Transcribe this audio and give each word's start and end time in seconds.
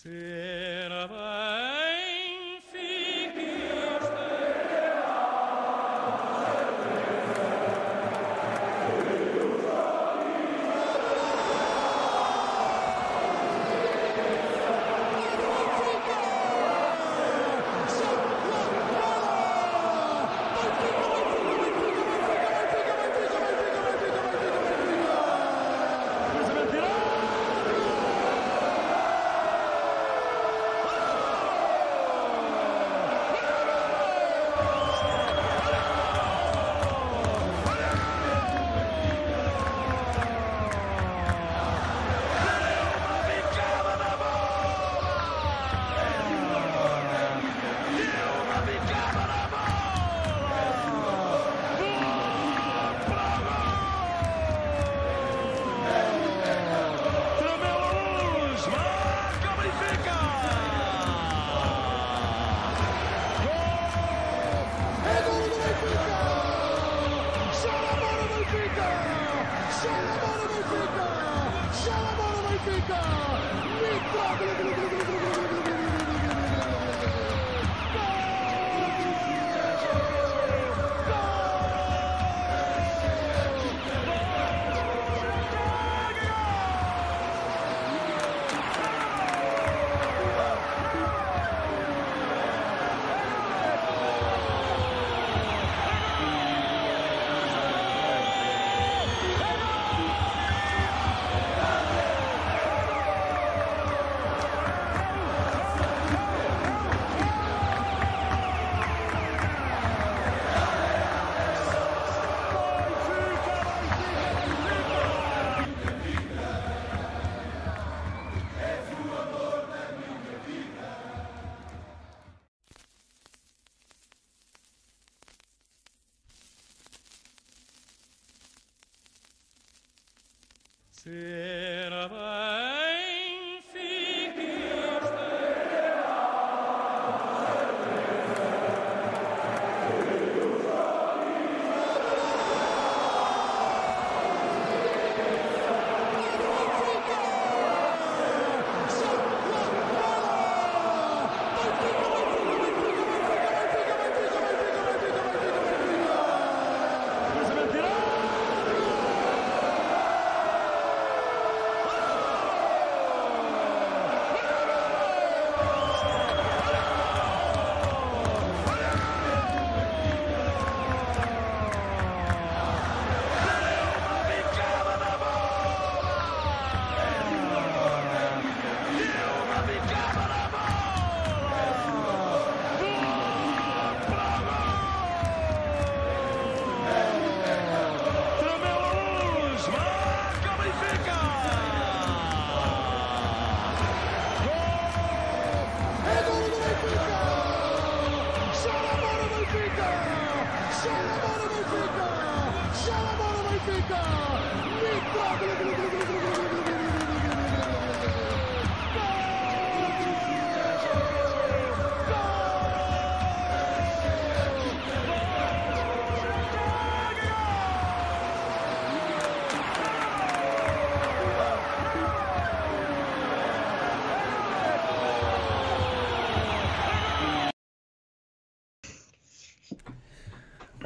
Sin 0.00 0.92
of 0.92 1.10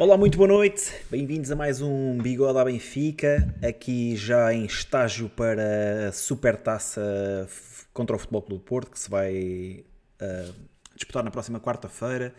Olá, 0.03 0.17
muito 0.17 0.37
boa 0.37 0.49
noite, 0.49 0.93
bem-vindos 1.09 1.53
a 1.53 1.55
mais 1.55 1.81
um 1.81 2.19
Bigode 2.19 2.59
à 2.59 2.65
Benfica, 2.65 3.55
aqui 3.63 4.17
já 4.17 4.53
em 4.53 4.65
estágio 4.65 5.29
para 5.29 6.09
a 6.09 6.13
Supertaça 6.13 7.49
contra 7.93 8.17
o 8.17 8.19
Futebol 8.19 8.43
Clube 8.43 8.61
do 8.61 8.67
Porto, 8.67 8.91
que 8.91 8.99
se 8.99 9.09
vai 9.09 9.85
uh, 10.21 10.55
disputar 10.97 11.23
na 11.23 11.31
próxima 11.31 11.61
quarta-feira. 11.61 12.35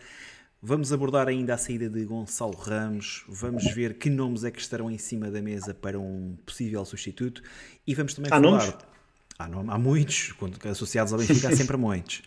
Vamos 0.62 0.92
abordar 0.92 1.30
ainda 1.30 1.54
a 1.54 1.58
saída 1.58 1.90
de 1.90 2.04
Gonçalo 2.04 2.58
Ramos, 2.58 3.24
vamos 3.30 3.64
ver 3.74 3.94
que 3.94 4.10
nomes 4.10 4.44
é 4.44 4.52
que 4.52 4.60
estarão 4.60 4.92
em 4.92 4.98
cima 4.98 5.32
da 5.32 5.42
mesa 5.42 5.74
para 5.74 5.98
um 5.98 6.36
possível 6.46 6.84
substituto 6.84 7.42
e 7.88 7.96
vamos 7.96 8.14
também 8.14 8.30
Há 8.30 8.42
falar... 8.42 8.58
nomes? 8.58 8.93
Há, 9.38 9.48
nome- 9.48 9.70
há 9.72 9.78
muitos, 9.78 10.32
associados 10.70 11.12
ao 11.12 11.20
Benfica 11.20 11.50
há 11.50 11.52
sempre 11.56 11.76
muitos. 11.76 12.22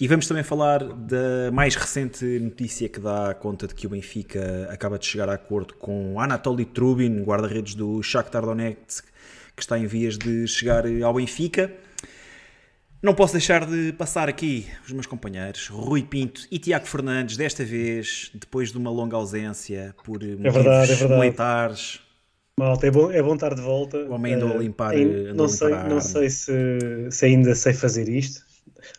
E 0.00 0.08
vamos 0.08 0.26
também 0.26 0.42
falar 0.42 0.82
da 0.84 1.50
mais 1.52 1.74
recente 1.76 2.24
notícia 2.24 2.88
que 2.88 2.98
dá 3.00 3.32
conta 3.34 3.66
de 3.68 3.74
que 3.74 3.86
o 3.86 3.90
Benfica 3.90 4.68
acaba 4.70 4.98
de 4.98 5.06
chegar 5.06 5.28
a 5.28 5.34
acordo 5.34 5.74
com 5.74 6.20
Anatoly 6.20 6.64
Trubin, 6.64 7.22
guarda-redes 7.22 7.74
do 7.74 8.02
Shakhtar 8.02 8.42
Donetsk, 8.44 9.04
que 9.56 9.62
está 9.62 9.78
em 9.78 9.86
vias 9.86 10.18
de 10.18 10.46
chegar 10.48 10.84
ao 11.04 11.14
Benfica. 11.14 11.72
Não 13.02 13.14
posso 13.14 13.32
deixar 13.32 13.64
de 13.64 13.92
passar 13.94 14.28
aqui 14.28 14.66
os 14.84 14.92
meus 14.92 15.06
companheiros, 15.06 15.68
Rui 15.68 16.02
Pinto 16.02 16.42
e 16.50 16.58
Tiago 16.58 16.86
Fernandes, 16.86 17.34
desta 17.36 17.64
vez, 17.64 18.30
depois 18.34 18.70
de 18.70 18.76
uma 18.76 18.90
longa 18.90 19.16
ausência 19.16 19.94
por 20.04 20.18
motivos 20.22 20.52
verdade, 20.52 20.92
é 20.92 20.94
verdade. 20.96 21.20
militares. 21.20 22.00
Malta, 22.60 22.86
é 22.86 22.90
bom, 22.90 23.10
é 23.10 23.22
bom 23.22 23.34
estar 23.34 23.54
de 23.54 23.62
volta. 23.62 23.96
O 23.98 24.12
homem 24.12 24.34
andou 24.34 24.50
a 24.50 24.54
Eh, 24.56 24.58
limpar- 24.58 24.94
a 24.94 25.34
não 25.34 25.48
sei, 25.48 25.68
limpar 25.68 25.88
não 25.88 26.00
sei 26.00 26.28
se, 26.30 26.52
se 27.10 27.24
ainda 27.24 27.54
sei 27.54 27.72
fazer 27.72 28.08
isto. 28.08 28.42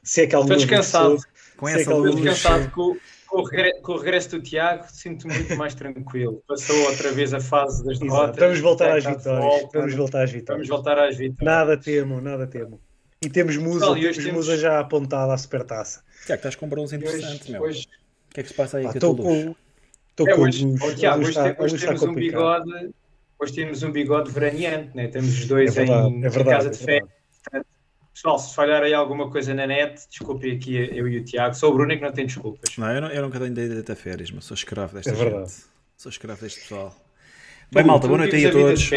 Se 0.03 0.21
é 0.21 0.27
que 0.27 0.35
alguma 0.35 0.55
Estou 0.55 0.67
descansado. 0.67 1.15
pessoa- 1.15 1.31
Com 1.57 1.69
é 1.69 1.73
essa 1.73 1.83
que 1.83 1.89
alguma 1.91 2.09
luz, 2.09 2.15
Estou 2.19 2.33
descansado 2.33 2.71
com, 2.71 2.97
com 3.27 3.37
o 3.39 3.43
regre- 3.43 3.81
com 3.81 3.91
o 3.93 3.97
regresso 3.97 4.29
do 4.31 4.41
Tiago, 4.41 4.85
sinto-me 4.91 5.33
muito 5.35 5.55
mais 5.55 5.75
tranquilo. 5.75 6.41
Passou 6.47 6.75
outra 6.87 7.11
vez 7.11 7.33
a 7.35 7.39
fase 7.39 7.83
das 7.85 7.97
Exato. 7.97 8.05
derrotas. 8.11 8.39
Vamos 8.39 8.59
voltar 8.59 8.97
às 8.97 9.05
vitórias. 9.05 9.43
volta. 9.45 9.79
Vamos 9.79 9.95
voltar 9.95 10.23
às 10.23 10.31
Vamos 10.31 10.41
vitórias. 10.41 10.67
voltar 10.67 10.99
às 10.99 11.17
vitórias. 11.17 11.45
Nada 11.45 11.77
temo, 11.77 12.19
nada 12.21 12.47
temo. 12.47 12.79
E 13.23 13.29
temos 13.29 13.55
Musa, 13.57 13.79
Pessoal, 13.81 13.97
e 13.97 14.01
temos 14.01 14.17
hoje 14.17 14.31
Musa 14.31 14.47
temos- 14.47 14.61
já 14.61 14.79
apontada 14.79 15.33
à 15.33 15.37
supertaça. 15.37 16.01
Tiago, 16.25 16.39
estás 16.39 16.55
com 16.55 16.65
um 16.65 16.69
bronze 16.69 16.95
interessante, 16.95 17.43
Hoje, 17.43 17.51
meu. 17.51 17.61
hoje, 17.61 17.87
O 18.29 18.33
que 18.33 18.39
é 18.39 18.43
que 18.43 18.49
se 18.49 18.55
passa 18.55 18.77
aí 18.77 18.83
com 18.83 18.89
a 18.89 18.93
Estou 18.93 19.15
tua 19.15 19.25
luz? 19.29 19.43
com, 20.17 20.29
é, 20.29 20.35
com 20.35 20.41
hoje, 20.41 20.65
luz. 20.65 20.81
oh, 20.81 20.95
Tiago, 20.95 21.19
hoje, 21.21 21.39
hoje 21.39 21.57
luz 21.59 21.73
está 21.73 21.87
temos 21.87 22.01
um 22.03 22.13
bigode. 22.15 22.89
Hoje 23.41 23.53
temos 23.53 23.81
um 23.81 23.91
bigode 23.91 24.29
veraneante, 24.31 24.95
né? 24.95 25.07
Temos 25.07 25.29
os 25.39 25.47
dois 25.47 25.75
É 25.75 25.83
verdade, 25.83 26.09
em, 26.09 26.13
é 26.13 26.17
em 26.17 26.29
verdade, 26.29 26.49
casa 26.49 26.67
é 26.67 26.71
de 26.71 26.77
verdade. 26.77 27.11
férias. 27.49 27.71
Pessoal, 28.13 28.37
se 28.37 28.53
falhar 28.53 28.83
aí 28.83 28.93
alguma 28.93 29.31
coisa 29.31 29.51
na 29.53 29.65
net, 29.65 30.07
desculpem 30.07 30.55
aqui 30.55 30.75
eu 30.75 31.07
e 31.07 31.17
o 31.17 31.23
Tiago. 31.23 31.55
Sou 31.55 31.71
o 31.71 31.73
Bruno 31.73 31.91
é 31.91 31.95
que 31.97 32.03
não 32.03 32.11
tem 32.11 32.27
desculpas. 32.27 32.77
Não, 32.77 32.91
eu, 32.91 33.01
não, 33.01 33.07
eu 33.09 33.21
nunca 33.23 33.39
tenho 33.39 33.51
ideia 33.51 33.69
de 33.69 33.79
até 33.79 33.95
férias, 33.95 34.29
mas 34.29 34.45
sou 34.45 34.53
escravo 34.53 34.93
desta 34.93 35.09
É 35.09 35.13
verdade. 35.13 35.49
gente. 35.49 35.63
Sou 35.97 36.09
escravo 36.11 36.39
deste 36.39 36.59
pessoal. 36.59 36.95
Bem, 37.71 37.83
malta, 37.83 38.07
boa 38.07 38.19
noite 38.19 38.35
aí 38.35 38.45
a 38.45 38.51
todos. 38.51 38.91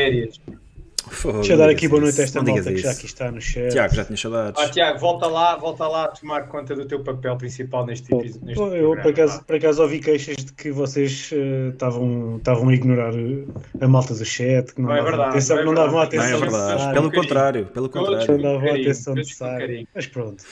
Deixa 1.34 1.52
eu 1.52 1.58
dar 1.58 1.68
aqui 1.68 1.88
boa 1.88 2.00
noite 2.02 2.20
a 2.20 2.24
esta 2.24 2.42
não 2.42 2.54
malta 2.54 2.72
que 2.72 2.78
já 2.78 2.90
aqui 2.90 3.06
está 3.06 3.30
no 3.30 3.40
chat. 3.40 3.70
Tiago, 3.70 3.94
já 3.94 4.04
tinha 4.04 4.16
saudades. 4.16 4.62
Ah, 4.62 4.68
Tiago, 4.68 4.98
volta 4.98 5.26
lá, 5.26 5.56
volta 5.56 5.86
lá 5.86 6.04
a 6.04 6.08
tomar 6.08 6.48
conta 6.48 6.74
do 6.74 6.86
teu 6.86 7.00
papel 7.02 7.36
principal 7.36 7.86
neste 7.86 8.12
episódio. 8.12 8.40
neste 8.44 8.60
Eu, 8.60 8.68
programa, 8.68 9.02
por 9.02 9.10
acaso, 9.10 9.44
por 9.44 9.56
acaso 9.56 9.82
ouvi 9.82 10.00
queixas 10.00 10.36
de 10.36 10.52
que 10.52 10.70
vocês 10.70 11.30
eh, 11.32 11.70
estavam 11.72 12.36
estavam 12.38 12.68
a 12.68 12.74
ignorar 12.74 13.14
eh, 13.14 13.44
a 13.80 13.88
malta 13.88 14.14
do 14.14 14.24
chat, 14.24 14.74
que 14.74 14.80
não, 14.80 14.88
Não 14.88 14.96
é 14.96 15.02
verdade, 15.02 15.30
atenção, 15.30 15.56
não 15.56 15.62
é 15.62 15.66
não 15.66 15.74
davam 15.74 15.98
a 16.00 16.04
verdade. 16.06 16.30
Não, 16.30 16.38
atenção 16.38 16.58
é 16.58 16.68
verdade. 16.68 16.94
Pelo 16.94 17.12
contrário, 17.12 17.66
pelo 17.66 17.88
contrário. 17.88 18.38
Não 18.38 18.42
davam 18.42 18.68
atenção 18.70 19.14
necessária. 19.14 19.86
Mas 19.94 20.06
pronto. 20.06 20.44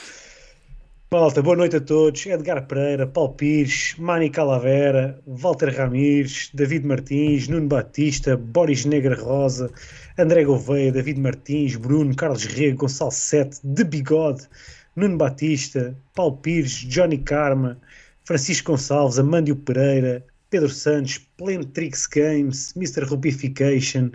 Malta, 1.13 1.43
boa 1.43 1.55
noite 1.55 1.77
a 1.77 1.81
todos. 1.83 2.25
Edgar 2.25 2.67
Pereira, 2.67 3.07
Paulo 3.07 3.35
Pires, 3.35 3.95
Mani 3.99 4.31
Calavera, 4.31 5.21
Walter 5.27 5.69
Ramires, 5.69 6.51
David 6.55 6.87
Martins, 6.87 7.49
Nuno 7.49 7.69
Batista, 7.69 8.35
Boris 8.35 8.87
Negra 8.87 9.15
Rosa, 9.15 9.71
André 10.19 10.45
Gouveia, 10.45 10.93
David 10.93 11.19
Martins, 11.19 11.77
Bruno, 11.77 12.15
Carlos 12.15 12.45
Rego, 12.45 12.79
Gonçalo 12.79 13.11
Sete, 13.11 13.59
De 13.65 13.83
Bigode, 13.83 14.47
Nuno 14.95 15.17
Batista, 15.17 15.97
Paulo 16.15 16.37
Pires, 16.37 16.73
Johnny 16.73 17.17
Karma, 17.17 17.79
Francisco 18.25 18.73
Gonçalves, 18.73 19.19
Amândio 19.19 19.57
Pereira, 19.57 20.25
Pedro 20.51 20.69
Santos, 20.69 21.19
Plentrix 21.39 22.07
Games, 22.07 22.75
Mr. 22.77 23.05
Rubification, 23.05 24.11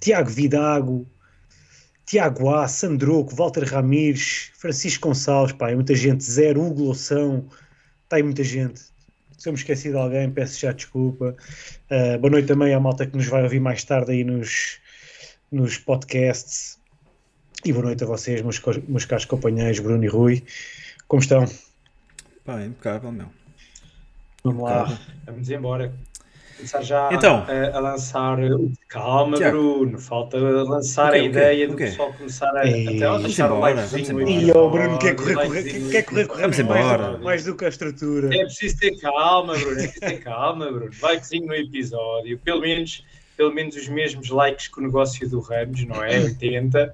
Tiago 0.00 0.28
Vidago, 0.28 1.06
Tiago 2.04 2.54
A, 2.54 2.68
Sandroco, 2.68 3.34
Walter 3.34 3.64
Ramires, 3.64 4.50
Francisco 4.54 5.08
Gonçalves, 5.08 5.54
pá, 5.54 5.70
é 5.70 5.74
muita 5.74 5.94
gente, 5.94 6.22
Zero, 6.22 6.62
Hugo 6.62 6.84
Loção, 6.84 7.48
está 8.04 8.16
aí 8.16 8.22
muita 8.22 8.44
gente. 8.44 8.80
Se 9.38 9.48
eu 9.48 9.52
me 9.52 9.58
esqueci 9.58 9.90
de 9.90 9.96
alguém, 9.96 10.30
peço 10.30 10.60
já 10.60 10.72
desculpa. 10.72 11.34
Uh, 11.90 12.18
boa 12.18 12.30
noite 12.30 12.48
também 12.48 12.74
à 12.74 12.80
malta 12.80 13.06
que 13.06 13.16
nos 13.16 13.26
vai 13.26 13.42
ouvir 13.42 13.60
mais 13.60 13.82
tarde 13.82 14.12
aí 14.12 14.24
nos, 14.24 14.78
nos 15.50 15.78
podcasts. 15.78 16.78
E 17.64 17.72
boa 17.72 17.86
noite 17.86 18.04
a 18.04 18.06
vocês, 18.06 18.42
meus, 18.42 18.60
meus 18.86 19.04
caros 19.04 19.24
companheiros, 19.24 19.78
Bruno 19.80 20.04
e 20.04 20.08
Rui. 20.08 20.44
Como 21.08 21.20
estão? 21.22 21.44
Pá, 22.44 22.62
impecável, 22.62 23.10
meu. 23.10 23.26
Vamos 24.44 24.62
lá. 24.62 24.82
Impecável. 24.82 24.98
Vamos 25.26 25.50
embora. 25.50 25.92
Começar 26.56 26.80
já 26.82 27.10
Então. 27.12 27.44
a, 27.46 27.76
a 27.76 27.80
lançar. 27.80 28.38
Calma, 28.88 29.36
Tiago. 29.36 29.56
Bruno. 29.80 29.98
Falta 29.98 30.38
lançar 30.38 31.08
O 31.08 31.12
quê, 31.12 31.18
a 31.18 31.22
ideia 31.22 31.66
O 31.66 31.72
do 31.72 31.76
pessoal 31.76 32.12
começar 32.14 32.56
a, 32.56 32.66
Ei. 32.66 32.96
até 33.02 33.22
deixar 33.24 33.52
o 33.52 33.56
embora, 33.56 33.74
likezinho. 33.74 34.28
E 34.28 34.50
ó, 34.52 34.66
o 34.66 34.70
Bruno 34.70 34.98
quer 34.98 35.16
correr, 35.16 35.34
correr, 35.34 35.90
quer 35.90 36.02
correr, 36.04 36.26
correr 36.26 36.42
Vamos 36.42 36.58
mais, 36.60 36.84
embora. 36.86 37.18
mais 37.18 37.44
do 37.44 37.54
que 37.54 37.64
a 37.64 37.68
estrutura. 37.68 38.34
É 38.34 38.44
preciso 38.44 38.78
ter 38.78 38.96
calma, 39.00 39.52
Bruno. 39.54 39.72
É 39.72 39.82
preciso 39.82 40.00
ter 40.00 40.18
calma, 40.22 40.72
Bruno. 40.72 40.90
Likezinho 41.02 41.46
no 41.46 41.54
episódio. 41.54 42.38
Pelo 42.38 42.60
menos, 42.62 43.04
pelo 43.36 43.52
menos 43.52 43.76
os 43.76 43.88
mesmos 43.88 44.30
likes 44.30 44.68
que 44.68 44.78
o 44.80 44.82
negócio 44.82 45.28
do 45.28 45.40
Ramos, 45.40 45.84
não 45.84 46.02
é? 46.02 46.18
80. 46.20 46.92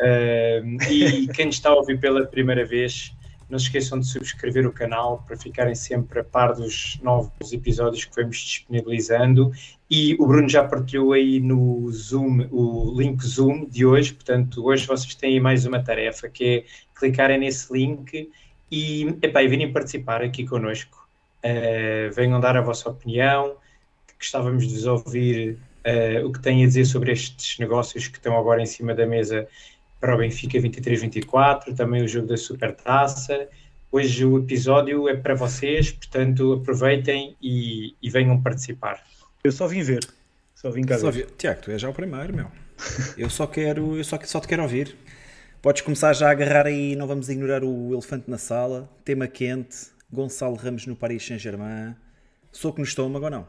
Ahm, 0.00 0.78
e 0.90 1.28
quem 1.28 1.48
está 1.48 1.70
a 1.70 1.74
ouvir 1.74 2.00
pela 2.00 2.26
primeira 2.26 2.64
vez, 2.64 3.14
não 3.52 3.58
se 3.58 3.66
esqueçam 3.66 4.00
de 4.00 4.06
subscrever 4.06 4.66
o 4.66 4.72
canal 4.72 5.22
para 5.26 5.36
ficarem 5.36 5.74
sempre 5.74 6.20
a 6.20 6.24
par 6.24 6.54
dos 6.54 6.98
novos 7.02 7.52
episódios 7.52 8.06
que 8.06 8.16
vamos 8.16 8.38
disponibilizando. 8.38 9.52
E 9.90 10.16
o 10.18 10.26
Bruno 10.26 10.48
já 10.48 10.64
partilhou 10.64 11.12
aí 11.12 11.38
no 11.38 11.90
Zoom, 11.92 12.48
o 12.50 12.94
link 12.98 13.22
Zoom 13.22 13.66
de 13.66 13.84
hoje. 13.84 14.14
Portanto, 14.14 14.64
hoje 14.64 14.86
vocês 14.86 15.14
têm 15.14 15.34
aí 15.34 15.40
mais 15.40 15.66
uma 15.66 15.82
tarefa 15.82 16.30
que 16.30 16.44
é 16.44 16.64
clicarem 16.98 17.38
nesse 17.38 17.70
link 17.70 18.30
e, 18.70 19.18
epá, 19.20 19.42
e 19.42 19.48
virem 19.48 19.70
participar 19.70 20.22
aqui 20.22 20.46
connosco. 20.46 21.06
Uh, 21.44 22.10
venham 22.14 22.40
dar 22.40 22.56
a 22.56 22.62
vossa 22.62 22.88
opinião. 22.88 23.56
Gostávamos 24.18 24.66
de 24.66 24.74
vos 24.74 24.86
ouvir 24.86 25.58
uh, 25.86 26.26
o 26.26 26.32
que 26.32 26.40
têm 26.40 26.62
a 26.64 26.66
dizer 26.66 26.84
sobre 26.84 27.12
estes 27.12 27.58
negócios 27.58 28.08
que 28.08 28.16
estão 28.18 28.36
agora 28.36 28.62
em 28.62 28.66
cima 28.66 28.94
da 28.94 29.06
mesa 29.06 29.46
para 30.00 30.14
o 30.14 30.18
Benfica 30.18 30.58
23-24, 30.58 31.74
também 31.76 32.02
o 32.02 32.08
jogo 32.08 32.26
da 32.26 32.36
Supertaça. 32.36 33.48
Hoje 33.90 34.24
o 34.24 34.38
episódio 34.38 35.08
é 35.08 35.14
para 35.16 35.34
vocês, 35.34 35.92
portanto 35.92 36.54
aproveitem 36.54 37.36
e, 37.42 37.94
e 38.02 38.10
venham 38.10 38.40
participar. 38.40 39.02
Eu 39.44 39.52
só 39.52 39.66
vim 39.66 39.82
ver. 39.82 40.04
Só 40.54 40.70
vim 40.70 40.82
cá 40.82 40.98
Só 40.98 41.10
ver. 41.10 41.26
vi- 41.26 41.32
Tiago, 41.36 41.60
tu 41.62 41.70
és 41.70 41.80
já 41.80 41.88
o 41.90 41.92
primeiro, 41.92 42.34
meu. 42.34 42.46
Eu 43.16 43.28
só 43.30 43.46
quero, 43.46 43.96
eu 43.96 44.02
só, 44.04 44.18
só 44.24 44.40
te 44.40 44.48
quero 44.48 44.62
ouvir. 44.62 44.96
Podes 45.60 45.82
começar 45.82 46.12
já 46.14 46.28
a 46.28 46.30
agarrar 46.32 46.66
aí, 46.66 46.96
não 46.96 47.06
vamos 47.06 47.28
ignorar 47.28 47.62
o 47.62 47.92
elefante 47.92 48.28
na 48.28 48.38
sala. 48.38 48.88
Tema 49.04 49.28
quente, 49.28 49.76
Gonçalo 50.12 50.56
Ramos 50.56 50.86
no 50.86 50.96
Paris 50.96 51.24
Saint-Germain. 51.24 51.94
Soco 52.50 52.78
no 52.78 52.84
estômago 52.84 53.24
ou 53.26 53.30
não? 53.30 53.46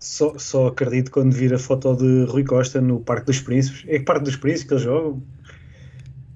Só, 0.00 0.38
só 0.38 0.68
acredito 0.68 1.10
quando 1.10 1.32
vir 1.32 1.52
a 1.52 1.58
foto 1.58 1.94
de 1.94 2.24
Rui 2.24 2.42
Costa 2.44 2.80
no 2.80 3.00
Parque 3.00 3.26
dos 3.26 3.40
Príncipes. 3.40 3.84
É 3.86 3.98
que 3.98 4.04
Parque 4.04 4.24
dos 4.24 4.36
Príncipes 4.36 4.64
que 4.68 4.74
eles 4.74 4.82
jogam? 4.84 5.22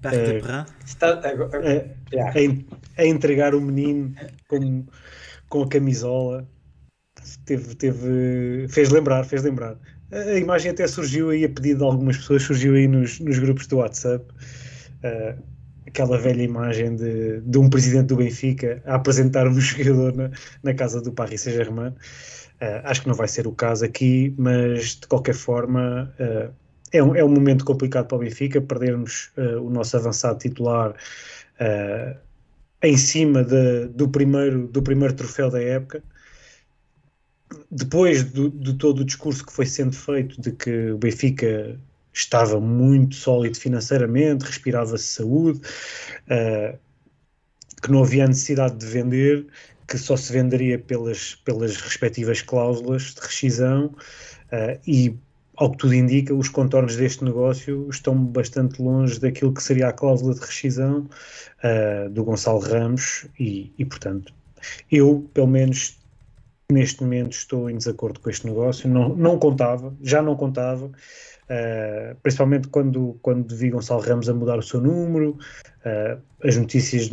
Parc 0.02 0.14
É. 0.16 0.24
de 0.24 0.40
Perrin? 0.42 0.64
Está, 0.84 1.28
agora, 1.28 1.66
É, 1.66 1.96
yeah. 2.12 2.38
a, 2.38 2.42
en- 2.42 2.66
a 2.98 3.04
entregar 3.06 3.54
o 3.54 3.60
menino 3.60 4.14
com, 4.48 4.84
com 5.48 5.62
a 5.62 5.68
camisola. 5.68 6.46
Teve, 7.46 7.74
teve, 7.74 8.66
fez 8.68 8.90
lembrar, 8.90 9.24
fez 9.24 9.42
lembrar. 9.42 9.78
A 10.12 10.16
a 10.18 10.38
imagem 10.38 10.70
até 10.70 10.86
surgiu 10.86 11.30
aí 11.30 11.44
a 11.44 11.48
pedido 11.48 11.78
de 11.78 11.84
algumas 11.84 12.18
pessoas, 12.18 12.42
surgiu 12.42 12.74
aí 12.74 12.86
nos, 12.86 13.18
nos 13.20 13.38
grupos 13.38 13.66
do 13.66 13.78
WhatsApp. 13.78 14.26
Ah, 15.02 15.36
aquela 15.86 16.18
velha 16.18 16.42
imagem 16.42 16.96
de, 16.96 17.40
de 17.40 17.58
um 17.58 17.70
presidente 17.70 18.08
do 18.08 18.16
Benfica 18.16 18.82
a 18.84 18.96
apresentar 18.96 19.46
um 19.48 19.54
jogador 19.60 20.14
na, 20.14 20.30
na 20.62 20.74
casa 20.74 21.00
do 21.00 21.12
Paris 21.12 21.40
Saint-Germain. 21.42 21.94
Ah, 22.64 22.90
acho 22.90 23.02
que 23.02 23.08
não 23.08 23.14
vai 23.14 23.28
ser 23.28 23.46
o 23.46 23.52
caso 23.52 23.84
aqui, 23.84 24.34
mas 24.38 24.96
de 24.96 25.06
qualquer 25.06 25.34
forma 25.34 26.14
ah, 26.18 26.50
é, 26.92 27.02
um, 27.02 27.14
é 27.16 27.24
um 27.24 27.28
momento 27.28 27.64
complicado 27.64 28.06
para 28.08 28.16
o 28.16 28.20
Benfica 28.20 28.60
perdermos 28.60 29.30
ah, 29.36 29.60
o 29.60 29.70
nosso 29.70 29.96
avançado 29.96 30.38
titular 30.38 30.94
em 32.82 32.96
cima 32.96 33.42
de- 33.44 33.86
do, 33.88 34.08
primeiro, 34.08 34.68
do 34.68 34.82
primeiro 34.82 35.14
troféu 35.14 35.50
da 35.50 35.60
época. 35.60 36.02
Depois 37.70 38.24
do- 38.24 38.50
de 38.50 38.74
todo 38.74 39.00
o 39.00 39.04
discurso 39.04 39.44
que 39.44 39.52
foi 39.52 39.66
sendo 39.66 39.94
feito 39.94 40.40
de 40.40 40.52
que 40.52 40.90
o 40.92 40.98
Benfica 40.98 41.78
estava 42.12 42.60
muito 42.60 43.14
sólido 43.16 43.58
financeiramente, 43.58 44.44
respirava-se 44.44 45.04
saúde, 45.04 45.60
ah, 46.28 46.74
que 47.84 47.92
não 47.92 48.02
havia 48.02 48.26
necessidade 48.26 48.76
de 48.76 48.86
vender, 48.86 49.46
que 49.86 49.98
só 49.98 50.16
se 50.16 50.32
venderia 50.32 50.78
pelas, 50.78 51.34
pelas 51.34 51.76
respectivas 51.76 52.40
cláusulas 52.40 53.14
de 53.14 53.20
rescisão 53.20 53.94
ah, 54.50 54.78
e, 54.86 55.14
ao 55.56 55.70
que 55.70 55.76
tudo 55.76 55.94
indica, 55.94 56.34
os 56.34 56.48
contornos 56.48 56.96
deste 56.96 57.22
negócio 57.22 57.86
estão 57.90 58.16
bastante 58.16 58.80
longe 58.80 59.20
daquilo 59.20 59.52
que 59.52 59.62
seria 59.62 59.88
a 59.88 59.92
cláusula 59.92 60.32
de 60.32 60.40
rescisão 60.40 61.06
ah, 61.62 62.08
do 62.08 62.24
Gonçalo 62.24 62.60
Ramos 62.60 63.26
e, 63.38 63.70
e, 63.78 63.84
portanto, 63.84 64.32
eu, 64.90 65.28
pelo 65.34 65.48
menos 65.48 65.98
neste 66.72 67.02
momento, 67.02 67.32
estou 67.32 67.68
em 67.68 67.76
desacordo 67.76 68.18
com 68.18 68.30
este 68.30 68.46
negócio. 68.46 68.88
Não, 68.88 69.14
não 69.14 69.38
contava, 69.38 69.94
já 70.00 70.22
não 70.22 70.34
contava, 70.34 70.90
ah, 71.50 72.16
principalmente 72.22 72.68
quando, 72.68 73.18
quando 73.20 73.54
vi 73.54 73.68
Gonçalo 73.68 74.00
Ramos 74.00 74.26
a 74.26 74.32
mudar 74.32 74.58
o 74.58 74.62
seu 74.62 74.80
número, 74.80 75.36
as 76.42 76.56
notícias 76.56 77.10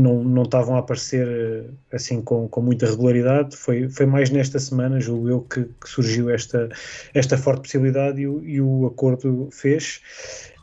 não, 0.00 0.24
não 0.24 0.42
estavam 0.42 0.76
a 0.76 0.80
aparecer 0.80 1.26
eh, 1.28 1.64
assim 1.92 2.22
com, 2.22 2.48
com 2.48 2.60
muita 2.60 2.86
regularidade. 2.86 3.56
Foi, 3.56 3.88
foi 3.88 4.06
mais 4.06 4.30
nesta 4.30 4.58
semana, 4.58 5.00
julgo 5.00 5.28
eu, 5.28 5.40
que, 5.42 5.64
que 5.64 5.88
surgiu 5.88 6.30
esta, 6.30 6.68
esta 7.14 7.36
forte 7.36 7.62
possibilidade 7.62 8.20
e 8.20 8.26
o, 8.26 8.42
e 8.44 8.60
o 8.60 8.86
acordo 8.86 9.48
fez. 9.52 10.00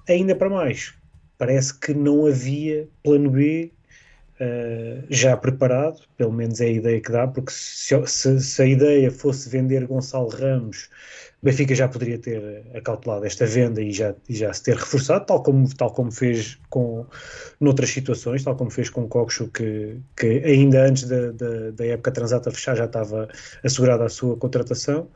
Ainda 0.08 0.36
para 0.36 0.50
mais, 0.50 0.94
parece 1.38 1.78
que 1.78 1.94
não 1.94 2.26
havia 2.26 2.88
plano 3.04 3.30
B 3.32 3.72
uh, 4.40 5.06
já 5.10 5.36
preparado, 5.38 6.02
pelo 6.18 6.34
menos 6.34 6.60
é 6.62 6.66
a 6.66 6.72
ideia 6.72 7.02
que 7.02 7.12
dá, 7.12 7.28
porque 7.28 7.52
se, 7.52 7.96
se, 8.08 8.40
se 8.40 8.62
a 8.62 8.66
ideia 8.66 9.12
fosse 9.12 9.50
vender 9.50 9.86
Gonçalo 9.86 10.30
Ramos, 10.30 10.90
Benfica 11.42 11.76
já 11.76 11.88
poderia 11.88 12.18
ter 12.18 12.66
acautelado 12.76 13.26
esta 13.26 13.46
venda 13.46 13.82
e 13.82 13.92
já, 13.92 14.16
e 14.28 14.36
já 14.36 14.52
se 14.52 14.64
ter 14.64 14.76
reforçado, 14.76 15.26
tal 15.26 15.44
como, 15.44 15.76
tal 15.76 15.92
como 15.92 16.12
fez 16.12 16.60
com 16.70 17.06
noutras 17.60 17.92
situações, 17.92 18.44
tal 18.44 18.56
como 18.56 18.72
fez 18.72 18.90
com 18.90 19.04
o 19.04 19.08
Coxo, 19.08 19.48
que, 19.50 20.00
que 20.16 20.42
ainda 20.44 20.84
antes 20.84 21.04
da, 21.04 21.32
da, 21.32 21.72
da 21.72 21.86
época 21.86 22.12
transata 22.12 22.50
fechar 22.52 22.76
já 22.76 22.86
estava 22.86 23.28
assegurada 23.64 24.06
a 24.06 24.10
sua 24.10 24.36
contratação. 24.36 25.10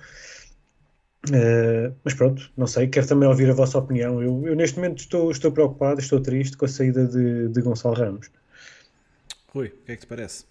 Uh, 1.29 1.93
mas 2.03 2.13
pronto, 2.13 2.51
não 2.57 2.65
sei, 2.65 2.87
quero 2.87 3.07
também 3.07 3.27
ouvir 3.27 3.49
a 3.49 3.53
vossa 3.53 3.77
opinião. 3.77 4.21
Eu, 4.21 4.47
eu 4.47 4.55
neste 4.55 4.77
momento 4.77 4.99
estou, 4.99 5.31
estou 5.31 5.51
preocupado, 5.51 5.99
estou 5.99 6.19
triste 6.19 6.55
com 6.57 6.65
a 6.65 6.67
saída 6.67 7.05
de, 7.05 7.47
de 7.47 7.61
Gonçalo 7.61 7.95
Ramos. 7.95 8.29
Rui, 9.47 9.67
o 9.67 9.85
que 9.85 9.91
é 9.91 9.95
que 9.95 10.01
te 10.01 10.07
parece? 10.07 10.45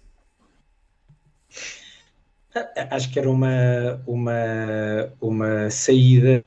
Acho 2.89 3.11
que 3.11 3.19
era 3.19 3.29
uma, 3.29 4.01
uma, 4.05 5.13
uma 5.21 5.69
saída 5.69 6.43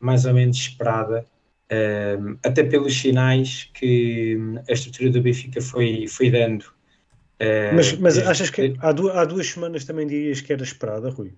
mais 0.00 0.24
ou 0.24 0.34
menos 0.34 0.56
esperada, 0.56 1.24
um, 1.70 1.74
eh, 1.74 2.18
até 2.44 2.62
pelos 2.62 2.98
sinais 2.98 3.70
que 3.74 4.38
a 4.68 4.72
estrutura 4.72 5.10
do 5.10 5.20
Benfica 5.20 5.60
foi, 5.60 6.06
foi 6.06 6.30
dando. 6.30 6.64
Uh, 7.38 7.74
mas, 7.74 7.92
mas 7.98 8.18
achas 8.18 8.48
que 8.48 8.74
há 8.78 8.92
duas, 8.92 9.14
há 9.14 9.24
duas 9.24 9.46
semanas 9.46 9.84
também 9.84 10.06
dirias 10.06 10.40
que 10.40 10.52
era 10.52 10.62
esperada, 10.62 11.10
Rui? 11.10 11.34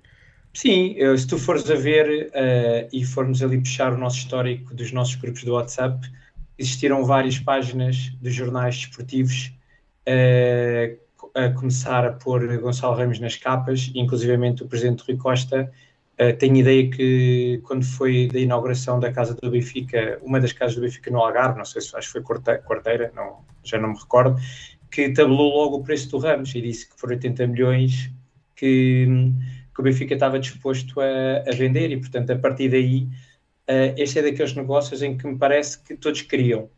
Sim, 0.54 0.96
se 1.16 1.26
tu 1.26 1.38
fores 1.38 1.68
a 1.70 1.74
ver 1.74 2.28
uh, 2.28 2.88
e 2.92 3.04
formos 3.04 3.42
ali 3.42 3.58
puxar 3.58 3.92
o 3.92 3.98
nosso 3.98 4.18
histórico 4.18 4.74
dos 4.74 4.92
nossos 4.92 5.16
grupos 5.16 5.42
do 5.44 5.54
WhatsApp, 5.54 6.08
existiram 6.58 7.04
várias 7.04 7.38
páginas 7.38 8.10
dos 8.20 8.34
jornais 8.34 8.76
desportivos 8.76 9.52
uh, 10.08 10.98
a 11.34 11.48
começar 11.50 12.04
a 12.04 12.12
pôr 12.12 12.58
Gonçalo 12.58 12.96
Ramos 12.96 13.18
nas 13.20 13.36
capas, 13.36 13.90
inclusivamente 13.94 14.62
o 14.62 14.68
presidente 14.68 15.02
Rui 15.06 15.16
Costa 15.16 15.70
uh, 16.20 16.36
tem 16.38 16.58
ideia 16.58 16.90
que 16.90 17.60
quando 17.64 17.84
foi 17.84 18.28
da 18.32 18.38
inauguração 18.38 18.98
da 19.00 19.12
casa 19.12 19.34
do 19.34 19.50
Benfica, 19.50 20.18
uma 20.22 20.40
das 20.40 20.52
casas 20.52 20.76
do 20.76 20.82
Benfica 20.82 21.10
no 21.10 21.18
Algarve, 21.18 21.58
não 21.58 21.64
sei 21.64 21.80
se 21.80 21.96
acho 21.96 22.12
que 22.12 22.22
foi 22.24 22.36
Quarteira, 22.62 23.12
não, 23.14 23.38
já 23.62 23.78
não 23.78 23.90
me 23.90 23.98
recordo, 23.98 24.40
que 24.90 25.10
tabelou 25.10 25.56
logo 25.56 25.76
o 25.76 25.82
preço 25.82 26.10
do 26.10 26.18
Ramos 26.18 26.54
e 26.54 26.60
disse 26.60 26.88
que 26.88 26.98
foram 26.98 27.14
80 27.14 27.46
milhões 27.46 28.10
que 28.56 29.06
que 29.78 29.82
o 29.82 29.84
Benfica 29.84 30.14
estava 30.14 30.40
disposto 30.40 31.00
a, 31.00 31.48
a 31.48 31.54
vender 31.54 31.92
e, 31.92 31.96
portanto, 31.96 32.32
a 32.32 32.36
partir 32.36 32.68
daí, 32.68 33.04
uh, 33.70 33.94
este 33.96 34.18
é 34.18 34.22
daqueles 34.22 34.52
negócios 34.52 35.02
em 35.02 35.16
que 35.16 35.24
me 35.24 35.38
parece 35.38 35.80
que 35.80 35.96
todos 35.96 36.20
queriam. 36.22 36.68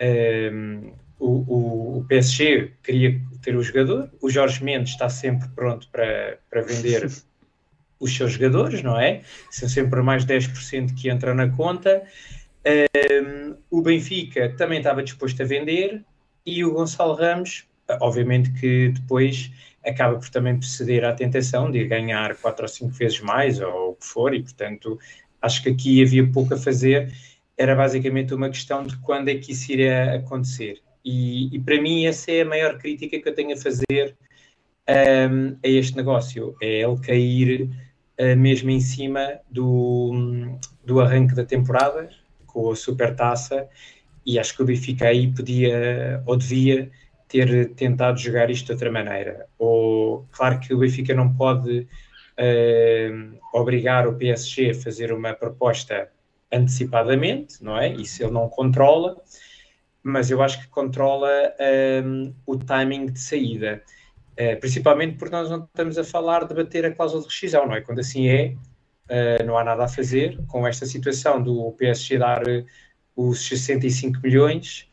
Uh, 0.00 0.90
o, 1.20 1.98
o, 1.98 2.04
PSG 2.08 2.72
queria 2.82 3.20
ter 3.42 3.54
o 3.54 3.62
jogador, 3.62 4.10
o 4.20 4.30
Jorge 4.30 4.64
Mendes 4.64 4.92
está 4.92 5.08
sempre 5.08 5.48
pronto 5.50 5.88
para, 5.92 6.38
para 6.50 6.62
vender 6.62 7.08
os 8.00 8.16
seus 8.16 8.32
jogadores, 8.32 8.82
não 8.82 8.98
é? 8.98 9.22
São 9.50 9.68
sempre 9.68 10.00
mais 10.02 10.24
10% 10.24 10.94
que 10.94 11.10
entram 11.10 11.34
na 11.34 11.48
conta. 11.50 12.02
Um, 12.66 13.54
o 13.70 13.82
Benfica 13.82 14.54
também 14.56 14.78
estava 14.78 15.02
disposto 15.02 15.42
a 15.42 15.44
vender 15.44 16.02
e 16.44 16.64
o 16.64 16.72
Gonçalo 16.72 17.14
Ramos, 17.14 17.66
obviamente 18.00 18.50
que 18.52 18.88
depois 18.88 19.50
acaba 19.84 20.18
por 20.18 20.28
também 20.30 20.60
ceder 20.62 21.04
à 21.04 21.12
tentação 21.12 21.70
de 21.70 21.84
ganhar 21.86 22.34
quatro 22.36 22.64
ou 22.64 22.68
cinco 22.68 22.92
vezes 22.92 23.20
mais, 23.20 23.60
ou 23.60 23.90
o 23.90 23.94
que 23.94 24.06
for, 24.06 24.34
e 24.34 24.42
portanto 24.42 24.98
acho 25.40 25.62
que 25.62 25.70
aqui 25.70 26.02
havia 26.02 26.26
pouco 26.30 26.54
a 26.54 26.56
fazer. 26.56 27.12
Era 27.56 27.74
basicamente 27.74 28.32
uma 28.32 28.48
questão 28.48 28.86
de 28.86 28.96
quando 28.98 29.28
é 29.28 29.34
que 29.34 29.52
isso 29.52 29.70
iria 29.72 30.14
acontecer. 30.14 30.80
E, 31.04 31.54
e 31.54 31.58
para 31.60 31.80
mim, 31.80 32.06
essa 32.06 32.30
é 32.30 32.42
a 32.42 32.44
maior 32.44 32.78
crítica 32.78 33.18
que 33.18 33.28
eu 33.28 33.34
tenho 33.34 33.54
a 33.54 33.56
fazer 33.56 34.16
um, 34.88 35.56
a 35.64 35.68
este 35.68 35.96
negócio: 35.96 36.54
é 36.60 36.82
ele 36.82 36.98
cair 36.98 37.70
uh, 38.20 38.36
mesmo 38.36 38.70
em 38.70 38.80
cima 38.80 39.40
do, 39.50 40.58
do 40.84 41.00
arranque 41.00 41.34
da 41.34 41.44
temporada, 41.44 42.08
com 42.46 42.70
a 42.70 42.76
supertaça, 42.76 43.68
e 44.24 44.38
acho 44.38 44.54
que 44.54 44.62
o 44.62 44.66
Benfica 44.66 45.06
aí 45.06 45.32
podia 45.32 46.22
ou 46.26 46.36
devia 46.36 46.90
ter 47.28 47.72
tentado 47.74 48.18
jogar 48.18 48.50
isto 48.50 48.66
de 48.66 48.72
outra 48.72 48.90
maneira. 48.90 49.46
Ou, 49.58 50.26
claro 50.32 50.58
que 50.58 50.74
o 50.74 50.78
Benfica 50.78 51.14
não 51.14 51.32
pode 51.32 51.80
uh, 51.80 53.38
obrigar 53.54 54.06
o 54.08 54.16
PSG 54.16 54.70
a 54.70 54.74
fazer 54.74 55.12
uma 55.12 55.32
proposta 55.32 56.10
antecipadamente, 56.52 57.62
não 57.62 57.78
é? 57.78 57.92
Isso 57.92 58.22
ele 58.22 58.32
não 58.32 58.48
controla, 58.48 59.16
mas 60.02 60.30
eu 60.30 60.42
acho 60.42 60.60
que 60.60 60.68
controla 60.68 61.28
um, 62.04 62.34
o 62.46 62.56
timing 62.56 63.06
de 63.06 63.20
saída. 63.20 63.82
Uh, 64.32 64.58
principalmente 64.58 65.16
porque 65.16 65.34
nós 65.34 65.50
não 65.50 65.64
estamos 65.64 65.98
a 65.98 66.04
falar 66.04 66.46
de 66.46 66.54
bater 66.54 66.84
a 66.84 66.92
cláusula 66.92 67.22
de 67.22 67.28
rescisão, 67.28 67.66
não 67.66 67.74
é? 67.74 67.80
Quando 67.80 67.98
assim 67.98 68.28
é, 68.28 68.54
uh, 69.10 69.44
não 69.44 69.58
há 69.58 69.64
nada 69.64 69.84
a 69.84 69.88
fazer. 69.88 70.38
Com 70.46 70.66
esta 70.66 70.86
situação 70.86 71.42
do 71.42 71.72
PSG 71.72 72.18
dar 72.18 72.42
os 73.14 73.46
65 73.46 74.20
milhões, 74.22 74.88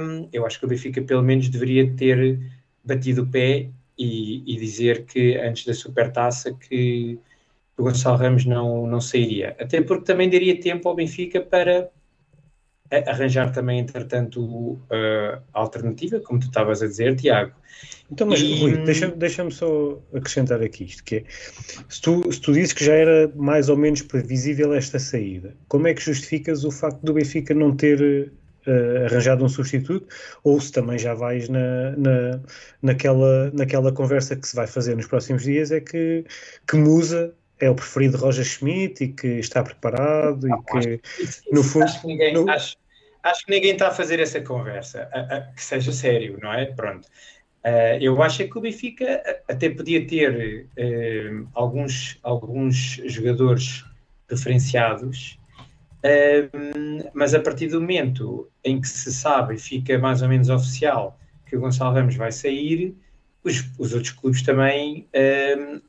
um, 0.00 0.28
eu 0.32 0.46
acho 0.46 0.58
que 0.58 0.64
o 0.64 0.68
Benfica 0.68 1.02
pelo 1.02 1.22
menos 1.22 1.48
deveria 1.48 1.92
ter 1.94 2.38
batido 2.84 3.22
o 3.22 3.26
pé 3.26 3.68
e, 3.98 4.42
e 4.46 4.56
dizer 4.56 5.04
que 5.04 5.36
antes 5.38 5.64
da 5.64 5.74
supertaça 5.74 6.52
que 6.52 7.18
o 7.76 7.82
Gonçalo 7.82 8.18
Ramos 8.18 8.44
não, 8.44 8.86
não 8.86 9.00
sairia. 9.00 9.56
Até 9.58 9.80
porque 9.80 10.04
também 10.04 10.28
daria 10.28 10.60
tempo 10.60 10.88
ao 10.88 10.94
Benfica 10.94 11.40
para 11.40 11.90
arranjar 13.06 13.52
também, 13.52 13.80
entretanto, 13.80 14.78
a 14.90 15.60
alternativa, 15.60 16.20
como 16.20 16.40
tu 16.40 16.46
estavas 16.46 16.82
a 16.82 16.86
dizer, 16.86 17.16
Tiago. 17.16 17.52
Então, 18.10 18.26
mas 18.26 18.40
e... 18.40 18.60
Rui, 18.60 18.76
deixa-me 18.84 19.14
deixa 19.14 19.50
só 19.50 19.98
acrescentar 20.14 20.62
aqui 20.62 20.84
isto, 20.84 21.02
que 21.02 21.16
é, 21.16 21.24
se 21.88 22.00
tu, 22.02 22.30
se 22.30 22.40
tu 22.40 22.52
dizes 22.52 22.74
que 22.74 22.84
já 22.84 22.92
era 22.92 23.32
mais 23.34 23.70
ou 23.70 23.76
menos 23.76 24.02
previsível 24.02 24.74
esta 24.74 24.98
saída, 24.98 25.56
como 25.68 25.86
é 25.86 25.94
que 25.94 26.02
justificas 26.02 26.64
o 26.64 26.70
facto 26.70 27.00
do 27.02 27.14
Benfica 27.14 27.54
não 27.54 27.74
ter 27.74 28.30
uh, 28.66 29.06
arranjado 29.06 29.42
um 29.42 29.48
substituto, 29.48 30.06
ou 30.44 30.60
se 30.60 30.70
também 30.70 30.98
já 30.98 31.14
vais 31.14 31.48
na, 31.48 31.92
na, 31.96 32.40
naquela, 32.82 33.50
naquela 33.54 33.90
conversa 33.90 34.36
que 34.36 34.46
se 34.46 34.54
vai 34.54 34.66
fazer 34.66 34.94
nos 34.94 35.06
próximos 35.06 35.44
dias, 35.44 35.70
é 35.70 35.80
que, 35.80 36.26
que 36.68 36.76
Musa 36.76 37.34
é 37.58 37.70
o 37.70 37.74
preferido 37.74 38.18
de 38.18 38.22
Roger 38.24 38.44
Schmidt 38.44 39.04
e 39.04 39.08
que 39.08 39.38
está 39.38 39.62
preparado 39.62 40.46
e 40.48 40.62
que, 40.64 41.00
no 41.50 41.62
fundo... 41.62 41.84
Acho 41.84 42.00
que, 42.00 42.06
ninguém, 42.08 42.34
no... 42.34 42.50
acho, 42.50 42.76
acho 43.22 43.44
que 43.44 43.50
ninguém 43.50 43.72
está 43.72 43.88
a 43.88 43.92
fazer 43.92 44.20
essa 44.20 44.40
conversa, 44.40 45.08
a, 45.12 45.36
a, 45.36 45.40
que 45.40 45.62
seja 45.62 45.92
sério, 45.92 46.38
não 46.40 46.52
é? 46.52 46.66
Pronto. 46.66 47.06
Uh, 47.64 47.96
eu 48.00 48.20
acho 48.22 48.46
que 48.48 48.58
o 48.58 48.60
Benfica 48.60 49.22
até 49.48 49.70
podia 49.70 50.04
ter 50.06 50.68
uh, 50.76 51.48
alguns, 51.54 52.18
alguns 52.22 53.00
jogadores 53.06 53.84
referenciados 54.28 55.38
mas 57.14 57.34
a 57.34 57.40
partir 57.40 57.68
do 57.68 57.80
momento 57.80 58.50
em 58.64 58.80
que 58.80 58.88
se 58.88 59.12
sabe 59.12 59.54
e 59.54 59.58
fica 59.58 59.98
mais 59.98 60.22
ou 60.22 60.28
menos 60.28 60.48
oficial 60.48 61.18
que 61.46 61.56
o 61.56 61.60
Gonçalo 61.60 61.94
Ramos 61.94 62.16
vai 62.16 62.32
sair, 62.32 62.96
os, 63.44 63.70
os 63.78 63.92
outros 63.92 64.12
clubes 64.12 64.42
também 64.42 65.06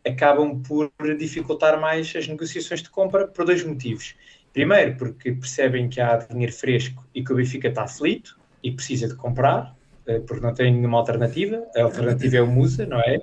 acabam 0.06 0.62
por 0.62 0.92
dificultar 1.18 1.80
mais 1.80 2.14
as 2.16 2.28
negociações 2.28 2.82
de 2.82 2.90
compra 2.90 3.28
por 3.28 3.46
dois 3.46 3.64
motivos. 3.64 4.16
Primeiro, 4.54 4.96
porque 4.98 5.32
percebem 5.32 5.90
que 5.90 6.00
há 6.00 6.16
dinheiro 6.18 6.54
fresco 6.54 7.04
e 7.14 7.24
que 7.24 7.34
o 7.34 7.36
Benfica 7.36 7.68
está 7.68 7.84
aflito 7.84 8.40
e 8.62 8.72
precisa 8.72 9.08
de 9.08 9.16
comprar, 9.16 9.76
uh, 10.08 10.22
porque 10.22 10.46
não 10.46 10.54
tem 10.54 10.72
nenhuma 10.72 11.00
alternativa. 11.00 11.66
A 11.76 11.82
alternativa 11.82 12.38
é 12.38 12.42
o 12.42 12.48
Musa, 12.48 12.86
não 12.86 13.00
é? 13.00 13.22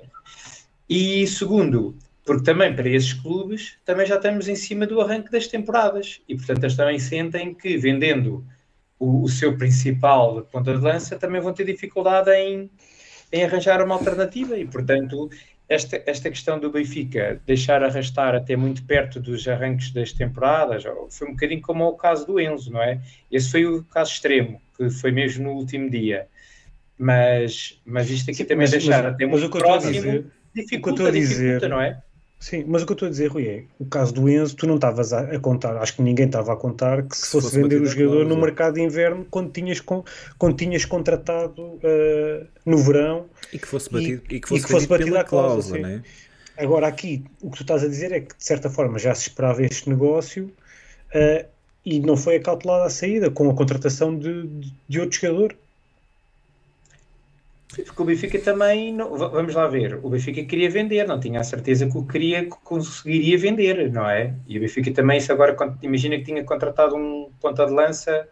E 0.89 1.25
segundo, 1.25 1.97
porque 2.25 2.43
também 2.43 2.75
para 2.75 2.89
esses 2.89 3.13
clubes 3.13 3.77
também 3.85 4.05
já 4.05 4.15
estamos 4.15 4.47
em 4.47 4.55
cima 4.55 4.85
do 4.85 5.01
arranque 5.01 5.31
das 5.31 5.47
temporadas 5.47 6.21
e 6.27 6.35
portanto 6.35 6.63
eles 6.63 6.75
também 6.75 6.99
sentem 6.99 7.53
que 7.53 7.77
vendendo 7.77 8.45
o, 8.99 9.23
o 9.23 9.29
seu 9.29 9.57
principal 9.57 10.41
ponta 10.43 10.73
de 10.73 10.83
lança 10.83 11.17
também 11.17 11.41
vão 11.41 11.53
ter 11.53 11.65
dificuldade 11.65 12.29
em, 12.31 12.69
em 13.31 13.43
arranjar 13.43 13.83
uma 13.83 13.95
alternativa 13.95 14.57
e 14.57 14.65
portanto 14.65 15.29
esta, 15.71 16.03
esta 16.05 16.29
questão 16.29 16.59
do 16.59 16.69
Benfica 16.69 17.41
deixar 17.45 17.81
arrastar 17.81 18.35
até 18.35 18.57
muito 18.57 18.83
perto 18.83 19.21
dos 19.21 19.47
arranques 19.47 19.91
das 19.91 20.11
temporadas 20.11 20.83
foi 21.09 21.29
um 21.29 21.31
bocadinho 21.31 21.61
como 21.61 21.85
o 21.85 21.95
caso 21.95 22.27
do 22.27 22.41
Enzo, 22.41 22.73
não 22.73 22.83
é? 22.83 22.99
Esse 23.31 23.49
foi 23.49 23.65
o 23.65 23.81
caso 23.85 24.11
extremo, 24.11 24.61
que 24.75 24.89
foi 24.89 25.13
mesmo 25.13 25.45
no 25.45 25.51
último 25.51 25.89
dia. 25.89 26.27
Mas, 26.97 27.81
mas 27.85 28.09
isto 28.09 28.29
aqui 28.29 28.39
Sim, 28.39 28.43
também 28.43 28.63
mas, 28.63 28.71
deixar 28.71 29.03
mas, 29.03 29.13
até 29.13 29.25
muito 29.25 29.49
próximo 29.49 29.93
dizer, 29.93 30.25
dificulta, 30.53 31.09
dificulta, 31.09 31.69
não 31.69 31.79
é? 31.79 32.03
Sim, 32.41 32.65
mas 32.67 32.81
o 32.81 32.87
que 32.87 32.91
eu 32.91 32.95
estou 32.95 33.07
a 33.07 33.11
dizer, 33.11 33.27
Rui, 33.27 33.47
é 33.47 33.63
o 33.77 33.85
caso 33.85 34.11
do 34.11 34.27
Enzo, 34.27 34.55
tu 34.55 34.65
não 34.65 34.73
estavas 34.75 35.13
a, 35.13 35.19
a, 35.19 35.39
contar, 35.39 35.77
acho 35.77 35.95
que 35.95 36.01
ninguém 36.01 36.25
estava 36.25 36.51
a 36.51 36.55
contar 36.55 37.03
que 37.03 37.15
se, 37.15 37.25
se 37.25 37.31
fosse, 37.31 37.47
fosse 37.49 37.61
vender 37.61 37.79
o 37.79 37.85
jogador 37.85 38.25
no 38.25 38.35
mercado 38.35 38.73
de 38.73 38.81
inverno 38.81 39.27
quando 39.29 39.51
tinhas, 39.51 39.79
com, 39.79 40.03
quando 40.39 40.57
tinhas 40.57 40.83
contratado 40.83 41.61
uh, 41.61 42.47
no 42.65 42.79
verão 42.79 43.27
e 43.53 43.59
que 43.59 43.67
fosse 43.67 43.91
batido, 43.91 44.23
e, 44.27 44.35
e 44.37 44.39
que 44.39 44.47
fosse, 44.49 44.59
e 44.59 44.65
que 44.65 44.71
fosse 44.71 44.87
batido 44.87 45.15
a 45.19 45.23
cláusula, 45.23 45.77
né? 45.77 46.03
Agora, 46.57 46.87
aqui, 46.87 47.23
o 47.41 47.51
que 47.51 47.57
tu 47.57 47.63
estás 47.63 47.83
a 47.83 47.87
dizer 47.87 48.11
é 48.11 48.21
que, 48.21 48.35
de 48.35 48.43
certa 48.43 48.71
forma, 48.71 48.97
já 48.97 49.13
se 49.13 49.29
esperava 49.29 49.63
este 49.63 49.87
negócio 49.87 50.51
uh, 51.13 51.45
e 51.85 51.99
não 51.99 52.17
foi 52.17 52.37
acautelada 52.37 52.85
a 52.85 52.89
saída 52.89 53.29
com 53.29 53.51
a 53.51 53.53
contratação 53.53 54.17
de, 54.17 54.47
de, 54.47 54.73
de 54.89 54.99
outro 54.99 55.19
jogador. 55.19 55.55
Porque 57.73 58.01
o 58.01 58.05
Benfica 58.05 58.37
também, 58.39 58.93
não, 58.93 59.17
vamos 59.17 59.55
lá 59.55 59.65
ver, 59.67 59.97
o 60.03 60.09
Benfica 60.09 60.43
queria 60.43 60.69
vender, 60.69 61.07
não 61.07 61.19
tinha 61.19 61.39
a 61.39 61.43
certeza 61.43 61.89
que 61.89 61.97
o 61.97 62.05
queria, 62.05 62.45
conseguiria 62.45 63.37
vender, 63.37 63.89
não 63.91 64.09
é? 64.09 64.33
E 64.45 64.57
o 64.57 64.61
Benfica 64.61 64.91
também, 64.91 65.21
se 65.21 65.31
agora, 65.31 65.55
imagina 65.81 66.17
que 66.17 66.25
tinha 66.25 66.43
contratado 66.43 66.95
um 66.97 67.31
ponta 67.39 67.65
de 67.65 67.71
lança, 67.71 68.27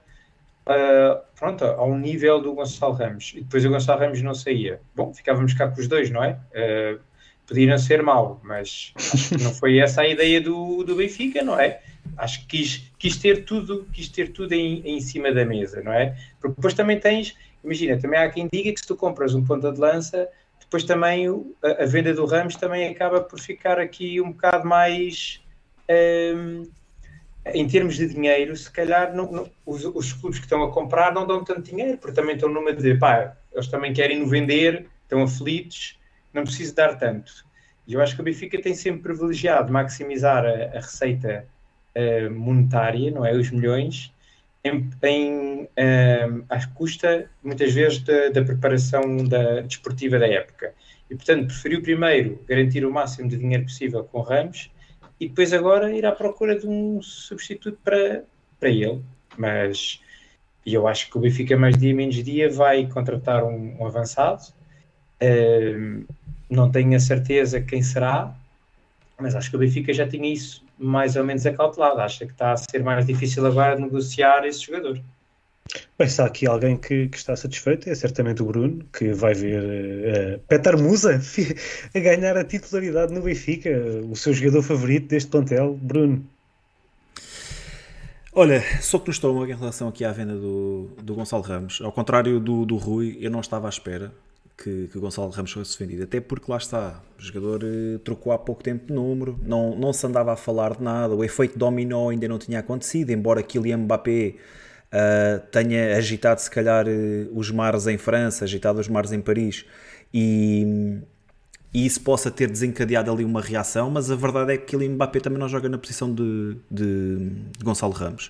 uh, 0.68 1.22
pronto, 1.38 1.64
ao 1.64 1.98
nível 1.98 2.42
do 2.42 2.54
Gonçalo 2.54 2.94
Ramos, 2.94 3.34
e 3.34 3.42
depois 3.42 3.64
o 3.64 3.70
Gonçalo 3.70 4.02
Ramos 4.02 4.22
não 4.22 4.34
saía. 4.34 4.82
Bom, 4.94 5.14
ficávamos 5.14 5.54
cá 5.54 5.70
com 5.70 5.80
os 5.80 5.88
dois, 5.88 6.10
não 6.10 6.22
é? 6.22 6.38
Uh, 6.52 7.00
podia 7.48 7.78
ser 7.80 8.04
mau, 8.04 8.40
mas 8.44 8.94
não 9.42 9.52
foi 9.52 9.80
essa 9.80 10.02
a 10.02 10.08
ideia 10.08 10.40
do, 10.40 10.84
do 10.84 10.96
Benfica, 10.96 11.42
não 11.42 11.60
é? 11.60 11.82
Acho 12.18 12.42
que 12.42 12.58
quis, 12.58 12.92
quis 12.98 13.18
ter 13.18 13.46
tudo, 13.46 13.88
quis 13.92 14.10
ter 14.10 14.32
tudo 14.32 14.54
em, 14.54 14.82
em 14.86 15.00
cima 15.00 15.32
da 15.32 15.44
mesa, 15.46 15.82
não 15.82 15.92
é? 15.92 16.16
Porque 16.40 16.56
depois 16.56 16.74
também 16.74 17.00
tens, 17.00 17.36
imagina, 17.64 18.00
também 18.00 18.20
há 18.20 18.30
quem 18.30 18.48
diga 18.52 18.72
que 18.74 18.80
se 18.80 18.88
tu 18.88 18.96
compras 18.96 19.34
um 19.34 19.44
ponta 19.44 19.72
de 19.72 19.80
lança, 19.80 20.28
depois 20.60 20.84
também 20.84 21.28
a, 21.64 21.84
a 21.84 21.86
venda 21.86 22.14
do 22.14 22.26
Ramos 22.26 22.56
também 22.56 22.88
acaba 22.88 23.22
por 23.22 23.40
ficar 23.40 23.80
aqui 23.80 24.22
um 24.22 24.32
bocado 24.32 24.68
mais 24.68 25.42
um, 26.36 26.70
em 27.54 27.68
termos 27.68 27.96
de 27.96 28.08
dinheiro, 28.08 28.56
se 28.56 28.70
calhar 28.72 29.16
não, 29.16 29.32
não, 29.32 29.50
os, 29.66 29.84
os, 29.86 30.14
clubes 30.14 30.40
que 30.40 30.46
estão 30.46 30.64
a 30.64 30.72
comprar 30.72 31.14
não 31.14 31.26
dão 31.26 31.44
tanto 31.44 31.64
dinheiro, 31.64 31.98
porque 31.98 32.16
também 32.16 32.36
estão 32.36 32.50
numa 32.50 32.74
de 32.74 32.96
pá, 32.96 33.36
eles 33.52 33.68
também 33.68 33.94
querem 33.94 34.20
no 34.20 34.28
vender, 34.28 34.86
estão 35.04 35.24
aflitos, 35.24 35.98
não 36.34 36.44
preciso 36.44 36.76
dar 36.76 36.96
tanto. 36.98 37.46
E 37.88 37.94
eu 37.94 38.02
acho 38.02 38.14
que 38.14 38.22
o 38.22 38.24
Benfica 38.24 38.62
tem 38.62 38.76
sempre 38.76 39.02
privilegiado 39.02 39.74
maximizar 39.74 40.46
a, 40.46 40.78
a 40.78 40.82
receita 40.82 41.48
uh, 41.96 42.32
monetária, 42.32 43.10
não 43.10 43.26
é? 43.26 43.34
Os 43.34 43.50
milhões, 43.50 44.14
em, 44.64 44.90
em 45.04 45.64
uh, 45.64 46.46
à 46.50 46.66
custa, 46.68 47.30
muitas 47.44 47.74
vezes, 47.74 48.00
da, 48.00 48.30
da 48.30 48.44
preparação 48.44 49.18
da, 49.18 49.62
desportiva 49.62 50.20
da 50.20 50.28
época. 50.28 50.74
E, 51.10 51.16
portanto, 51.16 51.48
preferiu 51.48 51.82
primeiro 51.82 52.40
garantir 52.48 52.86
o 52.86 52.92
máximo 52.92 53.30
de 53.30 53.38
dinheiro 53.38 53.64
possível 53.64 54.04
com 54.04 54.22
Ramos 54.22 54.72
e 55.20 55.28
depois 55.28 55.54
agora 55.54 55.92
ir 55.92 56.06
à 56.06 56.12
procura 56.12 56.58
de 56.58 56.68
um 56.68 57.02
substituto 57.02 57.80
para, 57.84 58.24
para 58.60 58.70
ele. 58.70 59.02
Mas 59.38 60.02
eu 60.66 60.88
acho 60.88 61.10
que 61.10 61.18
o 61.18 61.22
Benfica, 61.22 61.58
mais 61.58 61.78
dia 61.78 61.94
menos 61.94 62.24
dia, 62.24 62.50
vai 62.50 62.88
contratar 62.88 63.44
um, 63.44 63.78
um 63.80 63.86
avançado. 63.86 64.44
Uh, 65.22 66.06
não 66.50 66.72
tenho 66.72 66.96
a 66.96 67.00
certeza 67.00 67.62
quem 67.62 67.82
será, 67.82 68.36
mas 69.20 69.36
acho 69.36 69.50
que 69.50 69.56
o 69.56 69.60
Benfica 69.60 69.94
já 69.94 70.08
tinha 70.08 70.32
isso 70.32 70.64
mais 70.80 71.16
ou 71.16 71.24
menos 71.24 71.46
acautelado. 71.46 72.00
Acha 72.00 72.26
que 72.26 72.32
está 72.32 72.54
a 72.54 72.58
ser 72.58 72.84
mais 72.84 73.06
difícil 73.06 73.46
agora 73.46 73.78
negociar 73.78 74.46
esse 74.46 74.66
jogador. 74.66 75.00
Bem, 75.98 76.08
se 76.08 76.22
há 76.22 76.26
aqui 76.26 76.48
alguém 76.48 76.76
que, 76.78 77.10
que, 77.10 77.18
está 77.18 77.36
satisfeito, 77.36 77.90
é 77.90 77.94
certamente 77.94 78.42
o 78.42 78.46
Bruno, 78.46 78.84
que 78.92 79.14
vai 79.14 79.36
ver 79.36 79.62
uh, 79.62 80.40
Petar 80.48 80.76
Musa 80.80 81.22
a 81.94 82.00
ganhar 82.00 82.36
a 82.36 82.44
titularidade 82.44 83.14
no 83.14 83.22
Benfica, 83.22 83.70
o 84.10 84.16
seu 84.16 84.34
jogador 84.34 84.64
favorito 84.64 85.10
deste 85.10 85.30
plantel, 85.30 85.78
Bruno. 85.80 86.26
Olha, 88.34 88.64
só 88.82 88.98
que 88.98 89.08
no 89.08 89.12
estômago 89.12 89.52
em 89.52 89.56
relação 89.56 89.90
aqui 89.90 90.06
à 90.06 90.12
venda 90.12 90.36
do, 90.36 90.90
do 91.04 91.14
Gonçalo 91.14 91.44
Ramos, 91.44 91.82
ao 91.82 91.92
contrário 91.92 92.40
do, 92.40 92.66
do 92.66 92.78
Rui, 92.78 93.18
eu 93.20 93.30
não 93.30 93.42
estava 93.42 93.68
à 93.68 93.70
espera 93.70 94.12
que, 94.62 94.90
que 94.92 94.98
o 94.98 95.02
Gonçalo 95.02 95.30
Ramos 95.30 95.52
fosse 95.52 95.78
vendido, 95.80 96.04
até 96.04 96.20
porque 96.20 96.52
lá 96.52 96.58
está, 96.58 97.02
o 97.18 97.22
jogador 97.22 97.64
uh, 97.64 98.00
trocou 98.00 98.34
há 98.34 98.38
pouco 98.38 98.62
tempo 98.62 98.88
de 98.88 98.94
número, 98.94 99.40
não, 99.42 99.76
não 99.76 99.94
se 99.94 100.06
andava 100.06 100.34
a 100.34 100.36
falar 100.36 100.76
de 100.76 100.84
nada, 100.84 101.16
o 101.16 101.24
efeito 101.24 101.58
dominó 101.58 102.10
ainda 102.10 102.28
não 102.28 102.38
tinha 102.38 102.60
acontecido, 102.60 103.12
embora 103.12 103.42
Kylian 103.42 103.78
Mbappé 103.78 104.36
uh, 104.94 105.40
tenha 105.52 105.96
agitado 105.96 106.42
se 106.42 106.52
calhar 106.52 106.86
uh, 106.88 106.92
os 107.34 107.50
mares 107.52 107.88
em 107.88 107.98
França, 107.98 108.44
agitado 108.44 108.80
os 108.80 108.90
mares 108.90 109.14
em 109.14 109.22
Paris 109.22 109.66
e, 110.14 111.00
e, 111.74 111.86
isso 111.86 112.02
possa 112.02 112.30
ter 112.30 112.50
desencadeado 112.50 113.10
ali 113.12 113.24
uma 113.24 113.42
reação, 113.42 113.90
mas 113.90 114.12
a 114.12 114.16
verdade 114.16 114.54
é 114.54 114.58
que 114.58 114.66
Kylian 114.66 114.96
Mbappé 114.96 115.22
também 115.22 115.40
não 115.40 115.48
joga 115.48 115.70
na 115.70 115.78
posição 115.78 116.14
de, 116.14 116.58
de 116.70 117.32
Gonçalo 117.64 117.94
Ramos. 117.94 118.30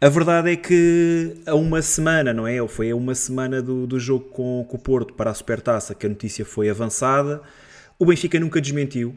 A 0.00 0.08
verdade 0.08 0.52
é 0.52 0.56
que 0.56 1.36
a 1.46 1.54
uma 1.54 1.82
semana, 1.82 2.32
não 2.32 2.46
é? 2.46 2.60
Ou 2.60 2.68
foi 2.68 2.90
a 2.90 2.96
uma 2.96 3.14
semana 3.14 3.60
do, 3.60 3.86
do 3.86 4.00
jogo 4.00 4.24
com, 4.26 4.64
com 4.68 4.76
o 4.76 4.80
Porto 4.80 5.12
para 5.12 5.30
a 5.30 5.34
Supertaça 5.34 5.94
que 5.94 6.06
a 6.06 6.08
notícia 6.08 6.44
foi 6.44 6.70
avançada. 6.70 7.42
O 7.98 8.06
Benfica 8.06 8.40
nunca 8.40 8.60
desmentiu. 8.60 9.10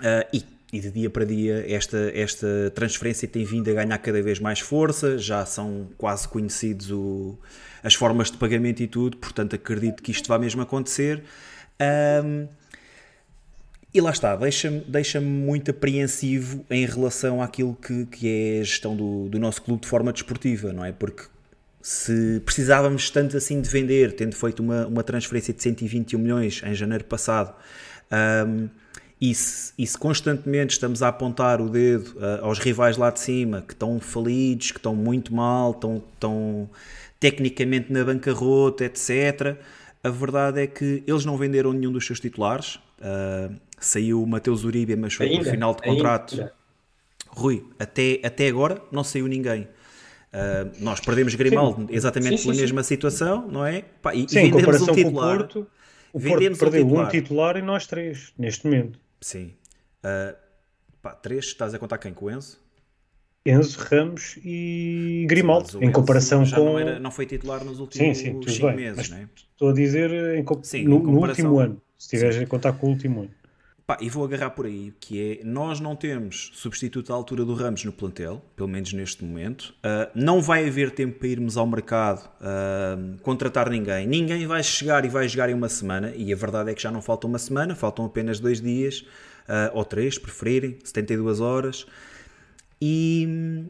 Uh, 0.00 0.26
e 0.32 0.44
e 0.72 0.80
de 0.80 0.90
dia 0.90 1.10
para 1.10 1.26
dia 1.26 1.66
esta, 1.68 2.10
esta 2.14 2.72
transferência 2.74 3.28
tem 3.28 3.44
vindo 3.44 3.70
a 3.70 3.74
ganhar 3.74 3.98
cada 3.98 4.22
vez 4.22 4.40
mais 4.40 4.58
força, 4.58 5.18
já 5.18 5.44
são 5.44 5.88
quase 5.98 6.26
conhecidos 6.26 6.90
o, 6.90 7.38
as 7.82 7.94
formas 7.94 8.30
de 8.30 8.38
pagamento 8.38 8.82
e 8.82 8.86
tudo, 8.86 9.18
portanto 9.18 9.54
acredito 9.54 10.02
que 10.02 10.10
isto 10.10 10.26
vai 10.28 10.38
mesmo 10.38 10.62
acontecer. 10.62 11.22
Um, 12.24 12.48
e 13.94 14.00
lá 14.00 14.10
está, 14.10 14.34
deixa-me 14.36 14.80
deixa 14.80 15.20
muito 15.20 15.70
apreensivo 15.70 16.64
em 16.70 16.86
relação 16.86 17.42
àquilo 17.42 17.74
que, 17.74 18.06
que 18.06 18.28
é 18.28 18.60
a 18.60 18.64
gestão 18.64 18.96
do, 18.96 19.28
do 19.28 19.38
nosso 19.38 19.60
clube 19.60 19.82
de 19.82 19.88
forma 19.88 20.12
desportiva, 20.12 20.72
não 20.72 20.84
é? 20.84 20.92
Porque 20.92 21.24
se 21.82 22.40
precisávamos 22.44 23.10
tanto 23.10 23.36
assim 23.36 23.60
de 23.60 23.68
vender, 23.68 24.12
tendo 24.12 24.34
feito 24.34 24.62
uma, 24.62 24.86
uma 24.86 25.02
transferência 25.02 25.52
de 25.52 25.62
121 25.62 26.18
milhões 26.18 26.62
em 26.64 26.74
janeiro 26.74 27.04
passado, 27.04 27.54
um, 28.46 28.68
e 29.20 29.34
se, 29.34 29.72
e 29.78 29.86
se, 29.86 29.96
constantemente 29.98 30.72
estamos 30.72 31.02
a 31.02 31.08
apontar 31.08 31.60
o 31.60 31.68
dedo 31.68 32.16
uh, 32.16 32.44
aos 32.44 32.58
rivais 32.58 32.96
lá 32.96 33.10
de 33.10 33.20
cima 33.20 33.62
que 33.62 33.72
estão 33.72 34.00
falidos, 34.00 34.72
que 34.72 34.78
estão 34.78 34.96
muito 34.96 35.34
mal, 35.34 35.72
estão, 35.72 36.02
estão 36.14 36.70
tecnicamente 37.20 37.92
na 37.92 38.04
bancarrota, 38.04 38.84
etc., 38.84 39.56
a 40.04 40.08
verdade 40.08 40.60
é 40.60 40.66
que 40.66 41.04
eles 41.06 41.24
não 41.24 41.36
venderam 41.36 41.72
nenhum 41.72 41.92
dos 41.92 42.04
seus 42.04 42.18
titulares. 42.18 42.80
Uh, 42.98 43.54
saiu 43.84 44.22
o 44.22 44.26
Mateus 44.26 44.64
Uribe, 44.64 44.96
mas 44.96 45.14
foi 45.14 45.36
no 45.36 45.44
final 45.44 45.74
de 45.74 45.82
contrato. 45.82 46.34
Ainda. 46.34 46.52
Rui, 47.28 47.64
até, 47.78 48.20
até 48.22 48.48
agora 48.48 48.82
não 48.90 49.02
saiu 49.02 49.26
ninguém. 49.26 49.62
Uh, 50.32 50.72
nós 50.80 51.00
perdemos 51.00 51.34
Grimaldo 51.34 51.82
sim. 51.82 51.88
exatamente 51.90 52.30
sim, 52.30 52.36
sim, 52.38 52.48
pela 52.48 52.60
mesma 52.60 52.82
situação, 52.82 53.48
não 53.48 53.66
é? 53.66 53.82
Pá, 54.00 54.14
e, 54.14 54.26
sim, 54.28 54.46
e 54.46 54.50
vendemos 54.50 54.82
um 54.82 54.94
titular. 54.94 55.36
Com 55.38 55.44
o 55.44 55.46
Porto, 55.46 55.66
o 56.12 56.20
Porto 56.20 56.58
perdeu 56.58 56.80
um 56.80 56.88
titular. 56.88 57.06
um 57.06 57.10
titular 57.10 57.56
e 57.56 57.62
nós 57.62 57.86
três, 57.86 58.32
neste 58.38 58.64
momento. 58.64 58.98
Sim. 59.20 59.52
Uh, 60.02 60.34
pá, 61.02 61.14
três, 61.14 61.46
estás 61.46 61.74
a 61.74 61.78
contar 61.78 61.98
quem? 61.98 62.14
Com 62.14 62.26
o 62.26 62.30
Enzo? 62.30 62.58
Enzo, 63.44 63.78
Ramos 63.80 64.38
e 64.44 65.26
Grimaldo, 65.28 65.72
sim, 65.72 65.78
em 65.78 65.84
Enzo 65.84 65.92
comparação 65.92 66.48
com. 66.48 66.64
Não, 66.64 66.78
era, 66.78 66.98
não, 66.98 67.10
foi 67.10 67.26
titular 67.26 67.64
nos 67.64 67.80
últimos 67.80 68.16
sim, 68.16 68.32
sim, 68.32 68.40
cinco 68.48 68.66
bem, 68.68 68.76
meses, 68.76 69.10
né? 69.10 69.28
Estou 69.34 69.70
a 69.70 69.72
dizer 69.72 70.10
em, 70.38 70.44
sim, 70.62 70.84
no, 70.84 70.98
no, 70.98 71.18
último 71.18 71.58
ano, 71.58 71.82
se 71.98 72.06
estiveres 72.06 72.38
a 72.38 72.46
contar 72.46 72.72
com 72.74 72.86
o 72.86 72.90
último 72.90 73.22
ano. 73.22 73.30
Pá, 73.92 73.98
e 74.00 74.08
vou 74.08 74.24
agarrar 74.24 74.48
por 74.50 74.64
aí, 74.64 74.90
que 74.98 75.40
é, 75.42 75.44
nós 75.44 75.78
não 75.78 75.94
temos 75.94 76.50
substituto 76.54 77.12
à 77.12 77.14
altura 77.14 77.44
do 77.44 77.52
Ramos 77.52 77.84
no 77.84 77.92
plantel, 77.92 78.42
pelo 78.56 78.66
menos 78.66 78.90
neste 78.94 79.22
momento. 79.22 79.74
Uh, 79.84 80.10
não 80.14 80.40
vai 80.40 80.66
haver 80.66 80.92
tempo 80.92 81.18
para 81.18 81.28
irmos 81.28 81.58
ao 81.58 81.66
mercado 81.66 82.26
uh, 82.40 83.18
contratar 83.18 83.68
ninguém. 83.68 84.06
Ninguém 84.06 84.46
vai 84.46 84.62
chegar 84.62 85.04
e 85.04 85.10
vai 85.10 85.28
jogar 85.28 85.50
em 85.50 85.54
uma 85.54 85.68
semana, 85.68 86.10
e 86.16 86.32
a 86.32 86.36
verdade 86.36 86.70
é 86.70 86.74
que 86.74 86.80
já 86.80 86.90
não 86.90 87.02
falta 87.02 87.26
uma 87.26 87.38
semana, 87.38 87.74
faltam 87.74 88.06
apenas 88.06 88.40
dois 88.40 88.62
dias, 88.62 89.00
uh, 89.46 89.74
ou 89.74 89.84
três, 89.84 90.18
preferirem, 90.18 90.78
72 90.82 91.40
horas. 91.40 91.84
E 92.80 93.68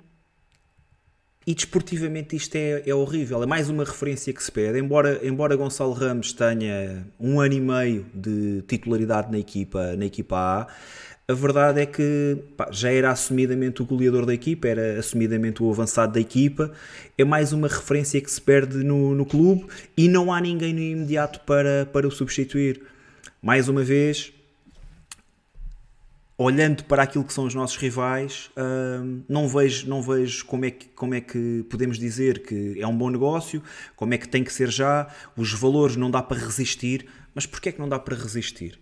e 1.46 1.54
desportivamente 1.54 2.36
isto 2.36 2.54
é, 2.54 2.82
é 2.86 2.94
horrível, 2.94 3.42
é 3.42 3.46
mais 3.46 3.68
uma 3.68 3.84
referência 3.84 4.32
que 4.32 4.42
se 4.42 4.50
pede. 4.50 4.78
Embora, 4.78 5.20
embora 5.26 5.56
Gonçalo 5.56 5.92
Ramos 5.92 6.32
tenha 6.32 7.06
um 7.18 7.40
ano 7.40 7.54
e 7.54 7.60
meio 7.60 8.06
de 8.14 8.62
titularidade 8.62 9.30
na 9.30 9.38
equipa, 9.38 9.96
na 9.96 10.04
equipa 10.04 10.36
A, 10.36 10.66
a 11.28 11.34
verdade 11.34 11.80
é 11.80 11.86
que 11.86 12.36
pá, 12.56 12.68
já 12.70 12.92
era 12.92 13.10
assumidamente 13.10 13.80
o 13.80 13.84
goleador 13.86 14.26
da 14.26 14.34
equipa, 14.34 14.68
era 14.68 14.98
assumidamente 14.98 15.62
o 15.62 15.70
avançado 15.70 16.12
da 16.12 16.20
equipa. 16.20 16.72
É 17.16 17.24
mais 17.24 17.52
uma 17.52 17.68
referência 17.68 18.20
que 18.20 18.30
se 18.30 18.40
perde 18.40 18.78
no, 18.78 19.14
no 19.14 19.24
clube 19.24 19.66
e 19.96 20.08
não 20.08 20.32
há 20.32 20.40
ninguém 20.40 20.74
no 20.74 20.80
imediato 20.80 21.40
para, 21.40 21.86
para 21.92 22.06
o 22.06 22.10
substituir. 22.10 22.82
Mais 23.40 23.68
uma 23.68 23.82
vez, 23.82 24.32
olhando 26.42 26.84
para 26.84 27.02
aquilo 27.02 27.24
que 27.24 27.32
são 27.32 27.44
os 27.44 27.54
nossos 27.54 27.76
rivais, 27.76 28.50
uh, 28.56 29.22
não 29.28 29.48
vejo, 29.48 29.88
não 29.88 30.02
vejo 30.02 30.44
como, 30.46 30.64
é 30.64 30.70
que, 30.70 30.86
como 30.88 31.14
é 31.14 31.20
que 31.20 31.64
podemos 31.70 31.98
dizer 31.98 32.42
que 32.42 32.80
é 32.80 32.86
um 32.86 32.96
bom 32.96 33.10
negócio, 33.10 33.62
como 33.96 34.14
é 34.14 34.18
que 34.18 34.28
tem 34.28 34.44
que 34.44 34.52
ser 34.52 34.70
já, 34.70 35.08
os 35.36 35.52
valores 35.52 35.96
não 35.96 36.10
dá 36.10 36.22
para 36.22 36.38
resistir, 36.38 37.06
mas 37.34 37.46
porquê 37.46 37.70
é 37.70 37.72
que 37.72 37.80
não 37.80 37.88
dá 37.88 37.98
para 37.98 38.16
resistir? 38.16 38.78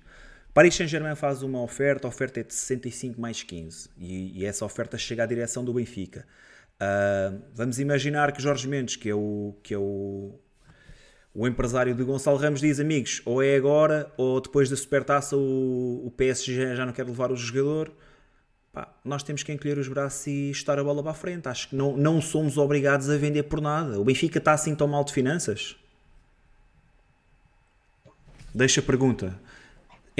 Paris 0.53 0.75
Saint-Germain 0.75 1.15
faz 1.15 1.43
uma 1.43 1.63
oferta, 1.63 2.07
a 2.07 2.11
oferta 2.11 2.41
é 2.41 2.43
de 2.43 2.53
65 2.53 3.21
mais 3.21 3.43
15 3.43 3.89
e, 3.99 4.41
e 4.41 4.45
essa 4.45 4.65
oferta 4.65 4.99
chega 4.99 5.23
à 5.23 5.27
direção 5.27 5.65
do 5.65 5.73
Benfica. 5.73 6.27
Uh, 6.77 7.41
vamos 7.55 7.79
imaginar 7.79 8.33
que 8.33 8.43
Jorge 8.43 8.67
Mendes, 8.67 8.97
que 8.97 9.09
é 9.09 9.15
o, 9.15 9.55
que 9.63 9.75
é 9.75 9.79
o, 9.79 10.41
o 11.35 11.47
empresário 11.47 11.95
de 11.95 12.03
Gonçalo 12.03 12.37
Ramos 12.37 12.61
diz: 12.61 12.81
amigos, 12.81 13.23
ou 13.25 13.43
é 13.43 13.57
agora 13.57 14.13
ou 14.17 14.41
depois 14.41 14.69
da 14.69 14.77
supertaça 14.77 15.37
o, 15.37 16.07
o 16.07 16.11
PSG 16.17 16.75
já 16.77 16.85
não 16.85 16.93
quer 16.93 17.07
levar 17.07 17.31
o 17.31 17.37
jogador. 17.37 17.93
Pá, 18.73 18.89
nós 19.05 19.23
temos 19.23 19.43
que 19.43 19.53
encolher 19.53 19.79
os 19.79 19.89
braços 19.89 20.27
e 20.29 20.51
estar 20.51 20.79
a 20.79 20.85
bola 20.85 21.03
para 21.03 21.13
a 21.13 21.15
frente. 21.15 21.49
Acho 21.49 21.69
que 21.69 21.77
não, 21.77 21.97
não 21.97 22.21
somos 22.21 22.57
obrigados 22.57 23.11
a 23.11 23.17
vender 23.17 23.45
por 23.45 23.61
nada. 23.61 24.01
O 24.01 24.05
Benfica 24.05 24.39
está 24.39 24.53
assim 24.53 24.75
tão 24.75 24.87
mal 24.87 25.03
de 25.03 25.13
finanças? 25.13 25.77
Deixa 28.55 28.81
a 28.81 28.83
pergunta. 28.83 29.39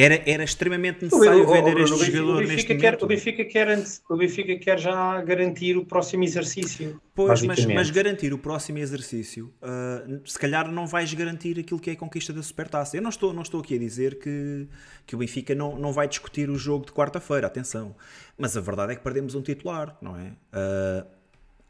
Era, 0.01 0.23
era 0.27 0.45
extremamente 0.45 1.05
necessário 1.05 1.45
O- 1.49 1.53
vender 1.53 1.77
o- 1.77 1.81
este 1.83 1.95
o 1.95 2.05
jogador 2.05 2.47
neste 2.47 2.67
quer, 2.75 2.75
momento. 2.93 3.03
o, 3.05 3.07
Benfica 3.09 3.45
quer, 3.45 3.79
o 4.09 4.17
Benfica 4.17 4.57
quer 4.59 4.79
já 4.79 5.21
garantir 5.23 5.77
o 5.77 5.85
próximo 5.85 6.25
exercício. 6.25 7.01
Pois, 7.15 7.43
mas, 7.43 7.65
mas 7.67 7.91
garantir 7.91 8.33
o 8.33 8.39
próximo 8.39 8.79
exercício, 8.79 9.53
ah, 9.61 10.03
se 10.25 10.39
calhar 10.39 10.71
não 10.71 10.87
vais 10.87 11.13
garantir 11.13 11.59
aquilo 11.59 11.79
que 11.79 11.91
é 11.91 11.93
a 11.93 11.97
conquista 11.97 12.33
da 12.33 12.43
Supertaça. 12.43 12.97
Eu 12.97 13.03
não 13.03 13.11
estou, 13.11 13.33
não 13.33 13.43
estou 13.43 13.61
aqui 13.61 13.75
a 13.75 13.79
dizer 13.79 14.19
que, 14.19 14.67
que 15.07 15.15
o 15.15 15.19
Benfica 15.19 15.55
não, 15.55 15.77
não 15.79 15.93
vai 15.93 16.09
discutir 16.09 16.49
o 16.49 16.57
jogo 16.57 16.87
de 16.87 16.93
quarta-feira, 16.93 17.47
atenção. 17.47 17.95
Mas 18.39 18.57
a 18.57 18.61
verdade 18.61 18.93
é 18.93 18.97
que 18.97 19.03
perdemos 19.03 19.35
um 19.35 19.43
titular, 19.43 19.97
não 20.01 20.17
é? 20.17 20.33
Ah, 20.53 21.07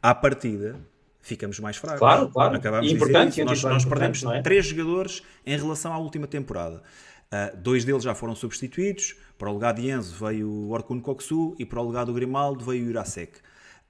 à 0.03 0.15
partida, 0.15 0.77
ficamos 1.21 1.59
mais 1.61 1.77
fracos. 1.77 1.99
Claro, 1.99 2.29
claro. 2.31 2.57
Acabámos 2.57 2.87
E 2.87 2.89
de 2.91 2.95
dizer 2.95 3.07
importante, 3.11 3.33
isso. 3.41 3.45
Nós, 3.45 3.63
nós 3.65 3.85
perdemos 3.85 4.23
é? 4.25 4.41
três 4.41 4.67
jogadores 4.67 5.23
em 5.45 5.57
relação 5.57 5.93
à 5.93 5.99
última 5.99 6.27
temporada. 6.27 6.83
Ah, 7.31 7.53
dois 7.57 7.85
deles 7.85 8.03
já 8.03 8.15
foram 8.15 8.35
substituídos. 8.35 9.15
Para 9.39 9.49
o 9.51 9.53
lugar 9.53 9.73
de 9.73 9.89
Enzo 9.89 10.15
veio 10.25 10.49
o 10.49 10.71
Orkun 10.71 11.01
Koksu 11.01 11.55
e 11.59 11.65
para 11.65 11.81
o 11.81 11.85
lugar 11.85 12.05
do 12.05 12.13
Grimaldo 12.13 12.65
veio 12.65 12.87
o 12.87 12.91
Irasek. 12.91 13.39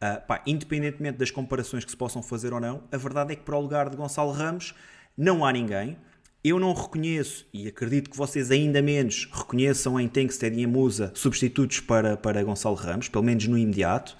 Ah, 0.01 0.17
pá, 0.17 0.43
independentemente 0.47 1.19
das 1.19 1.31
comparações 1.31 1.85
que 1.85 1.91
se 1.91 1.97
possam 1.97 2.23
fazer 2.23 2.53
ou 2.53 2.61
não, 2.61 2.83
a 2.93 2.97
verdade 2.97 3.33
é 3.33 3.37
que 3.37 3.43
para 3.43 3.57
o 3.57 3.61
lugar 3.61 3.89
de 3.89 3.97
Gonçalo 3.97 4.33
Ramos 4.33 4.75
não 5.17 5.45
há 5.45 5.53
ninguém. 5.53 5.97
Eu 6.43 6.59
não 6.59 6.73
reconheço, 6.73 7.47
e 7.53 7.69
acredito 7.69 8.09
que 8.09 8.17
vocês 8.17 8.51
ainda 8.51 8.81
menos 8.81 9.29
reconheçam 9.31 10.01
em 10.01 10.09
Tenkstead 10.09 10.57
e 10.57 10.63
em 10.63 10.67
Musa 10.67 11.13
substitutos 11.15 11.81
para, 11.81 12.17
para 12.17 12.43
Gonçalo 12.43 12.75
Ramos, 12.75 13.09
pelo 13.09 13.25
menos 13.25 13.47
no 13.47 13.59
imediato. 13.59 14.17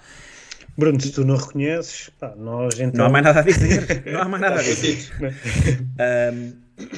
Bruno, 0.77 1.01
se 1.01 1.11
tu 1.11 1.25
não 1.25 1.35
reconheces, 1.35 2.09
pá, 2.19 2.33
nós 2.35 2.79
então. 2.79 2.99
Não 2.99 3.05
há 3.05 3.09
mais 3.09 3.25
nada 3.25 3.39
a 3.39 3.43
dizer. 3.43 4.03
Não 4.05 4.21
há 4.21 4.25
mais 4.25 4.41
nada 4.41 4.59
a 4.59 4.61
dizer. 4.63 5.11
Um, 6.33 6.53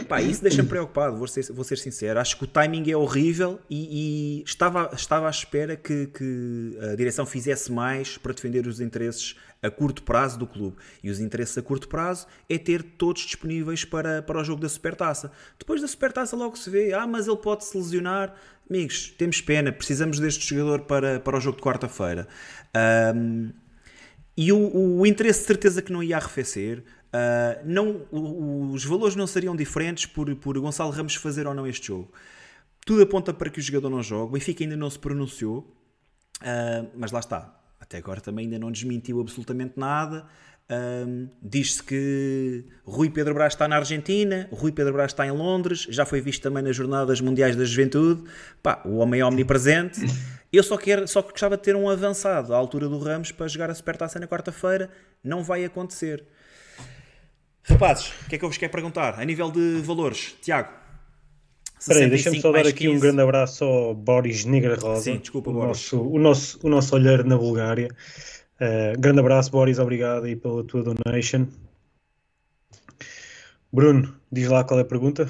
pá, 0.08 0.22
isso 0.22 0.42
deixa-me 0.42 0.68
preocupado, 0.68 1.18
vou 1.18 1.28
ser, 1.28 1.52
vou 1.52 1.64
ser 1.64 1.78
sincero. 1.78 2.20
Acho 2.20 2.38
que 2.38 2.44
o 2.44 2.48
timing 2.48 2.90
é 2.92 2.98
horrível 2.98 3.60
e, 3.70 4.40
e 4.40 4.44
estava, 4.44 4.92
estava 4.94 5.28
à 5.28 5.30
espera 5.30 5.76
que, 5.76 6.08
que 6.08 6.78
a 6.92 6.96
direção 6.96 7.26
fizesse 7.26 7.72
mais 7.72 8.18
para 8.18 8.34
defender 8.34 8.68
os 8.68 8.80
interesses 8.80 9.36
a 9.64 9.72
curto 9.72 10.04
prazo 10.04 10.38
do 10.38 10.46
clube. 10.46 10.76
E 11.02 11.10
os 11.10 11.20
interesses 11.20 11.58
a 11.58 11.62
curto 11.62 11.88
prazo 11.88 12.28
é 12.50 12.58
ter 12.58 12.84
todos 12.84 13.22
disponíveis 13.22 13.86
para, 13.86 14.22
para 14.22 14.42
o 14.42 14.44
jogo 14.44 14.62
da 14.62 14.68
Supertaça. 14.68 15.32
Depois 15.58 15.82
da 15.82 15.88
Supertaça 15.88 16.36
logo 16.36 16.58
se 16.58 16.70
vê, 16.70 16.94
ah, 16.94 17.08
mas 17.08 17.28
ele 17.28 17.38
pode 17.38 17.64
se 17.64 17.78
lesionar. 17.78 18.36
Amigos, 18.70 19.14
temos 19.18 19.40
pena, 19.40 19.72
precisamos 19.72 20.20
deste 20.20 20.46
jogador 20.48 20.82
para, 20.82 21.20
para 21.20 21.38
o 21.38 21.40
jogo 21.40 21.58
de 21.58 21.64
quarta-feira. 21.64 22.28
Um, 23.16 23.52
e 24.36 24.52
o, 24.52 24.98
o 25.00 25.06
interesse 25.06 25.42
de 25.42 25.48
certeza 25.48 25.82
que 25.82 25.94
não 25.94 26.04
ia 26.04 26.18
arrefecer. 26.18 26.84
Uh, 27.14 27.62
não, 27.64 28.08
os 28.74 28.84
valores 28.84 29.16
não 29.16 29.28
seriam 29.28 29.56
diferentes 29.56 30.08
por, 30.08 30.34
por 30.36 30.58
Gonçalo 30.58 30.90
Ramos 30.90 31.14
fazer 31.16 31.46
ou 31.46 31.54
não 31.54 31.68
este 31.68 31.88
jogo. 31.88 32.12
Tudo 32.84 33.04
aponta 33.04 33.32
para 33.32 33.50
que 33.50 33.60
o 33.60 33.62
jogador 33.62 33.90
não 33.90 34.02
jogue. 34.02 34.30
O 34.30 34.34
Benfica 34.34 34.64
ainda 34.64 34.76
não 34.76 34.90
se 34.90 34.98
pronunciou, 34.98 35.60
uh, 36.42 36.90
mas 36.96 37.12
lá 37.12 37.20
está. 37.20 37.56
Até 37.80 37.98
agora 37.98 38.20
também 38.20 38.46
ainda 38.46 38.58
não 38.58 38.72
desmentiu 38.72 39.22
absolutamente 39.22 39.74
nada. 39.78 40.26
Um, 40.70 41.28
Diz-se 41.42 41.84
que 41.84 42.66
Rui 42.86 43.10
Pedro 43.10 43.34
Brás 43.34 43.54
está 43.54 43.68
na 43.68 43.76
Argentina, 43.76 44.48
Rui 44.52 44.72
Pedro 44.72 44.94
Brás 44.94 45.12
está 45.12 45.28
em 45.28 45.32
Londres, 45.32 45.86
já 45.90 46.06
foi 46.06 46.22
visto 46.22 46.42
também 46.42 46.64
nas 46.64 46.76
Jornadas 46.76 47.20
Mundiais 47.22 47.56
da 47.56 47.66
Juventude. 47.66 48.24
Pá, 48.64 48.82
o 48.86 48.96
homem 48.96 49.20
é 49.20 49.26
omnipresente. 49.26 50.02
Eu 50.52 50.64
só, 50.64 50.78
quero, 50.78 51.08
só 51.08 51.22
gostava 51.22 51.58
de 51.58 51.64
ter 51.64 51.76
um 51.76 51.90
avançado 51.90 52.54
à 52.54 52.58
altura 52.58 52.88
do 52.88 52.98
Ramos 52.98 53.32
para 53.32 53.48
jogar 53.48 53.70
a 53.70 53.76
Supertaça 53.76 54.20
na 54.20 54.28
quarta-feira. 54.28 54.90
Não 55.24 55.44
vai 55.44 55.66
acontecer. 55.66 56.24
Rapazes, 57.66 58.12
o 58.26 58.30
que 58.30 58.36
é 58.36 58.38
que 58.38 58.46
eu 58.46 58.50
vos 58.50 58.58
quero 58.58 58.72
perguntar? 58.72 59.20
A 59.20 59.24
nível 59.24 59.50
de 59.50 59.82
valores, 59.82 60.36
Tiago. 60.42 60.70
Espera 61.80 62.00
aí, 62.00 62.10
deixa-me 62.10 62.38
65 62.38 62.42
só 62.42 62.52
dar 62.52 62.70
aqui 62.70 62.88
um 62.88 62.94
15. 62.94 63.02
grande 63.02 63.22
abraço 63.22 63.64
ao 63.66 63.94
Boris 63.94 64.46
Negra 64.46 64.76
Rosa. 64.76 65.02
Sim, 65.02 65.18
desculpa, 65.18 65.50
o 65.50 65.54
Boris. 65.54 65.68
nosso, 65.68 66.02
o 66.02 66.20
nosso, 66.20 66.60
o 66.64 66.70
nosso 66.70 66.96
olheiro 66.96 67.26
na 67.26 67.38
Bulgária. 67.38 67.90
Uh, 68.56 69.00
grande 69.00 69.20
abraço, 69.20 69.52
Boris, 69.52 69.80
obrigado 69.80 70.26
aí 70.26 70.36
pela 70.36 70.64
tua 70.64 70.84
donation. 70.84 71.46
Bruno, 73.72 74.14
diz 74.32 74.48
lá 74.48 74.64
qual 74.64 74.80
é 74.80 74.84
a 74.84 74.86
pergunta. 74.86 75.30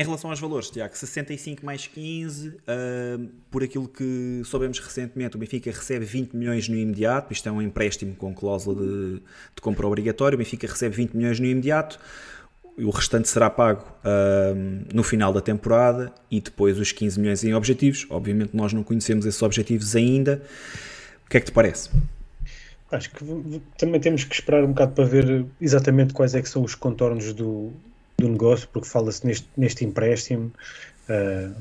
Em 0.00 0.02
relação 0.02 0.30
aos 0.30 0.40
valores, 0.40 0.70
Tiago, 0.70 0.96
65 0.96 1.62
mais 1.62 1.86
15, 1.86 2.56
ah, 2.66 3.20
por 3.50 3.62
aquilo 3.62 3.86
que 3.86 4.40
soubemos 4.46 4.78
recentemente, 4.78 5.36
o 5.36 5.38
Benfica 5.38 5.70
recebe 5.70 6.06
20 6.06 6.34
milhões 6.34 6.66
no 6.70 6.74
imediato, 6.74 7.30
isto 7.34 7.46
é 7.46 7.52
um 7.52 7.60
empréstimo 7.60 8.14
com 8.14 8.34
cláusula 8.34 8.80
de, 8.80 9.16
de 9.16 9.60
compra 9.60 9.86
obrigatória, 9.86 10.36
o 10.36 10.38
Benfica 10.38 10.66
recebe 10.66 10.96
20 10.96 11.12
milhões 11.14 11.38
no 11.38 11.44
imediato, 11.44 12.00
o 12.78 12.88
restante 12.88 13.28
será 13.28 13.50
pago 13.50 13.84
ah, 14.02 14.54
no 14.90 15.02
final 15.02 15.34
da 15.34 15.42
temporada 15.42 16.10
e 16.30 16.40
depois 16.40 16.78
os 16.78 16.92
15 16.92 17.20
milhões 17.20 17.44
em 17.44 17.52
objetivos. 17.52 18.06
Obviamente 18.08 18.56
nós 18.56 18.72
não 18.72 18.82
conhecemos 18.82 19.26
esses 19.26 19.42
objetivos 19.42 19.94
ainda. 19.94 20.40
O 21.26 21.28
que 21.28 21.36
é 21.36 21.40
que 21.40 21.46
te 21.46 21.52
parece? 21.52 21.90
Acho 22.90 23.10
que 23.10 23.62
também 23.76 24.00
temos 24.00 24.24
que 24.24 24.34
esperar 24.34 24.64
um 24.64 24.68
bocado 24.68 24.92
para 24.92 25.04
ver 25.04 25.44
exatamente 25.60 26.14
quais 26.14 26.34
é 26.34 26.40
que 26.40 26.48
são 26.48 26.62
os 26.62 26.74
contornos 26.74 27.34
do, 27.34 27.70
do 28.20 28.28
negócio, 28.28 28.68
porque 28.72 28.88
fala-se 28.88 29.26
neste, 29.26 29.48
neste 29.56 29.84
empréstimo, 29.84 30.52
uh, 31.08 31.54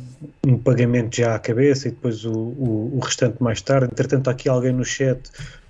um 0.46 0.58
pagamento 0.58 1.16
já 1.18 1.36
à 1.36 1.40
cabeça 1.40 1.88
e 1.88 1.92
depois 1.92 2.24
o, 2.26 2.32
o, 2.32 2.92
o 2.96 3.00
restante 3.00 3.42
mais 3.42 3.62
tarde. 3.62 3.90
Entretanto, 3.92 4.30
aqui 4.30 4.48
alguém 4.48 4.72
no 4.74 4.86
chat 4.86 5.20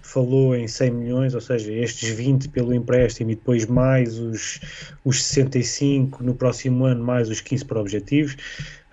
falou 0.01 0.55
em 0.55 0.67
100 0.67 0.91
milhões, 0.91 1.35
ou 1.35 1.41
seja, 1.41 1.71
estes 1.71 2.09
20 2.09 2.49
pelo 2.49 2.73
empréstimo 2.73 3.29
e 3.31 3.35
depois 3.35 3.65
mais 3.67 4.17
os, 4.17 4.59
os 5.05 5.23
65 5.23 6.23
no 6.23 6.33
próximo 6.33 6.85
ano, 6.85 7.03
mais 7.03 7.29
os 7.29 7.39
15 7.41 7.63
para 7.65 7.79
objetivos. 7.79 8.33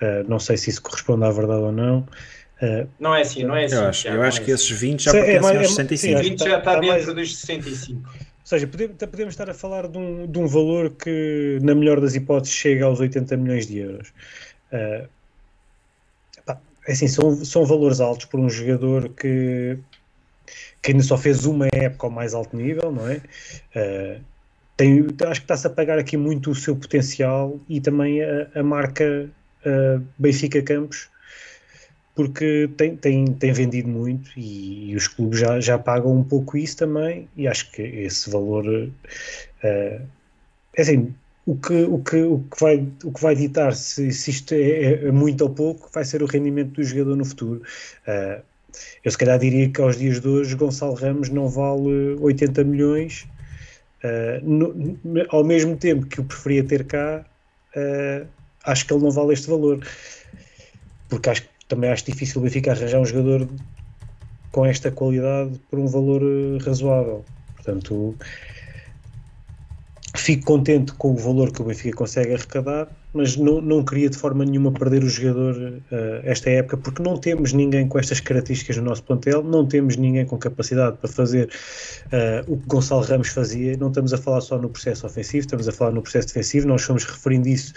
Uh, 0.00 0.28
não 0.28 0.38
sei 0.38 0.58
se 0.58 0.68
isso 0.68 0.82
corresponde 0.82 1.24
à 1.24 1.30
verdade 1.30 1.62
ou 1.62 1.72
não. 1.72 2.06
Uh, 2.60 2.86
Não 3.00 3.14
é 3.14 3.20
assim, 3.22 3.44
não 3.44 3.54
é 3.56 3.64
assim. 3.66 3.74
Eu 3.76 3.84
acho, 3.86 4.08
eu 4.08 4.22
acho 4.22 4.40
é 4.40 4.44
que 4.44 4.52
assim. 4.52 4.64
esses 4.64 4.78
20 4.80 5.02
já 5.04 5.10
é 5.10 5.14
pertencem 5.14 5.40
mais- 5.42 5.56
aos 5.56 5.64
é- 5.64 5.68
sim, 5.68 5.74
65. 5.76 6.14
acho 6.14 6.22
que 6.22 6.30
20 6.30 6.38
tá- 6.38 6.44
já 6.50 6.58
está 6.58 6.74
tá 6.74 6.80
dentro 6.80 6.94
mais- 6.94 7.14
dos 7.14 7.36
65. 7.38 8.10
Seja, 8.46 8.64
podemos 8.68 9.34
estar 9.34 9.50
a 9.50 9.54
falar 9.54 9.88
de 9.88 9.98
um, 9.98 10.24
de 10.24 10.38
um 10.38 10.46
valor 10.46 10.90
que, 10.90 11.58
na 11.62 11.74
melhor 11.74 12.00
das 12.00 12.14
hipóteses, 12.14 12.54
chega 12.54 12.84
aos 12.84 13.00
80 13.00 13.36
milhões 13.36 13.66
de 13.66 13.78
euros. 13.78 14.12
Uh, 14.72 15.08
pá, 16.46 16.56
é 16.86 16.92
assim, 16.92 17.08
são, 17.08 17.44
são 17.44 17.66
valores 17.66 17.98
altos 17.98 18.26
por 18.26 18.38
um 18.38 18.48
jogador 18.48 19.08
que, 19.08 19.76
que 20.80 20.92
ainda 20.92 21.02
só 21.02 21.18
fez 21.18 21.44
uma 21.44 21.66
época 21.72 22.06
ao 22.06 22.10
mais 22.12 22.34
alto 22.34 22.56
nível, 22.56 22.92
não 22.92 23.08
é? 23.08 23.16
Uh, 23.74 24.22
tem, 24.76 25.04
acho 25.28 25.40
que 25.40 25.44
está-se 25.44 25.66
a 25.66 25.70
pagar 25.70 25.98
aqui 25.98 26.16
muito 26.16 26.52
o 26.52 26.54
seu 26.54 26.76
potencial 26.76 27.58
e 27.68 27.80
também 27.80 28.22
a, 28.22 28.48
a 28.54 28.62
marca 28.62 29.28
uh, 29.66 30.06
Benfica 30.16 30.62
Campos 30.62 31.10
porque 32.16 32.68
tem, 32.78 32.96
tem, 32.96 33.26
tem 33.26 33.52
vendido 33.52 33.88
muito 33.88 34.30
e, 34.36 34.90
e 34.90 34.96
os 34.96 35.06
clubes 35.06 35.38
já, 35.38 35.60
já 35.60 35.78
pagam 35.78 36.16
um 36.16 36.24
pouco 36.24 36.56
isso 36.56 36.78
também 36.78 37.28
e 37.36 37.46
acho 37.46 37.70
que 37.70 37.82
esse 37.82 38.30
valor 38.30 38.66
uh, 38.66 38.90
é 39.62 40.02
assim, 40.78 41.14
o 41.44 41.54
que, 41.54 41.74
o 41.74 41.98
que, 41.98 42.22
o 42.22 42.38
que, 42.50 42.58
vai, 42.58 42.88
o 43.04 43.12
que 43.12 43.20
vai 43.20 43.34
ditar 43.36 43.74
se, 43.74 44.10
se 44.10 44.30
isto 44.30 44.54
é, 44.54 45.06
é 45.06 45.12
muito 45.12 45.42
ou 45.42 45.50
pouco 45.50 45.90
vai 45.92 46.06
ser 46.06 46.22
o 46.22 46.26
rendimento 46.26 46.72
do 46.72 46.82
jogador 46.82 47.16
no 47.16 47.24
futuro. 47.24 47.62
Uh, 48.08 48.42
eu 49.04 49.10
se 49.10 49.18
calhar 49.18 49.38
diria 49.38 49.68
que 49.68 49.80
aos 49.80 49.98
dias 49.98 50.18
de 50.18 50.26
hoje 50.26 50.56
Gonçalo 50.56 50.94
Ramos 50.94 51.28
não 51.28 51.48
vale 51.50 52.16
80 52.18 52.64
milhões 52.64 53.26
uh, 54.02 54.42
no, 54.42 54.98
ao 55.28 55.44
mesmo 55.44 55.76
tempo 55.76 56.06
que 56.06 56.20
o 56.20 56.24
preferia 56.24 56.64
ter 56.64 56.84
cá 56.84 57.24
acho 58.64 58.86
que 58.86 58.92
ele 58.94 59.02
não 59.02 59.10
vale 59.10 59.34
este 59.34 59.50
valor 59.50 59.86
porque 61.10 61.28
acho 61.28 61.42
que 61.42 61.48
também 61.68 61.90
acho 61.90 62.04
difícil 62.04 62.40
o 62.40 62.44
Benfica 62.44 62.72
arranjar 62.72 63.00
um 63.00 63.06
jogador 63.06 63.48
com 64.52 64.64
esta 64.64 64.90
qualidade 64.90 65.58
por 65.70 65.78
um 65.78 65.86
valor 65.86 66.22
uh, 66.22 66.58
razoável. 66.64 67.24
Portanto, 67.56 68.16
fico 70.20 70.44
contente 70.44 70.92
com 70.92 71.12
o 71.12 71.16
valor 71.16 71.52
que 71.52 71.60
o 71.60 71.64
Benfica 71.64 71.96
consegue 71.96 72.34
arrecadar, 72.34 72.88
mas 73.12 73.36
não, 73.36 73.60
não 73.60 73.84
queria 73.84 74.10
de 74.10 74.16
forma 74.16 74.44
nenhuma 74.44 74.70
perder 74.70 75.02
o 75.02 75.08
jogador 75.08 75.56
uh, 75.56 76.20
esta 76.22 76.50
época, 76.50 76.76
porque 76.76 77.02
não 77.02 77.16
temos 77.16 77.52
ninguém 77.52 77.88
com 77.88 77.98
estas 77.98 78.20
características 78.20 78.76
no 78.76 78.84
nosso 78.84 79.02
plantel, 79.02 79.42
não 79.42 79.66
temos 79.66 79.96
ninguém 79.96 80.26
com 80.26 80.36
capacidade 80.36 80.98
para 80.98 81.08
fazer 81.08 81.48
uh, 82.06 82.52
o 82.52 82.58
que 82.58 82.66
Gonçalo 82.66 83.02
Ramos 83.02 83.28
fazia. 83.28 83.76
Não 83.76 83.88
estamos 83.88 84.12
a 84.12 84.18
falar 84.18 84.40
só 84.42 84.58
no 84.58 84.68
processo 84.68 85.06
ofensivo, 85.06 85.46
estamos 85.46 85.68
a 85.68 85.72
falar 85.72 85.92
no 85.92 86.02
processo 86.02 86.28
defensivo. 86.28 86.68
Nós 86.68 86.82
fomos 86.82 87.04
referindo 87.04 87.48
isso 87.48 87.72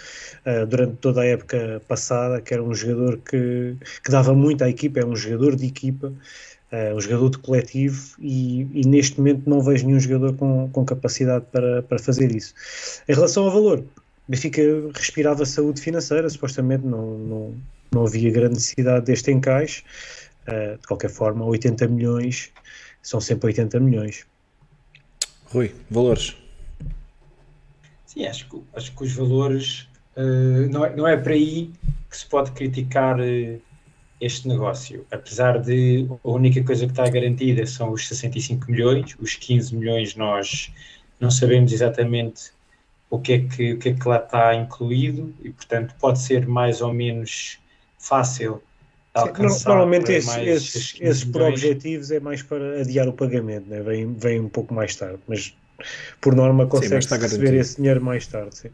uh, 0.46 0.66
durante 0.66 0.96
toda 0.96 1.22
a 1.22 1.26
época 1.26 1.80
passada, 1.88 2.40
que 2.40 2.52
era 2.52 2.62
um 2.62 2.74
jogador 2.74 3.18
que, 3.18 3.76
que 4.04 4.10
dava 4.10 4.34
muito 4.34 4.62
à 4.62 4.68
equipa, 4.68 5.00
é 5.00 5.06
um 5.06 5.16
jogador 5.16 5.56
de 5.56 5.66
equipa. 5.66 6.12
Uh, 6.72 6.94
um 6.94 7.00
jogador 7.00 7.30
de 7.30 7.38
coletivo 7.38 8.14
e, 8.20 8.60
e, 8.72 8.86
neste 8.86 9.18
momento 9.18 9.50
não 9.50 9.60
vejo 9.60 9.84
nenhum 9.84 9.98
jogador 9.98 10.36
com, 10.36 10.70
com 10.70 10.84
capacidade 10.84 11.44
para, 11.50 11.82
para 11.82 11.98
fazer 11.98 12.32
isso. 12.32 12.54
Em 13.08 13.12
relação 13.12 13.44
ao 13.44 13.50
valor, 13.50 13.84
Benfica 14.28 14.62
respirava 14.94 15.44
saúde 15.44 15.80
financeira, 15.80 16.30
supostamente 16.30 16.86
não, 16.86 17.18
não, 17.18 17.54
não 17.92 18.06
havia 18.06 18.30
grande 18.30 18.54
necessidade 18.54 19.04
deste 19.06 19.32
encaixe. 19.32 19.82
Uh, 20.46 20.78
de 20.78 20.86
qualquer 20.86 21.10
forma, 21.10 21.44
80 21.44 21.88
milhões 21.88 22.52
são 23.02 23.20
sempre 23.20 23.48
80 23.48 23.80
milhões. 23.80 24.24
Rui, 25.46 25.74
valores? 25.90 26.36
Sim, 28.06 28.26
acho 28.26 28.48
que, 28.48 28.62
acho 28.74 28.94
que 28.94 29.02
os 29.02 29.12
valores 29.12 29.88
uh, 30.16 30.68
não, 30.70 30.84
é, 30.84 30.94
não 30.94 31.08
é 31.08 31.16
para 31.16 31.32
aí 31.32 31.72
que 32.08 32.16
se 32.16 32.26
pode 32.26 32.52
criticar 32.52 33.18
este 34.20 34.46
negócio. 34.48 35.06
Apesar 35.10 35.58
de 35.58 36.06
a 36.24 36.30
única 36.30 36.62
coisa 36.62 36.86
que 36.86 36.92
está 36.92 37.08
garantida 37.08 37.66
são 37.66 37.92
os 37.92 38.06
65 38.06 38.70
milhões, 38.70 39.16
os 39.18 39.34
15 39.34 39.74
milhões 39.74 40.14
nós 40.14 40.72
não 41.18 41.30
sabemos 41.30 41.72
exatamente 41.72 42.52
o 43.08 43.18
que 43.18 43.32
é 43.32 43.38
que, 43.40 43.72
o 43.72 43.78
que, 43.78 43.88
é 43.90 43.94
que 43.94 44.08
lá 44.08 44.16
está 44.18 44.54
incluído 44.54 45.34
e, 45.42 45.50
portanto, 45.50 45.94
pode 45.98 46.20
ser 46.20 46.46
mais 46.46 46.80
ou 46.80 46.92
menos 46.92 47.58
fácil 47.98 48.62
alcançar. 49.12 49.70
Normalmente 49.70 50.12
esses, 50.12 50.36
esses, 50.36 50.96
esses 51.00 51.24
por 51.24 51.42
objetivos 51.42 52.10
é 52.10 52.20
mais 52.20 52.42
para 52.42 52.80
adiar 52.80 53.08
o 53.08 53.12
pagamento, 53.12 53.68
né? 53.68 53.80
vem, 53.80 54.14
vem 54.14 54.40
um 54.40 54.48
pouco 54.48 54.72
mais 54.72 54.94
tarde, 54.94 55.18
mas 55.26 55.54
por 56.20 56.34
norma 56.34 56.66
consegue 56.66 57.02
sim, 57.02 57.18
receber 57.18 57.54
esse 57.54 57.76
dinheiro 57.76 58.00
mais 58.02 58.26
tarde. 58.26 58.56
Sim. 58.56 58.70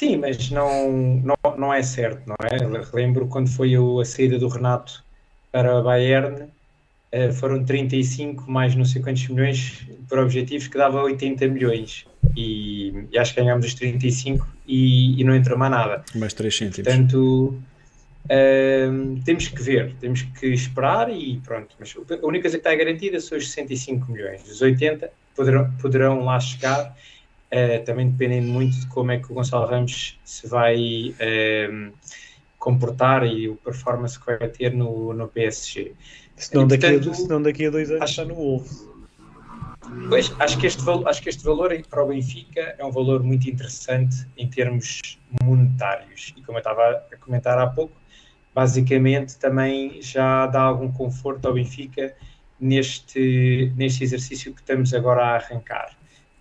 Sim, 0.00 0.16
mas 0.16 0.50
não, 0.50 0.90
não, 1.22 1.36
não 1.58 1.74
é 1.74 1.82
certo, 1.82 2.26
não 2.26 2.34
é? 2.42 2.56
Lembro 2.94 3.26
quando 3.26 3.50
foi 3.50 3.74
a 3.74 4.04
saída 4.06 4.38
do 4.38 4.48
Renato 4.48 5.04
para 5.52 5.78
a 5.78 5.82
Bayern, 5.82 6.46
eh, 7.12 7.30
foram 7.32 7.62
35 7.66 8.50
mais 8.50 8.74
não 8.74 8.86
sei 8.86 9.02
quantos 9.02 9.28
milhões 9.28 9.86
por 10.08 10.18
objetivos 10.18 10.68
que 10.68 10.78
dava 10.78 11.02
80 11.02 11.46
milhões 11.48 12.06
e, 12.34 13.08
e 13.12 13.18
acho 13.18 13.34
que 13.34 13.42
ganhámos 13.42 13.66
os 13.66 13.74
35 13.74 14.48
e, 14.66 15.20
e 15.20 15.22
não 15.22 15.34
entrou 15.34 15.58
mais 15.58 15.70
nada. 15.70 16.02
Mais 16.14 16.32
3 16.32 16.56
cêntimos. 16.56 16.88
Portanto, 16.88 17.62
uh, 18.24 19.20
temos 19.26 19.48
que 19.48 19.62
ver, 19.62 19.92
temos 20.00 20.22
que 20.22 20.46
esperar 20.46 21.10
e 21.10 21.42
pronto. 21.44 21.76
Mas 21.78 21.94
a 21.94 22.26
única 22.26 22.44
coisa 22.44 22.56
que 22.56 22.66
está 22.66 22.74
garantida 22.74 23.20
são 23.20 23.36
os 23.36 23.52
65 23.52 24.10
milhões. 24.10 24.50
Os 24.50 24.62
80 24.62 25.10
poderão, 25.36 25.70
poderão 25.78 26.24
lá 26.24 26.40
chegar 26.40 26.96
uh, 27.52 27.84
também 27.84 28.10
dependendo 28.10 28.48
muito 28.48 28.78
de 28.78 28.86
como 28.86 29.10
é 29.10 29.18
que 29.18 29.30
o 29.30 29.34
Gonçalo 29.34 29.66
Ramos 29.66 30.18
se 30.24 30.46
vai 30.46 31.14
uh, 31.14 31.92
comportar 32.58 33.26
e 33.26 33.48
o 33.48 33.56
performance 33.56 34.18
que 34.18 34.26
vai 34.26 34.48
ter 34.48 34.72
no, 34.72 35.12
no 35.12 35.28
PSG. 35.28 35.92
Senão, 36.36 36.66
daqui, 36.66 36.86
portanto, 36.86 37.10
a, 37.10 37.14
senão 37.14 37.42
daqui 37.42 37.66
a 37.66 37.70
dois 37.70 37.90
anos 37.90 38.02
acho, 38.02 38.22
está 38.22 38.24
no 38.24 38.34
Wolves. 38.34 38.88
Pois, 40.08 40.32
acho 40.38 40.58
que, 40.58 40.66
este, 40.66 40.82
acho 41.06 41.22
que 41.22 41.28
este 41.28 41.44
valor 41.44 41.76
para 41.88 42.04
o 42.04 42.08
Benfica 42.08 42.74
é 42.78 42.84
um 42.84 42.90
valor 42.90 43.22
muito 43.22 43.48
interessante 43.48 44.26
em 44.36 44.48
termos 44.48 45.18
monetários. 45.42 46.32
E 46.36 46.42
como 46.42 46.58
eu 46.58 46.60
estava 46.60 47.04
a 47.12 47.16
comentar 47.16 47.58
há 47.58 47.66
pouco, 47.66 47.92
basicamente 48.54 49.36
também 49.38 50.00
já 50.00 50.46
dá 50.46 50.62
algum 50.62 50.90
conforto 50.90 51.46
ao 51.46 51.54
Benfica 51.54 52.14
neste, 52.58 53.72
neste 53.76 54.04
exercício 54.04 54.54
que 54.54 54.60
estamos 54.60 54.94
agora 54.94 55.24
a 55.24 55.34
arrancar. 55.36 55.96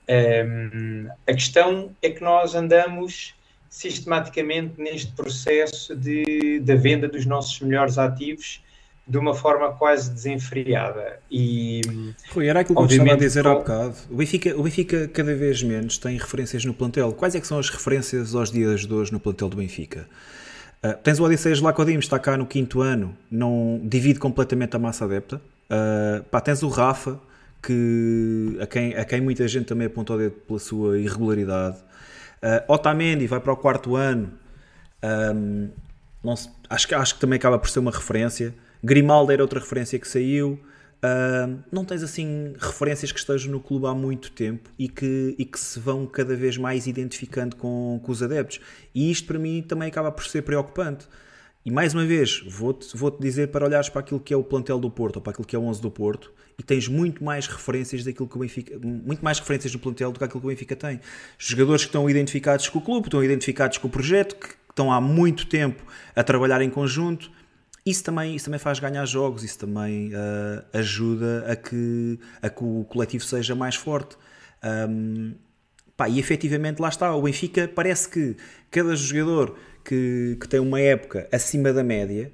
Um, 0.10 1.08
a 1.28 1.34
questão 1.34 1.95
é 2.02 2.10
que 2.10 2.24
nós 2.24 2.56
andamos 2.56 3.36
sistematicamente 3.69 4.74
neste 4.82 5.12
processo 5.12 5.95
de, 5.95 6.60
da 6.62 6.76
venda 6.76 7.08
dos 7.08 7.26
nossos 7.26 7.60
melhores 7.60 8.00
ativos 8.00 8.63
de 9.08 9.17
uma 9.17 9.34
forma 9.34 9.72
quase 9.74 10.12
desenfreada. 10.12 11.19
E, 11.32 11.82
Rui, 12.32 12.48
era 12.48 12.60
aquilo 12.60 12.76
que 12.76 12.93
eu 12.93 12.98
estava 12.98 13.13
a 13.13 13.17
dizer 13.17 13.48
há 13.48 13.56
bocado. 13.56 13.95
O 14.10 14.15
Benfica, 14.15 14.56
o 14.56 14.63
Benfica 14.63 15.08
cada 15.08 15.36
vez 15.36 15.63
menos 15.63 15.98
tem 15.98 16.17
referências 16.17 16.63
no 16.63 16.74
plantel. 16.74 17.12
Quais 17.13 17.34
é 17.34 17.39
que 17.39 17.48
são 17.48 17.58
as 17.58 17.69
referências 17.69 18.36
aos 18.36 18.52
dias 18.52 18.86
de 18.86 18.93
hoje 18.93 19.12
no 19.12 19.19
plantel 19.19 19.50
do 19.50 19.58
Benfica? 19.58 20.08
Uh, 20.84 20.93
tens 21.04 21.19
o 21.19 21.24
Odisseias 21.24 21.60
Lacodimos, 21.60 22.06
está 22.06 22.19
cá 22.19 22.38
no 22.38 22.45
quinto 22.45 22.82
ano, 22.82 23.17
não 23.30 23.82
divide 23.84 24.19
completamente 24.19 24.76
a 24.76 24.80
massa 24.80 25.06
adepta. 25.06 25.41
Uh, 25.69 26.24
pá, 26.26 26.39
tens 26.39 26.62
o 26.62 26.67
Rafa, 26.67 27.19
que, 27.62 28.58
a, 28.62 28.67
quem, 28.67 28.95
a 28.95 29.06
quem 29.06 29.22
muita 29.22 29.48
gente 29.48 29.65
também 29.65 29.88
apontou 29.88 30.15
o 30.15 30.19
dedo 30.19 30.32
pela 30.48 30.60
sua 30.60 31.00
irregularidade. 31.00 31.78
Uh, 32.41 32.74
Otamendi 32.74 33.28
vai 33.28 33.39
para 33.39 33.52
o 33.52 33.58
quarto 33.58 33.95
ano, 33.95 34.32
um, 35.04 36.36
se, 36.36 36.50
acho, 36.69 36.95
acho 36.95 37.15
que 37.15 37.22
também 37.22 37.38
acaba 37.38 37.58
por 37.58 37.69
ser 37.69 37.80
uma 37.80 37.91
referência. 37.91 38.54
Grimaldo 38.84 39.32
era 39.32 39.41
outra 39.41 39.60
referência 39.60 40.00
que 40.00 40.08
saiu. 40.08 40.60
Uh, 41.02 41.60
não 41.72 41.86
tens 41.86 42.04
assim 42.04 42.54
referências 42.60 43.12
que 43.12 43.19
estejam 43.19 43.52
no 43.52 43.60
clube 43.62 43.88
há 43.88 43.93
muito 43.93 44.32
tempo 44.32 44.69
e 44.78 44.89
que, 44.89 45.34
e 45.38 45.45
que 45.45 45.58
se 45.58 45.80
vão 45.80 46.06
cada 46.06 46.36
vez 46.36 46.58
mais 46.58 46.88
identificando 46.88 47.56
com, 47.56 48.02
com 48.04 48.12
os 48.12 48.22
adeptos. 48.22 48.60
E 48.93 49.10
isto 49.10 49.28
para 49.28 49.39
mim 49.39 49.63
também 49.65 49.88
acaba 49.88 50.12
por 50.12 50.26
ser 50.26 50.41
preocupante. 50.41 51.08
E 51.65 51.72
mais 51.72 51.93
uma 51.93 52.06
vez, 52.06 52.41
vou-te 52.48 52.95
vou 52.95 53.12
-te 53.12 53.22
dizer 53.22 53.48
para 53.48 53.65
olhares 53.65 53.89
para 53.89 54.00
aquilo 54.00 54.19
que 54.19 54.34
é 54.34 54.38
o 54.38 54.43
plantel 54.43 54.80
do 54.80 54.89
Porto 54.89 55.17
ou 55.17 55.22
para 55.22 55.32
aquilo 55.32 55.45
que 55.45 55.56
é 55.56 55.60
o 55.60 55.63
11 55.63 55.82
do 55.82 55.91
Porto 55.91 56.34
e 56.58 56.63
tens 56.63 56.88
muito 56.88 57.24
mais 57.24 57.48
referências 57.48 58.04
daquilo 58.04 58.28
que 58.28 58.36
o 58.36 58.39
Benfica, 58.39 58.78
muito 58.80 59.24
mais 59.24 59.39
referências 59.39 59.74
no 59.74 59.80
plantel 59.80 60.12
do 60.12 60.19
que 60.19 60.26
aquilo 60.26 60.41
que 60.41 60.48
o 60.48 60.50
Benfica 60.50 60.76
tem. 60.76 61.00
Jogadores 61.38 61.84
que 61.84 61.89
estão 61.89 62.10
identificados 62.10 62.67
com 62.67 62.80
o 62.80 62.82
clube, 62.82 63.08
estão 63.08 63.24
identificados 63.24 63.78
com 63.78 63.88
o 63.88 63.89
projeto, 63.89 64.36
que 64.36 64.56
estão 64.69 64.91
há 64.91 65.00
muito 65.00 65.48
tempo 65.48 65.84
a 66.15 66.24
trabalhar 66.24 66.62
em 66.62 66.69
conjunto. 66.69 67.32
Isso 67.86 68.04
também, 68.04 68.36
isso 68.36 68.45
também 68.45 68.60
faz 68.60 68.78
ganhar 68.80 69.06
jogos, 69.06 69.43
isso 69.43 69.58
também 69.58 70.13
uh, 70.13 70.63
ajuda 70.74 71.45
a 71.50 71.56
que, 71.56 72.19
a 72.41 72.50
que 72.50 72.63
o 72.63 72.86
coletivo 72.89 73.24
seja 73.24 73.56
mais 73.56 73.76
forte. 73.76 74.17
Um, 74.62 75.34
pá, 75.95 76.10
e 76.10 76.19
efetivamente 76.19 76.82
lá 76.82 76.89
está, 76.89 77.15
o 77.15 77.22
Benfica 77.22 77.67
parece 77.67 78.10
que 78.10 78.36
cada 78.69 78.95
jogador 78.95 79.58
que, 79.89 80.38
que 80.39 80.47
tem 80.47 80.60
uma 80.60 80.80
época 80.80 81.28
acima 81.32 81.73
da 81.73 81.84
média 81.84 82.32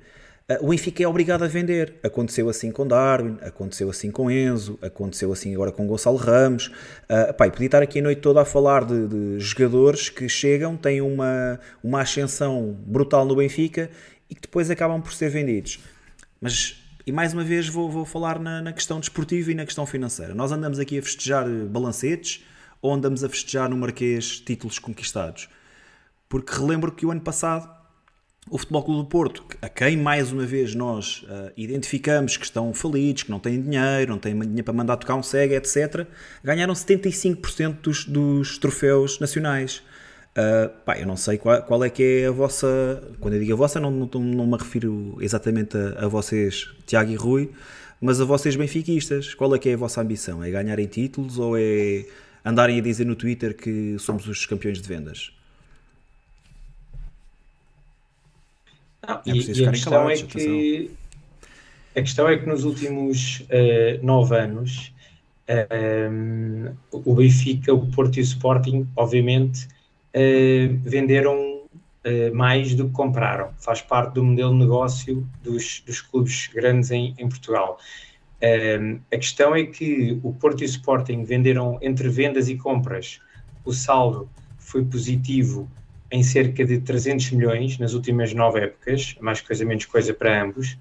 Uh, 0.48 0.64
o 0.64 0.70
Benfica 0.70 1.02
é 1.02 1.08
obrigado 1.08 1.44
a 1.44 1.48
vender. 1.48 1.96
Aconteceu 2.04 2.48
assim 2.48 2.72
com 2.72 2.86
Darwin, 2.86 3.38
aconteceu 3.42 3.90
assim 3.90 4.12
com 4.12 4.30
Enzo, 4.30 4.78
aconteceu 4.80 5.34
assim 5.34 5.56
agora 5.56 5.72
com 5.72 5.88
Gonçalo 5.88 6.18
Ramos. 6.18 6.68
Uh, 6.68 7.34
pá, 7.36 7.50
podia 7.50 7.66
estar 7.66 7.82
aqui 7.82 7.98
a 7.98 8.04
noite 8.04 8.22
toda 8.22 8.42
a 8.42 8.46
falar 8.46 8.86
de, 8.86 9.08
de, 9.08 9.40
jogadores 9.40 10.08
que 10.08 10.30
chegam, 10.30 10.78
têm 10.78 11.02
uma, 11.02 11.60
uma 11.84 12.02
ascensão 12.02 12.78
brutal 12.86 13.26
no 13.26 13.36
Benfica 13.36 13.90
e 14.30 14.36
que 14.36 14.42
depois 14.42 14.70
acabam 14.70 15.02
por 15.02 15.14
ser 15.14 15.30
vendidos. 15.30 15.80
Mas, 16.40 16.76
e 17.08 17.12
mais 17.12 17.34
uma 17.34 17.44
vez, 17.44 17.68
vou, 17.68 17.90
vou 17.90 18.06
falar 18.06 18.38
na, 18.38 18.62
na 18.62 18.72
questão 18.72 19.00
desportiva 19.00 19.52
e 19.52 19.56
na 19.56 19.66
questão 19.66 19.88
financeira. 19.88 20.36
Nós 20.36 20.52
andamos 20.52 20.78
aqui 20.78 21.00
a 21.00 21.02
festejar 21.02 21.48
balancetes 21.50 22.46
ou 22.84 22.94
andamos 22.94 23.24
a 23.24 23.30
festejar 23.30 23.68
no 23.68 23.78
Marquês 23.78 24.40
títulos 24.42 24.78
conquistados? 24.78 25.50
Porque 26.36 26.54
relembro 26.54 26.92
que 26.92 27.06
o 27.06 27.12
ano 27.12 27.22
passado 27.22 27.74
o 28.52 28.58
Futebol 28.58 28.84
Clube 28.84 29.04
do 29.04 29.08
Porto, 29.08 29.46
a 29.62 29.70
quem 29.70 29.96
mais 29.96 30.34
uma 30.34 30.46
vez 30.46 30.76
nós 30.76 31.24
uh, 31.24 31.50
identificamos 31.56 32.36
que 32.36 32.44
estão 32.44 32.74
falidos, 32.74 33.24
que 33.24 33.32
não 33.32 33.40
têm 33.40 33.62
dinheiro, 33.62 34.12
não 34.12 34.20
têm 34.20 34.38
dinheiro 34.38 34.66
para 34.66 34.74
mandar 34.74 34.98
tocar 34.98 35.16
um 35.16 35.24
SEG, 35.24 35.54
etc., 35.54 36.06
ganharam 36.44 36.74
75% 36.74 37.78
dos, 37.80 38.04
dos 38.04 38.58
troféus 38.58 39.18
nacionais. 39.18 39.82
Uh, 40.32 40.68
pá, 40.84 41.00
eu 41.00 41.08
não 41.08 41.16
sei 41.16 41.38
qual, 41.38 41.64
qual, 41.64 41.82
é 41.86 41.90
que 41.90 42.04
é 42.04 42.28
a 42.28 42.32
vossa. 42.32 43.02
Quando 43.22 43.36
eu 43.36 43.40
digo 43.40 43.54
a 43.54 43.56
vossa, 43.56 43.80
não, 43.80 43.90
não, 43.90 44.20
não 44.20 44.46
me 44.46 44.58
refiro 44.58 45.18
exatamente 45.22 45.78
a, 45.78 46.04
a, 46.04 46.08
vocês, 46.10 46.68
Tiago 46.86 47.12
e 47.12 47.16
Rui, 47.16 47.50
mas 48.02 48.20
a 48.20 48.26
vocês 48.26 48.58
benfiquistas. 48.58 49.34
Qual 49.34 49.56
é 49.56 49.58
que 49.58 49.70
é 49.70 49.74
a 49.76 49.78
vossa 49.78 50.02
ambição? 50.02 50.44
É 50.44 50.52
ganharem 50.52 50.86
títulos 50.86 51.40
ou 51.40 51.58
é 51.58 52.06
andarem 52.44 52.78
a 52.78 52.82
dizer 52.82 53.06
no 53.06 53.16
Twitter 53.16 53.56
que 53.56 53.96
somos 54.00 54.28
os 54.28 54.46
campeões 54.46 54.82
de 54.82 54.88
vendas? 54.90 55.32
Não, 59.08 59.16
é 59.16 59.22
e, 59.26 59.60
e 59.62 59.66
a 59.66 59.72
questão 59.72 60.10
é 60.10 60.16
que 60.16 60.92
a 61.96 62.02
questão 62.02 62.28
é 62.28 62.38
que 62.38 62.46
nos 62.46 62.66
últimos 62.66 63.40
uh, 63.40 64.06
nove 64.06 64.38
anos 64.38 64.94
uh, 65.50 66.76
o 66.92 67.16
Benfica, 67.16 67.74
o 67.74 67.90
Porto 67.90 68.18
e 68.18 68.20
o 68.20 68.22
Sporting, 68.22 68.86
obviamente, 68.98 69.66
uh, 69.66 70.78
venderam 70.84 71.56
mais 72.36 72.76
do 72.76 72.86
que 72.86 72.92
compraram. 72.92 73.50
Faz 73.58 73.82
parte 73.82 74.14
do 74.14 74.24
modelo 74.24 74.52
de 74.52 74.60
negócio 74.60 75.28
dos, 75.42 75.82
dos 75.88 76.02
clubes 76.02 76.48
grandes 76.54 76.92
em, 76.92 77.16
em 77.18 77.28
Portugal. 77.28 77.80
a 79.12 79.18
questão 79.18 79.56
é 79.56 79.64
que 79.64 80.20
o 80.22 80.32
Porto 80.32 80.62
e 80.62 80.66
o 80.66 80.70
Sporting 80.70 81.24
venderam 81.24 81.80
entre 81.82 82.08
vendas 82.08 82.48
e 82.48 82.58
compras. 82.58 83.20
O 83.66 83.74
saldo 83.74 84.30
foi 84.60 84.86
positivo 84.86 85.68
em 86.16 86.24
cerca 86.24 86.64
de 86.64 86.80
300 86.80 87.32
milhões 87.32 87.78
nas 87.78 87.94
últimas 87.94 88.34
nove 88.34 88.62
épocas, 88.62 89.16
mais 89.20 89.42
coisa 89.42 89.66
menos 89.66 89.86
coisa 89.86 90.14
para 90.14 90.44
ambos, 90.44 90.78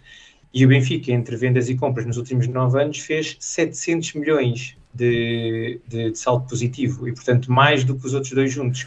e 0.53 0.65
o 0.65 0.69
Benfica, 0.69 1.11
entre 1.11 1.37
vendas 1.37 1.69
e 1.69 1.75
compras 1.75 2.07
nos 2.07 2.17
últimos 2.17 2.47
nove 2.47 2.81
anos, 2.81 3.01
fez 3.01 3.37
700 3.41 4.15
milhões 4.15 4.77
de, 4.95 5.81
de, 5.89 6.13
de 6.13 6.19
saldo 6.19 6.47
positivo, 6.47 7.09
e 7.09 7.13
portanto 7.13 7.51
mais 7.51 7.83
do 7.83 7.97
que 7.97 8.07
os 8.07 8.15
outros 8.15 8.33
dois 8.33 8.53
juntos. 8.53 8.87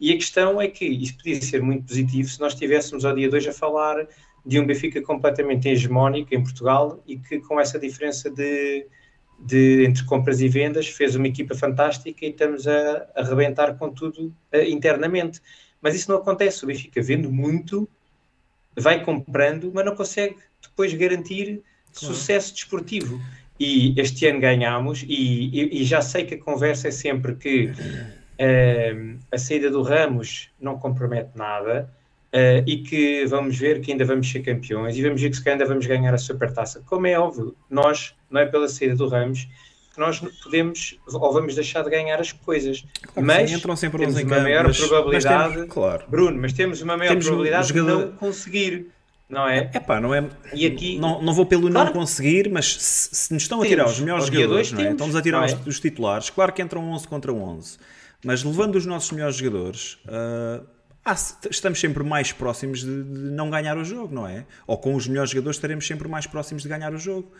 E 0.00 0.12
a 0.12 0.14
questão 0.14 0.60
é 0.60 0.68
que 0.68 0.84
isso 0.84 1.16
podia 1.16 1.42
ser 1.42 1.60
muito 1.60 1.88
positivo 1.88 2.28
se 2.28 2.38
nós 2.38 2.52
estivéssemos 2.52 3.04
ao 3.04 3.16
dia 3.16 3.28
de 3.28 3.34
hoje 3.34 3.48
a 3.48 3.52
falar 3.52 4.06
de 4.46 4.60
um 4.60 4.64
Benfica 4.64 5.02
completamente 5.02 5.68
hegemónico 5.68 6.32
em 6.32 6.40
Portugal 6.44 7.02
e 7.08 7.16
que 7.16 7.40
com 7.40 7.58
essa 7.58 7.76
diferença 7.76 8.30
de, 8.30 8.86
de, 9.40 9.84
entre 9.84 10.04
compras 10.04 10.40
e 10.40 10.48
vendas 10.48 10.86
fez 10.86 11.16
uma 11.16 11.26
equipa 11.26 11.56
fantástica 11.56 12.24
e 12.24 12.30
estamos 12.30 12.68
a, 12.68 13.08
a 13.16 13.22
arrebentar 13.22 13.76
com 13.76 13.90
tudo 13.90 14.32
uh, 14.54 14.62
internamente. 14.68 15.42
Mas 15.80 15.94
isso 15.94 16.10
não 16.10 16.18
acontece. 16.18 16.64
O 16.64 16.66
Benfica 16.66 17.02
vende 17.02 17.28
muito, 17.28 17.88
vai 18.76 19.04
comprando, 19.04 19.70
mas 19.74 19.84
não 19.84 19.94
consegue 19.94 20.36
depois 20.62 20.92
garantir 20.94 21.62
claro. 21.92 22.14
sucesso 22.14 22.54
desportivo. 22.54 23.20
E 23.58 23.98
este 24.00 24.26
ano 24.26 24.38
ganhamos, 24.38 25.02
e, 25.02 25.50
e, 25.52 25.82
e, 25.82 25.84
já 25.84 26.00
sei 26.00 26.24
que 26.24 26.34
a 26.34 26.38
conversa 26.38 26.88
é 26.88 26.90
sempre 26.92 27.34
que 27.34 27.66
uh, 27.66 29.18
a 29.32 29.38
saída 29.38 29.68
do 29.68 29.82
Ramos 29.82 30.48
não 30.60 30.78
compromete 30.78 31.30
nada, 31.34 31.92
Uh, 32.28 32.60
e 32.66 32.82
que 32.82 33.24
vamos 33.24 33.56
ver 33.56 33.80
que 33.80 33.90
ainda 33.90 34.04
vamos 34.04 34.30
ser 34.30 34.40
campeões 34.40 34.94
e 34.94 35.02
vamos 35.02 35.18
ver 35.22 35.30
que 35.30 35.36
se 35.38 35.48
ainda 35.48 35.64
vamos 35.64 35.86
ganhar 35.86 36.12
a 36.12 36.18
supertaça. 36.18 36.82
Como 36.84 37.06
é 37.06 37.18
óbvio, 37.18 37.56
nós, 37.70 38.14
não 38.30 38.38
é 38.38 38.44
pela 38.44 38.68
saída 38.68 38.94
do 38.94 39.08
Ramos, 39.08 39.48
que 39.98 40.04
nós 40.04 40.20
podemos 40.42 40.96
ou 41.06 41.32
vamos 41.32 41.54
deixar 41.56 41.82
de 41.82 41.90
ganhar 41.90 42.20
as 42.20 42.30
coisas. 42.32 42.84
Claro, 43.02 43.26
mas 43.26 43.50
sim, 43.50 43.56
entram 43.56 43.74
sempre 43.76 43.98
temos 44.00 44.14
uma 44.16 44.28
campo, 44.28 44.42
maior 44.42 44.64
mas- 44.68 44.78
probabilidade, 44.78 45.44
mas 45.48 45.54
temos- 45.54 45.72
claro. 45.74 46.04
Bruno, 46.08 46.38
mas 46.40 46.52
temos 46.52 46.80
uma 46.82 46.96
maior 46.96 47.10
Temos 47.10 47.26
um 47.26 47.28
probabilidade 47.30 47.68
jogador- 47.68 48.04
de 48.04 48.10
não 48.10 48.16
conseguir, 48.16 48.86
não 49.28 49.48
é? 49.48 49.70
Epá, 49.74 50.00
não 50.00 50.14
é. 50.14 50.28
E 50.54 50.66
aqui, 50.66 50.98
Não, 50.98 51.20
não 51.20 51.34
vou 51.34 51.44
pelo 51.44 51.68
Claro. 51.70 51.86
não 51.86 51.92
conseguir, 51.92 52.48
mas 52.48 52.76
se, 52.80 53.14
se 53.16 53.34
nos 53.34 53.42
estão 53.42 53.58
a 53.58 53.62
Temos. 53.62 53.70
tirar 53.76 53.86
os 53.88 53.98
melhores 54.00 54.26
jogadores, 54.26 54.72
não 54.72 54.80
é? 54.80 54.90
estamos 54.92 55.16
a 55.16 55.20
tirar 55.22 55.44
os, 55.44 55.52
é? 55.52 55.58
os 55.66 55.80
titulares, 55.80 56.30
claro 56.30 56.52
que 56.52 56.62
entram 56.62 56.88
11 56.90 57.06
contra 57.08 57.32
11, 57.32 57.76
mas 58.24 58.42
levando 58.44 58.76
os 58.76 58.86
nossos 58.86 59.10
melhores 59.10 59.36
jogadores, 59.36 59.98
ah, 60.08 60.62
ah, 61.04 61.16
estamos 61.50 61.80
sempre 61.80 62.04
mais 62.04 62.32
próximos 62.32 62.80
de, 62.80 63.02
de 63.02 63.30
não 63.30 63.50
ganhar 63.50 63.76
o 63.76 63.84
jogo, 63.84 64.14
não 64.14 64.26
é? 64.26 64.44
Ou 64.66 64.78
com 64.78 64.94
os 64.94 65.06
melhores 65.08 65.30
jogadores 65.30 65.56
estaremos 65.56 65.86
sempre 65.86 66.06
mais 66.08 66.26
próximos 66.26 66.62
de 66.62 66.68
ganhar 66.68 66.94
o 66.94 66.98
jogo. 66.98 67.32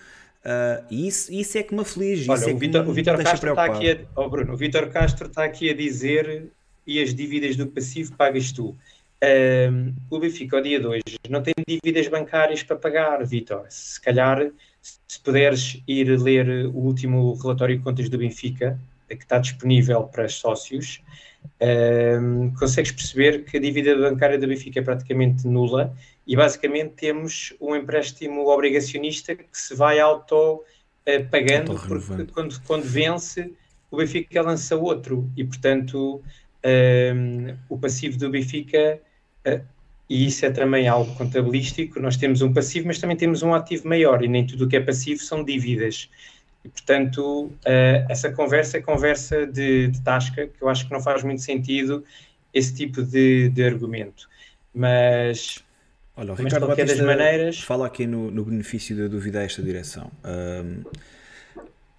Ah, 0.44 0.82
e 0.90 1.06
isso, 1.06 1.32
isso 1.32 1.58
é 1.58 1.62
que 1.62 1.74
me 1.74 1.80
aflige, 1.80 2.30
olha, 2.30 2.50
é 2.50 2.54
o 2.54 2.58
Vitor, 2.58 2.88
o 2.88 2.92
deixa 2.94 3.16
Castro 3.16 3.50
está 3.50 3.64
aqui 3.64 3.90
a, 3.90 3.98
oh, 4.16 4.28
Bruno, 4.28 4.54
o 4.54 4.56
Vítor 4.56 4.88
Castro 4.88 5.26
está 5.28 5.44
aqui 5.44 5.70
a 5.70 5.74
dizer 5.74 6.50
e 6.86 7.02
as 7.02 7.14
dívidas 7.14 7.56
do 7.56 7.66
passivo 7.66 8.14
pagas 8.16 8.52
tu. 8.52 8.74
Ahm, 9.22 9.94
o 10.08 10.18
Benfica, 10.18 10.56
ao 10.56 10.62
dia 10.62 10.78
2, 10.80 11.02
não 11.28 11.42
tem 11.42 11.52
dívidas 11.66 12.06
bancárias 12.06 12.62
para 12.62 12.76
pagar, 12.76 13.26
Vítor. 13.26 13.66
Se 13.68 14.00
calhar, 14.00 14.50
se 14.80 15.20
puderes 15.20 15.82
ir 15.88 16.18
ler 16.18 16.66
o 16.66 16.78
último 16.78 17.34
relatório 17.34 17.76
de 17.76 17.82
contas 17.82 18.08
do 18.08 18.16
Benfica, 18.16 18.78
que 19.08 19.14
está 19.14 19.38
disponível 19.38 20.04
para 20.04 20.24
os 20.26 20.34
sócios, 20.34 21.02
ahm, 21.60 22.54
consegues 22.58 22.92
perceber 22.92 23.44
que 23.44 23.56
a 23.56 23.60
dívida 23.60 23.96
bancária 23.96 24.38
do 24.38 24.46
Benfica 24.46 24.78
é 24.78 24.82
praticamente 24.82 25.46
nula 25.46 25.92
e 26.28 26.36
basicamente 26.36 26.90
temos 26.90 27.54
um 27.58 27.74
empréstimo 27.74 28.46
obrigacionista 28.48 29.34
que 29.34 29.46
se 29.50 29.74
vai 29.74 29.98
auto 29.98 30.62
eh, 31.06 31.20
pagando 31.20 31.72
porque 31.72 31.94
Autorrenovando. 31.94 32.32
quando, 32.34 32.60
quando 32.66 32.82
vence 32.84 33.50
o 33.90 33.96
Benfica 33.96 34.42
lança 34.42 34.76
outro. 34.76 35.32
E 35.34 35.42
portanto 35.42 36.22
ahm, 36.62 37.56
o 37.70 37.78
passivo 37.78 38.18
do 38.18 38.28
Benfica 38.28 39.00
eh, 39.42 39.62
e 40.06 40.26
isso 40.26 40.44
é 40.44 40.50
também 40.50 40.86
algo 40.86 41.14
contabilístico 41.14 41.98
nós 41.98 42.18
temos 42.18 42.42
um 42.42 42.52
passivo 42.52 42.88
mas 42.88 42.98
também 42.98 43.16
temos 43.16 43.42
um 43.42 43.54
ativo 43.54 43.88
maior 43.88 44.22
e 44.22 44.28
nem 44.28 44.46
tudo 44.46 44.66
o 44.66 44.68
que 44.68 44.76
é 44.76 44.80
passivo 44.80 45.22
são 45.22 45.42
dívidas. 45.42 46.10
E 46.62 46.68
portanto 46.68 47.50
eh, 47.64 48.04
essa 48.06 48.30
conversa 48.30 48.76
é 48.76 48.82
conversa 48.82 49.46
de, 49.46 49.88
de 49.88 50.00
tasca 50.02 50.46
que 50.46 50.62
eu 50.62 50.68
acho 50.68 50.86
que 50.86 50.92
não 50.92 51.00
faz 51.00 51.24
muito 51.24 51.40
sentido 51.40 52.04
esse 52.52 52.74
tipo 52.74 53.02
de, 53.02 53.48
de 53.48 53.64
argumento. 53.64 54.28
Mas 54.74 55.64
Olha, 56.18 56.32
o 56.32 56.36
Mas 56.36 56.44
Ricardo 56.46 56.66
qualquer 56.66 56.84
das 56.84 56.96
Batista 56.98 57.06
maneiras- 57.06 57.60
fala 57.60 57.86
aqui 57.86 58.04
no, 58.04 58.28
no 58.28 58.44
benefício 58.44 58.96
da 58.96 59.06
dúvida 59.06 59.38
a 59.38 59.42
esta 59.44 59.62
direção. 59.62 60.10
Ahm, 60.24 60.82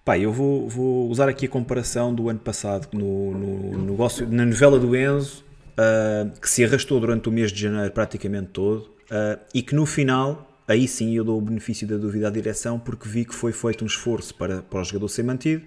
pá, 0.04 0.18
eu 0.18 0.30
vou, 0.30 0.68
vou 0.68 1.08
usar 1.08 1.26
aqui 1.26 1.46
a 1.46 1.48
comparação 1.48 2.14
do 2.14 2.28
ano 2.28 2.38
passado 2.38 2.86
no, 2.92 3.32
no 3.32 3.78
negócio, 3.90 4.28
na 4.28 4.44
novela 4.44 4.78
do 4.78 4.94
Enzo, 4.94 5.42
ah, 5.78 6.28
que 6.38 6.50
se 6.50 6.62
arrastou 6.62 7.00
durante 7.00 7.30
o 7.30 7.32
mês 7.32 7.50
de 7.50 7.62
janeiro 7.62 7.90
praticamente 7.92 8.48
todo, 8.48 8.90
ah, 9.10 9.38
e 9.54 9.62
que 9.62 9.74
no 9.74 9.86
final, 9.86 10.60
aí 10.68 10.86
sim 10.86 11.14
eu 11.16 11.24
dou 11.24 11.38
o 11.38 11.40
benefício 11.40 11.86
da 11.88 11.96
dúvida 11.96 12.28
à 12.28 12.30
direção, 12.30 12.78
porque 12.78 13.08
vi 13.08 13.24
que 13.24 13.34
foi 13.34 13.52
feito 13.52 13.82
um 13.84 13.86
esforço 13.86 14.34
para, 14.34 14.60
para 14.60 14.80
o 14.80 14.84
jogador 14.84 15.08
ser 15.08 15.22
mantido 15.22 15.62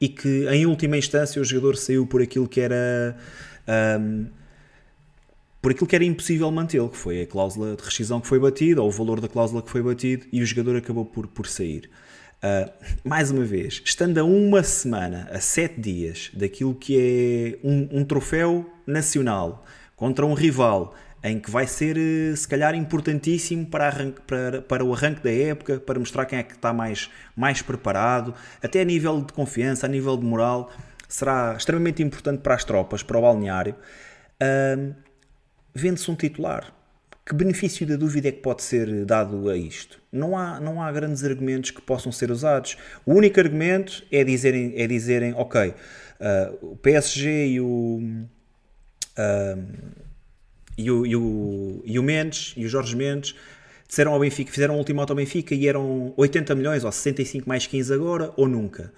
e 0.00 0.08
que 0.08 0.46
em 0.48 0.64
última 0.64 0.96
instância 0.96 1.42
o 1.42 1.44
jogador 1.44 1.76
saiu 1.76 2.06
por 2.06 2.22
aquilo 2.22 2.48
que 2.48 2.60
era. 2.62 3.14
ahm, 3.66 4.26
por 5.60 5.72
aquilo 5.72 5.86
que 5.86 5.94
era 5.94 6.04
impossível 6.04 6.50
mantê-lo, 6.50 6.88
que 6.88 6.96
foi 6.96 7.22
a 7.22 7.26
cláusula 7.26 7.74
de 7.74 7.82
rescisão 7.82 8.20
que 8.20 8.26
foi 8.26 8.38
batida, 8.38 8.82
ou 8.82 8.88
o 8.88 8.92
valor 8.92 9.20
da 9.20 9.28
cláusula 9.28 9.62
que 9.62 9.70
foi 9.70 9.82
batido, 9.82 10.26
e 10.32 10.42
o 10.42 10.46
jogador 10.46 10.76
acabou 10.76 11.04
por, 11.04 11.26
por 11.26 11.46
sair. 11.46 11.90
Ah, 12.40 12.70
mais 13.04 13.30
uma 13.32 13.44
vez, 13.44 13.82
estando 13.84 14.18
a 14.18 14.24
uma 14.24 14.62
semana, 14.62 15.28
a 15.32 15.40
sete 15.40 15.80
dias, 15.80 16.30
daquilo 16.32 16.74
que 16.74 17.58
é 17.62 17.66
um, 17.66 18.00
um 18.00 18.04
troféu 18.04 18.70
nacional 18.86 19.64
contra 19.96 20.24
um 20.24 20.34
rival, 20.34 20.94
em 21.24 21.40
que 21.40 21.50
vai 21.50 21.66
ser, 21.66 21.96
eh, 21.98 22.36
se 22.36 22.46
calhar, 22.46 22.76
importantíssimo 22.76 23.66
para, 23.66 23.88
arranque- 23.88 24.20
para, 24.24 24.62
para 24.62 24.84
o 24.84 24.94
arranque 24.94 25.20
da 25.20 25.32
época, 25.32 25.80
para 25.80 25.98
mostrar 25.98 26.24
quem 26.26 26.38
é 26.38 26.44
que 26.44 26.52
está 26.54 26.72
mais, 26.72 27.10
mais 27.34 27.60
preparado, 27.60 28.32
até 28.62 28.82
a 28.82 28.84
nível 28.84 29.20
de 29.20 29.32
confiança, 29.32 29.86
a 29.86 29.88
nível 29.88 30.16
de 30.16 30.24
moral, 30.24 30.70
será 31.08 31.56
extremamente 31.58 32.04
importante 32.04 32.38
para 32.40 32.54
as 32.54 32.62
tropas, 32.62 33.02
para 33.02 33.18
o 33.18 33.22
balneário. 33.22 33.74
Ah, 34.40 34.94
vende-se 35.80 36.10
um 36.10 36.14
titular. 36.14 36.72
Que 37.24 37.34
benefício 37.34 37.86
da 37.86 37.96
dúvida 37.96 38.28
é 38.28 38.32
que 38.32 38.40
pode 38.40 38.62
ser 38.62 39.04
dado 39.04 39.50
a 39.50 39.56
isto? 39.56 40.00
Não 40.10 40.36
há, 40.36 40.58
não 40.58 40.82
há 40.82 40.90
grandes 40.90 41.22
argumentos 41.24 41.70
que 41.70 41.82
possam 41.82 42.10
ser 42.10 42.30
usados. 42.30 42.78
O 43.04 43.12
único 43.12 43.38
argumento 43.38 44.02
é 44.10 44.24
dizerem, 44.24 44.72
é 44.76 44.86
dizerem 44.86 45.34
ok, 45.34 45.74
ah, 46.20 46.52
o 46.62 46.76
PSG 46.76 47.48
e 47.48 47.60
o, 47.60 48.00
ah, 49.16 49.58
e 50.78 50.90
o, 50.90 51.04
e, 51.04 51.16
o, 51.16 51.82
e 51.84 51.98
o 51.98 52.02
Mendes 52.02 52.54
e 52.56 52.64
o 52.64 52.68
Jorge 52.68 52.96
Mendes 52.96 53.34
disseram 53.86 54.12
ao 54.12 54.20
Benfica, 54.20 54.50
fizeram 54.50 54.76
um 54.76 54.78
ultimato 54.78 55.12
ao 55.12 55.16
Benfica 55.16 55.54
e 55.54 55.68
eram 55.68 56.14
80 56.16 56.54
milhões 56.54 56.84
ou 56.84 56.90
65 56.90 57.48
mais 57.48 57.66
15 57.66 57.92
agora 57.92 58.32
ou 58.36 58.48
nunca. 58.48 58.92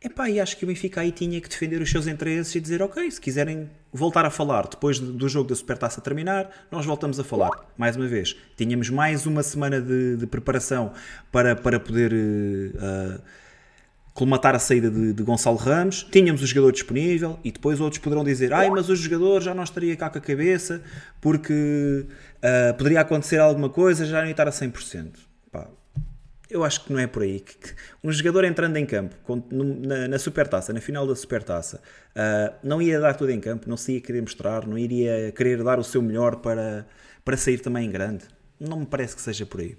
Epá, 0.00 0.30
e 0.30 0.38
acho 0.38 0.56
que 0.56 0.64
o 0.64 0.68
Benfica 0.68 1.00
aí 1.00 1.10
tinha 1.10 1.40
que 1.40 1.48
defender 1.48 1.82
os 1.82 1.90
seus 1.90 2.06
interesses 2.06 2.54
e 2.54 2.60
dizer, 2.60 2.80
ok, 2.80 3.10
se 3.10 3.20
quiserem 3.20 3.68
voltar 3.92 4.24
a 4.24 4.30
falar 4.30 4.68
depois 4.68 5.00
do 5.00 5.28
jogo 5.28 5.48
da 5.48 5.56
Supertaça 5.56 6.00
terminar, 6.00 6.48
nós 6.70 6.86
voltamos 6.86 7.18
a 7.18 7.24
falar. 7.24 7.50
Mais 7.76 7.96
uma 7.96 8.06
vez, 8.06 8.36
tínhamos 8.56 8.90
mais 8.90 9.26
uma 9.26 9.42
semana 9.42 9.80
de, 9.80 10.16
de 10.16 10.26
preparação 10.26 10.92
para, 11.32 11.56
para 11.56 11.80
poder 11.80 12.14
ah, 12.78 13.20
colmatar 14.14 14.54
a 14.54 14.60
saída 14.60 14.88
de, 14.88 15.12
de 15.12 15.22
Gonçalo 15.24 15.56
Ramos, 15.56 16.06
tínhamos 16.12 16.42
o 16.42 16.46
jogador 16.46 16.70
disponível 16.70 17.36
e 17.42 17.50
depois 17.50 17.80
outros 17.80 18.00
poderão 18.00 18.22
dizer, 18.22 18.52
ai, 18.52 18.70
mas 18.70 18.88
o 18.88 18.94
jogador 18.94 19.40
já 19.40 19.52
não 19.52 19.64
estaria 19.64 19.96
cá 19.96 20.08
com 20.08 20.18
a 20.18 20.20
cabeça 20.20 20.80
porque 21.20 22.06
ah, 22.40 22.72
poderia 22.74 23.00
acontecer 23.00 23.38
alguma 23.38 23.68
coisa, 23.68 24.06
já 24.06 24.20
não 24.20 24.26
ia 24.26 24.30
estar 24.30 24.46
a 24.46 24.52
100%. 24.52 25.10
Pá, 25.50 25.66
eu 26.50 26.64
acho 26.64 26.84
que 26.84 26.92
não 26.92 26.98
é 26.98 27.06
por 27.06 27.22
aí. 27.22 27.40
Que, 27.40 27.56
um 28.02 28.10
jogador 28.12 28.44
entrando 28.44 28.76
em 28.76 28.86
campo 28.86 29.14
na, 29.50 30.08
na 30.08 30.18
Supertaça, 30.18 30.72
na 30.72 30.80
final 30.80 31.06
da 31.06 31.14
Supertaça, 31.14 31.80
ah, 32.14 32.54
não 32.62 32.80
ia 32.80 33.00
dar 33.00 33.14
tudo 33.14 33.30
em 33.30 33.40
campo, 33.40 33.68
não 33.68 33.76
se 33.76 33.92
ia 33.94 34.00
querer 34.00 34.20
mostrar, 34.20 34.66
não 34.66 34.78
iria 34.78 35.32
querer 35.32 35.62
dar 35.62 35.78
o 35.78 35.84
seu 35.84 36.02
melhor 36.02 36.36
para, 36.36 36.86
para 37.24 37.36
sair 37.36 37.58
também 37.60 37.86
em 37.86 37.90
grande. 37.90 38.24
Não 38.58 38.80
me 38.80 38.86
parece 38.86 39.14
que 39.14 39.22
seja 39.22 39.46
por 39.46 39.60
aí. 39.60 39.76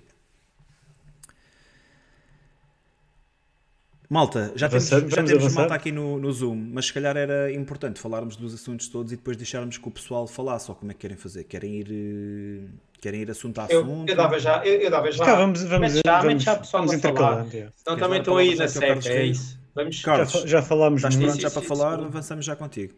Malta, 4.10 4.52
já 4.56 4.68
temos, 4.68 4.88
já 4.88 5.24
temos 5.24 5.54
malta 5.54 5.76
aqui 5.76 5.92
no, 5.92 6.18
no 6.18 6.32
Zoom, 6.32 6.56
mas 6.74 6.88
se 6.88 6.94
calhar 6.94 7.16
era 7.16 7.54
importante 7.54 8.00
falarmos 8.00 8.36
dos 8.36 8.56
assuntos 8.56 8.88
todos 8.88 9.12
e 9.14 9.16
depois 9.16 9.38
deixarmos 9.38 9.78
que 9.78 9.88
o 9.88 9.92
pessoal 9.92 10.26
falasse, 10.26 10.72
ou 10.72 10.76
como 10.76 10.90
é 10.90 10.96
que 10.96 11.02
querem 11.02 11.16
fazer? 11.16 11.44
Querem 11.44 11.76
ir, 11.76 11.88
eh, 11.92 12.68
querem 13.02 13.22
ir 13.22 13.32
assunto 13.32 13.60
a 13.60 13.66
eu, 13.70 13.82
assunto? 13.82 14.10
eu 14.12 14.16
dava 14.18 14.40
já, 14.40 14.66
eu, 14.66 14.82
eu 14.82 14.92
dava 14.92 15.12
já. 15.12 15.26
Cá, 15.26 15.36
vamos, 15.36 15.64
vamos, 15.64 15.94
já, 16.06 16.22
vamos, 16.22 16.44
já 16.44 16.56
pessoal 16.58 16.84
vamos 16.84 16.98
intercalando. 16.98 17.54
yeah. 17.54 17.74
Então 17.82 17.96
Queres 17.96 18.08
também 18.08 18.20
estou 18.20 18.38
aí 18.38 18.56
na 18.56 18.68
seca, 18.68 19.10
é 19.10 19.26
isso. 19.26 19.58
Vamos, 19.76 19.96
Já, 19.96 20.04
Carlos, 20.04 20.32
fa- 20.32 20.48
já 20.48 20.62
falámos 20.62 21.02
Estás 21.02 21.16
muito. 21.16 21.28
pronto 21.28 21.42
já 21.42 21.52
para 21.52 21.62
falar? 21.62 22.00
sim. 22.00 22.06
Avançamos 22.06 22.46
já 22.46 22.56
contigo. 22.56 22.94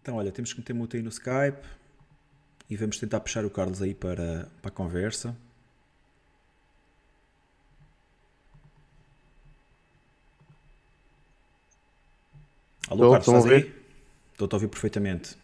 Então, 0.00 0.16
olha, 0.16 0.30
temos 0.30 0.52
que 0.52 0.60
meter 0.60 0.74
mute 0.74 0.96
aí 0.96 1.02
no 1.02 1.08
Skype 1.08 1.58
e 2.68 2.76
vamos 2.76 2.98
tentar 2.98 3.20
puxar 3.20 3.44
o 3.44 3.50
Carlos 3.50 3.80
aí 3.82 3.94
para, 3.94 4.48
para 4.60 4.68
a 4.68 4.70
conversa. 4.70 5.36
Alô, 12.88 13.04
Estou, 13.04 13.10
Carlos, 13.10 13.26
estão 13.28 13.34
a 13.34 13.38
estás 13.38 13.46
aí? 13.46 13.62
ouvir? 13.62 13.74
Estou-te 14.32 14.52
a 14.52 14.56
ouvir 14.56 14.68
perfeitamente. 14.68 15.36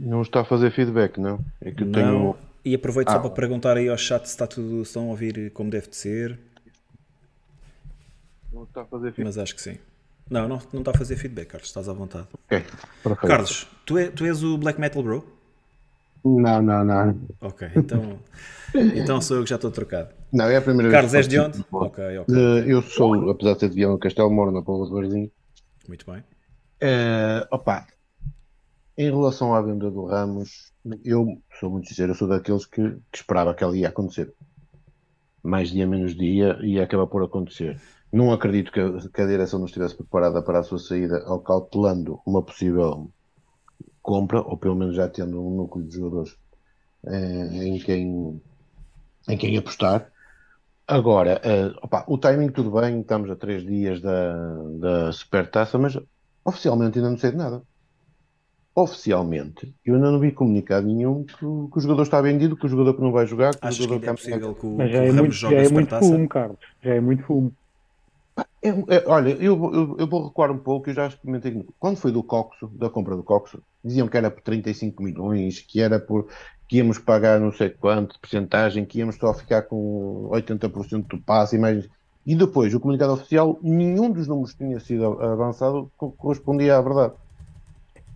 Não 0.00 0.22
está 0.22 0.40
a 0.40 0.44
fazer 0.44 0.70
feedback, 0.70 1.18
não? 1.18 1.38
É 1.60 1.70
que 1.70 1.82
eu 1.82 1.86
Não, 1.86 1.92
tenho. 2.32 2.36
e 2.64 2.74
aproveito 2.74 3.10
só 3.10 3.16
Ah. 3.16 3.20
para 3.20 3.30
perguntar 3.30 3.76
aí 3.76 3.88
ao 3.88 3.98
chat 3.98 4.24
se 4.24 4.30
está 4.30 4.46
tudo, 4.46 4.76
se 4.84 4.90
estão 4.90 5.04
a 5.04 5.10
ouvir 5.10 5.50
como 5.52 5.70
deve 5.70 5.88
de 5.88 5.96
ser, 5.96 6.38
Não 8.52 8.64
está 8.64 8.82
a 8.82 8.84
fazer 8.86 9.12
feedback. 9.12 9.24
mas 9.26 9.38
acho 9.38 9.54
que 9.54 9.60
sim. 9.62 9.78
Não, 10.30 10.48
não, 10.48 10.60
não 10.72 10.80
está 10.80 10.90
a 10.90 10.94
fazer 10.98 11.16
feedback, 11.16 11.48
Carlos, 11.48 11.68
estás 11.68 11.88
à 11.88 11.92
vontade. 11.92 12.26
Ok, 12.32 12.64
perfeito. 13.02 13.26
Carlos, 13.28 13.68
tu, 13.84 13.96
é- 13.98 14.10
tu 14.10 14.24
és 14.24 14.42
o 14.42 14.58
Black 14.58 14.80
Metal 14.80 15.02
Bro? 15.02 15.24
Não, 16.24 16.60
não, 16.60 16.84
não. 16.84 17.20
Ok, 17.40 17.68
então, 17.76 18.18
então 18.74 19.20
sou 19.20 19.36
eu 19.36 19.44
que 19.44 19.50
já 19.50 19.56
estou 19.56 19.70
trocado. 19.70 20.08
Não, 20.32 20.46
é 20.46 20.56
a 20.56 20.62
primeira 20.62 20.90
Carlos, 20.90 21.14
és 21.14 21.26
vez 21.26 21.28
de 21.28 21.36
que 21.36 21.40
onde? 21.40 21.64
participo. 21.64 21.84
Ok, 21.84 22.18
ok, 22.18 22.34
Eh, 22.34 22.64
Eu 22.66 22.82
sou, 22.82 23.30
apesar 23.30 23.52
de 23.54 23.60
ser 23.60 23.68
de 23.68 23.74
Viana 23.76 23.92
do 23.94 23.98
Castelo, 24.00 24.30
moro 24.30 24.50
na 24.50 24.62
Póvoa 24.62 24.86
de 24.88 24.92
Varzim. 24.92 25.30
muito 25.88 26.10
bem. 26.10 26.24
Eh, 26.80 27.46
opa, 27.50 27.86
em 28.96 29.10
relação 29.10 29.54
à 29.54 29.60
venda 29.60 29.90
do 29.90 30.06
Ramos, 30.06 30.72
eu 31.04 31.40
sou 31.60 31.70
muito 31.70 31.88
sincero, 31.88 32.12
eu 32.12 32.16
sou 32.16 32.28
daqueles 32.28 32.64
que, 32.64 32.96
que 33.12 33.18
esperava 33.18 33.54
que 33.54 33.62
ela 33.62 33.76
ia 33.76 33.88
acontecer. 33.88 34.32
Mais 35.42 35.70
dia, 35.70 35.86
menos 35.86 36.16
dia, 36.16 36.58
ia 36.62 36.82
acabar 36.82 37.06
por 37.06 37.22
acontecer. 37.22 37.80
Não 38.12 38.32
acredito 38.32 38.72
que 38.72 38.80
a, 38.80 38.92
que 39.12 39.20
a 39.20 39.26
direção 39.26 39.58
não 39.58 39.66
estivesse 39.66 39.94
preparada 39.94 40.42
para 40.42 40.60
a 40.60 40.62
sua 40.62 40.78
saída, 40.78 41.22
ao 41.26 41.40
cautelando 41.40 42.20
uma 42.26 42.42
possível 42.42 43.10
compra, 44.00 44.40
ou 44.40 44.56
pelo 44.56 44.76
menos 44.76 44.94
já 44.94 45.08
tendo 45.08 45.44
um 45.44 45.56
núcleo 45.56 45.84
de 45.84 45.94
jogadores 45.94 46.36
eh, 47.06 47.66
em, 47.66 47.78
quem, 47.78 48.40
em 49.28 49.36
quem 49.36 49.56
apostar. 49.58 50.10
Agora, 50.86 51.42
uh, 51.44 51.78
opa, 51.82 52.04
o 52.06 52.16
timing 52.16 52.50
tudo 52.52 52.70
bem, 52.70 53.00
estamos 53.00 53.28
a 53.28 53.34
três 53.34 53.64
dias 53.64 54.00
da, 54.00 54.34
da 54.78 55.12
Supertaça, 55.12 55.76
mas 55.76 55.98
oficialmente 56.44 56.98
ainda 56.98 57.10
não 57.10 57.18
sei 57.18 57.32
de 57.32 57.36
nada. 57.36 57.62
Oficialmente, 58.76 59.74
eu 59.86 59.94
ainda 59.94 60.10
não 60.10 60.20
vi 60.20 60.30
comunicado 60.30 60.86
nenhum 60.86 61.24
que, 61.24 61.44
o, 61.46 61.68
que 61.72 61.78
o 61.78 61.80
jogador 61.80 62.02
está 62.02 62.20
vendido, 62.20 62.56
que 62.56 62.66
o 62.66 62.68
jogador 62.68 62.94
que 62.94 63.00
não 63.00 63.10
vai 63.10 63.26
jogar, 63.26 63.54
que 63.54 63.66
Achas 63.66 63.80
o 63.80 63.82
jogador 63.84 64.00
que 64.04 64.10
é 64.10 64.12
possível 64.12 64.54
que 64.54 64.66
o, 64.66 64.76
Mas 64.76 64.90
que 64.90 64.96
já 64.96 65.02
é 65.02 65.06
Ramos 65.06 65.20
muito, 65.20 65.32
já 65.34 65.50
é 65.50 65.68
muito 65.68 65.98
fumo, 65.98 66.28
Carlos. 66.28 66.58
Já 66.82 66.94
é 66.94 67.00
muito 67.00 67.22
fumo. 67.22 67.52
É, 68.62 68.68
é, 68.68 69.04
olha, 69.06 69.30
eu, 69.42 69.56
vou- 69.56 69.74
eu, 69.74 69.96
eu 69.98 70.06
vou 70.06 70.26
recuar 70.26 70.50
um 70.50 70.58
pouco, 70.58 70.90
eu 70.90 70.94
já 70.94 71.06
experimentei. 71.06 71.64
Quando 71.78 71.96
foi 71.96 72.12
do 72.12 72.22
Coxo, 72.22 72.68
da 72.68 72.90
compra 72.90 73.16
do 73.16 73.24
Coxo, 73.24 73.62
diziam 73.82 74.08
que 74.08 74.16
era 74.16 74.30
por 74.30 74.42
35 74.42 75.02
milhões, 75.02 75.60
que 75.60 75.80
era 75.80 75.98
por 75.98 76.28
que 76.68 76.76
íamos 76.78 76.98
pagar 76.98 77.40
não 77.40 77.52
sei 77.52 77.70
quanto 77.70 78.14
de 78.14 78.20
porcentagem, 78.20 78.84
que 78.84 78.98
íamos 78.98 79.16
só 79.16 79.32
ficar 79.32 79.62
com 79.62 80.28
80% 80.32 81.06
do 81.16 81.22
passe 81.22 81.56
e 81.56 81.58
mais. 81.58 81.88
E 82.26 82.34
depois, 82.34 82.74
o 82.74 82.80
comunicado 82.80 83.12
oficial, 83.14 83.58
nenhum 83.62 84.10
dos 84.12 84.26
números 84.26 84.52
que 84.52 84.58
tinha 84.64 84.80
sido 84.80 85.04
avançado 85.22 85.90
co- 85.96 86.12
correspondia 86.12 86.76
à 86.76 86.82
verdade. 86.82 87.14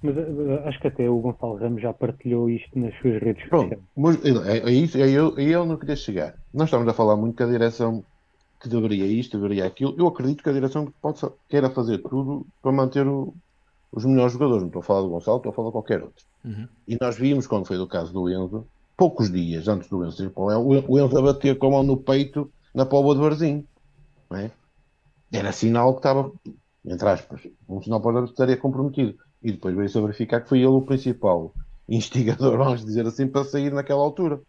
Mas 0.02 0.16
eh, 0.16 0.62
acho 0.68 0.80
que 0.80 0.88
até 0.88 1.08
o 1.08 1.18
Gonçalo 1.20 1.56
Ramos 1.56 1.82
já 1.82 1.92
partilhou 1.92 2.48
isto 2.48 2.78
nas 2.78 2.94
suas 3.00 3.20
redes 3.20 3.46
Pronto, 3.48 3.64
sociais. 3.64 3.84
mas 3.96 4.24
é, 4.46 4.58
é 4.58 4.72
isso, 4.72 4.96
é 4.98 5.10
eu, 5.10 5.38
é 5.38 5.42
eu 5.44 5.66
não 5.66 5.76
queria 5.76 5.96
chegar. 5.96 6.34
Nós 6.52 6.68
estamos 6.68 6.88
a 6.88 6.94
falar 6.94 7.16
muito 7.16 7.36
que 7.36 7.42
a 7.42 7.46
direção 7.46 8.04
que 8.60 8.68
deveria 8.68 9.06
isto, 9.06 9.38
deveria 9.38 9.66
aquilo. 9.66 9.94
Eu 9.98 10.06
acredito 10.06 10.42
que 10.42 10.50
a 10.50 10.52
direção 10.52 10.92
possa, 11.00 11.32
queira 11.48 11.70
fazer 11.70 11.98
tudo 11.98 12.46
para 12.62 12.72
manter 12.72 13.06
o- 13.06 13.34
os 13.92 14.04
melhores 14.04 14.32
jogadores. 14.34 14.62
Não 14.62 14.68
estou 14.68 14.80
a 14.80 14.84
falar 14.84 15.02
do 15.02 15.08
Gonçalo, 15.10 15.38
estou 15.38 15.50
a 15.50 15.54
falar 15.54 15.68
de 15.68 15.72
qualquer 15.72 16.02
outro. 16.02 16.24
Uhum. 16.44 16.68
E 16.86 16.96
nós 17.00 17.16
vimos, 17.16 17.46
quando 17.46 17.66
foi 17.66 17.76
do 17.76 17.88
caso 17.88 18.12
do 18.12 18.28
Enzo, 18.28 18.66
poucos 18.96 19.30
dias 19.30 19.66
antes 19.68 19.88
do 19.88 20.04
Enzo 20.04 20.24
ir 20.24 20.30
para 20.30 20.42
o 20.42 20.46
Léo, 20.46 20.84
o 20.88 20.98
Enzo 20.98 21.18
a 21.18 21.22
bater 21.22 21.58
com 21.58 21.66
a 21.68 21.70
mão 21.70 21.82
no 21.82 21.96
peito 21.96 22.50
na 22.74 22.84
pova 22.86 23.14
de 23.14 23.20
Varzim. 23.20 23.66
Não 24.30 24.38
é? 24.38 24.50
Era 25.32 25.52
sinal 25.52 25.92
que 25.94 26.00
estava, 26.00 26.30
entre 26.84 27.08
aspas, 27.08 27.42
um 27.68 27.80
sinal 27.82 28.00
para 28.00 28.24
estaria 28.24 28.56
comprometido. 28.56 29.16
E 29.42 29.52
depois 29.52 29.74
veio-se 29.74 29.96
a 29.96 30.00
verificar 30.02 30.40
que 30.42 30.48
foi 30.48 30.58
ele 30.58 30.66
o 30.68 30.82
principal 30.82 31.52
instigador, 31.88 32.56
vamos 32.58 32.84
dizer 32.84 33.06
assim, 33.06 33.26
para 33.26 33.44
sair 33.44 33.72
naquela 33.72 34.00
altura. 34.02 34.40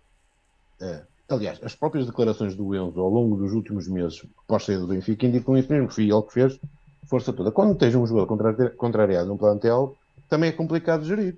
É. 0.82 1.04
Aliás, 1.30 1.60
as 1.64 1.74
próprias 1.76 2.06
declarações 2.06 2.56
do 2.56 2.76
Enzo 2.76 3.00
ao 3.00 3.08
longo 3.10 3.38
dos 3.38 3.54
últimos 3.54 3.88
meses, 3.88 4.22
pós 4.48 4.66
sair 4.66 4.78
do 4.78 4.88
Benfica, 4.88 5.26
indicam 5.26 5.56
isso 5.58 5.72
mesmo, 5.72 5.88
que 5.88 5.96
foi 5.96 6.10
ele 6.10 6.22
que 6.24 6.34
fez 6.34 6.60
força 7.10 7.32
toda. 7.32 7.52
Quando 7.52 7.78
tens 7.78 7.96
um 7.96 8.06
jogador 8.06 8.28
contra- 8.28 8.70
contrariado 8.72 9.30
num 9.30 9.38
plantel, 9.38 9.96
também 10.30 10.50
é 10.50 10.54
complicado 10.54 11.04
de 11.04 11.08
gerir. 11.08 11.38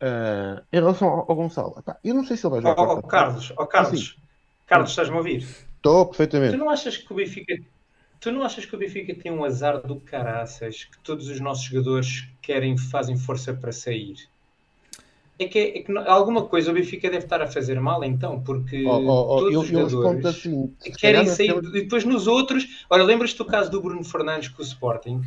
Ah, 0.00 0.62
em 0.72 0.76
relação 0.78 1.08
ao, 1.08 1.18
ao 1.30 1.36
Gonçalo, 1.36 1.74
epá, 1.78 1.98
eu 2.04 2.14
não 2.14 2.24
sei 2.24 2.36
se 2.36 2.46
ele 2.46 2.52
vai 2.52 2.62
jogar. 2.62 2.80
ó, 2.82 2.86
quarta-feira. 3.00 3.08
Carlos, 3.08 3.52
ó 3.56 3.66
Carlos, 3.66 4.16
Carlos, 4.66 4.90
estás-me 4.90 5.14
a 5.14 5.18
ouvir? 5.18 5.38
Estou 5.76 6.04
Tu 6.06 6.08
perfeitamente. 6.10 6.56
não 6.56 6.70
achas 6.70 6.96
que 6.96 7.12
o 7.12 7.16
Benfica, 7.16 7.54
tu 8.20 8.30
não 8.32 8.42
achas 8.42 8.64
que 8.66 8.74
o 8.74 8.78
Benfica 8.78 9.14
tem 9.14 9.32
um 9.32 9.44
azar 9.44 9.80
do 9.86 10.00
caraças, 10.00 10.84
que 10.84 10.98
todos 11.00 11.28
os 11.28 11.40
nossos 11.40 11.64
jogadores 11.64 12.28
querem, 12.42 12.76
fazem 12.76 13.16
força 13.16 13.54
para 13.54 13.72
sair? 13.72 14.28
É 15.38 15.46
que, 15.46 15.58
é 15.58 15.82
que 15.82 15.92
não- 15.92 16.08
alguma 16.10 16.44
coisa 16.46 16.70
o 16.70 16.74
Benfica 16.74 17.08
deve 17.08 17.24
estar 17.24 17.40
a 17.40 17.46
fazer 17.46 17.80
mal 17.80 18.02
então, 18.02 18.40
porque 18.42 18.84
Ó, 18.84 18.98
ó, 18.98 19.36
ó, 19.36 19.38
todos 19.38 19.54
eu, 19.54 19.60
os 19.60 19.68
jogadores 19.68 20.26
assim. 20.26 20.74
querem 20.98 21.26
sair 21.26 21.50
e 21.50 21.70
depois 21.70 22.04
nos 22.04 22.26
outros. 22.26 22.84
Olha, 22.90 23.04
lembras-te 23.04 23.38
do 23.38 23.44
caso 23.44 23.70
do 23.70 23.80
Bruno 23.80 24.02
Fernandes 24.04 24.48
com 24.48 24.62
o 24.62 24.64
Sporting? 24.64 25.22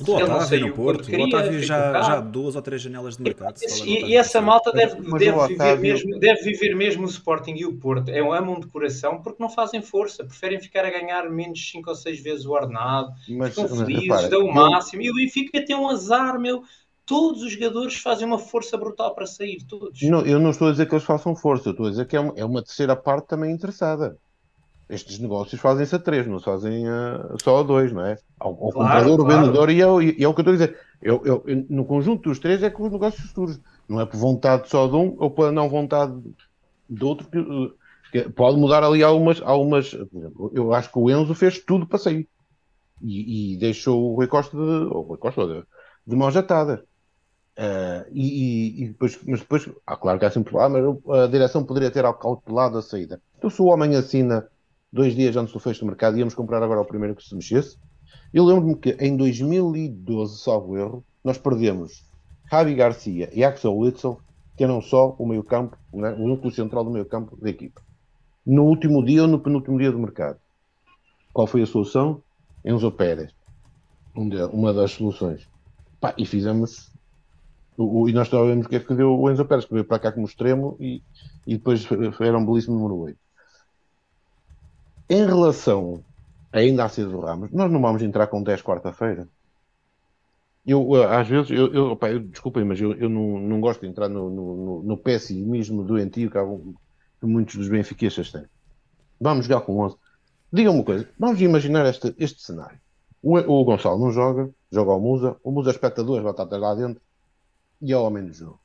Do 0.00 0.12
não 0.12 0.22
Otávio 0.24 0.46
saiu 0.48 0.66
no 0.68 0.74
Porto. 0.74 0.98
quando 0.98 1.06
O 1.06 1.10
queria, 1.10 1.26
Otávio 1.26 1.62
já, 1.62 2.02
já 2.02 2.12
há 2.18 2.20
duas 2.20 2.56
ou 2.56 2.62
três 2.62 2.80
janelas 2.82 3.16
de 3.16 3.22
mercado. 3.22 3.58
E, 3.60 3.66
Otávio 3.66 4.06
e 4.08 4.16
essa 4.16 4.40
malta 4.40 4.72
deve, 4.72 4.94
deve, 4.94 5.08
o 5.10 5.18
viver 5.18 5.34
Otávio- 5.54 5.80
mesmo, 5.82 6.18
deve 6.18 6.42
viver 6.42 6.74
mesmo 6.76 7.02
o 7.04 7.08
Sporting 7.08 7.54
e 7.56 7.66
o 7.66 7.76
Porto. 7.76 8.08
É 8.10 8.22
um 8.22 8.32
amam 8.32 8.60
de 8.60 8.66
coração 8.68 9.20
porque 9.22 9.42
não 9.42 9.50
fazem 9.50 9.82
força, 9.82 10.24
preferem 10.24 10.60
ficar 10.60 10.84
a 10.84 10.90
ganhar 10.90 11.28
menos 11.30 11.70
5 11.70 11.90
ou 11.90 11.96
6 11.96 12.20
vezes 12.22 12.46
o 12.46 12.52
ordenado, 12.52 13.12
Mas, 13.28 13.50
ficam 13.50 13.64
mas 13.68 13.78
felizes, 13.80 14.02
repara, 14.04 14.28
dão 14.28 14.44
o 14.44 14.48
eu- 14.48 14.52
máximo. 14.54 15.02
E 15.02 15.10
o 15.10 15.14
Benfica 15.14 15.64
tem 15.64 15.74
um 15.76 15.88
azar, 15.88 16.38
meu. 16.38 16.62
Todos 17.04 17.42
os 17.42 17.52
jogadores 17.52 17.94
fazem 17.96 18.26
uma 18.26 18.38
força 18.38 18.76
brutal 18.76 19.14
para 19.14 19.24
sair, 19.26 19.62
todos. 19.66 20.02
Não, 20.02 20.20
eu 20.26 20.38
não 20.38 20.50
estou 20.50 20.68
a 20.68 20.72
dizer 20.72 20.86
que 20.86 20.94
eles 20.94 21.04
façam 21.04 21.34
força, 21.34 21.68
eu 21.68 21.72
estou 21.72 21.86
a 21.86 21.90
dizer 21.90 22.06
que 22.06 22.14
é 22.14 22.20
uma, 22.20 22.34
é 22.36 22.44
uma 22.44 22.62
terceira 22.62 22.94
parte 22.94 23.26
também 23.28 23.50
interessada. 23.50 24.18
Estes 24.88 25.18
negócios 25.18 25.60
fazem-se 25.60 25.94
a 25.94 25.98
três, 25.98 26.26
não 26.26 26.38
se 26.38 26.46
fazem 26.46 26.88
a- 26.88 27.34
só 27.42 27.58
a 27.60 27.62
dois, 27.62 27.92
não 27.92 28.04
é? 28.06 28.16
Ao, 28.40 28.50
ao 28.50 28.72
Claro, 28.72 28.72
comprador, 28.72 29.20
o 29.20 29.24
claro. 29.24 29.40
vendedor 29.42 29.70
e, 29.70 29.82
ao, 29.82 30.02
e 30.02 30.22
é 30.24 30.28
o 30.28 30.32
que 30.34 30.40
eu 30.40 30.42
estou 30.42 30.52
a 30.54 30.56
dizer. 30.56 30.78
Eu, 31.02 31.22
eu- 31.24 31.44
eu- 31.46 31.66
no 31.68 31.84
conjunto 31.84 32.28
dos 32.28 32.38
três 32.38 32.62
é 32.62 32.70
que 32.70 32.80
os 32.82 32.90
negócios 32.90 33.30
surgem. 33.30 33.60
Não 33.88 34.00
é 34.00 34.06
por 34.06 34.16
vontade 34.16 34.68
só 34.68 34.86
de 34.86 34.96
um 34.96 35.14
ou 35.18 35.30
por 35.30 35.52
não 35.52 35.68
vontade 35.68 36.14
do 36.88 37.06
outro. 37.08 37.28
Que, 37.28 37.38
uh, 37.38 37.72
que 38.10 38.28
pode 38.30 38.56
mudar 38.58 38.82
ali 38.82 39.02
algumas, 39.02 39.42
algumas. 39.42 39.94
Eu 40.54 40.72
acho 40.72 40.90
que 40.90 40.98
o 40.98 41.10
Enzo 41.10 41.34
fez 41.34 41.58
tudo 41.62 41.86
para 41.86 41.98
sair. 41.98 42.26
E, 43.02 43.54
e 43.54 43.56
deixou 43.58 44.12
o 44.12 44.16
Rui 44.16 44.26
Costa 44.26 44.56
de, 44.56 44.62
ou 44.62 44.98
o 45.04 45.08
Rui 45.08 45.18
Costa, 45.18 45.46
de, 45.46 45.62
de 46.06 46.16
mãos 46.16 46.36
atadas. 46.36 46.80
Ah, 47.56 48.06
e, 48.12 48.22
e- 48.22 48.84
e 48.84 48.88
depois, 48.88 49.18
mas 49.26 49.40
depois, 49.40 49.68
ah, 49.86 49.96
claro 49.96 50.18
que 50.18 50.24
há 50.24 50.30
sempre, 50.30 50.56
ah, 50.58 50.68
mas 50.68 50.84
a 51.24 51.26
direção 51.26 51.64
poderia 51.64 51.90
ter 51.90 52.02
calculado 52.04 52.78
a 52.78 52.82
saída. 52.82 53.20
Então, 53.36 53.50
se 53.50 53.60
o 53.60 53.66
homem 53.66 53.96
assina 53.96 54.48
dois 54.92 55.14
dias 55.14 55.36
antes 55.36 55.52
do 55.52 55.60
fecho 55.60 55.80
do 55.80 55.86
mercado, 55.86 56.18
íamos 56.18 56.34
comprar 56.34 56.62
agora 56.62 56.80
o 56.80 56.86
primeiro 56.86 57.14
que 57.16 57.22
se 57.22 57.34
mexesse. 57.34 57.76
Eu 58.32 58.44
lembro-me 58.44 58.76
que 58.76 58.90
em 59.00 59.16
2012, 59.16 60.38
salvo 60.40 60.76
erro, 60.76 61.04
nós 61.24 61.38
perdemos 61.38 62.04
Javi 62.50 62.74
Garcia 62.74 63.30
e 63.32 63.44
Axel 63.44 63.76
Witzel, 63.76 64.20
que 64.56 64.64
eram 64.64 64.80
só 64.82 65.14
o 65.18 65.26
meio-campo, 65.26 65.76
né, 65.92 66.12
o 66.14 66.26
núcleo 66.28 66.52
central 66.52 66.84
do 66.84 66.90
meio-campo 66.90 67.36
da 67.40 67.48
equipa. 67.50 67.80
No 68.46 68.64
último 68.64 69.04
dia 69.04 69.22
ou 69.22 69.28
no 69.28 69.40
penúltimo 69.40 69.78
dia 69.78 69.92
do 69.92 69.98
mercado. 69.98 70.38
Qual 71.32 71.46
foi 71.46 71.62
a 71.62 71.66
solução? 71.66 72.22
Enzo 72.64 72.90
Pérez. 72.92 73.32
Um 74.16 74.28
uma 74.52 74.72
das 74.74 74.92
soluções. 74.92 75.48
Pá, 76.00 76.14
e 76.18 76.26
fizemos 76.26 76.92
o, 77.78 78.02
o- 78.04 78.08
e 78.08 78.12
nós 78.12 78.28
sabemos 78.28 78.66
o 78.66 78.68
que 78.68 78.76
é 78.76 78.80
que 78.80 78.94
deu 78.94 79.10
o 79.18 79.30
Enzo 79.30 79.44
Pérez, 79.46 79.66
que 79.66 79.74
veio 79.74 79.86
para 79.86 80.00
cá 80.00 80.12
como 80.12 80.26
extremo 80.26 80.76
e, 80.80 81.02
e 81.46 81.56
depois 81.58 81.86
era 82.20 82.38
um 82.38 82.46
belíssimo 82.46 82.76
número 82.78 82.96
8. 82.98 83.20
Em 85.10 85.26
relação 85.26 86.02
ainda 86.52 86.84
à 86.84 86.88
saída 86.88 87.10
do 87.10 87.20
Ramos, 87.20 87.50
nós 87.52 87.70
não 87.70 87.80
vamos 87.82 88.00
entrar 88.02 88.26
com 88.28 88.42
10 88.42 88.62
quarta-feira. 88.62 89.28
Eu, 90.64 90.80
eh, 90.96 91.06
às 91.20 91.26
vezes, 91.28 91.50
eu, 91.50 91.72
eu, 91.72 91.84
opá, 91.92 92.10
eu- 92.10 92.20
desculpem, 92.20 92.64
mas 92.64 92.80
eu, 92.80 92.92
eu 92.94 93.08
não, 93.08 93.38
não 93.40 93.60
gosto 93.60 93.80
de 93.80 93.86
entrar 93.88 94.08
no, 94.08 94.28
no, 94.30 94.82
no- 94.82 94.98
pessimismo 94.98 95.82
doentio 95.84 96.30
que, 96.30 96.38
que 97.20 97.26
muitos 97.26 97.56
dos 97.56 97.68
benfiquistas 97.68 98.30
têm. 98.30 98.44
Vamos 99.20 99.46
jogar 99.46 99.62
com 99.62 99.78
11. 99.80 99.96
Digam-me 100.52 100.80
uma 100.80 100.86
coisa, 100.86 101.08
vamos 101.18 101.40
imaginar 101.42 101.86
este, 101.88 102.14
este 102.18 102.42
cenário. 102.42 102.80
O, 103.22 103.36
o 103.38 103.64
Gonçalo 103.64 103.98
não 104.00 104.12
joga, 104.12 104.50
joga 104.72 104.92
o 104.94 105.00
Musa, 105.00 105.36
o 105.44 105.52
Musa 105.52 105.70
espeta 105.72 106.04
duas 106.04 106.22
batatas 106.24 106.60
lá 106.60 106.74
dentro 106.74 107.02
e 107.82 107.92
é 107.92 107.98
o 107.98 108.04
homem 108.04 108.26
do 108.26 108.32
jogo. 108.34 108.60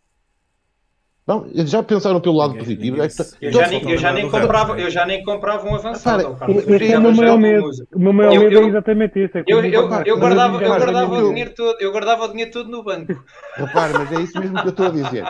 Bom, 1.25 1.45
já 1.53 1.81
pensaram 1.81 2.19
pelo 2.19 2.35
lado 2.35 2.49
Ninguém- 2.49 2.63
positivo? 2.65 2.91
ninguém 2.97 3.05
É 3.05 3.07
que 3.07 3.13
se- 3.13 3.37
Eu 3.41 3.51
já, 3.53 3.67
nem, 3.69 3.89
eu, 3.91 3.97
já 3.97 4.11
nem 4.11 4.29
comprava, 4.29 4.77
eu 4.77 4.89
já 4.89 5.05
nem 5.05 5.23
comprava 5.23 5.65
um 5.65 5.73
avançado. 5.75 6.21
Eu 6.49 6.75
Esse 6.75 6.91
é 6.91 6.99
o 6.99 7.01
meu 7.01 7.13
maior 7.13 7.37
medo. 7.39 7.69
O 7.95 7.99
meu 7.99 8.11
maior 8.11 8.31
medo 8.37 8.51
eu- 8.53 8.63
é 8.63 8.67
exatamente 8.67 9.23
isso. 9.23 9.37
É 9.37 9.43
Eu, 9.47 9.59
eu, 9.63 9.71
eu 9.71 9.87
guardava, 10.19 10.61
eu- 10.61 10.67
guardava 10.67 11.17
o 11.23 11.29
dinheiro 11.29 11.53
todo, 11.55 11.77
eu 11.79 11.91
guardava 11.93 12.25
o 12.25 12.27
dinheiro 12.27 12.51
todo 12.51 12.69
no 12.69 12.83
banco. 12.83 13.23
Repare, 13.55 13.93
mas 13.93 14.11
é 14.11 14.21
isso 14.21 14.37
mesmo 14.37 14.59
que 14.61 14.67
eu 14.67 14.69
estou 14.71 14.85
a 14.87 14.89
dizer. 14.89 15.23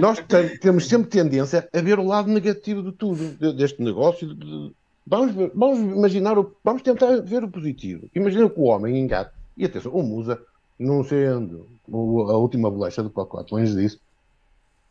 Nós 0.00 0.18
te- 0.18 0.58
temos 0.60 0.88
sempre 0.88 1.10
tendência 1.10 1.68
a 1.74 1.80
ver 1.82 1.98
o 1.98 2.06
lado 2.06 2.30
negativo 2.30 2.82
de 2.82 2.92
tudo, 2.92 3.36
de- 3.38 3.52
deste 3.52 3.82
negócio. 3.82 4.26
de- 4.28 4.34
de- 4.34 4.72
vamos, 5.06 5.34
ver- 5.34 5.52
vamos 5.54 5.78
imaginar, 5.78 6.38
o, 6.38 6.54
vamos 6.64 6.80
tentar 6.80 7.20
ver 7.20 7.44
o 7.44 7.48
positivo. 7.48 8.06
Imagina 8.14 8.48
que 8.48 8.58
o 8.58 8.64
homem 8.64 8.98
engata. 8.98 9.32
E 9.58 9.66
atenção, 9.66 9.92
o 9.92 10.02
Musa, 10.02 10.40
não 10.78 11.04
sendo 11.04 11.66
a 11.92 12.36
última 12.38 12.70
bolacha 12.70 13.02
do 13.02 13.10
pacote, 13.10 13.52
longe 13.52 13.74
disso, 13.74 13.98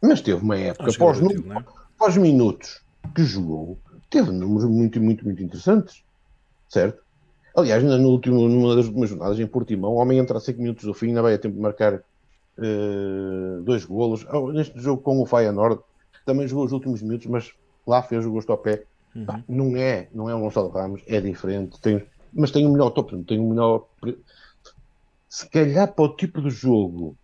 mas 0.01 0.21
teve 0.21 0.41
uma 0.41 0.57
época, 0.57 0.91
após, 0.91 1.19
não 1.19 1.29
é? 1.29 2.17
minutos 2.19 2.81
que 3.15 3.23
jogou, 3.23 3.79
teve 4.09 4.31
números 4.31 4.69
muito, 4.69 5.01
muito, 5.01 5.25
muito 5.25 5.43
interessantes. 5.43 6.03
Certo? 6.69 7.01
Aliás, 7.55 7.83
na- 7.83 7.97
no 7.97 8.09
último, 8.09 8.47
numa 8.47 8.75
das 8.75 8.85
últimas 8.85 9.09
jornadas 9.09 9.39
em 9.39 9.47
Portimão, 9.47 9.91
o 9.91 9.95
homem 9.95 10.19
entra 10.19 10.37
a 10.37 10.41
5 10.41 10.61
minutos 10.61 10.83
do 10.85 10.93
fim, 10.93 11.07
ainda 11.07 11.21
vai 11.21 11.33
a 11.33 11.39
tempo 11.39 11.55
de 11.55 11.61
marcar 11.61 12.03
eh, 12.59 13.61
dois 13.63 13.85
golos. 13.85 14.25
Ah, 14.29 14.39
neste 14.53 14.79
jogo 14.79 15.01
com 15.01 15.19
o 15.21 15.25
Feyenoord, 15.25 15.81
também 16.25 16.47
jogou 16.47 16.65
os 16.65 16.71
últimos 16.71 17.01
minutos, 17.01 17.27
mas 17.27 17.51
lá 17.85 18.03
fez 18.03 18.25
o 18.25 18.31
gosto 18.31 18.51
ao 18.51 18.57
pé. 18.57 18.83
Pá, 19.25 19.43
não 19.47 19.75
é, 19.75 20.09
não 20.13 20.29
é 20.29 20.35
o 20.35 20.39
Gonçalo 20.39 20.69
Ramos, 20.69 21.01
é 21.07 21.19
diferente, 21.19 21.79
tem, 21.81 22.05
mas 22.33 22.51
tem 22.51 22.65
o 22.67 22.71
melhor 22.71 22.91
topo, 22.91 23.23
tem 23.23 23.39
o 23.39 23.49
melhor. 23.49 23.87
Se 25.29 25.49
calhar 25.49 25.91
para 25.93 26.05
o 26.05 26.15
tipo 26.15 26.41
de 26.41 26.49
jogo 26.49 27.15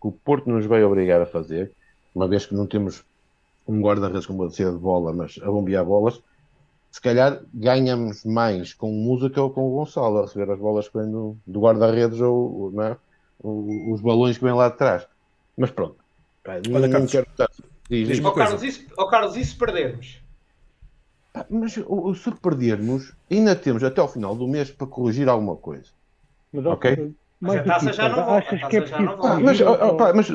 que 0.00 0.08
o 0.08 0.12
Porto 0.12 0.50
nos 0.50 0.66
vai 0.66 0.82
obrigar 0.82 1.20
a 1.20 1.26
fazer, 1.26 1.72
uma 2.16 2.26
vez 2.26 2.46
que 2.46 2.54
não 2.54 2.66
temos 2.66 3.04
um 3.68 3.80
guarda-redes 3.82 4.24
com 4.26 4.38
velocidade 4.38 4.76
de 4.76 4.82
bola, 4.82 5.12
mas 5.12 5.38
a 5.42 5.46
bombear 5.46 5.84
bolas, 5.84 6.22
se 6.90 7.00
calhar 7.00 7.44
ganhamos 7.52 8.24
mais 8.24 8.72
com 8.72 8.90
o 8.90 8.94
Musa 8.94 9.28
que 9.28 9.34
com 9.36 9.66
o 9.68 9.70
Gonçalo, 9.76 10.18
a 10.18 10.22
receber 10.22 10.50
as 10.50 10.58
bolas 10.58 10.88
que 10.88 10.96
vêm 10.98 11.10
do, 11.10 11.36
do 11.46 11.60
guarda-redes 11.60 12.18
ou, 12.22 12.60
ou, 12.60 12.72
não 12.72 12.84
é? 12.84 12.98
Os 13.38 14.00
balões 14.00 14.38
que 14.38 14.44
vêm 14.44 14.54
lá 14.54 14.70
de 14.70 14.78
trás. 14.78 15.06
Mas 15.58 15.70
pronto. 15.70 15.96
Olha, 16.46 16.88
não 16.88 16.88
Carlos, 16.88 17.12
quero 17.12 17.26
diz, 17.90 18.08
diz 18.08 18.18
uma 18.20 18.30
Ó 18.30 18.34
coisa. 18.34 18.48
Carlos, 18.48 18.62
e 18.62 18.72
se- 18.72 18.88
ó, 18.96 19.06
Carlos, 19.08 19.36
e 19.36 19.44
se 19.44 19.54
perdermos? 19.54 20.22
Mas 21.50 21.74
se 21.74 22.30
perdermos, 22.40 23.12
ainda 23.30 23.54
temos 23.54 23.84
até 23.84 24.00
ao 24.00 24.08
final 24.08 24.34
do 24.34 24.48
mês 24.48 24.70
para 24.70 24.86
corrigir 24.86 25.28
alguma 25.28 25.56
coisa. 25.56 25.90
Mas, 26.50 26.64
Ok. 26.64 27.14
Mas 27.40 27.56
a 27.56 27.62
taça 27.64 27.92
já 27.92 28.08
não 28.08 28.24
vai, 28.24 28.38
achas 28.38 28.62
a 28.62 28.68
que 28.68 28.76
é 28.76 28.80
taça 28.80 28.86
já 28.86 28.96
preciso. 28.96 29.26
Ah, 29.26 29.40
mas, 29.40 29.60
pá, 29.96 30.12
mas 30.14 30.30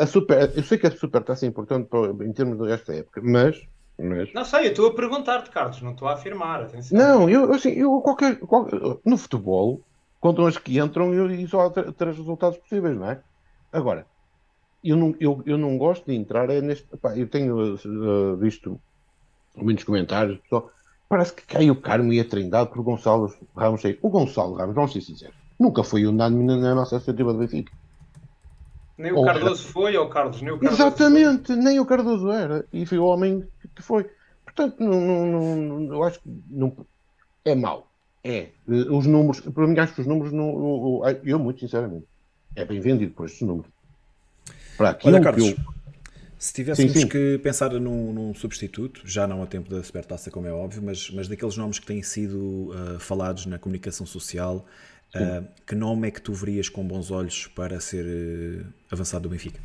a 0.00 0.06
super, 0.06 0.52
eu 0.56 0.62
sei 0.62 0.78
que 0.78 0.86
a 0.86 0.90
super 0.90 1.20
está 1.20 1.32
a 1.32 1.36
ser 1.36 1.46
importante 1.46 1.88
para- 1.88 2.24
em 2.24 2.32
termos 2.32 2.58
desta 2.58 2.94
época, 2.94 3.20
mas, 3.22 3.56
mas 3.98 4.32
Não 4.32 4.44
sei, 4.44 4.66
eu 4.66 4.70
estou 4.70 4.86
a 4.88 4.94
perguntar-te, 4.94 5.50
Carlos, 5.50 5.80
não 5.82 5.92
estou 5.92 6.08
a 6.08 6.12
afirmar. 6.14 6.62
Atenção. 6.62 6.96
não, 6.98 7.28
eu 7.28 7.52
assim, 7.52 7.70
eu 7.70 8.00
qualquer, 8.00 8.38
qual- 8.40 8.68
no 9.04 9.16
futebol 9.18 9.84
contam 10.20 10.46
as 10.46 10.56
que 10.58 10.78
entram 10.78 11.12
e, 11.30 11.42
e 11.42 11.48
só 11.48 11.62
há 11.62 11.70
tr- 11.70 11.92
três 11.92 12.16
resultados 12.16 12.58
possíveis, 12.58 12.96
não 12.96 13.10
é? 13.10 13.22
Agora, 13.72 14.06
eu 14.82 14.96
não, 14.96 15.14
eu, 15.20 15.42
eu 15.46 15.58
não 15.58 15.76
gosto 15.78 16.06
de 16.06 16.14
entrar 16.14 16.50
é 16.50 16.60
neste, 16.60 16.86
pá, 16.98 17.16
eu 17.16 17.28
tenho 17.28 17.74
uh, 17.74 18.36
visto 18.38 18.80
muitos 19.56 19.84
comentários, 19.84 20.40
pessoal, 20.40 20.70
parece 21.08 21.34
que 21.34 21.46
cai 21.46 21.70
o 21.70 21.80
Carmo 21.80 22.12
e 22.12 22.20
a 22.20 22.28
Trindade 22.28 22.70
por 22.70 22.82
Gonçalo 22.82 23.28
Ramos. 23.56 23.82
O 24.02 24.10
Gonçalo 24.10 24.54
Ramos, 24.56 24.74
vamos 24.74 24.92
ser 24.92 25.00
sinceros, 25.02 25.37
nunca 25.58 25.82
foi 25.82 26.06
unânime 26.06 26.44
na, 26.44 26.74
nossa 26.74 26.96
associativa 26.96 27.32
do 27.32 27.38
Benfica. 27.38 27.72
Nem 28.96 29.12
o 29.12 29.16
Ou- 29.18 29.24
Cardoso 29.24 29.64
foi, 29.68 29.96
ou 29.96 30.08
Carlos, 30.08 30.42
nem 30.42 30.50
o 30.52 30.58
Cardoso 30.58 30.82
Exatamente, 30.82 31.54
nem 31.54 31.78
o 31.78 31.86
Cardoso 31.86 32.30
era. 32.30 32.64
E 32.72 32.84
foi 32.84 32.98
o 32.98 33.04
homem 33.04 33.44
que- 33.74 33.82
foi. 33.82 34.10
Portanto, 34.44 34.80
não, 34.82 35.00
não- 35.26 35.56
não- 35.56 35.94
eu 35.94 36.02
acho 36.02 36.20
que 36.20 36.28
não, 36.50 36.76
é 37.44 37.54
mau. 37.54 37.88
É. 38.24 38.48
Eh, 38.68 38.90
Os 38.90 39.06
números, 39.06 39.40
para 39.40 39.66
mim, 39.66 39.78
acho 39.78 39.94
que 39.94 40.00
os 40.00 40.06
números, 40.06 40.32
não, 40.32 41.02
eu, 41.24 41.38
muito 41.38 41.60
sinceramente, 41.60 42.04
é 42.56 42.64
bem 42.64 42.80
vendido 42.80 43.12
por 43.14 43.26
estes 43.26 43.42
números. 43.46 43.70
Para 44.76 44.90
aquilo 44.90 45.14
Olha, 45.14 45.20
que 45.20 45.24
Carlos, 45.24 45.50
eu. 45.50 45.56
se 46.36 46.52
tivéssemos 46.52 46.92
Sim, 46.92 47.00
sim. 47.02 47.08
que 47.08 47.38
pensar 47.38 47.70
num, 47.74 48.12
num 48.12 48.34
substituto, 48.34 49.02
já 49.04 49.26
não 49.28 49.42
a 49.42 49.46
tempo 49.46 49.70
da 49.70 49.82
Supertaça, 49.82 50.30
como 50.30 50.46
é 50.48 50.52
óbvio, 50.52 50.82
mas, 50.82 51.08
mas 51.10 51.28
daqueles 51.28 51.56
nomes 51.56 51.78
que 51.78 51.86
têm 51.86 52.02
sido 52.02 52.72
ah, 52.74 52.98
falados 52.98 53.46
na 53.46 53.58
comunicação 53.58 54.04
social, 54.06 54.66
ah, 55.14 55.42
que 55.66 55.74
nome 55.74 56.08
é 56.08 56.10
que 56.10 56.20
tu 56.20 56.32
verias 56.32 56.68
com 56.68 56.86
bons 56.86 57.10
olhos 57.10 57.46
para 57.48 57.80
ser 57.80 58.04
eh, 58.06 58.66
avançado 58.90 59.24
do 59.24 59.28
Benfica? 59.30 59.60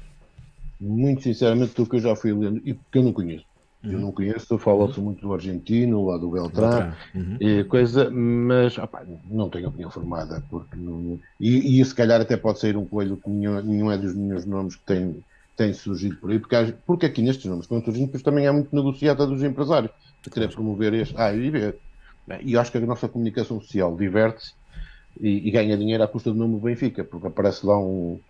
Muito 0.79 1.23
sinceramente, 1.23 1.75
do 1.75 1.85
que 1.87 1.95
eu 1.95 1.99
já 2.01 2.15
fui 2.15 2.33
lendo, 2.33 2.61
e 2.65 2.73
que 2.73 2.97
eu 2.97 3.03
não 3.03 3.13
conheço. 3.13 3.45
Eu 3.83 3.99
não 3.99 4.13
conheço, 4.13 4.57
fala-se 4.57 4.97
muito 5.01 5.21
do 5.21 5.33
argentino, 5.33 6.05
lá 6.05 6.17
do 6.17 6.31
Beltrán, 6.31 6.93
uhum. 7.13 7.35
e 7.37 7.65
coisa, 7.65 8.09
mas 8.09 8.77
opá, 8.77 9.03
não 9.29 9.49
tenho 9.49 9.67
opinião 9.67 9.91
formada, 9.91 10.41
porque 10.49 10.77
não, 10.77 11.19
e, 11.37 11.81
e 11.81 11.83
se 11.83 11.93
calhar 11.93 12.21
até 12.21 12.37
pode 12.37 12.59
sair 12.61 12.77
um 12.77 12.85
coelho 12.85 13.17
que 13.17 13.29
nenhum, 13.29 13.61
nenhum 13.61 13.91
é 13.91 13.97
dos 13.97 14.15
meus 14.15 14.45
nomes 14.45 14.77
que 14.77 14.85
tem, 14.85 15.21
tem 15.57 15.73
surgido 15.73 16.15
por 16.15 16.31
aí, 16.31 16.39
porque, 16.39 16.55
há- 16.55 16.73
porque 16.85 17.05
aqui 17.07 17.21
nestes 17.21 17.45
nomes 17.45 17.67
que 17.67 17.73
estão 17.73 17.83
surgindo, 17.85 18.05
depois 18.05 18.23
também 18.23 18.47
há 18.47 18.53
muito 18.53 18.73
negociata 18.73 19.27
dos 19.27 19.43
empresários, 19.43 19.91
de 20.23 20.29
querer 20.29 20.47
promover 20.47 20.93
este 20.93 21.17
A 21.17 21.33
e 21.33 21.51
B. 21.51 21.75
E 22.41 22.53
eu 22.53 22.61
acho 22.61 22.71
que 22.71 22.77
a 22.77 22.81
nossa 22.81 23.09
comunicação 23.09 23.59
social 23.59 23.97
diverte-se 23.97 24.53
e, 25.19 25.47
e 25.47 25.51
ganha 25.51 25.77
dinheiro 25.77 26.03
à 26.03 26.07
custa 26.07 26.31
do 26.31 26.37
nome 26.37 26.55
do 26.55 26.61
Benfica, 26.61 27.03
porque 27.05 27.27
aparece 27.27 27.65
lá 27.65 27.77
um, 27.79 28.21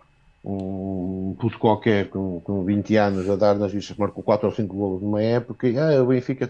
um 0.44 1.36
puto 1.40 1.58
qualquer 1.58 2.10
com, 2.10 2.40
com 2.42 2.64
20 2.64 2.96
anos 2.96 3.28
a 3.28 3.36
dar 3.36 3.58
nas 3.58 3.72
vistas, 3.72 3.96
marcou 3.96 4.22
4 4.24 4.48
ou 4.48 4.54
5 4.54 4.76
golos 4.76 5.02
numa 5.02 5.22
época, 5.22 5.68
e 5.68 5.78
ah, 5.78 6.02
o 6.02 6.08
Benfica, 6.08 6.46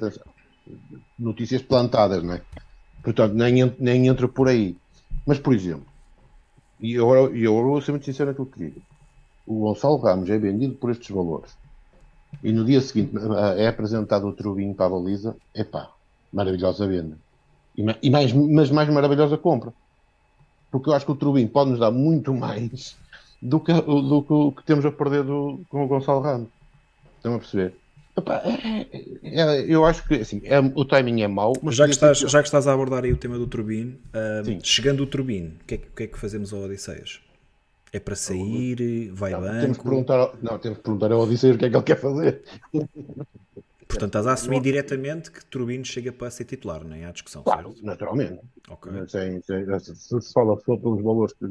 notícias 1.18 1.62
plantadas, 1.62 2.22
não 2.22 2.34
é? 2.34 2.44
Portanto, 3.02 3.34
nem, 3.34 3.76
nem 3.78 4.08
entra 4.08 4.28
por 4.28 4.48
aí. 4.48 4.80
Mas, 5.26 5.38
por 5.38 5.54
exemplo, 5.54 5.88
e 6.80 6.94
eu, 6.94 7.04
agora- 7.12 7.36
e 7.38 7.44
eu 7.44 7.52
agora 7.54 7.68
vou 7.72 7.82
ser 7.82 7.92
muito 7.92 8.06
sincero 8.06 8.30
naquilo 8.30 8.50
que 8.50 8.58
digo, 8.58 8.82
o 9.46 9.60
Gonçalo 9.60 9.98
Ramos 9.98 10.30
é 10.30 10.38
vendido 10.38 10.76
por 10.76 10.90
estes 10.90 11.10
valores 11.14 11.56
e 12.42 12.52
no 12.52 12.64
dia 12.64 12.80
seguinte 12.80 13.14
é 13.58 13.68
apresentado 13.68 14.26
o 14.28 14.34
Trubinho 14.36 14.74
para 14.76 14.86
a 14.86 14.90
baliza, 14.90 15.38
epá, 15.54 15.92
maravilhosa 16.32 16.86
venda. 16.88 17.20
E 18.02 18.10
mais, 18.10 18.32
mas 18.32 18.70
mais 18.70 18.88
maravilhosa 18.90 19.38
compra. 19.38 19.74
Porque 20.74 20.90
eu 20.90 20.94
acho 20.94 21.06
que 21.06 21.12
o 21.12 21.14
Trubinho 21.14 21.48
pode 21.48 21.70
nos 21.70 21.78
dar 21.78 21.92
muito 21.92 22.34
mais 22.34 22.96
do 23.40 23.60
que, 23.60 23.72
do 23.72 24.22
que 24.24 24.32
o 24.32 24.50
que 24.50 24.64
temos 24.64 24.84
a 24.84 24.90
perder 24.90 25.22
do, 25.22 25.60
com 25.68 25.84
o 25.84 25.86
Gonçalo 25.86 26.20
Ramos. 26.20 26.48
Estão 27.16 27.36
a 27.36 27.38
perceber? 27.38 27.74
Epá, 28.16 28.42
é- 28.44 28.86
é- 29.22 29.40
é- 29.40 29.64
eu 29.68 29.84
acho 29.84 30.04
que 30.08 30.14
assim, 30.16 30.40
é- 30.42 30.58
o 30.58 30.84
timing 30.84 31.22
é 31.22 31.28
mau, 31.28 31.52
mas 31.62 31.76
Já 31.76 31.84
que, 31.84 31.92
estás, 31.92 32.18
ser 32.18 32.28
já 32.28 32.40
que 32.42 32.48
estás 32.48 32.66
a 32.66 32.72
abordar 32.72 33.04
aí 33.04 33.12
o 33.12 33.16
tema 33.16 33.38
do 33.38 33.46
Turbine, 33.46 34.00
chegando 34.64 35.04
o 35.04 35.06
Turbine, 35.06 35.56
o 35.62 35.64
que, 35.64 35.74
é, 35.74 35.78
que- 35.78 35.86
que 35.94 36.02
é 36.02 36.06
que 36.08 36.18
fazemos 36.18 36.52
ao 36.52 36.62
Odisseias? 36.62 37.20
É 37.92 38.00
para 38.00 38.16
sair? 38.16 39.12
Vai 39.12 39.30
Não, 39.30 39.42
banco? 39.42 39.60
temos 39.60 39.76
que 39.78 39.84
perguntar, 39.84 40.18
ao- 40.18 40.34
não, 40.42 40.58
temos 40.58 40.78
que 40.78 40.82
perguntar 40.84 41.12
ao 41.12 41.20
Odisseus 41.20 41.54
o 41.54 41.58
que 41.60 41.66
é 41.66 41.70
que 41.70 41.76
ele 41.76 41.84
quer 41.84 42.00
fazer. 42.00 42.42
Portanto, 43.88 44.06
estás 44.06 44.26
a 44.26 44.32
assumir 44.32 44.60
diretamente 44.60 45.30
que 45.30 45.44
Turbine 45.44 45.84
chega 45.84 46.12
para 46.12 46.30
ser 46.30 46.44
titular, 46.44 46.84
nem 46.84 47.04
há 47.04 47.12
discussão, 47.12 47.42
Claro, 47.42 47.72
certo? 47.72 47.84
naturalmente. 47.84 48.40
Ok. 48.68 48.92
Sem- 49.08 49.40
sem- 49.42 49.78
se 49.80 50.20
se 50.20 50.32
fala 50.32 50.58
só 50.60 50.76
pelos 50.76 51.02
valores 51.02 51.34
que 51.34 51.46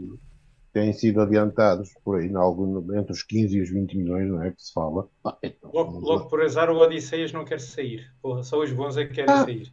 têm 0.73 0.91
sido 0.93 1.21
adiantados 1.21 1.89
por 2.03 2.19
aí, 2.19 2.33
algum, 2.35 2.79
entre 2.97 3.11
os 3.13 3.23
15 3.23 3.57
e 3.57 3.61
os 3.61 3.69
20 3.69 3.97
milhões, 3.97 4.27
não 4.29 4.41
é? 4.43 4.51
Que 4.51 4.61
se 4.61 4.73
fala. 4.73 5.07
Ah, 5.23 5.37
então, 5.43 5.71
Logo, 5.73 5.99
logo 5.99 6.27
por 6.29 6.41
azar, 6.41 6.69
o 6.69 6.77
Odisseias 6.77 7.31
não 7.31 7.45
quer 7.45 7.59
sair. 7.61 8.11
Porra, 8.21 8.43
só 8.43 8.61
os 8.61 8.71
bons 8.71 8.97
é 8.97 9.05
que 9.05 9.13
querem 9.13 9.31
Ah. 9.33 9.45
sair. 9.45 9.71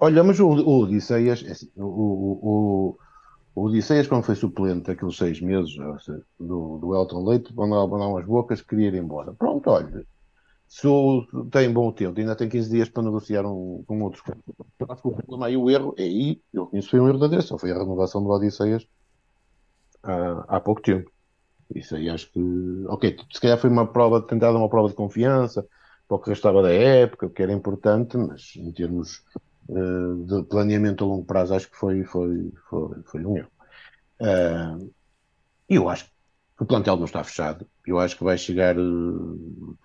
Olha, 0.00 0.22
mas 0.22 0.38
o, 0.40 0.46
o 0.48 0.82
Odisseias, 0.84 1.44
é 1.44 1.50
assim, 1.50 1.70
o, 1.76 1.84
o, 1.84 2.40
o, 2.42 2.98
o 3.54 3.64
Odisseias, 3.66 4.06
quando 4.06 4.22
foi 4.22 4.36
suplente 4.36 4.90
aqueles 4.90 5.16
seis 5.16 5.40
meses 5.40 5.72
seja, 6.04 6.22
do, 6.38 6.78
do 6.78 6.94
Elton 6.94 7.24
Leite, 7.24 7.54
mandava 7.54 7.86
mandar 7.88 8.06
umas 8.06 8.24
bocas, 8.24 8.62
queria 8.62 8.88
ir 8.88 8.94
embora. 8.94 9.32
Pronto, 9.34 9.68
olha, 9.68 10.04
se 10.68 10.86
tem 11.50 11.72
bom 11.72 11.92
tempo, 11.92 12.18
ainda 12.20 12.36
tem 12.36 12.48
15 12.48 12.70
dias 12.70 12.88
para 12.88 13.02
negociar 13.02 13.44
um, 13.46 13.82
com 13.86 14.02
outros 14.02 14.22
acho 14.90 15.02
que 15.02 15.08
O 15.08 15.12
problema 15.16 15.46
aí, 15.46 15.56
o 15.56 15.70
erro, 15.70 15.94
é 15.98 16.02
aí, 16.04 16.42
eu 16.52 16.66
conheço, 16.66 16.90
foi 16.90 17.00
um 17.00 17.08
erro 17.08 17.18
da 17.18 17.28
direção, 17.28 17.58
foi 17.58 17.72
a 17.72 17.78
renovação 17.78 18.22
do 18.22 18.30
Odisseias 18.30 18.86
há, 20.02 20.56
há 20.56 20.60
pouco 20.60 20.82
tempo. 20.82 21.10
Isso 21.74 21.96
aí 21.96 22.10
acho 22.10 22.30
que, 22.32 22.40
ok, 22.88 23.18
se 23.32 23.40
calhar 23.40 23.58
foi 23.58 23.70
uma 23.70 23.86
prova, 23.92 24.22
tentar 24.22 24.52
dar 24.52 24.58
uma 24.58 24.70
prova 24.70 24.88
de 24.88 24.94
confiança 24.94 25.66
para 26.08 26.16
o 26.16 26.20
que 26.20 26.30
restava 26.30 26.62
da 26.62 26.72
época, 26.72 27.26
o 27.26 27.30
que 27.30 27.42
era 27.42 27.52
importante, 27.52 28.16
mas 28.16 28.54
em 28.56 28.72
termos 28.72 29.22
eh, 29.70 29.74
de 30.26 30.44
planeamento 30.44 31.04
a 31.04 31.06
longo 31.08 31.24
prazo, 31.26 31.54
acho 31.54 31.70
que 31.70 31.76
foi, 31.76 32.04
foi, 32.04 32.52
foi, 32.70 33.02
foi 33.04 33.26
um 33.26 33.36
erro. 33.36 33.50
E 35.70 35.74
eu 35.76 35.88
acho 35.88 36.04
que 36.56 36.62
o 36.64 36.66
plantel 36.66 36.96
não 36.96 37.04
está 37.06 37.22
fechado. 37.24 37.66
Eu 37.90 37.98
acho 37.98 38.16
que 38.16 38.24
vai 38.24 38.38
chegar 38.38 38.76
eh, 38.78 38.82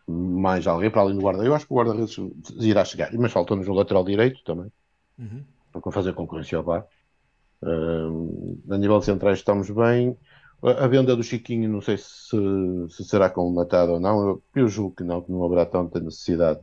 mais 0.08 0.68
alguém 0.68 0.90
para 0.92 1.02
além 1.02 1.16
do 1.16 1.22
guarda. 1.22 1.44
Eu 1.46 1.54
acho 1.56 1.66
que 1.68 1.74
o 1.74 1.78
guarda-redes 1.78 2.16
irá 2.60 2.84
chegar, 2.86 3.12
mas 3.14 3.32
faltou-nos 3.32 3.68
o 3.68 3.74
lateral 3.74 4.04
direito 4.04 4.44
também, 4.44 4.72
Uhum. 5.18 5.46
para 5.72 5.92
fazer 5.92 6.14
concorrência 6.14 6.58
ao 6.58 6.64
VAR. 6.64 6.86
Eh, 7.64 8.74
a 8.74 8.78
nível 8.78 9.00
de 9.00 9.06
centrais 9.06 9.40
estamos 9.40 9.70
bem. 9.70 10.18
A 10.64 10.88
venda 10.88 11.16
do 11.16 11.24
Chiquinho, 11.24 11.70
não 11.70 11.82
sei 11.82 11.98
se, 11.98 12.38
se 12.90 13.04
será 13.06 13.30
colmatada 13.30 13.92
ou 13.94 14.00
não. 14.00 14.28
Eu, 14.30 14.44
eu 14.56 14.68
julgo 14.68 14.96
que 14.96 15.04
não, 15.04 15.22
que 15.22 15.32
não 15.32 15.44
haverá 15.46 15.66
tanta 15.66 16.00
necessidade 16.00 16.62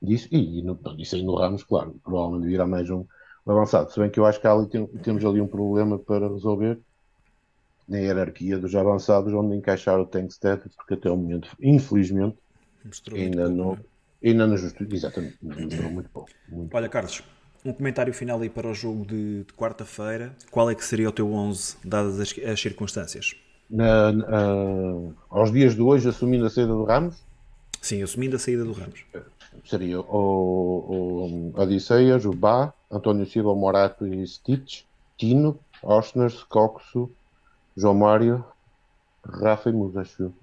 disso. 0.00 0.28
E, 0.30 0.58
e 0.60 0.62
no, 0.62 0.78
isso 0.98 1.16
aí 1.16 1.22
no 1.22 1.34
Ramos, 1.36 1.64
claro, 1.64 1.98
provavelmente 2.02 2.46
virá 2.48 2.66
mais 2.66 2.88
um, 2.90 3.06
um 3.46 3.52
avançado. 3.52 3.90
Se 3.90 3.98
bem 4.00 4.10
que 4.10 4.18
eu 4.20 4.26
acho 4.26 4.40
que 4.40 4.46
ali, 4.46 4.68
tem- 4.68 4.86
temos 5.02 5.24
ali 5.24 5.40
um 5.40 5.48
problema 5.48 5.98
para 5.98 6.28
resolver 6.28 6.80
na 7.88 7.98
hierarquia 7.98 8.58
dos 8.58 8.74
avançados, 8.74 9.32
onde 9.34 9.56
encaixar 9.56 10.00
o 10.00 10.06
Tankstead, 10.06 10.62
porque 10.76 10.94
até 10.94 11.10
o 11.10 11.16
momento, 11.16 11.48
infelizmente, 11.60 12.38
Mostrou 12.84 13.18
muito 13.18 13.36
ainda 13.36 13.42
pouco, 13.42 13.58
não, 13.58 13.74
é? 13.74 13.80
ainda 14.24 14.46
não 14.46 14.56
justiça. 14.56 14.94
Exatamente, 14.94 15.38
mostrou 15.42 15.90
muito 15.92 16.10
pouco. 16.10 16.32
Muito 16.48 16.76
Olha, 16.76 16.88
Carlos, 16.88 17.22
um 17.64 17.72
comentário 17.72 18.12
final 18.12 18.40
aí 18.40 18.50
para 18.50 18.68
o 18.68 18.74
jogo 18.74 19.06
de, 19.06 19.44
de 19.44 19.52
quarta-feira. 19.54 20.34
Qual 20.50 20.70
é 20.70 20.74
que 20.74 20.84
seria 20.84 21.08
o 21.08 21.12
teu 21.12 21.32
11, 21.32 21.76
dadas 21.84 22.20
as, 22.20 22.34
as 22.38 22.60
circunstâncias? 22.60 23.34
Na- 23.68 24.12
na- 24.12 25.14
aos 25.28 25.50
dias 25.52 25.74
de 25.74 25.82
hoje, 25.82 26.08
assumindo 26.08 26.46
a 26.46 26.50
saída 26.50 26.72
do 26.72 26.84
Ramos, 26.84 27.16
Sim, 27.80 28.02
assumindo 28.02 28.36
a 28.36 28.38
saída 28.38 28.64
do 28.64 28.72
Ramos. 28.72 29.04
seria 29.64 30.00
o, 30.00 31.52
o 31.54 31.60
Odisseias, 31.60 32.24
o 32.24 32.32
Bá, 32.34 32.72
António 32.90 33.26
Silva, 33.26 33.54
Morato 33.54 34.06
e 34.06 34.26
Stitch, 34.26 34.84
Tino, 35.16 35.64
Osners, 35.82 36.42
Coxo, 36.44 37.14
João 37.76 37.94
Mário, 37.94 38.44
Rafa 39.24 39.70
e 39.70 39.72
Musa, 39.72 40.02
acho 40.02 40.22
eu. 40.24 40.34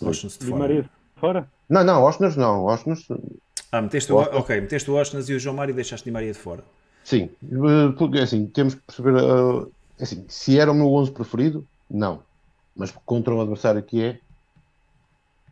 Oshness 0.00 0.38
de 0.38 0.44
fora. 0.46 0.58
Maria 0.58 0.90
fora? 1.16 1.48
Não, 1.68 1.84
não, 1.84 2.02
Osners 2.04 2.36
não, 2.36 2.64
Osners, 2.64 3.06
Ah, 3.72 3.80
meteste 3.82 4.12
o, 4.12 4.16
Oshness. 4.16 4.38
ok, 4.40 4.60
meteste 4.60 4.90
o 4.90 4.94
Oshness 4.94 5.28
e 5.28 5.34
o 5.34 5.40
João 5.40 5.56
Mário 5.56 5.72
e 5.72 5.76
deixaste 5.76 6.04
Di 6.04 6.10
Maria 6.10 6.32
de 6.32 6.38
fora. 6.38 6.62
sim, 7.04 7.36
eh, 7.42 7.92
porque 7.98 8.18
assim, 8.18 8.46
temos 8.50 8.74
que 8.74 8.82
perceber, 8.82 9.14
eh, 9.18 10.02
assim, 10.02 10.26
se 10.28 10.58
era 10.58 10.70
o 10.72 10.74
meu 10.74 10.92
11 10.92 11.12
preferido, 11.12 11.68
não, 11.88 12.26
mas 12.74 12.90
contra 13.04 13.34
o 13.34 13.40
adversário 13.40 13.84
que 13.84 14.02
é, 14.02 14.22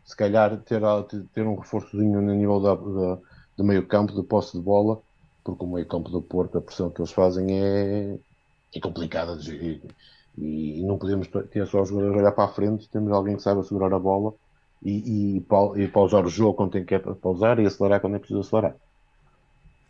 se 0.04 0.16
calhar 0.16 0.62
ter, 0.64 0.80
ter 1.32 1.46
um 1.46 1.56
reforçozinho 1.58 2.20
no 2.22 2.34
nível 2.34 2.60
da, 2.60 2.74
da- 2.74 3.22
do 3.56 3.64
meio 3.64 3.86
campo, 3.86 4.14
de 4.14 4.22
posse 4.26 4.56
de 4.56 4.62
bola, 4.62 5.02
porque 5.44 5.64
o 5.64 5.68
meio 5.68 5.86
campo 5.88 6.10
do 6.10 6.22
Porto, 6.22 6.58
a 6.58 6.62
pressão 6.62 6.90
que 6.90 7.00
eles 7.00 7.12
fazem 7.12 7.46
é, 7.62 8.18
é 8.74 8.80
complicada 8.80 9.36
de 9.36 9.44
gerir. 9.44 9.82
E, 10.36 10.80
e 10.80 10.84
não 10.84 10.98
podemos 10.98 11.28
ter 11.50 11.66
só 11.66 11.82
os 11.82 11.88
jogadores 11.88 12.16
a 12.16 12.20
olhar 12.20 12.32
para 12.32 12.44
a 12.44 12.52
frente, 12.52 12.90
temos 12.90 13.10
alguém 13.12 13.36
que 13.36 13.42
saiba 13.42 13.62
segurar 13.62 13.92
a 13.94 13.98
bola 13.98 14.34
e, 14.82 15.36
e, 15.38 15.82
e 15.82 15.88
pausar 15.88 16.24
o 16.24 16.28
jogo 16.28 16.54
quando 16.54 16.72
tem 16.72 16.84
que 16.84 16.98
pausar 16.98 17.58
e 17.58 17.66
acelerar 17.66 18.00
quando 18.00 18.16
é 18.16 18.18
preciso 18.18 18.40
acelerar. 18.40 18.76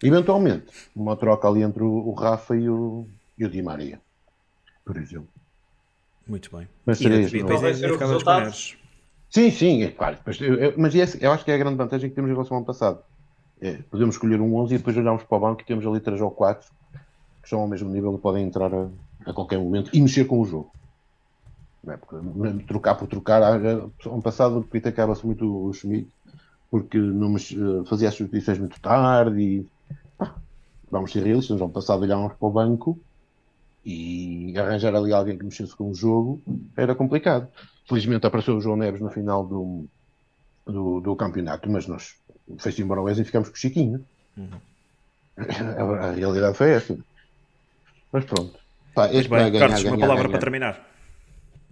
Eventualmente, 0.02 0.72
uma 0.94 1.16
troca 1.16 1.48
ali 1.48 1.62
entre 1.62 1.82
o, 1.82 1.90
o 1.90 2.12
Rafa 2.14 2.54
e 2.56 2.68
o, 2.68 3.08
e 3.38 3.44
o 3.44 3.48
Di 3.50 3.62
Maria, 3.62 4.00
por 4.84 4.96
exemplo. 4.98 5.28
Muito 6.28 6.54
bem. 6.54 6.68
Mas 6.84 6.98
seria 6.98 7.18
depois 7.18 7.62
isso, 7.62 7.88
ficava 7.92 8.12
resultado? 8.12 8.44
disponíveis. 8.50 8.76
Sim, 9.30 9.50
sim, 9.50 9.82
é 9.82 9.90
claro. 9.90 10.18
Mas, 10.24 10.40
eu, 10.40 10.54
eu- 10.54 10.74
mas 10.76 10.94
esse- 10.94 11.22
eu 11.22 11.32
acho 11.32 11.44
que 11.44 11.50
é 11.50 11.54
a 11.54 11.58
grande 11.58 11.76
vantagem 11.76 12.08
que 12.10 12.14
temos 12.14 12.30
em 12.30 12.34
relação 12.34 12.56
ao 12.56 12.58
ano 12.58 12.66
passado. 12.66 13.02
É, 13.60 13.78
podemos 13.90 14.14
escolher 14.16 14.40
um 14.40 14.54
11 14.56 14.74
e 14.74 14.78
depois 14.78 14.96
olharmos 14.96 15.24
para 15.24 15.36
o 15.36 15.40
banco 15.40 15.62
e 15.62 15.64
temos 15.64 15.86
ali 15.86 15.98
3 16.00 16.20
ou 16.20 16.30
4 16.30 16.68
que 17.40 17.46
estão 17.46 17.60
ao 17.60 17.68
mesmo 17.68 17.90
nível 17.90 18.14
e 18.14 18.18
podem 18.18 18.44
entrar 18.44 18.72
a, 18.74 18.88
a 19.26 19.32
qualquer 19.32 19.58
momento 19.58 19.90
e 19.92 20.00
mexer 20.00 20.24
com 20.24 20.40
o 20.40 20.44
jogo. 20.46 20.70
Não 21.84 21.92
é? 21.92 21.96
Porque 21.96 22.16
mesmo 22.16 22.62
trocar 22.64 22.94
por 22.94 23.06
trocar, 23.08 23.42
ano 23.42 24.22
passado 24.22 24.62
criticava-se 24.70 25.26
muito 25.26 25.66
o 25.66 25.72
Schmidt 25.72 26.08
porque 26.70 26.98
não 26.98 27.30
mex- 27.30 27.52
eh, 27.52 27.84
fazia 27.86 28.08
as 28.08 28.14
substituições 28.14 28.58
muito 28.58 28.80
tarde 28.80 29.40
e 29.40 29.66
pá, 30.18 30.34
vamos 30.90 31.12
ser 31.12 31.22
realistas, 31.22 31.60
ano 31.60 31.70
passado 31.70 32.02
olhávamos 32.02 32.32
para 32.34 32.48
o 32.48 32.50
banco 32.50 32.98
e 33.84 34.52
arranjar 34.58 34.94
ali 34.96 35.12
alguém 35.12 35.38
que 35.38 35.44
mexesse 35.44 35.76
com 35.76 35.90
o 35.90 35.94
jogo 35.94 36.40
era 36.76 36.94
complicado. 36.94 37.48
Felizmente 37.88 38.26
apareceu 38.26 38.56
o 38.56 38.60
João 38.60 38.76
Neves 38.76 39.00
no 39.00 39.10
final 39.10 39.46
do, 39.46 39.84
do, 40.66 41.00
do 41.00 41.14
campeonato, 41.14 41.70
mas 41.70 41.86
nós 41.86 42.16
fez-se 42.58 42.82
embora 42.82 43.00
o 43.00 43.04
Wesley 43.04 43.22
e 43.22 43.26
ficámos 43.26 43.48
com 43.48 43.54
o 43.54 43.58
Chiquinho. 43.58 44.04
A, 45.38 46.06
a 46.08 46.12
realidade 46.12 46.56
foi 46.56 46.70
essa. 46.70 46.98
Mas 48.10 48.24
pronto. 48.24 48.58
Pá, 48.96 49.06
este 49.12 49.28
vai 49.28 49.42
bem, 49.44 49.52
ganhar, 49.52 49.68
Carlos, 49.68 49.84
uma 49.84 49.90
ganhar, 49.96 50.00
palavra 50.08 50.22
ganhar. 50.24 50.30
para 50.30 50.40
terminar. 50.40 50.74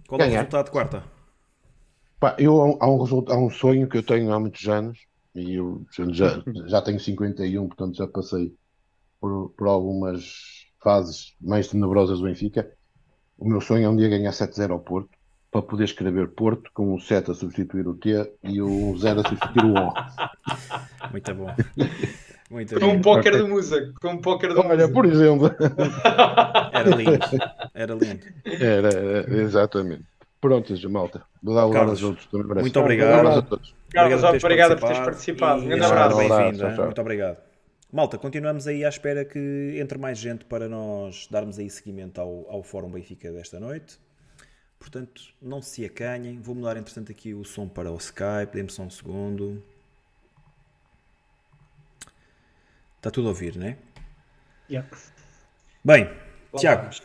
Qual 0.07 0.21
é 0.21 0.23
o 0.23 0.27
Ganhar. 0.27 0.39
resultado 0.41 0.65
de 0.65 0.71
quarta? 0.71 1.03
Pá, 2.19 2.35
eu, 2.39 2.61
há, 2.61 2.65
um- 2.67 2.77
há 2.79 2.87
um, 2.89 3.01
result- 3.03 3.29
há 3.31 3.37
um 3.37 3.49
sonho 3.49 3.89
que 3.89 3.97
eu 3.97 4.03
tenho 4.03 4.31
há 4.31 4.39
muitos 4.39 4.67
anos 4.67 4.99
e 5.33 5.55
eu 5.55 5.85
já, 6.11 6.41
já 6.67 6.81
tenho 6.81 6.99
51, 6.99 7.67
portanto 7.67 7.97
já 7.97 8.07
passei 8.07 8.55
por, 9.19 9.49
por 9.57 9.67
algumas 9.67 10.23
fases 10.81 11.33
mais 11.41 11.67
tenebrosas 11.67 12.19
do 12.19 12.25
Benfica. 12.25 12.71
O 13.37 13.49
meu 13.49 13.59
sonho 13.59 13.85
é 13.85 13.89
um 13.89 13.95
dia 13.97 14.07
ganhar 14.09 14.31
7-0 14.31 14.71
ao 14.71 14.79
Porto 14.79 15.09
para 15.51 15.61
poder 15.61 15.85
escrever 15.85 16.29
Porto 16.29 16.69
com 16.73 16.93
o 16.93 16.99
7 17.01 17.31
a 17.31 17.33
substituir 17.33 17.87
o 17.87 17.95
T 17.95 18.09
e 18.43 18.61
o 18.61 18.95
0 18.97 19.21
a 19.21 19.27
substituir 19.27 19.65
o 19.65 19.73
O. 19.73 19.93
Muito 21.11 21.33
bom. 21.35 21.47
Muito 22.49 22.79
Com 22.79 22.85
um 22.87 23.01
póquer 23.01 23.37
do 23.37 23.47
Musa. 23.47 23.93
Com 23.99 24.09
um 24.09 24.17
póquer 24.17 24.53
do 24.53 24.59
Olha, 24.59 24.87
Musa. 24.87 24.93
por 24.93 25.05
exemplo. 25.05 25.51
Era 26.73 26.95
lindo. 26.95 27.19
Era 27.73 27.93
lindo. 27.93 28.25
Era, 28.45 28.89
era, 28.89 29.41
exatamente. 29.41 30.03
Prontos, 30.39 30.83
malta. 30.85 31.23
Vou 31.41 31.55
dar 31.55 31.63
o 31.63 31.67
lugar 31.67 31.79
Carlos, 31.81 32.03
outros 32.03 32.27
muito 32.31 32.79
obrigado. 32.79 33.15
Um 33.15 33.19
abraço 33.19 33.39
a 33.39 33.41
todos. 33.41 33.75
Carlos, 33.91 34.21
teres 34.21 34.43
obrigado 34.43 34.79
por 34.79 34.87
teres 34.87 35.03
participado. 35.03 35.61
Um 35.63 35.67
grande 35.67 35.85
abraço. 35.85 36.17
Bem-vindo. 36.17 36.83
Muito 36.83 37.01
obrigado. 37.01 37.37
Malta, 37.91 38.17
continuamos 38.17 38.67
aí 38.67 38.83
à 38.83 38.89
espera 38.89 39.23
que 39.23 39.77
entre 39.79 39.97
mais 39.97 40.17
gente 40.19 40.45
para 40.45 40.67
nós 40.67 41.27
darmos 41.31 41.57
aí 41.57 41.69
seguimento 41.69 42.19
ao, 42.19 42.45
ao 42.49 42.61
Fórum 42.61 42.91
Benfica 42.91 43.31
desta 43.31 43.59
noite. 43.59 43.97
Portanto, 44.77 45.21
não 45.41 45.61
se 45.61 45.83
acanhem. 45.83 46.39
Vou 46.39 46.53
mudar, 46.53 46.77
entretanto, 46.77 47.11
aqui 47.11 47.33
o 47.33 47.43
som 47.43 47.67
para 47.67 47.89
o 47.91 47.97
Skype. 47.97 48.53
Dê-me 48.53 48.69
só 48.69 48.83
um 48.83 48.89
segundo. 48.89 49.63
Está 53.05 53.11
tudo 53.11 53.27
a 53.27 53.29
ouvir, 53.29 53.55
não 53.55 53.67
é? 53.67 53.77
Yeah. 54.67 54.89
Bem, 55.83 56.09
Tiago, 56.57 56.81
Vamos. 56.81 57.03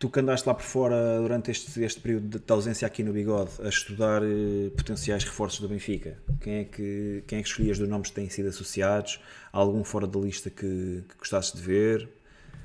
tu 0.00 0.10
que 0.10 0.18
andaste 0.18 0.48
lá 0.48 0.52
por 0.52 0.64
fora 0.64 1.20
durante 1.20 1.52
este, 1.52 1.80
este 1.84 2.00
período 2.00 2.40
de, 2.40 2.52
ausência 2.52 2.84
aqui 2.84 3.04
no 3.04 3.12
Bigode 3.12 3.52
a 3.62 3.68
estudar 3.68 4.20
eh, 4.24 4.70
potenciais 4.76 5.22
reforços 5.22 5.60
do 5.60 5.68
Benfica, 5.68 6.18
quem 6.40 6.54
é, 6.54 6.64
que, 6.64 7.22
quem 7.28 7.38
é 7.38 7.42
que 7.42 7.48
escolhias 7.48 7.78
dos 7.78 7.88
nomes 7.88 8.08
que 8.08 8.16
têm 8.16 8.28
sido 8.28 8.48
associados? 8.48 9.20
Há 9.52 9.58
algum 9.58 9.84
fora 9.84 10.08
da 10.08 10.18
lista 10.18 10.50
que, 10.50 11.04
que 11.08 11.16
gostasses 11.16 11.52
de 11.52 11.62
ver? 11.62 12.08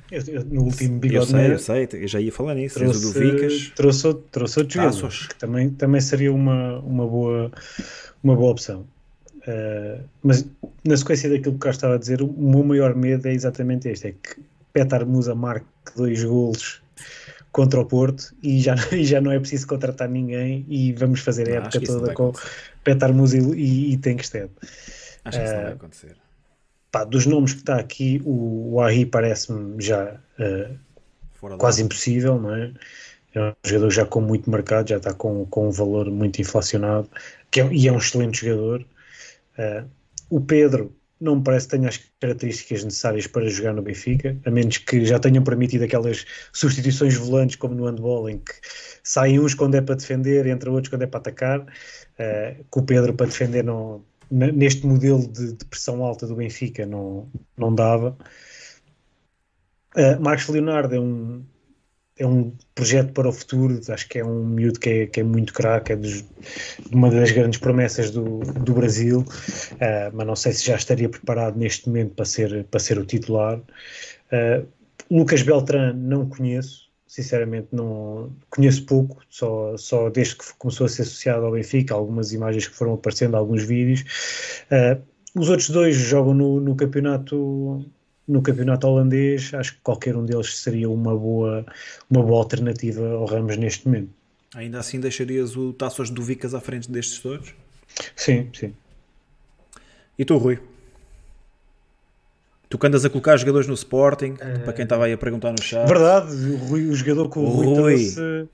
Eu- 0.09 0.23
eu- 0.29 0.45
no 0.45 0.63
último 0.63 0.95
eu 0.95 0.99
bigode 0.99 1.27
sei, 1.27 1.51
eu 1.53 1.59
sei, 1.59 1.87
eu 1.93 2.07
já 2.07 2.19
ia 2.19 2.31
falar 2.31 2.55
nisso. 2.55 2.79
Tens 2.79 2.89
o 2.89 3.01
do 3.01 3.13
trouxe, 3.13 3.31
Vicas. 3.31 3.69
trouxe, 3.75 4.13
trouxe 4.31 4.59
outro 4.59 4.73
jogador, 4.73 4.99
Taços. 5.01 5.27
que 5.27 5.35
também, 5.35 5.69
também 5.69 6.01
seria 6.01 6.33
uma, 6.33 6.79
uma, 6.79 7.05
boa, 7.07 7.51
uma 8.23 8.35
boa 8.35 8.51
opção. 8.51 8.87
Uh, 9.47 10.03
mas 10.21 10.45
na 10.85 10.95
sequência 10.95 11.29
daquilo 11.29 11.53
que 11.55 11.59
cá 11.59 11.71
estava 11.71 11.95
a 11.95 11.97
dizer, 11.97 12.21
o 12.21 12.31
meu 12.31 12.63
maior 12.63 12.95
medo 12.95 13.27
é 13.27 13.33
exatamente 13.33 13.89
este: 13.89 14.07
é 14.07 14.11
que 14.11 14.41
Petar 14.71 15.05
Musa 15.05 15.35
marque 15.35 15.65
dois 15.95 16.23
golos 16.23 16.81
contra 17.51 17.79
o 17.79 17.85
Porto 17.85 18.33
e 18.41 18.59
já, 18.59 18.75
e 18.91 19.05
já 19.05 19.21
não 19.21 19.31
é 19.31 19.39
preciso 19.39 19.67
contratar 19.67 20.09
ninguém 20.09 20.65
e 20.67 20.91
vamos 20.93 21.19
fazer 21.19 21.49
a 21.49 21.55
época 21.57 21.81
toda 21.81 22.13
com. 22.13 22.33
Petar 22.83 23.13
Musa 23.13 23.37
e, 23.37 23.93
e, 23.93 23.97
Tenkstead. 23.97 24.49
Acho 25.23 25.39
que 25.39 25.45
isso 25.45 25.55
não 25.55 25.63
vai 25.63 25.71
acontecer. 25.71 26.17
Pá, 26.91 27.03
dos 27.03 27.25
nomes 27.25 27.53
que 27.53 27.59
está 27.59 27.77
aqui, 27.77 28.21
o, 28.25 28.77
o 28.77 29.07
parece-me 29.09 29.81
já 29.81 30.15
uh, 30.39 31.57
quase 31.57 31.81
da- 31.81 31.85
impossível, 31.85 32.39
não 32.39 32.53
é? 32.53 32.71
É 33.33 33.41
um 33.41 33.53
jogador 33.65 33.89
já 33.89 34.05
com 34.05 34.21
muito 34.21 34.49
mercado, 34.49 34.89
já 34.89 34.97
está 34.97 35.13
com, 35.13 35.45
com 35.47 35.69
um 35.69 35.71
valor 35.71 36.11
muito 36.11 36.39
inflacionado, 36.39 37.09
que 37.49 37.61
é, 37.61 37.73
e 37.73 37.87
é 37.87 37.91
um 37.91 37.97
excelente 37.97 38.45
jogador. 38.45 38.85
Uh, 39.57 39.89
o 40.29 40.41
Pedro 40.41 40.95
não 41.19 41.37
me 41.37 41.43
parece 41.43 41.67
que 41.67 41.77
tenha 41.77 41.87
as 41.87 41.97
características 42.19 42.83
necessárias 42.83 43.27
para 43.27 43.47
jogar 43.47 43.73
no 43.73 43.81
Benfica, 43.81 44.37
a 44.45 44.51
menos 44.51 44.77
que 44.77 45.05
já 45.05 45.17
tenham 45.17 45.43
permitido 45.43 45.83
aquelas 45.83 46.25
substituições 46.51 47.15
volantes 47.15 47.55
como 47.55 47.73
no 47.73 47.85
handball, 47.85 48.29
em 48.29 48.39
que 48.39 48.53
saem 49.03 49.39
uns 49.39 49.53
quando 49.53 49.75
é 49.75 49.81
para 49.81 49.95
defender, 49.95 50.45
entre 50.47 50.69
outros 50.69 50.89
quando 50.89 51.03
é 51.03 51.07
para 51.07 51.19
atacar. 51.19 51.61
Uh, 51.61 52.63
que 52.69 52.79
o 52.79 52.83
Pedro 52.83 53.13
para 53.13 53.27
defender 53.27 53.63
não, 53.63 54.03
neste 54.29 54.85
modelo 54.85 55.25
de, 55.27 55.53
de 55.53 55.65
pressão 55.65 56.03
alta 56.03 56.27
do 56.27 56.35
Benfica 56.35 56.85
não, 56.85 57.29
não 57.57 57.73
dava. 57.73 58.17
Uh, 59.95 60.19
Marcos 60.19 60.47
Leonardo 60.47 60.95
é 60.95 60.99
um, 60.99 61.45
é 62.17 62.25
um 62.27 62.53
projeto 62.75 63.11
para 63.13 63.27
o 63.27 63.33
futuro, 63.33 63.79
acho 63.89 64.07
que 64.07 64.19
é 64.19 64.25
um 64.25 64.45
miúdo 64.45 64.79
que 64.79 64.89
é, 64.89 65.07
que 65.07 65.19
é 65.19 65.23
muito 65.23 65.53
craque, 65.53 65.93
é 65.93 65.95
dos- 65.95 66.23
uma 66.91 67.09
das 67.09 67.31
grandes 67.31 67.59
promessas 67.59 68.11
do, 68.11 68.39
do 68.39 68.73
Brasil, 68.73 69.21
uh, 69.21 70.11
mas 70.13 70.27
não 70.27 70.35
sei 70.35 70.53
se 70.53 70.65
já 70.65 70.75
estaria 70.75 71.09
preparado 71.09 71.57
neste 71.57 71.87
momento 71.87 72.13
para 72.13 72.25
ser, 72.25 72.65
para 72.65 72.79
ser 72.79 72.99
o 72.99 73.05
titular. 73.05 73.57
Uh, 73.57 74.67
Lucas 75.09 75.41
Beltrán 75.41 75.93
não 75.93 76.27
conheço, 76.29 76.89
sinceramente 77.07 77.69
não 77.71 78.31
conheço 78.49 78.85
pouco, 78.85 79.21
só, 79.29 79.75
só 79.77 80.09
desde 80.09 80.35
que 80.35 80.45
começou 80.57 80.85
a 80.85 80.89
ser 80.89 81.01
associado 81.03 81.45
ao 81.45 81.51
Benfica, 81.51 81.93
algumas 81.95 82.31
imagens 82.31 82.67
que 82.67 82.75
foram 82.75 82.93
aparecendo, 82.93 83.35
alguns 83.35 83.63
vídeos. 83.63 84.01
Uh, 84.71 85.01
os 85.35 85.49
outros 85.49 85.69
dois 85.71 85.95
jogam 85.95 86.35
no, 86.35 86.59
no 86.59 86.75
campeonato 86.75 87.83
no 88.27 88.41
campeonato 88.41 88.87
holandês, 88.87 89.53
acho 89.53 89.73
que 89.73 89.79
qualquer 89.81 90.15
um 90.15 90.25
deles 90.25 90.57
seria 90.57 90.89
uma 90.89 91.15
boa, 91.15 91.65
uma 92.09 92.23
boa 92.23 92.39
alternativa 92.39 93.05
ao 93.11 93.25
Ramos 93.25 93.57
neste 93.57 93.87
momento. 93.87 94.09
Ainda 94.55 94.79
assim 94.79 94.99
deixarias 94.99 95.57
o 95.57 95.73
Taços 95.73 96.09
do 96.09 96.21
Vicas 96.21 96.53
à 96.53 96.61
frente 96.61 96.89
destes 96.89 97.19
todos? 97.19 97.53
Sim, 98.15 98.49
sim. 98.53 98.73
E 100.17 100.23
tu, 100.23 100.37
Rui? 100.37 100.59
Tu 102.69 102.77
que 102.77 102.87
andas 102.87 103.05
a 103.05 103.09
colocar 103.09 103.35
jogadores 103.37 103.67
no 103.67 103.73
Sporting, 103.73 104.35
para 104.63 104.73
quem 104.73 104.83
estava 104.83 105.05
aí 105.05 105.13
a 105.13 105.17
perguntar 105.17 105.51
no 105.51 105.61
chat. 105.61 105.87
Verdade, 105.87 106.33
o, 106.33 106.57
Rui, 106.57 106.87
o 106.87 106.95
jogador 106.95 107.29
que 107.29 107.39
o 107.39 107.45
Rui, 107.45 107.75
Rui. 107.75 108.49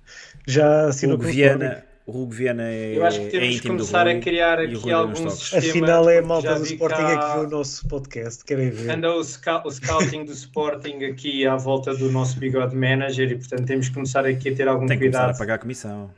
já 0.45 0.87
assinou 0.87 1.17
com 1.17 1.23
o 1.23 1.27
Viana, 1.27 1.65
Sporting. 1.65 1.88
O 2.09 2.21
Hugo 2.23 2.31
Viana 2.33 2.63
é, 2.63 2.97
Eu 2.97 3.05
acho 3.05 3.19
que 3.19 3.27
é 3.27 3.29
temos 3.29 3.55
de 3.55 3.61
do 3.61 3.67
começar 3.67 4.03
Rui 4.03 4.17
a 4.17 4.19
criar 4.19 4.59
aqui 4.59 4.75
uns 4.77 4.87
alguns 4.91 5.33
sistemas. 5.33 5.69
Afinal 5.69 6.09
é 6.09 6.17
a 6.17 6.21
malta 6.21 6.47
já 6.49 6.57
do 6.57 6.63
Sporting 6.65 6.95
cá- 6.95 7.11
é 7.11 7.17
que 7.33 7.39
vê 7.39 7.45
o 7.45 7.49
nosso 7.49 7.87
podcast, 7.87 8.43
querem 8.45 8.69
ver. 8.69 8.89
Anda 8.91 9.11
o, 9.11 9.19
o 9.19 9.23
scouting 9.71 10.25
do 10.25 10.31
Sporting 10.31 11.03
aqui 11.05 11.45
à 11.45 11.55
volta 11.55 11.95
do 11.95 12.11
nosso 12.11 12.39
bigode 12.39 12.75
manager 12.75 13.31
e 13.31 13.35
portanto 13.35 13.65
temos 13.65 13.87
que 13.89 13.93
começar 13.93 14.25
aqui 14.25 14.49
a 14.49 14.55
ter 14.55 14.67
algum 14.67 14.85
Tem 14.85 14.97
que 14.97 15.03
começar 15.05 15.19
a 15.19 15.23
cuidado 15.25 15.37
pagar 15.37 15.53
a 15.55 15.57
comissão. 15.59 16.11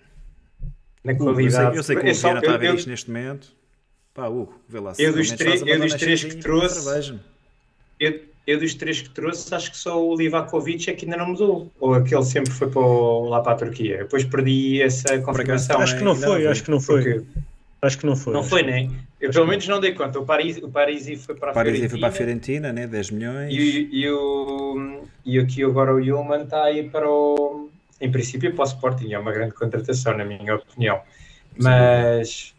na 1.03 1.13
Hugo, 1.13 1.23
eu, 1.23 1.35
sei, 1.35 1.43
qualidade. 1.51 1.77
eu 1.77 1.83
sei 1.83 1.95
que 1.95 2.01
o 2.01 2.05
Eu 2.07 2.11
Hugo 2.13 2.21
Viana 2.21 2.39
está 2.39 2.53
a 2.53 2.57
ver 2.57 2.67
eu- 2.69 2.75
isto 2.75 2.89
neste 2.89 3.09
momento. 3.11 3.47
Pá, 4.13 4.27
Hugo, 4.27 4.61
vê 4.67 4.79
lá 4.79 4.93
se 4.93 5.01
Eu 5.03 5.13
dos 5.13 5.27
eu 5.31 5.79
dos 5.79 5.93
três 5.95 6.23
que 6.23 6.35
trouxe- 6.35 7.13
eu- 7.99 8.19
eu 8.47 8.59
dos 8.59 8.73
três 8.73 9.01
que 9.01 9.09
trouxe, 9.09 9.53
acho 9.53 9.71
que 9.71 9.77
só 9.77 10.03
o 10.03 10.15
Livakovic 10.15 10.89
é 10.89 10.93
que 10.93 11.05
ainda 11.05 11.17
não 11.17 11.27
mudou. 11.29 11.71
Ou 11.79 11.93
aquele 11.93 12.23
sempre 12.23 12.51
foi 12.51 12.69
para 12.69 12.81
o- 12.81 13.29
lá 13.29 13.39
para 13.41 13.53
a 13.53 13.55
Turquia. 13.55 13.99
Depois 13.99 14.23
perdi 14.25 14.81
essa 14.81 15.19
confirmação. 15.19 15.79
Acho 15.79 15.97
que 15.97 16.03
não 16.03 16.13
ainda 16.13 16.25
não 16.25 16.33
foi, 16.33 16.41
vi. 16.41 16.47
acho 16.47 16.63
que 16.63 16.71
não 16.71 16.79
foi. 16.79 17.03
Porque 17.03 17.25
Acho 17.83 17.97
que 17.97 18.05
não 18.05 18.15
foi. 18.15 18.33
não 18.33 18.43
foi, 18.43 18.61
nem. 18.61 18.91
Eu 19.19 19.31
pelo 19.31 19.47
menos 19.47 19.67
não 19.67 19.79
dei 19.79 19.93
conta. 19.93 20.19
O 20.19 20.25
Paris, 20.25 20.57
o 20.57 20.69
Parisi 20.69 21.15
foi 21.15 21.33
para 21.33 21.49
a 21.49 21.51
O 21.51 21.53
Paris 21.55 21.79
foi 21.79 21.99
para 21.99 22.09
a 22.09 22.11
Fiorentina. 22.11 22.67
Fiorentina, 22.67 22.73
né? 22.73 22.87
10 22.87 23.09
milhões. 23.09 23.51
E, 23.51 23.89
e, 23.91 24.09
o, 24.11 25.01
e 25.25 25.39
aqui 25.39 25.63
agora 25.63 25.91
o 25.93 25.99
Yulman 25.99 26.43
está 26.43 26.63
aí 26.63 26.87
para 26.89 27.09
o. 27.09 27.69
Em 27.99 28.11
princípio, 28.11 28.53
para 28.53 28.63
o 28.63 28.67
Sporting. 28.67 29.11
É 29.13 29.17
uma 29.19 29.31
grande 29.31 29.55
contratação, 29.55 30.15
na 30.15 30.23
minha 30.25 30.55
opinião. 30.55 30.99
Mas, 31.57 32.53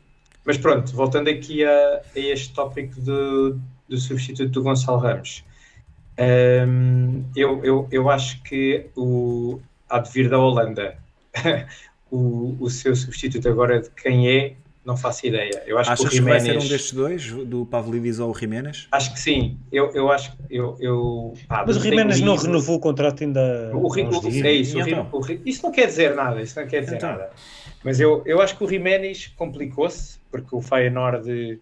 mas 0.44 0.58
pronto, 0.58 0.92
voltando 0.92 1.28
aqui 1.28 1.64
a, 1.64 2.00
a 2.14 2.18
este 2.18 2.52
tópico 2.52 3.00
do, 3.00 3.58
do 3.88 3.96
substituto 3.98 4.50
do 4.50 4.62
Gonçalo 4.62 4.98
Ramos. 4.98 5.44
Hum, 6.18 7.24
eu, 7.34 7.64
eu, 7.64 7.88
eu 7.90 8.10
acho 8.10 8.42
que 8.42 8.86
o, 8.96 9.60
há 9.88 9.98
de 9.98 10.10
vir 10.10 10.28
da 10.28 10.38
Holanda. 10.38 10.96
o, 12.10 12.56
o 12.60 12.68
seu 12.70 12.94
substituto 12.94 13.48
agora 13.48 13.80
de 13.80 13.90
quem 13.90 14.28
é, 14.28 14.54
não 14.84 14.96
faço 14.96 15.26
ideia. 15.26 15.62
Eu 15.66 15.78
acho 15.78 15.90
Achas 15.92 16.08
que 16.10 16.16
o 16.16 16.18
que 16.18 16.20
vai 16.28 16.38
Jiménez... 16.40 16.62
ser 16.62 16.66
um 16.66 16.68
destes 16.68 16.92
dois, 16.92 17.32
do 17.46 17.64
Pavlidis 17.64 18.18
ou 18.18 18.30
o 18.30 18.34
Jiménez? 18.38 18.88
Acho 18.92 19.12
que 19.12 19.20
sim. 19.20 19.56
Eu, 19.70 19.90
eu 19.92 20.10
acho 20.10 20.32
que 20.36 20.42
eu, 20.50 20.76
eu 20.80 21.34
pá, 21.48 21.64
Mas 21.66 21.76
o 21.76 21.80
Jiménez 21.80 22.20
não 22.20 22.36
renovou 22.36 22.76
o 22.76 22.80
contrato 22.80 23.22
ainda. 23.22 23.70
O, 23.74 23.86
o- 23.88 23.96
é 23.96 24.52
isso, 24.52 24.76
o 24.76 24.80
então? 24.80 25.08
o 25.12 25.48
isso 25.48 25.62
não 25.62 25.72
quer 25.72 25.86
dizer 25.86 26.14
nada, 26.14 26.42
isso 26.42 26.60
não 26.60 26.66
quer 26.66 26.80
dizer 26.80 26.96
Então? 26.96 27.10
nada. 27.10 27.30
Mas 27.84 27.98
eu, 27.98 28.22
eu 28.26 28.40
acho 28.40 28.56
que 28.56 28.64
o 28.64 28.68
Jiménez 28.68 29.32
complicou-se, 29.36 30.18
porque 30.30 30.54
o 30.54 30.60
Feyenoord 30.60 31.60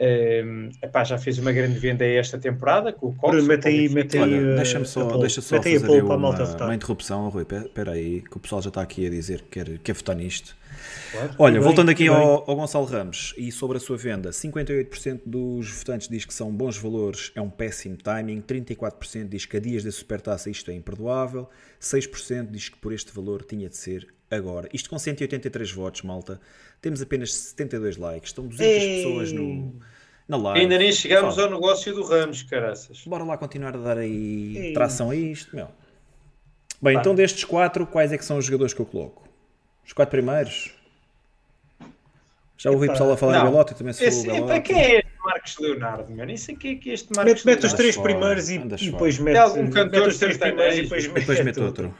ehm, 0.00 0.70
epá, 0.82 1.04
já 1.04 1.18
fez 1.18 1.38
uma 1.38 1.52
grande 1.52 1.78
venda 1.78 2.04
esta 2.04 2.38
temporada 2.38 2.92
com 2.92 3.08
o 3.08 3.14
Cox. 3.14 3.32
Bruno, 3.32 3.46
mete 3.46 3.68
aí, 3.68 3.88
mete 3.88 4.18
aí. 4.18 4.34
Eh, 4.34 4.56
deixa-me 4.56 4.86
só, 4.86 5.02
a 5.02 5.08
poll. 5.08 5.20
deixa 5.20 5.40
só 5.40 5.56
Mete 5.56 5.68
aí 5.68 5.76
a 5.76 5.80
fazer 5.80 5.86
poll 5.86 5.98
eu 5.98 6.04
para 6.06 6.14
a 6.14 6.16
uma, 6.16 6.28
malta 6.28 6.44
votar. 6.44 6.68
uma 6.68 6.74
interrupção, 6.74 7.28
Rui. 7.28 7.42
Espera 7.42 7.92
aí, 7.92 8.22
que 8.22 8.36
o 8.36 8.40
pessoal 8.40 8.62
já 8.62 8.68
está 8.68 8.80
aqui 8.80 9.06
a 9.06 9.10
dizer 9.10 9.42
que 9.42 9.64
quer, 9.64 9.78
quer 9.78 9.92
votar 9.92 10.16
nisto. 10.16 10.56
Claro. 11.12 11.34
Olha, 11.38 11.54
bem, 11.54 11.62
voltando 11.62 11.90
aqui 11.90 12.08
ao, 12.08 12.48
ao 12.48 12.56
Gonçalo 12.56 12.86
Ramos 12.86 13.34
e 13.36 13.50
sobre 13.50 13.76
a 13.76 13.80
sua 13.80 13.96
venda, 13.96 14.30
58% 14.30 15.22
dos 15.26 15.70
votantes 15.70 16.08
diz 16.08 16.24
que 16.24 16.32
são 16.32 16.50
bons 16.50 16.78
valores, 16.78 17.32
é 17.34 17.40
um 17.40 17.50
péssimo 17.50 17.96
timing, 17.96 18.40
34% 18.40 19.28
diz 19.28 19.44
que 19.44 19.56
a 19.56 19.60
dias 19.60 19.84
da 19.84 19.90
supertaça 19.90 20.48
isto 20.48 20.70
é 20.70 20.74
imperdoável, 20.74 21.48
6% 21.80 22.50
diz 22.50 22.68
que 22.68 22.78
por 22.78 22.92
este 22.92 23.12
valor 23.12 23.44
tinha 23.44 23.68
de 23.68 23.76
ser 23.76 24.06
agora. 24.30 24.68
Isto 24.72 24.88
com 24.88 24.98
183 24.98 25.72
votos, 25.72 26.02
malta, 26.02 26.40
temos 26.80 27.02
apenas 27.02 27.34
72 27.34 27.96
likes, 27.96 28.30
estão 28.30 28.46
200 28.46 28.66
Ei. 28.66 28.96
pessoas 28.96 29.32
no, 29.32 29.74
na 30.30 30.36
live. 30.36 30.60
Ainda 30.60 30.78
nem 30.78 30.92
chegamos 30.92 31.38
ao 31.38 31.50
negócio 31.50 31.92
do 31.94 32.02
Ramos, 32.04 32.42
caraças. 32.44 33.02
Bora 33.04 33.24
lá 33.24 33.36
continuar 33.36 33.74
a 33.74 33.78
dar 33.78 33.98
aí 33.98 34.72
tração 34.72 35.10
a 35.10 35.16
isto, 35.16 35.54
meu. 35.54 35.68
Bem, 36.80 36.94
Pá. 36.94 37.00
então 37.00 37.14
destes 37.14 37.44
quatro, 37.44 37.86
quais 37.86 38.12
é 38.12 38.16
que 38.18 38.24
são 38.24 38.38
os 38.38 38.44
jogadores 38.44 38.72
que 38.72 38.80
eu 38.80 38.86
coloco? 38.86 39.28
Os 39.84 39.92
quatro 39.92 40.10
primeiros? 40.12 40.72
Já 42.56 42.70
ouvi 42.70 42.84
Epá, 42.86 42.92
pessoal 42.92 43.12
a 43.12 43.16
falar 43.16 43.38
não. 43.38 43.44
de 43.46 43.50
Belotti, 43.50 43.74
também 43.74 43.92
se 43.92 44.04
Esse, 44.04 44.26
falou 44.26 44.46
Belotti. 44.46 44.60
quem 44.68 44.78
é 44.80 44.98
este 44.98 45.10
Marcos 45.24 45.58
Leonardo, 45.58 46.12
meu? 46.12 46.26
Nem 46.26 46.36
sei 46.36 46.54
quem 46.56 46.72
é 46.72 46.74
que 46.76 46.90
é 46.90 46.94
este 46.94 47.08
Marcos 47.16 47.32
Mete, 47.44 47.46
mete 47.46 47.56
os 47.58 47.62
Leonardo. 47.72 47.76
três 47.76 47.94
fora, 47.96 48.08
primeiros 48.12 48.48
e, 48.50 48.54
e 48.54 48.90
depois 48.90 49.18
mete, 49.18 49.34
É 49.36 49.38
algum 49.38 49.62
mete 49.62 49.72
cantor 49.72 50.08
os 50.08 50.18
três 50.18 50.36
primeiros 50.36 50.76
e 50.78 50.82
depois 50.82 51.04
E 51.04 51.08
mete, 51.08 51.20
depois 51.20 51.44
mete 51.44 51.60
outro. 51.60 51.94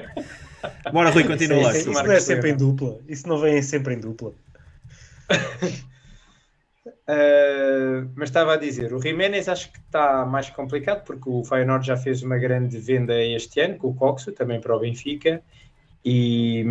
Bora, 0.92 1.10
Rui, 1.10 1.24
continua 1.24 1.62
lá. 1.62 1.70
Isso, 1.70 1.84
Sim, 1.84 1.90
isso 1.90 2.00
sim. 2.00 2.06
não 2.06 2.12
é 2.12 2.20
sempre 2.20 2.50
em 2.50 2.56
dupla. 2.56 2.98
Isso 3.08 3.28
não 3.28 3.38
vem 3.38 3.62
sempre 3.62 3.94
em 3.94 3.98
dupla. 3.98 4.32
Uh, 7.08 8.10
mas 8.16 8.30
estava 8.30 8.54
a 8.54 8.56
dizer, 8.56 8.92
o 8.92 9.00
Jiménez 9.00 9.48
acho 9.48 9.70
que 9.70 9.78
está 9.78 10.26
mais 10.26 10.50
complicado 10.50 11.04
porque 11.04 11.28
o 11.28 11.44
Feyenoord 11.44 11.86
já 11.86 11.96
fez 11.96 12.20
uma 12.22 12.36
grande 12.36 12.78
venda 12.78 13.14
este 13.22 13.60
ano 13.60 13.76
com 13.76 13.88
o 13.90 13.94
Coxo, 13.94 14.32
também 14.32 14.60
para 14.60 14.74
o 14.76 14.80
Benfica 14.80 15.40
e, 16.04 16.64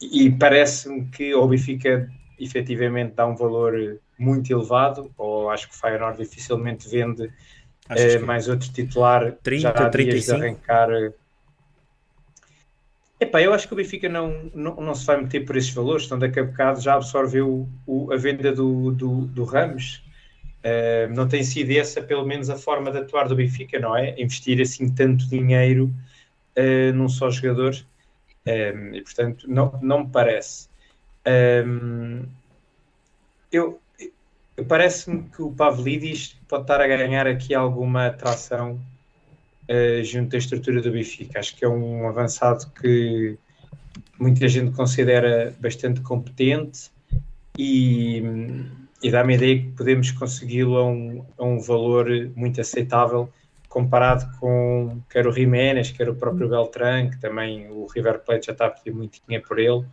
e 0.00 0.30
parece-me 0.32 1.06
que 1.06 1.34
o 1.34 1.46
Benfica 1.46 2.10
efetivamente 2.38 3.14
dá 3.14 3.26
um 3.28 3.36
valor 3.36 4.00
muito 4.18 4.52
elevado 4.52 5.12
ou 5.16 5.50
acho 5.50 5.68
que 5.68 5.74
o 5.74 5.78
Feyenoord 5.78 6.18
dificilmente 6.18 6.88
vende 6.88 7.30
que- 7.94 8.18
mais 8.18 8.48
outro 8.48 8.68
titular 8.72 9.32
30, 9.42 9.62
já 9.62 9.70
há 9.70 9.88
dias 9.88 9.90
35? 9.92 10.36
de 10.36 10.44
arrancar 10.46 11.12
Epá, 13.20 13.42
eu 13.42 13.52
acho 13.52 13.66
que 13.66 13.74
o 13.74 13.76
Benfica 13.76 14.08
não, 14.08 14.50
não, 14.54 14.76
não 14.76 14.94
se 14.94 15.04
vai 15.04 15.20
meter 15.20 15.44
por 15.44 15.56
esses 15.56 15.70
valores, 15.70 16.04
estão 16.04 16.18
daqui 16.18 16.38
a 16.38 16.44
bocado 16.44 16.80
já 16.80 16.94
absorveu 16.94 17.68
o, 17.86 18.12
a 18.12 18.16
venda 18.16 18.52
do, 18.52 18.92
do, 18.92 19.26
do 19.26 19.44
Ramos. 19.44 20.04
Uh, 20.64 21.12
não 21.14 21.26
tem 21.28 21.42
sido 21.42 21.70
essa, 21.72 22.02
pelo 22.02 22.24
menos, 22.24 22.50
a 22.50 22.56
forma 22.56 22.90
de 22.92 22.98
atuar 22.98 23.28
do 23.28 23.34
Benfica, 23.34 23.78
não 23.78 23.96
é? 23.96 24.14
Investir 24.20 24.60
assim 24.60 24.92
tanto 24.94 25.28
dinheiro 25.28 25.92
uh, 26.56 26.92
num 26.94 27.08
só 27.08 27.30
jogador. 27.30 27.74
Um, 28.46 28.94
e, 28.94 29.02
portanto, 29.02 29.46
não, 29.48 29.78
não 29.82 30.04
me 30.04 30.10
parece. 30.10 30.68
Um, 31.26 32.24
eu, 33.50 33.80
eu- 34.56 34.64
Parece-me 34.66 35.28
que 35.30 35.42
o 35.42 35.52
Pavlidis 35.52 36.36
pode 36.48 36.62
estar 36.64 36.80
a 36.80 36.86
ganhar 36.88 37.26
aqui 37.26 37.54
alguma 37.54 38.06
atração 38.06 38.80
uh, 39.68 40.04
junto 40.04 40.30
da 40.30 40.38
estrutura 40.38 40.80
do 40.80 40.90
Benfica. 40.90 41.38
Acho 41.38 41.56
que 41.56 41.64
é 41.64 41.68
um 41.68 42.08
avançado 42.08 42.70
que 42.80 43.38
muita 44.18 44.48
gente 44.48 44.72
considera 44.72 45.54
bastante 45.60 46.00
competente 46.00 46.90
e, 47.56 48.22
e 49.02 49.10
dá-me 49.10 49.34
a 49.34 49.36
ideia 49.36 49.58
que 49.62 49.68
podemos 49.70 50.10
consegui-lo 50.10 50.76
a 50.76 50.86
um, 50.86 51.24
a 51.36 51.44
um 51.44 51.60
valor 51.60 52.08
muito 52.34 52.60
aceitável 52.60 53.28
comparado 53.68 54.26
com 54.38 55.00
quer 55.10 55.26
o 55.26 55.32
Jiménez, 55.32 55.90
quer 55.90 56.08
o 56.08 56.14
próprio 56.14 56.48
Beltrán, 56.48 57.10
que 57.10 57.20
também 57.20 57.68
o 57.70 57.86
River 57.86 58.20
Plate 58.20 58.46
já 58.46 58.52
está 58.52 58.66
a 58.66 58.70
pedir 58.70 58.92
muito 58.92 59.20
dinheiro 59.26 59.46
por 59.46 59.58
ele. 59.58 59.84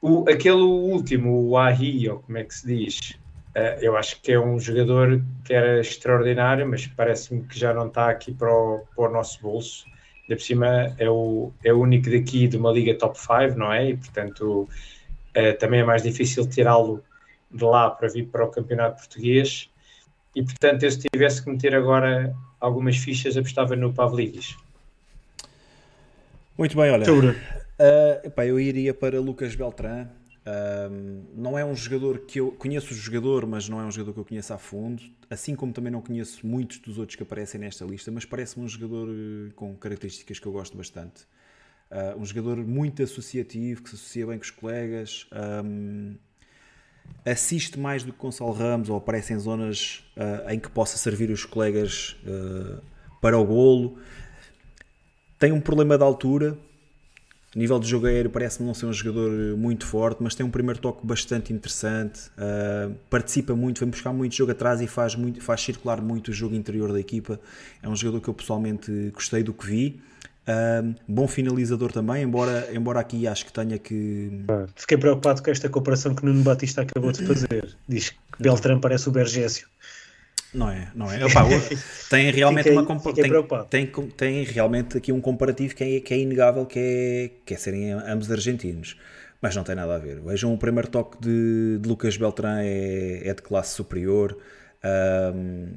O, 0.00 0.24
aquele 0.28 0.60
último, 0.60 1.48
o 1.48 1.56
Ahi, 1.56 2.08
ou 2.08 2.18
como 2.20 2.38
é 2.38 2.44
que 2.44 2.54
se 2.54 2.66
diz, 2.66 3.18
eu 3.80 3.96
acho 3.96 4.20
que 4.20 4.32
é 4.32 4.40
um 4.40 4.58
jogador 4.58 5.22
que 5.44 5.52
era 5.52 5.80
extraordinário, 5.80 6.66
mas 6.68 6.86
parece-me 6.86 7.44
que 7.44 7.58
já 7.58 7.74
não 7.74 7.88
está 7.88 8.08
aqui 8.08 8.32
para 8.32 8.52
o, 8.52 8.84
para 8.94 9.10
o 9.10 9.12
nosso 9.12 9.40
bolso. 9.42 9.84
Ainda 10.22 10.36
por 10.36 10.42
cima 10.42 10.94
é 10.98 11.10
o, 11.10 11.52
é 11.62 11.72
o 11.72 11.80
único 11.80 12.10
daqui 12.10 12.46
de 12.48 12.56
uma 12.56 12.72
liga 12.72 12.96
top 12.96 13.18
5, 13.18 13.58
não 13.58 13.72
é? 13.72 13.90
E 13.90 13.96
portanto 13.96 14.68
uh, 15.36 15.58
também 15.58 15.80
é 15.80 15.84
mais 15.84 16.02
difícil 16.02 16.48
tirá-lo 16.48 17.02
de 17.50 17.64
lá 17.64 17.90
para 17.90 18.08
vir 18.08 18.26
para 18.28 18.44
o 18.44 18.48
campeonato 18.48 18.98
português. 18.98 19.68
E 20.34 20.42
portanto, 20.42 20.82
eu 20.84 20.90
se 20.90 21.06
tivesse 21.12 21.44
que 21.44 21.50
meter 21.50 21.74
agora 21.74 22.34
algumas 22.58 22.96
fichas, 22.96 23.36
apostava 23.36 23.76
no 23.76 23.92
Pavlidis. 23.92 24.56
Muito 26.56 26.76
bem, 26.76 26.90
olha. 26.90 27.04
Uh, 27.12 28.26
epá, 28.26 28.46
eu 28.46 28.58
iria 28.58 28.94
para 28.94 29.20
Lucas 29.20 29.54
Beltrán. 29.54 30.06
Um, 30.44 31.24
não 31.34 31.56
é 31.56 31.64
um 31.64 31.74
jogador 31.74 32.18
que 32.20 32.40
eu 32.40 32.50
conheço 32.52 32.92
o 32.92 32.96
jogador, 32.96 33.46
mas 33.46 33.68
não 33.68 33.80
é 33.80 33.84
um 33.84 33.90
jogador 33.90 34.12
que 34.12 34.20
eu 34.20 34.24
conheço 34.24 34.52
a 34.52 34.58
fundo. 34.58 35.02
Assim 35.30 35.54
como 35.54 35.72
também 35.72 35.92
não 35.92 36.02
conheço 36.02 36.46
muitos 36.46 36.78
dos 36.78 36.98
outros 36.98 37.16
que 37.16 37.22
aparecem 37.22 37.60
nesta 37.60 37.84
lista, 37.84 38.10
mas 38.10 38.24
parece-me 38.24 38.64
um 38.64 38.68
jogador 38.68 39.08
uh, 39.08 39.52
com 39.54 39.74
características 39.76 40.38
que 40.38 40.46
eu 40.46 40.52
gosto 40.52 40.76
bastante. 40.76 41.22
Uh, 41.90 42.18
um 42.18 42.24
jogador 42.24 42.56
muito 42.56 43.02
associativo, 43.02 43.82
que 43.82 43.90
se 43.90 43.96
associa 43.96 44.26
bem 44.26 44.38
com 44.38 44.44
os 44.44 44.50
colegas, 44.50 45.28
um, 45.64 46.16
assiste 47.24 47.78
mais 47.78 48.02
do 48.02 48.12
que 48.12 48.18
Gonçalo 48.18 48.52
Ramos 48.52 48.88
ou 48.88 48.96
aparece 48.96 49.32
em 49.32 49.38
zonas 49.38 50.04
uh, 50.16 50.50
em 50.50 50.58
que 50.58 50.70
possa 50.70 50.96
servir 50.96 51.30
os 51.30 51.44
colegas 51.44 52.16
para 53.20 53.38
o 53.38 53.44
golo. 53.44 53.98
Tem 55.38 55.52
um 55.52 55.60
problema 55.60 55.96
de 55.96 56.04
altura, 56.04 56.58
a 57.54 57.58
nível 57.58 57.78
de 57.78 57.88
jogo 57.88 58.06
aéreo 58.06 58.30
parece-me 58.30 58.66
não 58.66 58.74
ser 58.74 58.86
um 58.86 58.92
jogador 58.92 59.56
muito 59.56 59.86
forte, 59.86 60.22
mas 60.22 60.34
tem 60.34 60.44
um 60.44 60.50
primeiro 60.50 60.80
toque 60.80 61.06
bastante 61.06 61.52
interessante, 61.52 62.30
uh, 62.38 62.94
participa 63.10 63.54
muito, 63.54 63.80
vem 63.80 63.90
buscar 63.90 64.12
muito 64.12 64.34
jogo 64.34 64.52
atrás 64.52 64.80
e 64.80 64.86
faz, 64.86 65.14
muito, 65.14 65.42
faz 65.42 65.60
circular 65.60 66.00
muito 66.00 66.28
o 66.28 66.32
jogo 66.32 66.54
interior 66.54 66.90
da 66.92 66.98
equipa. 66.98 67.38
É 67.82 67.88
um 67.88 67.94
jogador 67.94 68.20
que 68.22 68.28
eu 68.28 68.34
pessoalmente 68.34 69.10
gostei 69.14 69.42
do 69.42 69.52
que 69.52 69.66
vi. 69.66 70.00
Bom 71.06 71.28
finalizador 71.28 71.92
também, 71.92 72.24
embora, 72.24 72.68
embora 72.74 73.00
aqui 73.00 73.26
acho 73.26 73.46
que 73.46 73.52
tenha 73.52 73.78
que. 73.78 74.44
Fiquei 74.74 74.98
preocupado 74.98 75.42
com 75.42 75.50
esta 75.50 75.68
comparação 75.68 76.14
que 76.14 76.24
Nuno 76.24 76.42
Batista 76.42 76.82
acabou 76.82 77.12
de 77.12 77.24
fazer. 77.24 77.76
Diz 77.86 78.10
que 78.10 78.16
Beltrán 78.40 78.80
parece 78.80 79.08
o 79.08 79.12
Bergésio. 79.12 79.68
Não 80.54 80.68
é, 80.68 80.90
não 80.94 81.10
é. 81.10 81.24
Opa, 81.24 81.44
tem 82.10 82.30
realmente 82.30 82.64
Fiquei- 82.64 82.72
uma 82.78 82.84
tem, 83.14 83.86
tem, 83.86 83.86
tem 84.10 84.44
realmente 84.44 84.98
aqui 84.98 85.10
um 85.10 85.20
comparativo 85.20 85.74
que 85.74 85.82
é, 85.82 86.00
que 86.00 86.12
é 86.12 86.18
inegável, 86.18 86.66
que 86.66 86.78
é, 86.78 87.30
que 87.46 87.54
é 87.54 87.56
serem 87.56 87.92
ambos 87.92 88.30
argentinos. 88.30 88.96
Mas 89.40 89.56
não 89.56 89.64
tem 89.64 89.74
nada 89.74 89.94
a 89.96 89.98
ver. 89.98 90.20
Vejam 90.20 90.52
o 90.54 90.58
primeiro 90.58 90.88
toque 90.88 91.18
de, 91.20 91.78
de 91.80 91.88
Lucas 91.88 92.16
Beltrán 92.16 92.60
é, 92.60 93.26
é 93.26 93.34
de 93.34 93.42
classe 93.42 93.74
superior. 93.74 94.36
Um, 95.34 95.68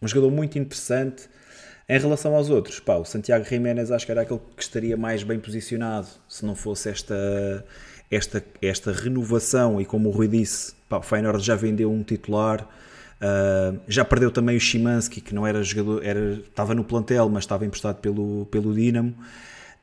um 0.00 0.08
jogador 0.08 0.30
muito 0.30 0.58
interessante. 0.58 1.28
Em 1.88 1.98
relação 1.98 2.34
aos 2.36 2.48
outros, 2.48 2.78
pá, 2.78 2.94
o 2.96 3.04
Santiago 3.04 3.44
Jiménez 3.44 3.90
acho 3.90 4.06
que 4.06 4.12
era 4.12 4.22
aquele 4.22 4.40
que 4.56 4.62
estaria 4.62 4.96
mais 4.96 5.22
bem 5.24 5.40
posicionado 5.40 6.06
se 6.28 6.46
não 6.46 6.54
fosse 6.54 6.88
esta, 6.88 7.64
esta, 8.10 8.44
esta 8.62 8.92
renovação. 8.92 9.80
E 9.80 9.84
como 9.84 10.08
o 10.08 10.12
Rui 10.12 10.28
disse, 10.28 10.72
pá, 10.88 10.98
o 10.98 11.02
Feyenoord 11.02 11.44
já 11.44 11.56
vendeu 11.56 11.90
um 11.92 12.02
titular. 12.02 12.66
Uh, 13.20 13.78
já 13.86 14.02
perdeu 14.02 14.30
também 14.30 14.56
o 14.56 14.60
Shimansky, 14.60 15.20
que 15.20 15.34
não 15.34 15.46
era 15.46 15.62
jogador, 15.62 16.02
era, 16.02 16.32
estava 16.34 16.74
no 16.74 16.82
plantel, 16.82 17.28
mas 17.28 17.44
estava 17.44 17.66
emprestado 17.66 17.96
pelo, 17.96 18.46
pelo 18.46 18.74
Dinamo. 18.74 19.14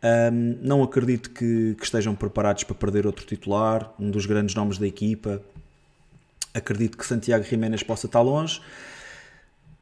Um, 0.03 0.57
não 0.61 0.83
acredito 0.83 1.29
que, 1.29 1.75
que, 1.75 1.83
estejam 1.83 2.15
preparados 2.15 2.63
para 2.63 2.75
perder 2.75 3.05
outro 3.05 3.25
titular, 3.25 3.93
um 3.99 4.09
dos 4.09 4.25
grandes 4.25 4.55
nomes 4.55 4.77
da 4.79 4.87
equipa. 4.87 5.41
Acredito 6.53 6.97
que 6.97 7.05
Santiago 7.05 7.43
Jiménez 7.43 7.83
possa 7.83 8.07
estar 8.07 8.21
longe. 8.21 8.59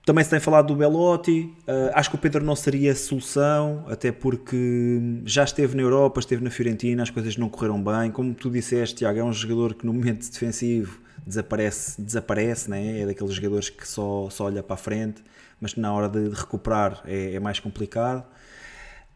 Também 0.06 0.24
se 0.24 0.30
tem 0.30 0.40
falado 0.40 0.68
do 0.68 0.76
Belotti. 0.76 1.52
Uh, 1.68 1.92
acho 1.94 2.10
que 2.10 2.16
o 2.16 2.20
Pedro 2.20 2.44
não 2.44 2.56
seria 2.56 2.92
a 2.92 2.96
solução, 2.96 3.86
até 3.88 4.12
porque 4.12 5.00
já 5.26 5.46
esteve 5.46 5.76
na 5.76 5.82
Europa, 5.82 6.20
esteve 6.20 6.44
na 6.44 6.52
Fiorentina, 6.52 7.04
as 7.04 7.10
coisas 7.10 7.38
não 7.38 7.48
correram 7.48 7.82
bem. 7.82 8.12
Como 8.12 8.34
tu 8.34 8.50
disseste, 8.50 8.98
Tiago, 8.98 9.18
é 9.18 9.24
um 9.24 9.34
jogador 9.34 9.74
que 9.74 9.86
no 9.86 9.94
momento 9.94 10.30
defensivo 10.30 11.05
desaparece, 11.26 12.02
desaparece 12.02 12.70
né? 12.70 13.02
é 13.02 13.06
daqueles 13.06 13.34
jogadores 13.34 13.70
que 13.70 13.88
só, 13.88 14.30
só 14.30 14.46
olha 14.46 14.62
para 14.62 14.76
a 14.76 14.78
frente, 14.78 15.24
mas 15.60 15.76
na 15.76 15.92
hora 15.94 16.08
de, 16.08 16.30
de 16.30 16.36
recuperar 16.36 17.02
é, 17.06 17.34
é, 17.34 17.40
mais 17.40 17.60
complicado. 17.60 18.24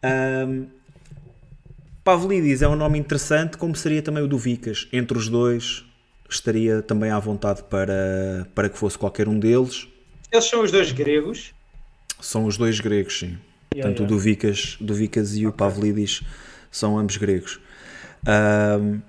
Um, 0.04 0.68
Pavlidis 2.04 2.62
é 2.62 2.68
um 2.68 2.76
nome 2.76 2.98
interessante, 2.98 3.58
como 3.58 3.76
seria 3.76 4.02
também 4.02 4.24
o 4.24 4.28
do 4.28 4.38
Vicas. 4.38 4.88
Entre 4.92 5.18
os 5.18 5.30
dois, 5.30 5.86
estaria 6.30 6.82
também 6.82 7.12
à 7.12 7.20
vontade 7.20 7.64
para, 7.64 8.48
para 8.56 8.70
que 8.70 8.78
fosse 8.78 8.98
qualquer 8.98 9.28
um 9.28 9.38
deles. 9.38 9.88
Eles 10.32 10.46
são 10.46 10.64
os 10.64 10.72
dois 10.72 10.92
gregos. 10.92 11.54
São 12.20 12.46
os 12.46 12.58
dois 12.58 12.80
gregos, 12.80 13.20
sim. 13.20 13.38
Yeah, 13.74 13.90
Tanto 13.90 14.04
yeah. 14.04 14.04
o 14.04 14.08
do 14.08 14.18
Vicas, 14.18 14.78
do 14.80 14.94
Vicas 14.94 15.36
e 15.36 15.46
o 15.46 15.54
Pavlidis 15.54 16.22
são 16.72 16.98
ambos 16.98 17.18
gregos. 17.18 17.60
Ahm, 18.26 19.02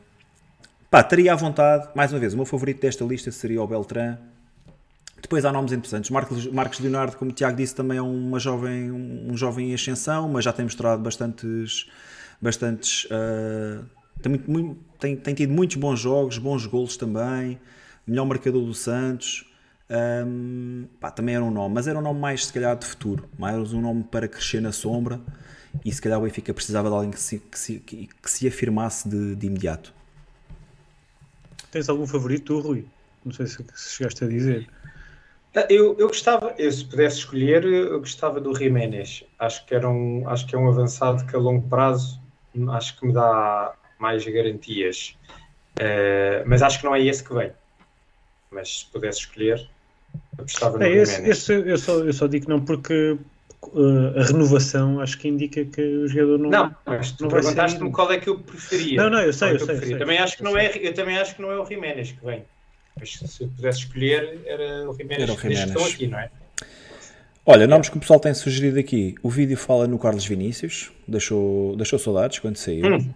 pá, 0.90 1.00
estaria 1.00 1.32
à 1.32 1.36
vontade. 1.36 1.88
Mais 1.94 2.12
uma 2.12 2.18
vez, 2.18 2.32
o 2.34 2.36
meu 2.36 2.46
favorito 2.46 2.80
desta 2.80 3.04
lista 3.04 3.30
seria 3.30 3.62
o 3.62 3.66
Beltrán. 3.66 4.18
Depois 5.22 5.44
há 5.44 5.52
nomes 5.52 5.72
interessantes. 5.72 6.10
Marcos, 6.10 6.46
Marcos 6.46 6.80
Leonardo, 6.80 7.16
como 7.16 7.30
o 7.30 7.34
Tiago 7.34 7.56
disse, 7.56 7.74
também 7.74 7.98
é 7.98 8.02
uma 8.02 8.38
jovem, 8.38 8.90
um 8.90 9.36
jovem 9.36 9.70
em 9.70 9.74
ascensão, 9.74 10.28
mas 10.28 10.44
já 10.44 10.52
tem 10.52 10.64
mostrado 10.64 11.02
bastantes. 11.02 11.86
bastantes 12.40 13.06
ah, 13.10 13.82
tem, 14.22 14.30
muito- 14.30 14.50
muito- 14.50 14.80
tem- 14.98 15.16
tem 15.16 15.34
tido 15.34 15.52
muitos 15.52 15.76
bons 15.76 16.00
jogos, 16.00 16.38
bons 16.38 16.66
golos 16.66 16.96
também. 16.96 17.60
Melhor 18.06 18.24
marcador 18.24 18.64
do 18.64 18.74
Santos. 18.74 19.44
Ahm, 19.90 20.84
pá, 21.00 21.10
também 21.10 21.34
era 21.34 21.44
um 21.44 21.50
nome, 21.50 21.74
mas 21.74 21.86
era 21.88 21.98
um 21.98 22.02
nome 22.02 22.20
mais 22.20 22.46
se 22.46 22.52
calhar 22.52 22.76
de 22.76 22.86
futuro, 22.86 23.28
mais 23.36 23.72
um 23.72 23.80
nome 23.80 24.04
para 24.04 24.28
crescer 24.28 24.60
na 24.60 24.70
sombra 24.70 25.20
e 25.84 25.92
se 25.92 26.00
calhar 26.00 26.16
o 26.18 26.22
Benfica 26.22 26.54
precisava 26.54 26.88
de 26.88 26.94
alguém 26.94 27.10
que 27.10 27.20
se, 27.20 27.38
que 27.40 27.58
se, 27.58 27.78
que 27.80 28.08
se 28.30 28.46
afirmasse 28.46 29.08
de, 29.08 29.34
de 29.34 29.46
imediato. 29.48 29.92
Tens 31.70 31.88
algum 31.88 32.06
favorito, 32.06 32.44
tu, 32.44 32.60
Rui? 32.60 32.86
Não 33.24 33.32
sei 33.32 33.46
se, 33.46 33.64
se 33.74 33.94
chegaste 33.96 34.24
a 34.24 34.28
dizer. 34.28 34.68
Ah, 35.54 35.66
Eu, 35.68 35.96
eu 35.98 36.08
gostava, 36.08 36.54
eu 36.58 36.70
se 36.70 36.84
pudesse 36.84 37.18
escolher, 37.18 37.64
eu 37.64 37.98
gostava 38.00 38.40
do 38.40 38.54
Jiménez. 38.56 39.24
Acho 39.38 39.64
que, 39.66 39.74
era 39.74 39.88
um, 39.88 40.28
acho 40.28 40.46
que 40.46 40.54
é 40.54 40.58
um 40.58 40.68
avançado 40.68 41.26
que 41.26 41.34
a 41.36 41.38
longo 41.38 41.68
prazo 41.68 42.20
acho 42.72 42.98
que 42.98 43.06
me 43.06 43.12
dá 43.12 43.74
mais 43.98 44.24
garantias. 44.24 45.16
Eh, 45.78 46.42
mas 46.46 46.62
acho 46.62 46.78
que 46.80 46.84
não 46.84 46.94
é 46.94 47.04
esse 47.04 47.22
que 47.22 47.32
vem. 47.34 47.52
Mas 48.50 48.80
se 48.80 48.86
pudesse 48.86 49.20
escolher, 49.20 49.68
apostava 50.38 50.78
no 50.78 50.84
É, 50.84 50.90
esse, 50.90 51.16
Jiménez. 51.16 51.38
esse 51.38 51.52
eu, 51.52 51.78
só, 51.78 51.92
eu 52.00 52.12
só 52.12 52.26
digo 52.26 52.48
não 52.48 52.64
porque 52.64 53.16
uh, 53.68 54.18
a 54.18 54.24
renovação 54.24 55.00
acho 55.00 55.18
que 55.18 55.28
indica 55.28 55.64
que 55.64 55.82
o 55.82 56.08
jogador 56.08 56.38
não. 56.38 56.50
Não, 56.50 56.76
mas 56.86 57.12
tu 57.12 57.28
perguntaste-me 57.28 57.90
qual 57.90 58.10
é 58.12 58.18
que 58.18 58.28
eu 58.28 58.38
preferia. 58.38 59.02
Não, 59.02 59.10
não, 59.10 59.20
eu 59.20 59.32
sei, 59.32 59.50
é 59.50 59.54
eu 59.54 59.58
sei, 59.58 59.66
preferia. 59.66 59.88
sei. 59.88 59.98
Também 59.98 60.18
acho 60.18 60.36
que 60.36 60.42
Eu 60.42 60.50
não 60.50 60.58
é, 60.58 60.72
eu 60.76 60.94
também 60.94 61.18
acho 61.18 61.36
que 61.36 61.42
não 61.42 61.50
é 61.50 61.60
o 61.60 61.64
Jiménez 61.66 62.12
que 62.12 62.24
vem. 62.24 62.44
Mas 62.98 63.12
se 63.16 63.28
se 63.28 63.44
eu 63.44 63.48
pudesse 63.48 63.80
escolher, 63.80 64.40
era 64.44 64.90
o 64.90 64.94
Jiménez 64.94 65.22
Era 65.22 65.32
o 65.32 65.36
desde 65.36 65.48
que 65.48 65.52
estão 65.52 65.88
Jiménez. 65.88 65.94
aqui, 65.94 66.06
não 66.06 66.18
é? 66.18 66.30
Olha, 67.46 67.66
nomes 67.66 67.88
que 67.88 67.96
o 67.96 68.00
pessoal 68.00 68.20
tem 68.20 68.34
sugerido 68.34 68.78
aqui. 68.78 69.14
O 69.22 69.30
vídeo 69.30 69.56
fala 69.56 69.86
no 69.86 69.98
Carlos 69.98 70.26
Vinícius, 70.26 70.92
deixou, 71.08 71.74
deixou 71.76 71.98
saudades 71.98 72.38
quando 72.38 72.56
saiu. 72.56 72.86
Hum. 72.86 73.14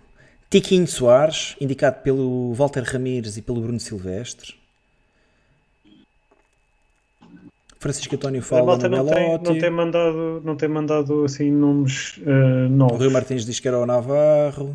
Tiquinho 0.51 0.87
Soares, 0.87 1.57
indicado 1.61 2.01
pelo 2.03 2.53
Walter 2.55 2.83
Ramires 2.83 3.37
e 3.37 3.43
pelo 3.43 3.61
Bruno 3.61 3.79
Silvestre. 3.79 4.55
Francisco 7.85 8.15
António 8.15 8.41
fala 8.41 8.79
no 8.79 8.89
não 8.89 9.05
tem, 9.05 9.29
Melotti. 9.29 9.45
não 9.45 9.59
tem 9.59 9.71
mandado, 9.71 10.43
não 10.43 10.57
tem 10.57 10.69
mandado 10.71 11.25
assim 11.25 11.53
nomes 11.53 12.17
uh, 12.17 12.67
O 12.67 12.69
novos. 12.71 12.99
Rui 12.99 13.11
Martins 13.11 13.45
diz 13.45 13.61
que 13.61 13.69
era 13.69 13.79
o 13.79 13.85
Navarro. 13.85 14.75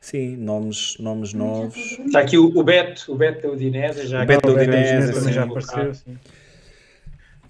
Sim, 0.00 0.36
nomes, 0.36 0.96
nomes 0.98 1.32
novos. 1.32 1.76
Está 2.04 2.18
aqui 2.18 2.36
o, 2.36 2.46
o 2.46 2.64
Beto, 2.64 3.12
o 3.12 3.14
Beto 3.14 3.42
da 3.46 3.52
Udinese. 3.52 4.08
Já 4.08 4.24
O 4.24 4.26
Beto 4.26 4.48
da 4.48 4.52
O 4.54 4.56
Udinese, 4.56 5.32
já 5.32 5.44
apareceu. 5.44 5.94
sim. 5.94 6.18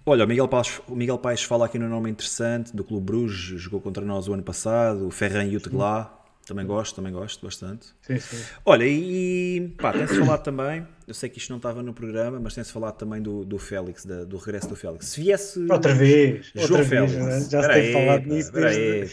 Olha, 0.04 0.26
o 0.26 0.28
Miguel, 0.28 0.46
Paes, 0.46 0.80
o 0.86 0.94
Miguel 0.94 1.18
Paes 1.18 1.42
fala 1.42 1.64
aqui 1.64 1.78
no 1.78 1.88
nome 1.88 2.10
interessante 2.10 2.76
do 2.76 2.84
Clube 2.84 3.06
Bruges, 3.06 3.58
jogou 3.58 3.80
contra 3.80 4.04
nós 4.04 4.28
o 4.28 4.34
ano 4.34 4.42
passado, 4.42 5.06
o 5.06 5.10
Ferran 5.10 5.44
Yuteglá, 5.44 6.15
também 6.46 6.64
gosto, 6.64 6.94
também 6.96 7.12
gosto 7.12 7.44
bastante. 7.44 7.88
Sim, 8.02 8.18
sim. 8.18 8.42
Olha, 8.64 8.84
e 8.86 9.74
pá, 9.78 9.92
tem-se 9.92 10.16
falado 10.18 10.42
também, 10.42 10.86
eu 11.06 11.12
sei 11.12 11.28
que 11.28 11.38
isto 11.38 11.50
não 11.50 11.56
estava 11.58 11.82
no 11.82 11.92
programa, 11.92 12.38
mas 12.40 12.54
tem-se 12.54 12.72
falado 12.72 12.96
também 12.96 13.20
do, 13.20 13.44
do 13.44 13.58
Félix, 13.58 14.04
da- 14.06 14.24
do 14.24 14.36
regresso 14.38 14.68
do 14.68 14.76
Félix. 14.76 15.06
Se 15.06 15.20
viesse 15.20 15.66
Outra 15.70 15.92
vez. 15.94 16.46
João 16.54 16.62
outra 16.80 16.82
vez, 16.82 17.12
Félix, 17.12 17.26
né? 17.26 17.50
já 17.50 17.62
se 17.62 17.68
tem 17.68 17.82
aí, 17.82 17.92
falado 17.92 18.22
pá, 18.22 18.34
nisso 18.34 18.52
desde. 18.52 18.80
aí. 18.80 19.10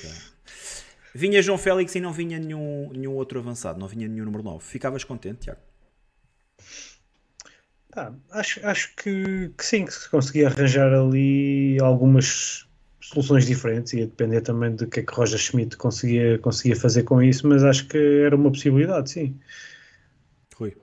Vinha 1.15 1.41
João 1.41 1.57
Félix 1.57 1.93
e 1.95 1.99
não 1.99 2.13
vinha 2.13 2.39
nenhum, 2.39 2.89
nenhum 2.93 3.13
outro 3.13 3.39
avançado, 3.39 3.79
não 3.79 3.88
vinha 3.88 4.07
nenhum 4.07 4.25
número 4.25 4.43
9. 4.43 4.63
Ficavas 4.63 5.03
contente, 5.03 5.41
Tiago? 5.41 5.59
Ah, 7.95 8.11
acho, 8.31 8.65
acho 8.65 8.95
que, 8.95 9.49
que 9.55 9.63
sim, 9.65 9.86
que 9.86 9.93
se 9.93 10.09
conseguia 10.09 10.47
arranjar 10.47 10.91
ali 10.91 11.77
algumas 11.81 12.67
soluções 13.14 13.45
diferentes, 13.45 13.93
ia 13.93 14.05
depender 14.07 14.41
também 14.41 14.76
do 14.76 14.88
que 14.88 14.99
é 14.99 15.03
que 15.03 15.14
Roger 15.14 15.38
Schmidt 15.39 15.78
conseguia, 15.78 16.38
conseguia 16.39 16.76
fazer 16.76 17.03
com 17.03 17.22
isso, 17.22 17.47
mas 17.47 17.64
acho 17.64 17.88
que 17.88 17.97
era 17.97 18.36
uma 18.36 18.51
possibilidade, 18.51 19.11
sim. 19.11 19.39
Rui. 20.55 20.76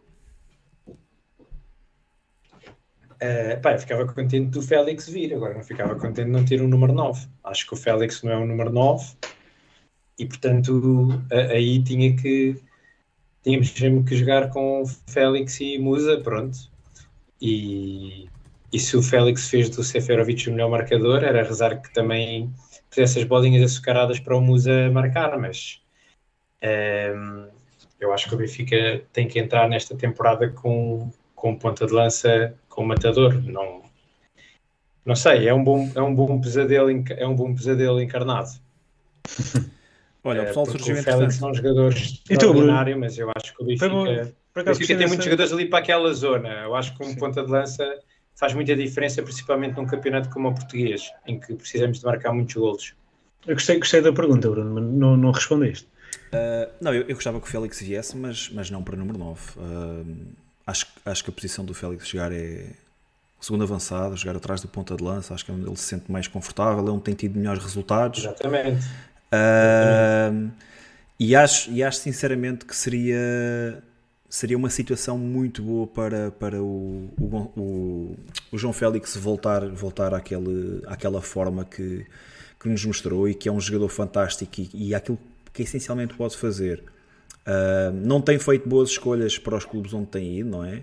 Eh, 3.20 3.56
pá, 3.56 3.72
eu 3.72 3.78
ficava 3.78 4.06
contente 4.06 4.50
do 4.50 4.62
Félix 4.62 5.08
vir, 5.08 5.34
agora 5.34 5.54
não 5.54 5.62
ficava 5.62 5.94
contente 5.94 6.24
de 6.26 6.30
não 6.30 6.44
ter 6.44 6.62
um 6.62 6.68
número 6.68 6.92
9. 6.92 7.26
Acho 7.44 7.66
que 7.66 7.74
o 7.74 7.76
Félix 7.76 8.22
não 8.22 8.32
é 8.32 8.36
um 8.38 8.46
número 8.46 8.70
9 8.70 9.14
e, 10.18 10.24
portanto, 10.26 11.08
a- 11.30 11.52
aí 11.52 11.82
tinha 11.82 12.16
que 12.16 12.56
tínhamos 13.42 13.78
mesmo 13.78 14.04
que 14.04 14.16
jogar 14.16 14.50
com 14.50 14.84
Félix 15.08 15.60
e 15.60 15.78
Musa, 15.78 16.20
pronto. 16.20 16.58
E, 17.40 18.28
e 18.72 18.78
se 18.78 18.96
o 18.96 19.02
Félix 19.02 19.48
fez 19.48 19.68
do 19.68 19.82
Seferovic 19.82 20.48
o 20.48 20.52
melhor 20.52 20.70
marcador, 20.70 21.24
era 21.24 21.42
rezar 21.42 21.80
que 21.80 21.92
também 21.92 22.52
fizesse 22.90 23.18
as 23.18 23.24
bolinhas 23.24 23.62
açucaradas 23.62 24.18
para 24.18 24.36
o 24.36 24.40
Musa 24.40 24.90
marcar, 24.90 25.38
mas 25.38 25.80
ehm, 26.60 27.46
eu 28.00 28.12
acho 28.12 28.28
que 28.28 28.34
o 28.34 28.38
Benfica 28.38 29.02
tem 29.12 29.28
que 29.28 29.38
entrar 29.38 29.68
nesta 29.68 29.96
temporada 29.96 30.48
com, 30.48 31.10
com 31.34 31.56
ponta 31.56 31.86
de 31.86 31.92
lança, 31.92 32.54
com 32.68 32.84
matador. 32.84 33.34
Não, 33.42 33.82
não 35.04 35.14
sei, 35.14 35.48
é 35.48 35.54
um 35.54 35.62
bom, 35.62 35.90
é 35.94 36.00
um 36.00 36.14
bom 36.14 36.40
pesadelo, 36.40 36.90
é 36.90 37.26
um 37.26 37.34
bom 37.34 37.54
pesadelo 37.54 38.00
encarnado. 38.00 38.50
Olha, 40.22 40.42
o 40.42 40.46
pessoal 40.46 40.66
porque 40.66 40.78
surgiu 40.78 41.00
o 41.00 41.02
Félix 41.02 41.36
interessante. 41.36 41.44
é 41.44 41.46
um 41.46 41.54
jogador 41.54 41.94
tu, 41.94 41.98
Bruno? 41.98 42.30
extraordinário, 42.30 43.00
mas 43.00 43.18
eu 43.18 43.32
acho 43.34 43.56
que 43.56 43.62
o 43.62 43.78
Foi 43.78 43.88
bom. 43.88 44.04
Benfica, 44.04 44.36
Por 44.52 44.60
acaso 44.60 44.78
Benfica 44.78 44.98
tem 44.98 45.08
muitos 45.08 45.24
jogadores 45.24 45.52
ali 45.52 45.66
para 45.66 45.78
aquela 45.78 46.12
zona. 46.12 46.48
Eu 46.48 46.74
acho 46.74 46.96
que 46.96 47.04
um 47.04 47.14
ponta 47.14 47.42
de 47.42 47.50
lança 47.50 47.84
faz 48.40 48.54
muita 48.54 48.74
diferença, 48.74 49.22
principalmente 49.22 49.76
num 49.76 49.86
campeonato 49.86 50.30
como 50.30 50.48
o 50.48 50.54
português, 50.54 51.12
em 51.26 51.38
que 51.38 51.54
precisamos 51.54 52.00
de 52.00 52.06
marcar 52.06 52.32
muitos 52.32 52.54
golos. 52.54 52.94
Eu 53.46 53.54
gostei, 53.54 53.78
gostei 53.78 54.00
da 54.00 54.12
pergunta, 54.12 54.48
Bruno, 54.48 54.74
mas 54.74 54.84
não, 54.84 55.16
não 55.16 55.30
respondeste. 55.30 55.86
Não, 56.80 56.94
eu, 56.94 57.02
eu 57.02 57.14
gostava 57.14 57.38
que 57.38 57.46
o 57.46 57.50
Félix 57.50 57.80
viesse, 57.82 58.16
mas, 58.16 58.48
mas 58.50 58.70
não 58.70 58.82
para 58.82 58.96
número 58.96 59.18
9. 59.18 59.40
acho, 60.66 60.86
acho 61.04 61.24
que 61.24 61.30
a 61.30 61.32
posição 61.32 61.64
do 61.64 61.74
Félix 61.74 62.08
jogar 62.08 62.32
é 62.32 62.66
o 63.38 63.44
segundo 63.44 63.64
avançado, 63.64 64.16
jogar 64.16 64.36
atrás 64.36 64.60
do 64.60 64.68
ponta 64.68 64.96
de 64.96 65.02
lança, 65.02 65.34
acho 65.34 65.44
que 65.44 65.50
é 65.50 65.54
onde 65.54 65.66
ele 65.66 65.76
se 65.76 65.84
sente 65.84 66.10
mais 66.10 66.26
confortável, 66.26 66.86
é 66.86 66.90
onde 66.90 67.02
tem 67.02 67.14
tido 67.14 67.38
melhores 67.38 67.62
resultados. 67.62 68.20
Exatamente. 68.20 68.86
Ahm, 69.32 70.50
e, 71.18 71.36
acho, 71.36 71.70
e 71.70 71.82
acho 71.82 71.98
sinceramente 71.98 72.64
que 72.64 72.74
seria, 72.74 73.82
seria 74.30 74.56
uma 74.56 74.70
situação 74.70 75.18
muito 75.18 75.62
boa 75.62 75.86
para, 75.86 76.30
para 76.30 76.62
o, 76.62 77.12
o, 77.20 77.60
o, 77.60 78.16
o 78.52 78.58
João 78.58 78.72
Félix 78.72 79.16
voltar, 79.16 79.68
voltar 79.68 80.14
àquele, 80.14 80.80
àquela 80.86 81.20
forma 81.20 81.66
que, 81.66 82.06
que 82.58 82.68
nos 82.68 82.82
mostrou 82.86 83.28
e 83.28 83.34
que 83.34 83.48
é 83.48 83.52
um 83.52 83.60
jogador 83.60 83.88
fantástico 83.90 84.52
e, 84.58 84.70
e 84.72 84.94
aquilo 84.94 85.18
que 85.52 85.64
essencialmente 85.64 86.14
pode 86.14 86.36
fazer. 86.36 86.82
Ah, 87.44 87.90
não 87.92 88.20
tem 88.20 88.38
feito 88.38 88.68
boas 88.68 88.90
escolhas 88.90 89.36
para 89.38 89.56
os 89.56 89.64
clubes 89.64 89.92
onde 89.92 90.06
tem 90.06 90.38
ido, 90.38 90.50
não 90.50 90.64
é? 90.64 90.82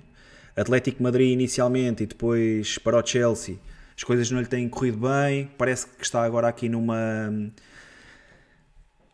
Atlético 0.56 1.02
Madrid 1.02 1.32
inicialmente 1.32 2.04
e 2.04 2.06
depois 2.06 2.78
para 2.78 2.98
o 2.98 3.06
Chelsea. 3.06 3.58
As 3.96 4.04
coisas 4.04 4.30
não 4.32 4.40
lhe 4.40 4.48
têm 4.48 4.68
corrido 4.68 4.98
bem. 5.00 5.50
Parece 5.58 5.88
que 5.88 6.04
está 6.04 6.24
agora 6.24 6.48
aqui 6.48 6.68
numa 6.68 7.32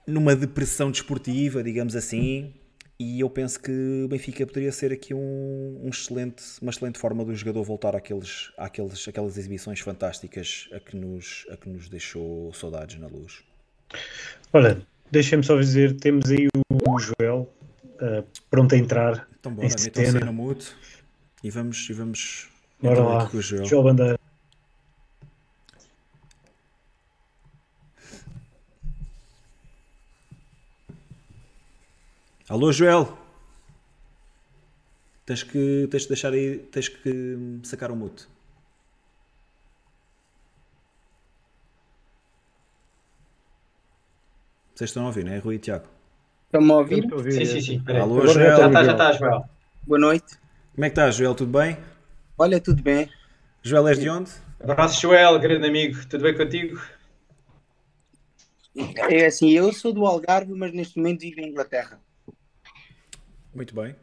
numa 0.05 0.36
depressão 0.36 0.91
desportiva, 0.91 1.63
digamos 1.63 1.95
assim. 1.95 2.53
E 3.03 3.19
eu 3.19 3.29
penso 3.29 3.59
que 3.59 4.03
o 4.05 4.07
Benfica 4.07 4.47
poderia 4.47 4.71
ser 4.71 4.93
aqui 4.93 5.13
um, 5.13 5.81
um 5.83 5.89
excelente, 5.89 6.41
uma 6.61 6.71
excelente 6.71 6.97
forma 6.97 7.25
do 7.25 7.35
jogador 7.35 7.61
voltar 7.61 7.97
àqueles, 7.97 8.53
àqueles, 8.57 9.05
àquelas 9.05 9.37
exibições 9.37 9.81
fantásticas 9.81 10.69
a 10.71 10.79
que, 10.79 10.95
nos, 10.95 11.45
a 11.51 11.57
que 11.57 11.67
nos 11.67 11.89
deixou 11.89 12.53
saudades 12.53 12.97
na 12.97 13.07
luz. 13.07 13.43
Olha, 14.53 14.81
deixem-me 15.11 15.43
só 15.43 15.59
dizer, 15.59 15.97
temos 15.97 16.31
aí 16.31 16.47
o 16.71 16.99
Joel 16.99 17.53
uh, 17.95 18.23
pronto 18.49 18.73
a 18.73 18.77
entrar. 18.77 19.27
Então 19.37 19.53
bora, 19.53 19.67
metam-se 19.67 20.19
no 20.19 20.31
mute 20.31 20.73
e 21.43 21.49
vamos, 21.49 21.89
e 21.89 21.93
vamos 21.93 22.47
Bora 22.81 23.03
lá, 23.03 23.23
aqui 23.23 23.31
com 23.31 23.37
o 23.37 23.41
Joel. 23.41 23.65
Joel 23.65 23.83
Bandeira. 23.83 24.19
Alô 32.53 32.71
Joel! 32.71 33.17
Tens 35.25 35.41
que, 35.41 35.87
tens 35.89 36.03
que 36.03 36.09
deixar 36.09 36.33
aí, 36.33 36.59
tens 36.59 36.87
que 36.87 37.59
sacar 37.63 37.89
o 37.89 37.95
mute. 37.95 38.27
Vocês 44.75 44.91
estão 44.91 45.01
a 45.01 45.07
ouvir, 45.07 45.25
não 45.25 45.33
é? 45.33 45.39
Rui 45.39 45.55
e 45.55 45.57
Tiago. 45.57 45.87
Estão-me 46.45 46.71
a 46.71 46.75
ouvir? 46.75 47.07
Sim, 47.31 47.45
sim, 47.45 47.61
sim. 47.61 47.83
Peraí. 47.83 48.01
Alô, 48.03 48.17
Agora 48.17 48.33
Joel. 48.33 48.57
Já 48.57 48.67
está 48.67 48.83
já 48.83 48.91
está, 48.91 49.11
Joel. 49.13 49.49
Boa 49.87 49.99
noite. 49.99 50.37
Como 50.75 50.85
é 50.85 50.89
que 50.89 50.91
estás, 50.91 51.15
Joel? 51.15 51.33
Tudo 51.33 51.57
bem? 51.57 51.79
Olha, 52.37 52.61
tudo 52.61 52.83
bem. 52.83 53.09
Joel, 53.63 53.87
és 53.87 53.97
de 53.97 54.11
onde? 54.11 54.29
Abraço, 54.59 55.01
Joel, 55.01 55.39
grande 55.39 55.67
amigo. 55.67 56.05
Tudo 56.07 56.21
bem 56.21 56.37
contigo? 56.37 56.79
É 59.09 59.25
assim, 59.25 59.49
eu 59.49 59.73
sou 59.73 59.91
do 59.91 60.05
Algarve, 60.05 60.53
mas 60.53 60.71
neste 60.71 60.97
momento 60.97 61.21
vivo 61.21 61.39
em 61.39 61.49
Inglaterra. 61.49 61.99
Muito 63.53 63.75
bem. 63.75 63.95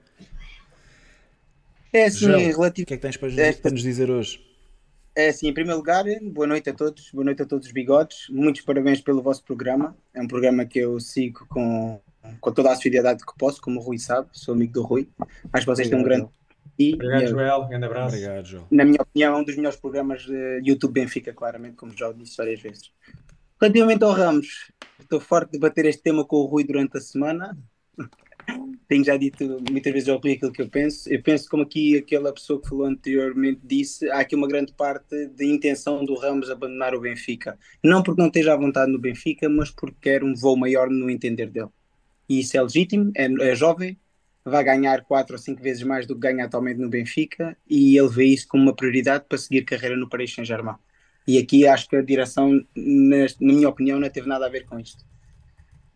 É 1.92 2.04
assim, 2.04 2.26
O 2.26 2.36
relativo. 2.36 2.86
que 2.86 2.94
é 2.94 2.96
que 2.96 3.02
tens 3.02 3.16
para, 3.16 3.28
Esta- 3.32 3.62
para 3.62 3.70
nos 3.72 3.82
dizer 3.82 4.10
hoje? 4.10 4.40
É 5.14 5.28
assim, 5.28 5.48
em 5.48 5.52
primeiro 5.52 5.78
lugar, 5.78 6.04
boa 6.22 6.46
noite 6.46 6.70
a 6.70 6.72
todos, 6.72 7.10
boa 7.10 7.24
noite 7.24 7.42
a 7.42 7.46
todos 7.46 7.66
os 7.66 7.72
bigodes. 7.72 8.28
Muitos 8.30 8.62
parabéns 8.62 9.00
pelo 9.00 9.20
vosso 9.20 9.42
programa. 9.42 9.96
É 10.14 10.20
um 10.22 10.28
programa 10.28 10.64
que 10.64 10.78
eu 10.78 11.00
sigo 11.00 11.44
com, 11.48 12.00
com 12.40 12.52
toda 12.52 12.68
a 12.70 12.72
assiduidade 12.72 13.26
que 13.26 13.32
posso, 13.36 13.60
como 13.60 13.80
o 13.80 13.82
Rui 13.82 13.98
sabe, 13.98 14.28
sou 14.32 14.54
amigo 14.54 14.72
do 14.72 14.82
Rui. 14.82 15.08
Acho 15.52 15.66
que 15.66 15.72
vocês 15.72 15.88
têm 15.88 15.98
um 15.98 16.04
grande. 16.04 16.28
E, 16.78 16.94
Obrigado, 16.94 17.22
e, 17.24 17.26
Joel. 17.26 17.66
Grande 17.68 17.84
abraço. 17.86 18.14
Obrigado, 18.16 18.44
Joel. 18.46 18.66
na 18.70 18.84
minha 18.84 19.02
opinião, 19.02 19.36
é 19.36 19.38
um 19.40 19.44
dos 19.44 19.56
melhores 19.56 19.78
programas 19.78 20.22
de 20.22 20.62
YouTube 20.64 20.92
Benfica, 20.92 21.32
claramente, 21.34 21.74
como 21.76 21.94
já 21.94 22.08
o 22.08 22.14
disse 22.14 22.36
várias 22.36 22.60
vezes. 22.60 22.90
Relativamente 23.60 24.02
ao 24.04 24.12
Ramos, 24.12 24.70
estou 25.00 25.20
forte 25.20 25.48
de 25.52 25.58
debater 25.58 25.84
este 25.86 26.02
tema 26.02 26.24
com 26.24 26.36
o 26.36 26.46
Rui 26.46 26.62
durante 26.64 26.96
a 26.96 27.00
semana. 27.00 27.58
Tenho 28.90 29.04
já 29.04 29.16
dito 29.16 29.44
muitas 29.70 29.92
vezes 29.92 30.08
ao 30.08 30.18
Rui 30.18 30.32
aquilo 30.32 30.50
que 30.52 30.60
eu 30.60 30.68
penso. 30.68 31.08
Eu 31.08 31.22
penso, 31.22 31.48
como 31.48 31.62
aqui 31.62 31.96
aquela 31.96 32.32
pessoa 32.34 32.60
que 32.60 32.68
falou 32.68 32.86
anteriormente 32.86 33.60
disse, 33.62 34.10
há 34.10 34.18
aqui 34.18 34.34
uma 34.34 34.48
grande 34.48 34.72
parte 34.72 35.28
de 35.28 35.46
intenção 35.46 36.04
do 36.04 36.16
Ramos 36.16 36.50
abandonar 36.50 36.92
o 36.92 37.00
Benfica. 37.00 37.56
Não 37.84 38.02
porque 38.02 38.20
não 38.20 38.26
esteja 38.26 38.52
à 38.52 38.56
vontade 38.56 38.90
no 38.90 38.98
Benfica, 38.98 39.48
mas 39.48 39.70
porque 39.70 39.96
quer 40.00 40.24
um 40.24 40.34
voo 40.34 40.56
maior 40.56 40.90
no 40.90 41.08
entender 41.08 41.46
dele. 41.46 41.68
E 42.28 42.40
isso 42.40 42.56
é 42.56 42.62
legítimo, 42.62 43.12
é, 43.16 43.26
é 43.26 43.54
jovem, 43.54 43.96
vai 44.44 44.64
ganhar 44.64 45.04
quatro 45.04 45.34
ou 45.36 45.38
cinco 45.38 45.62
vezes 45.62 45.84
mais 45.84 46.04
do 46.04 46.14
que 46.16 46.22
ganha 46.22 46.46
atualmente 46.46 46.78
no 46.80 46.88
Benfica 46.88 47.56
e 47.68 47.96
ele 47.96 48.08
vê 48.08 48.24
isso 48.24 48.48
como 48.48 48.64
uma 48.64 48.74
prioridade 48.74 49.24
para 49.28 49.38
seguir 49.38 49.64
carreira 49.64 49.96
no 49.96 50.08
Paris 50.08 50.34
Saint-Germain. 50.34 50.76
E 51.28 51.38
aqui 51.38 51.66
acho 51.66 51.88
que 51.88 51.96
a 51.96 52.02
direção, 52.02 52.60
neste- 52.74 53.44
na 53.44 53.52
minha 53.52 53.68
opinião, 53.68 54.00
não 54.00 54.10
teve 54.10 54.28
nada 54.28 54.46
a 54.46 54.48
ver 54.48 54.64
com 54.64 54.80
isto. 54.80 55.04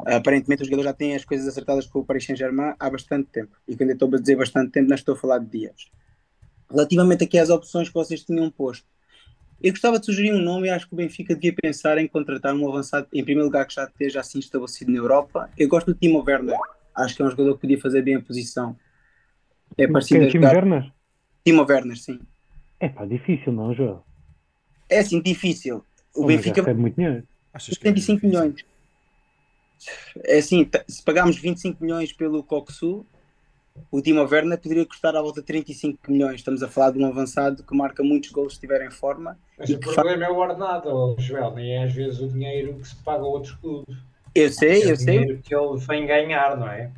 Aparentemente 0.07 0.63
o 0.63 0.65
jogador 0.65 0.85
já 0.85 0.93
tem 0.93 1.15
as 1.15 1.25
coisas 1.25 1.47
acertadas 1.47 1.87
com 1.87 2.01
o 2.01 2.05
Paris 2.05 2.25
Saint-Germain 2.25 2.75
há 2.79 2.91
bastante 2.91 3.29
tempo. 3.31 3.57
E 3.67 3.77
quando 3.77 3.91
eu 3.91 3.95
estou 3.95 4.13
a 4.15 4.19
dizer 4.19 4.37
bastante 4.37 4.73
tempo, 4.73 4.89
não 4.89 4.95
estou 4.95 5.15
a 5.15 5.19
falar 5.19 5.39
de 5.39 5.47
dias. 5.47 5.91
Relativamente 6.71 7.25
aqui 7.25 7.39
às 7.39 7.51
opções 7.51 7.89
que 7.89 7.95
vocês 7.95 8.23
tinham 8.25 8.51
posto, 8.51 8.87
eu 9.63 9.71
gostava 9.71 9.99
de 9.99 10.07
sugerir 10.07 10.35
um 10.35 10.43
nome 10.43 10.67
e 10.69 10.71
acho 10.71 10.87
que 10.87 10.93
o 10.95 10.97
Benfica 10.97 11.35
devia 11.35 11.55
pensar 11.55 11.97
em 11.97 12.07
contratar 12.07 12.55
um 12.55 12.69
avançado, 12.69 13.07
em 13.13 13.25
primeiro 13.25 13.47
lugar, 13.47 13.67
que 13.67 13.75
já 13.75 13.85
esteja 13.85 14.21
assim 14.21 14.39
estabelecido 14.39 14.91
na 14.91 14.99
Europa. 14.99 15.49
Eu 15.57 15.69
gosto 15.69 15.87
do 15.87 15.95
Timo 15.95 16.23
Werner. 16.27 16.59
Acho 16.95 17.17
que 17.17 17.23
é 17.23 17.25
um 17.25 17.31
jogador 17.31 17.55
que 17.55 17.61
podia 17.63 17.81
fazer 17.81 18.03
bem 18.03 18.17
a 18.17 18.21
posição. 18.21 18.77
É 19.79 19.87
parecido 19.89 20.19
Quem 20.21 20.27
a 20.27 20.29
é 20.29 20.33
Timo. 20.33 20.47
Werner? 20.47 20.93
Timo 21.45 21.67
Werner, 21.69 21.97
sim. 21.97 22.21
É 22.79 22.89
pá, 22.89 23.07
difícil 23.07 23.53
não, 23.53 23.73
Joel. 23.75 24.05
É 24.89 24.99
assim, 24.99 25.21
difícil. 25.23 25.85
O 26.15 26.23
Mas 26.25 26.31
já 26.33 26.37
Benfica 26.37 26.61
recebe 26.61 26.81
muito 26.81 26.95
dinheiro. 26.97 27.27
Achas 27.53 27.79
que 27.79 27.89
é 27.89 27.91
75 27.91 28.21
difícil? 28.21 28.29
milhões. 28.41 28.65
É 30.25 30.39
assim, 30.39 30.65
t- 30.65 30.85
se 30.89 31.03
pagarmos 31.03 31.37
25 31.37 31.83
milhões 31.83 32.13
pelo 32.13 32.43
Coxu, 32.43 33.05
o 33.91 34.01
Timo 34.01 34.23
Werner 34.23 34.59
poderia 34.59 34.87
custar 34.87 35.17
à 35.17 35.21
volta 35.23 35.41
de 35.41 35.47
35 35.47 35.99
milhões. 36.11 36.37
Estamos 36.37 36.63
a 36.63 36.69
falar 36.69 36.93
de 36.93 36.99
um 36.99 37.07
avançado 37.07 37.63
que 37.63 37.77
marca 37.77 38.03
muitos 38.03 38.31
gols 38.31 38.53
se 38.53 38.57
estiver 38.59 38.87
em 38.87 38.91
forma. 38.91 39.39
Mas 39.59 39.69
E 39.69 39.75
o 39.75 39.81
que 39.81 39.93
problema 39.93 40.25
é 40.25 40.31
o 40.31 40.37
ordenado, 40.37 41.17
Joel. 41.19 41.53
Nem 41.55 41.73
é 41.73 41.85
às 41.85 41.93
vezes 41.93 42.21
o 42.21 42.29
dinheiro 42.29 42.75
que 42.75 42.87
se 42.89 42.97
paga 42.97 43.23
a 43.23 43.27
outros 43.27 43.53
clubes. 43.55 43.97
Eu 44.35 44.51
sei, 44.51 44.83
é 44.83 44.91
eu 44.91 44.95
o 44.95 44.97
sei, 44.97 45.19
dinheiro 45.19 45.43
que 45.43 45.55
ele 45.55 45.79
vem 45.79 46.07
ganhar, 46.07 46.57
não 46.57 46.69
é? 46.69 46.91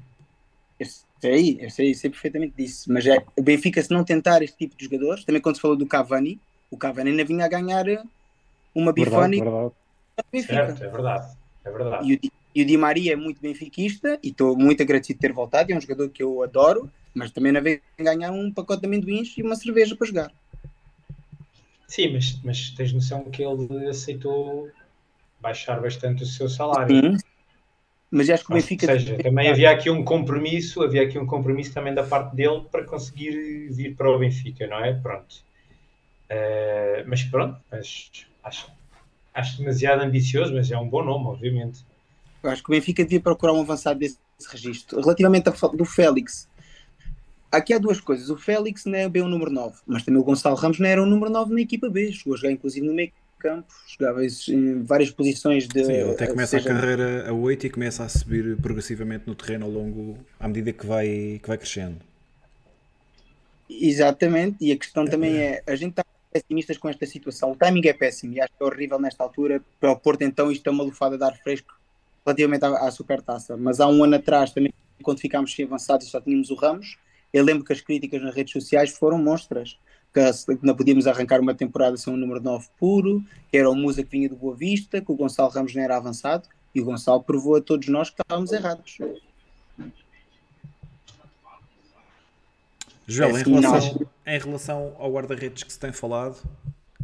eu 0.78 0.86
sei, 1.20 1.58
eu 1.60 1.70
sei, 1.70 1.90
eu 1.90 1.94
sei 1.94 2.10
perfeitamente 2.10 2.54
disso. 2.56 2.92
Mas 2.92 3.06
é, 3.06 3.16
o 3.36 3.42
Benfica, 3.42 3.82
se 3.82 3.90
não 3.90 4.04
tentar 4.04 4.42
este 4.42 4.56
tipo 4.58 4.76
de 4.76 4.84
jogadores, 4.84 5.24
também 5.24 5.40
quando 5.40 5.56
se 5.56 5.62
falou 5.62 5.76
do 5.76 5.86
Cavani, 5.86 6.38
o 6.70 6.76
Cavani 6.76 7.10
ainda 7.10 7.24
vinha 7.24 7.44
a 7.46 7.48
ganhar 7.48 7.88
eh, 7.88 8.02
uma 8.74 8.92
bifone 8.92 9.40
verdade. 9.40 9.72
Certo, 10.46 10.84
é 10.84 10.88
verdade. 10.88 11.36
É 11.64 11.70
verdade. 11.70 12.12
E 12.12 12.14
o, 12.14 12.20
e 12.56 12.62
o 12.62 12.64
Di 12.64 12.78
Maria 12.78 13.12
é 13.12 13.16
muito 13.16 13.38
benfiquista 13.38 14.18
e 14.22 14.28
estou 14.28 14.56
muito 14.56 14.82
agradecido 14.82 15.18
de 15.18 15.20
ter 15.20 15.32
voltado. 15.34 15.70
É 15.70 15.76
um 15.76 15.80
jogador 15.80 16.08
que 16.08 16.22
eu 16.22 16.42
adoro, 16.42 16.90
mas 17.12 17.30
também 17.30 17.52
não 17.52 17.60
vem 17.60 17.82
ganhar 17.98 18.32
um 18.32 18.50
pacote 18.50 18.80
de 18.80 18.86
amendoins 18.86 19.36
e 19.36 19.42
uma 19.42 19.54
cerveja 19.54 19.94
para 19.94 20.06
jogar. 20.06 20.32
Sim, 21.86 22.14
mas, 22.14 22.40
mas 22.42 22.70
tens 22.70 22.94
noção 22.94 23.24
que 23.24 23.42
ele 23.44 23.88
aceitou 23.90 24.70
baixar 25.38 25.82
bastante 25.82 26.22
o 26.22 26.26
seu 26.26 26.48
salário. 26.48 26.88
Sim. 26.88 27.18
Mas 28.10 28.30
acho 28.30 28.46
que 28.46 28.50
o 28.50 28.54
Ou 28.54 28.60
Benfica. 28.62 28.86
seja, 28.86 29.18
também 29.18 29.50
havia 29.50 29.70
aqui 29.70 29.90
um 29.90 30.02
compromisso, 30.02 30.82
havia 30.82 31.02
aqui 31.02 31.18
um 31.18 31.26
compromisso 31.26 31.74
também 31.74 31.92
da 31.92 32.04
parte 32.04 32.34
dele 32.34 32.62
para 32.72 32.84
conseguir 32.84 33.68
vir 33.70 33.94
para 33.94 34.10
o 34.10 34.18
Benfica, 34.18 34.66
não 34.66 34.82
é? 34.82 34.94
Pronto. 34.94 35.44
Eh, 36.30 37.04
mas 37.06 37.22
pronto, 37.22 37.60
mas 37.70 38.10
acho, 38.42 38.72
acho 39.34 39.58
demasiado 39.58 40.00
ambicioso, 40.00 40.54
mas 40.54 40.70
é 40.70 40.78
um 40.78 40.88
bom 40.88 41.04
nome, 41.04 41.26
obviamente. 41.26 41.84
Acho 42.48 42.62
que 42.62 42.70
o 42.70 42.74
Benfica 42.74 43.02
devia 43.02 43.20
procurar 43.20 43.52
um 43.52 43.60
avançado 43.60 43.98
desse 43.98 44.18
registro. 44.48 45.00
Relativamente 45.00 45.48
ao 45.48 45.68
do 45.70 45.84
Félix, 45.84 46.48
aqui 47.50 47.72
há 47.72 47.78
duas 47.78 48.00
coisas. 48.00 48.30
O 48.30 48.36
Félix 48.36 48.84
não 48.84 48.98
é 48.98 49.08
bem 49.08 49.22
o 49.22 49.28
número 49.28 49.50
9, 49.50 49.76
mas 49.86 50.02
também 50.04 50.20
o 50.20 50.24
Gonçalo 50.24 50.56
Ramos 50.56 50.78
não 50.78 50.88
era 50.88 51.02
o 51.02 51.06
número 51.06 51.30
9 51.30 51.54
na 51.54 51.60
equipa 51.60 51.88
B. 51.88 52.12
Chegou 52.12 52.34
a 52.34 52.36
jogar 52.36 52.52
inclusive 52.52 52.86
no 52.86 52.94
meio 52.94 53.12
campo, 53.38 53.72
jogava 53.86 54.24
em 54.24 54.82
várias 54.82 55.10
posições 55.10 55.68
de. 55.68 55.84
Sim, 55.84 55.92
ele 55.92 56.10
até 56.10 56.26
começa 56.26 56.58
seja, 56.58 56.70
a 56.70 56.74
carreira 56.74 57.28
a 57.28 57.32
8 57.32 57.66
e 57.66 57.70
começa 57.70 58.04
a 58.04 58.08
subir 58.08 58.56
progressivamente 58.56 59.24
no 59.26 59.34
terreno 59.34 59.66
ao 59.66 59.70
longo, 59.70 60.18
à 60.40 60.48
medida 60.48 60.72
que 60.72 60.86
vai, 60.86 61.38
que 61.42 61.48
vai 61.48 61.58
crescendo. 61.58 61.96
Exatamente, 63.68 64.56
e 64.60 64.72
a 64.72 64.76
questão 64.76 65.04
também 65.04 65.36
é, 65.38 65.62
a 65.66 65.74
gente 65.74 65.90
está 65.90 66.04
pessimistas 66.32 66.76
com 66.76 66.88
esta 66.88 67.06
situação, 67.06 67.52
o 67.52 67.56
timing 67.56 67.86
é 67.86 67.92
péssimo 67.92 68.34
e 68.34 68.40
acho 68.40 68.52
que 68.56 68.62
é 68.62 68.66
horrível 68.66 68.98
nesta 68.98 69.24
altura 69.24 69.62
para 69.80 69.90
o 69.90 69.96
Porto 69.96 70.22
então 70.22 70.52
isto 70.52 70.66
é 70.66 70.70
uma 70.70 70.84
lufada 70.84 71.16
de 71.16 71.24
ar 71.24 71.36
fresco 71.38 71.74
relativamente 72.26 72.64
à, 72.64 72.88
à 72.88 72.90
supertaça, 72.90 73.56
mas 73.56 73.78
há 73.78 73.86
um 73.86 74.02
ano 74.02 74.16
atrás 74.16 74.50
também 74.50 74.72
quando 75.02 75.20
ficámos 75.20 75.54
sem 75.54 75.64
avançados 75.64 76.06
e 76.06 76.10
só 76.10 76.20
tínhamos 76.20 76.50
o 76.50 76.56
Ramos, 76.56 76.98
eu 77.32 77.44
lembro 77.44 77.64
que 77.64 77.72
as 77.72 77.80
críticas 77.80 78.20
nas 78.22 78.34
redes 78.34 78.52
sociais 78.52 78.90
foram 78.90 79.18
monstras, 79.18 79.78
que 80.12 80.20
não 80.62 80.74
podíamos 80.74 81.06
arrancar 81.06 81.40
uma 81.40 81.54
temporada 81.54 81.96
sem 81.96 82.12
um 82.12 82.16
número 82.16 82.40
9 82.40 82.66
puro, 82.78 83.22
que 83.50 83.56
era 83.56 83.70
o 83.70 83.74
Musa 83.74 84.02
que 84.02 84.10
vinha 84.10 84.28
do 84.28 84.34
Boa 84.34 84.56
Vista, 84.56 85.00
que 85.00 85.12
o 85.12 85.14
Gonçalo 85.14 85.50
Ramos 85.50 85.74
não 85.74 85.82
era 85.82 85.96
avançado 85.96 86.48
e 86.74 86.80
o 86.80 86.84
Gonçalo 86.84 87.22
provou 87.22 87.56
a 87.56 87.60
todos 87.60 87.86
nós 87.88 88.10
que 88.10 88.20
estávamos 88.20 88.50
errados. 88.50 88.98
Joel, 93.06 93.30
É 93.30 93.32
em, 93.32 93.42
assim, 93.42 93.50
relação, 93.54 94.06
em 94.26 94.38
relação 94.38 94.96
ao 94.98 95.12
guarda-redes 95.12 95.62
que 95.62 95.72
se 95.72 95.78
tem 95.78 95.92
falado, 95.92 96.42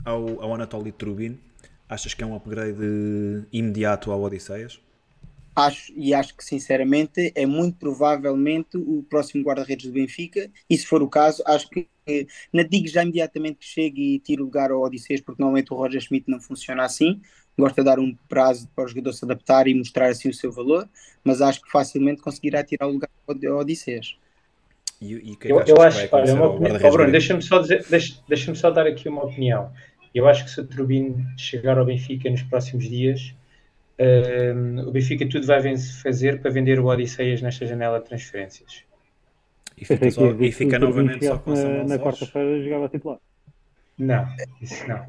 ao, 0.05 0.43
ao 0.43 0.55
Anatoly 0.55 0.91
Trubin, 0.91 1.39
achas 1.89 2.15
que 2.15 2.25
é 2.25 2.27
um 2.27 2.35
upgrade 2.35 3.45
imediato 3.53 4.11
ao 4.11 4.21
Odisseias? 4.23 4.81
Acho, 5.55 5.93
e 5.95 6.15
acho 6.15 6.35
que 6.35 6.45
sinceramente 6.45 7.31
é 7.35 7.45
muito 7.45 7.77
provavelmente 7.77 8.77
o 8.77 9.05
próximo 9.09 9.45
guarda-redes 9.45 9.87
do 9.87 9.93
Benfica, 9.93 10.51
e 10.69 10.77
se 10.79 10.87
for 10.87 11.03
o 11.03 11.09
caso, 11.09 11.43
acho 11.47 11.69
que 11.69 11.87
eh, 12.07 12.27
não 12.53 12.65
digo 12.65 12.89
já 12.89 13.03
imediatamente 13.03 13.59
que 13.59 13.67
chegue 13.67 14.15
e 14.15 14.19
tire 14.19 14.41
o 14.41 14.47
lugar 14.47 14.71
ao 14.71 14.83
Odisseias, 14.83 15.21
porque 15.21 15.43
normalmente 15.43 15.73
o 15.73 15.77
Roger 15.77 16.01
Schmidt 16.01 16.31
não 16.31 16.41
funciona 16.41 16.85
assim, 16.85 17.21
gosta 17.59 17.83
de 17.83 17.85
dar 17.85 17.99
um 17.99 18.17
prazo 18.29 18.69
para 18.75 18.85
o 18.85 18.89
jogador 18.89 19.13
se 19.13 19.25
adaptar 19.25 19.69
e 19.69 19.75
mostrar 19.75 20.09
assim 20.09 20.29
o 20.29 20.35
seu 20.35 20.51
valor, 20.51 20.89
mas 21.23 21.43
acho 21.43 21.61
que 21.61 21.71
facilmente 21.71 22.23
conseguirá 22.23 22.65
tirar 22.65 22.87
o 22.87 22.93
lugar 22.93 23.11
ao 23.27 23.59
Odisseias. 23.59 24.17
E, 25.01 25.13
e 25.13 25.33
o 25.33 25.37
que 25.37 25.49
é 25.49 25.51
que 25.51 25.53
Eu, 25.53 25.59
eu 25.59 25.65
que 25.65 25.83
acho, 25.83 26.09
vai 26.09 26.23
olha, 26.23 26.35
uma 26.35 26.47
opinião, 26.47 26.81
oh, 26.83 26.91
Bruno, 26.93 27.11
deixa-me 27.11 27.43
só, 27.43 27.59
dizer, 27.59 27.85
deixa, 27.89 28.19
deixa-me 28.29 28.57
só 28.57 28.71
dar 28.71 28.87
aqui 28.87 29.09
uma 29.09 29.25
opinião. 29.25 29.71
Eu 30.15 30.29
acho 30.29 30.45
que 30.45 30.51
se 30.51 30.61
o 30.61 30.67
Turbino 30.67 31.27
chegar 31.37 31.79
ao 31.79 31.85
Benfica 31.85 32.31
nos 32.31 32.43
próximos 32.43 32.89
dias, 32.89 33.35
hum, 34.55 34.89
o 34.89 34.91
Benfica 34.91 35.29
tudo 35.29 35.47
vai 35.47 35.61
fazer 36.03 36.41
para 36.41 36.51
vender 36.51 36.79
o 36.79 36.87
Odisseias 36.87 37.41
nesta 37.43 37.67
janela 37.67 37.99
de 38.01 38.07
transferências. 38.07 38.85
E 39.77 39.85
fica, 39.85 40.11
só- 40.11 40.31
e 40.31 40.53
fica 40.53 40.79
novamente 40.79 41.27
só 41.27 41.39
com 41.39 41.53
na, 41.53 41.85
na 41.85 41.99
quarta-feira 41.99 42.63
jogava 42.63 42.89
titular. 42.89 43.19
Não, 43.99 44.27
isso 44.61 44.87
não. 44.87 45.05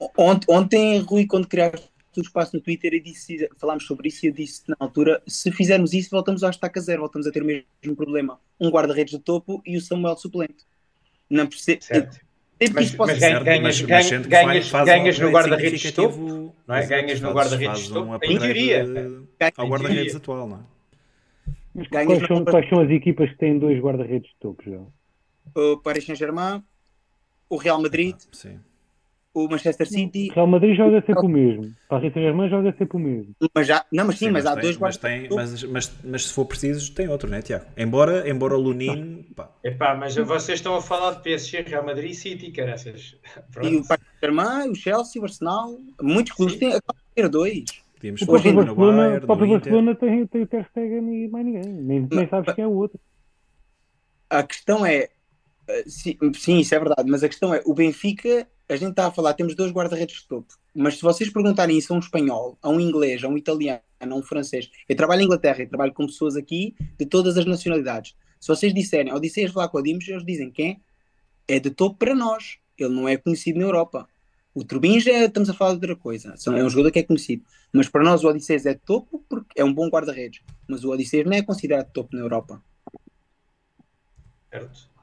Ont- 0.16 0.44
Ontem, 0.48 1.00
Rui, 1.00 1.26
quando 1.26 1.48
criaste 1.48 1.88
o 2.16 2.20
espaço 2.20 2.56
no 2.56 2.62
Twitter 2.62 2.94
e 2.94 3.00
disse, 3.00 3.48
falámos 3.58 3.86
sobre 3.86 4.08
isso 4.08 4.26
e 4.26 4.28
eu 4.28 4.32
disse 4.32 4.62
na 4.68 4.76
altura, 4.80 5.22
se 5.26 5.52
fizermos 5.52 5.92
isso 5.92 6.10
voltamos 6.10 6.42
à 6.42 6.50
estaca 6.50 6.80
zero, 6.80 7.00
voltamos 7.00 7.26
a 7.26 7.32
ter 7.32 7.42
o 7.42 7.46
mesmo 7.46 7.96
problema. 7.96 8.40
Um 8.60 8.70
guarda-redes 8.70 9.16
de 9.16 9.20
topo 9.20 9.62
e 9.64 9.76
o 9.76 9.80
Samuel 9.80 10.16
suplente. 10.16 10.66
Não 11.30 11.46
percebo. 11.46 11.82
Certo. 11.84 12.18
Sempre 12.60 12.86
que 12.86 12.96
Mas- 12.96 12.96
mas 12.96 13.18
ganhas- 13.18 13.42
mas, 13.62 13.80
ganha- 13.80 14.18
mas 14.18 14.26
ganhas- 14.28 14.68
faz 14.68 14.84
ganhas 14.86 15.18
um 15.18 15.22
no 15.22 15.30
guarda-redes 15.30 15.80
de 15.80 15.92
topo, 15.92 16.54
não 16.66 16.74
é? 16.74 16.86
Ganhas 16.86 17.20
no 17.20 17.32
guarda-redes 17.32 17.80
de 17.84 17.92
topo, 17.92 18.10
um 18.10 18.14
em 18.16 18.38
teoria. 18.38 18.84
ao 19.56 19.68
guarda-redes 19.68 20.16
atual, 20.16 20.48
não 20.48 20.56
é? 20.56 20.60
Mas 21.74 21.86
Ganhas 21.88 22.06
quais, 22.18 22.26
são, 22.26 22.44
quais 22.44 22.68
são 22.68 22.80
as 22.80 22.90
equipas 22.90 23.30
que 23.30 23.36
têm 23.36 23.58
dois 23.58 23.78
guarda-redes 23.80 24.28
de 24.30 24.36
topo, 24.40 24.62
João? 24.64 24.92
o 25.54 25.76
Paris 25.78 26.04
Saint-Germain, 26.04 26.62
o 27.48 27.56
Real 27.56 27.80
Madrid, 27.80 28.16
Sim. 28.32 28.58
O 29.44 29.48
Manchester 29.50 29.86
City. 29.86 30.30
Real 30.34 30.46
Madrid 30.46 30.76
joga 30.76 31.00
sempre 31.00 31.26
o 31.26 31.28
mesmo. 31.28 31.72
Paris 31.88 32.12
Saint-Germain 32.12 32.48
joga 32.48 32.74
sempre 32.76 32.96
o 32.96 33.00
mesmo. 33.00 33.34
Mas 33.54 33.66
já, 33.66 33.84
não, 33.92 34.06
mas 34.06 34.18
sim, 34.18 34.26
sim 34.26 34.30
mas, 34.30 34.44
mas, 34.44 34.52
há 34.52 34.54
tem, 34.54 34.62
dois 34.62 34.78
mas, 34.78 34.96
tem, 34.96 35.28
mas, 35.30 35.64
mas, 35.64 35.98
mas, 36.04 36.26
se 36.26 36.32
for 36.32 36.44
preciso, 36.44 36.94
tem 36.94 37.08
outro, 37.08 37.28
né, 37.28 37.42
Tiago? 37.42 37.66
Embora, 37.76 38.28
embora 38.28 38.56
o 38.56 38.60
Lunin. 38.60 39.26
Pá. 39.34 39.50
Epá, 39.62 39.94
mas 39.94 40.14
vocês 40.16 40.58
estão 40.58 40.74
a 40.74 40.82
falar 40.82 41.12
de 41.12 41.22
PSG, 41.22 41.62
Real 41.62 41.84
Madrid 41.84 42.10
e 42.10 42.14
City, 42.14 42.50
caraças. 42.50 43.16
E 43.62 43.76
o 43.76 43.86
Paris 43.86 44.04
Saint-Germain, 44.20 44.70
o 44.70 44.74
Chelsea, 44.74 45.20
o 45.20 45.24
Arsenal. 45.24 45.78
Muitos 46.00 46.32
clubes 46.32 46.56
têm 46.56 46.74
a 46.74 46.80
ter 47.14 47.28
dois. 47.28 47.64
Podíamos 47.98 48.22
o 48.22 48.26
próprio 48.26 48.54
Barcelona, 48.54 49.16
o 49.16 49.20
próprio 49.26 49.48
Barcelona 49.48 49.94
tem, 49.96 50.26
tem 50.26 50.42
o 50.42 50.46
Ter 50.46 50.64
Stegen 50.70 51.24
e 51.24 51.28
mais 51.28 51.44
ninguém. 51.44 51.64
Nem, 51.64 52.08
nem 52.10 52.28
sabes 52.28 52.54
quem 52.54 52.64
é 52.64 52.66
o 52.66 52.72
outro. 52.72 52.98
A 54.30 54.42
questão 54.42 54.86
é. 54.86 55.08
Eh, 55.68 55.84
sim, 55.86 56.16
sim, 56.34 56.58
isso 56.58 56.74
é 56.74 56.78
verdade, 56.78 57.10
mas 57.10 57.24
a 57.24 57.28
questão 57.28 57.52
é: 57.52 57.60
o 57.66 57.74
Benfica 57.74 58.46
a 58.68 58.76
gente 58.76 58.90
está 58.90 59.06
a 59.06 59.10
falar, 59.10 59.34
temos 59.34 59.54
dois 59.54 59.72
guarda-redes 59.72 60.20
de 60.20 60.28
topo, 60.28 60.54
mas 60.74 60.96
se 60.96 61.02
vocês 61.02 61.30
perguntarem 61.30 61.78
isso 61.78 61.92
a 61.92 61.96
um 61.96 62.00
espanhol, 62.00 62.58
a 62.62 62.68
um 62.68 62.78
inglês, 62.78 63.24
a 63.24 63.28
um 63.28 63.36
italiano, 63.36 63.80
a 64.00 64.14
um 64.14 64.22
francês, 64.22 64.70
eu 64.88 64.94
trabalho 64.94 65.22
em 65.22 65.24
Inglaterra, 65.24 65.62
eu 65.62 65.68
trabalho 65.68 65.92
com 65.92 66.06
pessoas 66.06 66.36
aqui 66.36 66.74
de 66.98 67.06
todas 67.06 67.36
as 67.38 67.46
nacionalidades. 67.46 68.14
Se 68.38 68.48
vocês 68.48 68.72
disserem, 68.72 69.12
Odisseias 69.12 69.52
Dimos, 69.82 70.06
eles 70.06 70.24
dizem 70.24 70.50
quem 70.50 70.82
é? 71.48 71.56
É 71.56 71.58
de 71.58 71.70
topo 71.70 71.96
para 71.96 72.14
nós, 72.14 72.58
ele 72.76 72.94
não 72.94 73.08
é 73.08 73.16
conhecido 73.16 73.58
na 73.58 73.64
Europa. 73.64 74.06
O 74.54 74.64
Turbin 74.64 75.00
já 75.00 75.24
estamos 75.24 75.48
a 75.48 75.54
falar 75.54 75.70
de 75.70 75.76
outra 75.76 75.96
coisa, 75.96 76.34
é 76.46 76.64
um 76.64 76.68
jogador 76.68 76.90
que 76.90 76.98
é 76.98 77.02
conhecido, 77.02 77.44
mas 77.72 77.88
para 77.88 78.04
nós 78.04 78.22
o 78.22 78.28
Odisseias 78.28 78.66
é 78.66 78.74
de 78.74 78.80
topo 78.80 79.24
porque 79.28 79.60
é 79.60 79.64
um 79.64 79.72
bom 79.72 79.88
guarda-redes, 79.88 80.42
mas 80.68 80.84
o 80.84 80.90
Odisseias 80.90 81.26
não 81.26 81.32
é 81.32 81.42
considerado 81.42 81.90
topo 81.92 82.14
na 82.14 82.22
Europa. 82.22 82.62
Certo. 84.50 84.97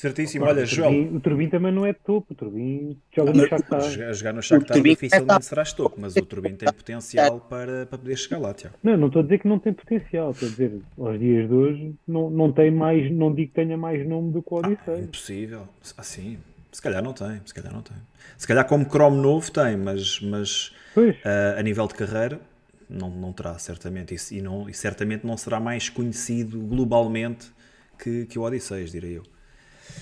Certíssimo, 0.00 0.46
olha, 0.46 0.64
João. 0.64 1.14
O 1.14 1.20
Turbin 1.20 1.50
também 1.50 1.70
não 1.70 1.84
é 1.84 1.92
topo, 1.92 2.32
o 2.32 2.34
Turbin 2.34 2.96
joga 3.14 3.34
no 3.34 3.46
Shakhtar. 3.46 3.82
Jogar, 3.82 4.12
jogar 4.14 4.32
no 4.32 4.42
Shakhtar 4.42 4.80
dificilmente 4.80 5.44
serás 5.44 5.74
topo, 5.74 5.96
mas 6.00 6.16
o 6.16 6.24
Turbin 6.24 6.54
tem 6.54 6.72
potencial 6.72 7.38
para, 7.38 7.84
para 7.84 7.98
poder 7.98 8.16
chegar 8.16 8.38
lá, 8.38 8.54
Tiago. 8.54 8.76
Não, 8.82 8.96
não 8.96 9.08
estou 9.08 9.20
a 9.20 9.22
dizer 9.24 9.40
que 9.40 9.46
não 9.46 9.58
tem 9.58 9.74
potencial, 9.74 10.30
estou 10.30 10.48
a 10.48 10.50
dizer, 10.52 10.80
aos 10.98 11.18
dias 11.18 11.46
de 11.46 11.54
hoje, 11.54 11.94
não, 12.08 12.30
não 12.30 12.50
tem 12.50 12.70
mais, 12.70 13.12
não 13.12 13.34
digo 13.34 13.48
que 13.48 13.54
tenha 13.54 13.76
mais 13.76 14.08
nome 14.08 14.32
do 14.32 14.42
que 14.42 14.54
o 14.54 14.56
Odisseia. 14.56 14.96
Ah, 14.96 15.00
impossível, 15.00 15.68
assim, 15.98 16.38
se 16.72 16.80
calhar 16.80 17.04
não 17.04 17.12
tem, 17.12 17.38
se 17.44 17.52
calhar 17.52 17.70
não 17.70 17.82
tem. 17.82 17.98
Se 18.38 18.48
calhar 18.48 18.66
como 18.66 18.86
Chrome 18.86 19.18
novo 19.18 19.52
tem, 19.52 19.76
mas, 19.76 20.18
mas 20.22 20.68
uh, 20.96 21.58
a 21.58 21.62
nível 21.62 21.86
de 21.86 21.92
carreira 21.92 22.40
não, 22.88 23.10
não 23.10 23.34
terá, 23.34 23.58
certamente, 23.58 24.14
e, 24.14 24.38
e, 24.38 24.40
não, 24.40 24.66
e 24.66 24.72
certamente 24.72 25.26
não 25.26 25.36
será 25.36 25.60
mais 25.60 25.90
conhecido 25.90 26.58
globalmente 26.58 27.52
que, 27.98 28.24
que 28.24 28.38
o 28.38 28.42
Odisseias, 28.42 28.92
direi 28.92 29.18
eu. 29.18 29.24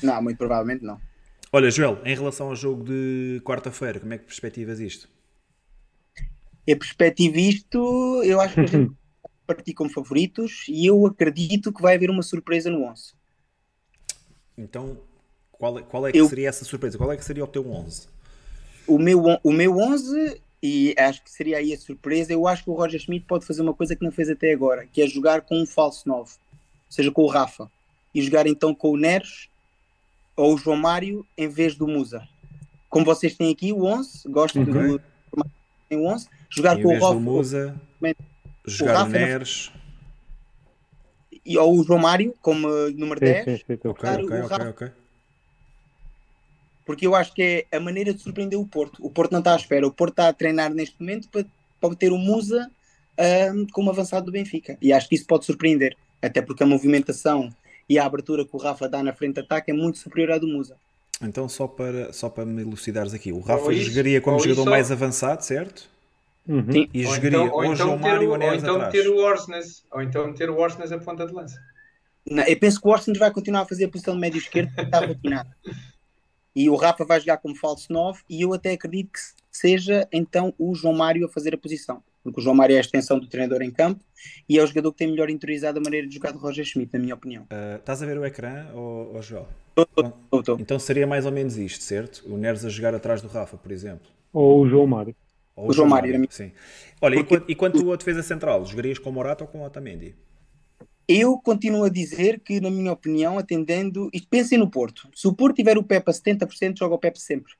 Não, 0.02 0.22
muito 0.22 0.38
provavelmente 0.38 0.84
não. 0.84 1.00
Olha, 1.50 1.70
Joel, 1.70 1.98
em 2.04 2.14
relação 2.14 2.48
ao 2.48 2.56
jogo 2.56 2.84
de 2.84 3.40
quarta-feira, 3.44 4.00
como 4.00 4.12
é 4.12 4.18
que 4.18 4.24
perspectivas 4.24 4.80
isto? 4.80 5.08
Eu 6.66 6.78
perspectivo 6.78 7.38
isto, 7.38 8.22
eu 8.22 8.40
acho 8.40 8.54
que 8.54 8.60
a 8.60 8.66
gente 8.66 8.92
partir 9.46 9.72
como 9.72 9.88
favoritos 9.88 10.66
e 10.68 10.84
eu 10.86 11.06
acredito 11.06 11.72
que 11.72 11.80
vai 11.80 11.94
haver 11.94 12.10
uma 12.10 12.22
surpresa 12.22 12.70
no 12.70 12.84
11. 12.84 13.14
Então, 14.58 14.98
qual 15.52 15.78
é, 15.78 15.82
qual 15.82 16.06
é 16.06 16.12
que 16.12 16.18
eu, 16.18 16.28
seria 16.28 16.50
essa 16.50 16.66
surpresa? 16.66 16.98
Qual 16.98 17.10
é 17.10 17.16
que 17.16 17.24
seria 17.24 17.44
o 17.44 17.46
teu 17.46 17.66
11? 17.66 18.08
O 18.86 18.98
meu, 18.98 19.22
o 19.42 19.52
meu 19.52 19.78
11, 19.78 20.40
e 20.62 20.94
acho 20.98 21.22
que 21.24 21.30
seria 21.30 21.56
aí 21.56 21.72
a 21.72 21.78
surpresa, 21.78 22.32
eu 22.32 22.46
acho 22.46 22.64
que 22.64 22.70
o 22.70 22.74
Roger 22.74 23.00
Schmidt 23.00 23.24
pode 23.26 23.46
fazer 23.46 23.62
uma 23.62 23.72
coisa 23.72 23.96
que 23.96 24.04
não 24.04 24.12
fez 24.12 24.28
até 24.28 24.52
agora, 24.52 24.86
que 24.86 25.00
é 25.00 25.06
jogar 25.06 25.40
com 25.40 25.58
um 25.58 25.64
falso 25.64 26.06
9, 26.06 26.20
ou 26.20 26.28
seja, 26.90 27.10
com 27.10 27.22
o 27.22 27.26
Rafa, 27.26 27.70
e 28.14 28.20
jogar 28.20 28.46
então 28.46 28.74
com 28.74 28.90
o 28.90 28.96
Neres 28.98 29.48
ou 30.38 30.54
o 30.54 30.58
João 30.58 30.76
Mário 30.76 31.26
em 31.36 31.48
vez 31.48 31.74
do 31.74 31.86
Musa. 31.86 32.26
Como 32.88 33.04
vocês 33.04 33.34
têm 33.36 33.52
aqui 33.52 33.72
o 33.72 33.84
11, 33.84 34.28
gosto 34.28 34.60
okay. 34.60 34.72
do 34.72 35.00
em 35.90 36.06
11, 36.06 36.28
jogar 36.50 36.78
em 36.78 36.82
com 36.82 36.88
o 36.88 37.00
Rafa, 37.00 37.14
Musa, 37.14 37.80
jogar 38.64 38.92
o, 38.92 38.96
Rafa, 38.98 39.10
Neres 39.10 39.72
e, 41.44 41.56
ou 41.56 41.78
o 41.78 41.82
João 41.82 41.98
Mário 41.98 42.34
como 42.42 42.68
número 42.90 43.20
10. 43.20 43.44
Sim, 43.44 43.56
sim, 43.56 43.64
sim, 43.66 43.88
okay, 43.88 44.10
okay, 44.10 44.40
okay, 44.42 44.66
okay. 44.66 44.90
Porque 46.84 47.06
eu 47.06 47.14
acho 47.14 47.34
que 47.34 47.66
é 47.70 47.76
a 47.76 47.80
maneira 47.80 48.14
de 48.14 48.20
surpreender 48.20 48.58
o 48.58 48.66
Porto. 48.66 49.04
O 49.04 49.10
Porto 49.10 49.32
não 49.32 49.40
está 49.40 49.54
à 49.54 49.56
espera, 49.56 49.86
o 49.86 49.92
Porto 49.92 50.12
está 50.12 50.28
a 50.28 50.32
treinar 50.32 50.72
neste 50.72 50.96
momento 51.00 51.28
para, 51.28 51.44
para 51.80 51.94
ter 51.94 52.12
o 52.12 52.18
Musa 52.18 52.70
um, 53.54 53.66
como 53.66 53.90
avançado 53.90 54.26
do 54.26 54.32
Benfica. 54.32 54.76
E 54.80 54.92
acho 54.92 55.08
que 55.08 55.14
isso 55.14 55.26
pode 55.26 55.44
surpreender, 55.44 55.96
até 56.22 56.40
porque 56.40 56.62
a 56.62 56.66
movimentação 56.66 57.50
e 57.88 57.98
a 57.98 58.04
abertura 58.04 58.44
que 58.44 58.54
o 58.54 58.58
Rafa 58.58 58.88
dá 58.88 59.02
na 59.02 59.12
frente 59.12 59.34
de 59.34 59.40
ataque 59.40 59.70
é 59.70 59.74
muito 59.74 59.98
superior 59.98 60.32
à 60.32 60.38
do 60.38 60.46
Musa. 60.46 60.76
Então, 61.22 61.48
só 61.48 61.66
para, 61.66 62.12
só 62.12 62.28
para 62.28 62.44
me 62.44 62.62
elucidares 62.62 63.12
aqui, 63.12 63.32
o 63.32 63.40
Rafa 63.40 63.72
isso, 63.72 63.90
jogaria 63.90 64.20
como 64.20 64.38
jogador 64.38 64.62
isso, 64.62 64.70
mais 64.70 64.92
avançado, 64.92 65.44
certo? 65.44 65.88
Uhum. 66.46 66.72
Sim. 66.72 66.88
E 66.94 67.06
ou 67.06 67.14
jogaria 67.14 67.38
então, 67.38 67.48
ou, 67.48 67.56
ou 67.56 67.64
então 67.64 67.76
João 67.76 67.98
Mário 67.98 68.28
o, 68.28 68.32
ou 68.32 68.54
então 68.54 68.76
atrás. 68.76 68.92
ter 68.92 69.08
o 69.08 69.16
Orsnes, 69.16 69.84
ou 69.90 70.02
então 70.02 70.26
meter 70.28 70.50
o 70.50 70.56
Orsnes 70.56 70.92
a 70.92 70.98
ponta 70.98 71.26
de 71.26 71.32
lança. 71.32 71.60
Não, 72.30 72.44
eu 72.44 72.58
penso 72.58 72.80
que 72.80 72.86
o 72.86 72.90
Orsnes 72.90 73.18
vai 73.18 73.32
continuar 73.32 73.62
a 73.62 73.66
fazer 73.66 73.86
a 73.86 73.88
posição 73.88 74.14
de 74.14 74.20
médio 74.20 74.38
esquerdo 74.38 74.68
porque 74.68 74.82
está 74.82 75.04
rotinado. 75.04 75.50
E 76.54 76.68
o 76.68 76.76
Rafa 76.76 77.04
vai 77.04 77.20
jogar 77.20 77.38
como 77.38 77.54
falso 77.54 77.92
9 77.92 78.20
e 78.28 78.42
eu 78.42 78.52
até 78.52 78.72
acredito 78.72 79.12
que 79.12 79.20
seja 79.50 80.06
então 80.12 80.54
o 80.58 80.74
João 80.74 80.94
Mário 80.94 81.26
a 81.26 81.28
fazer 81.28 81.54
a 81.54 81.58
posição 81.58 82.02
porque 82.22 82.40
o 82.40 82.42
João 82.42 82.54
Mário 82.54 82.74
é 82.74 82.78
a 82.78 82.80
extensão 82.80 83.18
do 83.18 83.26
treinador 83.26 83.62
em 83.62 83.70
campo 83.70 84.04
e 84.48 84.58
é 84.58 84.62
o 84.62 84.66
jogador 84.66 84.92
que 84.92 84.98
tem 84.98 85.08
melhor 85.08 85.30
interiorizado 85.30 85.78
a 85.78 85.82
maneira 85.82 86.06
de 86.06 86.14
jogar 86.14 86.32
do 86.32 86.38
Roger 86.38 86.64
Schmidt, 86.64 86.92
na 86.92 86.98
minha 86.98 87.14
opinião. 87.14 87.44
Uh, 87.44 87.76
estás 87.76 88.02
a 88.02 88.06
ver 88.06 88.18
o 88.18 88.24
ecrã, 88.24 88.66
ou, 88.74 89.14
ou 89.14 89.22
João? 89.22 89.46
Tô, 89.74 90.42
tô, 90.42 90.56
Então 90.58 90.78
seria 90.78 91.06
mais 91.06 91.24
ou 91.24 91.32
menos 91.32 91.56
isto, 91.56 91.82
certo? 91.82 92.24
O 92.26 92.36
Neres 92.36 92.64
a 92.64 92.68
jogar 92.68 92.94
atrás 92.94 93.22
do 93.22 93.28
Rafa, 93.28 93.56
por 93.56 93.70
exemplo. 93.70 94.08
Ou 94.32 94.62
o 94.62 94.68
João 94.68 94.86
Mário. 94.86 95.14
Ou 95.54 95.70
o, 95.70 95.72
João, 95.72 95.88
Mário, 95.88 96.12
Mário 96.12 96.28
sim. 96.30 96.52
Olha, 97.00 97.16
porque... 97.16 97.34
e, 97.34 97.38
quanto, 97.38 97.50
e 97.52 97.54
quanto 97.54 97.92
a 97.92 97.96
defesa 97.96 98.22
central, 98.22 98.64
jogarias 98.64 98.98
com 98.98 99.10
o 99.10 99.12
Morato 99.12 99.44
ou 99.44 99.48
com 99.48 99.60
o 99.60 99.64
Otamendi? 99.64 100.14
Eu 101.06 101.38
continuo 101.38 101.84
a 101.84 101.88
dizer 101.88 102.40
que, 102.40 102.60
na 102.60 102.70
minha 102.70 102.92
opinião, 102.92 103.38
atendendo. 103.38 104.10
E 104.12 104.20
pensem 104.20 104.58
no 104.58 104.70
Porto. 104.70 105.08
Se 105.14 105.26
o 105.26 105.32
Porto 105.32 105.56
tiver 105.56 105.78
o 105.78 105.82
Pepe 105.82 106.10
a 106.10 106.12
70%, 106.12 106.78
joga 106.78 106.94
o 106.94 106.98
Pepe 106.98 107.18
sempre 107.18 107.52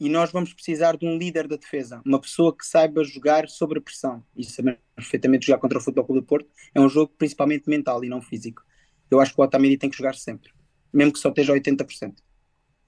e 0.00 0.08
nós 0.08 0.32
vamos 0.32 0.54
precisar 0.54 0.96
de 0.96 1.06
um 1.06 1.18
líder 1.18 1.46
da 1.46 1.56
defesa, 1.56 2.00
uma 2.06 2.18
pessoa 2.18 2.56
que 2.56 2.66
saiba 2.66 3.04
jogar 3.04 3.46
sob 3.50 3.76
a 3.76 3.80
pressão. 3.82 4.24
E 4.34 4.42
sabemos 4.42 4.80
perfeitamente 4.96 5.46
jogar 5.46 5.58
contra 5.58 5.76
o 5.76 5.80
Futebol 5.80 6.06
Clube 6.06 6.20
do 6.22 6.26
Porto 6.26 6.48
é 6.74 6.80
um 6.80 6.88
jogo 6.88 7.12
principalmente 7.18 7.68
mental 7.68 8.02
e 8.02 8.08
não 8.08 8.22
físico. 8.22 8.62
Eu 9.10 9.20
acho 9.20 9.34
que 9.34 9.40
o 9.40 9.44
Otamendi 9.44 9.76
tem 9.76 9.90
que 9.90 9.96
jogar 9.98 10.14
sempre, 10.14 10.50
mesmo 10.90 11.12
que 11.12 11.18
só 11.18 11.28
esteja 11.28 11.52
a 11.52 11.56
80%. 11.56 12.14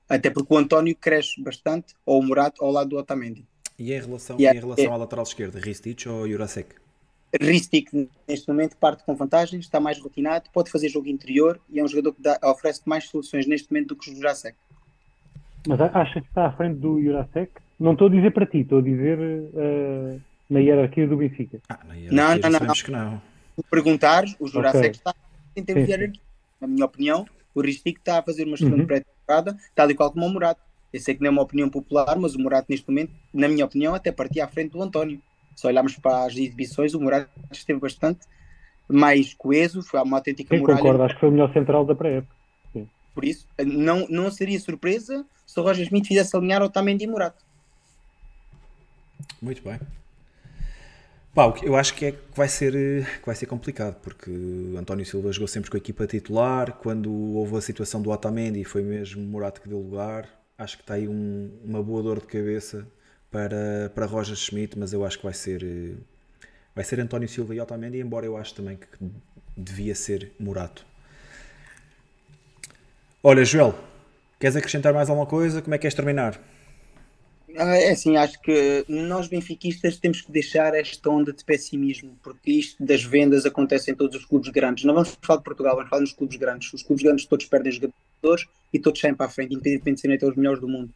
Até 0.08 0.30
porque 0.30 0.54
o 0.54 0.56
António 0.56 0.96
cresce 0.96 1.40
bastante, 1.42 1.94
ou 2.06 2.18
o 2.18 2.22
Murato, 2.22 2.64
ao 2.64 2.70
lado 2.70 2.90
do 2.90 2.96
Otamendi. 2.96 3.46
E 3.78 3.92
em 3.92 4.00
relação, 4.00 4.36
e 4.38 4.46
é, 4.46 4.54
em 4.54 4.60
relação 4.60 4.84
é, 4.84 4.88
à 4.88 4.96
lateral 4.96 5.24
esquerda, 5.24 5.58
Ristic 5.58 6.06
ou 6.06 6.26
Jurasek? 6.26 6.74
Ristic, 7.40 7.90
neste 8.26 8.48
momento, 8.48 8.76
parte 8.76 9.04
com 9.04 9.14
vantagem, 9.14 9.60
está 9.60 9.80
mais 9.80 9.98
rotinado, 9.98 10.50
pode 10.50 10.70
fazer 10.70 10.88
jogo 10.88 11.08
interior 11.08 11.60
e 11.68 11.80
é 11.80 11.84
um 11.84 11.88
jogador 11.88 12.14
que 12.14 12.22
dá, 12.22 12.38
oferece 12.44 12.82
mais 12.86 13.04
soluções 13.08 13.46
neste 13.46 13.70
momento 13.70 13.88
do 13.88 13.96
que 13.96 14.10
o 14.10 14.14
Jurasek. 14.14 14.56
Mas 15.66 15.80
acha 15.80 16.20
que 16.20 16.26
está 16.26 16.46
à 16.46 16.52
frente 16.52 16.78
do 16.78 17.00
Jurasek? 17.00 17.52
Não 17.78 17.92
estou 17.92 18.08
a 18.08 18.10
dizer 18.10 18.32
para 18.32 18.46
ti, 18.46 18.58
estou 18.58 18.78
a 18.78 18.82
dizer 18.82 19.18
uh, 19.18 20.20
na 20.48 20.60
hierarquia 20.60 21.06
do 21.06 21.16
Benfica. 21.16 21.60
Ah, 21.68 21.78
na 21.86 21.94
hierarquia 21.94 22.50
não, 22.50 22.60
não, 22.60 22.66
não. 22.66 22.74
que 22.74 22.90
não. 22.90 23.22
Se 23.56 23.62
perguntares, 23.70 24.36
o 24.39 24.47
Jurasek 24.48 24.78
okay. 24.78 24.90
está 24.90 25.14
em 25.56 25.62
termos 25.62 25.84
de 25.84 25.90
hierarquia. 25.90 26.20
Na 26.60 26.68
minha 26.68 26.84
opinião, 26.84 27.26
o 27.55 27.60
Ristic 27.60 27.98
está 27.98 28.18
a 28.18 28.22
fazer 28.22 28.44
uma 28.44 28.55
excelente 28.55 28.80
uhum. 28.80 28.86
pré-temporada, 28.86 29.56
tal 29.74 29.90
e 29.90 29.94
qual 29.94 30.10
como 30.12 30.26
o 30.26 30.30
Murato. 30.30 30.60
Eu 30.93 31.01
sei 31.01 31.14
que 31.14 31.20
não 31.22 31.28
é 31.28 31.30
uma 31.30 31.43
opinião 31.43 31.68
popular, 31.68 32.16
mas 32.18 32.34
o 32.34 32.40
Murato 32.40 32.66
neste 32.68 32.89
momento, 32.89 33.12
na 33.32 33.48
minha 33.48 33.64
opinião, 33.64 33.94
até 33.94 34.12
partia 34.12 34.44
à 34.44 34.48
frente 34.48 34.72
do 34.72 34.82
António. 34.82 35.20
Se 35.56 35.66
olharmos 35.66 35.97
para 35.97 36.26
as 36.26 36.36
exibições, 36.36 36.94
o 36.94 37.01
Murato 37.01 37.30
esteve 37.51 37.80
bastante 37.80 38.20
mais 38.89 39.32
coeso, 39.34 39.82
foi 39.82 40.01
uma 40.02 40.18
autêntica 40.18 40.55
Sim, 40.55 40.60
muralha. 40.60 40.80
concordo, 40.80 41.02
acho 41.02 41.14
que 41.14 41.20
foi 41.20 41.28
o 41.30 41.32
melhor 41.32 41.52
central 41.52 41.84
da 41.84 41.94
pré-época. 41.94 42.34
Por 43.14 43.24
isso, 43.24 43.47
não, 43.64 44.06
não 44.09 44.30
seria 44.30 44.59
surpresa 44.59 45.24
se 45.47 45.59
o 45.60 45.62
Roger 45.62 45.84
Smith 45.84 46.06
fizesse 46.06 46.34
alinhar 46.36 46.62
Otamendi 46.62 47.05
e 47.05 47.06
Murato. 47.06 47.44
Muito 49.40 49.62
bem. 49.62 49.78
Pá, 51.34 51.52
eu 51.62 51.74
acho 51.76 51.94
que, 51.94 52.06
é, 52.06 52.12
que, 52.12 52.18
vai 52.34 52.48
ser, 52.48 52.72
que 52.72 53.26
vai 53.26 53.34
ser 53.34 53.47
complicado, 53.47 53.97
porque 54.02 54.30
António 54.78 55.05
Silva 55.05 55.32
jogou 55.32 55.48
sempre 55.48 55.70
com 55.70 55.76
a 55.76 55.78
equipa 55.78 56.06
titular. 56.06 56.72
Quando 56.72 57.10
houve 57.10 57.56
a 57.56 57.60
situação 57.60 58.02
do 58.02 58.10
Otamendi, 58.10 58.64
foi 58.64 58.82
mesmo 58.82 59.22
Murato 59.22 59.60
que 59.60 59.68
deu 59.68 59.78
lugar. 59.78 60.28
Acho 60.59 60.76
que 60.76 60.82
está 60.82 60.94
aí 60.94 61.09
um, 61.09 61.51
uma 61.64 61.82
boa 61.82 62.02
dor 62.02 62.20
de 62.20 62.26
cabeça 62.26 62.86
para, 63.30 63.90
para 63.94 64.05
Roger 64.05 64.36
Schmidt, 64.36 64.78
mas 64.78 64.93
eu 64.93 65.05
acho 65.06 65.18
que 65.18 65.24
vai 65.24 65.32
ser, 65.32 65.97
vai 66.74 66.84
ser 66.84 67.01
António 67.01 67.28
Silva 67.28 67.55
e 67.55 67.60
Otamendi, 67.60 67.98
embora 67.98 68.26
eu 68.26 68.36
acho 68.36 68.55
também 68.55 68.76
que 68.76 68.86
devia 69.56 69.94
ser 69.94 70.32
Murato. 70.39 70.84
Olha, 73.24 73.44
Joel, 73.44 73.73
queres 74.40 74.57
acrescentar 74.57 74.93
mais 74.93 75.09
alguma 75.09 75.28
coisa? 75.28 75.62
Como 75.62 75.73
é 75.73 75.78
que 75.78 75.82
queres 75.82 75.94
terminar? 75.94 76.40
Ah, 77.57 77.77
é 77.77 77.93
assim, 77.93 78.16
acho 78.16 78.40
que 78.40 78.85
nós 78.89 79.28
benfiquistas 79.28 79.97
temos 79.97 80.23
que 80.23 80.32
deixar 80.32 80.74
esta 80.74 81.09
onda 81.09 81.32
de 81.32 81.44
pessimismo, 81.44 82.19
porque 82.20 82.51
isto 82.51 82.85
das 82.85 83.05
vendas 83.05 83.47
acontece 83.47 83.93
em 83.93 83.94
todos 83.94 84.16
os 84.16 84.24
clubes 84.24 84.49
grandes. 84.49 84.82
Não 84.85 84.94
vamos 84.94 85.16
falar 85.23 85.39
de 85.39 85.44
Portugal, 85.44 85.77
vamos 85.77 85.89
falar 85.89 86.01
nos 86.01 86.12
clubes 86.12 86.36
grandes. 86.36 86.73
Os 86.73 86.82
clubes 86.82 87.05
grandes 87.05 87.24
todos 87.24 87.47
perdem 87.47 87.70
jogadores 87.70 88.49
e 88.73 88.78
todos 88.81 89.01
saem 89.01 89.15
para 89.15 89.27
a 89.27 89.28
frente, 89.28 89.55
independentemente 89.55 89.94
de 89.97 90.01
serem 90.01 90.16
até 90.16 90.27
os 90.27 90.35
melhores 90.35 90.61
do 90.61 90.66
mundo. 90.66 90.93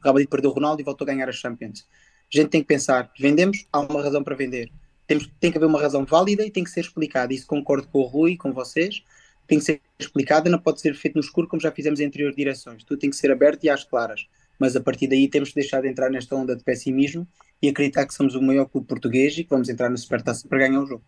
Real 0.00 0.14
Madrid 0.14 0.28
perdeu 0.28 0.50
o 0.50 0.54
Ronaldo 0.54 0.80
e 0.80 0.84
voltou 0.84 1.04
a 1.04 1.10
ganhar 1.10 1.28
as 1.28 1.34
Champions. 1.34 1.84
A 2.32 2.36
gente 2.36 2.50
tem 2.50 2.60
que 2.60 2.68
pensar, 2.68 3.10
vendemos, 3.18 3.66
há 3.72 3.80
uma 3.80 4.00
razão 4.00 4.22
para 4.22 4.36
vender. 4.36 4.70
Temos, 5.04 5.28
tem 5.40 5.50
que 5.50 5.58
haver 5.58 5.66
uma 5.66 5.80
razão 5.80 6.04
válida 6.04 6.46
e 6.46 6.50
tem 6.50 6.62
que 6.62 6.70
ser 6.70 6.82
explicada. 6.82 7.34
Isso 7.34 7.46
concordo 7.46 7.88
com 7.88 7.98
o 7.98 8.04
Rui, 8.04 8.36
com 8.36 8.52
vocês. 8.52 9.02
Tem 9.46 9.58
que 9.58 9.64
ser 9.64 9.80
explicada, 9.98 10.50
não 10.50 10.58
pode 10.58 10.80
ser 10.80 10.94
feito 10.94 11.14
no 11.14 11.20
escuro 11.20 11.46
como 11.46 11.60
já 11.60 11.70
fizemos 11.70 12.00
em 12.00 12.06
anteriores 12.06 12.36
direções. 12.36 12.84
Tudo 12.84 12.98
tem 12.98 13.10
que 13.10 13.16
ser 13.16 13.30
aberto 13.30 13.64
e 13.64 13.70
às 13.70 13.84
claras. 13.84 14.26
Mas 14.58 14.74
a 14.74 14.80
partir 14.80 15.06
daí 15.06 15.28
temos 15.28 15.50
que 15.50 15.56
deixar 15.56 15.82
de 15.82 15.88
entrar 15.88 16.10
nesta 16.10 16.34
onda 16.34 16.56
de 16.56 16.64
pessimismo 16.64 17.26
e 17.62 17.68
acreditar 17.68 18.06
que 18.06 18.14
somos 18.14 18.34
o 18.34 18.42
maior 18.42 18.66
clube 18.66 18.86
português 18.86 19.36
e 19.38 19.44
que 19.44 19.50
vamos 19.50 19.68
entrar 19.68 19.90
na 19.90 19.96
Supertaça 19.96 20.46
para 20.48 20.58
ganhar 20.58 20.80
o 20.80 20.86
jogo. 20.86 21.04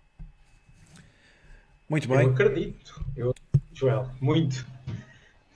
Muito 1.89 2.07
bem. 2.09 2.23
Eu 2.23 2.31
acredito, 2.31 3.05
eu, 3.17 3.35
Joel, 3.73 4.11
muito. 4.21 4.67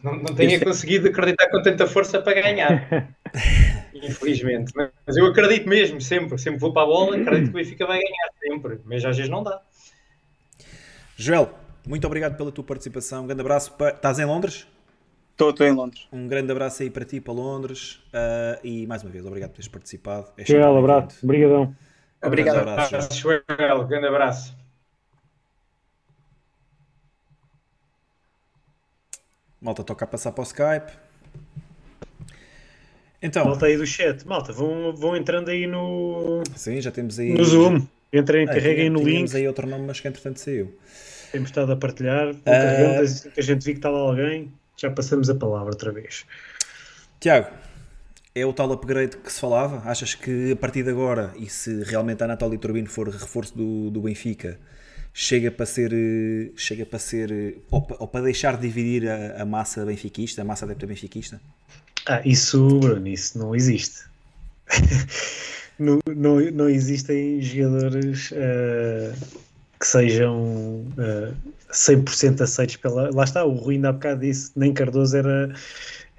Não, 0.02 0.16
não 0.16 0.34
tenha 0.34 0.58
conseguido 0.58 1.08
acreditar 1.08 1.48
com 1.48 1.62
tanta 1.62 1.86
força 1.86 2.20
para 2.20 2.40
ganhar. 2.40 3.14
Infelizmente. 3.94 4.72
Mas 5.06 5.16
eu 5.16 5.26
acredito 5.26 5.68
mesmo, 5.68 6.00
sempre. 6.00 6.38
Sempre 6.38 6.58
vou 6.58 6.72
para 6.72 6.82
a 6.82 6.86
bola, 6.86 7.16
acredito 7.16 7.44
que 7.44 7.50
o 7.50 7.62
Benfica 7.62 7.86
vai 7.86 8.00
ganhar, 8.00 8.30
sempre. 8.40 8.80
Mas 8.84 9.04
às 9.04 9.16
vezes 9.16 9.30
não 9.30 9.44
dá. 9.44 9.60
Joel, 11.16 11.54
muito 11.86 12.06
obrigado 12.06 12.36
pela 12.36 12.52
tua 12.52 12.64
participação. 12.64 13.24
Um 13.24 13.26
grande 13.26 13.40
abraço. 13.40 13.72
Para... 13.72 13.90
Estás 13.90 14.18
em 14.18 14.24
Londres? 14.24 14.66
Estou, 15.30 15.66
em 15.66 15.72
Londres. 15.72 16.06
Um 16.12 16.28
grande 16.28 16.52
abraço 16.52 16.82
aí 16.82 16.90
para 16.90 17.04
ti, 17.04 17.20
para 17.20 17.32
Londres. 17.32 18.00
Uh, 18.08 18.60
e 18.62 18.86
mais 18.86 19.02
uma 19.02 19.10
vez, 19.10 19.24
obrigado 19.24 19.50
por 19.50 19.56
teres 19.56 19.68
participado. 19.68 20.28
É 20.36 20.44
Joel, 20.44 20.76
abraço. 20.76 21.18
Obrigadão. 21.24 21.74
Obrigado. 22.22 22.56
Um 22.56 22.60
abraço, 22.60 23.18
Joel. 23.18 23.86
Grande 23.88 24.06
abraço. 24.06 24.56
Malta 29.60 29.82
toca 29.82 30.04
a 30.04 30.08
passar 30.08 30.32
para 30.32 30.42
o 30.42 30.44
Skype. 30.44 30.92
Então. 33.22 33.44
Malta 33.44 33.66
aí 33.66 33.76
do 33.76 33.86
chat. 33.86 34.26
Malta, 34.26 34.52
vão, 34.52 34.94
vão 34.94 35.16
entrando 35.16 35.48
aí 35.48 35.66
no. 35.66 36.42
Sim, 36.56 36.80
já 36.80 36.90
temos 36.90 37.18
aí. 37.18 37.32
No 37.32 37.44
Zoom. 37.44 37.86
Entrem, 38.12 38.46
carreguem 38.46 38.90
no 38.90 38.98
link. 38.98 39.16
Temos 39.16 39.34
aí 39.34 39.48
outro 39.48 39.66
nome, 39.66 39.86
mas 39.86 39.98
que 39.98 40.06
entretanto 40.06 40.38
saiu. 40.38 40.76
Temos 41.32 41.48
estado 41.48 41.72
a 41.72 41.76
partilhar. 41.76 42.28
Uh... 42.28 43.02
Assim 43.02 43.30
que 43.30 43.40
a 43.40 43.42
gente 43.42 43.64
viu 43.64 43.74
que 43.74 43.78
está 43.78 43.90
lá 43.90 43.98
alguém, 43.98 44.52
já 44.76 44.90
passamos 44.90 45.28
a 45.28 45.34
palavra 45.34 45.70
outra 45.70 45.90
vez. 45.90 46.24
Tiago, 47.18 47.48
é 48.34 48.46
o 48.46 48.52
tal 48.52 48.70
upgrade 48.72 49.16
que 49.16 49.32
se 49.32 49.40
falava? 49.40 49.82
Achas 49.88 50.14
que 50.14 50.52
a 50.52 50.56
partir 50.56 50.82
de 50.82 50.90
agora, 50.90 51.32
e 51.36 51.48
se 51.48 51.82
realmente 51.84 52.22
a 52.22 52.26
Anatoly 52.26 52.58
Turbino 52.58 52.88
for 52.88 53.08
reforço 53.08 53.56
do, 53.56 53.90
do 53.90 54.00
Benfica, 54.00 54.58
chega 55.12 55.50
para 55.50 55.66
ser, 55.66 55.92
chega 56.56 56.86
para 56.86 56.98
ser 56.98 57.58
ou, 57.70 57.86
ou 57.98 58.08
para 58.08 58.22
deixar 58.22 58.56
de 58.56 58.62
dividir 58.62 59.08
a, 59.08 59.42
a, 59.42 59.44
massa 59.44 59.84
benfiquista, 59.84 60.42
a 60.42 60.44
massa 60.44 60.64
adepta 60.64 60.86
benfiquista? 60.86 61.40
Ah, 62.06 62.22
isso, 62.24 62.78
Bruno, 62.78 63.06
isso 63.06 63.38
não 63.38 63.54
existe. 63.54 64.04
não, 65.78 65.98
não, 66.06 66.40
não 66.50 66.68
existem 66.68 67.40
jogadores 67.42 68.32
uh, 68.32 69.14
que 69.82 69.88
sejam 69.88 70.86
uh, 70.96 71.34
100% 71.72 72.40
aceitos 72.40 72.76
pela. 72.76 73.10
Lá 73.12 73.24
está, 73.24 73.44
o 73.44 73.50
Rui 73.50 73.74
ainda 73.74 73.88
há 73.88 73.92
bocado 73.92 74.20
disse, 74.20 74.52
nem 74.54 74.72
Cardoso 74.72 75.16
era 75.16 75.52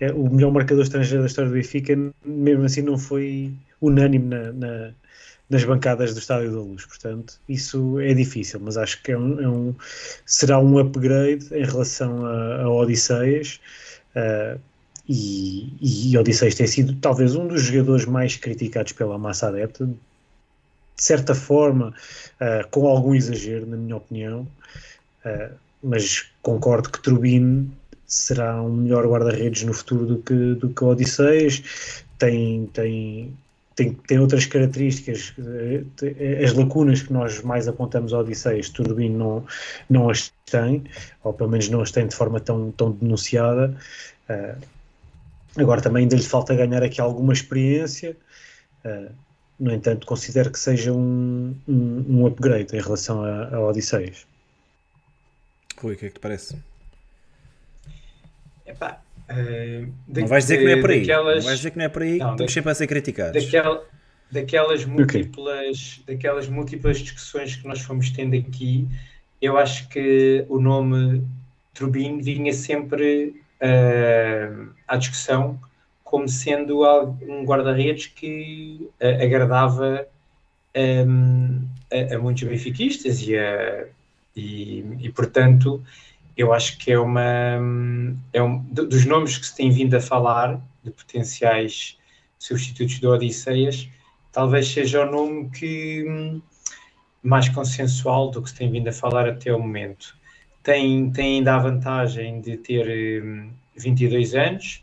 é, 0.02 0.12
o 0.12 0.30
melhor 0.30 0.52
marcador 0.52 0.84
estrangeiro 0.84 1.24
da 1.24 1.28
história 1.28 1.50
do 1.50 1.54
Benfica, 1.54 1.98
mesmo 2.26 2.66
assim 2.66 2.82
não 2.82 2.98
foi 2.98 3.54
unânime 3.80 4.28
na, 4.28 4.52
na 4.52 4.92
nas 5.50 5.64
bancadas 5.64 6.14
do 6.14 6.20
Estádio 6.20 6.52
da 6.52 6.60
Luz. 6.60 6.86
Portanto, 6.86 7.40
isso 7.48 8.00
é 8.00 8.14
difícil, 8.14 8.60
mas 8.60 8.76
acho 8.76 9.02
que 9.02 9.14
é 9.14 9.18
um, 9.18 9.40
é 9.40 9.48
um 9.48 9.76
será 10.26 10.60
um 10.60 10.78
upgrade 10.80 11.48
em 11.54 11.64
relação 11.64 12.26
a, 12.26 12.64
a 12.64 12.70
Odisseias. 12.70 13.62
Uh, 14.14 14.60
e, 15.08 16.10
e 16.12 16.18
Odisseias 16.18 16.56
tem 16.56 16.68
sido 16.68 16.96
talvez 16.96 17.36
um 17.36 17.48
dos 17.48 17.62
jogadores 17.62 18.06
mais 18.06 18.36
criticados 18.36 18.92
pela 18.92 19.18
massa 19.18 19.48
adepta, 19.48 19.88
de 20.96 21.04
certa 21.04 21.34
forma, 21.34 21.94
uh, 22.40 22.68
com 22.70 22.88
algum 22.88 23.16
exagero, 23.16 23.66
na 23.66 23.78
minha 23.78 23.98
opinião, 23.98 24.48
uh, 25.26 25.56
mas 25.82 26.26
concordo 26.42 26.90
que 26.90 27.02
Turbine 27.02 27.72
será 28.06 28.62
um 28.62 28.70
melhor 28.70 29.06
guarda-redes 29.08 29.64
no 29.64 29.74
futuro 29.74 30.06
do 30.06 30.18
que, 30.20 30.54
do 30.56 30.70
que 30.70 30.84
Odisseias. 30.84 32.04
Tem, 32.20 32.68
tem, 32.68 33.36
tem, 33.76 33.94
tem 33.94 34.20
outras 34.20 34.46
características, 34.46 35.34
eh, 36.02 36.44
as 36.44 36.54
lacunas 36.54 37.02
que 37.02 37.12
nós 37.12 37.42
mais 37.42 37.68
apontamos 37.68 38.14
ao 38.14 38.22
Odisseias, 38.22 38.70
Turbine 38.70 39.16
não, 39.16 39.46
não 39.90 40.10
as 40.10 40.32
tem, 40.46 40.84
ou 41.24 41.34
pelo 41.34 41.50
menos 41.50 41.70
não 41.70 41.82
as 41.82 41.92
tem 41.92 42.08
de 42.08 42.16
forma 42.16 42.40
tão, 42.40 42.72
tão 42.72 42.92
denunciada. 42.92 43.76
Uh, 44.30 44.62
agora 45.58 45.82
também 45.82 46.04
ainda 46.04 46.16
lhe 46.16 46.24
falta 46.24 46.56
ganhar 46.56 46.84
aqui 46.84 47.02
alguma 47.02 47.34
experiência, 47.34 48.16
uh, 48.86 49.12
no 49.60 49.72
entanto 49.72 50.06
considero 50.06 50.52
que 50.52 50.60
seja 50.60 50.92
um, 50.92 51.56
um, 51.68 52.06
um 52.10 52.28
upgrade 52.28 52.76
em 52.76 52.82
relação 52.82 53.24
a, 53.24 53.56
a 53.56 53.60
Odisseias. 53.60 54.26
Rui, 55.78 55.96
o 55.96 55.98
que 55.98 56.06
é 56.06 56.10
que 56.10 56.16
te 56.16 56.20
parece? 56.20 56.58
Epá, 58.66 59.02
Uh, 59.30 59.92
de, 60.08 60.22
não 60.22 60.28
vais 60.28 60.44
dizer 60.44 60.58
que 60.58 60.66
não 60.66 60.72
é 60.72 60.82
por 60.82 60.92
aí. 60.92 61.00
Daquelas, 61.00 61.38
não 61.38 61.44
vais 61.44 61.58
dizer 61.58 61.72
que 61.72 61.78
não 61.78 61.86
é 61.86 61.90
por 61.90 62.02
aí. 62.02 62.18
Não, 62.18 62.32
Estamos 62.32 62.52
da, 62.52 62.54
sempre 62.54 62.72
a 62.72 62.76
ser 62.76 62.88
criticados. 62.88 63.44
Daquela, 63.44 63.84
daquelas, 64.32 64.86
múltiplas, 64.86 66.00
okay. 66.02 66.16
daquelas 66.16 66.48
múltiplas 66.50 67.00
discussões 67.00 67.56
que 67.56 67.68
nós 67.68 67.82
fomos 67.82 68.10
tendo 68.12 68.36
aqui, 68.36 68.88
eu 69.42 69.58
acho 69.58 69.88
que 69.90 70.46
o 70.50 70.60
nome 70.60 71.26
Turbine 71.74 72.22
vinha 72.22 72.52
sempre 72.54 73.42
uh, 73.62 74.70
à 74.88 74.98
discussão 74.98 75.60
como 76.14 76.30
sendo 76.30 76.84
um 77.28 77.44
guarda-redes 77.44 78.06
que 78.06 78.88
uh, 79.02 79.24
agradava 79.24 80.08
um, 81.08 81.68
a, 81.92 82.14
a, 82.14 82.20
muitos 82.20 82.44
benfiquistas 82.44 83.20
e, 83.28 83.36
a, 83.36 83.88
e, 84.36 84.86
e 85.00 85.10
portanto 85.10 85.84
eu 86.38 86.54
acho 86.54 86.78
que 86.78 86.92
é 86.92 87.00
uma 87.00 87.58
é 88.32 88.44
um 88.44 88.60
dos 88.60 89.06
nomes 89.06 89.40
que 89.40 89.48
se 89.48 89.56
tem 89.56 89.72
vindo 89.72 89.96
a 89.96 90.00
falar 90.00 90.62
de 90.84 90.92
potenciais 90.92 91.98
substitutos 92.38 93.00
do 93.00 93.10
Odisseias, 93.10 93.90
talvez 94.32 94.68
seja 94.68 95.08
o 95.08 95.12
nome 95.12 95.50
que 95.50 96.06
mais 97.24 97.50
consensual 97.50 98.30
do 98.30 98.44
que 98.44 98.52
se 98.52 98.56
tem 98.56 98.70
vindo 98.70 98.88
a 98.88 98.94
falar 98.94 99.28
até 99.28 99.52
o 99.52 99.60
momento. 99.60 100.16
Tem, 100.62 101.10
tem 101.10 101.38
ainda 101.38 101.56
a 101.56 101.60
vantagem 101.60 102.40
de 102.40 102.56
ter 102.56 103.26
22 103.76 104.36
hum, 104.36 104.40
anos, 104.40 104.83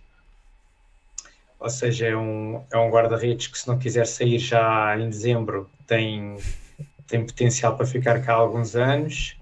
ou 1.61 1.69
seja, 1.69 2.07
é 2.07 2.17
um, 2.17 2.65
é 2.73 2.79
um 2.79 2.91
guarda-redes 2.91 3.47
que 3.49 3.59
se 3.59 3.69
não 3.69 3.79
quiser 3.79 4.07
sair 4.07 4.39
já 4.39 4.99
em 4.99 5.11
dezembro 5.11 5.71
tem, 5.87 6.37
tem 7.07 7.25
potencial 7.25 7.77
para 7.77 7.87
ficar 7.87 8.21
cá 8.23 8.33
alguns 8.33 8.75
anos. 8.75 9.37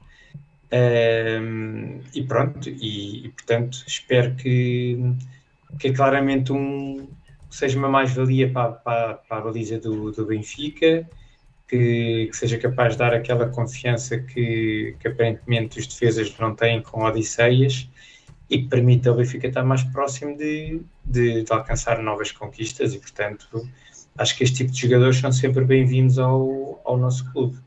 Um, 0.71 2.01
e 2.13 2.23
pronto, 2.25 2.69
e, 2.69 3.27
e, 3.27 3.29
portanto 3.31 3.85
espero 3.87 4.35
que, 4.35 4.99
que 5.79 5.89
é 5.89 5.93
claramente 5.95 6.53
um, 6.53 7.09
seja 7.49 7.79
uma 7.79 7.89
mais-valia 7.89 8.51
para, 8.53 8.73
para, 8.73 9.15
para, 9.15 9.39
a 9.39 9.41
baliza 9.41 9.79
do, 9.79 10.11
do 10.13 10.27
Benfica, 10.27 11.09
que, 11.67 12.27
que, 12.27 12.37
seja 12.37 12.59
capaz 12.59 12.93
de 12.95 12.99
dar 12.99 13.15
aquela 13.15 13.49
confiança 13.49 14.19
que, 14.19 14.95
que 15.01 15.09
aparentemente 15.09 15.79
os 15.79 15.87
defesas 15.87 16.37
não 16.39 16.55
têm 16.55 16.83
com 16.83 17.03
Odisseias 17.03 17.89
e 18.51 18.63
que 18.63 18.69
permita 18.69 19.11
ao 19.11 19.17
Benfica 19.17 19.47
estar 19.47 19.63
mais 19.63 19.83
próximo 19.85 20.37
de, 20.37 20.81
de, 21.05 21.43
de, 21.43 21.53
alcançar 21.53 22.03
novas 22.03 22.33
conquistas 22.33 22.95
e 22.95 22.99
portanto 22.99 23.69
acho 24.17 24.37
que 24.37 24.45
este 24.45 24.57
tipo 24.57 24.73
de 24.73 24.81
jogadores 24.81 25.19
são 25.19 25.31
sempre 25.31 25.65
bem-vindos 25.65 26.19
ao, 26.19 26.81
ao 26.85 26.97
nosso 26.97 27.31
clube. 27.33 27.59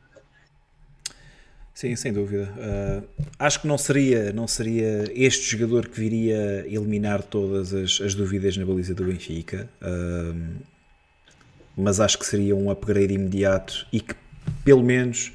Sim, 1.74 1.96
sem 1.96 2.12
dúvida. 2.12 2.52
Uh, 2.56 3.24
acho 3.38 3.60
que 3.60 3.66
não 3.66 3.78
seria, 3.78 4.32
não 4.32 4.46
seria 4.46 5.04
este 5.14 5.50
jogador 5.50 5.88
que 5.88 5.98
viria 5.98 6.64
eliminar 6.68 7.22
todas 7.22 7.72
as, 7.72 8.00
as 8.00 8.14
dúvidas 8.14 8.56
na 8.56 8.64
baliza 8.64 8.94
do 8.94 9.04
Benfica, 9.04 9.68
uh, 9.80 10.62
mas 11.76 11.98
acho 11.98 12.18
que 12.18 12.26
seria 12.26 12.54
um 12.54 12.70
upgrade 12.70 13.14
imediato 13.14 13.86
e 13.90 14.00
que, 14.00 14.14
pelo 14.64 14.82
menos, 14.82 15.32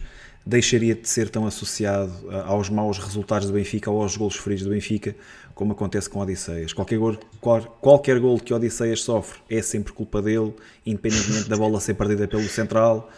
deixaria 0.48 0.96
de 0.96 1.08
ser 1.08 1.30
tão 1.30 1.46
associado 1.46 2.14
aos 2.46 2.70
maus 2.70 2.98
resultados 2.98 3.48
do 3.48 3.54
Benfica 3.54 3.92
ou 3.92 4.02
aos 4.02 4.16
golos 4.16 4.38
feridos 4.38 4.64
do 4.64 4.70
Benfica, 4.70 5.14
como 5.54 5.74
acontece 5.74 6.10
com 6.10 6.20
Odisseias. 6.20 6.72
Qualquer 6.72 6.98
gol, 6.98 7.18
qual, 7.42 7.62
qualquer 7.82 8.20
gol 8.20 8.40
que 8.40 8.54
Odisseias 8.54 9.02
sofre 9.02 9.40
é 9.50 9.62
sempre 9.62 9.92
culpa 9.92 10.22
dele, 10.22 10.54
independentemente 10.86 11.50
da 11.50 11.58
bola 11.58 11.82
ser 11.82 11.96
perdida 11.96 12.28
pelo 12.28 12.44
central. 12.44 13.12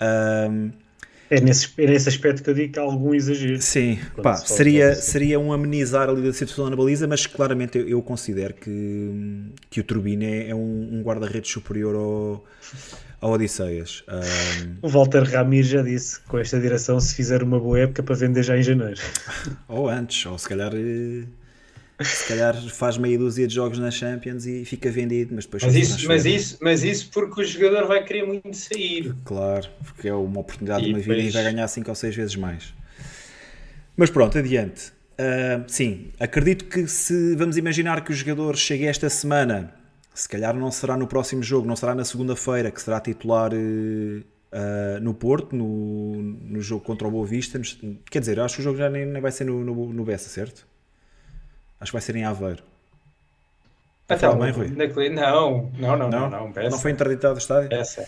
Uh, 0.00 0.70
é 1.28 1.40
nesse, 1.40 1.68
é 1.76 1.86
nesse 1.86 2.08
aspecto 2.08 2.40
que 2.44 2.50
eu 2.50 2.54
digo 2.54 2.72
que 2.74 2.78
há 2.78 2.82
algum 2.82 3.12
exagero. 3.12 3.60
Sim, 3.60 3.98
pá, 4.22 4.36
seria, 4.36 4.94
seria 4.94 5.40
um 5.40 5.52
amenizar 5.52 6.08
ali 6.08 6.22
da 6.22 6.32
situação 6.32 6.70
na 6.70 6.76
baliza, 6.76 7.08
mas 7.08 7.26
claramente 7.26 7.78
eu, 7.78 7.88
eu 7.88 8.02
considero 8.02 8.54
que, 8.54 9.50
que 9.68 9.80
o 9.80 9.84
Turbine 9.84 10.24
é, 10.24 10.50
é 10.50 10.54
um, 10.54 10.98
um 10.98 11.02
guarda-redes 11.02 11.50
superior 11.50 11.96
ao, 11.96 12.44
ao 13.20 13.32
Odisseias. 13.32 14.04
Um... 14.08 14.76
O 14.82 14.88
Walter 14.88 15.22
Ramir 15.24 15.64
já 15.64 15.82
disse 15.82 16.20
com 16.20 16.38
esta 16.38 16.60
direção 16.60 16.98
se 17.00 17.14
fizer 17.14 17.42
uma 17.42 17.58
boa 17.58 17.78
época 17.80 18.02
para 18.02 18.14
vender 18.14 18.42
já 18.42 18.56
em 18.56 18.62
janeiro. 18.62 19.00
ou 19.68 19.88
antes, 19.88 20.24
ou 20.26 20.38
se 20.38 20.48
calhar. 20.48 20.72
Eh, 20.74 21.24
Se 22.04 22.28
calhar 22.28 22.54
faz 22.68 22.98
meia 22.98 23.16
dúzia 23.18 23.46
de 23.46 23.54
jogos 23.54 23.78
na 23.78 23.90
Champions 23.90 24.44
e 24.46 24.64
fica 24.66 24.90
vendido, 24.90 25.34
mas 25.34 25.46
depois 25.46 25.62
Mas 25.62 25.74
isso, 25.74 26.06
mas, 26.06 26.26
isso, 26.26 26.58
mas 26.60 26.84
isso 26.84 27.08
porque 27.10 27.40
o 27.40 27.44
jogador 27.44 27.86
vai 27.88 28.04
querer 28.04 28.26
muito 28.26 28.54
sair. 28.54 29.14
Claro, 29.24 29.66
porque 29.82 30.08
é 30.08 30.12
uma 30.14 30.40
oportunidade 30.40 30.82
de 30.84 30.90
E 30.90 30.92
uma 30.92 30.98
vida 31.00 31.14
e 31.14 31.16
depois- 31.26 31.34
vai 31.34 31.44
ganhar 31.44 31.66
5 31.68 31.88
ou 31.88 31.94
6 31.94 32.14
vezes 32.14 32.36
mais. 32.36 32.74
Mas 33.96 34.10
pronto, 34.10 34.36
adiante. 34.36 34.92
Ah, 35.18 35.64
sim, 35.66 36.08
acredito 36.20 36.66
que 36.66 36.86
se 36.86 37.34
vamos 37.34 37.56
imaginar 37.56 38.04
que 38.04 38.10
o 38.12 38.14
jogador 38.14 38.54
chegue 38.58 38.84
esta 38.84 39.08
semana, 39.08 39.72
se 40.16 40.28
calhar 40.28 40.54
não 40.54 40.70
será 40.70 40.96
no 40.96 41.06
próximo 41.06 41.42
jogo, 41.42 41.66
não 41.68 41.76
será 41.76 41.94
na 41.94 42.04
segunda-feira, 42.04 42.70
que 42.70 42.80
será 42.80 43.00
titular 43.00 43.50
ah, 44.52 44.98
no 45.00 45.12
Porto, 45.14 45.54
no, 45.54 46.14
no 46.22 46.60
jogo 46.60 46.84
contra 46.84 47.06
o 47.06 47.10
Boa 47.10 47.26
Vista. 47.26 47.58
Nos- 47.58 47.78
Quer 48.10 48.20
dizer, 48.20 48.40
acho 48.40 48.54
que 48.56 48.60
o 48.60 48.64
jogo 48.64 48.78
já 48.78 48.88
nem, 48.88 49.04
nem 49.04 49.20
vai 49.20 49.30
ser 49.30 49.44
no, 49.44 49.62
no, 49.62 49.92
no 49.92 50.04
Bessa, 50.04 50.28
certo? 50.28 50.66
Acho 51.80 51.90
que 51.90 51.96
vai 51.96 52.02
ser 52.02 52.16
em 52.16 52.24
Aveiro. 52.24 52.62
Então, 54.06 54.18
falar 54.32 54.44
bem, 54.44 54.52
Rui? 54.52 54.68
naquele- 54.76 55.10
não, 55.10 55.70
não, 55.78 55.96
não, 55.96 56.08
não, 56.10 56.30
não, 56.30 56.52
Não 56.70 56.78
foi 56.78 56.92
interditado 56.92 57.34
o 57.34 57.38
estádio? 57.38 57.76
Essa. 57.76 58.06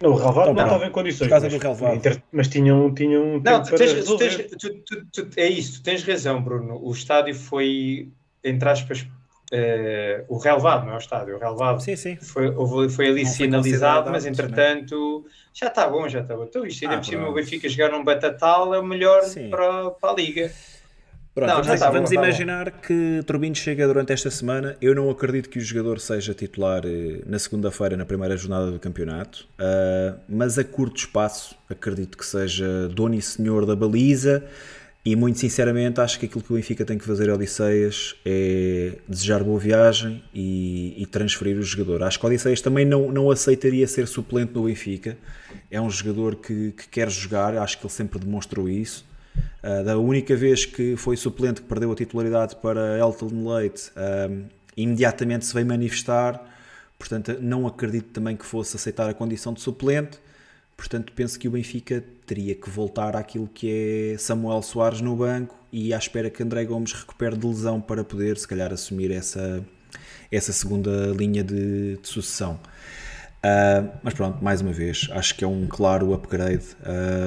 Não, 0.00 0.10
o 0.12 0.14
relevado 0.14 0.52
Então, 0.52 0.54
não 0.54 0.64
estava 0.64 0.86
em 0.86 0.90
condições. 0.90 1.26
Por 1.26 1.30
causa 1.30 1.46
mas, 1.46 1.54
do 1.54 1.60
relevado. 1.62 1.94
inter- 1.96 2.22
mas 2.32 2.48
tinham, 2.48 2.94
tinham 2.94 3.40
Não, 3.44 3.62
tu 3.62 3.70
tu 3.70 3.76
tens- 3.76 4.04
tu- 4.06 4.74
tu- 4.86 5.06
tu- 5.12 5.28
é 5.36 5.46
isso, 5.48 5.80
tu 5.80 5.82
tens 5.84 6.02
razão, 6.04 6.40
Bruno. 6.40 6.80
O 6.82 6.90
estádio 6.92 7.34
foi, 7.34 8.08
entre 8.42 8.68
aspas, 8.68 9.06
eh, 9.50 10.24
o 10.28 10.38
relevado, 10.38 10.86
não 10.86 10.92
é 10.92 10.96
o 10.96 10.98
estádio, 10.98 11.36
o 11.36 11.38
relevado 11.38 11.80
Sim, 11.80 11.96
sim. 11.96 12.16
foi, 12.16 12.88
foi 12.88 13.08
ali 13.08 13.22
Não 13.24 13.28
foi 13.30 13.46
sinalizado, 13.46 13.56
considerado 13.58 14.10
mas 14.10 14.26
apto, 14.26 14.40
entretanto 14.42 15.26
já 15.52 15.66
está 15.66 15.88
bom, 15.88 16.08
já 16.08 16.20
está 16.20 16.36
bom. 16.36 16.44
Então 16.44 16.64
isto 16.64 16.84
ainda 16.84 16.96
Ah, 16.96 16.98
por 16.98 17.06
cima 17.06 17.28
o 17.28 17.34
Benfica 17.34 17.68
jogar 17.68 17.90
num 17.90 18.04
Batatal 18.04 18.74
é 18.74 18.78
o 18.78 18.84
melhor 18.84 19.22
para, 19.50 19.90
para 19.90 20.10
a 20.10 20.14
Liga. 20.14 20.50
Pronto, 21.32 21.48
Não, 21.48 21.62
vamos, 21.62 21.80
tá 21.80 21.90
vamos 21.90 22.10
tá 22.10 22.16
bom. 22.16 22.22
imaginar 22.24 22.70
que 22.72 23.22
Turbino 23.24 23.54
chega 23.54 23.86
durante 23.86 24.12
esta 24.12 24.30
semana. 24.32 24.76
Eu 24.82 24.96
não 24.96 25.08
acredito 25.08 25.48
que 25.48 25.58
o 25.58 25.62
jogador 25.62 26.00
seja 26.00 26.34
titular 26.34 26.82
eh, 26.84 27.20
na 27.24 27.38
segunda-feira, 27.38 27.96
na 27.96 28.04
primeira 28.04 28.36
jornada 28.36 28.68
do 28.70 28.80
campeonato, 28.80 29.46
ah, 29.58 30.16
mas 30.28 30.58
a 30.58 30.64
curto 30.64 30.96
espaço 30.98 31.56
acredito 31.68 32.18
que 32.18 32.26
seja 32.26 32.88
dono 32.88 33.14
e 33.14 33.22
senhor 33.22 33.64
da 33.64 33.76
baliza. 33.76 34.44
E 35.02 35.16
muito 35.16 35.38
sinceramente, 35.38 35.98
acho 35.98 36.18
que 36.20 36.26
aquilo 36.26 36.42
que 36.42 36.52
o 36.52 36.56
Benfica 36.56 36.84
tem 36.84 36.98
que 36.98 37.04
fazer 37.04 37.30
a 37.30 37.34
Odisseias 37.34 38.14
é 38.24 38.98
desejar 39.08 39.42
boa 39.42 39.58
viagem 39.58 40.22
e, 40.34 40.94
e 41.02 41.06
transferir 41.06 41.56
o 41.56 41.62
jogador. 41.62 42.02
Acho 42.02 42.18
que 42.18 42.24
o 42.26 42.28
Odisseias 42.28 42.60
também 42.60 42.84
não, 42.84 43.10
não 43.10 43.30
aceitaria 43.30 43.86
ser 43.88 44.06
suplente 44.06 44.52
no 44.52 44.64
Benfica. 44.64 45.16
É 45.70 45.80
um 45.80 45.88
jogador 45.88 46.36
que, 46.36 46.72
que 46.72 46.88
quer 46.88 47.08
jogar, 47.08 47.56
acho 47.56 47.78
que 47.78 47.86
ele 47.86 47.92
sempre 47.92 48.18
demonstrou 48.18 48.68
isso. 48.68 49.08
Uh, 49.62 49.82
da 49.84 49.96
única 49.96 50.36
vez 50.36 50.66
que 50.66 50.96
foi 50.96 51.16
suplente 51.16 51.62
que 51.62 51.66
perdeu 51.66 51.90
a 51.92 51.94
titularidade 51.94 52.56
para 52.56 52.98
Elton 52.98 53.48
Leite, 53.48 53.90
um, 53.96 54.44
imediatamente 54.76 55.46
se 55.46 55.54
veio 55.54 55.66
manifestar. 55.66 56.44
Portanto, 56.98 57.38
não 57.40 57.66
acredito 57.66 58.08
também 58.08 58.36
que 58.36 58.44
fosse 58.44 58.76
aceitar 58.76 59.08
a 59.08 59.14
condição 59.14 59.54
de 59.54 59.62
suplente. 59.62 60.18
Portanto, 60.80 61.12
penso 61.14 61.38
que 61.38 61.46
o 61.46 61.50
Benfica 61.50 62.02
teria 62.24 62.54
que 62.54 62.70
voltar 62.70 63.14
àquilo 63.14 63.46
que 63.52 64.14
é 64.14 64.16
Samuel 64.16 64.62
Soares 64.62 65.02
no 65.02 65.14
banco 65.14 65.54
e 65.70 65.92
à 65.92 65.98
espera 65.98 66.30
que 66.30 66.42
André 66.42 66.64
Gomes 66.64 66.94
recupere 66.94 67.36
de 67.36 67.46
lesão 67.46 67.82
para 67.82 68.02
poder, 68.02 68.38
se 68.38 68.48
calhar, 68.48 68.72
assumir 68.72 69.10
essa, 69.10 69.62
essa 70.32 70.54
segunda 70.54 71.08
linha 71.08 71.44
de, 71.44 71.98
de 71.98 72.08
sucessão. 72.08 72.58
Uh, 73.44 73.90
mas 74.02 74.14
pronto, 74.14 74.42
mais 74.42 74.62
uma 74.62 74.72
vez, 74.72 75.06
acho 75.10 75.34
que 75.36 75.44
é 75.44 75.46
um 75.46 75.66
claro 75.66 76.14
upgrade 76.14 76.64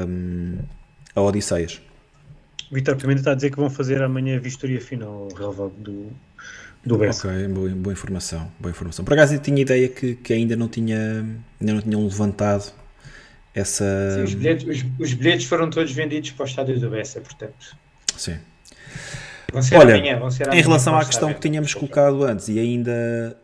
um, 0.08 0.58
a 1.16 1.22
Odisseias. 1.22 1.80
Vitor 2.72 2.96
Pimenta 2.96 3.20
está 3.20 3.32
a 3.34 3.36
dizer 3.36 3.52
que 3.52 3.58
vão 3.58 3.70
fazer 3.70 4.02
amanhã 4.02 4.38
a 4.38 4.40
vistoria 4.40 4.82
final 4.82 5.28
relevado 5.28 5.74
do, 5.78 6.08
do. 6.84 6.96
Ok, 6.96 7.48
boa, 7.50 7.70
boa 7.70 7.94
informação, 7.94 8.52
boa 8.60 8.72
informação. 8.72 9.06
Por 9.06 9.14
acaso 9.14 9.36
eu 9.36 9.40
tinha 9.40 9.62
ideia 9.62 9.88
que, 9.90 10.16
que 10.16 10.34
ainda 10.34 10.56
não 10.56 10.68
tinha 10.68 11.24
ainda 11.62 11.74
não 11.74 11.82
tinham 11.82 12.04
levantado 12.04 12.82
essa. 13.54 13.86
Sim, 14.16 14.24
os, 14.24 14.34
bilhetes, 14.34 14.68
os, 14.68 14.86
os 15.00 15.14
bilhetes 15.14 15.46
foram 15.46 15.70
todos 15.70 15.92
vendidos 15.92 16.32
para 16.32 16.44
o 16.44 16.48
estádio 16.48 16.80
do 16.80 16.90
Bessa, 16.90 17.22
portanto. 17.22 17.78
Sim. 18.18 18.38
Vão 19.52 19.62
ser 19.62 19.76
Olha, 19.76 19.96
amanhã, 19.96 20.20
Em 20.52 20.62
relação 20.62 20.98
à 20.98 21.06
questão 21.06 21.32
que 21.34 21.40
tínhamos 21.40 21.74
colocado 21.74 22.24
antes 22.24 22.48
e 22.48 22.58
ainda 22.60 23.38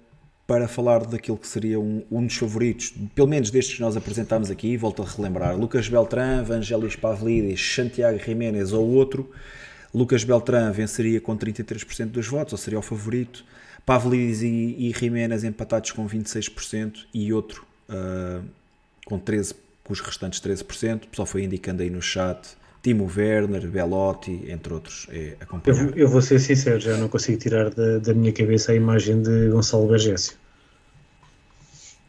para 0.47 0.67
falar 0.67 1.05
daquilo 1.05 1.37
que 1.37 1.47
seria 1.47 1.79
um, 1.79 2.03
um 2.09 2.25
dos 2.25 2.35
favoritos, 2.35 2.91
pelo 3.13 3.27
menos 3.27 3.51
destes 3.51 3.75
que 3.75 3.81
nós 3.81 3.95
apresentámos 3.95 4.49
aqui, 4.49 4.75
volto 4.75 5.03
a 5.03 5.05
relembrar: 5.05 5.55
Lucas 5.55 5.87
Beltrán, 5.87 6.43
Vangelis 6.43 6.95
Pavlidis, 6.95 7.61
Santiago 7.61 8.17
Jiménez 8.17 8.73
ou 8.73 8.87
outro. 8.89 9.29
Lucas 9.93 10.23
Beltrán 10.23 10.71
venceria 10.71 11.21
com 11.21 11.37
33% 11.37 12.07
dos 12.07 12.27
votos, 12.27 12.53
ou 12.53 12.57
seria 12.57 12.79
o 12.79 12.81
favorito. 12.81 13.45
Pavlidis 13.85 14.41
e, 14.41 14.75
e 14.77 14.93
Jiménez 14.95 15.43
empatados 15.43 15.91
com 15.91 16.07
26% 16.07 17.05
e 17.13 17.31
outro 17.31 17.65
ah, 17.87 18.41
com 19.05 19.19
13%, 19.19 19.55
com 19.89 19.93
os 19.93 20.01
restantes 20.01 20.39
13%. 20.39 21.05
O 21.05 21.07
pessoal 21.07 21.25
foi 21.25 21.43
indicando 21.43 21.81
aí 21.81 21.89
no 21.89 21.99
chat. 22.01 22.47
Timo 22.83 23.11
Werner, 23.13 23.67
Belotti, 23.67 24.45
entre 24.47 24.71
outros. 24.71 25.07
É 25.09 25.29
Eu, 25.31 25.37
acompanhar. 25.41 25.83
vou- 25.83 25.93
eu 25.95 26.07
vou 26.07 26.21
ser 26.21 26.37
sincero, 26.39 26.79
já 26.79 26.95
não 26.95 27.09
consigo 27.09 27.39
tirar 27.39 27.71
da, 27.71 27.97
da 27.97 28.13
minha 28.13 28.31
cabeça 28.31 28.71
a 28.71 28.75
imagem 28.75 29.21
de 29.23 29.49
Gonçalo 29.49 29.87
Bergésio. 29.87 30.33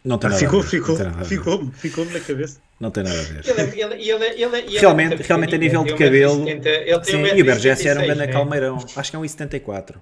Não 0.05 0.19
tem 0.19 0.28
Ah, 0.28 0.32
nada 0.32 0.44
ficou, 0.44 0.61
a 0.61 0.62
ver. 0.62 0.69
ficou, 0.69 0.97
ver. 0.97 1.24
ficou, 1.24 1.70
ficou-me 1.73 2.12
na 2.12 2.20
cabeça. 2.20 2.61
Não 2.78 2.90
tem 2.90 3.02
nada 3.02 3.19
a 3.19 3.23
ver. 3.23 3.43
Ele, 3.47 3.61
é- 3.61 4.01
ele, 4.01 4.11
ele, 4.43 4.77
é 4.77 4.81
Realmente- 4.81 5.23
realmente 5.23 5.55
a 5.55 5.59
nível 5.59 5.85
de 5.85 5.94
cabelo, 5.97 6.44
1,70, 6.44 6.69
ele 6.69 7.01
tem 7.01 7.05
Sim, 7.05 7.36
e 7.39 7.43
o 7.43 7.44
1,76, 7.47 7.86
era 7.86 8.01
um 8.01 8.05
grande 8.05 8.19
né? 8.20 8.27
calmeirão. 8.28 8.77
Acho 8.97 9.11
que 9.11 9.16
é 9.16 9.19
um 9.19 9.23
1,74. 9.23 9.97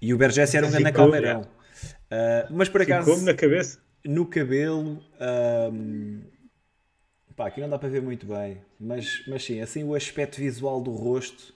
E 0.00 0.12
o 0.12 0.16
Bergesse 0.18 0.56
era 0.56 0.66
um 0.66 0.70
grande 0.70 0.86
Ficou, 0.86 1.04
calmeirão. 1.04 1.46
Ah, 2.10 2.46
mas 2.50 2.68
por 2.70 2.82
acaso, 2.82 3.04
Ficou-me 3.06 3.24
na 3.26 3.34
cabeça. 3.34 3.78
no 4.04 4.26
cabelo. 4.26 4.98
ahm, 5.20 6.18
pá, 7.36 7.46
aqui 7.48 7.60
não 7.60 7.68
dá 7.68 7.78
para 7.78 7.88
ver 7.88 8.02
muito 8.02 8.26
bem. 8.26 8.58
Mas, 8.78 9.22
mas 9.26 9.44
sim, 9.44 9.60
assim 9.60 9.84
o 9.84 9.94
aspecto 9.94 10.38
visual 10.38 10.80
do 10.80 10.92
rosto 10.92 11.54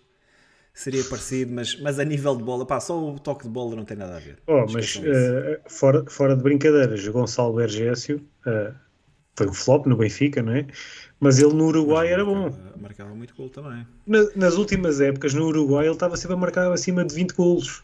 seria 0.74 1.04
parecido. 1.04 1.52
Mas, 1.52 1.78
mas 1.80 1.98
a 1.98 2.04
nível 2.04 2.36
de 2.36 2.42
bola, 2.42 2.66
pá, 2.66 2.80
só 2.80 2.98
o 2.98 3.18
toque 3.18 3.44
de 3.44 3.50
bola 3.50 3.74
não 3.76 3.84
tem 3.84 3.96
nada 3.96 4.16
a 4.16 4.20
ver. 4.20 4.38
Oh, 4.46 4.64
mas 4.72 5.00
eh, 5.04 5.60
fora, 5.68 6.04
fora 6.08 6.36
de 6.36 6.42
brincadeiras, 6.42 7.06
Gonçalo 7.08 7.54
Bergésio 7.54 8.22
eh, 8.46 8.72
foi 9.34 9.48
um 9.48 9.52
flop 9.52 9.86
no 9.86 9.96
Benfica, 9.96 10.42
não 10.42 10.52
é? 10.52 10.66
Mas 11.20 11.38
ele 11.38 11.52
no 11.52 11.66
Uruguai 11.66 12.08
era 12.08 12.24
bom. 12.24 12.42
Marcava, 12.42 12.76
marcava 12.78 13.14
muito 13.14 13.34
gol 13.34 13.48
também. 13.50 13.86
Na- 14.06 14.28
nas 14.34 14.56
últimas 14.56 15.00
épocas, 15.00 15.34
no 15.34 15.46
Uruguai, 15.46 15.86
ele 15.86 15.94
estava 15.94 16.16
sempre 16.16 16.34
a 16.34 16.38
marcar 16.38 16.72
acima 16.72 17.04
de 17.04 17.14
20 17.14 17.32
golos. 17.34 17.82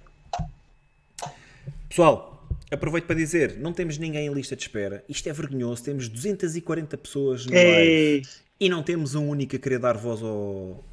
Pessoal, 1.88 2.31
aproveito 2.72 3.04
para 3.04 3.14
dizer, 3.16 3.56
não 3.58 3.72
temos 3.72 3.98
ninguém 3.98 4.26
em 4.26 4.32
lista 4.32 4.56
de 4.56 4.62
espera. 4.62 5.04
Isto 5.08 5.28
é 5.28 5.32
vergonhoso. 5.32 5.84
Temos 5.84 6.08
240 6.08 6.96
pessoas 6.98 7.46
no 7.46 7.52
live 7.52 7.68
Ei, 7.68 8.22
e 8.58 8.68
não 8.68 8.82
temos 8.82 9.14
um 9.14 9.28
único 9.28 9.54
a 9.56 9.58
querer 9.58 9.78
dar 9.78 9.96
voz 9.96 10.22
ao, 10.22 10.84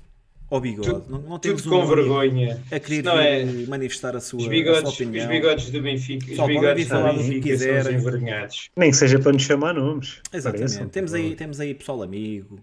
ao 0.49 0.59
bigode. 0.59 0.89
Tudo- 0.89 1.05
não, 1.09 1.21
não 1.21 1.39
temos 1.39 1.61
Tudo 1.61 1.75
um 1.77 1.81
com 1.81 1.87
vergonha. 1.87 2.61
a 2.71 2.79
querer 2.79 3.03
não 3.03 3.19
é- 3.19 3.45
manifestar 3.67 4.15
a 4.15 4.19
sua, 4.19 4.39
Os 4.41 4.45
a 4.47 4.49
bigodes, 4.49 4.81
sua 4.81 4.89
os 4.89 4.95
opinião. 4.95 5.27
bigodes 5.29 5.69
do 5.69 5.81
Benfica, 5.81 6.23
os 6.23 6.29
Pessoal, 6.31 6.47
podem 6.47 6.61
bigodes 6.61 6.87
falar 6.87 7.11
do 7.13 7.23
que 7.23 7.37
os 7.37 7.43
quiserem. 7.43 7.95
envergonhados. 7.95 8.69
nem 8.75 8.91
que 8.91 8.97
seja 8.97 9.19
para 9.19 9.31
nos 9.33 9.41
chamar 9.43 9.73
nomes. 9.73 10.21
Exatamente. 10.33 10.85
Temos 10.87 11.13
aí, 11.13 11.35
temos 11.35 11.59
aí 11.59 11.73
pessoal 11.73 12.01
amigo, 12.03 12.59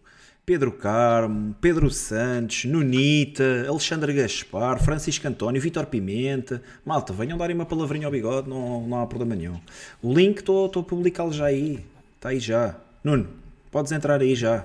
Pedro 0.46 0.70
Carmo, 0.70 1.56
Pedro 1.60 1.90
Santos, 1.90 2.66
Nunita, 2.66 3.66
Alexandre 3.68 4.12
Gaspar, 4.12 4.80
Francisco 4.80 5.26
António, 5.26 5.60
Vitor 5.60 5.86
Pimenta. 5.86 6.62
Malta, 6.84 7.12
venham 7.12 7.36
darem 7.36 7.56
uma 7.56 7.66
palavrinha 7.66 8.06
ao 8.06 8.12
bigode, 8.12 8.48
não, 8.48 8.86
não 8.86 9.02
há 9.02 9.06
problema 9.08 9.34
nenhum. 9.34 9.60
O 10.00 10.14
link 10.14 10.38
estou 10.38 10.66
a 10.66 10.82
publicá-lo 10.84 11.32
já 11.32 11.46
aí. 11.46 11.84
Está 12.14 12.28
aí 12.28 12.38
já. 12.38 12.76
Nuno, 13.02 13.28
podes 13.72 13.90
entrar 13.90 14.20
aí 14.20 14.36
já. 14.36 14.64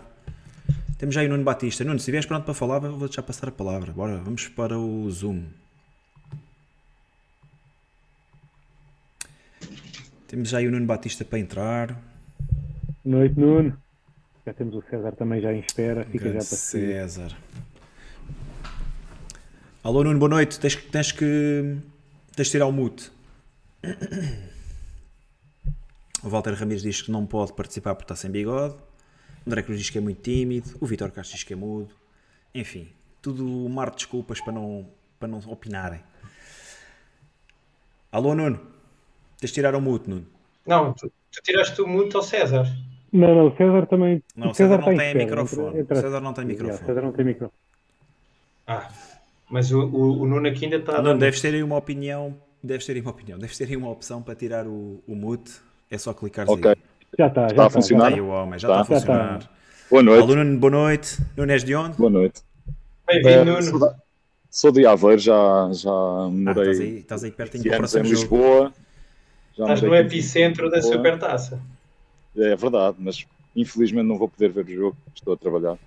Temos 1.00 1.16
já 1.16 1.22
aí 1.22 1.28
o 1.28 1.32
Nuno 1.32 1.44
Batista. 1.44 1.84
Nuno, 1.84 1.98
se 1.98 2.04
estiveres 2.04 2.28
pronto 2.28 2.46
para 2.46 2.54
falar, 2.54 2.78
vou-te 2.78 3.16
já 3.16 3.24
passar 3.24 3.50
a 3.50 3.52
palavra. 3.52 3.92
Bora, 3.92 4.18
vamos 4.20 4.48
para 4.50 4.78
o 4.78 5.10
Zoom. 5.10 5.46
Temos 10.28 10.50
já 10.50 10.60
aí 10.60 10.68
o 10.68 10.72
Nuno 10.72 10.86
Batista 10.86 11.26
para 11.26 11.40
entrar. 11.40 12.00
Noite, 13.04 13.40
Nuno. 13.40 13.81
Já 14.52 14.56
temos 14.56 14.76
o 14.76 14.84
César 14.90 15.14
também 15.14 15.40
já 15.40 15.54
em 15.54 15.62
espera. 15.62 16.04
Fica 16.04 16.26
já 16.26 16.32
para 16.34 16.42
seguir. 16.42 16.88
César. 16.88 17.32
Alô 19.82 20.04
Nuno, 20.04 20.20
boa 20.20 20.28
noite. 20.30 20.60
Tens, 20.60 20.76
que- 20.76 20.90
tens 20.90 21.12
que 21.14 21.78
tens 22.36 22.48
de 22.48 22.52
tirar 22.52 22.66
o 22.66 22.72
mute. 22.74 23.10
O 26.22 26.28
Walter 26.28 26.54
Ramires 26.54 26.82
diz 26.84 27.02
que 27.02 27.10
não 27.10 27.26
pode 27.26 27.54
participar 27.54 27.96
porque 27.96 28.04
está 28.04 28.16
sem 28.18 28.30
bigode. 28.30 28.76
O 28.76 29.50
André 29.50 29.64
Cruz 29.64 29.80
diz 29.80 29.90
que 29.90 29.98
é 30.00 30.02
muito 30.02 30.22
tímido. 30.22 30.70
O 30.82 30.86
Vitor 30.86 31.10
Castro 31.12 31.34
diz 31.38 31.46
que 31.46 31.54
é 31.54 31.56
mudo. 31.56 31.96
Enfim, 32.54 32.92
tudo 33.22 33.46
um 33.48 33.70
mar 33.70 33.90
de 33.92 33.96
desculpas 33.98 34.42
para 34.42 34.52
não, 34.52 34.86
para 35.18 35.30
não 35.30 35.40
opinarem. 35.48 36.02
Alô 38.12 38.36
Nuno, 38.36 38.58
tens 39.40 39.52
de 39.52 39.54
tirar 39.54 39.74
o 39.76 39.80
mute, 39.82 40.10
Nuno. 40.10 40.28
Não, 40.68 40.92
tu, 40.94 41.10
tu 41.32 41.42
tiraste 41.42 41.82
o 41.82 41.88
muito 41.88 42.18
ao 42.18 42.24
César. 42.24 42.68
Não, 43.14 43.36
não, 43.36 43.48
o 43.48 43.58
César 43.58 43.86
também. 43.88 44.24
Não, 44.36 44.52
o 44.52 44.54
César 44.54 44.78
não 44.78 44.92
está 44.92 44.94
em 44.94 44.98
tem 44.98 45.08
espera. 45.08 45.26
microfone. 45.26 45.82
O 45.82 45.88
César 45.96 46.22
não 46.22 46.34
tem 46.34 46.46
microfone. 46.46 46.82
o 46.82 46.86
César 46.86 47.02
não 47.02 47.12
tem 47.12 47.26
microfone. 47.26 47.62
Ah, 48.68 48.90
Mas 49.50 49.72
o, 49.72 49.82
o, 49.82 50.22
o 50.22 50.26
Nuno 50.28 50.48
aqui 50.48 50.66
ainda 50.66 50.78
está. 50.78 51.02
Não, 51.02 51.18
deves 51.18 51.42
ter 51.42 51.54
aí 51.54 51.62
uma 51.64 51.76
opinião. 51.78 52.36
Deves 52.64 52.86
ter 52.86 52.94
aí 52.94 53.02
uma 53.02 53.12
opinião. 53.12 53.38
Deves 53.38 53.58
ter 53.58 53.68
aí 53.68 53.76
uma 53.76 53.90
opção 53.90 54.22
para 54.22 54.36
tirar 54.36 54.66
o, 54.68 55.04
o 55.08 55.16
mute. 55.16 55.52
É 55.90 55.98
só 55.98 56.14
clicar 56.14 56.50
Ok. 56.50 56.72
aí. 56.72 56.78
Já 57.20 57.28
está, 57.28 57.42
já 57.42 57.48
Está 57.48 57.64
a 57.64 57.68
está. 57.68 57.70
funcionar? 57.70 58.14
Aí 58.14 58.22
o 58.22 58.28
homem, 58.30 58.58
já 58.58 58.70
Tá. 58.70 58.82
está 58.82 58.96
a 58.96 59.00
funcionar. 59.00 59.50
Boa 59.90 60.04
noite. 60.04 60.22
Alô, 60.24 60.36
Nuno, 60.36 60.58
boa 60.60 60.72
noite. 60.72 61.18
Nunes 61.36 61.64
de 61.66 61.76
onde? 61.76 61.98
Boa 61.98 62.10
noite. 62.10 62.42
Bem-vindo, 63.06 63.58
Eh, 63.58 63.62
sou, 63.62 63.80
Nuno. 63.80 63.96
sou 64.50 64.72
de 64.72 64.86
Aveiro, 64.86 65.20
já, 65.20 65.70
já 65.74 65.92
Ah, 65.92 66.30
morei 66.30 66.72
estás 66.72 66.80
aí, 66.80 66.98
estás 67.00 67.24
aí 67.26 67.32
pertinho 67.32 67.64
15 67.64 67.70
para 67.70 67.76
o 67.76 67.80
anos 67.80 67.96
em 67.96 68.04
próximo 68.04 68.06
jogo. 68.06 68.38
Lisboa. 68.38 68.74
Já 69.58 69.64
Estás 69.64 69.82
no 69.82 69.88
morei 69.90 70.04
15 70.06 70.08
epicentro 70.08 70.70
da. 70.70 70.82
Supertaça. 70.82 71.60
É 72.36 72.56
verdade, 72.56 72.98
mas 73.00 73.26
infelizmente 73.56 74.06
não 74.06 74.18
vou 74.18 74.30
poder 74.30 74.52
ver 74.52 74.66
o 74.66 74.74
jogo, 74.74 74.98
estou 75.16 75.34
a 75.34 75.38
trabalhar. 75.38 75.78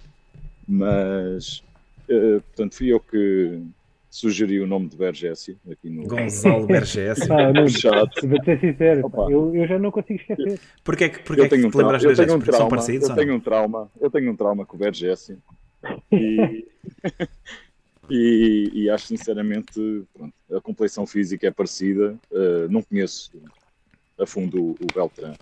Mas, 0.67 1.63
eh, 2.09 2.41
portanto, 2.41 2.75
fui 2.75 2.93
eu 2.93 3.01
que 3.01 3.63
sugeri 4.11 4.61
o 4.61 4.67
nome 4.67 4.89
de 4.89 4.97
Vergésio 4.97 5.59
aqui 5.69 5.91
no 5.91 6.07
Gonçalo 6.07 6.67
Bergesse. 6.67 7.27
Pá, 7.29 7.53
Nuno, 7.53 7.69
chat. 7.69 8.27
vou 8.27 8.45
ser 8.45 8.61
sincero, 8.61 9.07
Opa. 9.07 9.27
eu, 9.29 9.55
eu 9.55 9.67
já 9.67 9.79
não 9.79 9.91
consigo 9.91 10.21
esquecer. 10.21 10.61
Porquê 10.85 11.05
é 11.05 11.09
que, 11.09 11.19
porquê 11.19 11.43
é 11.43 11.45
Eu 11.45 11.49
que 11.49 11.57
tenho, 11.57 11.67
um 11.67 11.71
te 11.71 11.73
trauma, 11.73 11.93
lembraste 11.93 12.21
eu 12.21 12.27
de 12.27 12.33
um 12.33 12.39
Porque 12.39 12.53
são 12.53 12.59
trauma, 12.59 12.71
parecidos 12.71 13.03
eu 13.03 13.09
não? 13.09 13.17
tenho 13.17 13.35
um 13.35 13.41
trauma, 13.41 13.91
eu 14.01 14.11
tenho 14.11 14.31
um 14.33 14.37
trauma 14.37 14.65
com 14.65 14.77
o 14.77 14.79
Vergésio 14.79 15.39
e, 16.13 16.65
e, 18.09 18.71
e 18.73 18.91
acho 18.91 19.07
sinceramente 19.09 20.05
pronto, 20.15 20.35
a 20.53 20.61
complexão 20.61 21.07
física 21.07 21.49
é 21.49 21.51
parecida. 21.51 22.17
Uh, 22.31 22.69
não 22.71 22.83
conheço 22.83 23.33
a 24.17 24.25
fundo 24.25 24.63
o, 24.63 24.71
o 24.81 24.87
Beltrán. 24.95 25.35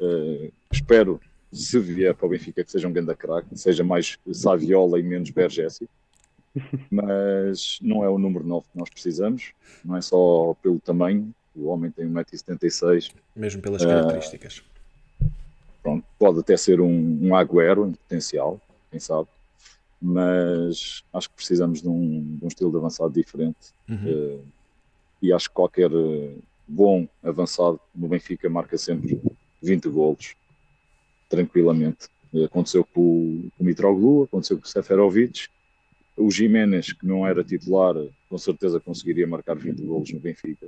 Uh, 0.00 0.52
espero, 0.72 1.20
se 1.52 1.78
vier 1.80 2.14
para 2.14 2.26
o 2.26 2.28
Benfica, 2.28 2.62
que 2.64 2.70
seja 2.70 2.86
um 2.88 2.92
grande 2.92 3.14
craque, 3.14 3.56
seja 3.58 3.82
mais 3.82 4.18
Saviola 4.32 4.98
e 4.98 5.02
menos 5.02 5.30
Bergésio. 5.30 5.88
Mas 6.90 7.78
não 7.80 8.04
é 8.04 8.08
o 8.08 8.18
número 8.18 8.44
9 8.44 8.66
que 8.72 8.78
nós 8.78 8.88
precisamos, 8.90 9.52
não 9.84 9.96
é 9.96 10.00
só 10.00 10.54
pelo 10.62 10.78
tamanho. 10.80 11.32
O 11.54 11.66
homem 11.66 11.90
tem 11.90 12.06
1,76m, 12.06 13.12
Mesmo 13.34 13.60
pelas 13.60 13.84
características. 13.84 14.62
pronto, 15.82 16.04
pode 16.18 16.38
até 16.40 16.56
ser 16.56 16.80
um, 16.80 17.18
um 17.22 17.34
Agüero 17.34 17.86
em 17.86 17.92
potencial, 17.92 18.60
quem 18.90 19.00
sabe, 19.00 19.28
mas 20.00 21.02
acho 21.12 21.28
que 21.30 21.34
precisamos 21.36 21.82
de 21.82 21.88
um, 21.88 22.36
de 22.38 22.44
um 22.44 22.48
estilo 22.48 22.70
de 22.70 22.76
avançado 22.76 23.12
diferente 23.12 23.72
Uhum. 23.88 24.06
eh, 24.06 24.38
e 25.22 25.32
acho 25.32 25.48
que 25.48 25.54
qualquer 25.54 25.90
eh, 25.90 26.34
bom 26.68 27.08
avançado 27.24 27.80
no 27.94 28.06
Benfica 28.06 28.48
marca 28.48 28.76
sempre 28.78 29.20
20 29.62 29.88
golos, 29.88 30.34
tranquilamente. 31.28 32.08
Aconteceu 32.44 32.84
com 32.84 33.00
o, 33.00 33.50
com 33.56 33.64
o 33.64 33.66
Mitroglou, 33.66 34.24
aconteceu 34.24 34.58
com 34.58 34.64
o 34.64 34.68
Seferovic, 34.68 35.48
o 36.16 36.30
Jiménez, 36.30 36.92
que 36.92 37.06
não 37.06 37.26
era 37.26 37.44
titular, 37.44 37.94
com 38.28 38.38
certeza 38.38 38.80
conseguiria 38.80 39.26
marcar 39.26 39.56
20 39.56 39.82
golos 39.82 40.12
no 40.12 40.18
Benfica. 40.18 40.66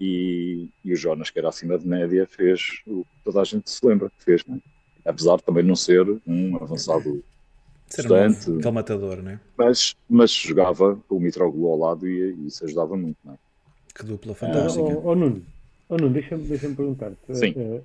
E, 0.00 0.68
e 0.84 0.92
o 0.92 0.96
Jonas, 0.96 1.30
que 1.30 1.38
era 1.38 1.48
acima 1.48 1.78
de 1.78 1.86
média, 1.86 2.26
fez 2.26 2.80
o 2.86 3.04
que 3.04 3.24
toda 3.24 3.40
a 3.40 3.44
gente 3.44 3.68
se 3.70 3.84
lembra 3.84 4.10
que 4.10 4.24
fez, 4.24 4.44
não 4.46 4.56
é? 4.56 4.60
apesar 5.04 5.36
de 5.36 5.42
também 5.42 5.64
não 5.64 5.76
ser 5.76 6.06
um 6.26 6.56
avançado 6.56 7.10
um 7.10 7.22
bastante. 7.88 8.50
aquele 8.50 8.70
matador, 8.70 9.22
não 9.22 9.32
é? 9.32 9.40
mas, 9.56 9.96
mas 10.08 10.30
jogava 10.30 10.96
com 11.08 11.16
o 11.16 11.20
Mitroglou 11.20 11.72
ao 11.72 11.78
lado 11.78 12.06
e, 12.06 12.34
e 12.34 12.46
isso 12.46 12.64
ajudava 12.64 12.96
muito. 12.96 13.16
Não 13.24 13.34
é? 13.34 13.38
Que 13.94 14.04
dupla 14.04 14.32
Ó 14.32 14.34
fantástica. 14.34 15.00
ó, 15.02 15.14
Nuno, 15.14 15.44
ó, 15.88 15.96
Nuno 15.96 16.10
deixa-me 16.10 16.44
deixa 16.44 16.68
perguntar. 16.68 17.12
Sim. 17.32 17.80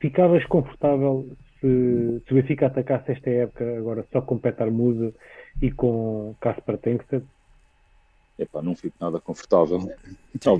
ficavas 0.00 0.44
confortável 0.46 1.28
se, 1.60 2.22
se 2.26 2.32
o 2.32 2.34
Benfica 2.36 2.66
atacasse 2.66 3.12
esta 3.12 3.30
época 3.30 3.78
agora 3.78 4.06
só 4.12 4.20
com 4.20 4.38
Petar 4.38 4.70
Musa 4.70 5.12
e 5.60 5.70
com 5.70 6.34
Kasper 6.40 6.78
Tengsted? 6.78 7.24
Epá, 8.38 8.62
não 8.62 8.76
fico 8.76 8.94
nada 9.00 9.18
confortável. 9.18 9.78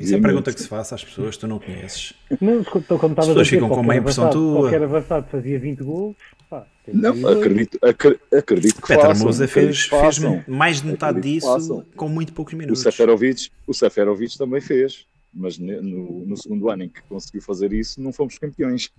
Isso 0.00 0.14
é 0.14 0.18
a 0.18 0.20
pergunta 0.20 0.52
que 0.52 0.60
se 0.60 0.66
faz 0.66 0.92
às 0.92 1.04
pessoas 1.04 1.36
que 1.36 1.40
tu 1.42 1.46
não 1.46 1.60
conheces. 1.60 2.12
Não, 2.40 2.58
então, 2.60 2.98
como 2.98 3.12
estavas 3.12 3.16
pessoas 3.16 3.36
a 3.38 3.42
dizer, 3.44 3.56
ficam 3.56 3.68
com 3.68 3.80
uma 3.80 3.94
impressão 3.94 4.24
avançado- 4.24 4.44
tua. 4.52 4.60
Qualquer 4.62 4.82
avançado 4.82 5.26
fazia 5.30 5.58
20 5.60 5.84
gols. 5.84 6.16
Não, 6.92 7.28
acredito, 7.28 7.78
acre- 7.82 8.18
acredito 8.32 8.82
que 8.82 8.88
façam. 8.94 9.26
Musa 9.26 9.46
fez, 9.46 9.84
fez 9.84 10.18
mais 10.48 10.80
de 10.80 10.88
metade 10.88 11.18
Acredito 11.18 11.34
disso 11.58 11.86
com 11.94 12.08
muito 12.08 12.32
poucos 12.32 12.54
O 12.54 12.56
minutos. 12.56 12.82
Seferovic, 12.82 13.48
o 13.66 13.72
Seferovic 13.74 14.36
também 14.36 14.60
fez, 14.60 15.06
mas 15.32 15.58
no, 15.58 16.26
no 16.26 16.36
segundo 16.36 16.70
ano 16.70 16.84
em 16.84 16.88
que 16.88 17.02
conseguiu 17.02 17.42
fazer 17.42 17.72
isso, 17.72 18.00
não 18.00 18.12
fomos 18.12 18.38
campeões. 18.38 18.90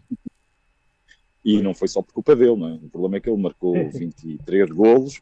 E 1.43 1.61
não 1.61 1.73
foi 1.73 1.87
só 1.87 2.01
por 2.01 2.13
culpa 2.13 2.35
dele, 2.35 2.55
não 2.55 2.67
é? 2.67 2.73
O 2.75 2.89
problema 2.89 3.17
é 3.17 3.19
que 3.19 3.29
ele 3.29 3.41
marcou 3.41 3.73
23 3.91 4.69
golos 4.69 5.21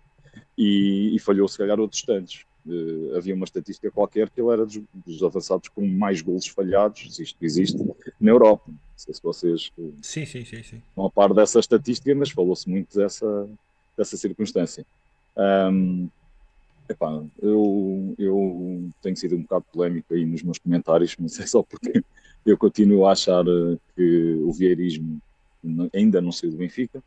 e, 0.57 1.15
e 1.15 1.19
falhou, 1.19 1.47
se 1.47 1.57
calhar, 1.57 1.79
outros 1.79 2.01
tantos. 2.01 2.45
Eh, 2.67 3.17
havia 3.17 3.33
uma 3.33 3.45
estatística 3.45 3.89
qualquer 3.89 4.29
que 4.29 4.41
ele 4.41 4.51
era 4.51 4.65
dos, 4.65 4.81
dos 5.05 5.23
avançados 5.23 5.69
com 5.69 5.87
mais 5.87 6.21
golos 6.21 6.47
falhados, 6.47 7.15
se 7.15 7.23
isto 7.23 7.37
existe, 7.41 7.77
na 8.19 8.31
Europa. 8.31 8.65
Não 8.67 8.77
sei 8.95 9.13
se 9.13 9.23
vocês 9.23 9.71
eh, 9.79 9.89
Sim, 10.01 10.25
sim, 10.25 10.43
sim, 10.43 10.63
sim. 10.63 10.81
não 10.95 11.05
a 11.05 11.09
par 11.11 11.33
dessa 11.33 11.59
estatística, 11.59 12.13
mas 12.13 12.29
falou-se 12.29 12.69
muito 12.69 12.97
dessa, 12.97 13.49
dessa 13.97 14.17
circunstância. 14.17 14.85
Ahm, 15.37 16.07
epá, 16.89 17.23
eu, 17.41 18.15
eu 18.17 18.89
tenho 19.01 19.17
sido 19.17 19.35
um 19.35 19.41
bocado 19.41 19.65
polémico 19.71 20.13
aí 20.13 20.25
nos 20.25 20.43
meus 20.43 20.57
comentários, 20.57 21.15
mas 21.19 21.39
é 21.39 21.45
só 21.45 21.63
porque 21.63 22.03
eu 22.45 22.57
continuo 22.57 23.05
a 23.05 23.11
achar 23.11 23.45
eh, 23.45 23.77
que 23.95 24.39
o 24.43 24.51
vieirismo 24.51 25.21
ainda 25.93 26.21
não 26.21 26.31
saiu 26.31 26.51
do 26.51 26.57
Benfica, 26.57 27.03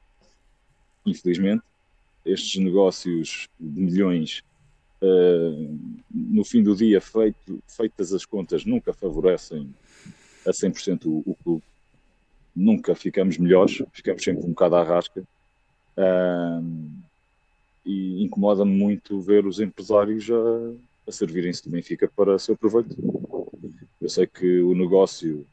infelizmente. 1.06 1.62
Estes 2.24 2.60
negócios 2.62 3.48
de 3.58 3.80
milhões, 3.80 4.42
eh, 5.00 5.68
no 6.10 6.44
fim 6.44 6.62
do 6.62 6.76
dia, 6.76 7.00
feito, 7.00 7.62
feitas 7.66 8.12
as 8.12 8.26
contas, 8.26 8.64
nunca 8.64 8.92
favorecem 8.92 9.74
a 10.46 10.50
100% 10.50 11.06
o, 11.06 11.22
o 11.26 11.34
clube 11.34 11.62
nunca 12.54 12.94
ficamos 12.94 13.38
melhores, 13.38 13.82
ficamos 13.92 14.22
sempre 14.22 14.44
um 14.44 14.50
bocado 14.50 14.76
à 14.76 14.82
rasca. 14.82 15.22
Ahm, 15.96 17.02
e 17.90 18.22
incomoda-me 18.22 18.70
muito 18.70 19.20
ver 19.20 19.46
os 19.46 19.58
empresários 19.58 20.30
a, 20.30 21.08
a 21.08 21.12
servirem-se 21.12 21.64
do 21.64 21.70
Benfica 21.70 22.08
para 22.14 22.38
seu 22.38 22.56
proveito. 22.56 22.96
Eu 24.00 24.08
sei 24.08 24.26
que 24.26 24.60
o 24.60 24.74
negócio 24.74 25.44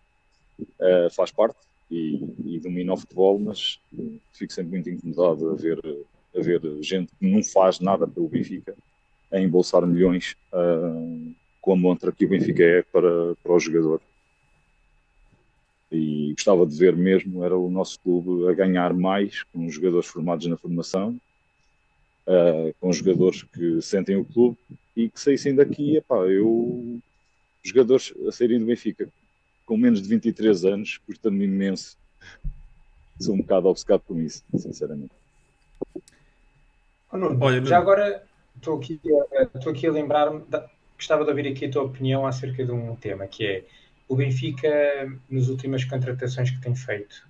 ah, 0.80 1.08
faz 1.12 1.32
parte 1.32 1.58
e, 1.90 2.24
e 2.46 2.60
domina 2.60 2.94
o 2.94 2.98
futebol, 2.98 3.40
mas 3.40 3.80
fico 4.34 4.54
sempre 4.54 4.72
muito 4.72 4.90
incomodado 4.90 5.50
a 5.50 5.56
ver, 5.56 5.80
a 6.36 6.42
ver 6.42 6.62
gente 6.82 7.12
que 7.20 7.28
não 7.28 7.44
faz 7.44 7.80
nada 7.80 8.08
pelo 8.08 8.28
Benfica 8.28 8.76
a 9.32 9.40
embolsar 9.40 9.86
milhões 9.86 10.36
ah, 10.54 10.94
com 11.60 11.74
a 11.74 11.76
montra 11.76 12.12
que 12.12 12.26
o 12.26 12.30
Benfica 12.30 12.64
é 12.64 12.82
para, 12.84 13.36
para 13.44 13.54
o 13.54 13.60
jogador 13.60 14.02
e 15.92 16.34
gostava 16.34 16.66
de 16.66 16.78
ver 16.78 16.96
mesmo 16.96 17.44
era 17.44 17.58
o 17.58 17.70
nosso 17.70 18.00
clube 18.02 18.50
a 18.50 18.54
ganhar 18.54 18.94
mais 18.94 19.44
com 19.44 19.70
jogadores 19.70 20.08
formados 20.08 20.46
na 20.46 20.58
formação, 20.58 21.18
uh, 22.28 22.74
com 22.80 22.92
jogadores 22.92 23.44
que 23.44 23.82
sentem 23.82 24.16
o 24.16 24.26
clube 24.26 24.58
e 24.96 25.10
que 25.10 25.20
saíssem 25.20 25.56
daqui, 25.56 25.98
epá, 25.98 26.18
eu 26.26 27.00
jogadores 27.64 28.14
a 28.28 28.32
saírem 28.32 28.60
do 28.60 28.66
Benfica 28.66 29.10
com 29.66 29.76
menos 29.78 30.02
de 30.02 30.08
23 30.08 30.66
anos, 30.66 30.98
custa-me 31.06 31.44
imenso. 31.46 31.98
Sou 33.20 33.34
um 33.36 33.40
bocado 33.40 33.68
obcecado 33.68 34.02
com 34.08 34.20
isso, 34.20 34.44
sinceramente. 34.56 35.12
Oh, 37.12 37.18
Nuno, 37.18 37.38
Olha, 37.44 37.66
já 37.66 37.78
agora 37.78 38.24
estou 38.56 38.78
aqui, 38.78 39.00
a- 39.34 39.44
estou 39.56 39.72
aqui 39.72 39.88
a 39.88 39.92
lembrar-me, 39.92 40.44
gostava 40.96 41.24
de 41.24 41.30
ouvir 41.30 41.48
aqui 41.48 41.66
a 41.66 41.72
tua 41.72 41.84
opinião 41.84 42.26
acerca 42.26 42.66
de 42.66 42.72
um 42.72 42.96
tema 42.96 43.28
que 43.28 43.46
é 43.46 43.66
o 44.08 44.16
Benfica, 44.16 44.70
nas 45.30 45.48
últimas 45.50 45.84
contratações 45.84 46.50
que 46.50 46.62
tem 46.62 46.74
feito, 46.74 47.28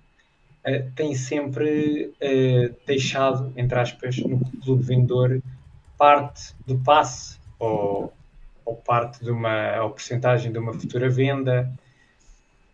eh, 0.64 0.84
tem 0.94 1.14
sempre 1.14 2.12
eh, 2.20 2.70
deixado, 2.86 3.52
entre 3.56 3.78
aspas, 3.78 4.16
no 4.18 4.40
clube 4.62 4.82
vendedor 4.82 5.42
parte 5.96 6.54
do 6.66 6.78
passe 6.78 7.38
ou, 7.58 8.12
ou 8.64 8.76
parte 8.76 9.24
de 9.24 9.30
uma 9.30 9.82
ou 9.82 9.90
porcentagem 9.90 10.52
de 10.52 10.58
uma 10.58 10.72
futura 10.72 11.08
venda. 11.08 11.72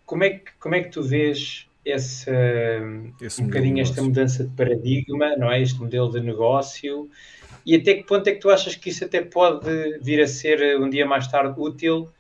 Como 0.05 0.25
é 0.25 0.31
que, 0.31 0.53
como 0.61 0.75
é 0.75 0.83
que 0.83 0.91
tu 0.91 1.03
vês 1.03 1.67
essa, 1.85 2.33
Esse 3.21 3.43
um 3.43 3.47
bocadinho 3.47 3.81
esta 3.81 4.03
mudança 4.03 4.45
de 4.45 4.51
paradigma, 4.51 5.37
não 5.37 5.51
é? 5.51 5.61
Este 5.61 5.79
modelo 5.79 6.11
de 6.11 6.21
negócio. 6.21 7.11
E 7.65 7.77
até 7.77 7.95
que 7.95 8.05
ponto 8.05 8.27
é 8.29 8.33
que 8.33 8.41
tu 8.41 8.51
achas 8.51 8.75
que 8.75 8.91
isso 8.91 9.05
até 9.05 9.23
pode 9.23 9.99
vir 10.01 10.21
a 10.21 10.27
ser 10.27 10.61
eh, 10.61 10.77
um 10.77 10.89
dia 10.89 11.07
mais 11.07 11.27
tarde 11.27 11.59
útil, 11.59 12.11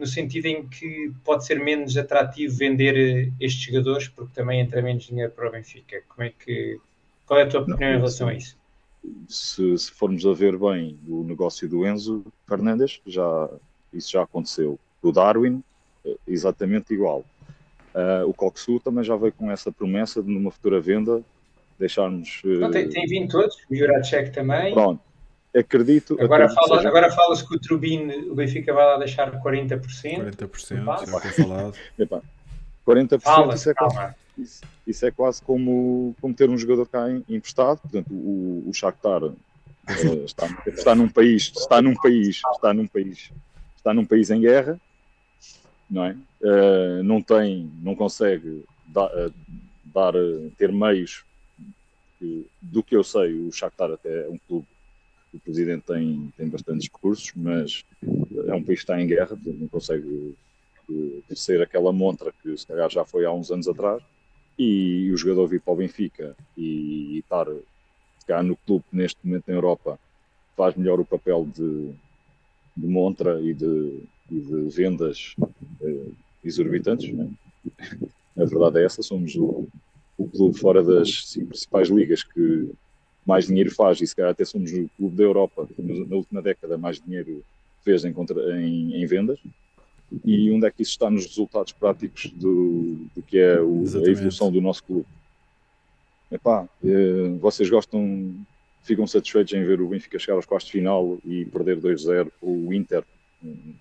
no 0.00 0.06
sentido 0.06 0.46
em 0.46 0.66
que 0.66 1.12
pode 1.24 1.44
ser 1.46 1.62
menos 1.62 1.96
atrativo 1.96 2.56
vender 2.56 2.96
eh, 2.96 3.32
estes 3.40 3.62
jogadores, 3.62 4.08
porque 4.08 4.34
também 4.34 4.60
entra 4.60 4.82
menos 4.82 5.04
dinheiro 5.04 5.30
para 5.30 5.48
o 5.48 5.52
Benfica? 5.52 6.02
Como 6.08 6.26
é 6.26 6.30
que, 6.30 6.78
qual 7.26 7.38
é 7.38 7.44
a 7.44 7.48
tua 7.48 7.60
opinião 7.60 7.92
em 7.92 7.96
relação 7.96 8.28
a 8.28 8.34
isso? 8.34 8.56
Se, 9.28 9.78
se 9.78 9.90
formos 9.92 10.26
a 10.26 10.32
ver 10.32 10.58
bem 10.58 10.98
o 11.08 11.22
negócio 11.22 11.68
do 11.68 11.86
Enzo 11.86 12.24
Fernandes, 12.48 13.00
já, 13.06 13.48
isso 13.92 14.10
já 14.10 14.22
aconteceu. 14.22 14.78
Do 15.02 15.12
Darwin, 15.12 15.62
eh, 16.04 16.16
exatamente 16.26 16.92
igual. 16.92 17.24
Uh, 17.94 18.28
o 18.28 18.32
Coxu 18.32 18.78
também 18.78 19.02
já 19.02 19.16
veio 19.16 19.32
com 19.32 19.50
essa 19.50 19.72
promessa 19.72 20.22
de 20.22 20.30
numa 20.30 20.50
futura 20.50 20.80
venda 20.80 21.24
deixarmos. 21.78 22.42
eh, 22.44 22.58
Não, 22.58 22.70
tem, 22.70 22.88
tem 22.88 23.06
vindo 23.06 23.30
todos, 23.30 23.56
o 23.68 23.74
Juracek 23.74 24.30
também. 24.30 24.72
Pronto. 24.72 25.02
Acredito. 25.54 26.14
Agora, 26.20 26.44
acredito 26.44 26.66
fala, 26.66 26.76
seja- 26.78 26.88
agora 26.88 27.10
fala-se 27.10 27.46
que 27.46 27.54
o 27.56 27.60
Turbine, 27.60 28.28
o 28.28 28.34
Benfica 28.34 28.72
vai 28.72 28.86
lá 28.86 28.98
deixar 28.98 29.30
40%. 29.40 29.80
40%, 30.16 30.84
Passa. 30.84 31.06
já 31.06 31.20
foi 31.20 31.30
falado. 31.32 31.76
Epá, 31.98 32.22
40% 32.86 33.20
Fala, 33.22 33.54
isso, 33.54 33.70
é 33.70 33.74
quase, 33.74 34.14
isso, 34.38 34.60
isso 34.86 35.06
é 35.06 35.10
quase 35.10 35.42
como, 35.42 36.14
como 36.20 36.34
ter 36.34 36.48
um 36.48 36.56
jogador 36.58 36.86
cá 36.86 37.10
em- 37.10 37.24
emprestado. 37.28 37.78
Portanto, 37.80 38.12
o, 38.12 38.64
o 38.68 38.72
Shakhtar 38.72 39.22
eh, 39.24 40.24
está, 40.24 40.46
está 40.66 40.94
num 40.94 41.08
país, 41.08 41.52
está 41.56 41.82
num 41.82 41.94
país, 41.94 42.40
está 42.54 42.72
num 42.74 42.86
país, 42.86 43.30
está 43.76 43.94
num 43.94 44.04
país 44.04 44.30
em 44.30 44.40
guerra, 44.40 44.80
não 45.90 46.04
é? 46.04 46.16
Eh, 46.42 47.02
não 47.02 47.20
tem, 47.20 47.70
não 47.82 47.94
consegue 47.94 48.64
dar, 48.86 49.10
dar, 49.84 50.12
ter 50.56 50.72
meios. 50.72 51.24
que- 52.18 52.46
do 52.60 52.82
que 52.82 52.94
eu 52.94 53.02
sei, 53.02 53.32
o 53.34 53.50
Shakhtar 53.50 53.90
até 53.92 54.26
é 54.26 54.28
um 54.28 54.38
clube 54.46 54.66
o 55.32 55.38
presidente 55.38 55.84
tem, 55.86 56.32
tem 56.36 56.48
bastantes 56.48 56.88
recursos, 56.88 57.32
mas 57.36 57.84
é 58.46 58.54
um 58.54 58.62
país 58.62 58.80
que 58.80 58.84
está 58.84 59.00
em 59.00 59.06
guerra, 59.06 59.38
não 59.44 59.68
consegue 59.68 60.34
eh, 60.90 61.34
ser 61.34 61.62
aquela 61.62 61.92
montra 61.92 62.32
que 62.42 62.56
se 62.56 62.66
calhar 62.66 62.90
já 62.90 63.04
foi 63.04 63.24
há 63.24 63.32
uns 63.32 63.50
anos 63.50 63.68
atrás, 63.68 64.02
e 64.58 65.10
o 65.10 65.16
jogador 65.16 65.46
vir 65.46 65.60
para 65.60 65.72
o 65.72 65.76
Benfica 65.76 66.36
e, 66.56 67.18
estar 67.18 67.46
se 67.46 68.26
calhar 68.26 68.44
no 68.44 68.56
clube 68.56 68.84
neste 68.92 69.18
momento 69.24 69.44
na 69.48 69.54
Europa 69.54 69.98
faz 70.56 70.76
melhor 70.76 71.00
o 71.00 71.04
papel 71.04 71.46
de, 71.46 71.90
de 72.76 72.86
montra 72.86 73.40
e 73.40 73.54
de, 73.54 74.00
e 74.30 74.38
de 74.38 74.68
vendas 74.68 75.34
eh, 75.80 76.10
exorbitantes. 76.44 77.10
Não 77.12 77.24
é? 77.24 78.42
A 78.42 78.44
verdade 78.44 78.80
é 78.80 78.84
essa, 78.84 79.02
somos 79.02 79.34
o, 79.36 79.66
o 80.18 80.28
clube 80.28 80.58
fora 80.58 80.82
das 80.82 81.28
cinco 81.28 81.48
principais 81.48 81.88
ligas 81.88 82.22
que 82.22 82.70
mais 83.26 83.46
dinheiro 83.46 83.70
faz, 83.74 84.00
e 84.00 84.06
se 84.06 84.14
calhar 84.16 84.30
até 84.32 84.44
somos 84.44 84.72
o 84.72 84.88
clube 84.96 85.16
da 85.16 85.22
Europa 85.24 85.66
que 85.74 85.82
na 85.82 86.16
última 86.16 86.40
década 86.42 86.76
mais 86.78 87.00
dinheiro 87.00 87.42
fez 87.82 88.04
em, 88.04 88.12
contra- 88.12 88.60
em- 88.60 88.94
em 88.94 89.06
vendas. 89.06 89.38
E 90.24 90.50
onde 90.50 90.66
é 90.66 90.70
que 90.70 90.82
isso 90.82 90.92
está 90.92 91.08
nos 91.08 91.24
resultados 91.26 91.72
práticos 91.72 92.26
do, 92.32 92.96
do 93.14 93.22
que 93.22 93.38
é 93.38 93.60
o- 93.60 93.84
a 94.04 94.10
evolução 94.10 94.50
do 94.50 94.60
nosso 94.60 94.82
clube? 94.84 95.06
Epá, 96.30 96.68
eh, 96.84 97.28
vocês 97.40 97.68
gostam, 97.68 98.34
ficam 98.82 99.06
satisfeitos 99.06 99.52
em 99.52 99.64
ver 99.64 99.80
o 99.80 99.88
Benfica 99.88 100.18
chegar 100.18 100.34
aos 100.34 100.46
quartos 100.46 100.66
de 100.66 100.72
final 100.72 101.18
e 101.24 101.44
perder 101.44 101.80
2-0 101.80 102.30
com 102.40 102.66
o 102.66 102.72
Inter? 102.72 103.04
Hum, 103.44 103.74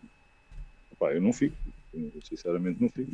Epá, 0.91 1.13
eu 1.13 1.21
não 1.21 1.31
fico, 1.31 1.55
eu 1.93 2.11
sinceramente 2.23 2.81
não 2.81 2.89
fico. 2.89 3.11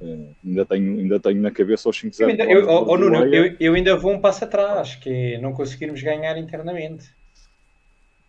Eh, 0.00 0.28
ainda, 0.44 0.66
tenho, 0.66 0.98
ainda 0.98 1.20
tenho 1.20 1.40
na 1.40 1.50
cabeça 1.50 1.88
os 1.88 1.98
5-0. 1.98 2.30
Eu 2.38 2.60
eu, 2.60 2.68
oh, 2.68 2.84
oh, 2.92 2.96
Nuno, 2.98 3.24
eu, 3.34 3.56
eu 3.58 3.74
ainda 3.74 3.96
vou 3.96 4.12
um 4.12 4.20
passo 4.20 4.44
atrás, 4.44 4.96
que 4.96 5.08
é 5.08 5.40
não 5.40 5.52
conseguirmos 5.52 6.02
ganhar 6.02 6.36
internamente. 6.36 7.04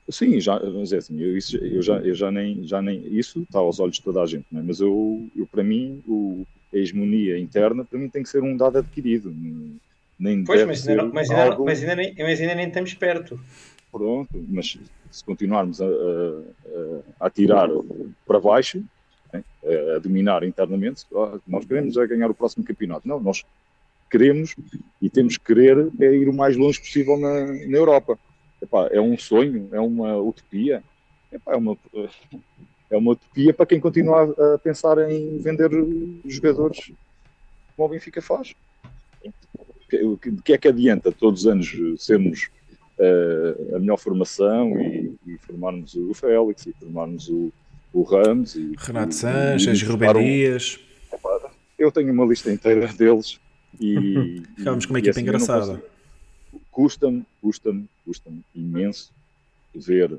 Sim, 0.10 0.39
já, 0.39 0.57
mas 0.60 0.94
é 0.94 0.98
assim, 0.98 1.19
eu, 1.19 1.35
isso, 1.38 1.57
eu, 1.57 1.81
já, 1.81 1.98
eu 1.99 2.14
já, 2.15 2.31
nem, 2.31 2.64
já 2.65 2.81
nem. 2.81 3.06
Isso 3.14 3.41
está 3.44 3.60
aos 3.60 3.80
olhos 3.80 3.98
de 3.98 4.03
toda 4.03 4.22
a 4.22 4.26
gente, 4.26 4.45
é? 4.56 4.61
mas 4.61 4.80
eu, 4.80 5.30
eu, 5.35 5.45
para 5.45 5.64
mim, 5.64 6.02
o, 6.07 6.45
a 6.73 6.77
hegemonia 6.77 7.38
interna, 7.38 7.84
para 7.84 7.99
mim, 7.99 8.10
tem 8.10 8.23
que 8.23 8.30
ser 8.30 8.41
um 8.41 8.56
dado 8.56 8.77
adquirido. 8.77 9.35
Nem 10.18 10.45
Pois, 10.45 10.65
mas 10.65 10.88
ainda, 10.88 11.03
não, 11.03 11.11
mas, 11.14 11.30
ainda, 11.30 11.44
algo- 11.44 11.65
mas, 11.65 11.81
ainda 11.81 11.95
nem, 11.95 12.15
mas 12.18 12.39
ainda 12.39 12.56
nem 12.56 12.68
estamos 12.69 12.94
perto. 12.94 13.38
Pronto, 13.91 14.30
mas 14.48 14.77
se 15.11 15.23
continuarmos 15.26 15.81
a, 15.81 15.85
a, 17.19 17.27
a- 17.27 17.30
tirar 17.30 17.69
para 18.26 18.39
baixo, 18.39 18.81
a, 19.33 19.99
dominar 19.99 20.43
internamente, 20.43 21.05
nós 21.47 21.65
queremos 21.65 21.97
é 21.97 22.07
ganhar 22.07 22.29
o 22.29 22.33
próximo 22.35 22.63
campeonato. 22.63 23.07
Não, 23.07 23.19
nós 23.19 23.43
queremos 24.09 24.55
e 25.01 25.09
temos 25.09 25.37
que 25.37 25.45
querer 25.45 25.89
é 25.99 26.15
ir 26.15 26.29
o 26.29 26.33
mais 26.33 26.55
longe 26.55 26.79
possível 26.79 27.17
na, 27.17 27.45
na 27.45 27.77
Europa. 27.77 28.17
Epá, 28.61 28.87
é 28.91 28.99
um 28.99 29.17
sonho, 29.17 29.69
é 29.71 29.79
uma 29.79 30.17
utopia. 30.17 30.83
Epá, 31.31 31.53
é, 31.53 31.57
uma, 31.57 31.77
é 32.89 32.97
uma 32.97 33.11
utopia 33.11 33.53
para 33.53 33.65
quem 33.65 33.79
continua 33.79 34.33
a, 34.55 34.57
pensar 34.57 34.97
em 35.09 35.37
vender 35.39 35.69
jogadores 36.25 36.91
como 37.75 37.87
o 37.87 37.91
Benfica 37.91 38.21
faz. 38.21 38.55
O 40.03 40.17
que- 40.17 40.53
é 40.53 40.57
que 40.57 40.67
adianta 40.67 41.11
todos 41.11 41.41
os 41.41 41.47
anos 41.47 41.75
sermos 41.97 42.49
eh, 42.99 43.75
a 43.75 43.79
melhor 43.79 43.97
formação 43.97 44.79
e, 44.81 45.13
e 45.25 45.37
formarmos 45.37 45.93
o 45.95 46.13
Félix 46.13 46.65
e 46.65 46.73
formarmos 46.73 47.29
o, 47.29 47.53
o 47.97 48.03
Ramos 48.03 48.55
e 48.55 48.73
Renato 48.77 49.11
e- 49.11 49.15
Sanches, 49.15 49.81
Rubem 49.81 50.09
um- 50.09 50.13
Dias. 50.23 50.79
eu 51.79 51.91
tenho 51.91 52.13
uma 52.13 52.25
lista 52.25 52.51
inteira 52.51 52.87
deles 52.93 53.39
e 53.79 54.43
Ficámos 54.57 54.85
com 54.85 54.93
uma 54.93 54.99
equipa 54.99 55.11
assim, 55.11 55.21
engraçada. 55.21 55.83
custa-me, 56.71 57.25
custa-me, 57.41 57.85
custa-me 58.05 58.41
imenso 58.53 59.11
ver 59.73 60.17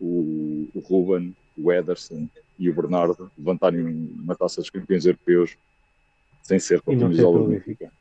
o, 0.00 0.66
o 0.74 0.80
Ruben, 0.80 1.36
o 1.58 1.70
Ederson 1.70 2.26
e 2.58 2.70
o 2.70 2.74
Bernardo 2.74 3.30
levantarem 3.36 3.80
uma 3.82 4.34
taça 4.34 4.60
dos 4.62 4.70
campeões 4.70 5.04
europeus 5.04 5.56
sem 6.42 6.58
ser 6.58 6.80
com 6.80 6.92
a 6.92 6.94
E 6.94 6.98
camisola 6.98 7.38
do 7.38 7.48
Benfica. 7.48 7.92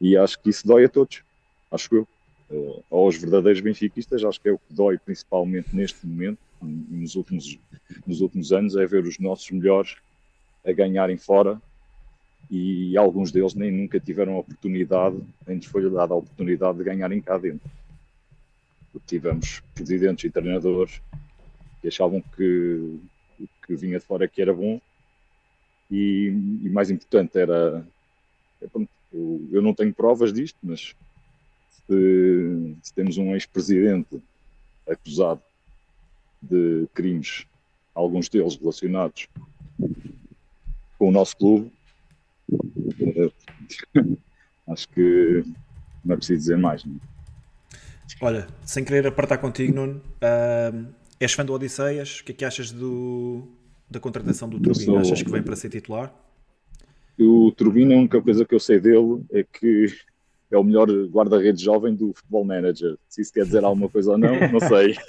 E 0.00 0.16
acho 0.16 0.40
que 0.40 0.50
isso 0.50 0.66
dói 0.66 0.84
a 0.84 0.88
todos, 0.88 1.22
acho 1.70 1.94
eu. 1.94 2.08
Eh, 2.50 2.80
aos 2.90 3.16
verdadeiros 3.16 3.60
benfiquistas, 3.60 4.24
acho 4.24 4.40
que 4.40 4.48
é 4.48 4.52
o 4.52 4.58
que 4.58 4.72
dói 4.74 4.96
principalmente 4.98 5.68
neste 5.74 6.04
momento, 6.06 6.38
nos 6.60 7.14
últimos, 7.14 7.58
nos 8.06 8.20
últimos 8.20 8.52
anos, 8.52 8.76
é 8.76 8.86
ver 8.86 9.04
os 9.04 9.18
nossos 9.18 9.50
melhores 9.50 9.96
a 10.66 10.72
ganharem 10.72 11.16
fora 11.16 11.60
e 12.50 12.96
alguns 12.96 13.30
deles 13.30 13.54
nem 13.54 13.70
nunca 13.70 14.00
tiveram 14.00 14.34
a 14.34 14.38
oportunidade, 14.38 15.20
nem 15.46 15.56
lhes 15.56 15.66
foi 15.66 15.88
dada 15.90 16.14
a 16.14 16.16
oportunidade 16.16 16.78
de 16.78 16.84
ganharem 16.84 17.20
cá 17.20 17.38
dentro. 17.38 17.70
Tivemos 19.06 19.62
presidentes 19.74 20.24
e 20.24 20.30
treinadores 20.30 21.00
que 21.80 21.88
achavam 21.88 22.20
que 22.20 22.98
o 23.38 23.48
que 23.64 23.76
vinha 23.76 23.98
de 23.98 24.04
fora 24.04 24.26
que 24.26 24.42
era 24.42 24.52
bom 24.52 24.80
e, 25.88 26.32
e 26.64 26.68
mais 26.68 26.90
importante 26.90 27.38
era 27.38 27.86
é, 28.60 28.66
eu, 29.12 29.48
eu 29.52 29.62
não 29.62 29.72
tenho 29.72 29.94
provas 29.94 30.32
disto, 30.32 30.58
mas 30.62 30.96
se, 31.86 32.76
se 32.82 32.92
temos 32.92 33.16
um 33.16 33.34
ex-presidente 33.34 34.20
acusado 34.88 35.40
de 36.42 36.86
crimes, 36.94 37.46
alguns 37.94 38.28
deles 38.28 38.56
relacionados 38.56 39.28
com 40.98 41.08
o 41.08 41.12
nosso 41.12 41.36
clube, 41.36 41.72
acho 44.68 44.88
que 44.88 45.44
não 46.04 46.14
é 46.14 46.16
preciso 46.16 46.38
dizer 46.40 46.56
mais. 46.58 46.84
Não? 46.84 46.94
é? 46.96 46.98
Olha, 48.20 48.48
sem 48.64 48.84
querer 48.84 49.06
apertar 49.06 49.38
contigo, 49.38 49.74
Nuno, 49.74 50.00
ahm, 50.22 50.86
és 51.20 51.32
fã 51.32 51.44
do 51.44 51.52
Odisseias? 51.52 52.20
O 52.20 52.24
que 52.24 52.32
é 52.32 52.34
que 52.34 52.44
achas 52.44 52.72
do, 52.72 53.46
da 53.90 54.00
contratação 54.00 54.48
do 54.48 54.58
Turbino? 54.58 54.84
sou- 54.84 54.98
Achas 54.98 55.22
que 55.22 55.30
vem 55.30 55.42
para 55.42 55.54
ser 55.56 55.68
titular? 55.68 56.12
O 57.18 57.52
Turbino, 57.52 57.94
a 57.94 57.98
única 57.98 58.20
coisa 58.22 58.44
que 58.44 58.54
eu 58.54 58.60
sei 58.60 58.80
dele 58.80 59.24
é 59.32 59.42
que 59.44 59.86
é 60.50 60.56
o 60.58 60.64
melhor 60.64 60.88
guarda-redes 61.08 61.60
jovem 61.62 61.94
do 61.94 62.12
Futebol 62.14 62.44
Manager. 62.44 62.96
Se 63.08 63.20
isso 63.22 63.32
quer 63.32 63.44
dizer 63.44 63.64
alguma 63.64 63.88
coisa 63.88 64.12
ou 64.12 64.18
não, 64.18 64.34
não 64.50 64.60
sei. 64.60 64.94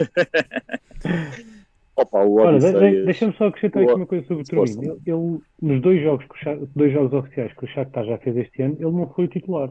Opa, 1.95 2.19
o 2.23 2.35
Olha, 2.39 2.59
de- 2.59 3.03
deixa-me 3.05 3.33
só 3.37 3.47
acrescentar 3.47 3.83
aqui 3.83 3.93
uma 3.93 4.05
coisa 4.05 4.25
sobre 4.25 4.43
o. 4.43 4.45
Turbino. 4.45 4.81
Ele, 4.83 5.01
ele, 5.05 5.39
nos 5.61 5.81
dois 5.81 6.01
jogos, 6.01 6.25
que 6.25 6.33
o 6.33 6.37
Sha- 6.37 6.57
dois 6.75 6.93
jogos 6.93 7.11
oficiais 7.13 7.51
que 7.53 7.65
o 7.65 7.67
Shakhtar 7.67 8.05
já 8.05 8.17
fez 8.19 8.37
este 8.37 8.61
ano, 8.61 8.75
ele 8.79 8.91
não 8.91 9.09
foi 9.09 9.25
o 9.25 9.27
titular. 9.27 9.69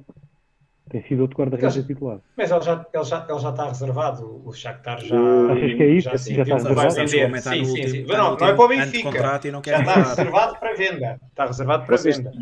Tem 0.90 1.02
sido 1.06 1.20
outro 1.22 1.36
guarda-redes 1.38 1.84
titular. 1.86 2.18
Mas 2.36 2.50
ele 2.50 2.60
já, 2.62 2.86
ele, 2.94 3.04
já, 3.04 3.26
ele 3.28 3.38
já 3.38 3.50
está 3.50 3.68
reservado. 3.68 4.42
O 4.44 4.52
Shakhtar 4.52 5.00
já. 5.04 5.16
Achas 5.52 5.74
que 5.74 5.82
é 5.82 5.88
isso? 5.90 6.04
Já, 6.04 6.10
Já 6.12 6.18
sentiu 6.18 6.42
está 6.42 6.56
que 6.56 6.74
vai 6.74 6.84
reservado? 6.84 7.10
vender. 7.10 7.36
Está 7.38 7.50
Sim, 7.52 7.64
sim, 7.64 7.70
último- 7.70 7.88
sim. 7.88 8.00
está 8.02 8.16
Não, 8.18 8.36
não 8.36 8.46
é 8.46 8.54
para 8.54 8.64
o 8.64 8.68
Benfica. 8.68 9.12
Já 9.12 9.36
está 9.36 9.94
reservado 10.02 10.58
para 10.58 10.74
venda. 10.74 11.20
Está 11.30 11.46
reservado 11.46 11.86
para 11.86 11.96
Vocês- 11.96 12.16
venda. 12.18 12.32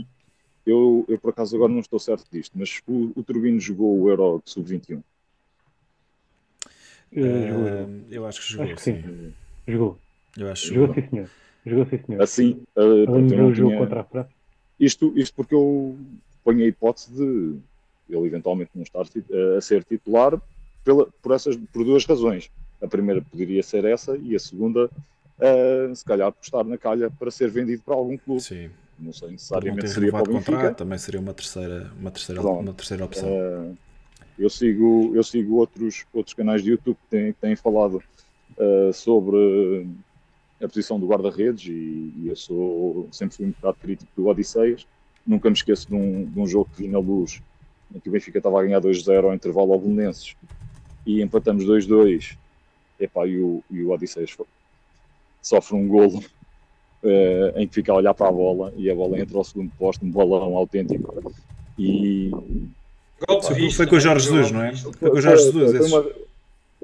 Eu, 0.66 1.04
eu, 1.08 1.18
por 1.18 1.30
acaso, 1.30 1.54
agora 1.54 1.72
não 1.72 1.78
estou 1.80 1.98
certo 1.98 2.26
disto, 2.30 2.58
mas 2.58 2.82
o, 2.88 3.12
o 3.14 3.22
Turbino 3.22 3.60
jogou 3.60 4.00
o 4.00 4.10
Euro 4.10 4.42
de 4.44 4.50
Sub-21. 4.50 5.00
Eh, 7.12 7.46
jogou, 7.48 7.66
Ahm, 7.66 8.04
eu 8.10 8.26
acho 8.26 8.40
que 8.40 8.52
jogou, 8.52 8.64
Acho 8.66 8.74
que 8.74 8.80
sim. 8.82 9.02
sim. 9.02 9.34
jogou. 9.68 9.98
Eu 10.36 10.50
acho 10.50 10.62
que 10.62 10.74
Jogou 10.74 10.86
jogou. 10.88 11.02
sim, 11.02 11.08
senhor. 11.10 11.30
Jogou 11.64 11.86
sim, 11.86 12.02
senhor. 12.04 12.22
Assim, 12.22 12.50
uh, 12.76 13.04
pronto, 13.06 13.32
eu 13.32 13.38
não 13.38 13.46
o 13.46 13.54
jogo 13.54 13.68
tinha- 13.70 13.78
contra 13.78 14.00
a 14.00 14.04
França. 14.04 14.30
isto, 14.78 15.12
isto 15.16 15.34
porque 15.36 15.54
eu 15.54 15.96
ponho 16.44 16.64
a 16.64 16.66
hipótese 16.66 17.12
de 17.14 17.58
ele 18.08 18.26
eventualmente 18.26 18.70
não 18.74 18.82
estar 18.82 19.04
ti- 19.06 19.24
a 19.56 19.60
ser 19.60 19.82
titular 19.84 20.40
pela, 20.84 21.06
por, 21.22 21.32
essas, 21.32 21.56
por 21.56 21.84
duas 21.84 22.04
razões. 22.04 22.50
A 22.80 22.86
primeira 22.88 23.22
poderia 23.22 23.62
ser 23.62 23.84
essa 23.84 24.16
e 24.16 24.34
a 24.36 24.38
segunda, 24.38 24.86
uh, 24.86 25.94
se 25.94 26.04
calhar, 26.04 26.30
por 26.32 26.42
estar 26.42 26.64
na 26.64 26.76
calha 26.76 27.10
para 27.10 27.30
ser 27.30 27.50
vendido 27.50 27.82
para 27.82 27.94
algum 27.94 28.16
clube. 28.18 28.42
Sim. 28.42 28.70
Não 28.98 29.12
sei 29.12 29.32
necessariamente 29.32 29.88
seria 29.88 30.10
para 30.10 30.22
o 30.22 30.32
Benfica. 30.32 30.52
contrato, 30.52 30.76
também 30.76 30.98
seria 30.98 31.20
uma 31.20 31.34
terceira, 31.34 31.92
uma 31.98 32.10
terceira, 32.10 32.40
Pronto. 32.40 32.60
uma 32.60 32.72
terceira 32.72 33.04
opção. 33.04 33.28
Uh, 33.28 33.76
eu 34.38 34.50
sigo, 34.50 35.12
eu 35.14 35.22
sigo 35.22 35.56
outros, 35.56 36.04
outros 36.12 36.34
canais 36.34 36.62
de 36.62 36.70
YouTube 36.70 36.96
que 36.96 37.16
têm, 37.16 37.32
que 37.32 37.40
têm 37.40 37.56
falado 37.56 38.02
uh, 38.58 38.92
sobre 38.92 39.86
a 40.62 40.66
posição 40.66 40.98
do 40.98 41.06
guarda-redes 41.06 41.66
e, 41.66 42.12
e 42.16 42.28
eu 42.28 42.36
sou, 42.36 43.08
sempre 43.12 43.36
fui 43.36 43.46
um 43.46 43.50
bocado 43.50 43.76
crítico 43.80 44.10
do 44.16 44.26
Odisseias. 44.26 44.86
Nunca 45.26 45.50
me 45.50 45.56
esqueço 45.56 45.88
de 45.88 45.94
um, 45.94 46.24
de 46.24 46.40
um 46.40 46.46
jogo 46.46 46.70
que 46.74 46.82
vi 46.82 46.88
na 46.88 46.98
luz 46.98 47.42
em 47.94 48.00
que 48.00 48.08
o 48.08 48.12
Benfica 48.12 48.38
estava 48.38 48.60
a 48.60 48.62
ganhar 48.62 48.80
2-0 48.80 49.24
ao 49.24 49.34
intervalo 49.34 49.72
ao 49.72 49.78
Belenenses 49.78 50.34
e 51.04 51.22
empatamos 51.22 51.64
2-2. 51.64 52.36
Epá, 52.98 53.26
e 53.26 53.38
o, 53.38 53.62
e 53.70 53.82
o 53.82 53.90
Odisseias 53.90 54.34
sofre 55.42 55.76
um 55.76 55.86
golo 55.86 56.24
eh, 57.04 57.52
em 57.56 57.66
que 57.68 57.74
fica 57.74 57.92
a 57.92 57.96
olhar 57.96 58.14
para 58.14 58.28
a 58.28 58.32
bola 58.32 58.72
e 58.76 58.90
a 58.90 58.94
bola 58.94 59.18
entra 59.18 59.36
ao 59.38 59.44
segundo 59.44 59.70
posto, 59.78 60.04
um 60.04 60.10
balão 60.10 60.56
autêntico. 60.56 61.32
E 61.78 62.30
Golpe 63.26 63.46
Foi, 63.46 63.54
visto, 63.54 63.76
foi 63.76 63.86
com 63.86 63.96
o 63.96 64.00
Jorge 64.00 64.26
Jesus, 64.26 64.50
não 64.52 64.62
é? 64.62 64.74
Foi 64.76 65.10
com 65.10 65.16
o 65.16 65.20
Jorge 65.20 65.42
Jesus. 65.52 65.90
Foi 65.90 66.26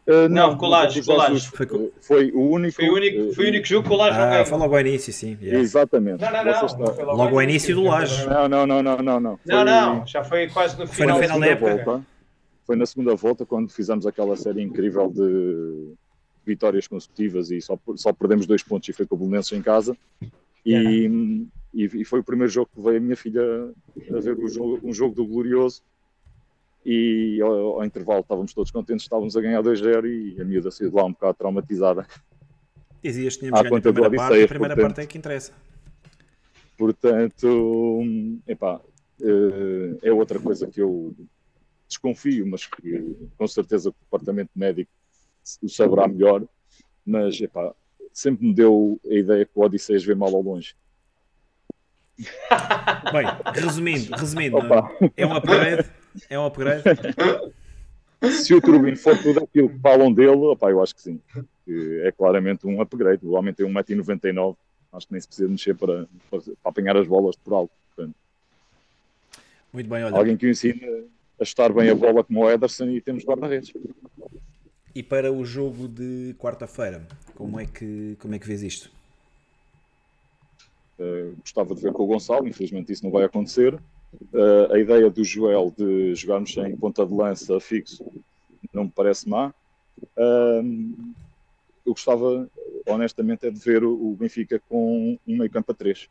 Eh, 0.04 0.26
Não, 0.28 0.56
com 0.56 0.66
o 0.66 0.68
Laje, 0.68 0.98
o 1.00 1.04
com 1.04 1.12
o 1.12 1.14
Jorge 1.14 1.32
Laje. 1.32 1.34
Jesus 1.44 1.56
Foi 1.56 1.66
com- 1.66 1.90
Foi 2.00 2.32
o 2.32 2.40
único. 2.50 2.74
Foi 2.74 2.88
o 2.88 2.94
único, 2.94 3.32
foi 3.34 3.44
o 3.44 3.48
único 3.50 3.66
jogo 3.68 3.86
que 3.88 3.94
o 3.94 3.96
Laje 3.96 4.18
não 4.18 4.24
Ah, 4.24 4.30
ganhou. 4.30 4.46
foi 4.46 4.58
logo 4.58 4.74
ao 4.74 4.80
início, 4.80 5.12
sim. 5.12 5.38
yeah. 5.40 5.60
Exatamente. 5.60 6.20
Não, 6.20 6.32
não, 6.32 6.44
não. 6.44 6.52
Não 6.78 6.94
foi 6.94 7.04
Logo 7.04 7.22
ao 7.36 7.42
início 7.42 7.72
do 7.76 7.82
Laje. 7.84 8.26
Não, 8.26 8.48
não, 8.48 8.66
não, 8.66 8.82
não, 8.82 8.96
não, 8.96 9.20
não. 9.20 9.20
Não, 9.20 9.38
Foi- 9.56 9.64
não, 9.64 10.04
já 10.06 10.24
foi 10.24 10.48
quase 10.48 10.76
no 10.76 10.88
Foi 10.88 11.06
no 11.06 11.12
final, 11.14 11.20
final 11.20 11.38
da 11.40 11.46
época. 11.46 11.76
volta, 11.84 12.06
foi 12.66 12.74
na 12.76 12.84
segunda 12.86 13.14
volta 13.14 13.46
quando 13.46 13.70
fizemos 13.70 14.04
aquela 14.04 14.34
série 14.36 14.60
incrível 14.60 15.08
de 15.08 15.92
vitórias 16.44 16.86
consecutivas 16.86 17.50
e 17.50 17.60
só, 17.60 17.78
só 17.96 18.12
perdemos 18.12 18.46
dois 18.46 18.62
pontos 18.62 18.88
e 18.88 18.92
foi 18.92 19.06
com 19.06 19.14
o 19.14 19.18
Belenenses 19.18 19.52
em 19.52 19.62
casa 19.62 19.96
e, 20.64 21.10
e, 21.74 21.84
e 21.84 22.04
foi 22.04 22.20
o 22.20 22.24
primeiro 22.24 22.52
jogo 22.52 22.70
que 22.74 22.80
veio 22.80 22.98
a 22.98 23.00
minha 23.00 23.16
filha 23.16 23.42
a 24.10 24.20
ver 24.20 24.38
o 24.38 24.48
jogo, 24.48 24.80
um 24.82 24.92
jogo 24.92 25.14
do 25.14 25.26
Glorioso 25.26 25.82
e 26.84 27.40
ao, 27.40 27.80
ao 27.80 27.84
intervalo 27.84 28.20
estávamos 28.20 28.52
todos 28.52 28.70
contentes, 28.70 29.04
estávamos 29.04 29.36
a 29.36 29.40
ganhar 29.40 29.62
2-0 29.62 30.06
e 30.06 30.40
a 30.40 30.44
miúda 30.44 30.70
saiu 30.70 30.90
de 30.90 30.96
lá 30.96 31.04
um 31.04 31.12
bocado 31.12 31.34
traumatizada 31.34 32.06
Dizias 33.02 33.34
que 33.34 33.40
tínhamos 33.40 33.62
ganho 33.62 33.76
a 33.76 33.80
primeira 33.80 34.10
parte, 34.16 34.42
a 34.42 34.48
primeira 34.48 34.74
portanto. 34.76 34.94
parte 34.94 35.00
é 35.00 35.06
que 35.06 35.18
interessa. 35.18 35.52
Portanto, 36.78 38.02
epá, 38.46 38.80
eh, 39.20 39.98
é 40.02 40.12
outra 40.12 40.38
coisa 40.38 40.68
que 40.68 40.80
eu 40.80 41.14
desconfio, 41.88 42.46
mas 42.46 42.66
que 42.66 43.16
com 43.36 43.46
certeza 43.48 43.90
o 43.90 43.94
departamento 44.04 44.50
médico 44.54 44.90
saberá 45.42 46.06
melhor. 46.08 46.42
Mas 47.04 47.40
epá, 47.40 47.72
sempre 48.12 48.46
me 48.46 48.54
deu 48.54 49.00
a 49.08 49.14
ideia 49.14 49.44
que 49.44 49.52
o 49.54 49.62
Odisseias 49.62 50.04
vê 50.04 50.14
mal 50.14 50.34
ao 50.34 50.42
longe. 50.42 50.74
Bem, 53.12 53.26
resumindo, 53.54 54.14
resumindo, 54.14 54.56
Opa. 54.58 54.90
é 55.16 55.26
um 55.26 55.34
upgrade. 55.34 55.88
É 56.28 56.38
um 56.38 56.44
upgrade. 56.46 56.82
Se 58.44 58.54
o 58.54 58.60
Turbino 58.60 58.96
for 58.96 59.18
tudo 59.20 59.42
aquilo 59.42 59.68
que 59.70 59.78
falam 59.80 60.12
dele, 60.12 60.36
opá, 60.46 60.70
eu 60.70 60.80
acho 60.82 60.94
que 60.94 61.02
sim. 61.02 61.20
É 62.04 62.12
claramente 62.12 62.66
um 62.66 62.80
upgrade. 62.80 63.26
O 63.26 63.32
homem 63.32 63.52
tem 63.52 63.66
1,99m, 63.66 64.56
acho 64.92 65.06
que 65.06 65.12
nem 65.12 65.20
se 65.20 65.26
precisa 65.26 65.48
mexer 65.48 65.74
para, 65.74 66.06
para, 66.30 66.40
para 66.40 66.52
apanhar 66.64 66.96
as 66.96 67.06
bolas 67.08 67.34
por 67.34 67.54
alto. 67.54 67.72
Portanto, 67.96 68.14
Muito 69.72 69.88
bem, 69.90 70.04
olha. 70.04 70.16
alguém 70.16 70.36
que 70.36 70.46
o 70.46 70.50
ensine 70.50 71.08
a 71.40 71.42
estar 71.42 71.72
bem 71.72 71.90
a 71.90 71.94
bola 71.94 72.22
como 72.22 72.44
o 72.44 72.50
Ederson 72.50 72.90
e 72.90 73.00
temos 73.00 73.24
guarda-redes. 73.24 73.72
E 74.94 75.02
para 75.02 75.32
o 75.32 75.44
jogo 75.44 75.88
de 75.88 76.34
quarta-feira, 76.38 77.06
como 77.34 77.58
é 77.58 77.66
que 77.66 78.16
como 78.20 78.34
é 78.34 78.38
que 78.38 78.46
vês 78.46 78.62
isto? 78.62 78.90
Uh, 80.98 81.34
gostava 81.40 81.74
de 81.74 81.80
ver 81.80 81.92
com 81.92 82.02
o 82.02 82.06
Gonçalo, 82.06 82.46
infelizmente 82.46 82.92
isso 82.92 83.04
não 83.04 83.10
vai 83.10 83.24
acontecer. 83.24 83.74
Uh, 83.74 84.72
a 84.72 84.78
ideia 84.78 85.08
do 85.08 85.24
Joel 85.24 85.72
de 85.76 86.14
jogarmos 86.14 86.54
em 86.58 86.76
ponta 86.76 87.06
de 87.06 87.14
lança 87.14 87.58
fixo 87.58 88.04
não 88.72 88.84
me 88.84 88.90
parece 88.90 89.28
má. 89.28 89.54
Um, 90.16 91.14
eu 91.84 91.92
gostava, 91.92 92.48
honestamente, 92.86 93.46
é 93.46 93.50
de 93.50 93.58
ver 93.58 93.84
o, 93.84 94.16
Benfica 94.18 94.60
com 94.68 95.18
um 95.26 95.36
meio 95.36 95.50
campo 95.50 95.72
a 95.72 95.74
três. 95.74 96.08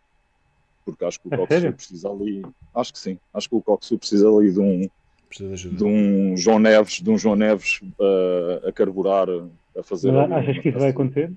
Porque 0.84 1.06
acho 1.06 1.20
que 1.20 1.28
o 1.28 1.32
Coxu 1.32 1.74
precisa 1.74 2.10
ali. 2.10 2.42
Acho 2.74 2.92
que 2.92 3.00
sim. 3.00 3.20
Acho 3.34 3.48
que 3.48 3.56
o 3.56 3.62
Coxu 3.62 3.98
precisa 3.98 4.28
ali 4.28 4.52
de 4.52 4.60
um, 4.60 4.90
Precisa 5.32 5.48
de 5.48 5.54
ajuda. 5.54 5.78
de 5.78 5.84
um 5.86 6.36
João 6.36 6.60
Neves, 6.60 7.02
de 7.02 7.10
um 7.10 7.18
João 7.18 7.38
Neves 7.38 7.80
uh, 7.98 8.68
a 8.68 8.72
carburar, 8.74 9.28
a 9.78 9.82
fazer. 9.82 10.12
Mas 10.12 10.30
achas 10.30 10.58
que 10.60 10.68
isso 10.68 10.78
vai 10.78 10.90
acontecer? 10.90 11.32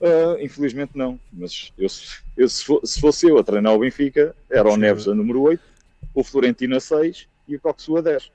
Uh, 0.00 0.40
infelizmente 0.40 0.92
não, 0.94 1.18
mas 1.32 1.72
eu, 1.76 1.88
eu, 2.36 2.48
se, 2.48 2.64
fo- 2.64 2.80
se 2.84 3.00
fosse 3.00 3.26
eu 3.28 3.38
a 3.38 3.42
treinar 3.44 3.72
o 3.74 3.78
Benfica, 3.80 4.34
era 4.48 4.68
o. 4.68 4.76
Neves 4.76 5.08
a 5.08 5.14
número 5.14 5.40
8, 5.42 5.60
o 6.14 6.22
Florentino 6.22 6.76
a 6.76 6.80
6 6.80 7.26
e 7.48 7.56
o 7.56 7.60
Coxu 7.60 7.96
a 7.96 8.00
10. 8.00 8.30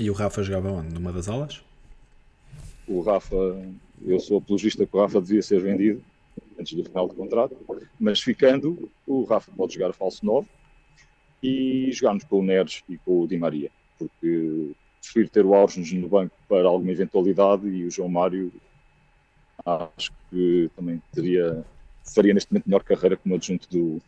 E 0.00 0.10
o 0.10 0.12
Rafa 0.12 0.42
jogava 0.42 0.70
onde? 0.72 0.92
Numa 0.92 1.12
das 1.12 1.26
aulas? 1.28 1.62
O 2.86 3.00
Rafa, 3.00 3.34
eu 4.06 4.20
sou 4.20 4.36
apologista 4.38 4.84
que 4.86 4.94
o 4.96 5.00
Rafa 5.00 5.20
devia 5.20 5.42
ser 5.42 5.60
vendido 5.60 6.02
antes 6.58 6.74
do 6.74 6.84
final 6.84 7.08
do 7.08 7.14
contrato, 7.14 7.56
mas 7.98 8.20
ficando, 8.20 8.90
o 9.06 9.24
Rafa 9.24 9.50
pode 9.56 9.74
jogar 9.74 9.90
a 9.90 9.92
falso 9.94 10.24
9 10.24 10.46
e 11.42 11.90
jogarmos 11.92 12.24
com 12.24 12.40
o 12.40 12.42
Neres 12.42 12.82
e 12.88 12.98
com 12.98 13.22
o 13.22 13.28
Di 13.28 13.36
Maria, 13.36 13.70
porque 13.98 14.72
prefiro 15.02 15.28
ter 15.28 15.44
o 15.44 15.54
Ausnes 15.54 15.92
no 15.92 16.08
banco 16.08 16.34
para 16.48 16.66
alguma 16.66 16.90
eventualidade 16.90 17.66
e 17.68 17.84
o 17.84 17.90
João 17.90 18.08
Mário 18.08 18.52
acho 19.64 20.12
que 20.30 20.70
também 20.76 21.00
teria 21.12 21.64
faria 22.14 22.32
neste 22.32 22.52
momento 22.52 22.66
melhor 22.66 22.84
carreira 22.84 23.16
como 23.16 23.34
adjunto 23.34 23.68
do, 23.68 24.00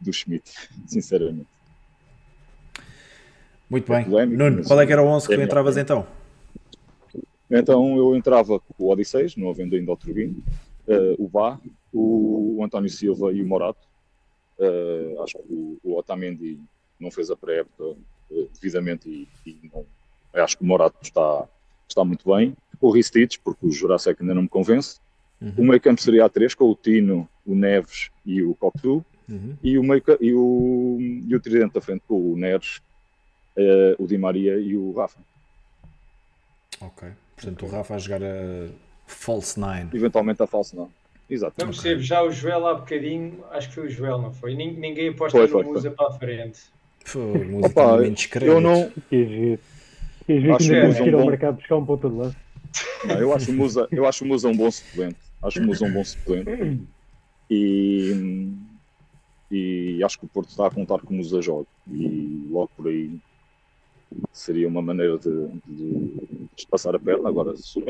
do 0.00 0.12
Schmidt, 0.12 0.50
sinceramente. 0.86 1.46
Muito 3.68 3.90
bem. 3.90 4.04
Polémico, 4.04 4.38
Nuno, 4.38 4.64
qual 4.64 4.80
é 4.80 4.86
que 4.86 4.92
era 4.92 5.02
o 5.02 5.06
11 5.06 5.24
é 5.24 5.28
que 5.28 5.34
a 5.34 5.36
tu 5.38 5.42
entravas 5.42 5.76
então? 5.76 6.06
Então 7.50 7.96
eu 7.96 8.14
entrava 8.14 8.60
com 8.60 8.74
o 8.78 8.90
Odisseis, 8.90 9.36
não 9.36 9.48
havendo 9.48 9.74
ainda 9.74 9.92
o 9.92 9.96
Turbino, 9.96 10.42
eh, 10.86 11.14
o 11.18 11.30
o, 11.92 12.58
o 12.58 12.64
António 12.64 12.90
Silva 12.90 13.32
e 13.32 13.42
o 13.42 13.46
Morato. 13.46 13.86
Eh, 14.58 15.16
acho 15.22 15.38
que 15.38 15.52
o, 15.52 15.78
o 15.82 15.98
Otamendi 15.98 16.58
não 16.98 17.10
fez 17.10 17.30
a 17.30 17.36
pré-época 17.36 17.96
eh, 18.30 18.46
devidamente 18.54 19.08
e, 19.08 19.28
e 19.48 19.70
não, 19.72 19.84
acho 20.42 20.56
que 20.56 20.64
o 20.64 20.66
Morato 20.66 20.96
está, 21.02 21.46
está 21.88 22.04
muito 22.04 22.32
bem. 22.34 22.56
O 22.80 22.90
Ristich, 22.90 23.38
porque 23.40 23.66
o 23.66 23.72
Jurassic 23.72 24.20
ainda 24.20 24.34
não 24.34 24.42
me 24.42 24.48
convence. 24.48 24.98
Uhum. 25.40 25.54
O 25.58 25.64
meio 25.64 25.80
campo 25.80 26.00
seria 26.00 26.24
a 26.24 26.28
3 26.28 26.54
com 26.54 26.70
o 26.70 26.74
Tino, 26.74 27.28
o 27.46 27.54
Neves 27.54 28.10
e 28.24 28.42
o 28.42 28.54
Coctu. 28.54 29.04
Uhum. 29.28 29.56
E 29.62 29.78
o, 29.78 29.82
meio, 29.82 30.02
e, 30.20 30.34
o, 30.34 30.98
e 31.00 31.34
o 31.34 31.40
tridente 31.40 31.74
da 31.74 31.80
frente 31.80 32.02
com 32.06 32.32
o 32.32 32.36
Neres, 32.36 32.82
eh, 33.56 33.96
o 33.98 34.06
Di 34.06 34.18
Maria 34.18 34.58
e 34.58 34.76
o 34.76 34.92
Rafa. 34.92 35.18
Ok. 36.80 37.08
Portanto, 37.34 37.66
o 37.66 37.68
Rafa 37.68 37.94
a 37.94 37.98
jogar 37.98 38.22
a 38.22 38.68
False 39.06 39.58
Nine. 39.58 39.90
Eventualmente 39.92 40.42
a 40.42 40.46
falso 40.46 40.76
não. 40.76 40.90
Exato. 41.28 41.54
Não 41.58 41.66
percebo, 41.66 42.00
já 42.02 42.22
o 42.22 42.30
Joel 42.30 42.66
há 42.66 42.74
bocadinho, 42.74 43.42
acho 43.50 43.68
que 43.68 43.74
foi 43.74 43.86
o 43.86 43.90
Joel, 43.90 44.18
não 44.20 44.32
foi? 44.32 44.54
Nin- 44.54 44.76
Ninguém 44.76 45.08
aposta 45.08 45.38
Foi, 45.38 45.46
no 45.46 45.52
foi, 45.52 45.64
Musa 45.64 45.90
para 45.90 46.08
a 46.08 46.18
frente. 46.18 46.60
Foi 47.04 47.44
música 47.44 47.66
Opa, 47.80 47.82
de 47.84 47.96
momentos 48.02 48.28
eu 48.42 48.60
não, 48.60 48.90
Que 49.08 49.26
giro. 49.26 49.60
Que 50.26 50.40
giro 50.40 50.54
Acho 50.54 50.66
que 50.68 50.74
ainda 50.74 50.86
que 50.88 50.94
temos 50.94 50.96
é 50.96 51.02
um 51.02 51.18
ao 51.18 51.24
bom- 51.24 51.30
mercado 51.30 51.56
buscar 51.56 51.76
um 51.76 51.86
ponto 51.86 52.08
de. 52.10 52.16
Não, 53.06 53.18
eu 53.20 53.32
acho 53.34 53.50
o 53.50 53.54
Musa, 53.54 53.88
eu 53.90 54.06
acho 54.06 54.24
o 54.24 54.28
Musa 54.28 54.48
um 54.48 54.56
bom 54.56 54.70
suplente. 54.70 55.16
Acho 55.42 55.60
o 55.60 55.64
Musa 55.66 55.84
um 55.86 55.92
bom 55.92 56.04
suplente. 56.04 56.80
E, 57.50 58.52
e 59.50 60.02
acho 60.04 60.18
que 60.18 60.24
o 60.24 60.28
Porto 60.28 60.48
está 60.48 60.66
a 60.66 60.70
contar 60.70 60.98
com 61.00 61.12
o 61.12 61.16
Musa 61.16 61.40
joga. 61.42 61.66
E 61.90 62.46
logo 62.50 62.70
por 62.76 62.88
aí 62.88 63.18
seria 64.32 64.66
uma 64.66 64.80
maneira 64.82 65.18
de, 65.18 65.48
de, 65.66 65.92
de 66.56 66.66
passar 66.70 66.94
a 66.94 66.98
perna. 66.98 67.28
Agora, 67.28 67.54
se 67.56 67.78
o 67.78 67.84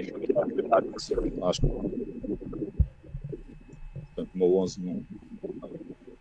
acho 1.47 1.61
que. 1.61 1.67
Portanto, 4.15 4.35
o 4.35 4.39
meu 4.39 4.57
11 4.59 4.81
não, 4.81 5.03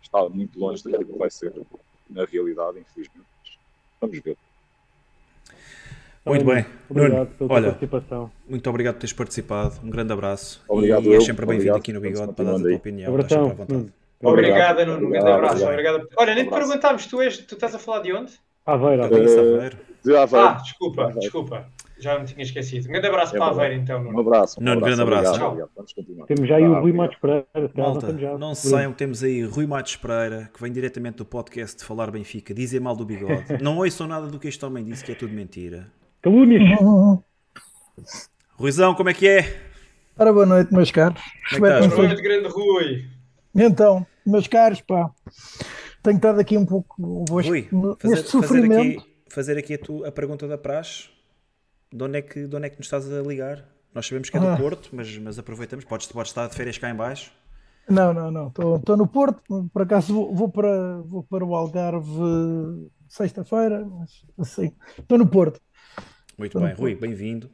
está 0.02 0.28
muito 0.28 0.58
longe 0.58 0.82
daquilo 0.84 1.12
que 1.12 1.18
vai 1.18 1.30
ser 1.30 1.52
na 2.10 2.24
realidade, 2.24 2.78
infelizmente. 2.80 3.26
Vamos 4.00 4.18
ver. 4.20 4.36
Muito 6.26 6.44
bem. 6.44 6.64
Obrigado 6.88 7.14
Nuno, 7.18 7.26
pela 7.26 7.52
olha, 7.52 7.66
participação. 7.68 8.30
muito 8.48 8.70
obrigado 8.70 8.94
por 8.94 9.00
teres 9.00 9.12
participado. 9.12 9.74
Um 9.84 9.90
grande 9.90 10.12
abraço. 10.12 10.62
Obrigado, 10.66 11.04
e 11.04 11.08
és 11.08 11.14
eu. 11.16 11.20
sempre 11.20 11.44
bem-vindo 11.44 11.70
Obrigado. 11.74 11.80
aqui 11.80 11.92
no 11.92 12.00
Bigode 12.00 12.32
para 12.32 12.44
dar 12.46 12.56
a 12.56 12.60
tua 12.60 12.74
opinião. 12.74 13.20
Estás 13.20 13.32
sempre 13.32 13.44
à 13.44 13.54
vontade. 13.54 13.72
Nuno. 13.72 13.92
Obrigado, 14.22 14.86
Nuno. 14.86 15.06
Um 15.06 15.10
grande 15.10 15.18
Obrigado, 15.18 15.34
abraço. 15.34 15.64
obrigado. 15.64 15.94
Obrigado. 15.96 16.16
Olha, 16.18 16.34
nem 16.34 16.44
te 16.44 16.50
perguntámos, 16.50 17.06
tu, 17.06 17.20
és, 17.20 17.38
tu 17.38 17.54
estás 17.54 17.74
a 17.74 17.78
falar 17.78 18.00
de 18.00 18.12
onde? 18.14 18.32
Aveiro, 18.64 19.04
Aveiro. 19.04 19.30
Aveiro. 19.54 19.78
De 20.02 20.16
Aveiro. 20.16 20.48
Ah, 20.48 20.52
desculpa, 20.54 21.02
Aveiro. 21.02 21.20
desculpa. 21.20 21.68
Já 21.98 22.18
me 22.18 22.24
tinha 22.26 22.42
esquecido. 22.42 22.88
Um 22.88 22.92
grande 22.92 23.06
abraço 23.06 23.34
É 23.34 23.38
para 23.38 23.46
verdade. 23.50 23.66
Aveiro, 23.66 23.82
então, 23.82 24.00
Um 24.00 24.04
Nuno. 24.04 24.20
abraço. 24.20 24.60
um 24.60 24.64
Nuno, 24.64 24.80
grande 24.80 25.00
abraço. 25.02 25.20
Obrigado, 25.30 25.38
Tchau. 25.38 25.48
obrigado. 25.48 25.70
Vamos 25.76 25.92
continuar. 25.92 26.26
Temos 26.26 26.48
já 26.48 26.56
aí 26.56 26.62
o 26.64 26.66
Rui 26.66 26.76
obrigado. 26.78 26.96
Matos 26.96 27.16
Pereira. 27.20 27.70
Malta, 27.74 28.12
não 28.38 28.54
se 28.54 28.68
saiam 28.70 28.92
que 28.92 28.98
temos 28.98 29.22
aí 29.22 29.42
Rui 29.44 29.66
Matos 29.66 29.96
Pereira, 29.96 30.50
que 30.52 30.60
vem 30.60 30.72
diretamente 30.72 31.16
do 31.18 31.24
podcast 31.24 31.78
de 31.78 31.84
Falar 31.84 32.10
Benfica, 32.10 32.52
dizer 32.52 32.80
mal 32.80 32.96
do 32.96 33.04
bigode. 33.04 33.44
Não 33.62 33.78
ouçam 33.78 34.06
nada 34.08 34.26
do 34.26 34.38
que 34.38 34.48
este 34.48 34.64
homem 34.64 34.84
disse, 34.84 35.04
que 35.04 35.12
é 35.12 35.14
tudo 35.14 35.32
mentira. 35.32 35.86
Calúnias. 36.20 36.62
Ruizão, 38.56 38.94
como 38.94 39.08
é 39.10 39.14
que 39.14 39.28
é? 39.28 39.60
Ora, 40.18 40.32
boa 40.32 40.46
noite, 40.46 40.72
meus 40.72 40.90
caros. 40.90 41.20
Como 41.52 41.66
é 41.66 41.70
que 41.70 41.74
estás, 41.76 41.94
Boa 41.94 42.06
noite, 42.08 42.22
grande 42.22 42.48
Rui. 42.48 43.04
Então, 43.54 44.06
meus 44.26 44.46
caros, 44.48 44.80
pá, 44.80 45.10
tenho 46.02 46.16
estado 46.16 46.40
aqui 46.40 46.56
um 46.56 46.66
pouco 46.66 47.24
Rui, 47.30 47.42
fazer, 47.42 47.52
neste 47.72 48.00
fazer 48.02 48.16
sofrimento. 48.26 49.00
aqui, 49.00 49.12
fazer 49.28 49.58
aqui 49.58 49.74
a, 49.74 49.78
tu- 49.78 50.04
a 50.04 50.12
pergunta 50.12 50.46
da 50.48 50.56
praxe. 50.58 51.08
De 51.94 52.02
onde, 52.02 52.18
é 52.18 52.22
que, 52.22 52.48
de 52.48 52.56
onde 52.56 52.66
é 52.66 52.70
que 52.70 52.76
nos 52.76 52.86
estás 52.86 53.08
a 53.08 53.22
ligar? 53.22 53.64
Nós 53.94 54.04
sabemos 54.04 54.28
que 54.28 54.36
é 54.36 54.40
do 54.40 54.48
Ah. 54.48 54.56
Porto, 54.56 54.90
mas, 54.92 55.16
mas 55.16 55.38
aproveitamos. 55.38 55.84
Podes, 55.84 56.08
podes 56.08 56.30
estar 56.30 56.48
de 56.48 56.56
férias 56.56 56.76
cá 56.76 56.90
em 56.90 56.94
baixo. 56.94 57.30
Não, 57.88 58.12
não, 58.12 58.32
não. 58.32 58.48
Estou 58.48 58.96
no 58.96 59.06
Porto, 59.06 59.70
por 59.72 59.82
acaso 59.82 60.12
vou, 60.12 60.34
vou 60.34 60.48
para, 60.48 61.02
vou 61.02 61.22
para 61.22 61.44
o 61.44 61.54
Algarve 61.54 62.90
sexta-feira, 63.08 63.84
mas 63.84 64.24
assim, 64.40 64.74
estou 64.98 65.18
no 65.18 65.26
Porto. 65.28 65.60
Muito 66.36 66.58
bem, 66.58 66.74
Rui, 66.74 66.96
bem-vindo. 66.96 67.48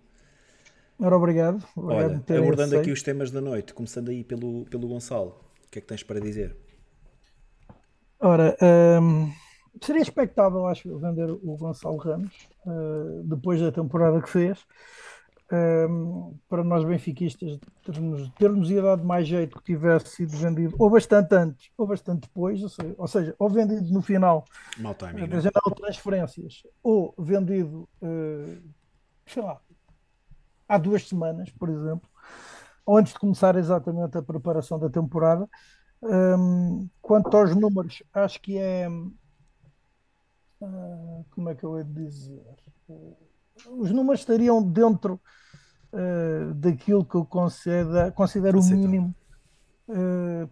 Ora, 0.99 1.17
obrigado. 1.17 1.63
obrigado 1.77 2.25
Olha, 2.27 2.39
abordando 2.39 2.79
aqui 2.79 2.91
os 2.91 3.03
temas 3.03 3.31
da 3.31 3.43
noite, 3.43 3.75
começando 3.75 4.09
aí 4.09 4.25
pelo, 4.25 4.65
pelo 4.67 4.89
Gonçalo, 4.89 5.39
o 5.67 5.71
que 5.71 5.81
é 5.81 5.83
que 5.83 5.89
tens 5.89 6.03
para 6.03 6.19
dizer? 6.19 6.57
Ora, 8.19 8.57
um, 9.03 9.31
seria 9.81 10.03
expectável, 10.03 10.67
acho, 10.67 10.99
vender 10.99 11.31
o 11.31 11.57
Gonçalo 11.57 11.97
Ramos 11.97 12.49
uh, 12.67 13.23
depois 13.25 13.61
da 13.61 13.73
temporada 13.73 14.21
que 14.21 14.29
fez. 14.29 14.65
Um, 15.53 16.39
para 16.49 16.63
nós 16.63 16.85
benfiquistas 16.85 17.59
termos, 17.85 18.31
termos 18.39 18.71
dado 18.71 19.05
mais 19.05 19.27
jeito 19.27 19.59
que 19.59 19.65
tivesse 19.65 20.07
sido 20.11 20.31
vendido 20.37 20.77
ou 20.79 20.89
bastante 20.89 21.35
antes 21.35 21.73
ou 21.77 21.89
bastante 21.89 22.21
depois, 22.21 22.63
ou 22.63 22.69
seja, 22.69 22.95
ou, 22.97 23.09
seja, 23.09 23.35
ou 23.37 23.51
vendido 23.51 23.93
no 23.93 24.01
final 24.01 24.45
Mal 24.79 24.95
timing, 24.95 25.27
da 25.27 25.41
janela 25.41 25.71
de 25.71 25.75
transferências 25.75 26.63
ou 26.85 27.13
vendido, 27.19 27.89
uh, 28.01 28.63
sei 29.27 29.43
lá, 29.43 29.61
há 30.69 30.79
duas 30.79 31.09
semanas, 31.09 31.51
por 31.51 31.69
exemplo, 31.69 32.09
ou 32.87 32.97
antes 32.97 33.13
de 33.13 33.19
começar 33.19 33.57
exatamente 33.57 34.17
a 34.17 34.23
preparação 34.23 34.79
da 34.79 34.89
temporada. 34.89 35.49
Um, 36.03 36.89
quanto 37.03 37.37
aos 37.37 37.55
números, 37.55 38.03
acho 38.15 38.41
que 38.41 38.57
é. 38.57 38.89
Uh, 40.61 41.25
como 41.31 41.49
é 41.49 41.55
que 41.55 41.65
eu 41.65 41.79
ia 41.79 41.85
dizer? 41.85 42.57
Uh, 42.89 43.17
os 43.79 43.91
números 43.91 44.21
estariam 44.21 44.63
dentro 44.63 45.19
uh, 45.93 46.55
daquilo 46.55 47.05
que 47.05 47.15
eu 47.15 47.25
considero, 47.25 48.13
considero 48.13 48.61
o 48.61 48.65
mínimo 48.65 49.15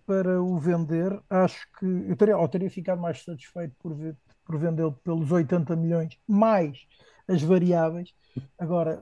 para 0.04 0.42
o 0.42 0.58
vender. 0.58 1.22
Acho 1.30 1.64
que 1.78 1.86
eu 1.86 2.16
teria, 2.16 2.36
ou 2.36 2.48
teria 2.48 2.70
ficado 2.70 3.00
mais 3.00 3.22
satisfeito 3.22 3.72
por, 3.78 3.94
ver, 3.94 4.16
por 4.44 4.58
vendê-lo 4.58 4.92
pelos 5.04 5.30
80 5.30 5.76
milhões, 5.76 6.18
mais 6.26 6.78
as 7.28 7.40
variáveis. 7.42 8.12
Agora, 8.58 9.00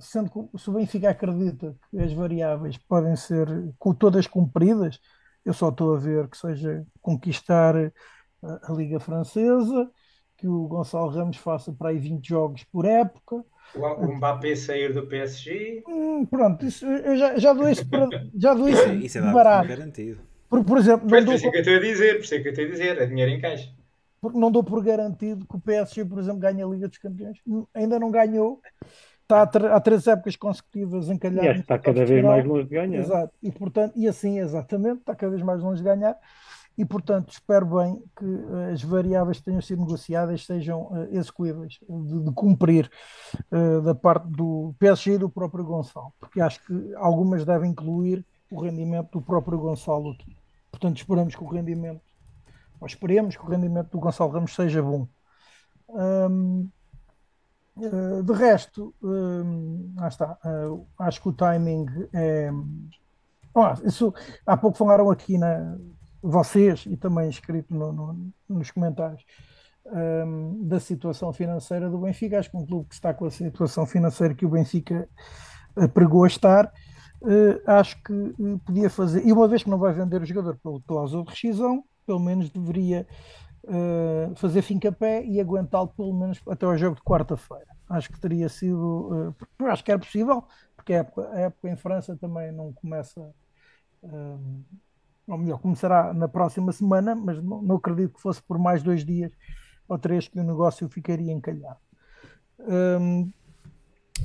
sendo 0.00 0.30
que 0.30 0.58
se 0.58 0.70
o 0.70 0.72
Benfica 0.72 1.10
acredita 1.10 1.76
que 1.88 1.98
as 2.00 2.12
variáveis 2.12 2.78
podem 2.78 3.14
ser 3.14 3.46
todas 3.98 4.26
cumpridas, 4.26 4.98
eu 5.44 5.54
só 5.54 5.68
estou 5.68 5.94
a 5.94 5.98
ver 5.98 6.28
que 6.28 6.36
seja 6.36 6.84
conquistar 7.00 7.76
a 8.42 8.72
Liga 8.72 8.98
Francesa, 8.98 9.88
que 10.40 10.48
o 10.48 10.66
Gonçalo 10.66 11.10
Ramos 11.10 11.36
faça 11.36 11.70
para 11.70 11.90
aí 11.90 11.98
20 11.98 12.26
jogos 12.26 12.64
por 12.64 12.86
época. 12.86 13.44
O 13.74 14.16
Mbappé 14.16 14.56
sair 14.56 14.92
do 14.92 15.06
PSG. 15.06 15.84
Hum, 15.86 16.24
pronto, 16.24 16.64
isso, 16.64 16.86
eu 16.86 17.16
já, 17.16 17.38
já 17.38 17.52
dou 17.52 17.68
isso 17.68 17.86
para, 17.88 18.08
já 18.34 18.54
dou 18.54 18.68
isso, 18.68 18.88
isso 18.94 19.18
é 19.18 19.32
barato. 19.32 19.68
garantido. 19.68 20.20
Por, 20.48 20.64
por 20.64 20.78
exemplo, 20.78 21.08
não 21.08 21.24
dou, 21.24 21.26
por 21.26 21.34
isso 21.34 21.46
é 21.46 21.50
que 21.50 21.56
eu 21.56 21.60
estou 21.60 21.76
a 21.76 21.80
dizer, 21.80 22.14
por 22.14 22.24
isso 22.24 22.34
é 22.34 22.40
que 22.40 22.48
eu 22.48 22.52
estou 22.52 22.64
a 22.64 22.68
dizer, 22.68 22.98
é 22.98 23.06
dinheiro 23.06 23.30
em 23.30 23.40
caixa. 23.40 23.70
Porque 24.20 24.38
não 24.38 24.50
dou 24.50 24.64
por 24.64 24.82
garantido 24.82 25.46
que 25.46 25.56
o 25.56 25.60
PSG, 25.60 26.04
por 26.04 26.18
exemplo, 26.18 26.40
ganhe 26.40 26.62
a 26.62 26.66
Liga 26.66 26.88
dos 26.88 26.98
Campeões. 26.98 27.38
Ainda 27.74 27.98
não 27.98 28.10
ganhou 28.10 28.60
está 29.30 29.42
há 29.76 29.80
três 29.80 30.06
épocas 30.06 30.36
consecutivas 30.36 31.08
encalhado. 31.08 31.58
E 31.58 31.60
está 31.60 31.78
cada 31.78 32.04
vez 32.04 32.24
mais 32.24 32.44
longe 32.44 32.64
de 32.64 32.74
ganhar. 32.74 32.98
Exato. 32.98 33.32
E, 33.42 33.52
portanto, 33.52 33.92
e 33.96 34.08
assim, 34.08 34.38
exatamente, 34.40 35.00
está 35.00 35.14
cada 35.14 35.30
vez 35.30 35.42
mais 35.42 35.62
longe 35.62 35.78
de 35.78 35.84
ganhar. 35.84 36.16
E, 36.78 36.84
portanto, 36.84 37.30
espero 37.30 37.66
bem 37.78 38.02
que 38.16 38.24
uh, 38.24 38.72
as 38.72 38.82
variáveis 38.82 39.38
que 39.38 39.44
tenham 39.44 39.60
sido 39.60 39.80
negociadas 39.80 40.46
sejam 40.46 40.84
uh, 40.84 41.08
execuíveis, 41.10 41.78
de, 41.88 42.24
de 42.24 42.32
cumprir 42.32 42.90
uh, 43.52 43.82
da 43.82 43.94
parte 43.94 44.26
do 44.28 44.74
PSG 44.78 45.14
e 45.14 45.18
do 45.18 45.28
próprio 45.28 45.64
Gonçalo, 45.64 46.12
porque 46.18 46.40
acho 46.40 46.64
que 46.64 46.94
algumas 46.96 47.44
devem 47.44 47.70
incluir 47.70 48.24
o 48.50 48.60
rendimento 48.60 49.10
do 49.12 49.22
próprio 49.22 49.58
Gonçalo 49.58 50.12
aqui. 50.12 50.36
Portanto, 50.70 50.96
esperamos 50.96 51.34
que 51.34 51.44
o 51.44 51.48
rendimento, 51.48 52.00
ou 52.80 52.86
esperemos 52.86 53.36
que 53.36 53.44
o 53.44 53.48
rendimento 53.48 53.90
do 53.90 54.00
Gonçalo 54.00 54.30
Ramos 54.30 54.54
seja 54.54 54.82
bom. 54.82 55.06
Um, 55.88 56.70
eh, 57.82 58.22
de 58.22 58.32
resto, 58.32 58.94
uh, 59.02 60.06
está. 60.06 60.38
Uh, 60.44 60.86
acho 60.98 61.22
que 61.22 61.28
o 61.28 61.32
timing 61.32 61.86
é. 62.12 62.50
Oh, 63.54 63.72
isso, 63.84 64.12
há 64.46 64.56
pouco 64.56 64.76
falaram 64.76 65.10
aqui 65.10 65.38
na, 65.38 65.76
vocês 66.22 66.84
e 66.86 66.96
também 66.96 67.28
escrito 67.28 67.74
no, 67.74 67.92
no, 67.92 68.32
nos 68.48 68.70
comentários 68.70 69.24
um, 69.86 70.66
da 70.66 70.78
situação 70.80 71.32
financeira 71.32 71.88
do 71.88 71.98
Benfica. 71.98 72.38
Acho 72.38 72.50
que 72.50 72.56
um 72.56 72.66
clube 72.66 72.88
que 72.88 72.94
está 72.94 73.12
com 73.14 73.26
a 73.26 73.30
situação 73.30 73.86
financeira 73.86 74.34
que 74.34 74.46
o 74.46 74.50
Benfica 74.50 75.08
pregou 75.94 76.24
a 76.24 76.26
estar, 76.26 76.72
acho 77.66 78.02
que 78.02 78.34
podia 78.66 78.90
fazer. 78.90 79.24
E 79.24 79.32
uma 79.32 79.46
vez 79.46 79.62
que 79.62 79.70
não 79.70 79.78
vai 79.78 79.92
vender 79.92 80.20
o 80.20 80.26
jogador 80.26 80.58
pelo 80.62 80.80
cláusula 80.80 81.24
de 81.24 81.30
rescisão, 81.30 81.84
pelo 82.04 82.18
menos 82.18 82.50
deveria 82.50 83.06
uh, 83.64 84.34
fazer 84.36 84.62
fim 84.62 84.78
pé 84.78 85.24
e 85.24 85.40
aguentá-lo 85.40 85.88
pelo 85.88 86.12
menos 86.12 86.40
até 86.48 86.66
ao 86.66 86.76
jogo 86.76 86.96
de 86.96 87.02
quarta-feira. 87.02 87.66
Acho 87.88 88.10
que 88.10 88.20
teria 88.20 88.48
sido, 88.48 89.34
uh, 89.60 89.66
acho 89.66 89.84
que 89.84 89.90
era 89.90 90.00
possível, 90.00 90.44
porque 90.76 90.92
a 90.92 90.98
época, 90.98 91.30
a 91.30 91.40
época 91.40 91.68
em 91.68 91.76
França 91.76 92.16
também 92.16 92.52
não 92.52 92.72
começa, 92.72 93.20
uh, 94.02 94.64
ou 95.30 95.38
melhor, 95.38 95.58
começará 95.58 96.12
na 96.12 96.28
próxima 96.28 96.72
semana, 96.72 97.14
mas 97.14 97.42
não, 97.42 97.62
não, 97.62 97.76
acredito 97.76 98.14
que 98.14 98.20
fosse 98.20 98.42
por 98.42 98.58
mais 98.58 98.82
dois 98.82 99.04
dias 99.04 99.32
ou 99.88 99.98
três 99.98 100.28
que 100.28 100.38
o 100.38 100.42
negócio 100.42 100.88
ficaria 100.88 101.32
encalhado. 101.32 101.78
Um, 102.58 103.30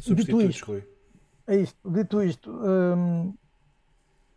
dito 0.03 0.41
isto, 0.41 0.83
é 1.47 1.55
isto, 1.57 1.91
dito 1.91 2.23
isto, 2.23 2.51
um, 2.51 3.33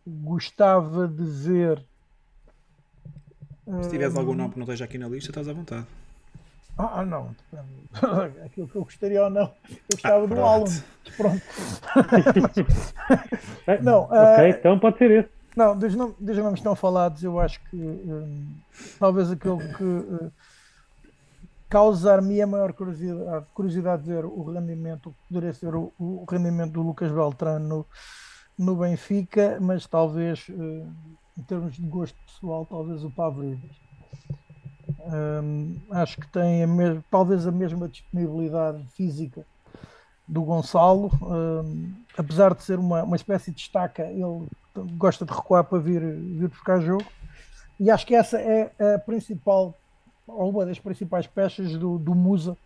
gostava 0.07 1.07
de 1.07 1.23
ver 1.23 1.85
se 3.81 3.89
tiveres 3.89 4.15
algum 4.15 4.33
nome 4.33 4.51
que 4.51 4.59
não 4.59 4.63
esteja 4.63 4.85
aqui 4.85 4.97
na 4.97 5.07
lista, 5.07 5.29
estás 5.29 5.47
à 5.47 5.53
vontade. 5.53 5.85
Ah, 6.77 7.05
não. 7.05 7.35
Aquilo 8.45 8.67
que 8.67 8.75
eu 8.75 8.83
gostaria 8.83 9.23
ou 9.23 9.29
não. 9.29 9.53
Eu 9.69 9.77
gostava 9.91 10.23
ah, 10.23 10.27
do 10.27 10.41
Alan. 10.41 10.65
Pronto. 11.17 11.41
não, 13.83 14.03
ok, 14.03 14.17
uh, 14.17 14.47
então 14.47 14.79
pode 14.79 14.97
ser 14.97 15.11
esse. 15.11 15.38
Não, 15.59 15.77
dos 15.77 15.93
nomes, 15.93 16.15
dos 16.17 16.37
nomes 16.37 16.59
estão 16.61 16.73
falados, 16.73 17.21
eu 17.21 17.37
acho 17.37 17.59
que 17.69 17.75
um, 17.75 18.55
talvez 18.97 19.29
aquele 19.29 19.73
que 19.73 19.83
uh, 19.83 20.31
causar-me 21.67 22.41
a 22.41 22.47
maior 22.47 22.71
curiosidade, 22.71 23.45
curiosidade 23.53 24.03
de 24.03 24.07
ver 24.07 24.23
o 24.23 24.41
rendimento, 24.41 25.13
poderia 25.27 25.51
ser 25.53 25.75
o, 25.75 25.91
o 25.99 26.23
rendimento 26.29 26.71
do 26.71 26.81
Lucas 26.81 27.11
Beltrano 27.11 27.85
no, 28.57 28.65
no 28.65 28.75
Benfica, 28.77 29.57
mas 29.59 29.85
talvez. 29.85 30.47
Uh, 30.47 30.87
em 31.37 31.43
termos 31.43 31.75
de 31.75 31.81
gosto 31.81 32.15
pessoal, 32.25 32.65
talvez 32.65 33.03
o 33.03 33.11
Pavlidis. 33.11 33.81
Um, 35.43 35.75
acho 35.91 36.21
que 36.21 36.27
tem 36.27 36.63
a 36.63 36.67
talvez 37.11 37.45
a 37.45 37.51
mesma 37.51 37.89
disponibilidade 37.89 38.81
física 38.95 39.45
do 40.25 40.41
Gonçalo, 40.41 41.11
um, 41.21 41.93
apesar 42.17 42.53
de 42.53 42.63
ser 42.63 42.79
uma, 42.79 43.03
uma 43.03 43.15
espécie 43.17 43.51
de 43.51 43.59
estaca, 43.59 44.03
ele 44.03 44.47
gosta 44.97 45.25
de 45.25 45.33
recuar 45.33 45.63
para 45.63 45.79
vir, 45.79 46.01
vir 46.01 46.49
buscar 46.49 46.81
jogo. 46.81 47.05
E 47.79 47.89
acho 47.89 48.05
que 48.05 48.15
essa 48.15 48.37
é 48.39 48.71
a 48.95 48.99
principal, 48.99 49.73
ou 50.27 50.49
uma 50.49 50.65
das 50.65 50.79
principais 50.79 51.27
peças 51.27 51.77
do, 51.77 51.97
do 51.97 52.13
Musa 52.13 52.57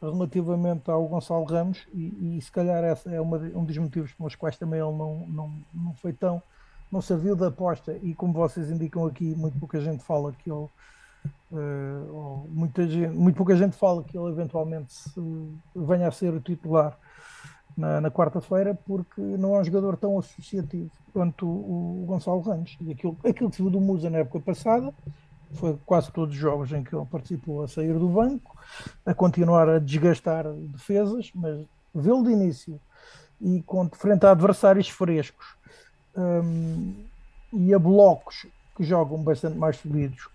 relativamente 0.00 0.90
ao 0.90 1.06
Gonçalo 1.06 1.44
Ramos, 1.44 1.86
e, 1.92 2.36
e 2.36 2.42
se 2.42 2.50
calhar 2.50 2.82
essa 2.84 3.10
é 3.10 3.20
uma, 3.20 3.36
um 3.38 3.64
dos 3.64 3.76
motivos 3.76 4.12
pelos 4.12 4.34
quais 4.34 4.56
também 4.56 4.80
ele 4.80 4.96
não, 4.96 5.26
não, 5.26 5.52
não 5.74 5.94
foi 5.94 6.12
tão 6.12 6.42
não 6.90 7.02
serviu 7.02 7.36
de 7.36 7.44
aposta 7.44 7.98
e 8.02 8.14
como 8.14 8.32
vocês 8.32 8.70
indicam 8.70 9.04
aqui, 9.04 9.34
muito 9.34 9.58
pouca 9.58 9.80
gente 9.80 10.02
fala 10.02 10.32
que 10.32 10.50
ele 10.50 10.68
uh, 11.52 12.46
muita 12.48 12.86
gente, 12.86 13.14
muito 13.14 13.36
pouca 13.36 13.56
gente 13.56 13.76
fala 13.76 14.02
que 14.02 14.16
ele 14.16 14.28
eventualmente 14.28 14.94
venha 15.74 16.08
a 16.08 16.10
ser 16.10 16.32
o 16.32 16.40
titular 16.40 16.96
na, 17.78 18.00
na 18.00 18.10
quarta-feira 18.10 18.76
porque 18.86 19.20
não 19.20 19.54
é 19.54 19.60
um 19.60 19.64
jogador 19.64 19.96
tão 19.96 20.18
associativo 20.18 20.90
quanto 21.12 21.46
o, 21.46 22.02
o 22.02 22.06
Gonçalo 22.06 22.40
Ramos. 22.40 22.76
E 22.80 22.90
aquilo, 22.90 23.16
aquilo 23.24 23.48
que 23.48 23.56
se 23.56 23.62
viu 23.62 23.70
do 23.70 23.80
Musa 23.80 24.10
na 24.10 24.18
época 24.18 24.40
passada 24.40 24.92
foi 25.54 25.78
quase 25.86 26.10
todos 26.10 26.34
os 26.34 26.40
jogos 26.40 26.72
em 26.72 26.82
que 26.82 26.94
ele 26.94 27.06
participou 27.06 27.62
a 27.62 27.68
sair 27.68 27.94
do 27.94 28.08
banco, 28.08 28.54
a 29.06 29.14
continuar 29.14 29.68
a 29.68 29.78
desgastar 29.78 30.44
defesas, 30.52 31.30
mas 31.34 31.64
vê-lo 31.94 32.24
de 32.24 32.32
início 32.32 32.78
e 33.40 33.64
frente 33.92 34.26
a 34.26 34.32
adversários 34.32 34.88
frescos 34.88 35.54
um, 36.16 36.94
e 37.52 37.72
a 37.72 37.78
blocos 37.78 38.46
que 38.76 38.82
jogam 38.82 39.22
bastante 39.22 39.56
mais 39.56 39.76
fluidos. 39.76 40.28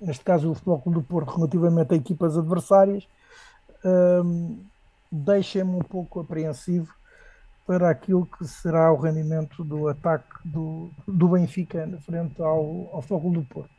Neste 0.00 0.24
caso, 0.24 0.50
o 0.50 0.54
Futebol 0.54 0.82
do 0.86 1.02
Porto, 1.02 1.36
relativamente 1.36 1.92
a 1.92 1.96
equipas 1.96 2.36
adversárias, 2.36 3.06
um, 3.84 4.58
deixa-me 5.10 5.76
um 5.76 5.80
pouco 5.80 6.20
apreensivo 6.20 6.92
para 7.66 7.90
aquilo 7.90 8.24
que 8.24 8.46
será 8.46 8.90
o 8.92 8.96
rendimento 8.96 9.62
do 9.62 9.88
ataque 9.88 10.36
do, 10.44 10.90
do 11.06 11.28
Benfica 11.28 11.86
frente 12.00 12.40
ao, 12.40 12.88
ao 12.92 13.02
Futebol 13.02 13.32
do 13.32 13.42
Porto. 13.42 13.70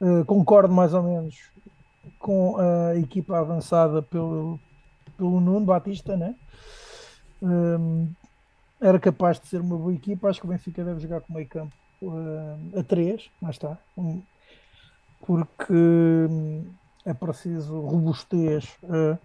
Uh, 0.00 0.24
concordo 0.24 0.72
mais 0.72 0.94
ou 0.94 1.02
menos 1.02 1.50
com 2.18 2.56
a 2.56 2.96
equipa 2.96 3.38
avançada 3.38 4.00
pelo, 4.00 4.58
pelo 5.16 5.40
Nuno 5.40 5.66
Batista, 5.66 6.16
né? 6.16 6.36
Um, 7.42 8.08
era 8.80 8.98
capaz 8.98 9.40
de 9.40 9.48
ser 9.48 9.60
uma 9.60 9.76
boa 9.76 9.92
equipa. 9.92 10.28
Acho 10.28 10.40
que 10.40 10.46
o 10.46 10.50
Benfica 10.50 10.84
deve 10.84 11.00
jogar 11.00 11.20
com 11.20 11.32
meio 11.32 11.48
campo 11.48 11.74
uh, 12.02 12.78
a 12.78 12.82
3, 12.82 13.30
lá 13.42 13.50
está, 13.50 13.78
um, 13.96 14.22
porque 15.26 15.72
um, 15.72 16.64
é 17.04 17.12
preciso 17.12 17.80
robustez 17.80 18.76
uh, 18.84 19.18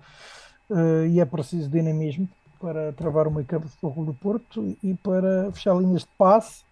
uh, 0.70 1.06
e 1.08 1.20
é 1.20 1.26
preciso 1.26 1.70
dinamismo 1.70 2.28
para 2.60 2.94
travar 2.94 3.28
o 3.28 3.32
meio 3.32 3.46
campo 3.46 3.66
do 3.66 3.72
Fogo 3.72 4.06
do 4.06 4.14
Porto 4.14 4.78
e 4.82 4.94
para 4.94 5.52
fechar 5.52 5.76
linhas 5.76 6.02
de 6.04 6.10
passe 6.18 6.64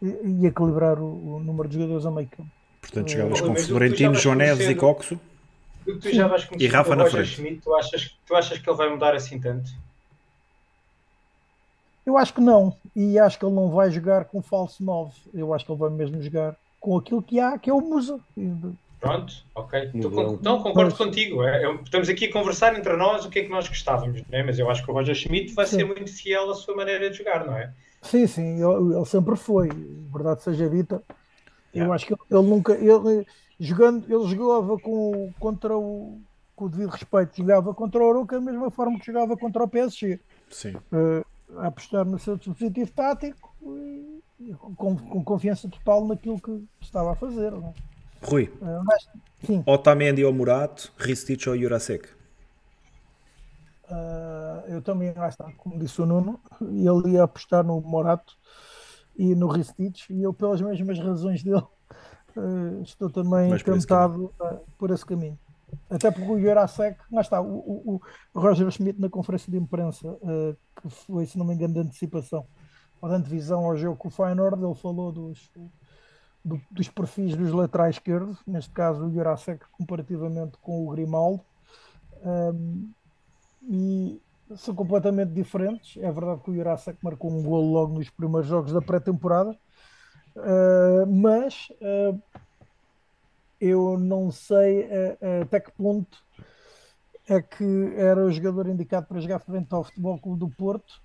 e, 0.00 0.06
e 0.24 0.46
equilibrar 0.46 0.98
o, 0.98 1.36
o, 1.36 1.40
número 1.40 1.68
de 1.68 1.74
jogadores 1.74 2.06
a 2.06 2.10
meio 2.10 2.28
campo. 2.28 2.50
Portanto, 2.80 3.10
chegavas 3.10 3.40
com 3.40 3.54
Florentino, 3.54 4.14
João 4.14 4.34
Neves 4.36 4.68
e 4.68 4.74
Coxo. 4.74 5.20
Tu 5.84 6.14
já 6.14 6.26
vais 6.26 6.48
e 6.58 6.66
Rafa 6.66 6.96
na 6.96 7.06
frente. 7.06 7.28
Schmidt, 7.28 7.62
tu, 7.62 7.74
achas, 7.74 8.16
tu 8.26 8.34
achas 8.34 8.58
que 8.58 8.68
ele 8.68 8.76
vai 8.76 8.90
mudar 8.90 9.14
assim 9.14 9.38
tanto? 9.38 9.70
Eu 12.04 12.16
acho 12.16 12.32
que 12.32 12.40
não, 12.40 12.74
e 12.96 13.18
acho 13.18 13.38
que 13.38 13.44
ele 13.44 13.54
não 13.54 13.68
vai 13.70 13.90
jogar 13.90 14.24
com 14.24 14.40
falso 14.40 14.82
9. 14.82 15.12
Eu 15.34 15.52
acho 15.52 15.66
que 15.66 15.72
ele 15.72 15.78
vai 15.78 15.90
mesmo 15.90 16.22
jogar 16.22 16.56
com 16.80 16.96
aquilo 16.96 17.22
que 17.22 17.38
há, 17.38 17.58
que 17.58 17.68
é 17.68 17.72
o 17.72 17.80
Musa. 17.82 18.18
Pronto, 19.00 19.32
ok. 19.54 19.90
Então, 19.94 20.34
então 20.34 20.62
concordo 20.62 20.94
contigo. 20.96 21.44
É, 21.44 21.64
é, 21.64 21.74
estamos 21.82 22.08
aqui 22.08 22.26
a 22.26 22.32
conversar 22.32 22.76
entre 22.76 22.96
nós 22.96 23.24
o 23.24 23.30
que 23.30 23.38
é 23.38 23.44
que 23.44 23.48
nós 23.48 23.68
gostávamos, 23.68 24.22
né? 24.28 24.42
mas 24.42 24.58
eu 24.58 24.68
acho 24.68 24.84
que 24.84 24.90
o 24.90 24.94
Roger 24.94 25.14
Schmidt 25.14 25.54
vai 25.54 25.66
sim. 25.66 25.76
ser 25.76 25.84
muito 25.84 26.12
fiel 26.12 26.50
à 26.50 26.54
sua 26.54 26.74
maneira 26.74 27.08
de 27.08 27.16
jogar, 27.16 27.46
não 27.46 27.56
é? 27.56 27.72
Sim, 28.02 28.26
sim, 28.26 28.54
ele, 28.54 28.96
ele 28.96 29.04
sempre 29.04 29.36
foi, 29.36 29.68
verdade 30.12 30.42
seja 30.42 30.68
dita. 30.68 31.02
Yeah. 31.74 31.88
Eu 31.88 31.92
acho 31.92 32.06
que 32.06 32.12
ele, 32.12 32.42
nunca. 32.42 32.74
Ele, 32.74 33.26
jogando, 33.60 34.04
ele 34.12 34.34
jogava 34.34 34.78
com, 34.78 35.32
contra 35.38 35.76
o. 35.76 36.20
Com 36.56 36.64
o 36.64 36.68
devido 36.68 36.88
respeito, 36.88 37.36
jogava 37.36 37.72
contra 37.72 38.02
o 38.02 38.04
Oroca 38.04 38.36
da 38.36 38.44
mesma 38.44 38.68
forma 38.68 38.98
que 38.98 39.06
jogava 39.06 39.36
contra 39.36 39.62
o 39.62 39.68
PSG. 39.68 40.18
Sim. 40.50 40.74
Uh, 40.92 41.24
a 41.56 41.68
apostar 41.68 42.04
no 42.04 42.18
seu 42.18 42.36
dispositivo 42.36 42.90
tático 42.90 43.54
e, 43.62 44.20
e 44.40 44.54
com, 44.54 44.96
com, 44.96 45.22
confiança 45.22 45.68
total 45.68 46.04
naquilo 46.04 46.40
que 46.40 46.64
estava 46.80 47.12
a 47.12 47.14
fazer. 47.14 47.52
Não 47.52 47.68
é? 47.68 47.74
Rui, 48.22 48.52
uh, 48.60 48.84
mas, 48.84 49.08
sim. 49.44 49.62
Otamendi 49.66 50.24
ou 50.24 50.32
Murato, 50.32 50.92
Ristich 50.98 51.48
ou 51.48 51.56
Jurasek? 51.56 52.08
Uh, 53.90 54.68
eu 54.68 54.82
também, 54.82 55.12
lá 55.14 55.28
está, 55.28 55.50
como 55.56 55.78
disse 55.78 56.00
o 56.02 56.06
Nuno, 56.06 56.38
ele 56.60 57.14
ia 57.14 57.22
apostar 57.22 57.64
no 57.64 57.80
Morato 57.80 58.36
e 59.16 59.34
no 59.34 59.48
Ristich, 59.48 60.12
e 60.12 60.22
eu, 60.22 60.34
pelas 60.34 60.60
mesmas 60.60 60.98
razões 60.98 61.42
dele, 61.42 61.64
uh, 62.36 62.82
estou 62.84 63.08
também 63.08 63.48
Mas 63.48 63.62
tentado 63.62 64.32
por 64.36 64.46
esse, 64.46 64.54
uh, 64.54 64.64
por 64.78 64.90
esse 64.90 65.06
caminho. 65.06 65.38
Até 65.88 66.10
porque 66.10 66.30
o 66.30 66.40
Jurasek, 66.40 66.98
lá 67.10 67.20
está, 67.20 67.40
o, 67.40 67.46
o, 67.46 68.00
o, 68.34 68.40
Roger 68.40 68.70
Schmidt 68.70 69.00
na 69.00 69.08
conferência 69.08 69.50
de 69.50 69.58
imprensa, 69.58 70.18
que 70.80 70.88
foi, 70.88 71.26
se 71.26 71.36
não 71.36 71.44
me 71.44 71.54
engano, 71.54 71.74
de 71.74 71.80
antecipação, 71.80 72.46
ou 73.02 73.08
de 73.08 73.14
antevisão 73.14 73.66
ao 73.66 73.76
jogo 73.76 73.96
com 73.96 74.08
o 74.08 74.10
Feyenoord, 74.10 74.64
ele 74.64 74.74
falou 74.74 75.12
dos, 75.12 75.50
do, 76.44 76.60
dos 76.70 76.88
perfis 76.88 77.36
dos 77.36 77.52
laterais 77.52 77.96
esquerdos, 77.96 78.38
neste 78.46 78.70
caso 78.70 79.04
o 79.04 79.12
Jurasek 79.12 79.64
comparativamente 79.72 80.56
com 80.58 80.86
o 80.86 80.90
Grimaldo. 80.90 81.42
Um, 82.24 82.90
e 83.70 84.20
são 84.56 84.74
completamente 84.74 85.32
diferentes. 85.32 86.02
É 86.02 86.10
verdade 86.10 86.42
que 86.42 86.50
o 86.50 86.54
Jurasek 86.54 86.98
marcou 87.02 87.30
um 87.30 87.42
gol 87.42 87.70
logo 87.70 87.94
nos 87.94 88.08
primeiros 88.10 88.48
jogos 88.48 88.72
da 88.72 88.80
pré-temporada, 88.80 89.56
uh, 90.36 91.06
mas 91.06 91.68
uh, 91.80 92.20
eu 93.60 93.98
não 93.98 94.30
sei 94.30 94.84
uh, 94.84 95.42
até 95.42 95.60
que 95.60 95.70
ponto 95.72 96.18
é 97.28 97.42
que 97.42 97.92
era 97.94 98.24
o 98.24 98.30
jogador 98.32 98.68
indicado 98.68 99.06
para 99.06 99.20
jogar 99.20 99.38
frente 99.40 99.72
ao 99.74 99.84
Futebol 99.84 100.18
Clube 100.18 100.40
do 100.40 100.48
Porto, 100.48 100.98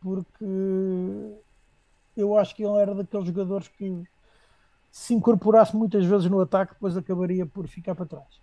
porque 0.00 0.44
eu 2.16 2.38
acho 2.38 2.54
que 2.54 2.62
ele 2.62 2.78
era 2.78 2.94
daqueles 2.94 3.26
jogadores 3.26 3.66
que 3.66 4.04
se 4.94 5.12
incorporasse 5.12 5.76
muitas 5.76 6.04
vezes 6.04 6.30
no 6.30 6.40
ataque, 6.40 6.74
depois 6.74 6.96
acabaria 6.96 7.44
por 7.44 7.66
ficar 7.66 7.96
para 7.96 8.06
trás. 8.06 8.40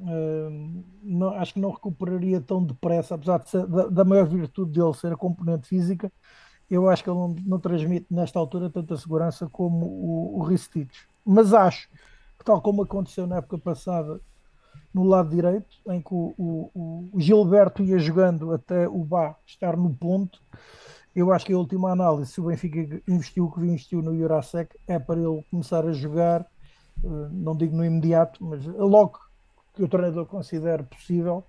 Uh, 0.00 0.82
não, 1.02 1.28
acho 1.34 1.52
que 1.52 1.60
não 1.60 1.70
recuperaria 1.70 2.40
tão 2.40 2.64
depressa, 2.64 3.14
apesar 3.14 3.40
de 3.40 3.50
ser, 3.50 3.66
da, 3.66 3.86
da, 3.88 4.02
maior 4.02 4.26
virtude 4.26 4.72
dele 4.72 4.94
ser 4.94 5.12
a 5.12 5.16
componente 5.16 5.68
física. 5.68 6.10
Eu 6.70 6.88
acho 6.88 7.04
que 7.04 7.10
ele 7.10 7.18
não, 7.18 7.36
não 7.44 7.60
transmite 7.60 8.06
nesta 8.10 8.38
altura 8.38 8.70
tanta 8.70 8.96
segurança 8.96 9.50
como 9.52 9.84
o, 9.84 10.38
o 10.38 10.42
Ristich. 10.44 11.06
Mas 11.22 11.52
acho 11.52 11.90
que, 12.38 12.44
tal 12.44 12.62
como 12.62 12.82
aconteceu 12.82 13.26
na 13.26 13.36
época 13.36 13.58
passada, 13.58 14.18
no 14.94 15.04
lado 15.04 15.28
direito, 15.28 15.76
em 15.88 16.00
que 16.00 16.14
o, 16.14 16.34
o, 16.38 17.10
o 17.12 17.20
Gilberto 17.20 17.82
ia 17.82 17.98
jogando 17.98 18.50
até 18.50 18.88
o 18.88 19.04
Bá 19.04 19.36
estar 19.44 19.76
no 19.76 19.94
ponto, 19.94 20.40
eu 21.16 21.32
acho 21.32 21.46
que 21.46 21.52
a 21.54 21.58
última 21.58 21.90
análise, 21.90 22.30
se 22.30 22.40
o 22.42 22.44
Benfica 22.44 23.00
investiu 23.08 23.46
o 23.46 23.50
que 23.50 23.60
investiu 23.60 24.02
no 24.02 24.14
Jurasek, 24.14 24.76
é 24.86 24.98
para 24.98 25.18
ele 25.18 25.42
começar 25.50 25.86
a 25.86 25.92
jogar, 25.92 26.42
eh, 26.42 27.28
não 27.32 27.56
digo 27.56 27.74
no 27.74 27.82
imediato, 27.82 28.44
mas 28.44 28.62
logo 28.66 29.18
que 29.74 29.82
o 29.82 29.88
treinador 29.88 30.26
considere 30.26 30.82
possível, 30.82 31.42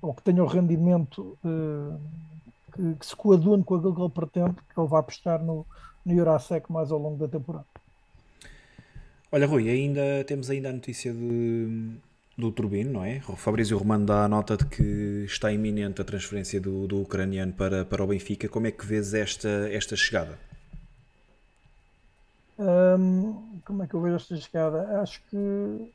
ou 0.00 0.14
que 0.14 0.22
tenha 0.22 0.42
o 0.42 0.46
rendimento 0.46 1.36
uh, 1.44 2.00
que, 2.72 2.94
que, 2.94 3.06
se 3.06 3.16
coadune 3.16 3.64
com 3.64 3.74
aquilo 3.74 3.94
que 3.94 4.00
ele 4.00 4.10
pretende, 4.10 4.54
que 4.54 4.80
ele 4.80 4.88
vai 4.88 5.00
apostar 5.00 5.42
no, 5.42 5.66
no 6.04 6.14
Jurasek 6.14 6.70
mais 6.70 6.92
ao 6.92 6.98
longo 6.98 7.16
da 7.16 7.26
temporada. 7.26 7.66
Olha, 9.32 9.46
Rui, 9.48 9.68
ainda 9.68 10.24
temos 10.26 10.48
ainda 10.48 10.70
a 10.70 10.72
notícia 10.72 11.12
de, 11.12 11.96
do 12.38 12.52
Turbino, 12.52 12.92
não 12.92 13.04
é? 13.04 13.20
O 13.28 13.34
Fabrício 13.34 13.76
Romano 13.76 14.06
dá 14.06 14.24
a 14.24 14.28
nota 14.28 14.56
de 14.56 14.64
que 14.64 15.24
está 15.26 15.50
iminente 15.50 16.00
a 16.00 16.04
transferência 16.04 16.60
do, 16.60 16.86
do 16.86 17.02
ucraniano 17.02 17.52
para, 17.52 17.84
para 17.84 18.04
o 18.04 18.06
Benfica. 18.06 18.48
Como 18.48 18.68
é 18.68 18.70
que 18.70 18.86
vês 18.86 19.12
esta, 19.12 19.48
esta 19.72 19.96
chegada? 19.96 20.38
Um, 22.56 23.60
como 23.64 23.82
é 23.82 23.88
que 23.88 23.94
eu 23.94 24.00
vejo 24.00 24.16
esta 24.16 24.36
chegada? 24.36 25.00
Acho 25.00 25.20
que 25.28 25.92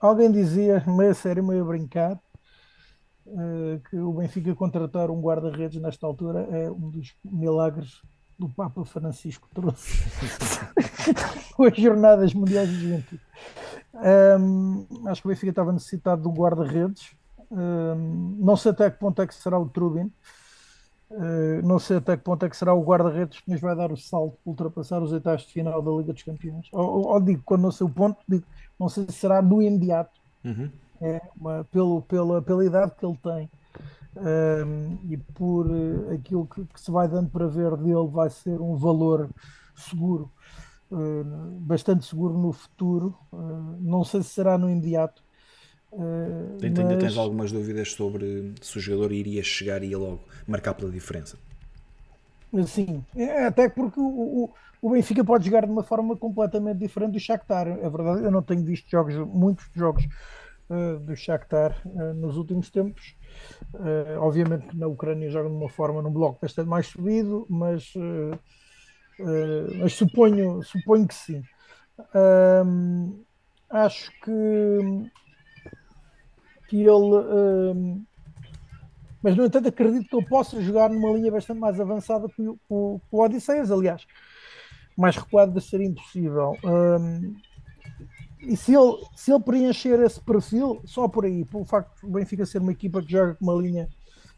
alguém 0.00 0.30
dizia, 0.30 0.84
meio 0.86 1.10
a 1.10 1.14
sério, 1.14 1.42
meio 1.42 1.62
a 1.62 1.66
brincar, 1.66 2.12
uh, 3.26 3.80
que 3.90 3.96
o 3.96 4.12
Benfica 4.12 4.54
contratar 4.54 5.10
um 5.10 5.20
guarda-redes 5.20 5.82
nesta 5.82 6.06
altura 6.06 6.46
é 6.52 6.70
um 6.70 6.90
dos 6.90 7.12
milagres 7.24 8.00
do 8.38 8.48
Papa 8.48 8.84
Francisco 8.84 9.48
trouxe 9.52 10.04
com 11.56 11.64
as 11.64 11.76
jornadas 11.76 12.34
mundiais 12.34 12.68
de 12.68 12.76
juventude. 12.76 13.22
Um, 13.96 14.86
acho 15.06 15.22
que 15.22 15.28
o 15.28 15.30
Benfica 15.30 15.50
estava 15.50 15.72
necessitado 15.72 16.22
de 16.22 16.28
um 16.28 16.34
guarda-redes. 16.34 17.14
Um, 17.50 18.36
não 18.38 18.56
sei 18.56 18.72
até 18.72 18.90
que 18.90 18.98
ponto 18.98 19.20
é 19.22 19.26
que 19.26 19.34
será 19.34 19.58
o 19.58 19.68
Trubin. 19.68 20.12
Uh, 21.08 21.64
não 21.64 21.78
sei 21.78 21.98
até 21.98 22.16
que 22.16 22.24
ponto 22.24 22.44
é 22.44 22.50
que 22.50 22.56
será 22.56 22.74
o 22.74 22.82
guarda-redes 22.82 23.40
que 23.40 23.50
nos 23.50 23.60
vai 23.60 23.76
dar 23.76 23.92
o 23.92 23.96
salto 23.96 24.36
para 24.42 24.50
ultrapassar 24.50 25.02
os 25.02 25.12
oitavos 25.12 25.46
de 25.46 25.52
final 25.52 25.80
da 25.80 25.90
Liga 25.90 26.12
dos 26.12 26.22
Campeões. 26.22 26.68
Ou, 26.72 27.06
ou, 27.08 27.20
digo, 27.20 27.42
quando 27.44 27.62
não 27.62 27.70
sei 27.70 27.86
o 27.86 27.90
ponto, 27.90 28.18
digo, 28.28 28.44
não 28.78 28.88
sei 28.88 29.04
se 29.06 29.12
será 29.12 29.40
no 29.40 29.62
imediato. 29.62 30.20
Uhum. 30.44 30.70
É, 31.00 31.20
uma, 31.38 31.64
pelo, 31.70 32.02
pela, 32.02 32.40
pela 32.40 32.64
idade 32.64 32.92
que 32.98 33.04
ele 33.04 33.18
tem 33.22 33.50
um, 34.16 34.98
e 35.10 35.16
por 35.16 35.66
uh, 35.66 36.14
aquilo 36.14 36.46
que, 36.46 36.64
que, 36.64 36.80
se 36.80 36.90
vai 36.90 37.06
dando 37.06 37.28
para 37.28 37.46
ver 37.46 37.76
dele, 37.76 38.08
vai 38.10 38.30
ser 38.30 38.60
um 38.60 38.74
valor 38.76 39.28
seguro 39.74 40.30
bastante 41.60 42.06
seguro 42.06 42.38
no 42.38 42.52
futuro. 42.52 43.16
Uh, 43.32 43.76
não 43.80 44.04
sei 44.04 44.22
se 44.22 44.30
será 44.30 44.56
no 44.56 44.70
imediato. 44.70 45.22
Uh, 45.92 46.58
mas... 46.60 46.78
Ainda 46.78 46.98
tens 46.98 47.16
algumas 47.16 47.52
dúvidas 47.52 47.92
sobre 47.92 48.52
se 48.60 48.76
o 48.78 48.80
jogador 48.80 49.12
iria 49.12 49.42
chegar 49.42 49.82
e 49.82 49.88
ia 49.88 49.98
logo 49.98 50.20
marcar 50.46 50.74
pela 50.74 50.90
diferença. 50.90 51.36
Sim, 52.66 53.04
é, 53.14 53.46
até 53.46 53.68
porque 53.68 54.00
o, 54.00 54.50
o, 54.80 54.90
Benfica 54.90 55.24
pode 55.24 55.44
jogar 55.44 55.66
de 55.66 55.72
uma 55.72 55.82
forma 55.82 56.16
completamente 56.16 56.78
diferente 56.78 57.12
do 57.12 57.20
Shakhtar. 57.20 57.66
É 57.66 57.90
verdade, 57.90 58.22
eu 58.22 58.30
não 58.30 58.40
tenho 58.40 58.64
visto 58.64 58.88
jogos, 58.88 59.14
muitos 59.16 59.66
jogos 59.74 60.06
uh, 60.70 60.98
do 61.00 61.14
Shakhtar 61.16 61.76
uh, 61.84 62.14
nos 62.14 62.36
últimos 62.36 62.70
tempos. 62.70 63.14
Uh, 63.74 64.18
obviamente 64.20 64.74
na 64.76 64.86
Ucrânia 64.86 65.28
joga 65.28 65.50
de 65.50 65.54
uma 65.54 65.68
forma 65.68 66.00
num 66.00 66.10
bloco 66.10 66.38
bastante 66.40 66.68
mais 66.68 66.86
subido, 66.86 67.46
mas 67.50 67.92
Uh, 69.18 69.78
mas 69.78 69.94
suponho, 69.94 70.62
suponho 70.62 71.06
que 71.06 71.14
sim. 71.14 71.42
Um, 72.14 73.24
acho 73.70 74.10
que, 74.22 75.10
que 76.68 76.80
ele. 76.82 76.90
Um, 76.90 78.04
mas, 79.22 79.34
no 79.36 79.44
entanto, 79.44 79.68
acredito 79.68 80.08
que 80.08 80.16
ele 80.16 80.26
possa 80.26 80.60
jogar 80.60 80.90
numa 80.90 81.10
linha 81.10 81.32
bastante 81.32 81.58
mais 81.58 81.80
avançada 81.80 82.28
que 82.28 82.42
o, 82.42 82.58
o, 82.68 83.00
o 83.10 83.22
Odisseias, 83.22 83.70
aliás. 83.70 84.06
Mais 84.96 85.16
recuado 85.16 85.60
seria 85.60 85.86
impossível. 85.86 86.56
Um, 86.62 87.34
e 88.40 88.56
se 88.56 88.74
ele, 88.74 88.96
se 89.16 89.32
ele 89.32 89.42
preencher 89.42 89.98
esse 90.00 90.20
perfil, 90.20 90.80
só 90.84 91.08
por 91.08 91.24
aí, 91.24 91.44
pelo 91.44 91.64
facto 91.64 92.06
do 92.06 92.12
Benfica 92.12 92.46
ser 92.46 92.60
uma 92.60 92.72
equipa 92.72 93.02
que 93.02 93.10
joga 93.10 93.34
com 93.34 93.44
uma 93.44 93.60
linha 93.60 93.88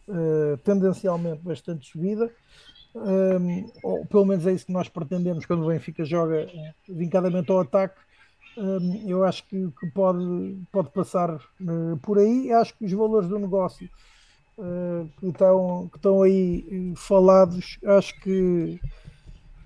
uh, 0.09 0.57
tendencialmente 0.59 1.43
bastante 1.43 1.87
subida, 1.87 2.33
um, 2.95 3.71
ou 3.83 4.07
pelo 4.07 4.27
menos 4.27 4.47
é 4.47 4.53
isso 4.53 4.67
que 4.67 4.73
nós 4.73 4.89
pretendemos 4.89 5.45
quando 5.47 5.65
o 5.65 5.69
Benfica 5.69 6.05
joga 6.05 6.41
eh, 6.41 6.75
vincadamente 6.89 7.51
ao 7.51 7.61
ataque. 7.61 7.99
Um, 8.57 9.09
eu 9.09 9.25
acho 9.25 9.45
que, 9.47 9.71
que, 9.79 9.87
pode, 9.91 10.59
pode 10.73 10.91
passar 10.91 11.35
uh, 11.35 11.97
por 12.03 12.19
aí. 12.19 12.53
Acho 12.53 12.75
que 12.75 12.85
os 12.85 12.93
valores 12.93 13.29
do 13.29 13.39
negócio 13.39 13.89
uh, 14.57 15.09
que, 15.21 15.27
estão, 15.29 15.89
que 15.93 15.99
estão 15.99 16.23
aí 16.23 16.93
falados, 16.97 17.79
acho 17.85 18.19
que 18.21 18.81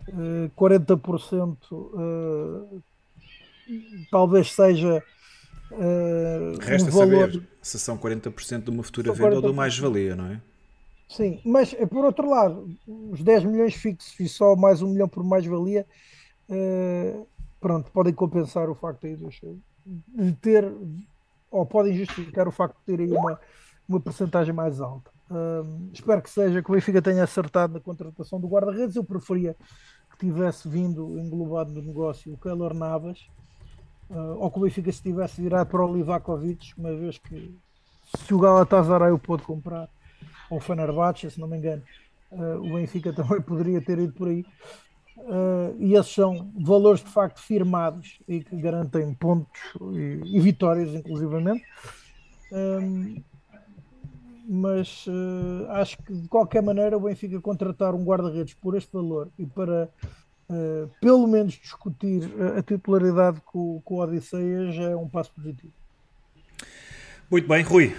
uh, 0.08 0.50
40% 0.58 1.56
talvez 4.10 4.52
seja 4.52 5.02
Resta 6.60 6.90
um 6.90 6.92
valor... 6.92 7.32
saber 7.32 7.48
se 7.62 7.78
são 7.78 7.96
40% 7.96 8.64
de 8.64 8.70
uma 8.70 8.82
futura 8.82 9.06
São 9.06 9.14
venda 9.14 9.36
ou 9.36 9.42
40%. 9.42 9.46
do 9.46 9.54
mais-valia, 9.54 10.14
não 10.14 10.26
é? 10.26 10.40
Sim, 11.12 11.40
mas 11.44 11.74
eh, 11.78 11.86
por 11.86 12.05
outro 12.05 12.28
lado, 12.28 12.74
os 12.86 13.22
10 13.22 13.44
milhões 13.44 13.74
fixos 13.74 14.18
e 14.18 14.28
só 14.28 14.56
mais 14.56 14.80
um 14.80 14.89
milhão 14.89 15.06
por 15.06 15.22
mais-valia, 15.22 15.86
eh, 16.48 17.20
pronto, 17.60 17.90
podem 17.90 18.14
compensar 18.14 18.70
o 18.70 18.74
facto 18.74 19.06
aí 19.06 19.16
de 19.86 20.32
ter, 20.40 20.72
ou 21.51 21.66
podem 21.66 21.94
justificar 21.94 22.48
o 22.48 22.51
facto 22.51 22.78
de 22.78 22.84
ter 22.84 23.01
aí 23.02 23.12
uma, 23.12 23.39
uma 23.86 24.01
percentagem 24.01 24.55
mais 24.55 24.80
alta. 24.80 25.10
Hum, 25.30 25.90
espero 25.93 26.22
que 26.22 26.30
seja, 26.30 26.62
que 26.62 26.70
o 26.70 26.74
Benfica 26.74 27.02
tenha 27.02 27.24
acertado 27.24 27.74
na 27.74 27.80
contratação 27.80 28.40
do 28.40 28.48
guarda-redes. 28.48 28.97
Eu 28.97 29.05
preferia 29.05 29.55
que 30.10 30.26
tivesse 30.26 30.68
vindo 30.68 31.18
englobado 31.18 31.72
no 31.72 31.82
negócio 31.82 32.32
o 32.32 32.39
Keylor 32.39 32.72
Navas, 32.74 33.26
ah, 34.10 34.34
ou 34.39 34.51
que 34.51 34.59
o 34.59 34.62
Benfica 34.62 34.90
se 34.90 35.02
tivesse 35.02 35.40
virado 35.40 35.68
para 35.68 35.84
o 35.84 35.94
Livakovic, 35.94 36.72
uma 36.78 36.94
vez 36.94 37.18
que 37.18 37.55
se 38.18 38.34
o 38.34 38.39
Galatasaray 38.39 39.10
o 39.10 39.18
pôde 39.18 39.43
comprar 39.43 39.89
ou 40.51 40.60
Fenerbahçe, 40.60 41.31
se 41.31 41.40
não 41.40 41.48
me 41.48 41.59
engano, 41.59 41.82
uh, 42.31 42.59
o 42.59 42.74
Benfica 42.74 43.12
também 43.14 43.40
poderia 43.40 43.81
ter 43.81 43.98
ido 43.98 44.12
por 44.12 44.28
aí. 44.28 44.44
Uh, 45.16 45.77
e 45.78 45.94
esses 45.94 46.12
são 46.12 46.51
valores 46.59 47.01
de 47.01 47.10
facto 47.10 47.40
firmados 47.40 48.19
e 48.27 48.43
que 48.43 48.56
garantem 48.56 49.12
pontos 49.14 49.60
e, 49.93 50.20
e 50.24 50.40
vitórias, 50.40 50.94
inclusivamente. 50.94 51.64
Um, 52.51 53.23
mas 54.48 55.06
uh, 55.06 55.70
acho 55.70 55.97
que 55.98 56.12
de 56.12 56.28
qualquer 56.28 56.62
maneira 56.62 56.97
o 56.97 57.01
Benfica 57.01 57.40
contratar 57.40 57.94
um 57.94 58.05
guarda-redes 58.05 58.55
por 58.55 58.77
este 58.77 58.93
valor 58.93 59.28
e 59.39 59.47
para 59.47 59.89
uh, 60.51 60.90
pelo 61.01 61.27
menos 61.27 61.55
discutir 61.55 62.28
a, 62.59 62.62
titularidade 62.62 63.40
com, 63.47 63.81
com 63.85 63.94
o 63.97 64.01
Odisseias 64.01 64.77
é 64.77 64.97
um 64.97 65.09
passo 65.09 65.31
positivo. 65.32 65.73
Muito 67.31 67.48
bem, 67.48 67.62
Rui. 67.62 67.94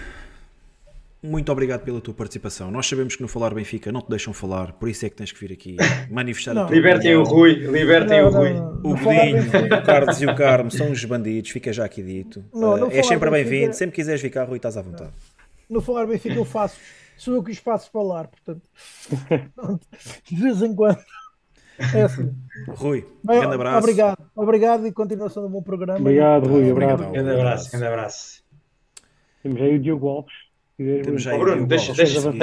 Muito 1.23 1.49
obrigado 1.51 1.81
pela 1.83 2.01
tua 2.01 2.13
participação. 2.13 2.69
Nós 2.69 2.85
sabemos 2.85 3.15
que 3.15 3.21
no 3.21 3.29
Falar 3.29 3.53
Benfica 3.53 3.91
não 3.93 4.01
te 4.01 4.09
deixam 4.09 4.33
falar, 4.33 4.73
por 4.73 4.89
isso 4.89 5.05
é 5.05 5.09
que 5.09 5.15
tens 5.15 5.31
que 5.31 5.39
vir 5.39 5.53
aqui 5.53 5.77
manifestar 6.11 6.51
a 6.51 6.55
Não. 6.55 6.65
tua 6.67 6.75
Libertem 6.75 7.15
o 7.15 7.21
opinião. 7.21 7.37
Rui, 7.39 7.53
libertem 7.53 8.21
Não, 8.21 8.27
o 8.27 8.31
Rui. 8.31 8.53
não. 8.53 8.73
O 8.79 8.97
Godinho, 8.97 9.43
o 9.79 9.85
Carlos 9.85 10.21
e 10.21 10.25
o 10.25 10.35
Carmo 10.35 10.69
são 10.69 10.89
uns 10.91 11.05
bandidos, 11.05 11.49
fica 11.51 11.71
já 11.71 11.85
aqui 11.85 12.03
dito. 12.03 12.43
Não, 12.53 12.73
Uh, 12.73 12.85
és 12.91 12.91
Falar 12.91 13.03
sempre 13.03 13.29
Benfica- 13.29 13.49
bem-vindo, 13.49 13.73
sempre 13.73 13.95
quiseres 13.95 14.19
ficar, 14.21 14.43
Rui, 14.43 14.57
estás 14.57 14.75
à 14.75 14.81
vontade. 14.81 15.11
no 15.69 15.79
falar 15.81 16.05
Benfica 16.05 16.35
eu 16.35 16.43
faço, 16.45 16.77
sou 17.17 17.33
eu 17.35 17.41
que 17.43 17.51
os 17.51 17.57
faço 17.57 17.89
falar, 17.89 18.27
portanto, 18.27 18.61
de 20.29 20.35
vez 20.35 20.61
em 20.61 20.75
quando. 20.75 20.99
É 21.95 22.01
assim. 22.03 22.31
Rui, 22.67 23.07
Bem, 23.23 23.39
grande 23.39 23.55
abraço. 23.55 23.77
Obrigado, 23.79 24.17
obrigado 24.35 24.85
e 24.87 24.91
continuação 24.91 25.41
do 25.41 25.49
bom 25.49 25.61
programa. 25.63 25.99
Obrigado, 25.99 26.47
Rui. 26.49 26.69
Obrigado. 26.71 27.09
Grande 27.11 27.31
abraço, 27.31 27.71
grande 27.71 27.85
abraço. 27.87 28.43
Temos 29.41 29.61
aí 29.61 29.75
o 29.75 29.79
Diogo 29.79 30.07
Alves. 30.09 30.33
Temos 31.03 31.21
já 31.23 31.37
Bruno, 31.37 31.67
deixa- 31.67 31.93
deixa- 31.93 32.29
um 32.29 32.37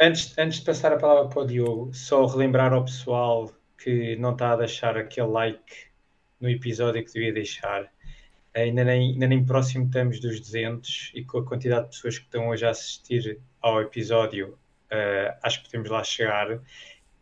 Antes, 0.00 0.36
antes 0.38 0.58
de 0.60 0.64
passar 0.64 0.92
a 0.92 0.96
palavra 0.96 1.28
para 1.28 1.42
o 1.42 1.46
Diogo, 1.46 1.94
só 1.94 2.26
relembrar 2.26 2.72
ao 2.72 2.84
pessoal 2.84 3.50
que 3.82 4.16
não 4.16 4.32
está 4.32 4.52
a 4.52 4.56
deixar 4.56 4.96
aquele 4.96 5.28
like 5.28 5.74
no 6.40 6.48
episódio 6.48 7.04
que 7.04 7.12
devia 7.12 7.32
deixar. 7.32 7.90
Ainda 8.54 8.82
nem, 8.84 9.12
ainda 9.12 9.26
nem 9.26 9.44
próximo 9.44 9.86
estamos 9.86 10.20
dos 10.20 10.40
200 10.40 11.12
e 11.14 11.24
com 11.24 11.38
a 11.38 11.44
quantidade 11.44 11.84
de 11.84 11.90
pessoas 11.96 12.18
que 12.18 12.24
estão 12.24 12.48
hoje 12.48 12.64
a 12.66 12.70
assistir 12.70 13.38
ao 13.60 13.80
episódio, 13.80 14.58
eh, 14.90 15.34
acho 15.42 15.58
que 15.62 15.66
podemos 15.70 15.88
lá 15.90 16.02
chegar. 16.02 16.60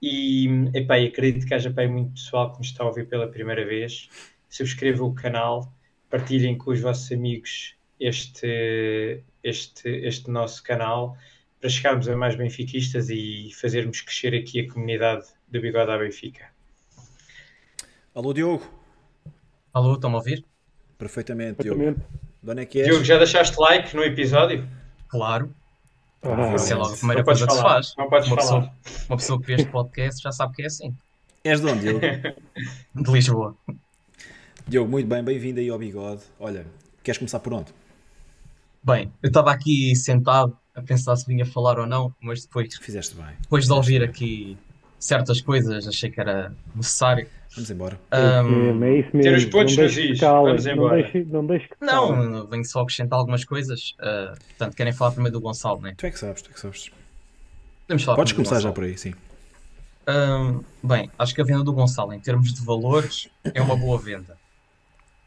E 0.01 0.47
epá, 0.75 0.97
acredito 0.97 1.47
que 1.47 1.53
haja 1.55 1.69
epá, 1.69 1.87
muito 1.87 2.13
pessoal 2.15 2.53
que 2.53 2.59
nos 2.59 2.69
está 2.69 2.85
a 2.85 2.87
ouvir 2.87 3.07
pela 3.09 3.29
primeira 3.29 3.65
vez. 3.67 4.09
Subscrevam 4.49 5.09
o 5.09 5.15
canal, 5.15 5.71
partilhem 6.09 6.57
com 6.57 6.71
os 6.71 6.81
vossos 6.81 7.11
amigos 7.13 7.75
este, 8.01 9.23
este, 9.43 9.89
este 9.89 10.31
nosso 10.31 10.63
canal 10.63 11.17
para 11.61 11.69
chegarmos 11.71 12.09
a 12.09 12.17
mais 12.17 12.37
benfiquistas 12.37 13.09
e 13.11 13.51
fazermos 13.61 14.01
crescer 14.01 14.35
aqui 14.35 14.61
a 14.61 14.73
comunidade 14.73 15.27
do 15.49 15.61
Bigode 15.61 15.91
à 15.91 15.99
Benfica. 15.99 16.47
Alô, 18.15 18.33
Diogo. 18.33 18.65
Alô, 19.73 19.95
estão-me 19.95 20.17
a 20.17 20.19
ouvir? 20.19 20.45
Perfeitamente, 20.97 21.63
Diogo. 21.63 21.97
É 22.57 22.65
que 22.65 22.81
és? 22.81 22.87
Diogo, 22.89 23.05
já 23.05 23.17
deixaste 23.19 23.57
like 23.61 23.95
no 23.95 24.03
episódio? 24.03 24.69
Claro, 25.09 25.55
Ah, 26.23 26.55
isso 26.55 26.73
é 26.73 26.77
logo 26.77 26.95
a 26.95 26.97
primeira 26.97 27.25
coisa 27.25 27.47
que 27.47 27.53
se 27.53 27.59
falar. 27.59 27.75
faz. 27.75 27.95
Não 27.97 28.09
podes 28.09 28.29
uma, 28.29 28.37
falar. 28.43 28.61
pessoa, 28.61 29.05
uma 29.09 29.17
pessoa 29.17 29.41
que 29.41 29.47
vê 29.47 29.55
este 29.55 29.67
podcast 29.71 30.23
já 30.23 30.33
sabe 30.33 30.55
que 30.55 30.63
é 30.63 30.67
assim. 30.67 30.97
És 31.45 31.61
de 31.61 31.67
onde, 31.67 31.81
Diogo? 31.81 32.01
De 32.95 33.13
Lisboa. 33.13 33.57
Diogo, 34.67 34.91
muito 34.91 35.07
bem, 35.07 35.23
bem-vindo 35.23 35.61
aí 35.61 35.69
ao 35.71 35.79
Bigode. 35.79 36.23
Olha, 36.41 36.67
queres 37.03 37.19
começar 37.19 37.39
por 37.41 37.53
onde? 37.55 37.73
Bem, 38.83 39.13
eu 39.23 39.29
estava 39.29 39.51
aqui 39.53 39.95
sentado 39.97 40.57
a 40.75 40.83
pensar 40.83 41.17
se 41.17 41.27
vinha 41.27 41.45
falar 41.45 41.79
ou 41.79 41.87
não, 41.87 42.15
mas 42.21 42.45
depois, 42.45 42.75
Fizeste 42.77 43.15
bem. 43.17 43.27
depois 43.43 43.67
de 43.67 43.73
ouvir 43.73 44.03
aqui 44.03 44.57
certas 44.99 45.41
coisas, 45.41 45.87
achei 45.87 46.11
que 46.11 46.21
era 46.21 46.53
necessário. 46.75 47.27
Vamos 47.55 47.71
embora. 47.71 47.99
É 48.11 48.43
mesmo, 48.43 48.85
é 48.85 48.99
isso 48.99 49.11
mesmo. 49.17 49.23
Ter 49.23 49.37
os 49.37 49.45
pontos 49.47 49.77
não 49.77 50.45
Vamos 50.45 50.65
não 50.65 50.73
embora. 50.73 51.03
deixe, 51.03 51.25
não 51.25 51.47
deixe 51.47 51.69
que 51.69 51.75
se 51.75 51.87
calem. 51.87 52.29
não, 52.29 52.47
venho 52.47 52.65
só 52.65 52.81
acrescentar 52.83 53.19
algumas 53.19 53.45
coisas. 53.45 53.95
ah, 54.01 54.35
portanto, 54.49 54.77
querem 54.77 54.93
falar 54.93 55.13
primeiro 55.13 55.39
do 55.39 55.41
Gonçalo, 55.41 55.81
né? 55.81 55.95
Tu 55.97 56.07
é 56.07 56.11
que 56.11 56.19
sabes, 56.19 56.43
tu 56.43 56.51
é 56.51 56.55
que 56.55 56.61
sabes. 56.61 56.91
Podemos 57.87 58.05
falar 58.05 58.17
Podes 58.17 58.33
começar 58.33 58.61
já 58.61 58.71
por 58.71 58.85
aí, 58.85 58.97
sim. 58.99 59.15
Ahm, 60.07 60.61
bem, 60.83 61.11
acho 61.19 61.35
que 61.35 61.41
a 61.41 61.45
venda 61.45 61.65
do 61.65 61.73
Gonçalo, 61.73 62.13
em 62.13 62.21
termos 62.21 62.53
de 62.53 62.65
valores, 62.65 63.29
é 63.55 63.61
uma 63.61 63.77
boa 63.77 63.99
venda. 63.99 64.37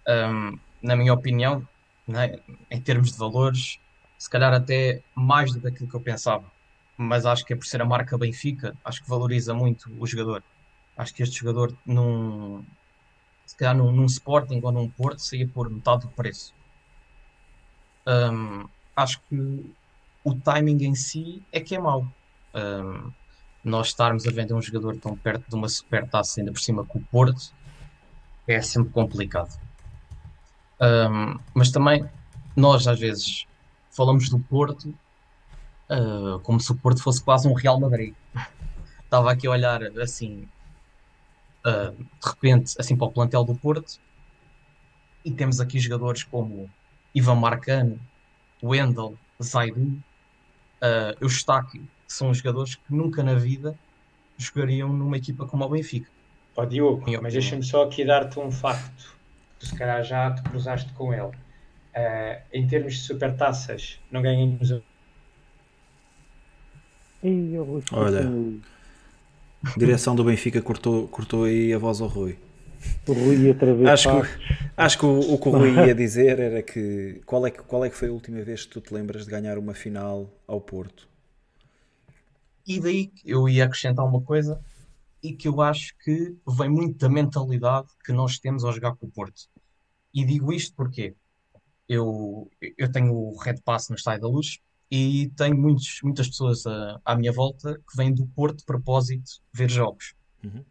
Ahm, 0.08 0.58
na 0.82 0.96
minha 0.96 1.14
opinião, 1.14 1.68
né, 2.12 2.32
em 2.70 2.82
termos 2.82 3.12
de 3.12 3.18
valores, 3.18 3.78
se 4.18 4.30
calhar 4.30 4.54
até 4.54 5.04
mais 5.16 5.54
do 5.54 5.62
que 5.62 5.68
aquilo 5.70 5.90
que 5.90 5.96
eu 5.96 6.02
pensava. 6.02 6.52
Mas 6.98 7.26
acho 7.26 7.46
que 7.46 7.54
é 7.54 7.56
por 7.56 7.66
ser 7.66 7.82
a 7.82 7.86
marca 7.86 8.18
Benfica, 8.18 8.78
acho 8.84 9.02
que 9.04 9.10
valoriza 9.10 9.54
muito 9.54 9.86
o 10.00 10.06
jogador. 10.08 10.44
Acho 10.98 11.14
que 11.14 11.24
este 11.24 11.40
jogador, 11.40 11.78
num, 11.86 12.66
se 13.46 13.56
calhar 13.58 13.76
num, 13.78 13.92
num 13.92 14.06
Sporting 14.06 14.62
ou 14.64 14.72
num 14.72 14.90
Porto, 14.92 15.22
saía 15.22 15.48
por 15.50 15.70
metade 15.70 16.04
do 16.08 16.12
preço. 16.14 16.54
Ahm, 18.06 18.68
acho 18.96 19.20
que 19.30 19.36
o 20.24 20.36
timing 20.42 20.84
em 20.86 20.96
si 20.96 21.46
é 21.52 21.60
que 21.62 21.76
é 21.76 21.80
mau. 21.80 22.14
Ahm, 22.54 23.12
nós 23.64 23.88
estarmos 23.90 24.26
a 24.28 24.32
vender 24.32 24.54
um 24.54 24.62
jogador 24.62 24.98
tão 25.00 25.18
perto 25.18 25.46
de 25.50 25.56
uma 25.56 25.70
supertaça, 25.70 26.40
ainda 26.42 26.52
por 26.52 26.60
cima 26.60 26.86
com 26.86 27.00
o 27.00 27.06
Porto, 27.06 27.42
é 28.48 28.62
sempre 28.62 28.92
complicado. 28.92 29.50
Ahm, 30.82 31.40
mas 31.54 31.72
também, 31.72 32.04
nós 32.56 32.88
às 32.88 33.00
vezes 33.00 33.46
falamos 33.92 34.30
do 34.30 34.40
Porto 34.40 34.94
ah, 35.92 36.40
como 36.44 36.58
se 36.60 36.72
o 36.72 36.76
Porto 36.76 37.04
fosse 37.04 37.22
quase 37.22 37.48
um 37.48 37.54
Real 37.54 37.80
Madrid. 37.80 38.14
Estava 39.04 39.32
aqui 39.32 39.46
a 39.46 39.52
olhar 39.52 39.84
assim, 40.00 40.48
ah, 41.66 41.92
de 41.92 42.30
repente, 42.30 42.74
assim 42.80 42.96
para 42.96 43.08
o 43.08 43.12
plantel 43.12 43.44
do 43.44 43.56
Porto, 43.56 44.00
e 45.24 45.32
temos 45.32 45.60
aqui 45.60 45.80
jogadores 45.80 46.24
como 46.24 46.70
Ivan 47.14 47.36
Marcano, 47.36 48.00
Wendel, 48.64 49.18
Zaidu, 49.44 50.02
uh, 50.84 51.14
Eustáquio, 51.22 51.84
que 52.08 52.14
são 52.14 52.34
jogadores 52.34 52.76
que 52.76 52.96
nunca 52.96 53.22
na 53.22 53.36
vida 53.36 53.78
jogariam 54.38 54.92
numa 54.92 55.18
equipa 55.18 55.46
como 55.46 55.64
o 55.66 55.70
Benfica. 55.70 56.10
Ó 56.56 56.66
Diogo, 56.66 57.06
Minha 57.06 57.22
mas 57.22 57.34
deixa-me 57.34 57.64
só 57.64 57.84
aqui 57.84 58.04
dar-te 58.04 58.40
um 58.40 58.50
facto. 58.50 59.21
Tu 59.62 59.68
se 59.68 59.76
calhar 59.76 60.04
já 60.04 60.32
te 60.32 60.42
cruzaste 60.42 60.92
com 60.94 61.14
ele. 61.14 61.30
Eh, 61.94 62.42
em 62.52 62.66
termos 62.66 62.96
de 62.96 63.02
supertaças, 63.02 64.00
não 64.12 64.24
ganhamos 64.24 64.72
Olha. 67.92 68.28
Direção 69.78 70.16
do 70.16 70.24
Benfica 70.24 70.60
cortou, 70.64 71.08
cortou 71.10 71.44
aí 71.44 71.72
a 71.72 71.78
voz 71.78 72.02
ao 72.02 72.08
Rui. 72.08 72.40
O 73.08 73.14
Rui 73.14 73.50
outra 73.50 73.72
vez. 73.76 73.88
Acho 73.88 74.10
que, 74.10 74.28
acho 74.76 74.98
que 74.98 75.06
o, 75.06 75.34
o 75.34 75.38
que 75.38 75.50
o 75.50 75.52
Rui 75.52 75.86
ia 75.86 75.94
dizer 75.94 76.40
era 76.40 76.64
que 76.64 77.22
qual, 77.24 77.46
é 77.46 77.52
que 77.52 77.62
qual 77.62 77.86
é 77.86 77.90
que 77.92 77.96
foi 77.96 78.08
a 78.08 78.12
última 78.12 78.42
vez 78.42 78.66
que 78.66 78.72
tu 78.72 78.82
te 78.82 78.92
lembras 78.92 79.26
de 79.26 79.30
ganhar 79.30 79.60
uma 79.60 79.76
final 79.76 80.28
ao 80.48 80.60
Porto? 80.60 81.08
E 82.66 82.80
daí 82.80 83.12
eu 83.24 83.48
ia 83.48 83.66
acrescentar 83.66 84.04
uma 84.04 84.22
coisa 84.22 84.60
e 85.22 85.34
que 85.34 85.48
eu 85.48 85.62
acho 85.62 85.96
que 86.00 86.36
vem 86.58 86.70
muito 86.70 86.98
da 86.98 87.08
mentalidade 87.08 87.90
que 88.04 88.12
nós 88.12 88.40
temos 88.40 88.64
ao 88.64 88.74
jogar 88.74 88.96
com 88.96 89.06
o 89.06 89.12
Porto. 89.12 89.51
E 90.14 90.26
digo 90.26 90.52
isto 90.52 90.76
porque 90.76 91.16
eu, 91.88 92.50
eu 92.78 92.92
tenho 92.92 93.14
o 93.14 93.38
Red 93.38 93.62
Pass 93.64 93.90
no 93.90 93.96
Estádio 93.96 94.22
da 94.22 94.28
Luz 94.28 94.60
e 94.90 95.32
tenho 95.38 95.58
muitos, 95.58 96.00
muitas 96.04 96.28
pessoas 96.28 96.66
à, 96.66 97.00
à 97.06 97.16
minha 97.16 97.32
volta 97.32 97.76
que 97.90 97.96
vêm 97.96 98.14
do 98.14 98.28
Porto 98.28 98.60
de 98.60 98.66
propósito 98.66 99.42
ver 99.54 99.70
jogos. 99.70 100.14
Uhum. 100.44 100.64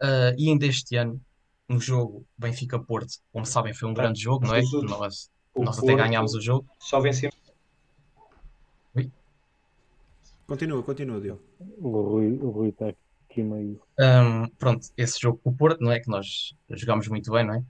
Ah, 0.00 0.34
e 0.36 0.48
ainda 0.48 0.66
este 0.66 0.96
ano, 0.96 1.20
no 1.68 1.80
jogo 1.80 2.26
Benfica-Porto, 2.36 3.14
como 3.32 3.46
sabem, 3.46 3.72
foi 3.72 3.88
um 3.88 3.94
grande 3.94 4.20
jogo, 4.20 4.46
não 4.46 4.54
é? 4.54 4.60
Tudo. 4.60 4.88
Nós, 4.88 5.30
nós 5.56 5.78
até 5.78 5.94
ganhámos 5.94 6.34
o 6.34 6.40
jogo. 6.40 6.66
Só 6.78 7.00
vencemos. 7.00 7.36
Continua, 10.46 10.82
continua, 10.82 11.20
Diogo. 11.20 11.40
O 11.78 12.02
Rui, 12.02 12.38
o 12.38 12.50
Rui 12.50 12.68
está 12.68 12.88
aqui 12.88 13.03
meio. 13.42 13.80
Ahm, 13.98 14.46
pronto, 14.58 14.88
esse 14.96 15.20
jogo 15.20 15.38
com 15.42 15.50
o 15.50 15.54
Porto, 15.54 15.80
não 15.80 15.92
é? 15.92 16.00
Que 16.00 16.08
nós 16.08 16.54
jogámos 16.70 17.08
muito 17.08 17.30
bem, 17.32 17.44
não 17.44 17.54
é? 17.54 17.64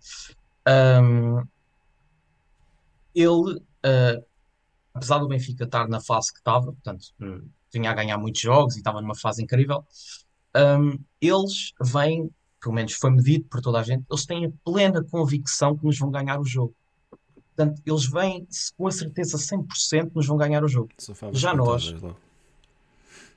Ahm, 0.67 1.45
ele, 3.15 3.57
uh, 3.57 4.25
apesar 4.93 5.19
do 5.19 5.29
Benfica 5.29 5.65
estar 5.65 5.89
na 5.89 6.01
fase 6.01 6.33
que 6.33 6.39
estava, 6.39 6.67
portanto, 6.67 7.07
hum, 7.21 7.49
vinha 7.73 7.91
a 7.91 7.95
ganhar 7.95 8.19
muitos 8.19 8.41
jogos 8.41 8.77
e 8.77 8.79
estava 8.79 9.01
numa 9.01 9.15
fase 9.15 9.43
incrível, 9.43 9.85
um, 10.57 10.99
eles 11.21 11.75
vêm, 11.81 12.31
pelo 12.61 12.75
menos 12.75 12.93
foi 12.95 13.11
medido 13.11 13.45
por 13.47 13.61
toda 13.61 13.81
a 13.81 13.83
gente, 13.83 14.05
eles 14.11 14.25
têm 14.25 14.47
a 14.47 14.51
plena 14.65 15.03
convicção 15.05 15.77
que 15.77 15.85
nos 15.85 15.99
vão 15.99 16.11
ganhar 16.11 16.41
o 16.41 16.45
jogo. 16.45 16.75
Portanto, 17.57 17.83
eles 17.85 18.07
vêm 18.07 18.47
com 18.77 18.87
a 18.87 18.91
certeza 18.91 19.37
100% 19.37 20.11
que 20.11 20.17
nos 20.17 20.27
vão 20.27 20.37
ganhar 20.37 20.65
o 20.65 20.69
jogo. 20.69 20.91
Já 21.33 21.55
nós, 21.55 21.95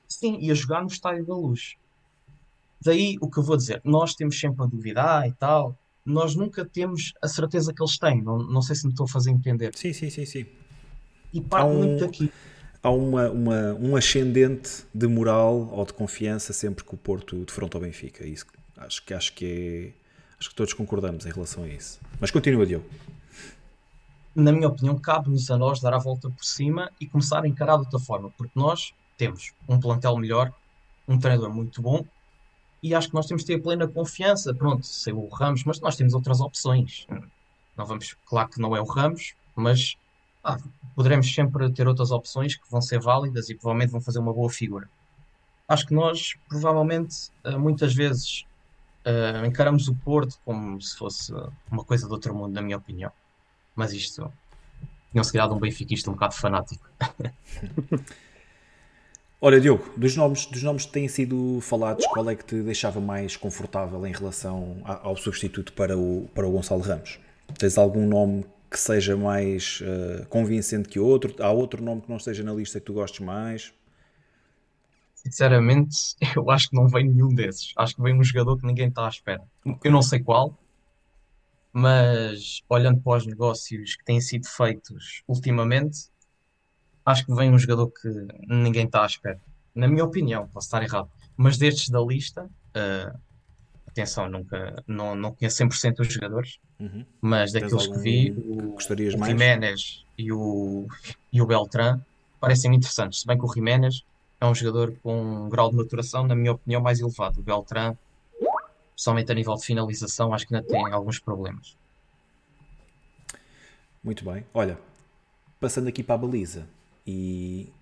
sim, 0.06 0.38
e 0.40 0.50
a 0.50 0.54
jogar 0.54 0.80
no 0.80 0.88
Estádio 0.88 1.26
da 1.26 1.34
Luz. 1.34 1.76
Daí 2.80 3.16
o 3.20 3.28
que 3.28 3.38
eu 3.38 3.42
vou 3.42 3.56
dizer, 3.56 3.80
nós 3.84 4.14
temos 4.14 4.38
sempre 4.38 4.62
a 4.62 4.66
duvidar 4.66 5.26
e 5.26 5.32
tal, 5.32 5.76
nós 6.04 6.34
nunca 6.34 6.64
temos 6.64 7.12
a 7.20 7.28
certeza 7.28 7.72
que 7.72 7.82
eles 7.82 7.98
têm. 7.98 8.22
Não, 8.22 8.38
não 8.38 8.62
sei 8.62 8.76
se 8.76 8.86
me 8.86 8.92
estou 8.92 9.04
a 9.04 9.08
fazer 9.08 9.30
entender. 9.30 9.72
Sim, 9.76 9.92
sim, 9.92 10.08
sim, 10.10 10.24
sim. 10.24 10.46
E 11.32 11.40
parte 11.40 11.70
um, 11.70 11.78
muito 11.78 12.04
daqui. 12.04 12.32
Há 12.82 12.90
uma, 12.90 13.28
uma, 13.28 13.74
um 13.74 13.96
ascendente 13.96 14.84
de 14.94 15.06
moral 15.06 15.68
ou 15.72 15.84
de 15.84 15.92
confiança 15.92 16.52
sempre 16.52 16.84
que 16.84 16.94
o 16.94 16.96
Porto 16.96 17.44
defronta 17.44 17.76
ao 17.76 17.82
Benfica. 17.82 18.26
Isso, 18.26 18.46
acho, 18.76 19.04
que, 19.04 19.12
acho, 19.12 19.32
que 19.34 19.44
é, 19.44 20.36
acho 20.38 20.50
que 20.50 20.54
todos 20.54 20.72
concordamos 20.72 21.26
em 21.26 21.30
relação 21.30 21.64
a 21.64 21.68
isso. 21.68 22.00
Mas 22.20 22.30
continua, 22.30 22.64
Diogo. 22.64 22.86
Na 24.34 24.52
minha 24.52 24.68
opinião, 24.68 24.96
cabe-nos 24.96 25.50
a 25.50 25.58
nós 25.58 25.80
dar 25.80 25.92
a 25.92 25.98
volta 25.98 26.30
por 26.30 26.44
cima 26.44 26.90
e 27.00 27.06
começar 27.06 27.42
a 27.42 27.48
encarar 27.48 27.74
de 27.74 27.80
outra 27.80 27.98
forma, 27.98 28.30
porque 28.38 28.52
nós 28.54 28.94
temos 29.16 29.52
um 29.68 29.80
plantel 29.80 30.16
melhor, 30.16 30.52
um 31.08 31.18
treinador 31.18 31.52
muito 31.52 31.82
bom 31.82 32.06
e 32.82 32.94
acho 32.94 33.08
que 33.08 33.14
nós 33.14 33.26
temos 33.26 33.42
de 33.42 33.48
ter 33.48 33.62
plena 33.62 33.88
confiança. 33.88 34.54
Pronto, 34.54 34.86
sei 34.86 35.12
o 35.12 35.26
Ramos, 35.28 35.64
mas 35.64 35.80
nós 35.80 35.96
temos 35.96 36.14
outras 36.14 36.40
opções. 36.40 37.06
Não 37.76 37.86
vamos, 37.86 38.16
claro 38.26 38.48
que 38.48 38.60
não 38.60 38.76
é 38.76 38.80
o 38.80 38.84
Ramos, 38.84 39.34
mas 39.54 39.96
ah, 40.44 40.58
poderemos 40.94 41.32
sempre 41.32 41.70
ter 41.72 41.86
outras 41.86 42.10
opções 42.10 42.56
que 42.56 42.70
vão 42.70 42.80
ser 42.80 43.00
válidas 43.00 43.48
e 43.48 43.54
provavelmente 43.54 43.90
vão 43.90 44.00
fazer 44.00 44.18
uma 44.18 44.32
boa 44.32 44.50
figura. 44.50 44.88
Acho 45.66 45.86
que 45.86 45.94
nós, 45.94 46.34
provavelmente, 46.48 47.30
ah, 47.44 47.58
muitas 47.58 47.94
vezes 47.94 48.44
uh, 49.04 49.44
encaramos 49.44 49.88
o 49.88 49.94
Porto 49.94 50.38
como 50.44 50.80
se 50.80 50.96
fosse 50.96 51.32
uma 51.70 51.84
coisa 51.84 52.06
do 52.06 52.12
outro 52.12 52.34
mundo, 52.34 52.54
na 52.54 52.62
minha 52.62 52.76
opinião. 52.76 53.12
Mas 53.74 53.92
isto, 53.92 54.32
tinham-se 55.10 55.30
criado 55.30 55.54
um 55.54 55.58
benfiquista 55.58 56.10
um 56.10 56.14
bocado 56.14 56.34
fanático. 56.34 56.88
Olha, 59.40 59.60
Diogo, 59.60 59.88
dos 59.96 60.16
nomes, 60.16 60.46
dos 60.46 60.64
nomes 60.64 60.84
que 60.84 60.90
têm 60.90 61.06
sido 61.06 61.60
falados, 61.60 62.04
qual 62.06 62.28
é 62.28 62.34
que 62.34 62.44
te 62.44 62.60
deixava 62.60 63.00
mais 63.00 63.36
confortável 63.36 64.04
em 64.04 64.12
relação 64.12 64.82
ao 64.84 65.16
substituto 65.16 65.72
para 65.74 65.96
o, 65.96 66.28
para 66.34 66.44
o 66.44 66.50
Gonçalo 66.50 66.80
Ramos? 66.80 67.20
Tens 67.56 67.78
algum 67.78 68.04
nome 68.04 68.44
que 68.68 68.78
seja 68.78 69.16
mais 69.16 69.80
uh, 69.80 70.26
convincente 70.26 70.88
que 70.88 70.98
outro? 70.98 71.32
Há 71.40 71.52
outro 71.52 71.80
nome 71.80 72.02
que 72.02 72.08
não 72.08 72.16
esteja 72.16 72.42
na 72.42 72.52
lista 72.52 72.80
que 72.80 72.86
tu 72.86 72.92
gostes 72.92 73.20
mais? 73.20 73.72
Sinceramente, 75.14 75.96
eu 76.34 76.50
acho 76.50 76.70
que 76.70 76.76
não 76.76 76.88
vem 76.88 77.08
nenhum 77.08 77.28
desses. 77.28 77.72
Acho 77.76 77.94
que 77.94 78.02
vem 78.02 78.18
um 78.18 78.24
jogador 78.24 78.58
que 78.58 78.66
ninguém 78.66 78.88
está 78.88 79.06
à 79.06 79.08
espera. 79.08 79.44
Eu 79.84 79.92
não 79.92 80.02
sei 80.02 80.18
qual, 80.18 80.58
mas 81.72 82.60
olhando 82.68 83.00
para 83.00 83.18
os 83.18 83.26
negócios 83.26 83.94
que 83.94 84.04
têm 84.04 84.20
sido 84.20 84.48
feitos 84.48 85.22
ultimamente, 85.28 86.10
acho 87.08 87.24
que 87.24 87.34
vem 87.34 87.50
um 87.50 87.58
jogador 87.58 87.90
que 87.90 88.08
ninguém 88.46 88.84
está 88.84 89.02
à 89.02 89.06
espera. 89.06 89.40
Na 89.74 89.88
minha 89.88 90.04
opinião, 90.04 90.46
posso 90.48 90.66
estar 90.66 90.82
errado. 90.82 91.08
Mas 91.36 91.56
destes 91.56 91.88
da 91.88 92.00
lista, 92.00 92.44
uh, 92.44 93.18
atenção, 93.86 94.28
nunca, 94.28 94.82
não, 94.86 95.14
não 95.14 95.32
conheço 95.32 95.64
100% 95.64 95.96
dos 95.96 96.12
jogadores, 96.12 96.58
uhum. 96.78 97.04
mas 97.20 97.52
daqueles 97.52 97.86
que 97.86 97.98
vi, 97.98 98.32
o, 98.32 98.72
gostarias 98.72 99.14
o? 99.14 99.24
Jiménez 99.24 100.04
e 100.18 100.32
o, 100.32 100.86
e 101.32 101.40
o 101.40 101.46
Beltrán 101.46 102.00
parecem 102.40 102.74
interessantes. 102.74 103.20
Se 103.20 103.26
bem 103.26 103.38
que 103.38 103.44
o 103.44 103.52
Jiménez 103.52 104.04
é 104.40 104.46
um 104.46 104.54
jogador 104.54 104.94
com 105.02 105.46
um 105.46 105.48
grau 105.48 105.70
de 105.70 105.76
maturação, 105.76 106.26
na 106.26 106.34
minha 106.34 106.52
opinião, 106.52 106.82
mais 106.82 107.00
elevado. 107.00 107.40
O 107.40 107.42
Beltrán, 107.42 107.96
somente 108.94 109.32
a 109.32 109.34
nível 109.34 109.54
de 109.54 109.64
finalização, 109.64 110.34
acho 110.34 110.46
que 110.46 110.54
ainda 110.54 110.66
tem 110.66 110.92
alguns 110.92 111.18
problemas. 111.18 111.76
Muito 114.02 114.24
bem. 114.24 114.44
Olha, 114.52 114.78
passando 115.60 115.88
aqui 115.88 116.02
para 116.02 116.16
a 116.16 116.18
baliza, 116.18 116.68
e 117.08 117.72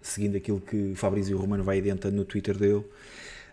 seguindo 0.00 0.38
aquilo 0.38 0.58
que 0.58 0.94
Fabrício 0.94 1.36
Romano 1.36 1.62
vai 1.62 1.78
adiantando 1.78 2.16
no 2.16 2.24
Twitter 2.24 2.56
dele, 2.56 2.78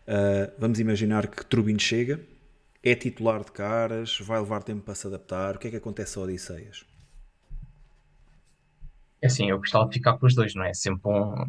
uh, 0.08 0.52
vamos 0.58 0.80
imaginar 0.80 1.28
que 1.28 1.46
Trubin 1.46 1.78
chega, 1.78 2.22
é 2.82 2.96
titular 2.96 3.44
de 3.44 3.52
caras, 3.52 4.18
vai 4.22 4.40
levar 4.40 4.64
tempo 4.64 4.84
para 4.84 4.96
se 4.96 5.06
adaptar. 5.06 5.58
O 5.58 5.60
que 5.60 5.68
é 5.68 5.72
que 5.72 5.76
acontece 5.76 6.18
a 6.18 6.22
Odisseias? 6.22 6.86
É 9.22 9.28
assim, 9.28 9.50
eu 9.50 9.58
gostava 9.58 9.90
de 9.90 9.96
ficar 9.96 10.18
com 10.18 10.26
os 10.26 10.34
dois, 10.34 10.56
não 10.56 10.64
é? 10.64 10.70
é 10.70 10.74
sempre 10.74 11.02
bom 11.02 11.46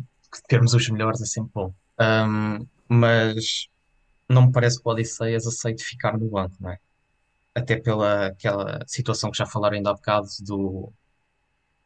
termos 0.49 0.75
os 0.75 0.89
melhores, 0.89 1.21
é 1.21 1.27
sempre 1.27 1.53
bom. 1.55 1.73
Um, 2.01 2.67
mas 2.89 3.69
não 4.29 4.47
me 4.47 4.53
parece 4.53 4.83
que 4.83 4.89
o 4.89 4.91
Odisseias 4.91 5.47
aceite 5.47 5.85
ficar 5.85 6.19
no 6.19 6.29
banco, 6.29 6.57
não 6.61 6.71
é? 6.71 6.79
Até 7.55 7.77
pela 7.77 8.27
aquela 8.27 8.85
situação 8.89 9.31
que 9.31 9.39
já 9.39 9.47
falaram 9.47 9.77
ainda 9.77 9.91
há 9.91 9.95
bocado 9.95 10.27
do, 10.41 10.93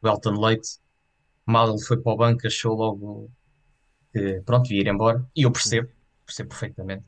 do 0.01 0.09
Elton 0.09 0.39
Leite, 0.39 0.79
mal 1.45 1.69
ele 1.69 1.81
foi 1.81 2.01
para 2.01 2.13
o 2.13 2.17
banco, 2.17 2.47
achou 2.47 2.75
logo 2.75 3.31
que 4.11 4.41
pronto, 4.45 4.71
ia 4.71 4.81
ir 4.81 4.87
embora. 4.87 5.25
E 5.35 5.43
eu 5.43 5.51
percebo, 5.51 5.89
percebo 6.25 6.49
perfeitamente. 6.49 7.03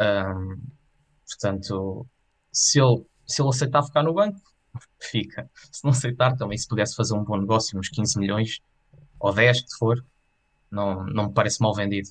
Um, 0.00 0.60
portanto, 1.26 2.06
se 2.52 2.80
ele, 2.80 3.04
se 3.26 3.40
ele 3.40 3.48
aceitar 3.48 3.82
ficar 3.82 4.02
no 4.02 4.14
banco, 4.14 4.40
fica. 5.00 5.50
Se 5.72 5.82
não 5.84 5.90
aceitar, 5.90 6.36
também 6.36 6.58
se 6.58 6.68
pudesse 6.68 6.94
fazer 6.94 7.14
um 7.14 7.24
bom 7.24 7.38
negócio, 7.38 7.78
uns 7.78 7.88
15 7.88 8.18
milhões 8.18 8.60
ou 9.18 9.32
10 9.32 9.62
que 9.62 9.76
for, 9.78 10.04
não, 10.70 11.04
não 11.06 11.26
me 11.28 11.32
parece 11.32 11.60
mal 11.60 11.74
vendido. 11.74 12.10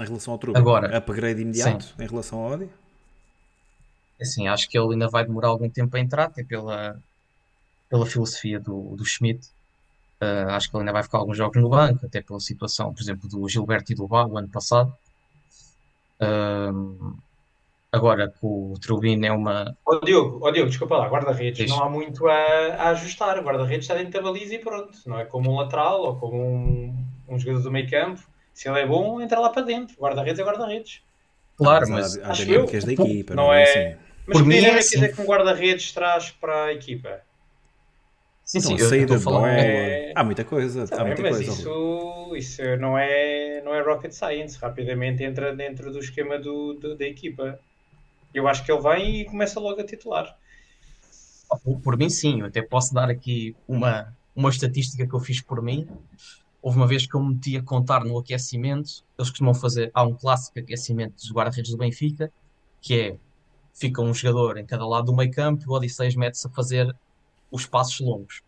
Em 0.00 0.04
relação 0.04 0.32
ao 0.32 0.38
Truba, 0.38 0.58
Agora, 0.58 0.96
upgrade 0.96 1.42
imediato 1.42 1.84
sim. 1.84 1.94
em 1.98 2.06
relação 2.06 2.38
ao 2.38 2.52
Audi? 2.52 2.70
Assim, 4.20 4.46
acho 4.46 4.68
que 4.68 4.78
ele 4.78 4.92
ainda 4.92 5.08
vai 5.08 5.24
demorar 5.24 5.48
algum 5.48 5.68
tempo 5.68 5.96
a 5.96 6.00
entrar, 6.00 6.24
até 6.24 6.44
pela, 6.44 6.98
pela 7.90 8.06
filosofia 8.06 8.58
do, 8.58 8.94
do 8.96 9.04
Schmidt, 9.04 9.48
Uh, 10.22 10.50
acho 10.50 10.70
que 10.70 10.76
ele 10.76 10.82
ainda 10.82 10.92
vai 10.92 11.02
ficar 11.02 11.18
alguns 11.18 11.36
jogos 11.36 11.60
no 11.60 11.68
banco, 11.68 12.06
até 12.06 12.22
pela 12.22 12.38
situação, 12.38 12.94
por 12.94 13.02
exemplo, 13.02 13.28
do 13.28 13.48
Gilberto 13.48 13.90
e 13.90 13.94
do 13.96 14.06
Bá, 14.06 14.24
o 14.24 14.38
ano 14.38 14.48
passado. 14.48 14.94
Uh, 16.20 17.16
agora 17.90 18.28
que 18.28 18.38
o 18.40 18.74
Trubin 18.80 19.24
é 19.24 19.32
uma. 19.32 19.76
Ó 19.84 19.96
oh, 19.96 20.04
Diogo, 20.04 20.38
oh, 20.40 20.52
Diogo, 20.52 20.70
desculpa 20.70 20.96
lá, 20.96 21.08
guarda-redes, 21.08 21.68
não 21.68 21.82
há 21.82 21.90
muito 21.90 22.28
a, 22.28 22.34
a 22.34 22.88
ajustar. 22.90 23.36
O 23.40 23.42
guarda-redes 23.42 23.84
está 23.84 23.96
dentro 23.96 24.12
da 24.12 24.22
baliza 24.22 24.54
e 24.54 24.60
pronto. 24.60 24.96
Não 25.06 25.18
é 25.18 25.24
como 25.24 25.50
um 25.50 25.56
lateral 25.56 26.02
ou 26.02 26.16
como 26.16 26.40
um, 26.40 27.04
um 27.28 27.36
jogador 27.36 27.64
do 27.64 27.72
meio 27.72 27.90
campo. 27.90 28.22
Se 28.54 28.68
ele 28.68 28.78
é 28.78 28.86
bom, 28.86 29.20
entra 29.20 29.40
lá 29.40 29.50
para 29.50 29.62
dentro. 29.62 29.96
Guarda-redes 29.98 30.38
é 30.38 30.44
guarda-redes. 30.44 31.02
Claro, 31.56 31.88
mas, 31.88 32.16
mas 32.16 32.24
há, 32.24 32.30
há 32.30 32.32
dinâmicas 32.32 32.84
da 32.84 32.92
equipa, 32.92 33.34
não, 33.34 33.44
não 33.44 33.52
é? 33.52 33.62
é 33.62 33.64
assim. 33.64 33.98
Mas 34.24 34.38
Por 34.38 34.44
que 34.44 34.54
dinâmicas 34.54 34.92
é, 34.92 34.96
assim. 34.96 35.04
é 35.04 35.08
que 35.08 35.20
um 35.20 35.24
guarda-redes 35.24 35.92
traz 35.92 36.30
para 36.30 36.66
a 36.66 36.72
equipa? 36.72 37.20
Sim, 38.52 38.60
sim, 38.60 38.74
então, 38.74 38.86
saída 38.86 39.18
de 39.18 39.24
bola. 39.24 39.50
É... 39.50 40.12
Há 40.14 40.22
muita 40.22 40.44
coisa. 40.44 40.84
há 40.94 41.04
muita 41.06 41.22
mas 41.22 41.36
coisa. 41.36 41.52
Isso, 41.52 42.36
isso 42.36 42.62
não, 42.78 42.98
é, 42.98 43.62
não 43.64 43.74
é 43.74 43.80
rocket 43.80 44.12
science. 44.12 44.58
Rapidamente 44.58 45.24
entra 45.24 45.56
dentro 45.56 45.90
do 45.90 45.98
esquema 45.98 46.38
do, 46.38 46.74
do, 46.74 46.94
da 46.94 47.06
equipa. 47.06 47.58
Eu 48.34 48.46
acho 48.46 48.62
que 48.62 48.70
ele 48.70 48.82
vem 48.82 49.20
e 49.22 49.24
começa 49.24 49.58
logo 49.58 49.80
a 49.80 49.84
titular. 49.84 50.36
Por 51.82 51.96
mim, 51.96 52.10
sim. 52.10 52.40
Eu 52.40 52.46
até 52.46 52.60
posso 52.60 52.92
dar 52.92 53.08
aqui 53.08 53.56
uma, 53.66 54.14
uma 54.36 54.50
estatística 54.50 55.06
que 55.06 55.14
eu 55.14 55.20
fiz 55.20 55.40
por 55.40 55.62
mim. 55.62 55.88
Houve 56.60 56.76
uma 56.76 56.86
vez 56.86 57.06
que 57.06 57.14
eu 57.14 57.22
me 57.22 57.32
meti 57.32 57.56
a 57.56 57.62
contar 57.62 58.04
no 58.04 58.18
aquecimento. 58.18 59.02
Eles 59.18 59.30
costumam 59.30 59.54
fazer. 59.54 59.90
Há 59.94 60.02
um 60.02 60.12
clássico 60.12 60.58
aquecimento 60.58 61.14
dos 61.14 61.32
guarda-redes 61.32 61.70
do 61.70 61.78
Benfica, 61.78 62.30
que 62.82 63.00
é 63.00 63.16
fica 63.72 64.02
um 64.02 64.12
jogador 64.12 64.58
em 64.58 64.66
cada 64.66 64.86
lado 64.86 65.06
do 65.06 65.16
meio 65.16 65.30
campo 65.30 65.64
e 65.64 65.66
o 65.66 65.72
Odisseis 65.72 66.14
mete-se 66.14 66.46
a 66.46 66.50
fazer 66.50 66.94
os 67.52 67.66
passos 67.66 68.00
longos. 68.00 68.42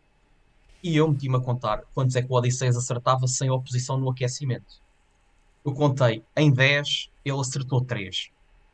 E 0.82 0.97
eu 0.97 1.09
meti-me 1.09 1.36
a 1.36 1.40
contar 1.40 1.85
quantos 1.94 2.16
é 2.16 2.22
que 2.22 2.32
o 2.32 2.35
Odisseus 2.35 2.76
acertava 2.76 3.28
sem 3.28 3.51
oposição 3.51 3.97
no 3.97 4.10
aquecimento. 4.10 4.82
Eu 5.64 5.72
contei 5.72 6.24
em 6.36 6.52
10, 6.52 7.10
ele 7.24 7.40
acertou 7.40 7.81
3. 7.81 8.31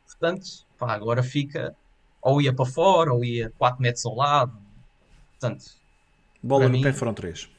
Portanto, 0.07 0.65
pá, 0.77 0.93
agora 0.93 1.21
fica 1.21 1.75
ou 2.21 2.41
ia 2.41 2.53
para 2.53 2.65
fora, 2.65 3.13
ou 3.13 3.23
ia 3.23 3.51
4 3.57 3.81
metros 3.81 4.05
ao 4.05 4.15
lado. 4.15 4.57
Portanto, 5.31 5.65
bola 6.41 6.65
no 6.65 6.71
mim, 6.71 6.81
pé 6.81 6.93
foram 6.93 7.13
3. 7.13 7.49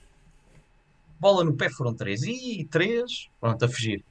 Bola 1.18 1.44
no 1.44 1.54
pé 1.54 1.68
foram 1.70 1.94
3. 1.94 2.22
E 2.24 2.64
3, 2.70 3.30
pronto, 3.40 3.64
a 3.64 3.68
fugir. 3.68 4.04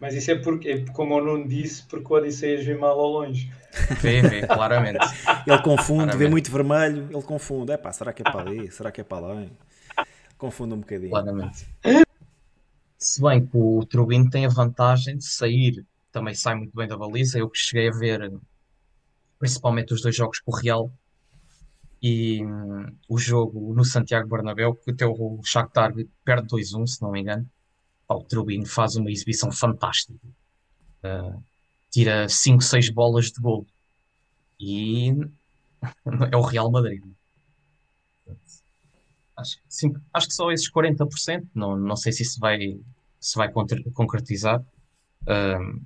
Mas 0.00 0.14
isso 0.14 0.30
é 0.30 0.34
porque, 0.36 0.68
é 0.68 0.84
como 0.92 1.14
o 1.16 1.20
Nuno 1.20 1.46
disse, 1.46 1.82
porque 1.84 2.12
o 2.12 2.16
Odisseias 2.16 2.64
vê 2.64 2.74
mal 2.74 2.98
ao 2.98 3.08
longe. 3.08 3.52
Vê, 4.00 4.22
vê, 4.22 4.46
claramente. 4.46 5.04
ele 5.46 5.58
confunde, 5.62 6.04
claramente. 6.04 6.16
vê 6.16 6.28
muito 6.28 6.50
vermelho, 6.50 7.08
ele 7.10 7.22
confunde. 7.22 7.72
É 7.72 7.76
pá, 7.76 7.92
será 7.92 8.12
que 8.12 8.22
é 8.22 8.24
para 8.24 8.40
ali? 8.40 8.70
Será 8.70 8.90
que 8.90 9.00
é 9.00 9.04
para 9.04 9.26
lá? 9.26 9.46
Confunde 10.38 10.74
um 10.74 10.78
bocadinho. 10.78 11.10
Claramente. 11.10 11.66
Se 12.98 13.20
bem 13.20 13.44
que 13.44 13.56
o 13.56 13.84
Trubin 13.84 14.28
tem 14.30 14.46
a 14.46 14.48
vantagem 14.48 15.18
de 15.18 15.26
sair, 15.26 15.84
também 16.10 16.34
sai 16.34 16.54
muito 16.54 16.74
bem 16.74 16.88
da 16.88 16.96
baliza. 16.96 17.38
Eu 17.38 17.50
que 17.50 17.58
cheguei 17.58 17.88
a 17.88 17.92
ver 17.92 18.32
principalmente 19.38 19.92
os 19.92 20.00
dois 20.00 20.16
jogos 20.16 20.40
com 20.40 20.52
o 20.52 20.56
Real 20.56 20.90
E 22.00 22.44
hum, 22.44 22.86
o 23.08 23.18
jogo 23.18 23.74
no 23.74 23.84
Santiago 23.84 24.28
Bernabéu, 24.28 24.74
que 24.74 24.90
até 24.90 25.06
o 25.06 25.40
Shakhtar 25.42 25.92
perde 26.24 26.48
2-1, 26.48 26.86
se 26.86 27.02
não 27.02 27.10
me 27.10 27.20
engano. 27.20 27.46
O 28.16 28.24
Trubin 28.24 28.64
faz 28.64 28.96
uma 28.96 29.10
exibição 29.10 29.50
fantástica. 29.50 30.18
Uh, 31.02 31.42
tira 31.90 32.28
5, 32.28 32.62
6 32.62 32.90
bolas 32.90 33.26
de 33.26 33.40
gol. 33.40 33.66
E 34.58 35.10
é 36.32 36.36
o 36.36 36.42
Real 36.42 36.70
Madrid. 36.70 37.02
Acho, 39.36 39.58
sim, 39.68 39.92
acho 40.12 40.28
que 40.28 40.34
só 40.34 40.50
esses 40.52 40.70
40%, 40.70 41.46
não, 41.54 41.76
não 41.76 41.96
sei 41.96 42.12
se 42.12 42.22
isso 42.22 42.38
vai, 42.38 42.78
se 43.20 43.36
vai 43.36 43.50
concretizar. 43.50 44.64
Um, 45.26 45.80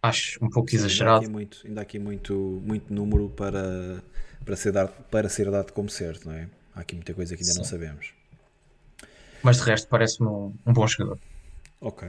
acho 0.00 0.44
um 0.44 0.48
pouco 0.48 0.70
Sim, 0.70 0.76
ainda 0.76 0.86
exagerado. 0.86 1.24
aqui 1.24 1.28
muito, 1.28 1.62
ainda 1.64 1.80
há 1.80 1.82
aqui 1.82 1.98
muito, 1.98 2.62
muito 2.64 2.92
número 2.92 3.28
para, 3.30 4.02
para, 4.44 4.56
ser 4.56 4.72
dado, 4.72 4.92
para 5.10 5.28
ser 5.28 5.50
dado 5.50 5.72
como 5.72 5.88
certo, 5.88 6.28
não 6.28 6.34
é? 6.34 6.48
Há 6.74 6.80
aqui 6.80 6.94
muita 6.94 7.12
coisa 7.12 7.36
que 7.36 7.42
ainda 7.42 7.54
não 7.54 7.64
Sim. 7.64 7.70
sabemos. 7.70 8.12
Mas 9.42 9.56
de 9.56 9.64
resto 9.64 9.88
parece-me 9.88 10.28
um, 10.28 10.54
um 10.64 10.72
bom 10.72 10.86
jogador. 10.86 11.18
Ok. 11.82 12.02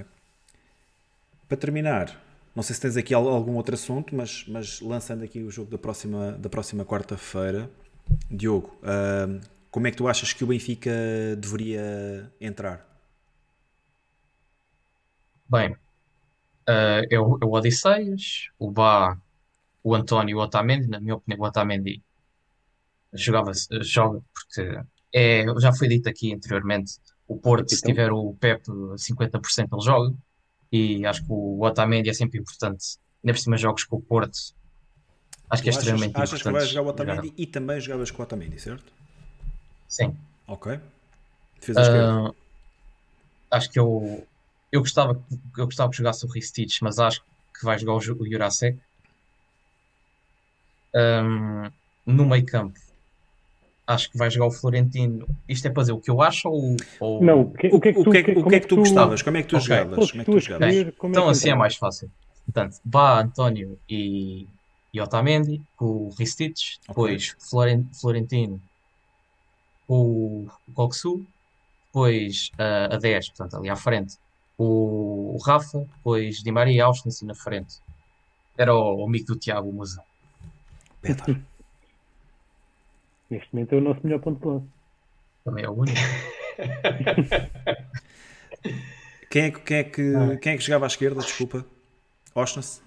Para 1.48 1.58
terminar, 1.58 2.22
não 2.56 2.64
sei 2.64 2.74
se 2.76 2.82
tens 2.82 2.98
aqui 2.98 3.14
al- 3.14 3.28
algum 3.28 3.56
outro 3.56 3.76
assunto, 3.76 4.16
mas, 4.16 4.46
mas 4.48 4.82
lançando 4.82 5.24
aqui 5.24 5.40
o 5.44 5.52
jogo 5.52 5.70
da 5.70 5.78
próxima, 5.78 6.32
da 6.34 6.50
próxima 6.50 6.86
quarta-feira, 6.86 7.70
Diogo, 8.30 8.76
ahm, 8.84 9.40
como 9.72 9.88
é 9.88 9.92
que 9.92 9.98
tu 9.98 10.08
achas 10.08 10.34
que 10.34 10.44
o 10.44 10.48
Benfica 10.48 10.92
deveria 11.38 12.32
entrar? 12.40 12.86
Bem, 15.48 15.76
ah, 16.68 17.02
é, 17.12 17.20
o, 17.20 17.38
o 17.44 17.54
Odisseias, 17.58 18.50
o 18.60 18.72
Bá, 18.72 19.18
o 19.84 19.96
António 19.96 20.34
e 20.34 20.36
o 20.36 20.40
Otamendi. 20.44 20.88
Na 20.90 21.00
minha 21.02 21.16
opinião, 21.18 21.42
o 21.42 21.48
Otamendi 21.48 22.04
jogava, 23.14 23.52
joga 23.82 24.22
porque 24.34 24.82
é, 25.14 25.46
já 25.60 25.74
foi 25.74 25.88
dito 25.88 26.10
aqui 26.10 26.34
anteriormente. 26.34 26.94
O 27.34 27.40
Porto, 27.40 27.70
se 27.70 27.78
Então. 27.78 27.88
tiver 27.92 28.12
o 28.12 28.34
Pepe 28.40 28.70
50%, 28.98 29.70
ele 29.74 29.82
joga. 29.82 30.14
E 30.72 31.06
acho 31.06 31.22
que 31.24 31.32
o 31.32 31.62
Otamendi 31.64 32.10
é 32.10 32.14
sempre 32.14 32.40
importante. 32.40 32.98
Ainda 33.24 33.34
por 33.34 33.40
cima, 33.40 33.58
jogos 33.58 33.84
com 33.86 33.98
o 33.98 34.02
Porto. 34.02 34.38
Acho 35.50 35.62
que 35.64 35.70
é 35.70 35.72
Tu 35.72 35.78
achas, 35.78 35.84
extremamente 35.88 36.18
achas 36.18 36.42
que 36.42 36.44
vai 36.46 36.52
importante. 36.54 36.74
jogar 36.74 36.88
o 36.88 36.90
Otamendi 36.90 37.34
e 37.38 37.46
também 37.46 37.80
jogavas 37.80 38.12
com 38.12 38.22
o 38.22 38.26
Otamendi, 38.26 38.60
certo? 38.60 38.92
Sim. 39.88 40.16
Ok. 40.48 40.80
Defesa. 41.60 41.82
Ah, 41.82 42.32
acho 43.52 43.70
que 43.70 43.80
eu, 43.80 44.28
eu, 44.72 44.82
gostava, 44.82 45.16
que- 45.16 45.62
eu 45.62 45.66
gostava 45.66 45.92
que 45.92 45.98
jogasse 45.98 46.26
o 46.26 46.30
Ristich, 46.30 46.84
mas 46.84 46.98
acho 47.00 47.22
que 47.58 47.64
vai 47.64 47.78
jogar 47.78 47.94
o, 47.94 47.98
o 47.98 48.30
Jurasek. 48.32 48.80
Ahm, 50.96 51.72
no 52.06 52.26
meio 52.26 52.46
campo, 52.46 52.80
acho 53.88 54.10
que 54.10 54.18
vai 54.18 54.30
jogar 54.30 54.48
o 54.48 54.52
Florentino. 54.52 55.26
Isto 55.48 55.68
é 55.68 55.72
para 55.72 55.84
dizer 55.84 55.94
o 55.94 56.00
que 56.00 56.10
eu 56.12 56.22
acho 56.22 56.48
ou. 56.50 56.76
ou- 57.00 57.24
Não, 57.24 57.42
o 57.42 57.54
que, 57.54 57.68
o 57.68 57.80
que 57.80 57.90
é 57.90 57.94
que 57.94 58.00
o 58.00 58.04
tu, 58.04 58.12
que 58.12 58.18
é 58.18 58.24
que, 58.24 58.32
o 58.32 58.48
que, 58.48 58.56
é 58.56 58.60
que 58.60 58.68
tu 58.68 58.76
gostavas? 58.78 59.22
Como 59.22 59.38
é 59.38 59.42
que 59.42 59.48
tu 59.50 59.58
Ok. 59.58 59.68
jogavas? 59.68 60.12
Como 60.12 60.22
é 60.22 60.26
que 60.26 60.32
tu 60.32 60.40
jogavas? 60.40 60.74
escolher, 60.74 60.96
como 60.98 61.14
é 61.14 61.18
Então 61.18 61.26
que 61.26 61.32
assim 61.32 61.50
é 61.50 61.56
mais 61.56 61.76
fácil. 61.76 62.12
Portanto, 62.46 62.78
Bá, 62.84 63.22
António 63.22 63.80
e, 63.90 64.48
e 64.94 65.02
Otamendi, 65.02 65.64
com 65.76 65.86
o 65.86 66.10
Ristich, 66.18 66.80
depois 66.88 67.36
Floren- 67.50 67.90
Florentino, 68.00 68.62
com 69.88 70.46
o 70.68 70.74
Coxu, 70.74 71.26
depois 71.88 72.50
ah, 72.58 72.96
a 72.96 72.98
10, 72.98 73.30
portanto, 73.30 73.58
ali 73.58 73.70
à 73.70 73.76
frente, 73.76 74.18
o, 74.58 75.36
o 75.36 75.38
Rafa, 75.46 75.80
depois 75.98 76.38
Di 76.38 76.52
Maria 76.52 76.76
e 76.78 76.82
Austin 76.82 77.10
assim 77.10 77.26
na 77.26 77.36
frente. 77.36 77.76
Era 78.58 78.76
o, 78.76 79.04
o 79.04 79.08
amigo 79.08 79.26
do 79.28 79.40
Tiago 79.40 79.72
Musa. 79.72 80.04
Petar. 81.02 81.28
Neste 83.34 83.50
momento 83.54 83.74
é 83.74 83.78
o 83.78 83.82
nosso 83.82 84.00
melhor 84.04 84.20
ponto 84.20 84.40
de 84.40 84.48
lança. 84.48 84.66
Também 85.44 85.66
é 85.66 85.70
o 85.70 85.74
único. 85.74 85.98
Quem 89.30 89.44
é, 89.46 89.52
que- 89.52 89.60
quem, 89.62 89.78
é 89.78 89.84
que, 89.84 90.16
Ah. 90.16 90.38
quem 90.38 90.54
é 90.54 90.58
que 90.58 90.64
jogava 90.64 90.86
à 90.86 90.88
esquerda? 90.88 91.20
Desculpa. 91.22 91.66
Oshness? 92.36 92.82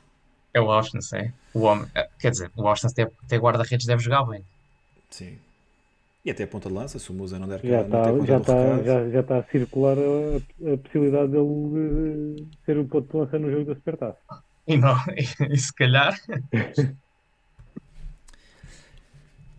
É 0.55 0.61
o 0.61 0.71
Austin, 0.71 0.99
é. 1.15 1.33
O 1.53 1.61
homem, 1.63 1.87
eh, 1.95 2.09
quer 2.21 2.31
dizer, 2.31 2.51
o 2.57 2.67
Austin 2.69 2.87
até, 2.87 3.03
até 3.03 3.37
guarda-redes 3.37 3.85
deve 3.85 4.01
jogar 4.03 4.25
bem. 4.25 4.45
Sim. 5.11 5.39
E 6.25 6.31
até 6.31 6.45
a 6.45 6.47
ponta 6.47 6.69
de 6.69 6.75
lança, 6.75 6.99
se 7.01 7.11
o 7.11 7.15
Musa 7.15 7.37
não 7.39 7.49
der 7.49 7.61
Já 7.65 7.83
está 7.83 8.05
já 8.25 8.41
tá, 8.41 8.55
recado. 8.55 8.85
já, 8.85 9.09
já 9.11 9.23
tá 9.25 9.39
a 9.39 9.43
circular 9.45 9.97
a, 9.99 10.73
a 10.73 10.77
possibilidade 10.79 11.33
dele 11.33 12.41
eh, 12.41 12.45
ser 12.65 12.79
o 12.79 12.85
ponto 12.87 13.11
de 13.11 13.17
lança 13.17 13.39
no 13.41 13.51
jogo 13.51 13.65
da 13.65 13.75
Supertaça. 13.75 14.19
E, 14.69 14.77
não, 14.77 14.97
e, 15.51 15.59
se 15.59 15.75
calhar, 15.75 16.17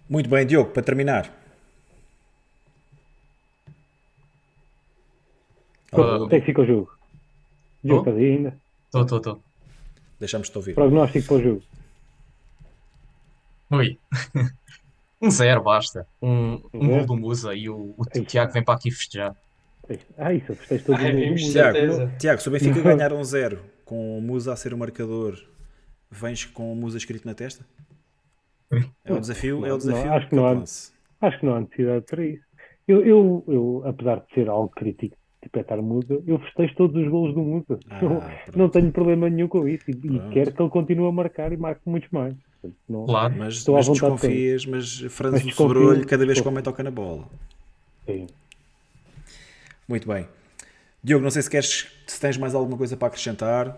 Muito 0.10 0.30
bem, 0.30 0.46
Diogo, 0.46 0.72
para 0.72 0.84
terminar. 0.84 1.32
Ah, 5.94 6.28
é 6.30 6.40
que 6.40 6.46
fica 6.46 6.62
o 6.62 6.66
jogo? 6.66 6.92
O 7.84 7.88
jogo 7.88 8.00
Oh? 8.00 8.00
estás 8.00 8.18
aí 8.18 8.32
ainda? 8.38 8.60
estou, 8.86 9.02
estou, 9.02 9.18
estou. 9.18 9.44
Deixamos-te 10.20 10.58
ouvir. 10.58 10.76
Prognóstico 10.76 11.28
para 11.28 11.36
o 11.36 11.42
jogo. 11.44 11.64
Ui. 13.72 13.98
Um 15.20 15.32
zero, 15.32 15.64
basta. 15.64 16.06
Um, 16.22 16.62
um 16.72 16.90
gol 16.90 17.04
do 17.08 17.16
Musa 17.16 17.56
e 17.56 17.68
o, 17.68 17.96
o 17.98 18.06
Tiago 18.06 18.54
vem 18.54 18.64
para 18.64 18.76
aqui 18.76 18.92
festejar. 18.92 19.36
Ah, 20.16 20.32
isso, 20.32 20.54
festejo 20.54 20.86
todo 20.86 20.98
Ai, 21.02 21.32
o. 21.32 21.36
Tiago. 21.36 22.18
Tiago, 22.20 22.40
se 22.40 22.48
o 22.48 22.52
Benfica 22.52 22.82
ganhar 22.84 23.12
um 23.12 23.24
zero 23.24 23.60
com 23.84 24.16
o 24.16 24.22
Musa 24.22 24.54
a 24.54 24.56
ser 24.56 24.76
o 24.76 24.78
marcador, 24.78 25.44
vens 26.12 26.46
com 26.46 26.72
o 26.72 26.76
Musa 26.76 27.00
escrito 27.00 27.26
na 27.26 27.34
testa? 27.34 27.66
É 29.06 29.14
o 29.14 29.20
desafio, 29.20 29.66
é 29.66 29.74
o 29.74 29.78
desafio 29.78 30.06
não, 30.06 30.14
acho 30.16 30.30
que 30.30 30.36
não 30.36 30.46
há-. 30.48 30.64
Acho 31.22 31.40
que 31.40 31.46
não 31.46 31.56
há 31.56 31.62
necessidade 31.62 32.06
para 32.06 32.26
isso. 32.26 32.44
Eu, 32.88 33.06
eu, 33.06 33.44
eu, 33.48 33.82
apesar 33.86 34.20
de 34.22 34.34
ser 34.34 34.50
algo 34.50 34.70
crítico 34.70 35.16
de 35.44 35.50
petar 35.50 35.82
Musa, 35.82 36.22
eu 36.26 36.40
festejo 36.40 36.76
todos 36.76 37.02
os 37.02 37.10
golos 37.10 37.34
do 37.34 37.42
Musa. 37.42 37.80
Ah, 37.90 38.00
não, 38.54 38.66
não 38.66 38.70
tenho 38.70 38.92
problema 38.92 39.30
nenhum 39.30 39.48
com 39.48 39.68
isso. 39.68 39.90
E, 39.90 39.94
e 39.94 40.20
quero 40.32 40.52
que 40.54 40.62
ele 40.62 40.70
continue 40.70 41.08
a 41.08 41.12
marcar 41.12 41.52
e 41.52 41.58
marque 41.58 41.82
muitos 41.86 42.10
mais. 42.12 42.36
Não- 42.88 43.06
Claro. 43.06 43.34
Mas, 43.38 43.56
Estou 43.56 43.76
à 43.76 43.80
mas 43.80 43.88
vontade 43.88 44.12
desconfias, 44.12 44.66
mas 44.66 45.00
franzes 45.10 45.46
o 45.46 45.52
sobrolho 45.52 46.06
cada 46.06 46.26
vez 46.26 46.40
que 46.40 46.48
o 46.48 46.52
homem 46.52 46.64
toca 46.64 46.84
na 46.84 46.92
bola. 46.92 47.26
Sim. 48.06 48.28
Muito 49.88 50.08
bem. 50.08 50.28
Diogo, 51.04 51.24
não 51.24 51.32
sei 51.32 51.42
se 51.42 51.50
queres, 51.50 51.88
se 52.06 52.20
tens 52.20 52.38
mais 52.38 52.54
alguma 52.54 52.78
coisa 52.78 52.98
para 52.98 53.08
acrescentar. 53.08 53.78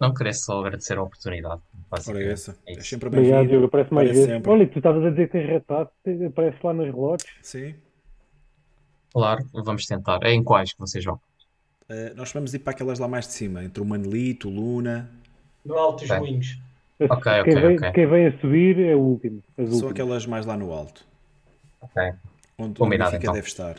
Não 0.00 0.12
queria 0.12 0.32
só 0.32 0.60
agradecer 0.60 0.98
a 0.98 1.02
oportunidade. 1.02 1.60
Ora, 1.90 2.00
basicamente. 2.00 2.28
essa. 2.32 2.56
É 2.66 2.72
É 2.72 2.80
sempre 2.80 3.08
Obrigado, 3.08 3.30
bem-vindo. 3.30 3.50
Diogo. 3.50 3.66
Aparece 3.66 3.94
mais 3.94 4.08
vezes. 4.08 4.24
sempre. 4.26 4.50
Olha, 4.50 4.66
tu 4.66 4.78
estavas 4.78 5.04
a 5.04 5.10
dizer 5.10 5.26
que 5.26 5.32
tens 5.32 5.48
retado, 5.48 5.90
aparece 6.26 6.58
lá 6.64 6.72
nas 6.74 6.86
relotes. 6.86 7.26
Sim. 7.42 7.74
Claro, 9.12 9.44
vamos 9.52 9.86
tentar. 9.86 10.20
É 10.22 10.32
em 10.32 10.42
quais 10.42 10.72
que 10.72 10.78
vocês 10.80 11.02
jogam? 11.02 11.20
Uh, 11.88 12.14
nós 12.16 12.32
vamos 12.32 12.52
ir 12.52 12.58
para 12.58 12.72
aquelas 12.72 12.98
lá 12.98 13.06
mais 13.06 13.26
de 13.28 13.32
cima, 13.34 13.62
entre 13.64 13.80
o 13.80 13.84
Manelito, 13.84 14.48
o 14.48 14.52
Luna. 14.52 15.08
No 15.64 15.74
Alto 15.78 16.00
dos 16.00 16.08
Bem. 16.08 16.18
Moinhos. 16.18 16.58
Ok, 16.98 17.22
quem, 17.22 17.40
ok, 17.40 17.54
vem, 17.60 17.76
ok. 17.76 17.92
quem 17.92 18.06
vem 18.06 18.26
a 18.26 18.38
subir 18.38 18.80
é 18.80 18.94
o 18.96 18.98
último. 19.00 19.42
As 19.50 19.54
São 19.66 19.74
últimas. 19.74 19.90
aquelas 19.92 20.26
mais 20.26 20.46
lá 20.46 20.56
no 20.56 20.72
alto, 20.72 21.04
Ok. 21.80 22.02
onde 22.58 22.82
o 22.82 22.86
Benfica 22.86 23.16
então. 23.18 23.34
deve 23.34 23.46
estar. 23.46 23.76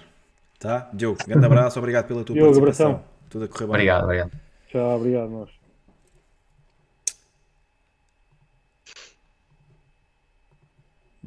Tá? 0.59 0.89
Diogo, 0.93 1.17
grande 1.27 1.45
abraço, 1.45 1.79
obrigado 1.79 2.07
pela 2.07 2.23
tua 2.23 2.33
Diogo, 2.35 2.51
participação. 2.53 2.91
abração. 2.91 3.09
Tudo 3.29 3.45
a 3.45 3.47
correr 3.47 3.65
bem. 3.65 3.69
Obrigado, 3.69 4.03
obrigado. 4.03 4.31
Tchau, 4.69 4.97
obrigado, 4.97 5.29
nós. 5.29 5.49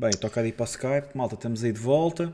Bem, 0.00 0.12
toca 0.12 0.40
aí 0.40 0.50
para 0.50 0.64
o 0.64 0.66
Skype. 0.66 1.08
Malta, 1.14 1.34
estamos 1.34 1.62
aí 1.62 1.72
de 1.72 1.78
volta. 1.78 2.32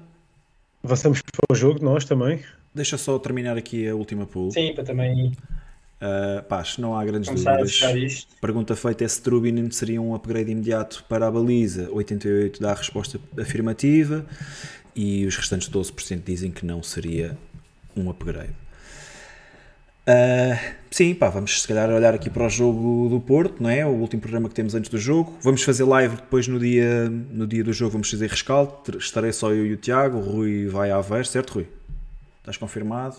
Avançamos 0.85 1.21
para 1.21 1.53
o 1.53 1.55
jogo, 1.57 1.85
nós 1.85 2.05
também. 2.05 2.41
Deixa 2.73 2.97
só 2.97 3.19
terminar 3.19 3.57
aqui 3.57 3.89
a 3.89 3.95
última 3.97 4.25
pool. 4.25 4.53
Sim, 4.53 4.73
para 4.73 4.85
também 4.85 5.33
Uh, 5.97 6.43
pá, 6.43 6.63
se 6.63 6.79
não 6.79 6.95
há 6.95 7.03
grandes 7.07 7.27
começar 7.27 7.55
a 7.55 7.63
dúvidas. 7.63 8.29
Pergunta 8.39 8.77
feita 8.77 9.03
é 9.03 9.09
se 9.09 9.21
Trubin 9.23 9.71
seria 9.71 10.01
um 10.01 10.15
upgrade 10.15 10.53
imediato 10.53 11.03
para 11.09 11.27
a 11.27 11.31
baliza. 11.31 11.91
88 11.91 12.61
dá 12.61 12.73
a 12.73 12.75
resposta 12.75 13.19
afirmativa 13.41 14.25
e 14.95 15.25
os 15.25 15.35
restantes 15.35 15.71
12% 15.71 16.23
dizem 16.23 16.51
que 16.51 16.67
não 16.67 16.83
seria 16.83 17.37
um 17.97 18.11
upgrade. 18.11 18.53
Ah, 20.07 20.75
sim, 20.89 21.15
pá, 21.15 21.29
vamos 21.29 21.63
se 21.63 21.67
calhar 21.67 21.91
olhar 21.91 22.15
aqui 22.15 22.31
para 22.31 22.47
o 22.47 22.49
jogo 22.49 23.09
do 23.09 23.21
Porto, 23.21 23.61
não 23.61 23.69
é? 23.69 23.85
O 23.85 23.91
último 23.91 24.23
programa 24.23 24.49
que 24.49 24.55
temos 24.55 24.75
antes 24.75 24.89
do 24.89 24.99
jogo. 24.99 25.37
Vamos 25.43 25.63
fazer 25.63 25.85
live 25.85 26.17
depois 26.17 26.47
no 26.47 26.61
dia, 26.61 27.09
no 27.09 27.47
dia 27.47 27.65
do 27.65 27.73
jogo, 27.73 27.93
vamos 27.93 28.09
fazer 28.09 28.31
rescaldo. 28.31 28.97
Estarei 28.97 29.33
só 29.33 29.51
eu 29.51 29.67
e 29.67 29.73
o 29.73 29.77
Tiago. 29.77 30.19
O 30.19 30.21
Rui 30.21 30.69
vai 30.69 30.91
a 30.91 30.97
Aveiro, 30.97 31.27
certo, 31.27 31.55
Rui? 31.55 31.67
Estás 32.39 32.57
confirmado? 32.57 33.17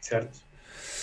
Certo. 0.00 0.42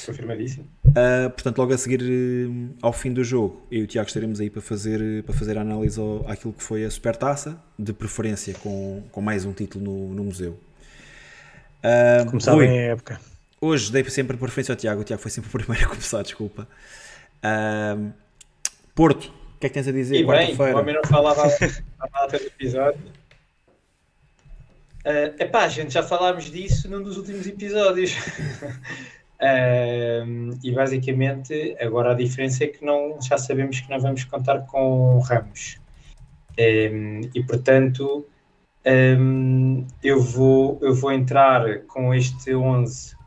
Confirmadíssimo. 0.05 0.67
Uh, 0.87 1.29
portanto, 1.29 1.57
logo 1.59 1.73
a 1.73 1.77
seguir 1.77 2.01
uh, 2.01 2.75
ao 2.81 2.91
fim 2.91 3.13
do 3.13 3.23
jogo, 3.23 3.65
eu 3.71 3.81
e 3.81 3.83
o 3.83 3.87
Tiago 3.87 4.07
estaremos 4.07 4.41
aí 4.41 4.49
para 4.49 4.61
fazer, 4.61 4.99
uh, 4.99 5.23
para 5.23 5.33
fazer 5.33 5.57
a 5.57 5.61
análise 5.61 5.99
ao, 5.99 6.27
àquilo 6.29 6.51
que 6.51 6.63
foi 6.63 6.83
a 6.83 6.91
Supertaça, 6.91 7.57
de 7.79 7.93
preferência 7.93 8.53
com, 8.55 9.03
com 9.11 9.21
mais 9.21 9.45
um 9.45 9.53
título 9.53 9.85
no, 9.85 10.13
no 10.13 10.23
museu. 10.25 10.59
Uh, 11.83 12.29
Começar 12.29 12.53
Rui, 12.53 12.67
bem 12.67 12.79
a 12.79 12.81
época. 12.83 13.30
Hoje 13.61 13.91
dei 13.91 14.03
sempre 14.09 14.35
preferência 14.35 14.73
ao 14.73 14.75
Tiago, 14.75 15.01
o 15.01 15.03
Tiago 15.03 15.21
foi 15.21 15.31
sempre 15.31 15.49
o 15.49 15.51
primeiro 15.63 15.85
a 15.85 15.89
começar, 15.89 16.23
desculpa. 16.23 16.67
Uh, 17.43 18.11
Porto, 18.93 19.31
que 19.61 19.67
é 19.67 19.69
que 19.69 19.75
tens 19.75 19.87
a 19.87 19.91
dizer? 19.91 20.19
E 20.19 20.25
bem, 20.25 20.55
o 20.55 20.77
homem 20.77 20.95
não 20.95 21.03
falava 21.03 21.43
há 21.99 22.27
do 22.27 22.35
episódio. 22.35 22.99
Uh, 25.05 25.33
epá, 25.39 25.67
gente, 25.67 25.93
já 25.93 26.03
falámos 26.03 26.45
disso 26.45 26.89
num 26.89 27.01
dos 27.01 27.17
últimos 27.17 27.47
episódios. 27.47 28.15
Uh, 29.41 30.55
e 30.63 30.71
basicamente, 30.71 31.75
agora 31.79 32.11
a 32.11 32.13
diferença 32.13 32.63
é 32.63 32.67
que 32.67 32.85
não, 32.85 33.19
já 33.19 33.39
sabemos 33.39 33.79
que 33.79 33.89
não 33.89 33.99
vamos 33.99 34.23
contar 34.23 34.67
com 34.67 35.17
Ramos. 35.17 35.79
Um, 36.59 37.21
e 37.33 37.43
portanto, 37.43 38.23
um, 38.85 39.83
eu, 40.03 40.21
vou, 40.21 40.77
eu 40.83 40.93
vou 40.93 41.11
entrar 41.11 41.79
com 41.87 42.13
este 42.13 42.53
11 42.53 43.15
que 43.15 43.15
tu 43.15 43.20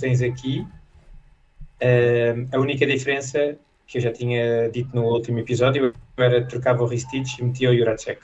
tens 0.00 0.22
aqui. 0.22 0.66
Um, 1.82 2.48
a 2.52 2.58
única 2.58 2.86
diferença 2.86 3.56
que 3.86 3.98
eu 3.98 4.02
já 4.02 4.12
tinha 4.12 4.68
dito 4.70 4.94
no 4.94 5.04
último 5.04 5.38
episódio 5.38 5.92
era 6.16 6.44
trocava 6.46 6.82
o 6.82 6.86
Ristich 6.86 7.40
e 7.40 7.44
metia 7.44 7.70
o 7.70 7.76
Juracek. 7.76 8.20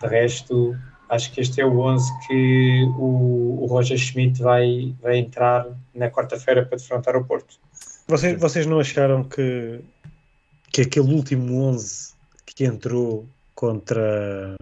De 0.00 0.06
resto, 0.06 0.76
acho 1.08 1.32
que 1.32 1.40
este 1.40 1.60
é 1.60 1.66
o 1.66 1.78
11 1.78 2.26
que 2.26 2.84
o, 2.96 3.62
o 3.62 3.66
Roger 3.66 3.98
Schmidt 3.98 4.40
vai, 4.40 4.94
vai 5.02 5.18
entrar 5.18 5.66
na 5.94 6.10
quarta-feira 6.10 6.64
para 6.64 6.78
defrontar 6.78 7.16
o 7.16 7.24
Porto. 7.24 7.58
Vocês, 8.06 8.38
vocês 8.38 8.66
não 8.66 8.80
acharam 8.80 9.24
que, 9.24 9.80
que 10.72 10.82
aquele 10.82 11.12
último 11.12 11.62
11 11.64 12.14
que 12.46 12.64
entrou 12.64 13.26
contra 13.54 14.56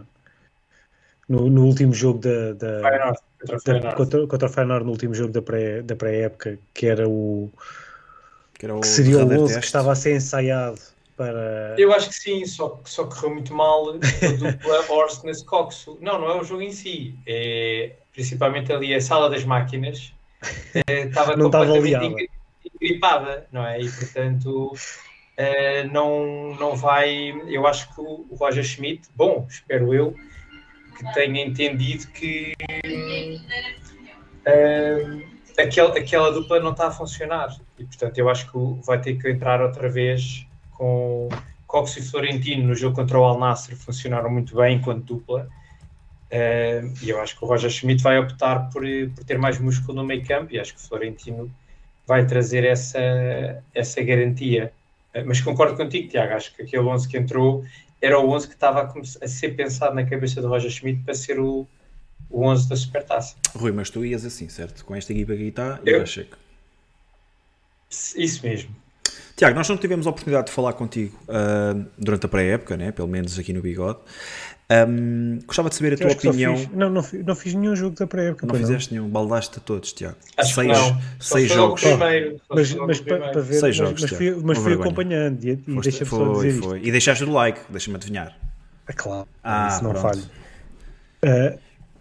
no, 1.29 1.51
no 1.51 1.67
último 1.67 1.93
jogo 1.93 2.21
da, 2.21 2.53
da, 2.55 3.21
contra 3.41 3.57
o 3.57 3.61
Feyenoord. 3.61 3.97
contra, 3.97 4.27
contra 4.27 4.49
o 4.49 4.53
Feyenoord 4.53 4.85
no 4.85 4.91
último 4.93 5.15
jogo 5.15 5.33
da 5.33 5.43
pré- 5.43 5.83
da 5.83 5.95
pré-época, 5.97 6.59
que 6.75 6.87
era 6.87 7.09
o 7.09 7.51
Que, 8.59 8.67
era 8.67 8.75
o 8.75 8.81
que 8.81 8.87
seria 8.87 9.15
o 9.17 9.19
derradeiro 9.19 9.43
11 9.45 9.59
que 9.61 9.65
estava 9.67 9.93
a 9.93 9.95
ser 9.95 10.17
ensaiado 10.17 10.81
para 11.17 11.75
Eu 11.79 11.93
acho 11.93 12.09
que 12.09 12.15
sim, 12.15 12.45
só, 12.47 12.81
só 12.85 13.05
correu 13.05 13.31
muito 13.35 13.53
mal 13.55 13.91
a 13.91 13.93
dupla 13.93 14.85
Orsnes 14.91 15.43
Coxo. 15.43 15.99
Não, 16.01 16.21
não 16.21 16.31
é 16.31 16.41
o 16.41 16.45
jogo 16.45 16.63
em 16.63 16.73
si, 16.73 17.17
é 17.27 17.93
principalmente 18.13 18.73
ali 18.73 18.95
a 18.95 19.01
sala 19.01 19.29
das 19.31 19.45
máquinas. 19.45 20.13
Estava 20.87 21.37
Não 21.37 21.47
estava 21.47 21.67
completamente 21.67 22.31
engripada, 22.81 23.47
não 23.51 23.67
é? 23.67 23.81
E 23.81 23.91
portanto 23.91 24.73
eh, 25.37 25.85
não, 25.85 26.55
não 26.57 26.77
vai. 26.77 27.31
Eu 27.49 27.67
acho 27.67 27.93
que 27.95 28.01
o 28.01 28.27
Roger 28.39 28.65
Schmidt, 28.65 29.09
bom, 29.17 29.47
espero 29.49 29.93
eu, 29.95 30.15
que 30.97 31.15
tenha 31.15 31.45
entendido 31.45 32.07
que 32.09 32.55
aquele, 35.59 35.99
aquela 35.99 36.31
dupla 36.31 36.61
não 36.61 36.71
está 36.71 36.89
a 36.89 36.91
funcionar. 36.91 37.57
E 37.79 37.85
portanto 37.85 38.19
eu 38.19 38.29
acho 38.29 38.51
que 38.51 38.87
vai 38.87 39.01
ter 39.01 39.15
que 39.15 39.31
entrar 39.31 39.61
outra 39.61 39.89
vez 39.89 40.47
com 40.73 41.29
Cox 41.67 41.97
e 41.97 42.03
Florentino 42.03 42.69
no 42.69 42.75
jogo 42.75 42.97
contra 42.97 43.19
o 43.19 43.25
Al 43.25 43.39
Nassr 43.39 43.75
funcionaram 43.77 44.31
muito 44.31 44.57
bem 44.57 44.77
enquanto 44.77 45.05
dupla. 45.05 45.49
Eh, 46.31 46.83
e 47.03 47.11
eu 47.11 47.21
acho 47.21 47.37
que 47.37 47.45
o 47.45 47.49
Roger 47.49 47.71
Schmidt 47.71 48.03
vai 48.03 48.19
optar 48.19 48.71
por, 48.71 48.83
por 49.15 49.25
ter 49.25 49.39
mais 49.39 49.59
músculo 49.59 49.95
no 49.95 50.05
meio 50.05 50.25
campo 50.25 50.55
e 50.55 50.61
acho 50.61 50.75
que 50.75 50.81
o 50.81 50.83
Florentino 50.87 51.51
vai 52.07 52.27
trazer 52.27 52.65
essa, 52.65 53.63
essa 53.75 54.03
garantia. 54.03 54.73
Eh, 55.13 55.25
mas 55.25 55.41
concordo 55.41 55.77
contigo, 55.77 56.09
Tiago, 56.09 56.35
acho 56.35 56.55
que 56.55 56.63
aquele 56.63 56.83
11 56.83 57.09
que 57.09 57.19
entrou 57.19 57.65
era 58.01 58.19
o 58.19 58.31
11 58.31 58.49
que 58.49 58.55
estava 58.55 58.83
a, 58.83 59.25
a 59.25 59.29
ser 59.29 59.57
pensado 59.57 59.95
na 59.95 60.05
cabeça 60.05 60.41
do 60.41 60.49
Roger 60.49 60.71
Schmidt 60.71 61.03
para 61.03 61.15
ser 61.15 61.41
o, 61.41 61.67
o 62.31 62.45
11 62.47 62.69
da 62.69 62.77
Supertaça. 62.77 63.35
Rui, 63.55 63.73
mas 63.73 63.91
tu 63.91 64.05
ias 64.05 64.25
assim, 64.25 64.49
certo? 64.49 64.85
Com 64.85 64.95
esta 64.95 65.13
equipa 65.13 65.35
que 65.35 65.43
está, 65.45 65.81
Eu? 65.85 65.97
eu 65.99 66.03
achei 66.03 66.25
que. 66.25 66.37
Isso 68.17 68.45
mesmo. 68.47 68.71
Tiago, 69.37 69.55
nós 69.57 69.69
não 69.69 69.77
tivemos 69.77 70.07
a 70.07 70.11
oportunidade 70.11 70.49
de 70.49 70.53
falar 70.53 70.73
contigo 70.75 71.17
ah, 71.29 71.75
durante 71.97 72.27
a 72.27 72.29
pré-época, 72.29 72.77
né? 72.77 72.91
pelo 72.93 73.09
menos 73.09 73.39
aqui 73.39 73.53
no 73.53 73.63
Bigode. 73.63 73.99
Ahm, 74.71 75.39
gostava 75.47 75.71
de 75.71 75.77
saber 75.77 75.93
a 75.93 75.95
Eu 75.95 75.99
tua 76.01 76.13
opinião. 76.31 76.55
fiz- 76.57 76.69
não, 76.73 76.91
não, 76.91 77.03
não 77.25 77.35
fiz 77.35 77.55
nenhum 77.55 77.75
jogo 77.75 77.97
da 77.97 78.07
pré-época. 78.07 78.47
Não 78.47 78.55
fizeste 78.55 78.93
nenhum, 78.93 79.09
baldaste 79.09 79.57
a 79.59 79.61
todos, 79.63 79.93
Tiago. 79.95 80.17
Acho 80.37 80.55
seis 80.55 80.67
que 80.67 80.91
não. 80.91 81.01
Seis 81.21 81.49
jogos. 81.51 81.83
o 81.83 81.87
primeiro. 81.97 82.39
Só 82.47 82.55
Mas, 82.55 82.75
mas 82.75 83.01
para, 83.01 83.41
ver, 83.41 83.53
Seis 83.55 83.63
mas, 83.63 83.77
jogos, 83.77 84.03
mas 84.03 84.11
fui, 84.11 84.31
mas 84.45 84.59
fui 84.59 84.75
acompanhando 84.75 85.43
e, 85.43 85.53
e 85.53 85.75
Foste- 85.75 86.05
foi, 86.05 86.49
isto. 86.49 86.63
foi. 86.65 86.81
E 86.83 86.91
deixaste 86.93 87.25
o 87.25 87.33
like, 87.33 87.61
deixa-me 87.71 87.97
adivinhar. 87.97 88.37
É 88.87 88.93
claro, 88.93 89.27
Ah, 89.43 89.69
isso 89.73 89.83
não 89.85 89.93
pronto. 89.93 90.03
falha. 90.03 90.23
Ah, 91.25 91.59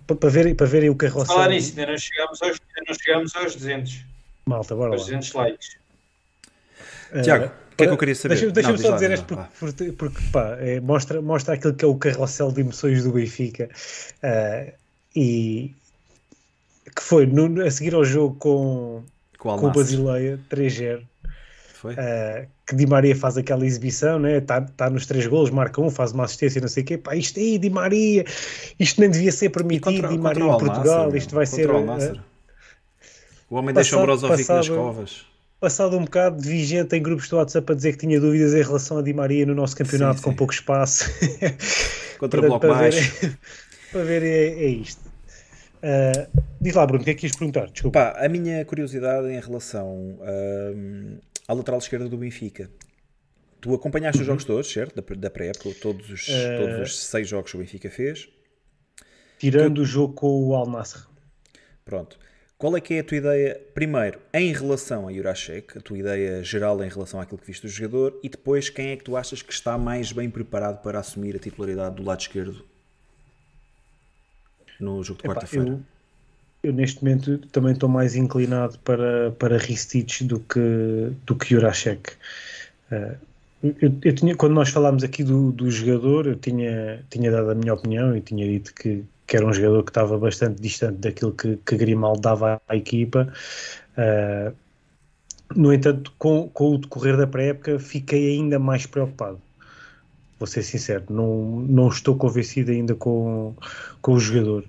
para, 0.07 0.15
para, 0.15 0.29
verem, 0.29 0.55
para 0.55 0.65
verem 0.65 0.89
o 0.89 0.95
carrossel. 0.95 1.35
Falar 1.35 1.49
nisso, 1.49 1.77
ainda 1.77 1.91
não 1.91 1.97
chegamos 1.99 2.41
aos, 2.41 2.57
não 2.88 2.95
chegamos 2.95 3.35
aos 3.35 3.55
200, 3.55 4.05
Malta, 4.45 4.75
bora 4.75 4.91
aos 4.93 5.01
lá. 5.01 5.05
200 5.17 5.34
likes. 5.34 5.77
Ah, 7.13 7.21
Tiago, 7.21 7.45
o 7.45 7.75
que 7.77 7.84
é 7.84 7.88
que 7.88 7.93
eu 7.93 7.97
queria 7.97 8.15
saber? 8.15 8.35
Deixa- 8.35 8.51
Deixa-me 8.51 8.75
diz 8.77 8.85
só 8.85 8.89
lá, 8.91 8.95
dizer 8.95 9.09
diz 9.09 9.19
isto 9.19 9.47
porque, 9.59 9.91
porque, 9.93 10.21
pá, 10.31 10.57
é, 10.59 10.79
mostra, 10.79 11.21
mostra 11.21 11.53
aquilo 11.55 11.73
que 11.73 11.85
é 11.85 11.88
o 11.88 11.95
carrossel 11.95 12.51
de 12.51 12.61
emoções 12.61 13.03
do 13.03 13.11
Benfica 13.11 13.69
ah, 14.23 14.65
e 15.15 15.73
que 16.95 17.01
foi 17.03 17.25
no- 17.25 17.61
a 17.65 17.69
seguir 17.71 17.93
ao 17.93 18.03
jogo 18.03 18.35
com, 18.35 19.03
Com 19.38 19.53
o 19.55 19.59
com 19.59 19.67
o. 19.67 19.71
Basileia 19.71 20.39
3-0 20.49 21.03
Foi? 21.75 21.93
ah, 21.97 22.45
que 22.68 22.76
Di 22.76 22.85
Maria 22.85 23.15
faz 23.15 23.38
aquela 23.38 23.65
exibição, 23.65 24.19
né? 24.19 24.38
Está 24.39 24.60
tá 24.61 24.89
nos 24.89 25.06
três 25.06 25.26
golos, 25.26 25.49
marca 25.49 25.80
um, 25.81 25.89
faz 25.89 26.11
uma 26.11 26.26
assistência, 26.26 26.60
não 26.60 26.68
sei 26.68 26.84
o 26.84 26.85
quê. 26.85 26.98
Pá, 26.98 27.15
isto 27.15 27.39
aí, 27.39 27.57
Di 27.57 27.69
Maria, 27.69 28.26
isto 28.77 28.99
nem 28.99 29.10
devia 29.10 29.31
ser 29.31 29.49
permitido. 29.49 29.85
contra, 29.95 30.10
Di 30.10 30.18
Maria 30.18 30.44
em 30.44 30.48
Portugal, 30.57 31.07
meu, 31.07 31.15
isto 31.18 31.34
vai 31.34 31.45
ser. 31.45 31.69
o 31.72 31.77
Al-Nassr. 31.77 32.19
O 33.49 33.56
homem 33.56 33.73
passado- 33.73 34.02
Brozovic 34.02 34.49
nas 34.49 34.68
covas. 34.68 35.26
passado 35.61 35.98
um 35.98 36.03
bocado 36.03 36.41
de 36.41 36.49
vigente 36.49 36.94
em 36.95 37.02
grupos 37.02 37.30
do 37.30 37.38
WhatsApp 37.38 37.72
a 37.72 37.76
dizer 37.76 37.94
que 37.94 37.99
tinha 37.99 38.19
dúvidas 38.19 38.53
em 38.53 38.61
relação 38.61 38.98
a 38.98 39.02
Di 39.02 39.14
Maria 39.14 39.45
no 39.45 39.56
nosso 39.56 39.76
campeonato 39.76 40.18
Sim, 40.18 40.23
com 40.26 40.31
sim. 40.31 40.35
pouco 40.35 40.53
espaço. 40.53 41.06
Contra 42.19 42.41
Portanto, 42.41 42.48
bloco 42.48 42.60
para 42.68 42.73
ver- 42.73 42.91
baixo. 42.91 43.38
para 43.94 44.03
ver 44.03 44.23
é, 44.23 44.64
é 44.65 44.68
isto. 44.68 45.07
Ah, 45.81 46.27
diz 46.60 46.73
lá, 46.76 46.85
Bruno, 46.85 47.02
o 47.02 47.06
que 47.06 47.11
é 47.11 47.14
que 47.14 47.22
quis 47.22 47.31
perguntar? 47.38 47.68
Desculpa. 47.68 47.99
Pá, 48.14 48.26
a 48.26 48.27
minha 48.27 48.65
curiosidade 48.65 49.27
em 49.30 49.39
relação 49.39 50.18
à 51.47 51.53
lateral 51.53 51.79
esquerda 51.79 52.09
do 52.09 52.17
Benfica. 52.17 52.69
Tu 53.59 53.73
acompanhaste 53.73 54.21
os 54.21 54.27
jogos 54.27 54.43
todos, 54.43 54.71
certo? 54.71 55.01
Da, 55.01 55.15
da 55.15 55.29
pré-época, 55.29 55.69
todos 55.81 56.09
os, 56.09 56.27
Uhum. 56.27 56.35
Eh, 56.35 56.57
todos 56.57 56.89
os 56.89 56.99
seis 57.05 57.27
jogos 57.27 57.51
que 57.51 57.57
o 57.57 57.59
Benfica 57.59 57.89
fez. 57.89 58.29
Tirando 59.39 59.79
o 59.79 59.85
jogo 59.85 60.13
com 60.13 60.47
o 60.47 60.55
Al 60.55 60.67
Nassr. 60.67 61.07
Pronto. 61.85 62.19
Qual 62.57 62.75
é 62.75 62.81
que 62.81 62.95
é 62.95 62.99
a 62.99 63.03
tua 63.03 63.17
ideia, 63.17 63.61
primeiro, 63.75 64.19
em 64.33 64.51
relação 64.51 65.07
a 65.07 65.13
Jurasek, 65.13 65.77
a 65.77 65.81
tua 65.81 65.99
ideia 65.99 66.43
geral 66.43 66.83
em 66.83 66.89
relação 66.89 67.21
àquilo 67.21 67.37
que 67.37 67.45
viste 67.45 67.61
do 67.61 67.69
jogador, 67.69 68.19
e 68.23 68.29
depois 68.29 68.67
quem 68.67 68.89
é 68.89 68.97
que 68.97 69.03
tu 69.03 69.15
achas 69.15 69.43
que 69.43 69.53
está 69.53 69.77
mais 69.77 70.11
bem 70.11 70.27
preparado 70.27 70.81
para 70.81 70.99
assumir 70.99 71.35
a 71.35 71.39
titularidade 71.39 71.95
do 71.95 72.03
lado 72.03 72.19
esquerdo 72.19 72.65
no 74.79 75.03
jogo 75.03 75.21
de 75.21 75.27
quarta-feira? 75.27 75.79
Eu, 76.68 76.73
neste 76.73 77.03
momento 77.03 77.38
também 77.52 77.73
estou 77.73 77.89
mais 77.89 78.15
inclinado 78.15 78.77
para, 78.80 79.31
para 79.31 79.57
Ristich 79.57 80.23
do 80.26 80.39
que, 80.39 81.11
do 81.26 81.35
que 81.35 81.49
Jurasek. 81.49 82.11
Ah, 82.91 83.15
eu, 83.64 83.91
eu 84.03 84.14
tinha, 84.14 84.35
quando 84.35 84.53
nós 84.53 84.69
falámos 84.69 85.03
aqui 85.03 85.23
do, 85.23 85.52
do 85.52 85.69
jogador, 85.72 86.27
eu 86.27 86.35
tinha, 86.35 87.03
tinha 87.10 87.31
dado 87.31 87.52
a 87.52 87.56
minha 87.56 87.73
opinião 87.73 88.15
e 88.15 88.22
tinha 88.22 88.45
dito 88.48 88.73
que, 88.73 89.03
que 89.26 89.38
era 89.38 89.45
um 89.45 89.53
jogador 89.53 89.84
que 89.84 89.89
estava 89.91 90.18
bastante 90.18 90.61
distante 90.61 90.98
daquilo 90.99 91.31
que, 91.31 91.57
que 91.65 91.76
Grimaldo 91.76 92.22
dava 92.22 92.61
à 92.68 92.76
equipa. 92.76 93.31
Ah, 93.98 94.52
no 95.56 95.73
entanto, 95.73 96.14
com, 96.18 96.49
com 96.49 96.76
o 96.76 96.77
decorrer 96.77 97.18
da 97.18 97.26
pré-época, 97.26 97.80
fiquei 97.80 98.35
ainda 98.35 98.60
mais 98.60 98.85
preocupado. 98.85 99.41
Vou 100.39 100.45
ser 100.45 100.61
sincero, 100.64 101.06
não, 101.10 101.61
não 101.68 101.88
estou 101.88 102.15
convencido 102.15 102.72
ainda 102.72 102.94
com, 102.94 103.56
com 104.02 104.14
o 104.14 104.19
jogador. 104.19 104.65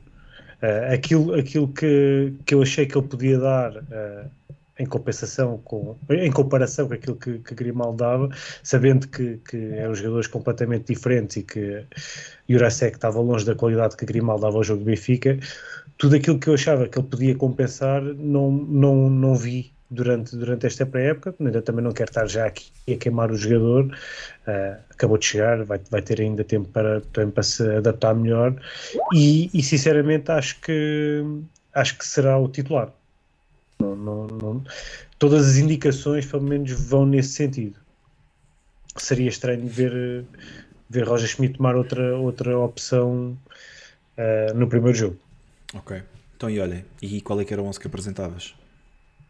Uh, 0.62 0.92
aquilo 0.92 1.34
aquilo 1.34 1.68
que, 1.68 2.34
que 2.44 2.52
eu 2.52 2.62
achei 2.62 2.84
que 2.84 2.98
ele 2.98 3.06
podia 3.06 3.38
dar 3.38 3.76
uh, 3.76 4.30
em 4.78 4.86
compensação 4.86 5.58
com 5.58 5.96
em 6.10 6.30
comparação 6.30 6.88
com 6.88 6.94
aquilo 6.94 7.16
que, 7.16 7.38
que 7.38 7.54
Grimaldo 7.54 7.96
dava, 7.96 8.28
sabendo 8.62 9.08
que, 9.08 9.38
que 9.48 9.56
eram 9.74 9.94
jogadores 9.94 10.26
completamente 10.26 10.92
diferentes 10.92 11.36
e 11.36 11.42
que 11.42 11.84
Jurasek 12.48 12.96
estava 12.96 13.20
longe 13.20 13.44
da 13.44 13.54
qualidade 13.54 13.96
que 13.96 14.04
Grimaldo 14.04 14.42
dava 14.42 14.56
ao 14.56 14.64
jogo 14.64 14.80
do 14.80 14.86
Benfica, 14.86 15.38
tudo 15.96 16.16
aquilo 16.16 16.38
que 16.38 16.48
eu 16.48 16.54
achava 16.54 16.88
que 16.88 16.98
ele 16.98 17.08
podia 17.08 17.34
compensar 17.34 18.02
não, 18.02 18.50
não, 18.50 19.10
não 19.10 19.34
vi 19.34 19.72
durante, 19.90 20.36
durante 20.36 20.66
esta 20.66 20.86
pré-época, 20.86 21.34
ainda 21.40 21.62
também 21.62 21.82
não 21.82 21.92
quero 21.92 22.10
estar 22.10 22.26
já 22.26 22.46
aqui 22.46 22.70
a 22.88 22.96
queimar 22.96 23.30
o 23.30 23.36
jogador, 23.36 23.90
uh, 24.48 24.80
acabou 24.90 25.18
de 25.18 25.26
chegar, 25.26 25.62
vai, 25.64 25.80
vai 25.90 26.02
ter 26.02 26.20
ainda 26.20 26.42
tempo 26.42 26.68
para, 26.68 27.00
tempo 27.00 27.32
para 27.32 27.42
se 27.42 27.62
adaptar 27.76 28.14
melhor 28.14 28.54
e, 29.14 29.50
e, 29.52 29.62
sinceramente 29.62 30.30
acho 30.30 30.60
que 30.60 31.22
acho 31.74 31.98
que 31.98 32.06
será 32.06 32.38
o 32.38 32.48
titular. 32.48 32.92
Não, 33.78 33.94
não, 33.94 34.26
não, 34.26 34.64
todas 35.18 35.46
as 35.46 35.56
indicações 35.56 36.26
pelo 36.26 36.42
menos 36.42 36.72
vão 36.72 37.06
nesse 37.06 37.30
sentido. 37.30 37.76
Seria 38.96 39.28
estranho 39.28 39.66
ver, 39.68 40.24
ver 40.90 41.06
Roger 41.06 41.28
Schmidt 41.28 41.58
tomar 41.58 41.76
outra, 41.76 42.16
outra 42.16 42.58
opção 42.58 43.38
uh, 44.16 44.54
no 44.54 44.66
primeiro 44.66 44.98
jogo. 44.98 45.16
Ok. 45.74 46.02
Então, 46.36 46.50
e 46.50 46.58
olhem, 46.58 46.84
e 47.00 47.20
qual 47.20 47.40
é 47.40 47.44
que 47.44 47.52
era 47.52 47.62
o 47.62 47.66
11 47.66 47.78
que 47.78 47.86
apresentavas? 47.86 48.54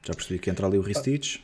Já 0.06 0.14
percebi 0.14 0.38
que 0.38 0.48
entra 0.48 0.66
ali 0.66 0.78
o 0.78 0.82
Ristich. 0.82 1.42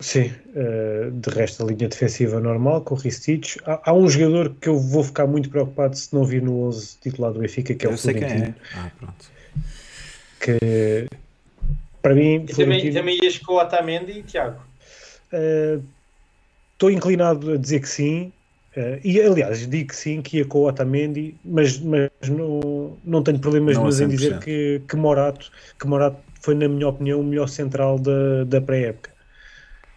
Sim, 0.00 0.32
uh, 0.56 1.10
de 1.10 1.30
resto 1.30 1.62
a 1.62 1.66
linha 1.66 1.86
defensiva 1.86 2.40
normal 2.40 2.80
com 2.80 2.94
o 2.94 2.98
Ristich. 2.98 3.60
Há, 3.66 3.90
há, 3.90 3.94
um 3.94 4.08
jogador 4.08 4.54
que 4.58 4.68
eu 4.68 4.78
vou 4.78 5.04
ficar 5.04 5.26
muito 5.26 5.50
preocupado 5.50 5.94
se 5.94 6.14
não 6.14 6.24
vir 6.24 6.40
no 6.40 6.62
11 6.68 6.96
titular 7.02 7.32
do 7.32 7.40
Benfica, 7.40 7.74
que 7.74 7.86
é 7.86 7.88
eu 7.88 7.94
o 7.94 7.98
sei 7.98 8.14
Florentino. 8.14 8.54
Quem 8.54 8.80
é. 8.80 8.80
Ah, 8.80 8.90
pronto. 8.98 9.30
Que 10.40 11.06
para 12.00 12.14
mim. 12.14 12.46
E 12.48 12.54
também, 12.54 12.92
também 12.92 13.18
ias 13.22 13.38
com 13.38 13.52
o 13.52 13.60
Otamendi, 13.60 14.22
Tiago? 14.22 14.60
Estou 16.72 16.88
uh, 16.88 16.92
inclinado 16.92 17.52
a 17.52 17.56
dizer 17.56 17.80
que 17.80 17.88
sim. 17.88 18.32
Uh, 18.76 19.00
e 19.02 19.20
aliás, 19.20 19.66
digo 19.66 19.88
que 19.88 19.96
sim, 19.96 20.22
que 20.22 20.38
ia 20.38 20.44
com 20.44 20.60
o 20.60 20.68
Otamendi, 20.68 21.34
mas, 21.44 21.78
mas 21.78 22.10
não, 22.28 22.96
não 23.04 23.22
tenho 23.22 23.38
problemas 23.38 23.76
não 23.76 23.88
em 23.88 24.08
dizer 24.08 24.38
que, 24.38 24.80
que, 24.88 24.96
Morato, 24.96 25.50
que 25.78 25.86
Morato 25.86 26.18
foi, 26.40 26.54
na 26.54 26.68
minha 26.68 26.88
opinião, 26.88 27.20
o 27.20 27.24
melhor 27.24 27.48
central 27.48 27.98
da, 27.98 28.44
da 28.44 28.60
pré-época. 28.60 29.10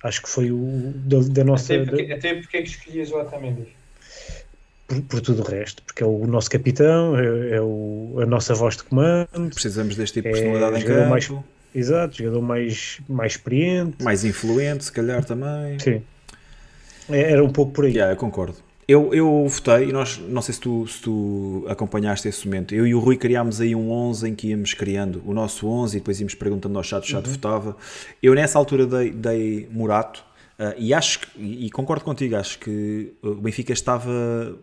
Acho 0.03 0.21
que 0.21 0.30
foi 0.30 0.51
o 0.51 0.91
da, 0.95 1.19
da 1.21 1.43
nossa. 1.45 1.73
Até 1.73 1.85
porque, 1.85 2.05
da... 2.05 2.15
até 2.15 2.34
porque 2.35 2.57
é 2.57 2.61
que 2.61 2.69
escolhias 2.69 3.11
o 3.11 3.15
Otamendi? 3.15 3.67
Por, 4.85 5.01
por, 5.03 5.21
tudo 5.21 5.41
o 5.41 5.45
resto, 5.45 5.81
porque 5.84 6.03
é 6.03 6.05
o 6.05 6.27
nosso 6.27 6.51
capitão, 6.51 7.17
é, 7.17 7.55
é 7.55 7.61
o, 7.61 8.19
a 8.21 8.25
nossa 8.25 8.53
voz 8.53 8.75
de 8.75 8.84
comando. 8.84 9.49
Precisamos 9.53 9.95
deste 9.95 10.21
tipo 10.21 10.27
de 10.27 10.41
personalidade 10.41 10.75
é, 10.75 10.80
em 10.80 10.84
campo. 10.85 11.09
Mais, 11.09 11.31
exato, 11.73 12.17
jogador 12.17 12.41
mais, 12.41 12.99
mais 13.07 13.31
experiente. 13.31 14.03
Mais 14.03 14.25
influente, 14.25 14.84
se 14.84 14.91
calhar 14.91 15.23
também. 15.23 15.80
Sim. 15.80 16.03
É, 17.09 17.31
era 17.31 17.43
um 17.43 17.49
pouco 17.49 17.71
por 17.71 17.85
aí. 17.85 17.93
Yeah, 17.93 18.11
eu 18.11 18.17
concordo. 18.17 18.57
Eu, 18.93 19.11
eu 19.11 19.47
votei, 19.47 19.89
e 19.89 19.91
nós, 19.91 20.19
não 20.19 20.39
sei 20.39 20.53
se 20.53 20.61
tu, 20.61 20.85
se 20.85 21.01
tu 21.01 21.65
acompanhaste 21.67 22.27
esse 22.27 22.45
momento, 22.45 22.75
eu 22.75 22.85
e 22.85 22.93
o 22.93 22.99
Rui 22.99 23.17
criámos 23.17 23.59
aí 23.59 23.73
um 23.73 23.89
11 23.89 24.29
em 24.29 24.35
que 24.35 24.49
íamos 24.49 24.75
criando 24.75 25.19
o 25.25 25.33
nosso 25.33 25.67
11 25.67 25.97
e 25.97 25.99
depois 25.99 26.19
íamos 26.19 26.35
perguntando 26.35 26.77
ao 26.77 26.83
chat, 26.83 27.03
o 27.03 27.07
chat 27.07 27.25
uhum. 27.25 27.31
votava. 27.31 27.75
Eu 28.21 28.35
nessa 28.35 28.59
altura 28.59 28.85
dei, 28.85 29.09
dei 29.09 29.67
Murato 29.71 30.23
uh, 30.59 30.75
e 30.77 30.93
acho, 30.93 31.21
e, 31.35 31.65
e 31.65 31.71
concordo 31.71 32.05
contigo, 32.05 32.35
acho 32.35 32.59
que 32.59 33.11
o 33.23 33.33
Benfica 33.33 33.73
estava 33.73 34.55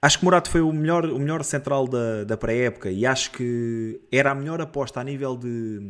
Acho 0.00 0.20
que 0.20 0.24
Morato 0.24 0.48
foi 0.48 0.60
o 0.60 0.72
melhor, 0.72 1.06
o 1.06 1.18
melhor 1.18 1.42
central 1.42 1.88
da, 1.88 2.22
da 2.22 2.36
pré-época 2.36 2.88
e 2.88 3.04
acho 3.04 3.32
que 3.32 4.00
era 4.12 4.30
a 4.30 4.34
melhor 4.36 4.60
aposta 4.60 5.00
a 5.00 5.02
nível 5.04 5.36
de, 5.36 5.80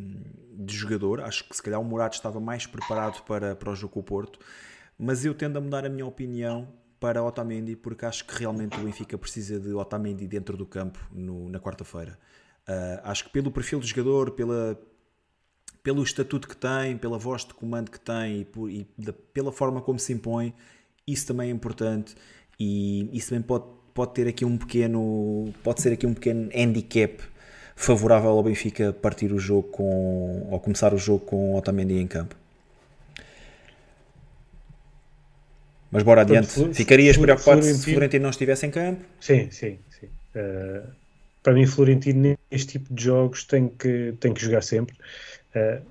de 0.51 0.75
jogador. 0.75 1.21
Acho 1.21 1.47
que 1.47 1.55
se 1.55 1.63
calhar 1.63 1.79
o 1.79 1.85
Morato 1.85 2.17
estava 2.17 2.41
mais 2.41 2.65
preparado 2.65 3.23
para, 3.25 3.55
para 3.55 3.71
o 3.71 3.77
jogo 3.77 3.93
com 3.93 4.01
o 4.01 4.03
Porto 4.03 4.39
mas 4.99 5.25
eu 5.25 5.35
tendo 5.35 5.57
a 5.57 5.61
mudar 5.61 5.87
a 5.87 5.89
minha 5.89 6.07
opinião 6.07 6.69
para 6.99 7.23
Otamendi 7.23 7.77
porque 7.77 8.05
acho 8.05 8.25
que 8.25 8.39
realmente 8.39 8.79
o 8.79 8.83
Benfica 8.83 9.17
precisa 9.17 9.61
de 9.61 9.73
Otamendi 9.73 10.27
dentro 10.27 10.57
do 10.57 10.67
campo 10.67 10.99
no, 11.13 11.49
na 11.49 11.61
quarta-feira. 11.61 12.19
Uh, 12.69 13.01
acho 13.05 13.25
que 13.25 13.31
pelo 13.31 13.51
perfil 13.51 13.79
do 13.79 13.87
jogador, 13.87 14.33
pela, 14.33 14.79
pelo 15.83 16.03
estatuto 16.03 16.49
que 16.49 16.57
tem, 16.57 16.99
pela 16.99 17.17
voz 17.17 17.45
de 17.45 17.55
comando 17.55 17.91
que 17.91 18.01
tem 18.01 18.41
e, 18.41 18.45
por, 18.45 18.69
e 18.69 18.87
da, 18.99 19.13
pela 19.13 19.53
forma 19.53 19.81
como 19.81 19.99
se 19.99 20.13
impõe, 20.13 20.53
isso 21.07 21.27
também 21.27 21.51
é 21.51 21.53
importante 21.53 22.15
e 22.59 23.09
isso 23.17 23.31
também 23.31 23.43
pode, 23.43 23.65
pode 23.95 24.13
ter 24.15 24.29
aqui 24.29 24.45
um 24.45 24.59
pequeno 24.59 25.53
pode 25.63 25.81
ser 25.81 25.93
aqui 25.93 26.07
um 26.07 26.13
pequeno 26.13 26.51
handicap 26.55 27.23
favorável 27.75 28.31
ao 28.31 28.43
Benfica 28.43 28.93
partir 28.93 29.33
o 29.33 29.39
jogo 29.39 29.69
com 29.69 30.49
ou 30.51 30.61
começar 30.61 30.93
o 30.93 30.99
jogo 30.99 31.25
com 31.25 31.55
Otamendi 31.55 31.95
em 31.95 32.07
campo. 32.07 32.37
Mas 35.91 36.03
bora 36.03 36.23
adiante. 36.23 36.53
Portanto, 36.55 36.75
Ficarias 36.75 37.17
preocupado 37.17 37.61
Florentino... 37.61 37.85
se 37.85 37.93
Florentino 37.93 38.23
não 38.23 38.31
estivesse 38.31 38.67
em 38.67 38.71
campo? 38.71 39.03
Sim, 39.21 39.51
sim, 39.51 39.79
sim. 39.89 40.07
Uh, 40.37 40.87
para 41.43 41.55
mim, 41.55 41.67
Florentino, 41.67 42.37
neste 42.51 42.79
tipo 42.79 42.93
de 42.93 43.05
jogos, 43.05 43.45
tem 43.45 43.69
que, 43.69 44.15
tem 44.21 44.35
que 44.35 44.43
jogar 44.43 44.63
sempre. 44.63 44.95
Uh, 45.55 45.83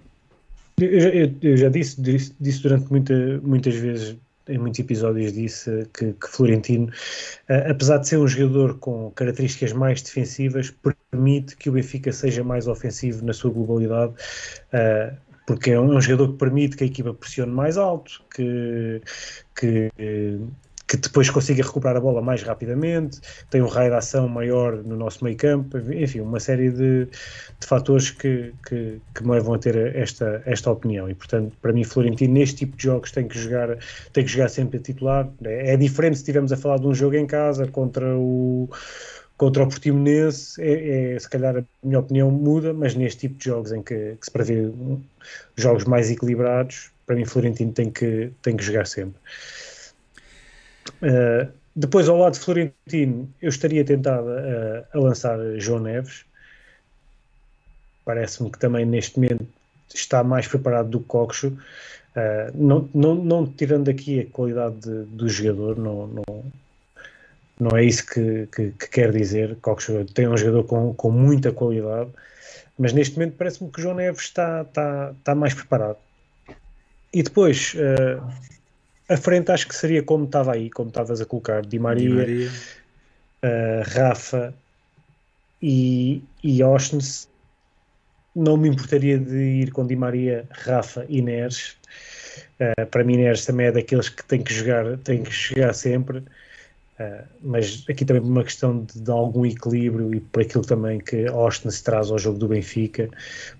eu, 0.80 1.10
eu, 1.10 1.36
eu, 1.41 1.57
já 1.57 1.69
disse, 1.69 1.99
disse, 1.99 2.34
disse 2.40 2.61
durante 2.61 2.91
muita, 2.91 3.14
muitas 3.41 3.74
vezes, 3.74 4.15
em 4.48 4.60
muitos 4.60 4.80
episódios, 4.80 5.34
disse 5.34 5.88
que, 5.91 6.14
que 6.14 6.28
Florentino, 6.28 6.88
uh, 7.49 7.72
apesar 7.72 7.98
de 7.98 8.07
ser 8.07 8.18
um 8.18 8.28
jogador 8.28 8.78
com 8.78 9.10
características 9.11 9.74
mais 9.74 10.03
defensivas, 10.03 10.72
permite 11.11 11.57
que 11.57 11.69
o 11.69 11.74
Benfica 11.74 12.11
seja 12.11 12.44
mais 12.44 12.68
ofensivo 12.68 13.26
na 13.26 13.34
sua 13.34 13.52
globalidade 13.52 14.14
porque 15.48 15.72
é 15.72 15.80
um, 15.80 15.94
é 15.94 15.95
um, 15.95 16.02
jogador 16.02 16.34
que 16.34 16.38
permite 16.38 16.76
que 16.76 16.84
a 16.84 16.88
equipa 16.88 17.14
pressione 17.14 17.52
mais 17.53 17.78
alto, 17.78 18.22
que, 18.36 19.02
que, 19.56 19.90
que 20.86 20.98
depois 20.98 21.30
consiga 21.30 21.64
recuperar 21.64 21.95
a 21.95 22.02
bola 22.02 22.22
mais 22.22 22.44
rapidamente, 22.44 23.22
tem 23.49 23.61
um 23.61 23.68
raio 23.68 23.91
de 23.91 23.95
ação 23.95 24.28
maior 24.28 24.84
no 24.84 24.98
nosso 24.98 25.24
meio 25.24 25.38
campo, 25.38 25.78
enfim, 25.78 26.19
uma 26.19 26.41
série 26.41 26.69
de, 26.69 27.06
de 27.06 27.65
fatores 27.65 28.11
que, 28.11 28.53
que, 28.68 28.99
que, 29.15 29.24
me 29.24 29.32
levam 29.32 29.53
a 29.53 29.57
ter 29.57 29.95
esta, 29.95 30.44
esta 30.45 30.69
opinião. 30.69 31.10
E 31.10 31.15
portanto, 31.15 31.56
para 31.61 31.72
mim, 31.72 31.86
Florentino, 31.86 32.34
neste 32.34 32.57
tipo 32.57 32.76
de 32.76 32.84
jogos, 32.84 33.10
tem 33.14 33.26
que 33.26 33.40
jogar, 33.40 33.78
tem 34.11 34.26
que 34.26 34.30
jogar 34.30 34.49
sempre 34.49 34.80
a 34.80 34.82
titular. 34.82 35.30
É, 35.45 35.76
é 35.76 35.78
diferente 35.78 36.15
se 36.15 36.24
estivermos 36.24 36.52
a 36.52 36.57
falar 36.57 36.78
de 36.78 36.88
um 36.88 36.94
jogo 36.94 37.15
em 37.15 37.26
casa 37.26 37.65
contra 37.68 38.18
o 38.18 38.69
contra 39.38 39.64
o 39.64 39.69
Portimonense, 39.69 40.59
é, 40.61 41.14
é, 41.14 41.19
se 41.19 41.30
calhar 41.30 41.57
a 41.57 41.64
minha 41.84 41.99
opinião 41.99 42.31
muda, 42.31 42.73
mas 42.73 42.95
neste 42.95 43.22
tipo 43.22 43.38
de 43.38 43.45
jogos 43.45 43.72
em 43.72 43.84
que, 43.84 44.15
que 44.19 44.26
se 44.26 44.31
prevê 44.31 44.72
jogos 45.55 45.85
mais 45.85 46.09
equilibrados, 46.09 46.89
para 47.05 47.15
mim 47.15 47.23
Florentino 47.23 47.72
tem 47.72 47.91
que, 47.91 48.31
tem 48.41 48.57
que 48.57 48.64
jogar 48.64 48.88
sempre. 48.88 49.19
Uh, 51.01 51.51
depois, 51.76 52.09
ao 52.09 52.18
lado 52.18 52.34
de 52.34 52.39
Florentino, 52.39 53.31
eu 53.39 53.49
estaria 53.49 53.85
tentado 53.85 54.27
a, 54.30 54.97
a 54.97 54.99
lançar 54.99 55.38
João 55.57 55.80
Neves. 55.80 56.26
Parece-me 58.03 58.49
que 58.51 58.57
também 58.57 58.85
neste 58.85 59.19
momento 59.19 59.45
está 59.93 60.23
mais 60.23 60.47
preparado 60.47 60.89
do 60.89 60.99
que 60.99 61.05
Coxo. 61.05 61.49
Uh, 61.49 62.51
não, 62.55 62.89
não, 62.93 63.15
não 63.15 63.45
tirando 63.45 63.89
aqui 63.89 64.22
a 64.22 64.26
qualidade 64.26 64.77
de, 64.80 65.03
do 65.05 65.30
jogador, 65.30 65.77
não, 65.77 66.07
não, 66.07 66.51
não 67.59 67.75
é 67.75 67.84
isso 67.84 68.05
que, 68.05 68.47
que, 68.55 68.71
que 68.71 68.89
quer 68.89 69.11
dizer. 69.11 69.57
Tem 70.13 70.27
um 70.27 70.38
jogador 70.38 70.63
com, 70.65 70.93
com 70.93 71.11
muita 71.11 71.51
qualidade, 71.51 72.09
mas 72.77 72.93
neste 72.93 73.15
momento 73.15 73.35
parece-me 73.38 73.71
que 73.71 73.79
o 73.79 73.81
João 73.81 73.95
Neves 73.95 74.23
está, 74.23 74.61
está, 74.61 75.13
está 75.17 75.35
mais 75.35 75.53
preparado. 75.53 75.97
E 77.13 77.23
depois, 77.23 77.73
uh, 77.75 78.21
a 79.09 79.17
frente 79.17 79.51
acho 79.51 79.67
que 79.67 79.75
seria 79.75 80.03
como 80.03 80.25
estava 80.25 80.53
aí, 80.53 80.69
como 80.69 80.89
estavas 80.89 81.19
a 81.21 81.25
colocar, 81.25 81.65
Di 81.65 81.79
Maria, 81.79 82.09
Di 82.09 82.15
Maria. 82.15 82.51
Uh, 83.43 83.84
Rafa 83.85 84.53
e, 85.61 86.21
e 86.43 86.63
Oshnes. 86.63 87.27
Não 88.35 88.55
me 88.55 88.69
importaria 88.69 89.17
de 89.17 89.35
ir 89.35 89.71
com 89.71 89.88
Di 89.88 89.95
Maria, 89.95 90.45
Rafa 90.51 91.05
e 91.09 91.23
Neres. 91.23 91.75
Uh, 92.59 92.85
para 92.85 93.03
mim, 93.03 93.17
Neres 93.17 93.45
também 93.45 93.67
é 93.67 93.71
daqueles 93.71 94.09
que 94.09 94.23
tem 94.25 94.43
que 94.43 94.53
jogar, 94.53 94.97
tem 94.99 95.23
que 95.23 95.31
jogar 95.31 95.73
sempre. 95.73 96.23
Uh, 96.99 97.24
mas 97.44 97.86
aqui 97.88 98.03
também 98.03 98.24
por 98.24 98.30
uma 98.30 98.44
questão 98.44 98.84
de, 98.84 98.99
de, 98.99 99.11
algum 99.11 99.45
equilíbrio 99.45 100.15
e 100.15 100.19
por 100.19 100.41
aquilo 100.41 100.65
também 100.65 100.99
que 100.99 101.28
Austin 101.28 101.69
se 101.69 101.84
traz 101.84 102.10
ao 102.10 102.18
jogo 102.18 102.40
do 102.40 102.48
Benfica, 102.48 103.07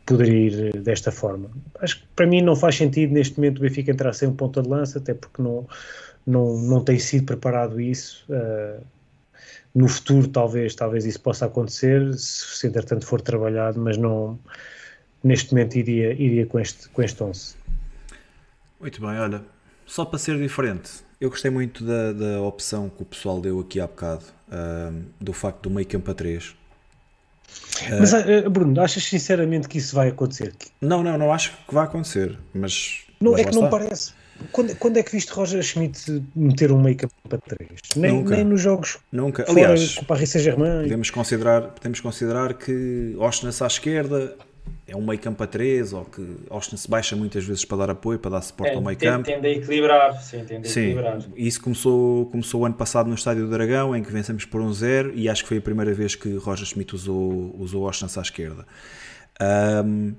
poderia 0.08 0.48
ir 0.48 0.76
eh, 0.76 0.80
desta 0.80 1.12
forma. 1.12 1.52
Acho 1.80 2.00
que 2.00 2.08
para 2.16 2.26
mim 2.26 2.42
não 2.42 2.56
faz 2.56 2.76
sentido 2.76 3.14
neste 3.14 3.38
momento 3.38 3.60
o 3.60 3.62
Benfica 3.62 3.92
entrar 3.92 4.12
sem 4.14 4.28
um 4.28 4.36
ponta 4.36 4.64
de 4.64 4.68
lança, 4.68 4.98
até 4.98 5.14
porque 5.14 5.40
não, 5.40 5.68
não, 6.26 6.58
não 6.58 6.84
tem 6.84 6.98
sido 6.98 7.28
preparado 7.28 7.80
isso. 7.80 8.26
Uh, 8.28 8.84
no 9.76 9.88
futuro 9.88 10.28
talvez, 10.28 10.74
talvez 10.74 11.06
isso 11.06 11.22
possa 11.22 11.46
acontecer, 11.46 12.12
se, 12.16 12.58
se 12.58 12.66
entretanto 12.66 13.06
for 13.06 13.22
trabalhado, 13.22 13.80
mas 13.80 13.98
não 13.98 14.40
neste 15.24 15.54
momento 15.54 15.76
iria, 15.76 16.14
iria 16.14 16.48
com 16.48 16.60
este, 16.60 16.90
com 16.90 17.04
este 17.04 17.22
11. 17.24 17.56
Muito 18.80 19.00
bem, 19.00 19.20
olha, 19.20 19.44
só 19.86 20.06
para 20.06 20.18
ser 20.18 20.40
diferente, 20.40 21.04
eu 21.20 21.30
gostei 21.30 21.50
muito 21.52 21.84
da, 21.84 22.14
da 22.14 22.42
opção 22.42 22.90
que 22.90 23.02
o 23.02 23.06
pessoal 23.06 23.42
deu 23.42 23.60
aqui 23.60 23.80
há 23.80 23.88
bocado, 23.88 24.24
uh, 24.50 25.04
do 25.20 25.34
facto 25.34 25.64
do 25.64 25.70
meio 25.70 25.88
campo 25.88 26.12
a 26.12 26.14
3. 26.14 26.56
Mas, 28.00 28.14
uh, 28.14 28.50
Bruno, 28.50 28.80
achas 28.82 29.04
sinceramente 29.04 29.68
que 29.68 29.78
isso 29.78 29.96
vai 29.96 30.10
acontecer? 30.10 30.54
Não, 30.82 31.02
não, 31.02 31.18
não 31.18 31.34
acho 31.34 31.54
que 31.68 31.74
vai 31.74 31.86
acontecer, 31.86 32.38
mas. 32.54 33.04
Não, 33.20 33.32
mas 33.32 33.42
é 33.42 33.44
que 33.46 33.56
não 33.56 33.70
parece. 33.70 34.14
Quando, 34.52 34.76
quando, 34.76 34.98
é 34.98 35.04
que 35.04 35.12
viste 35.12 35.32
Roger 35.32 35.64
Schmidt 35.64 36.24
meter 36.36 36.72
um 36.72 36.84
campo 36.94 37.16
a 37.32 37.38
3? 37.38 37.70
Nem, 37.96 38.12
Nunca. 38.12 38.36
nem 38.36 38.46
nos 38.46 38.62
jogos 38.62 39.00
Nunca. 39.12 39.44
Aliás, 39.50 39.96
com 39.96 40.04
o 40.04 40.06
Paris 40.06 40.30
Saint-Germain. 40.30 40.84
Podemos 40.84 41.10
considerar, 41.10 41.62
podemos 41.70 42.00
considerar 42.00 42.54
que 42.54 43.16
Oshness 43.18 43.64
à 43.64 43.68
esquerda, 43.68 44.36
é 44.88 44.96
um 44.96 45.06
meio 45.06 45.20
campo 45.20 45.44
a 45.44 45.48
3 45.48 45.94
ou 45.94 46.06
que 46.06 46.38
Austin 46.50 46.78
se 46.78 46.90
baixa 46.90 47.16
muitas 47.16 47.44
vezes 47.44 47.66
para 47.66 47.78
dar 47.78 47.90
apoio, 47.90 48.18
para 48.20 48.32
dar 48.32 48.42
suporte 48.42 48.72
é, 48.72 48.76
ao 48.76 48.82
meio 48.82 48.98
campo. 48.98 49.26
Tende 49.26 49.48
a 49.48 49.52
equilibrar, 49.52 50.22
sim, 50.22 50.44
tende 50.46 50.68
a 50.68 50.70
sim, 50.70 50.80
equilibrar. 50.80 51.20
Isso 51.36 51.62
começou, 51.62 52.26
começou 52.28 52.62
o 52.62 52.66
ano 52.66 52.76
passado 52.76 53.08
no 53.08 53.16
Estádio 53.16 53.46
do 53.46 53.52
Dragão, 53.52 53.96
em 53.96 54.04
que 54.04 54.12
vencemos 54.12 54.46
por 54.46 54.62
um 54.62 54.72
zero 54.72 55.12
e 55.14 55.28
acho 55.28 55.44
que 55.44 55.50
foi 55.50 55.58
a 55.58 55.62
primeira 55.62 55.94
vez 55.94 56.16
que 56.16 56.36
Roger 56.36 56.66
Schmidt 56.66 56.96
usou, 56.96 57.56
usou 57.60 57.86
Austin 57.86 58.08
à 58.18 58.22
esquerda. 58.22 58.66
Um, 59.86 60.16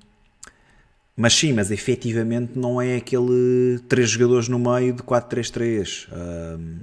mas 1.17 1.35
sim, 1.35 1.53
mas 1.53 1.71
efetivamente 1.71 2.53
não 2.57 2.81
é 2.81 2.97
aquele 2.97 3.81
três 3.89 4.11
jogadores 4.11 4.49
no 4.49 4.59
meio 4.59 4.93
de 4.93 5.03
4-3-3. 5.03 6.09
Um, 6.13 6.79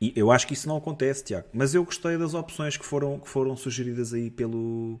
E 0.00 0.12
eu 0.14 0.30
acho 0.30 0.46
que 0.46 0.54
isso 0.54 0.68
não 0.68 0.76
acontece, 0.76 1.24
Tiago. 1.24 1.48
Mas 1.52 1.74
eu 1.74 1.84
gostei 1.84 2.16
das 2.16 2.32
opções 2.32 2.76
que 2.76 2.86
foram, 2.86 3.18
que 3.18 3.28
foram 3.28 3.56
sugeridas 3.56 4.14
aí 4.14 4.30
pelo, 4.30 5.00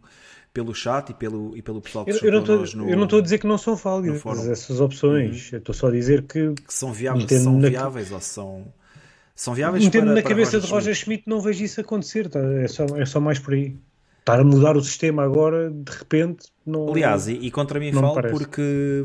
pelo 0.52 0.74
chat 0.74 1.10
e 1.10 1.14
pelo, 1.14 1.56
e 1.56 1.62
pelo 1.62 1.80
pessoal 1.80 2.04
que 2.04 2.10
Eu, 2.10 2.18
eu 2.22 2.32
não 2.32 2.42
tô- 2.42 2.56
no- 2.76 2.88
eu 2.90 2.96
não 2.96 3.04
estou 3.04 3.18
a 3.18 3.22
dizer 3.22 3.38
que 3.38 3.46
não 3.46 3.58
são 3.58 3.76
válidas 3.76 4.22
essas 4.48 4.80
opções. 4.80 5.52
Eu 5.52 5.58
estou 5.58 5.74
só 5.74 5.88
a 5.88 5.90
dizer 5.90 6.22
que, 6.22 6.52
que 6.54 6.74
são 6.74 6.92
viáveis, 6.92 7.30
são 7.42 7.58
na- 7.58 7.68
viáveis 7.68 8.10
ou 8.10 8.20
são, 8.20 8.66
são 9.34 9.54
viáveis 9.54 9.84
metendo 9.84 10.06
para, 10.06 10.14
na 10.14 10.20
para 10.22 10.28
cabeça 10.30 10.52
Roger 10.56 10.66
de 10.66 10.72
Roger 10.72 10.94
Schmidt. 10.94 11.22
Schmidt, 11.22 11.22
não 11.28 11.40
vejo 11.40 11.64
isso 11.64 11.80
acontecer. 11.80 12.28
tá? 12.28 12.40
É, 12.40 12.66
só, 12.68 12.84
é 12.96 13.06
só 13.06 13.20
mais 13.20 13.38
por 13.38 13.54
aí. 13.54 13.76
Estar 14.20 14.40
a 14.40 14.44
mudar 14.44 14.76
o 14.76 14.82
sistema 14.82 15.22
agora, 15.22 15.70
de 15.70 15.90
repente, 15.92 16.46
não. 16.66 16.88
Aliás, 16.90 17.28
e, 17.28 17.32
e 17.34 17.50
contra 17.50 17.78
mim 17.80 17.92
falo 17.92 18.20
porque, 18.30 19.04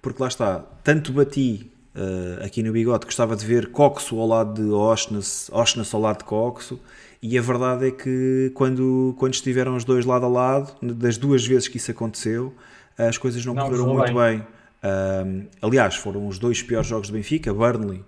porque 0.00 0.22
lá 0.22 0.28
está, 0.28 0.60
tanto 0.82 1.12
bati 1.12 1.70
eh, 1.94 2.44
aqui 2.44 2.62
no 2.62 2.72
bigode, 2.72 3.04
gostava 3.04 3.36
de 3.36 3.44
ver 3.44 3.70
Coxo 3.70 4.18
ao 4.18 4.26
lado 4.26 4.62
de 4.62 4.70
Oshness, 4.70 5.50
Oshness 5.52 5.92
ao 5.94 6.00
lado 6.00 6.18
de 6.18 6.24
Coxo, 6.24 6.80
e 7.22 7.38
a 7.38 7.42
verdade 7.42 7.88
é 7.88 7.90
que 7.90 8.50
quando, 8.54 9.14
quando 9.18 9.34
estiveram 9.34 9.76
os 9.76 9.84
dois 9.84 10.06
lado 10.06 10.24
a 10.24 10.28
lado, 10.28 10.74
das 10.82 11.18
duas 11.18 11.46
vezes 11.46 11.68
que 11.68 11.76
isso 11.76 11.90
aconteceu, 11.90 12.54
as 12.96 13.18
coisas 13.18 13.44
não, 13.44 13.54
Não 13.54 13.64
correram 13.64 13.94
muito 13.94 14.14
bem. 14.14 14.46
Ahm, 14.82 15.46
aliás, 15.60 15.96
foram 15.96 16.26
os 16.26 16.38
dois 16.38 16.62
piores 16.62 16.86
jogos 16.86 17.08
do 17.08 17.14
Benfica, 17.14 17.52
Burnley 17.52 18.02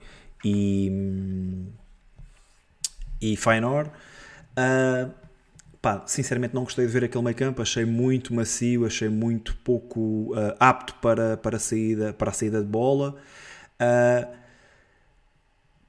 e, 0.44 0.90
e 3.20 3.36
Feyenoord. 3.36 3.90
Ah, 4.56 5.08
pá, 5.80 6.02
sinceramente 6.06 6.54
não 6.54 6.64
gostei 6.64 6.86
de 6.86 6.92
ver 6.92 7.04
aquele 7.04 7.24
meio 7.24 7.36
campo, 7.36 7.60
achei 7.60 7.84
muito 7.84 8.34
macio, 8.34 8.86
achei 8.86 9.08
muito 9.08 9.56
pouco 9.64 10.32
ah, 10.34 10.56
apto 10.70 10.94
para, 10.96 11.36
para, 11.36 11.56
a 11.56 11.60
saída, 11.60 12.12
para 12.12 12.30
a 12.30 12.32
saída 12.32 12.60
de 12.60 12.68
bola. 12.68 13.16
Ah, 13.78 14.28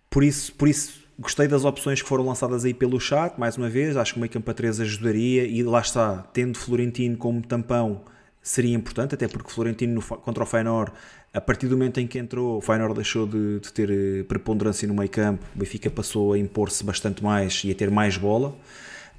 por, 0.09 0.23
isso, 0.23 0.53
por 0.53 0.67
isso 0.67 1.02
gostei 1.19 1.47
das 1.47 1.65
opções 1.65 2.01
que 2.01 2.07
foram 2.07 2.25
lançadas 2.25 2.65
aí 2.65 2.73
pelo 2.73 2.99
chat, 2.99 3.37
mais 3.39 3.57
uma 3.57 3.69
vez, 3.69 3.95
acho 3.95 4.13
que 4.13 4.19
o 4.19 4.21
meio 4.21 4.31
campo 4.31 4.49
a 4.49 4.53
3 4.53 4.81
ajudaria 4.81 5.45
e 5.45 5.63
lá 5.63 5.81
está, 5.81 6.23
tendo 6.33 6.57
Florentino 6.57 7.17
como 7.17 7.41
tampão 7.41 8.01
seria 8.41 8.75
importante, 8.75 9.15
até 9.15 9.27
porque 9.27 9.49
Florentino 9.51 10.01
contra 10.01 10.43
o 10.43 10.45
Feyenoord, 10.45 10.91
a 11.33 11.39
partir 11.39 11.67
do 11.67 11.77
momento 11.77 11.99
em 11.99 12.05
que 12.05 12.19
entrou, 12.19 12.57
o 12.57 12.61
Feyenoord 12.61 12.95
deixou 12.95 13.25
de, 13.25 13.59
de 13.59 13.71
ter 13.71 13.89
eh, 13.89 14.23
preponderância 14.23 14.87
no 14.87 14.93
meio 14.93 15.09
campo, 15.09 15.43
o 15.55 15.59
Benfica 15.59 15.89
passou 15.89 16.33
a 16.33 16.37
impor-se 16.37 16.83
bastante 16.83 17.23
mais 17.23 17.63
e 17.63 17.71
a 17.71 17.75
ter 17.75 17.89
mais 17.89 18.17
bola. 18.17 18.53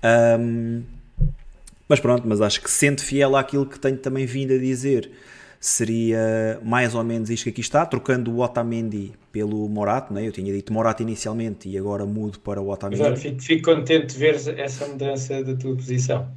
Ahm, 0.02 0.82
mas 1.88 2.00
pronto, 2.00 2.26
mas 2.26 2.40
acho 2.40 2.60
que 2.60 2.70
sendo 2.70 3.00
fiel 3.00 3.34
àquilo 3.34 3.66
que 3.66 3.78
tenho 3.78 3.96
também 3.96 4.26
vindo 4.26 4.52
a 4.52 4.58
dizer, 4.58 5.10
seria 5.60 6.60
mais 6.62 6.94
ou 6.94 7.02
menos 7.04 7.30
isto 7.30 7.44
que 7.44 7.50
aqui 7.50 7.60
está, 7.60 7.84
trocando 7.86 8.32
o 8.32 8.40
Otamendi 8.40 9.12
pelo 9.32 9.68
Morato, 9.68 10.12
né? 10.12 10.26
eu 10.26 10.32
tinha 10.32 10.52
dito 10.52 10.72
Morato 10.72 11.02
inicialmente 11.02 11.68
e 11.68 11.76
agora 11.76 12.06
mudo 12.06 12.38
para 12.40 12.60
o 12.60 12.68
Otamendi. 12.70 13.02
olha, 13.02 13.16
fico, 13.16 13.42
fico 13.42 13.74
contente 13.74 14.14
de 14.14 14.18
ver 14.18 14.34
essa 14.58 14.86
mudança 14.86 15.42
da 15.42 15.54
tua 15.54 15.74
posição. 15.74 16.28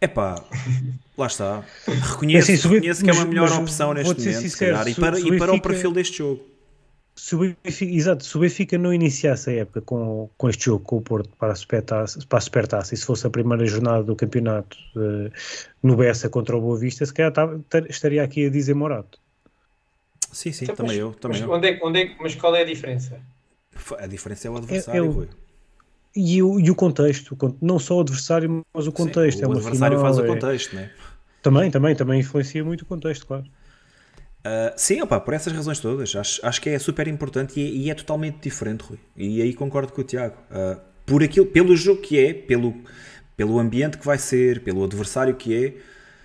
Epá, 0.00 0.42
lá 1.16 1.26
está. 1.26 1.62
Reconheço, 1.86 2.50
É 2.50 2.54
assim, 2.54 2.68
reconheço 2.68 3.04
que 3.04 3.10
é 3.10 3.12
uma 3.12 3.24
melhor 3.24 3.52
opção 3.52 3.94
neste 3.94 4.08
momento, 4.08 4.40
sincero, 4.40 4.88
e 4.88 4.94
para, 4.94 5.20
e 5.20 5.38
para 5.38 5.52
o 5.52 5.60
perfil 5.60 5.92
deste 5.92 6.18
jogo. 6.18 6.51
Se 7.14 7.34
o 7.36 7.38
Benfica, 7.40 7.92
exato, 7.92 8.24
se 8.24 8.36
o 8.36 8.40
Benfica 8.40 8.78
não 8.78 8.92
iniciasse 8.92 9.50
a 9.50 9.52
época 9.54 9.82
com, 9.82 10.30
com 10.36 10.48
este 10.48 10.64
jogo 10.66 10.82
com 10.84 10.96
o 10.96 11.02
Porto 11.02 11.28
para 11.38 11.52
a 11.52 11.54
Supertaça, 11.56 12.18
para 12.26 12.38
a 12.38 12.40
Supertaça 12.40 12.94
e 12.94 12.96
se 12.96 13.04
fosse 13.04 13.26
a 13.26 13.30
primeira 13.30 13.66
jornada 13.66 14.02
do 14.02 14.16
campeonato 14.16 14.76
eh, 14.96 15.30
no 15.82 15.94
Bessa 15.96 16.30
contra 16.30 16.56
o 16.56 16.60
Boa 16.60 16.78
Vista, 16.78 17.04
se 17.04 17.12
calhar 17.12 17.32
estaria 17.88 18.22
aqui 18.24 18.46
a 18.46 18.50
dizer 18.50 18.74
Morato. 18.74 19.20
Sim, 20.32 20.52
sim, 20.52 20.64
Então, 20.64 20.74
também 20.76 20.92
mas, 20.92 20.98
eu. 20.98 21.12
Também 21.12 21.40
mas, 21.40 21.48
eu. 21.48 21.54
onde 21.54 21.68
é, 21.68 21.80
onde 21.82 22.00
é, 22.02 22.16
mas 22.18 22.34
qual 22.34 22.56
é 22.56 22.62
a 22.62 22.64
diferença? 22.64 23.20
A 23.98 24.06
diferença 24.06 24.48
é 24.48 24.50
o 24.50 24.56
adversário, 24.56 25.04
eu- 25.04 25.10
Rui. 25.10 25.28
E 26.14 26.42
o, 26.42 26.60
e 26.60 26.70
o 26.70 26.74
contexto, 26.74 27.32
o 27.32 27.36
con- 27.36 27.56
não 27.60 27.78
só 27.78 27.96
o 27.96 28.00
adversário, 28.00 28.62
mas 28.74 28.86
o 28.86 28.92
contexto. 28.92 29.38
Sim, 29.38 29.44
é 29.44 29.46
o 29.46 29.50
uma 29.50 29.58
adversário 29.58 29.96
final, 29.98 30.12
faz 30.12 30.18
o 30.18 30.24
é- 30.24 30.26
contexto, 30.26 30.76
né? 30.76 30.90
Também, 31.42 31.70
também, 31.70 31.94
também 31.96 32.20
influencia 32.20 32.62
muito 32.64 32.82
o 32.82 32.86
contexto, 32.86 33.26
claro. 33.26 33.44
Uh, 34.44 34.72
sim, 34.76 35.00
opa, 35.02 35.20
por 35.20 35.34
essas 35.34 35.52
razões 35.52 35.78
todas. 35.78 36.14
Acho, 36.16 36.44
acho 36.44 36.60
que 36.60 36.68
é 36.70 36.78
super 36.78 37.06
importante 37.06 37.60
e 37.60 37.62
é, 37.64 37.70
e 37.70 37.90
é 37.90 37.94
totalmente 37.94 38.38
diferente, 38.42 38.82
Rui. 38.82 38.98
E 39.16 39.40
aí 39.40 39.54
concordo 39.54 39.92
com 39.92 40.00
o 40.00 40.04
Tiago. 40.04 40.36
Uh, 40.50 40.80
por 41.06 41.22
aquilo, 41.22 41.46
pelo 41.46 41.76
jogo 41.76 42.00
que 42.00 42.18
é, 42.18 42.34
pelo, 42.34 42.74
pelo 43.36 43.58
ambiente 43.58 43.98
que 43.98 44.04
vai 44.06 44.18
ser, 44.18 44.62
pelo 44.62 44.82
adversário 44.84 45.34
que 45.36 45.54
é, 45.66 45.74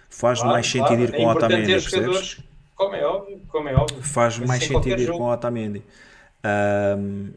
faz 0.10 0.40
Claro, 0.40 0.54
mais 0.54 0.72
claro, 0.72 0.88
sentido 0.88 1.04
ir 1.04 1.14
é 1.14 1.18
com 1.18 1.26
o 1.26 1.30
Otamendi, 1.30 1.72
percebes? 1.74 2.40
como 2.76 2.96
é 2.96 3.06
óbvio, 3.06 3.42
como 3.48 3.70
é 3.70 3.76
óbvio. 3.76 4.02
Faz 4.02 4.40
Mas 4.40 4.48
mais 4.48 4.64
sentido 4.64 5.00
ir 5.00 5.06
jogo. 5.06 5.20
com 5.20 5.24
o 5.26 5.32
Otamendi. 5.32 5.84
Um, 6.46 7.32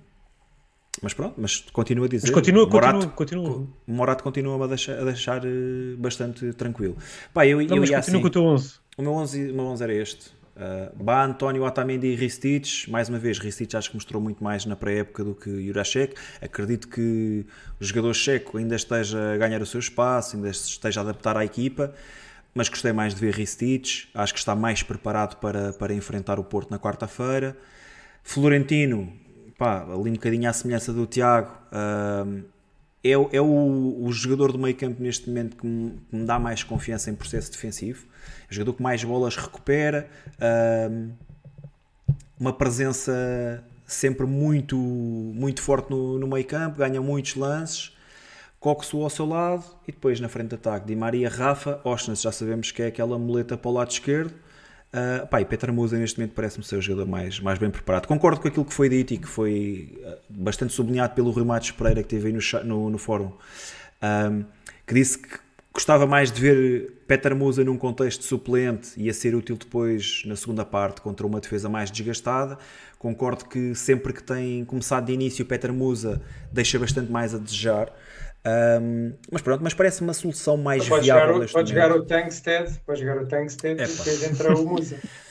mas 1.02 1.14
pronto, 1.14 1.34
mas 1.38 1.60
continua 1.72 2.06
a 2.06 2.08
dizer. 2.08 2.26
Mas 2.26 2.34
continua, 2.34 2.66
Morato, 2.66 3.08
continua, 3.10 3.44
continua. 3.48 3.68
O 3.86 3.92
Morato 3.92 4.22
continua 4.24 4.62
a 4.64 4.66
deixar, 4.66 4.98
a 4.98 5.04
deixar 5.04 5.44
eh, 5.44 5.94
bastante 5.96 6.52
tranquilo. 6.52 6.96
Pá, 7.32 7.46
eu, 7.46 7.58
Não, 7.58 7.76
eu 7.76 7.80
mas 7.80 7.90
ia 7.90 7.96
continua 7.96 7.98
assim. 7.98 8.20
com 8.20 8.26
o 8.26 8.30
teu 8.30 8.42
11. 8.44 8.74
O 8.98 9.02
meu 9.02 9.12
11, 9.12 9.50
o 9.50 9.54
meu 9.54 9.64
11 9.66 9.82
era 9.84 9.94
este. 9.94 10.39
Uh, 10.60 11.02
Bá, 11.02 11.24
António, 11.24 11.64
Otamendi 11.64 12.08
e 12.08 12.14
Ristich. 12.14 12.90
Mais 12.90 13.08
uma 13.08 13.18
vez, 13.18 13.38
Ristich 13.38 13.74
acho 13.74 13.88
que 13.88 13.96
mostrou 13.96 14.20
muito 14.20 14.44
mais 14.44 14.66
na 14.66 14.76
pré-época 14.76 15.24
do 15.24 15.34
que 15.34 15.66
Jurasek. 15.66 16.14
Acredito 16.38 16.86
que 16.86 17.46
o 17.80 17.84
jogador 17.84 18.12
checo 18.12 18.58
ainda 18.58 18.76
esteja 18.76 19.32
a 19.32 19.38
ganhar 19.38 19.62
o 19.62 19.66
seu 19.66 19.80
espaço, 19.80 20.36
ainda 20.36 20.50
esteja 20.50 21.00
a 21.00 21.02
adaptar 21.02 21.34
à 21.34 21.44
equipa. 21.46 21.94
Mas 22.54 22.68
gostei 22.68 22.92
mais 22.92 23.14
de 23.14 23.20
ver 23.20 23.32
Ristich. 23.32 24.10
Acho 24.12 24.34
que 24.34 24.38
está 24.38 24.54
mais 24.54 24.82
preparado 24.82 25.36
para, 25.36 25.72
para 25.72 25.94
enfrentar 25.94 26.38
o 26.38 26.44
Porto 26.44 26.70
na 26.70 26.78
quarta-feira. 26.78 27.56
Florentino, 28.22 29.10
pá, 29.56 29.82
ali 29.84 30.10
um 30.10 30.12
bocadinho 30.12 30.50
à 30.50 30.52
semelhança 30.52 30.92
do 30.92 31.06
Tiago. 31.06 31.56
uh, 31.72 32.44
é, 33.02 33.12
é 33.12 33.40
o, 33.40 33.96
o 34.02 34.12
jogador 34.12 34.52
do 34.52 34.58
meio 34.58 34.76
campo 34.76 35.02
neste 35.02 35.26
momento 35.28 35.56
que 35.56 35.66
me, 35.66 35.90
que 36.10 36.16
me 36.16 36.24
dá 36.26 36.38
mais 36.38 36.62
confiança 36.62 37.10
em 37.10 37.14
processo 37.14 37.50
defensivo. 37.50 38.06
O 38.50 38.54
jogador 38.54 38.74
que 38.74 38.82
mais 38.82 39.04
bolas 39.04 39.36
recupera, 39.36 40.08
uma 42.38 42.52
presença 42.52 43.62
sempre 43.86 44.26
muito, 44.26 44.76
muito 44.76 45.60
forte 45.62 45.90
no, 45.90 46.18
no 46.18 46.26
meio 46.26 46.44
campo, 46.44 46.78
ganha 46.78 47.00
muitos 47.00 47.36
lances. 47.36 47.96
Coxo 48.58 49.02
ao 49.02 49.08
seu 49.08 49.24
lado 49.24 49.64
e 49.88 49.92
depois 49.92 50.20
na 50.20 50.28
frente 50.28 50.48
de 50.48 50.54
ataque 50.56 50.86
Di 50.86 50.94
Maria, 50.94 51.30
Rafa, 51.30 51.80
Oshness 51.82 52.20
já 52.20 52.30
sabemos 52.30 52.70
que 52.70 52.82
é 52.82 52.88
aquela 52.88 53.18
muleta 53.18 53.56
para 53.56 53.70
o 53.70 53.72
lado 53.72 53.90
esquerdo. 53.90 54.34
Uh, 54.92 55.26
pá, 55.28 55.40
e 55.40 55.44
Petra 55.44 55.72
Musa 55.72 55.96
neste 55.96 56.18
momento 56.18 56.34
parece-me 56.34 56.64
ser 56.64 56.76
o 56.76 56.82
jogador 56.82 57.08
mais, 57.08 57.40
mais 57.40 57.58
bem 57.58 57.70
preparado. 57.70 58.06
Concordo 58.06 58.40
com 58.40 58.48
aquilo 58.48 58.64
que 58.64 58.74
foi 58.74 58.88
dito 58.88 59.14
e 59.14 59.18
que 59.18 59.26
foi 59.26 59.98
uh, 60.02 60.18
bastante 60.28 60.74
sublinhado 60.74 61.14
pelo 61.14 61.30
Rui 61.30 61.44
Matos 61.44 61.70
Pereira 61.70 62.02
que 62.02 62.08
teve 62.08 62.26
aí 62.26 62.32
no, 62.34 62.40
no, 62.64 62.90
no 62.90 62.98
fórum, 62.98 63.32
um, 64.02 64.44
que 64.86 64.92
disse 64.92 65.16
que 65.18 65.38
gostava 65.80 66.06
mais 66.06 66.30
de 66.30 66.40
ver 66.42 66.92
Petra 67.06 67.34
Musa 67.34 67.64
num 67.64 67.78
contexto 67.78 68.22
suplente 68.22 68.92
e 68.98 69.08
a 69.08 69.14
ser 69.14 69.34
útil 69.34 69.56
depois 69.56 70.22
na 70.26 70.36
segunda 70.36 70.62
parte 70.62 71.00
contra 71.00 71.26
uma 71.26 71.40
defesa 71.40 71.70
mais 71.70 71.90
desgastada. 71.90 72.58
Concordo 72.98 73.46
que 73.46 73.74
sempre 73.74 74.12
que 74.12 74.22
tem 74.22 74.62
começado 74.66 75.06
de 75.06 75.12
início 75.14 75.44
Petra 75.46 75.72
Musa 75.72 76.20
deixa 76.52 76.78
bastante 76.78 77.10
mais 77.10 77.34
a 77.34 77.38
desejar. 77.38 77.90
Um, 78.82 79.14
mas 79.32 79.40
pronto, 79.40 79.64
mas 79.64 79.72
parece 79.72 80.02
uma 80.02 80.12
solução 80.12 80.58
mais 80.58 80.86
Pode 80.86 81.04
viável 81.04 81.34
jogar, 81.34 81.48
pode 81.48 81.70
jogar 81.70 81.92
o 81.92 82.04
Tankstead, 82.04 82.80
pode 82.84 83.00
jogar 83.00 83.22
o 83.22 83.26
Tankstead 83.26 83.82
e 83.82 83.86
depois 83.86 84.22
entra 84.22 84.54
o 84.54 84.66
Musa. 84.66 84.98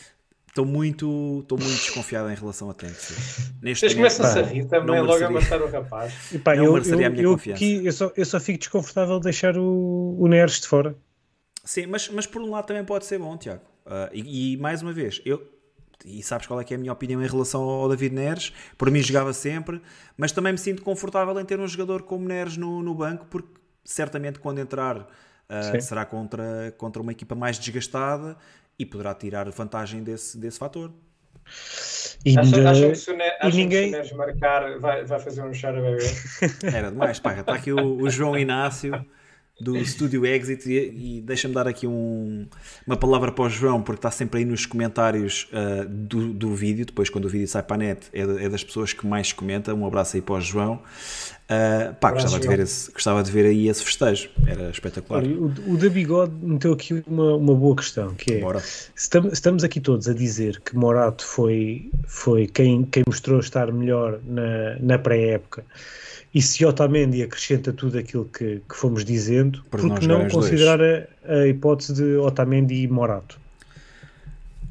Estou 0.49 0.65
muito, 0.65 1.39
estou 1.41 1.57
muito 1.57 1.75
desconfiado 1.75 2.29
em 2.29 2.35
relação 2.35 2.69
a 2.69 2.73
Tankstead. 2.73 3.19
Neste 3.61 3.81
Vocês 3.81 3.95
momento, 3.95 4.17
começam-se 4.17 4.39
a 4.39 4.41
rir 4.41 4.65
também 4.65 4.95
não 4.95 5.05
logo 5.05 5.23
a 5.23 5.29
matar 5.29 5.61
o 5.61 5.69
rapaz. 5.69 6.13
E 6.33 6.39
pá, 6.39 6.55
Não 6.55 6.65
eu, 6.65 6.73
mereceria 6.73 7.03
eu, 7.03 7.07
a 7.07 7.09
minha 7.09 7.23
eu, 7.23 7.31
confiança. 7.31 7.63
aqui, 7.63 7.85
eu, 7.85 7.91
só, 7.91 8.11
eu 8.17 8.25
só 8.25 8.39
fico 8.39 8.59
desconfortável 8.59 9.17
de 9.19 9.25
deixar 9.25 9.57
o, 9.57 10.15
o 10.19 10.27
Neres 10.27 10.59
de 10.59 10.67
fora. 10.67 10.95
Sim, 11.63 11.85
mas, 11.85 12.09
mas 12.09 12.25
por 12.25 12.41
um 12.41 12.49
lado 12.49 12.65
também 12.65 12.83
pode 12.83 13.05
ser 13.05 13.19
bom, 13.19 13.37
Tiago. 13.37 13.61
Ah, 13.85 14.09
e, 14.11 14.53
e 14.53 14.57
mais 14.57 14.81
uma 14.81 14.91
vez, 14.91 15.21
eu 15.23 15.41
e 16.05 16.23
sabes 16.23 16.47
qual 16.47 16.59
é 16.61 16.63
que 16.63 16.73
é 16.73 16.77
a 16.77 16.79
minha 16.79 16.93
opinião 16.93 17.21
em 17.21 17.27
relação 17.27 17.61
ao 17.61 17.89
David 17.89 18.15
Neres? 18.15 18.53
Por 18.77 18.89
mim 18.89 19.01
jogava 19.01 19.33
sempre, 19.33 19.81
mas 20.17 20.31
também 20.31 20.53
me 20.53 20.57
sinto 20.57 20.81
confortável 20.81 21.37
em 21.39 21.45
ter 21.45 21.59
um 21.59 21.67
jogador 21.67 22.03
como 22.03 22.25
Neres 22.25 22.55
no, 22.55 22.81
no 22.81 22.95
banco, 22.95 23.25
porque 23.29 23.49
certamente 23.83 24.39
quando 24.39 24.59
entrar 24.59 25.07
Sim. 25.71 25.81
será 25.81 26.05
contra, 26.05 26.73
contra 26.77 27.01
uma 27.01 27.11
equipa 27.11 27.35
mais 27.35 27.57
desgastada 27.57 28.37
e 28.79 28.85
poderá 28.85 29.13
tirar 29.13 29.47
vantagem 29.51 30.01
desse, 30.01 30.37
desse 30.39 30.57
fator. 30.57 30.91
E 32.25 32.37
Acham, 32.37 32.67
acham 32.67 32.89
que 32.91 32.95
se 32.95 33.11
o 33.11 33.17
Ne- 33.17 33.37
ninguém- 33.53 33.91
marcar 34.15 34.77
vai, 34.79 35.03
vai 35.05 35.19
fazer 35.19 35.41
um 35.43 35.53
choro 35.53 35.77
a 35.79 35.81
bebê? 35.81 36.05
Era 36.63 36.89
demais, 36.91 37.19
pá. 37.19 37.33
Está 37.33 37.53
aqui 37.55 37.71
o, 37.73 38.01
o 38.01 38.09
João 38.09 38.37
Inácio 38.37 39.05
do 39.59 39.83
Studio 39.85 40.25
Exit 40.25 40.69
e, 40.69 41.17
e 41.17 41.21
deixa-me 41.21 41.53
dar 41.53 41.67
aqui 41.67 41.85
um- 41.85 42.47
uma 42.87 42.95
palavra 42.97 43.31
para 43.31 43.45
o 43.45 43.49
João, 43.49 43.81
porque 43.81 43.99
está 43.99 44.11
sempre 44.11 44.39
aí 44.39 44.45
nos 44.45 44.65
comentários 44.65 45.47
ah, 45.53 45.85
do, 45.87 46.33
do 46.33 46.55
vídeo. 46.55 46.85
Depois, 46.85 47.09
quando 47.09 47.25
o 47.25 47.29
vídeo 47.29 47.47
sai 47.47 47.63
para 47.63 47.75
a 47.75 47.79
net, 47.79 48.07
é, 48.13 48.21
é 48.21 48.49
das 48.49 48.63
pessoas 48.63 48.93
que 48.93 49.05
mais 49.05 49.33
comenta. 49.33 49.73
Um 49.73 49.85
abraço 49.85 50.15
aí 50.15 50.21
para 50.21 50.35
o 50.35 50.41
João. 50.41 50.81
Uh, 51.49 51.95
pá, 51.95 52.09
Abraço, 52.09 52.25
gostava 52.27 52.39
de, 52.41 52.47
ver 52.47 52.55
João. 52.57 52.63
esse, 52.63 52.91
gostava 52.91 53.23
de 53.23 53.31
ver 53.31 53.45
aí 53.47 53.67
esse 53.69 53.83
festejo, 53.83 54.29
era 54.45 54.69
espetacular. 54.69 55.23
Olha, 55.23 55.35
o, 55.35 55.45
o 55.73 55.77
da 55.77 55.89
Bigode 55.89 56.31
meteu 56.43 56.71
aqui 56.73 57.03
uma, 57.07 57.35
uma 57.37 57.55
boa 57.55 57.75
questão, 57.75 58.13
que 58.13 58.33
é, 58.33 58.39
Bora. 58.39 58.61
estamos, 58.95 59.33
estamos 59.33 59.63
aqui 59.63 59.79
todos 59.79 60.07
a 60.07 60.13
dizer 60.13 60.61
que 60.61 60.75
Morato 60.75 61.25
foi, 61.25 61.89
foi 62.05 62.45
quem, 62.45 62.83
quem 62.83 63.01
mostrou 63.07 63.39
estar 63.39 63.71
melhor 63.73 64.19
na, 64.27 64.77
na 64.79 64.99
pré-época, 64.99 65.65
e 66.33 66.41
se 66.41 66.63
Otamendi 66.65 67.23
acrescenta 67.23 67.73
tudo 67.73 67.97
aquilo 67.97 68.25
que, 68.25 68.61
que 68.67 68.75
fomos 68.75 69.03
dizendo, 69.03 69.63
Por 69.69 69.79
que 69.99 70.07
não 70.07 70.27
considerar 70.27 70.79
a, 70.81 71.33
a 71.33 71.47
hipótese 71.47 71.93
de 71.93 72.17
Otamendi 72.17 72.83
e 72.83 72.87
Morato? 72.87 73.39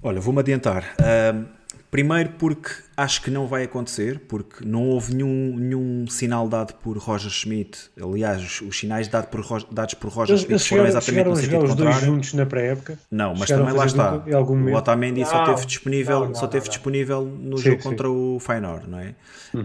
Olha, 0.02 0.20
vou-me 0.20 0.40
adiantar. 0.40 0.94
Primeiro 1.90 2.30
porque 2.38 2.70
acho 2.96 3.22
que 3.22 3.30
não 3.30 3.46
vai 3.46 3.64
acontecer, 3.64 4.20
porque 4.28 4.64
não 4.64 4.88
houve 4.88 5.14
nenhum, 5.14 5.56
nenhum 5.56 6.06
sinal 6.08 6.48
dado 6.48 6.74
por 6.74 6.96
Roger 6.98 7.30
Schmidt. 7.30 7.90
Aliás, 8.00 8.42
os, 8.42 8.60
os 8.60 8.78
sinais 8.78 9.08
dado 9.08 9.28
por 9.28 9.42
dados 9.70 9.94
por 9.94 10.10
Roger 10.10 10.34
Eles, 10.34 10.42
Schmidt 10.42 10.52
eles 10.52 10.66
foram 10.66 10.86
chegaram, 10.86 10.88
exatamente 10.88 11.04
chegaram 11.04 11.30
no 11.32 11.36
a 11.36 11.42
jogar 11.42 11.60
sentido 11.60 11.64
os 11.70 11.74
dois 11.74 11.96
contrário. 11.96 12.06
juntos 12.06 12.32
na 12.34 12.46
pré-época? 12.46 12.98
Não, 13.10 13.34
mas 13.34 13.48
também 13.48 13.72
lá 13.74 13.86
está. 13.86 14.14
O? 14.16 14.74
Otamendi 14.74 15.24
só 15.24 15.44
teve 15.44 15.66
disponível, 15.66 16.20
não, 16.20 16.26
não, 16.28 16.34
só 16.34 16.46
teve 16.46 16.64
não, 16.64 16.66
não. 16.66 16.70
disponível 16.70 17.24
no 17.24 17.56
Sim, 17.58 17.64
jogo 17.64 17.82
sim. 17.82 17.88
Uhum. 17.88 17.94
contra 17.94 18.10
o 18.10 18.38
Feyenoord, 18.40 18.88
não 18.88 18.98
é? 18.98 19.14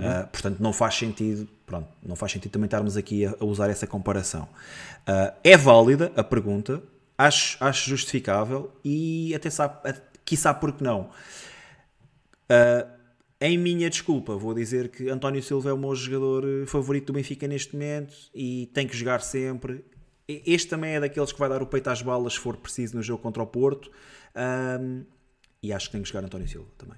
Ah, 0.02 0.28
portanto, 0.32 0.58
não 0.60 0.72
faz 0.72 0.96
sentido, 0.96 1.48
pronto, 1.66 1.88
não 2.06 2.16
faz 2.16 2.32
sentido 2.32 2.52
também 2.52 2.66
estarmos 2.66 2.96
aqui 2.96 3.26
a, 3.26 3.36
a 3.40 3.46
usar 3.46 3.70
essa 3.70 3.86
comparação. 3.88 4.48
Ah, 5.06 5.34
é 5.44 5.58
válida 5.58 6.12
a 6.16 6.24
pergunta, 6.24 6.82
acho, 7.18 7.58
acho 7.60 7.90
justificável 7.90 8.72
e 8.84 9.34
até 9.36 9.50
sabe, 9.50 9.76
quiçá 10.24 10.54
porque 10.54 10.84
não. 10.84 11.10
Ah, 12.54 12.88
em 13.42 13.58
minha 13.58 13.90
desculpa, 13.90 14.36
vou 14.36 14.54
dizer 14.54 14.90
que 14.90 15.10
António 15.10 15.42
Silva 15.44 15.70
é 15.70 15.74
o 15.74 15.78
meu 15.78 15.94
jogador 15.96 16.46
eh, 16.46 16.66
favorito 16.66 17.08
do 17.08 17.14
Benfica 17.14 17.48
neste 17.48 17.74
momento 17.74 18.14
e 18.34 18.68
tem 18.74 18.88
que 18.88 18.96
jogar 18.96 19.22
sempre. 19.22 19.84
Este 20.28 20.70
também 20.70 20.92
é 20.96 21.00
daqueles 21.00 21.32
que 21.34 21.40
vai 21.40 21.50
dar 21.50 21.62
o 21.62 21.66
peito 21.68 21.90
às 21.90 22.02
balas 22.02 22.34
se 22.34 22.40
for 22.40 22.56
preciso 22.56 22.96
no 22.96 23.04
jogo 23.04 23.22
contra 23.22 23.44
o 23.44 23.48
Porto. 23.48 23.92
Ahm, 24.34 25.04
e 25.62 25.74
acho 25.74 25.88
que 25.88 25.92
tem 25.94 26.02
que 26.02 26.08
jogar 26.08 26.24
António 26.26 26.48
Silva 26.48 26.70
também. 26.78 26.98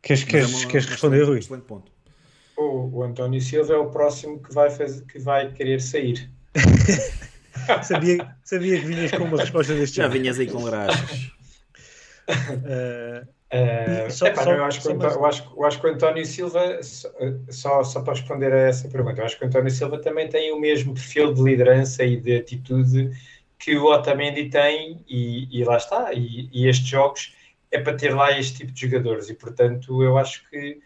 Queres, 0.00 0.22
Mas 0.24 0.30
queres, 0.30 0.52
é 0.52 0.56
uma- 0.56 0.68
queres 0.70 0.86
responder, 0.86 1.22
Rui? 1.24 1.38
excelente 1.38 1.64
ponto. 1.64 1.90
O, 2.56 2.98
o 2.98 3.02
António 3.02 3.40
Silva 3.40 3.72
é 3.72 3.76
o 3.76 3.90
próximo 3.90 4.40
que 4.42 4.52
vai, 4.54 4.70
fazer, 4.70 5.04
que 5.06 5.18
vai 5.18 5.52
querer 5.52 5.80
sair. 5.80 6.30
Sabia, 7.84 8.34
sabia 8.42 8.80
que 8.80 8.86
vinhas 8.86 9.10
com 9.12 9.24
uma 9.24 9.38
resposta 9.38 9.74
deste 9.74 9.96
Já 9.96 10.08
vinhas 10.08 10.38
aí 10.38 10.46
com 10.48 10.64
graxas. 10.64 11.30
Eh, 13.54 14.08
Só- 14.10 14.26
epá, 14.28 14.44
só- 14.44 14.50
não, 14.50 14.56
eu, 14.58 14.64
acho 14.64 14.80
que, 14.80 14.94
mais- 14.94 15.14
eu, 15.14 15.26
acho, 15.26 15.52
eu 15.54 15.64
acho 15.66 15.80
que 15.80 15.86
o 15.86 15.90
António 15.90 16.24
Silva, 16.24 16.82
só, 16.82 17.10
só, 17.50 17.84
só 17.84 18.00
para 18.02 18.14
responder 18.14 18.50
a 18.52 18.58
essa 18.60 18.88
pergunta, 18.88 19.20
eu 19.20 19.26
acho 19.26 19.38
que 19.38 19.44
o 19.44 19.46
António 19.46 19.70
Silva 19.70 19.98
também 20.00 20.26
tem 20.28 20.52
o 20.52 20.58
mesmo 20.58 20.94
perfil 20.94 21.34
de 21.34 21.42
liderança 21.42 22.02
e 22.02 22.16
de 22.18 22.36
atitude 22.36 23.10
que 23.58 23.76
o 23.76 23.84
Otamendi 23.92 24.48
tem, 24.48 25.04
e, 25.06 25.48
e 25.60 25.64
lá 25.64 25.76
está. 25.76 26.12
E, 26.14 26.48
e 26.52 26.66
estes 26.66 26.88
jogos 26.88 27.34
é 27.70 27.78
para 27.78 27.94
ter 27.96 28.14
lá 28.14 28.36
este 28.38 28.58
tipo 28.58 28.72
de 28.72 28.80
jogadores, 28.80 29.28
e 29.28 29.34
portanto 29.34 30.02
eu 30.02 30.16
acho 30.16 30.48
que 30.48 30.80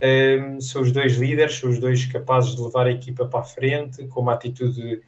ehm, 0.00 0.60
são 0.60 0.82
os 0.82 0.92
dois 0.92 1.14
líderes, 1.16 1.56
são 1.58 1.70
os 1.70 1.78
dois 1.80 2.06
capazes 2.06 2.54
de 2.56 2.62
levar 2.62 2.86
a 2.86 2.90
equipa 2.92 3.26
para 3.26 3.40
a 3.40 3.44
frente, 3.44 4.06
com 4.08 4.20
uma 4.20 4.34
atitude 4.34 5.02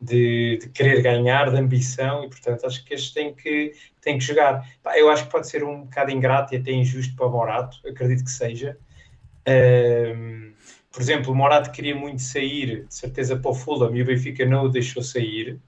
de, 0.00 0.58
de 0.58 0.68
querer 0.70 1.02
ganhar, 1.02 1.50
de 1.50 1.58
ambição, 1.58 2.24
e 2.24 2.28
portanto 2.28 2.66
acho 2.66 2.84
que 2.84 2.94
estes 2.94 3.12
têm 3.12 3.34
que, 3.34 3.72
têm 4.00 4.18
que 4.18 4.24
jogar. 4.24 4.66
Eu 4.96 5.10
acho 5.10 5.24
que 5.24 5.30
pode 5.30 5.48
ser 5.48 5.62
um 5.62 5.82
bocado 5.82 6.10
ingrato 6.10 6.54
e 6.54 6.56
até 6.56 6.72
injusto 6.72 7.14
para 7.14 7.26
o 7.26 7.30
Morato, 7.30 7.78
acredito 7.86 8.24
que 8.24 8.30
seja. 8.30 8.78
Ehm, 9.44 10.52
por 10.90 11.02
exemplo, 11.02 11.32
o 11.32 11.36
Morato 11.36 11.70
queria 11.70 11.94
muito 11.94 12.22
sair, 12.22 12.86
de 12.86 12.94
certeza, 12.94 13.36
para 13.36 13.50
o 13.50 13.54
Fulham 13.54 13.94
e 13.94 14.02
o 14.02 14.06
Benfica 14.06 14.46
não 14.46 14.64
o 14.64 14.68
deixou 14.68 15.02
sair. 15.02 15.58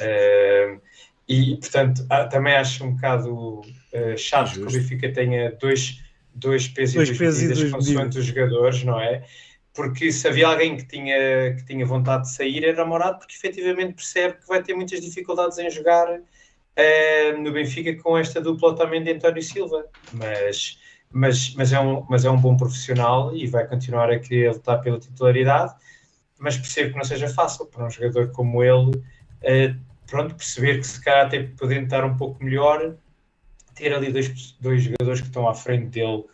Ehm, 0.00 0.80
e, 1.28 1.56
portanto, 1.56 2.04
ah, 2.10 2.24
também 2.24 2.54
acho 2.54 2.84
um 2.84 2.94
bocado 2.94 3.62
eh, 3.92 4.16
chato 4.16 4.54
que 4.54 4.62
o. 4.62 4.66
Benfica 4.66 5.12
tenha 5.12 5.52
dois, 5.52 6.02
dois 6.34 6.66
pesos 6.66 6.96
Dois 6.96 7.08
e 7.08 7.12
duas 7.12 7.38
medidas 7.38 7.70
consoante 7.70 8.18
os 8.18 8.24
jogadores, 8.24 8.82
não 8.82 9.00
é? 9.00 9.22
Porque 9.80 10.12
se 10.12 10.28
havia 10.28 10.46
alguém 10.46 10.76
que 10.76 10.84
tinha, 10.84 11.56
que 11.56 11.64
tinha 11.64 11.86
vontade 11.86 12.24
de 12.24 12.34
sair 12.34 12.66
era 12.66 12.84
o 12.84 12.86
Morato, 12.86 13.20
porque 13.20 13.34
efetivamente 13.34 13.94
percebe 13.94 14.34
que 14.34 14.46
vai 14.46 14.62
ter 14.62 14.74
muitas 14.74 15.00
dificuldades 15.00 15.56
em 15.56 15.70
jogar 15.70 16.20
eh, 16.76 17.32
no 17.38 17.50
Benfica 17.50 17.96
com 18.02 18.18
esta 18.18 18.42
dupla 18.42 18.76
também 18.76 19.02
de 19.02 19.12
António 19.12 19.42
Silva. 19.42 19.86
Mas, 20.12 20.78
mas, 21.10 21.54
mas, 21.54 21.72
é 21.72 21.80
um, 21.80 22.04
mas 22.10 22.26
é 22.26 22.30
um 22.30 22.36
bom 22.36 22.58
profissional 22.58 23.34
e 23.34 23.46
vai 23.46 23.66
continuar 23.66 24.10
a 24.10 24.18
querer 24.18 24.52
lutar 24.52 24.82
pela 24.82 25.00
titularidade. 25.00 25.74
Mas 26.38 26.58
percebo 26.58 26.90
que 26.90 26.98
não 26.98 27.04
seja 27.04 27.30
fácil 27.30 27.64
para 27.64 27.86
um 27.86 27.90
jogador 27.90 28.32
como 28.32 28.62
ele, 28.62 29.02
eh, 29.40 29.74
pronto, 30.06 30.34
perceber 30.34 30.76
que 30.76 30.86
se 30.86 31.02
calhar 31.02 31.24
até 31.24 31.42
podendo 31.58 31.84
estar 31.84 32.04
um 32.04 32.18
pouco 32.18 32.44
melhor, 32.44 32.96
ter 33.74 33.94
ali 33.94 34.12
dois, 34.12 34.52
dois 34.60 34.82
jogadores 34.82 35.22
que 35.22 35.28
estão 35.28 35.48
à 35.48 35.54
frente 35.54 35.86
dele 35.86 36.26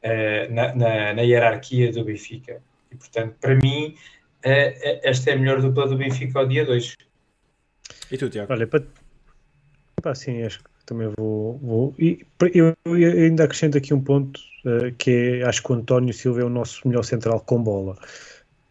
eh, 0.00 0.46
na, 0.48 0.72
na, 0.76 1.12
na 1.14 1.22
hierarquia 1.22 1.90
do 1.90 2.04
Benfica. 2.04 2.62
E 2.94 2.96
portanto, 2.96 3.34
para 3.40 3.56
mim, 3.56 3.96
esta 4.42 5.30
é 5.30 5.34
a 5.34 5.38
melhor 5.38 5.60
dupla 5.60 5.88
do 5.88 5.96
Benfica 5.96 6.38
ao 6.38 6.46
dia 6.46 6.64
2. 6.64 6.96
E 8.10 8.18
tu, 8.18 8.30
Tiago? 8.30 8.52
Olha, 8.52 8.66
para, 8.66 8.84
para 10.00 10.14
sim, 10.14 10.42
acho 10.42 10.60
que 10.60 10.70
também 10.86 11.08
vou. 11.16 11.58
vou 11.58 11.94
e 11.98 12.24
eu, 12.54 12.76
eu 12.86 13.24
ainda 13.24 13.44
acrescento 13.44 13.78
aqui 13.78 13.92
um 13.92 14.00
ponto 14.00 14.40
eh, 14.64 14.92
que 14.96 15.10
é, 15.40 15.42
acho 15.44 15.62
que 15.62 15.72
o 15.72 15.74
António 15.74 16.14
Silva 16.14 16.40
é 16.42 16.44
o 16.44 16.48
nosso 16.48 16.86
melhor 16.86 17.02
central 17.02 17.40
com 17.40 17.62
bola. 17.62 17.96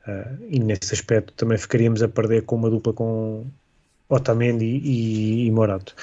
Eh, 0.08 0.36
e 0.52 0.60
nesse 0.60 0.94
aspecto 0.94 1.34
também 1.34 1.58
ficaríamos 1.58 2.02
a 2.04 2.08
perder 2.08 2.44
com 2.44 2.56
uma 2.56 2.70
dupla 2.70 2.94
com 2.94 3.46
Otamendi 4.10 4.66
e, 4.66 5.48
e 5.48 5.52
Morato. 5.52 5.96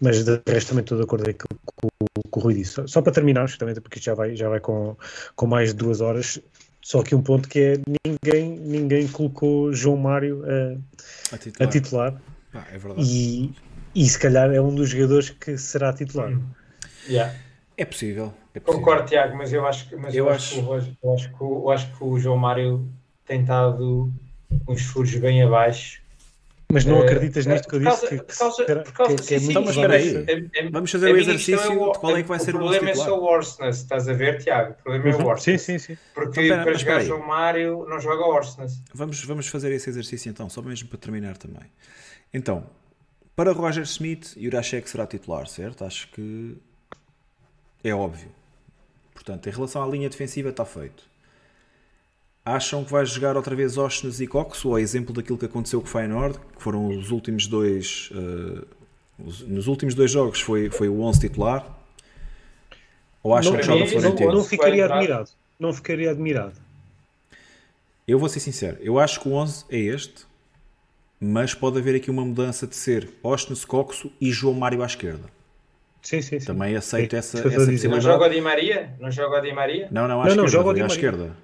Mas 0.00 0.24
de 0.24 0.40
resto 0.46 0.70
também 0.70 0.82
estou 0.82 0.98
de 0.98 1.04
acordo 1.04 1.24
com, 1.34 1.56
com, 1.76 1.88
com 2.30 2.40
o 2.40 2.42
Rui 2.42 2.54
disse. 2.54 2.72
Só, 2.72 2.86
só 2.86 3.02
para 3.02 3.12
terminar, 3.12 3.46
justamente 3.46 3.80
porque 3.80 3.98
isto 3.98 4.06
já 4.06 4.14
vai, 4.14 4.36
já 4.36 4.48
vai 4.48 4.60
com, 4.60 4.96
com 5.36 5.46
mais 5.46 5.70
de 5.70 5.76
duas 5.76 6.00
horas, 6.00 6.40
só 6.84 7.00
aqui 7.00 7.14
um 7.14 7.22
ponto 7.22 7.48
que 7.48 7.58
é 7.58 7.74
ninguém, 8.06 8.58
ninguém 8.58 9.08
colocou 9.08 9.72
João 9.72 9.96
Mário 9.96 10.44
A 11.32 11.34
a 11.34 11.38
titular. 11.38 11.70
titular 11.70 12.22
Pá, 12.52 12.66
é 12.70 12.76
verdade. 12.78 13.00
e, 13.02 13.52
e 13.94 14.06
se 14.06 14.18
calhar 14.18 14.52
é 14.52 14.60
um 14.60 14.74
dos 14.74 14.90
jogadores 14.90 15.30
que 15.30 15.56
será 15.56 15.92
titular. 15.94 16.30
Yeah. 17.08 17.34
É 17.76 17.84
possível. 17.86 18.34
É 18.54 18.60
possível. 18.60 18.80
Concordo, 18.84 19.08
Tiago, 19.08 19.34
mas 19.36 19.52
eu 19.52 19.66
acho 19.66 19.88
que, 19.88 19.96
mas 19.96 20.14
eu 20.14 20.26
Eu 20.26 20.30
acho, 20.30 20.60
acho- 20.60 20.94
que 20.94 21.06
eu 21.06 21.14
acho 21.14 21.28
que 21.30 21.42
o- 21.42 21.62
eu 21.64 21.70
acho 21.70 21.96
que 21.96 22.04
o 22.04 22.18
João 22.18 22.36
Mário 22.36 22.86
tem 23.26 23.40
estado 23.40 24.12
uns 24.68 24.82
furos 24.82 25.14
bem 25.16 25.42
abaixo. 25.42 26.02
Mas 26.74 26.84
não 26.84 26.98
Eh, 26.98 27.04
acreditas 27.06 27.46
eh, 27.46 27.52
nisto 27.52 27.68
que 27.68 27.76
eu 27.76 27.80
por 27.80 27.90
disse? 27.90 28.00
causa- 28.00 28.08
que, 28.08 28.24
por 28.24 28.36
causa- 28.38 28.64
por 28.82 28.92
causa- 28.92 29.16
que- 29.16 29.22
que 29.22 29.34
é 29.34 29.38
sim, 29.38 29.44
muito 29.44 29.58
sim, 29.60 29.64
mas 29.64 29.76
espera 29.76 29.94
aí. 29.94 30.70
Vamos 30.70 30.90
fazer 30.90 31.08
a 31.08 31.12
o 31.12 31.16
exercício 31.16 31.54
é 31.60 31.68
o- 31.68 31.92
de 31.92 31.98
qual 31.98 32.16
é 32.16 32.22
que 32.22 32.28
vai 32.28 32.38
ser 32.40 32.54
o 32.54 32.58
nosso 32.58 32.70
problema 32.72 32.90
é 32.90 32.94
só 32.94 33.18
o 33.18 33.24
Orsnes, 33.24 33.76
estás 33.76 34.08
a 34.08 34.12
ver, 34.12 34.42
Tiago? 34.42 34.72
O 34.72 34.74
problema 34.82 35.04
é 35.04 35.08
o 35.08 35.12
Uhum. 35.14 35.20
Sim, 35.22 35.28
Orsnes. 35.30 35.62
sim, 35.62 35.78
sim. 35.78 35.98
Porque 36.14 36.40
Então, 36.42 36.62
para 36.64 36.74
jogar. 36.74 37.00
João 37.00 37.26
Mário 37.26 37.86
não 37.88 38.00
joga 38.00 38.24
Orsnes. 38.26 38.82
Vamos, 38.92 39.24
vamos 39.24 39.46
fazer 39.48 39.72
esse 39.72 39.88
exercício 39.88 40.28
então, 40.28 40.50
só 40.50 40.60
mesmo 40.60 40.88
para 40.88 40.98
terminar 40.98 41.36
também. 41.36 41.62
Então, 42.32 42.66
para 43.36 43.52
Roger 43.52 43.84
Smith, 43.84 44.34
Jurasek 44.36 44.88
será 44.90 45.06
titular, 45.06 45.46
certo? 45.46 45.84
Acho 45.84 46.08
que 46.08 46.56
é 47.82 47.94
óbvio. 47.94 48.28
Portanto, 49.12 49.48
em 49.48 49.52
relação 49.52 49.82
à 49.82 49.86
linha 49.86 50.08
defensiva, 50.10 50.48
está 50.50 50.64
feito. 50.64 51.04
Acham 52.44 52.84
que 52.84 52.92
vai 52.92 53.06
jogar 53.06 53.36
outra 53.36 53.56
vez 53.56 53.78
Oshnes 53.78 54.20
e 54.20 54.26
Cox, 54.26 54.64
ou 54.66 54.78
é 54.78 54.82
exemplo 54.82 55.14
daquilo 55.14 55.38
que 55.38 55.46
aconteceu 55.46 55.80
com 55.80 55.86
o 55.86 55.90
Feyenoord, 55.90 56.38
que 56.56 56.62
foram 56.62 56.88
os 56.88 57.10
últimos 57.10 57.46
dois. 57.46 58.10
os- 59.18 59.40
nos 59.42 59.66
últimos 59.68 59.94
dois 59.94 60.10
jogos 60.10 60.40
foi, 60.40 60.68
foi 60.70 60.88
o 60.88 61.00
11 61.00 61.20
titular? 61.20 61.64
Ou 63.22 63.34
acham 63.34 63.52
Não, 63.52 63.60
que 63.60 63.64
joga 63.64 63.78
mim, 63.84 63.90
não, 63.92 64.00
Florentino? 64.00 64.32
não 64.32 64.44
ficaria 64.44 64.84
admirado. 64.84 65.30
Não 65.58 65.72
ficaria 65.72 66.10
admirado. 66.10 66.52
Eu 68.06 68.18
vou 68.18 68.28
ser 68.28 68.40
sincero, 68.40 68.76
eu 68.80 68.98
acho 68.98 69.20
que 69.20 69.28
o 69.28 69.32
11 69.32 69.64
é 69.70 69.78
este, 69.78 70.26
mas 71.18 71.54
pode 71.54 71.78
haver 71.78 71.94
aqui 71.94 72.10
uma 72.10 72.24
mudança 72.24 72.66
de 72.66 72.76
ser 72.76 73.08
Oshnes, 73.22 73.64
Coxo 73.64 74.12
e 74.20 74.30
João 74.30 74.52
Mário 74.54 74.82
à 74.82 74.86
esquerda. 74.86 75.24
Sim, 76.02 76.20
sim, 76.20 76.38
sim. 76.38 76.46
Também 76.46 76.76
aceito 76.76 77.14
É, 77.14 77.18
essa, 77.20 77.38
essa 77.38 77.46
a 77.48 77.50
dizer. 77.50 77.58
Não 77.88 77.96
possibilidade. 77.96 78.04
joga 78.04 78.26
o 78.26 78.28
Di 78.28 78.40
Maria? 78.42 78.94
Não 79.00 79.10
joga 79.10 79.38
o 79.38 79.40
Di 79.40 79.52
Maria? 79.54 79.88
Não, 79.90 80.06
não, 80.06 80.20
à 80.20 80.24
Não, 80.24 80.32
esquerda, 80.32 80.42
não, 80.42 80.48
joga 80.48 80.68
o 80.68 80.74
Di 80.74 80.80
à 80.80 80.82
Maria. 80.82 80.94
esquerda. 80.96 81.36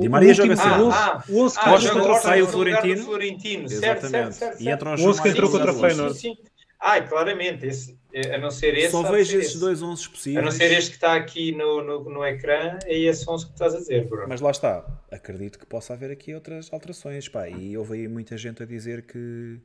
Di 0.00 0.08
Maria 0.08 0.34
joga 0.34 0.52
o 0.54 0.56
sempre. 0.56 0.72
11 0.82 0.96
Ah, 0.96 1.24
o 1.28 1.40
11 1.40 1.54
que 1.54 1.60
Ah, 1.60 1.62
entrou 1.72 1.80
joga 1.80 2.00
contra 2.00 2.20
sai 2.20 2.42
o 2.42 2.46
Florentino. 2.46 3.04
Florentino. 3.04 3.68
Certo, 3.68 3.80
certo, 3.82 4.04
Exatamente. 4.06 4.34
certo. 4.36 4.62
E 4.62 4.68
entra 4.68 4.90
o 4.90 4.94
O 4.94 4.96
João 4.96 5.10
11 5.10 5.22
que 5.22 5.28
entrou 5.28 5.50
contra 5.50 5.72
o. 5.72 5.80
Feyenoord. 5.80 6.18
Sim. 6.18 6.36
Ai, 6.80 7.08
claramente, 7.08 7.66
esse, 7.66 7.98
eh, 8.14 8.36
a 8.36 8.38
não 8.38 8.52
ser 8.52 8.76
esse. 8.78 8.92
Só 8.92 9.02
vejo 9.02 9.36
esses 9.36 9.50
esse. 9.50 9.58
dois 9.58 9.82
11 9.82 10.06
A 10.06 10.10
possíveis. 10.10 10.44
não 10.44 10.52
ser 10.52 10.70
este 10.72 10.90
que 10.90 10.96
está 10.96 11.14
aqui 11.16 11.50
no, 11.50 11.82
no, 11.82 12.04
no 12.08 12.24
ecrã, 12.24 12.78
é 12.84 12.96
esse 12.96 13.28
11 13.28 13.46
que 13.46 13.52
estás 13.52 13.74
a 13.74 13.78
dizer, 13.78 14.06
Bruno. 14.08 14.26
Mas 14.28 14.40
lá 14.40 14.52
está, 14.52 14.86
acredito 15.10 15.58
que 15.58 15.66
possa 15.66 15.94
haver 15.94 16.12
aqui 16.12 16.32
outras 16.34 16.72
alterações. 16.72 17.28
Pá. 17.28 17.48
E 17.48 17.76
houve 17.76 17.94
aí 17.94 18.06
muita 18.08 18.36
gente 18.36 18.62
a 18.62 18.66
dizer 18.66 19.02
que, 19.02 19.58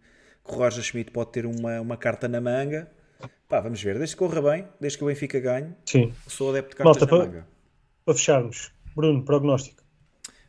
que 0.43 0.51
o 0.51 0.55
Roger 0.55 0.81
Schmidt 0.83 1.11
pode 1.11 1.31
ter 1.31 1.45
uma, 1.45 1.79
uma 1.81 1.97
carta 1.97 2.27
na 2.27 2.41
manga. 2.41 2.89
Pá, 3.47 3.59
vamos 3.59 3.79
ver, 3.81 3.97
desde 3.99 4.15
que 4.15 4.19
corra 4.19 4.41
bem, 4.41 4.67
desde 4.81 4.97
que 4.97 5.03
o 5.03 5.07
Benfica 5.07 5.39
ganhe, 5.39 5.67
Sim. 5.85 6.11
sou 6.27 6.49
adepto 6.49 6.71
de 6.71 6.75
cartas 6.77 6.97
Malta, 6.99 7.05
na 7.05 7.11
pa- 7.21 7.25
manga. 7.31 7.47
Para 8.03 8.15
fecharmos, 8.15 8.71
Bruno, 8.95 9.23
prognóstico. 9.23 9.82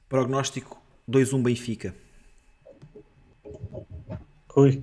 Prognóstico 0.08 0.81
2-1 1.08 1.42
Benfica. 1.42 1.94
Rui, 4.50 4.83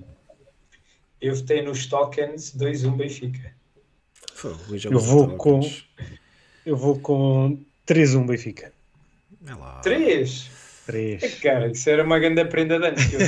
Eu 1.20 1.34
votei 1.36 1.62
nos 1.62 1.86
tokens 1.86 2.54
2-1 2.54 2.96
Benfica. 2.96 3.52
Pô, 4.40 4.48
Eu 4.90 4.98
vou 4.98 5.36
com- 5.36 5.60
eu 6.66 6.76
vou 6.76 6.98
com 6.98 7.58
3-1 7.86 8.26
Benfica. 8.26 8.72
É 9.46 9.54
lá. 9.54 9.80
3? 9.80 10.50
3. 10.86 11.34
Cara, 11.40 11.68
isso 11.70 11.88
era 11.88 12.02
uma 12.04 12.18
grande 12.18 12.44
prenda 12.46 12.78
de 12.78 12.86
antes. 12.86 13.06
que 13.06 13.14
eu- 13.16 13.20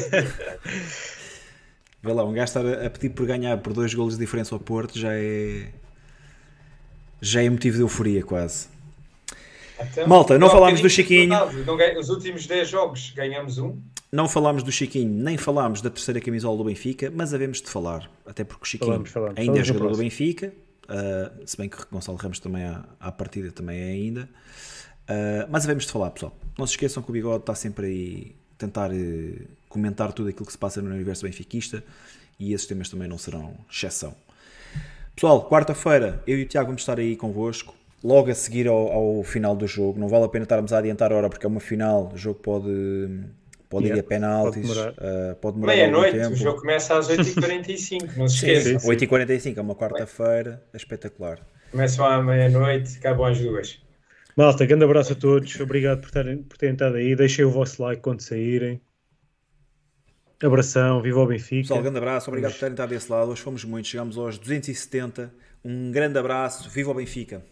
Vê 2.02 2.12
lá, 2.12 2.24
um 2.24 2.32
gajo 2.34 2.44
estar 2.44 2.66
a 2.66 2.86
a 2.86 2.90
pedir 2.90 3.10
por 3.10 3.26
ganhar 3.26 3.56
por 3.58 3.72
dois 3.72 3.94
golos 3.94 4.14
de 4.14 4.20
diferença 4.20 4.54
ao 4.54 4.60
Porto 4.60 4.98
já 4.98 5.14
é. 5.14 5.72
Já 7.22 7.42
é 7.42 7.48
motivo 7.48 7.76
de 7.76 7.82
euforia, 7.82 8.22
quase. 8.22 8.68
Então, 9.90 10.08
Malta, 10.08 10.38
não 10.38 10.50
falámos 10.50 10.80
do 10.80 10.90
Chiquinho. 10.90 11.28
Não 11.28 11.98
Os 11.98 12.08
últimos 12.08 12.46
10 12.46 12.68
jogos 12.68 13.12
ganhamos 13.14 13.58
um. 13.58 13.78
Não 14.12 14.28
falámos 14.28 14.62
do 14.62 14.70
Chiquinho, 14.70 15.12
nem 15.12 15.36
falámos 15.36 15.80
da 15.80 15.90
terceira 15.90 16.20
camisola 16.20 16.56
do 16.56 16.64
Benfica, 16.64 17.12
mas 17.14 17.34
havemos 17.34 17.60
de 17.60 17.68
falar. 17.68 18.08
Até 18.24 18.44
porque 18.44 18.62
o 18.62 18.66
Chiquinho 18.66 18.90
Falamos, 18.90 19.10
falamos. 19.10 19.38
ainda 19.38 19.42
é 19.42 19.54
Falamos 19.54 19.68
no 19.68 19.74
jogador 19.74 19.92
do. 19.92 19.98
Benfica, 19.98 20.54
uh, 20.84 21.46
se 21.46 21.56
bem 21.56 21.68
que 21.68 21.76
o 21.76 21.86
Gonçalo 21.90 22.16
Ramos 22.16 22.38
também 22.38 22.64
à, 22.64 22.84
à 23.00 23.10
partida 23.10 23.50
também 23.50 23.80
é 23.80 23.90
ainda. 23.92 24.28
Uh, 25.04 25.48
mas 25.50 25.64
havemos 25.64 25.84
de 25.84 25.92
falar, 25.92 26.10
pessoal. 26.10 26.32
Não 26.58 26.66
se 26.66 26.74
esqueçam 26.74 27.02
que 27.02 27.10
o 27.10 27.12
Bigode 27.12 27.40
está 27.40 27.54
sempre 27.54 27.86
aí 27.86 28.36
a 28.54 28.56
tentar 28.56 28.90
eh, 28.92 29.46
comentar 29.68 30.12
tudo 30.12 30.28
aquilo 30.28 30.46
que 30.46 30.52
se 30.52 30.58
passa 30.58 30.80
no 30.80 30.88
universo 30.88 31.24
benfiquista 31.24 31.82
e 32.38 32.52
esses 32.52 32.66
temas 32.66 32.88
também 32.88 33.08
não 33.08 33.18
serão 33.18 33.56
exceção. 33.68 34.14
Pessoal, 35.14 35.48
quarta-feira 35.48 36.22
eu 36.26 36.38
e 36.38 36.42
o 36.42 36.46
Tiago 36.46 36.66
vamos 36.66 36.82
estar 36.82 36.98
aí 36.98 37.16
convosco, 37.16 37.74
logo 38.04 38.30
a 38.30 38.34
seguir 38.34 38.68
ao, 38.68 38.92
ao 38.92 39.24
final 39.24 39.56
do 39.56 39.66
jogo. 39.66 39.98
Não 39.98 40.08
vale 40.08 40.24
a 40.26 40.28
pena 40.28 40.44
estarmos 40.44 40.72
a 40.72 40.78
adiantar 40.78 41.12
a 41.12 41.16
hora 41.16 41.30
porque 41.30 41.46
é 41.46 41.48
uma 41.48 41.60
final, 41.60 42.12
o 42.12 42.16
jogo 42.18 42.38
pode, 42.40 42.68
pode 43.68 43.88
ir 43.88 43.96
Yeah, 43.96 44.00
a 44.00 44.04
penaltis, 44.04 44.92
pode 45.40 45.56
demorar. 45.56 45.74
uh, 45.74 45.76
Meia-noite, 45.76 46.18
tempo. 46.18 46.32
o 46.32 46.36
jogo 46.36 46.60
começa 46.60 46.96
às 46.98 47.08
8h45, 47.08 48.16
não 48.16 48.28
se 48.28 48.60
sim. 48.60 48.76
8h45 48.76 49.56
é 49.56 49.60
uma 49.62 49.74
quarta-feira, 49.74 50.62
é 50.72 50.76
espetacular. 50.76 51.40
Começam 51.70 52.04
à 52.06 52.22
meia-noite, 52.22 52.98
acabam 52.98 53.26
às 53.26 53.40
duas. 53.40 53.82
Malta, 54.36 54.66
grande 54.66 54.84
abraço 54.84 55.12
a 55.12 55.16
todos. 55.16 55.58
Obrigado 55.60 56.00
por 56.00 56.10
terem, 56.10 56.42
por 56.42 56.56
terem 56.58 56.74
estado 56.74 56.96
aí. 56.96 57.16
Deixem 57.16 57.44
o 57.44 57.50
vosso 57.50 57.82
like 57.82 58.02
quando 58.02 58.20
saírem. 58.20 58.80
Abração, 60.42 61.00
viva 61.00 61.20
o 61.20 61.26
Benfica. 61.26 61.62
Pessoal, 61.62 61.82
grande 61.82 61.98
abraço, 61.98 62.28
obrigado 62.30 62.52
por 62.52 62.58
terem 62.60 62.74
estado 62.74 62.90
desse 62.90 63.10
lado. 63.10 63.30
Hoje 63.30 63.40
fomos 63.42 63.64
muitos, 63.64 63.90
chegamos 63.90 64.18
aos 64.18 64.38
270. 64.38 65.32
Um 65.64 65.90
grande 65.90 66.18
abraço, 66.18 66.68
viva 66.68 66.90
o 66.90 66.94
Benfica! 66.94 67.42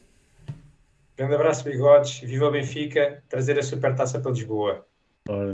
Grande 1.17 1.35
abraço, 1.35 1.65
bigodes. 1.65 2.21
Viva 2.21 2.47
o 2.47 2.51
Benfica. 2.51 3.23
Trazer 3.29 3.59
a 3.59 3.63
supertaça 3.63 4.21
para 4.21 4.31
Lisboa. 4.33 4.87
Ora, 5.29 5.53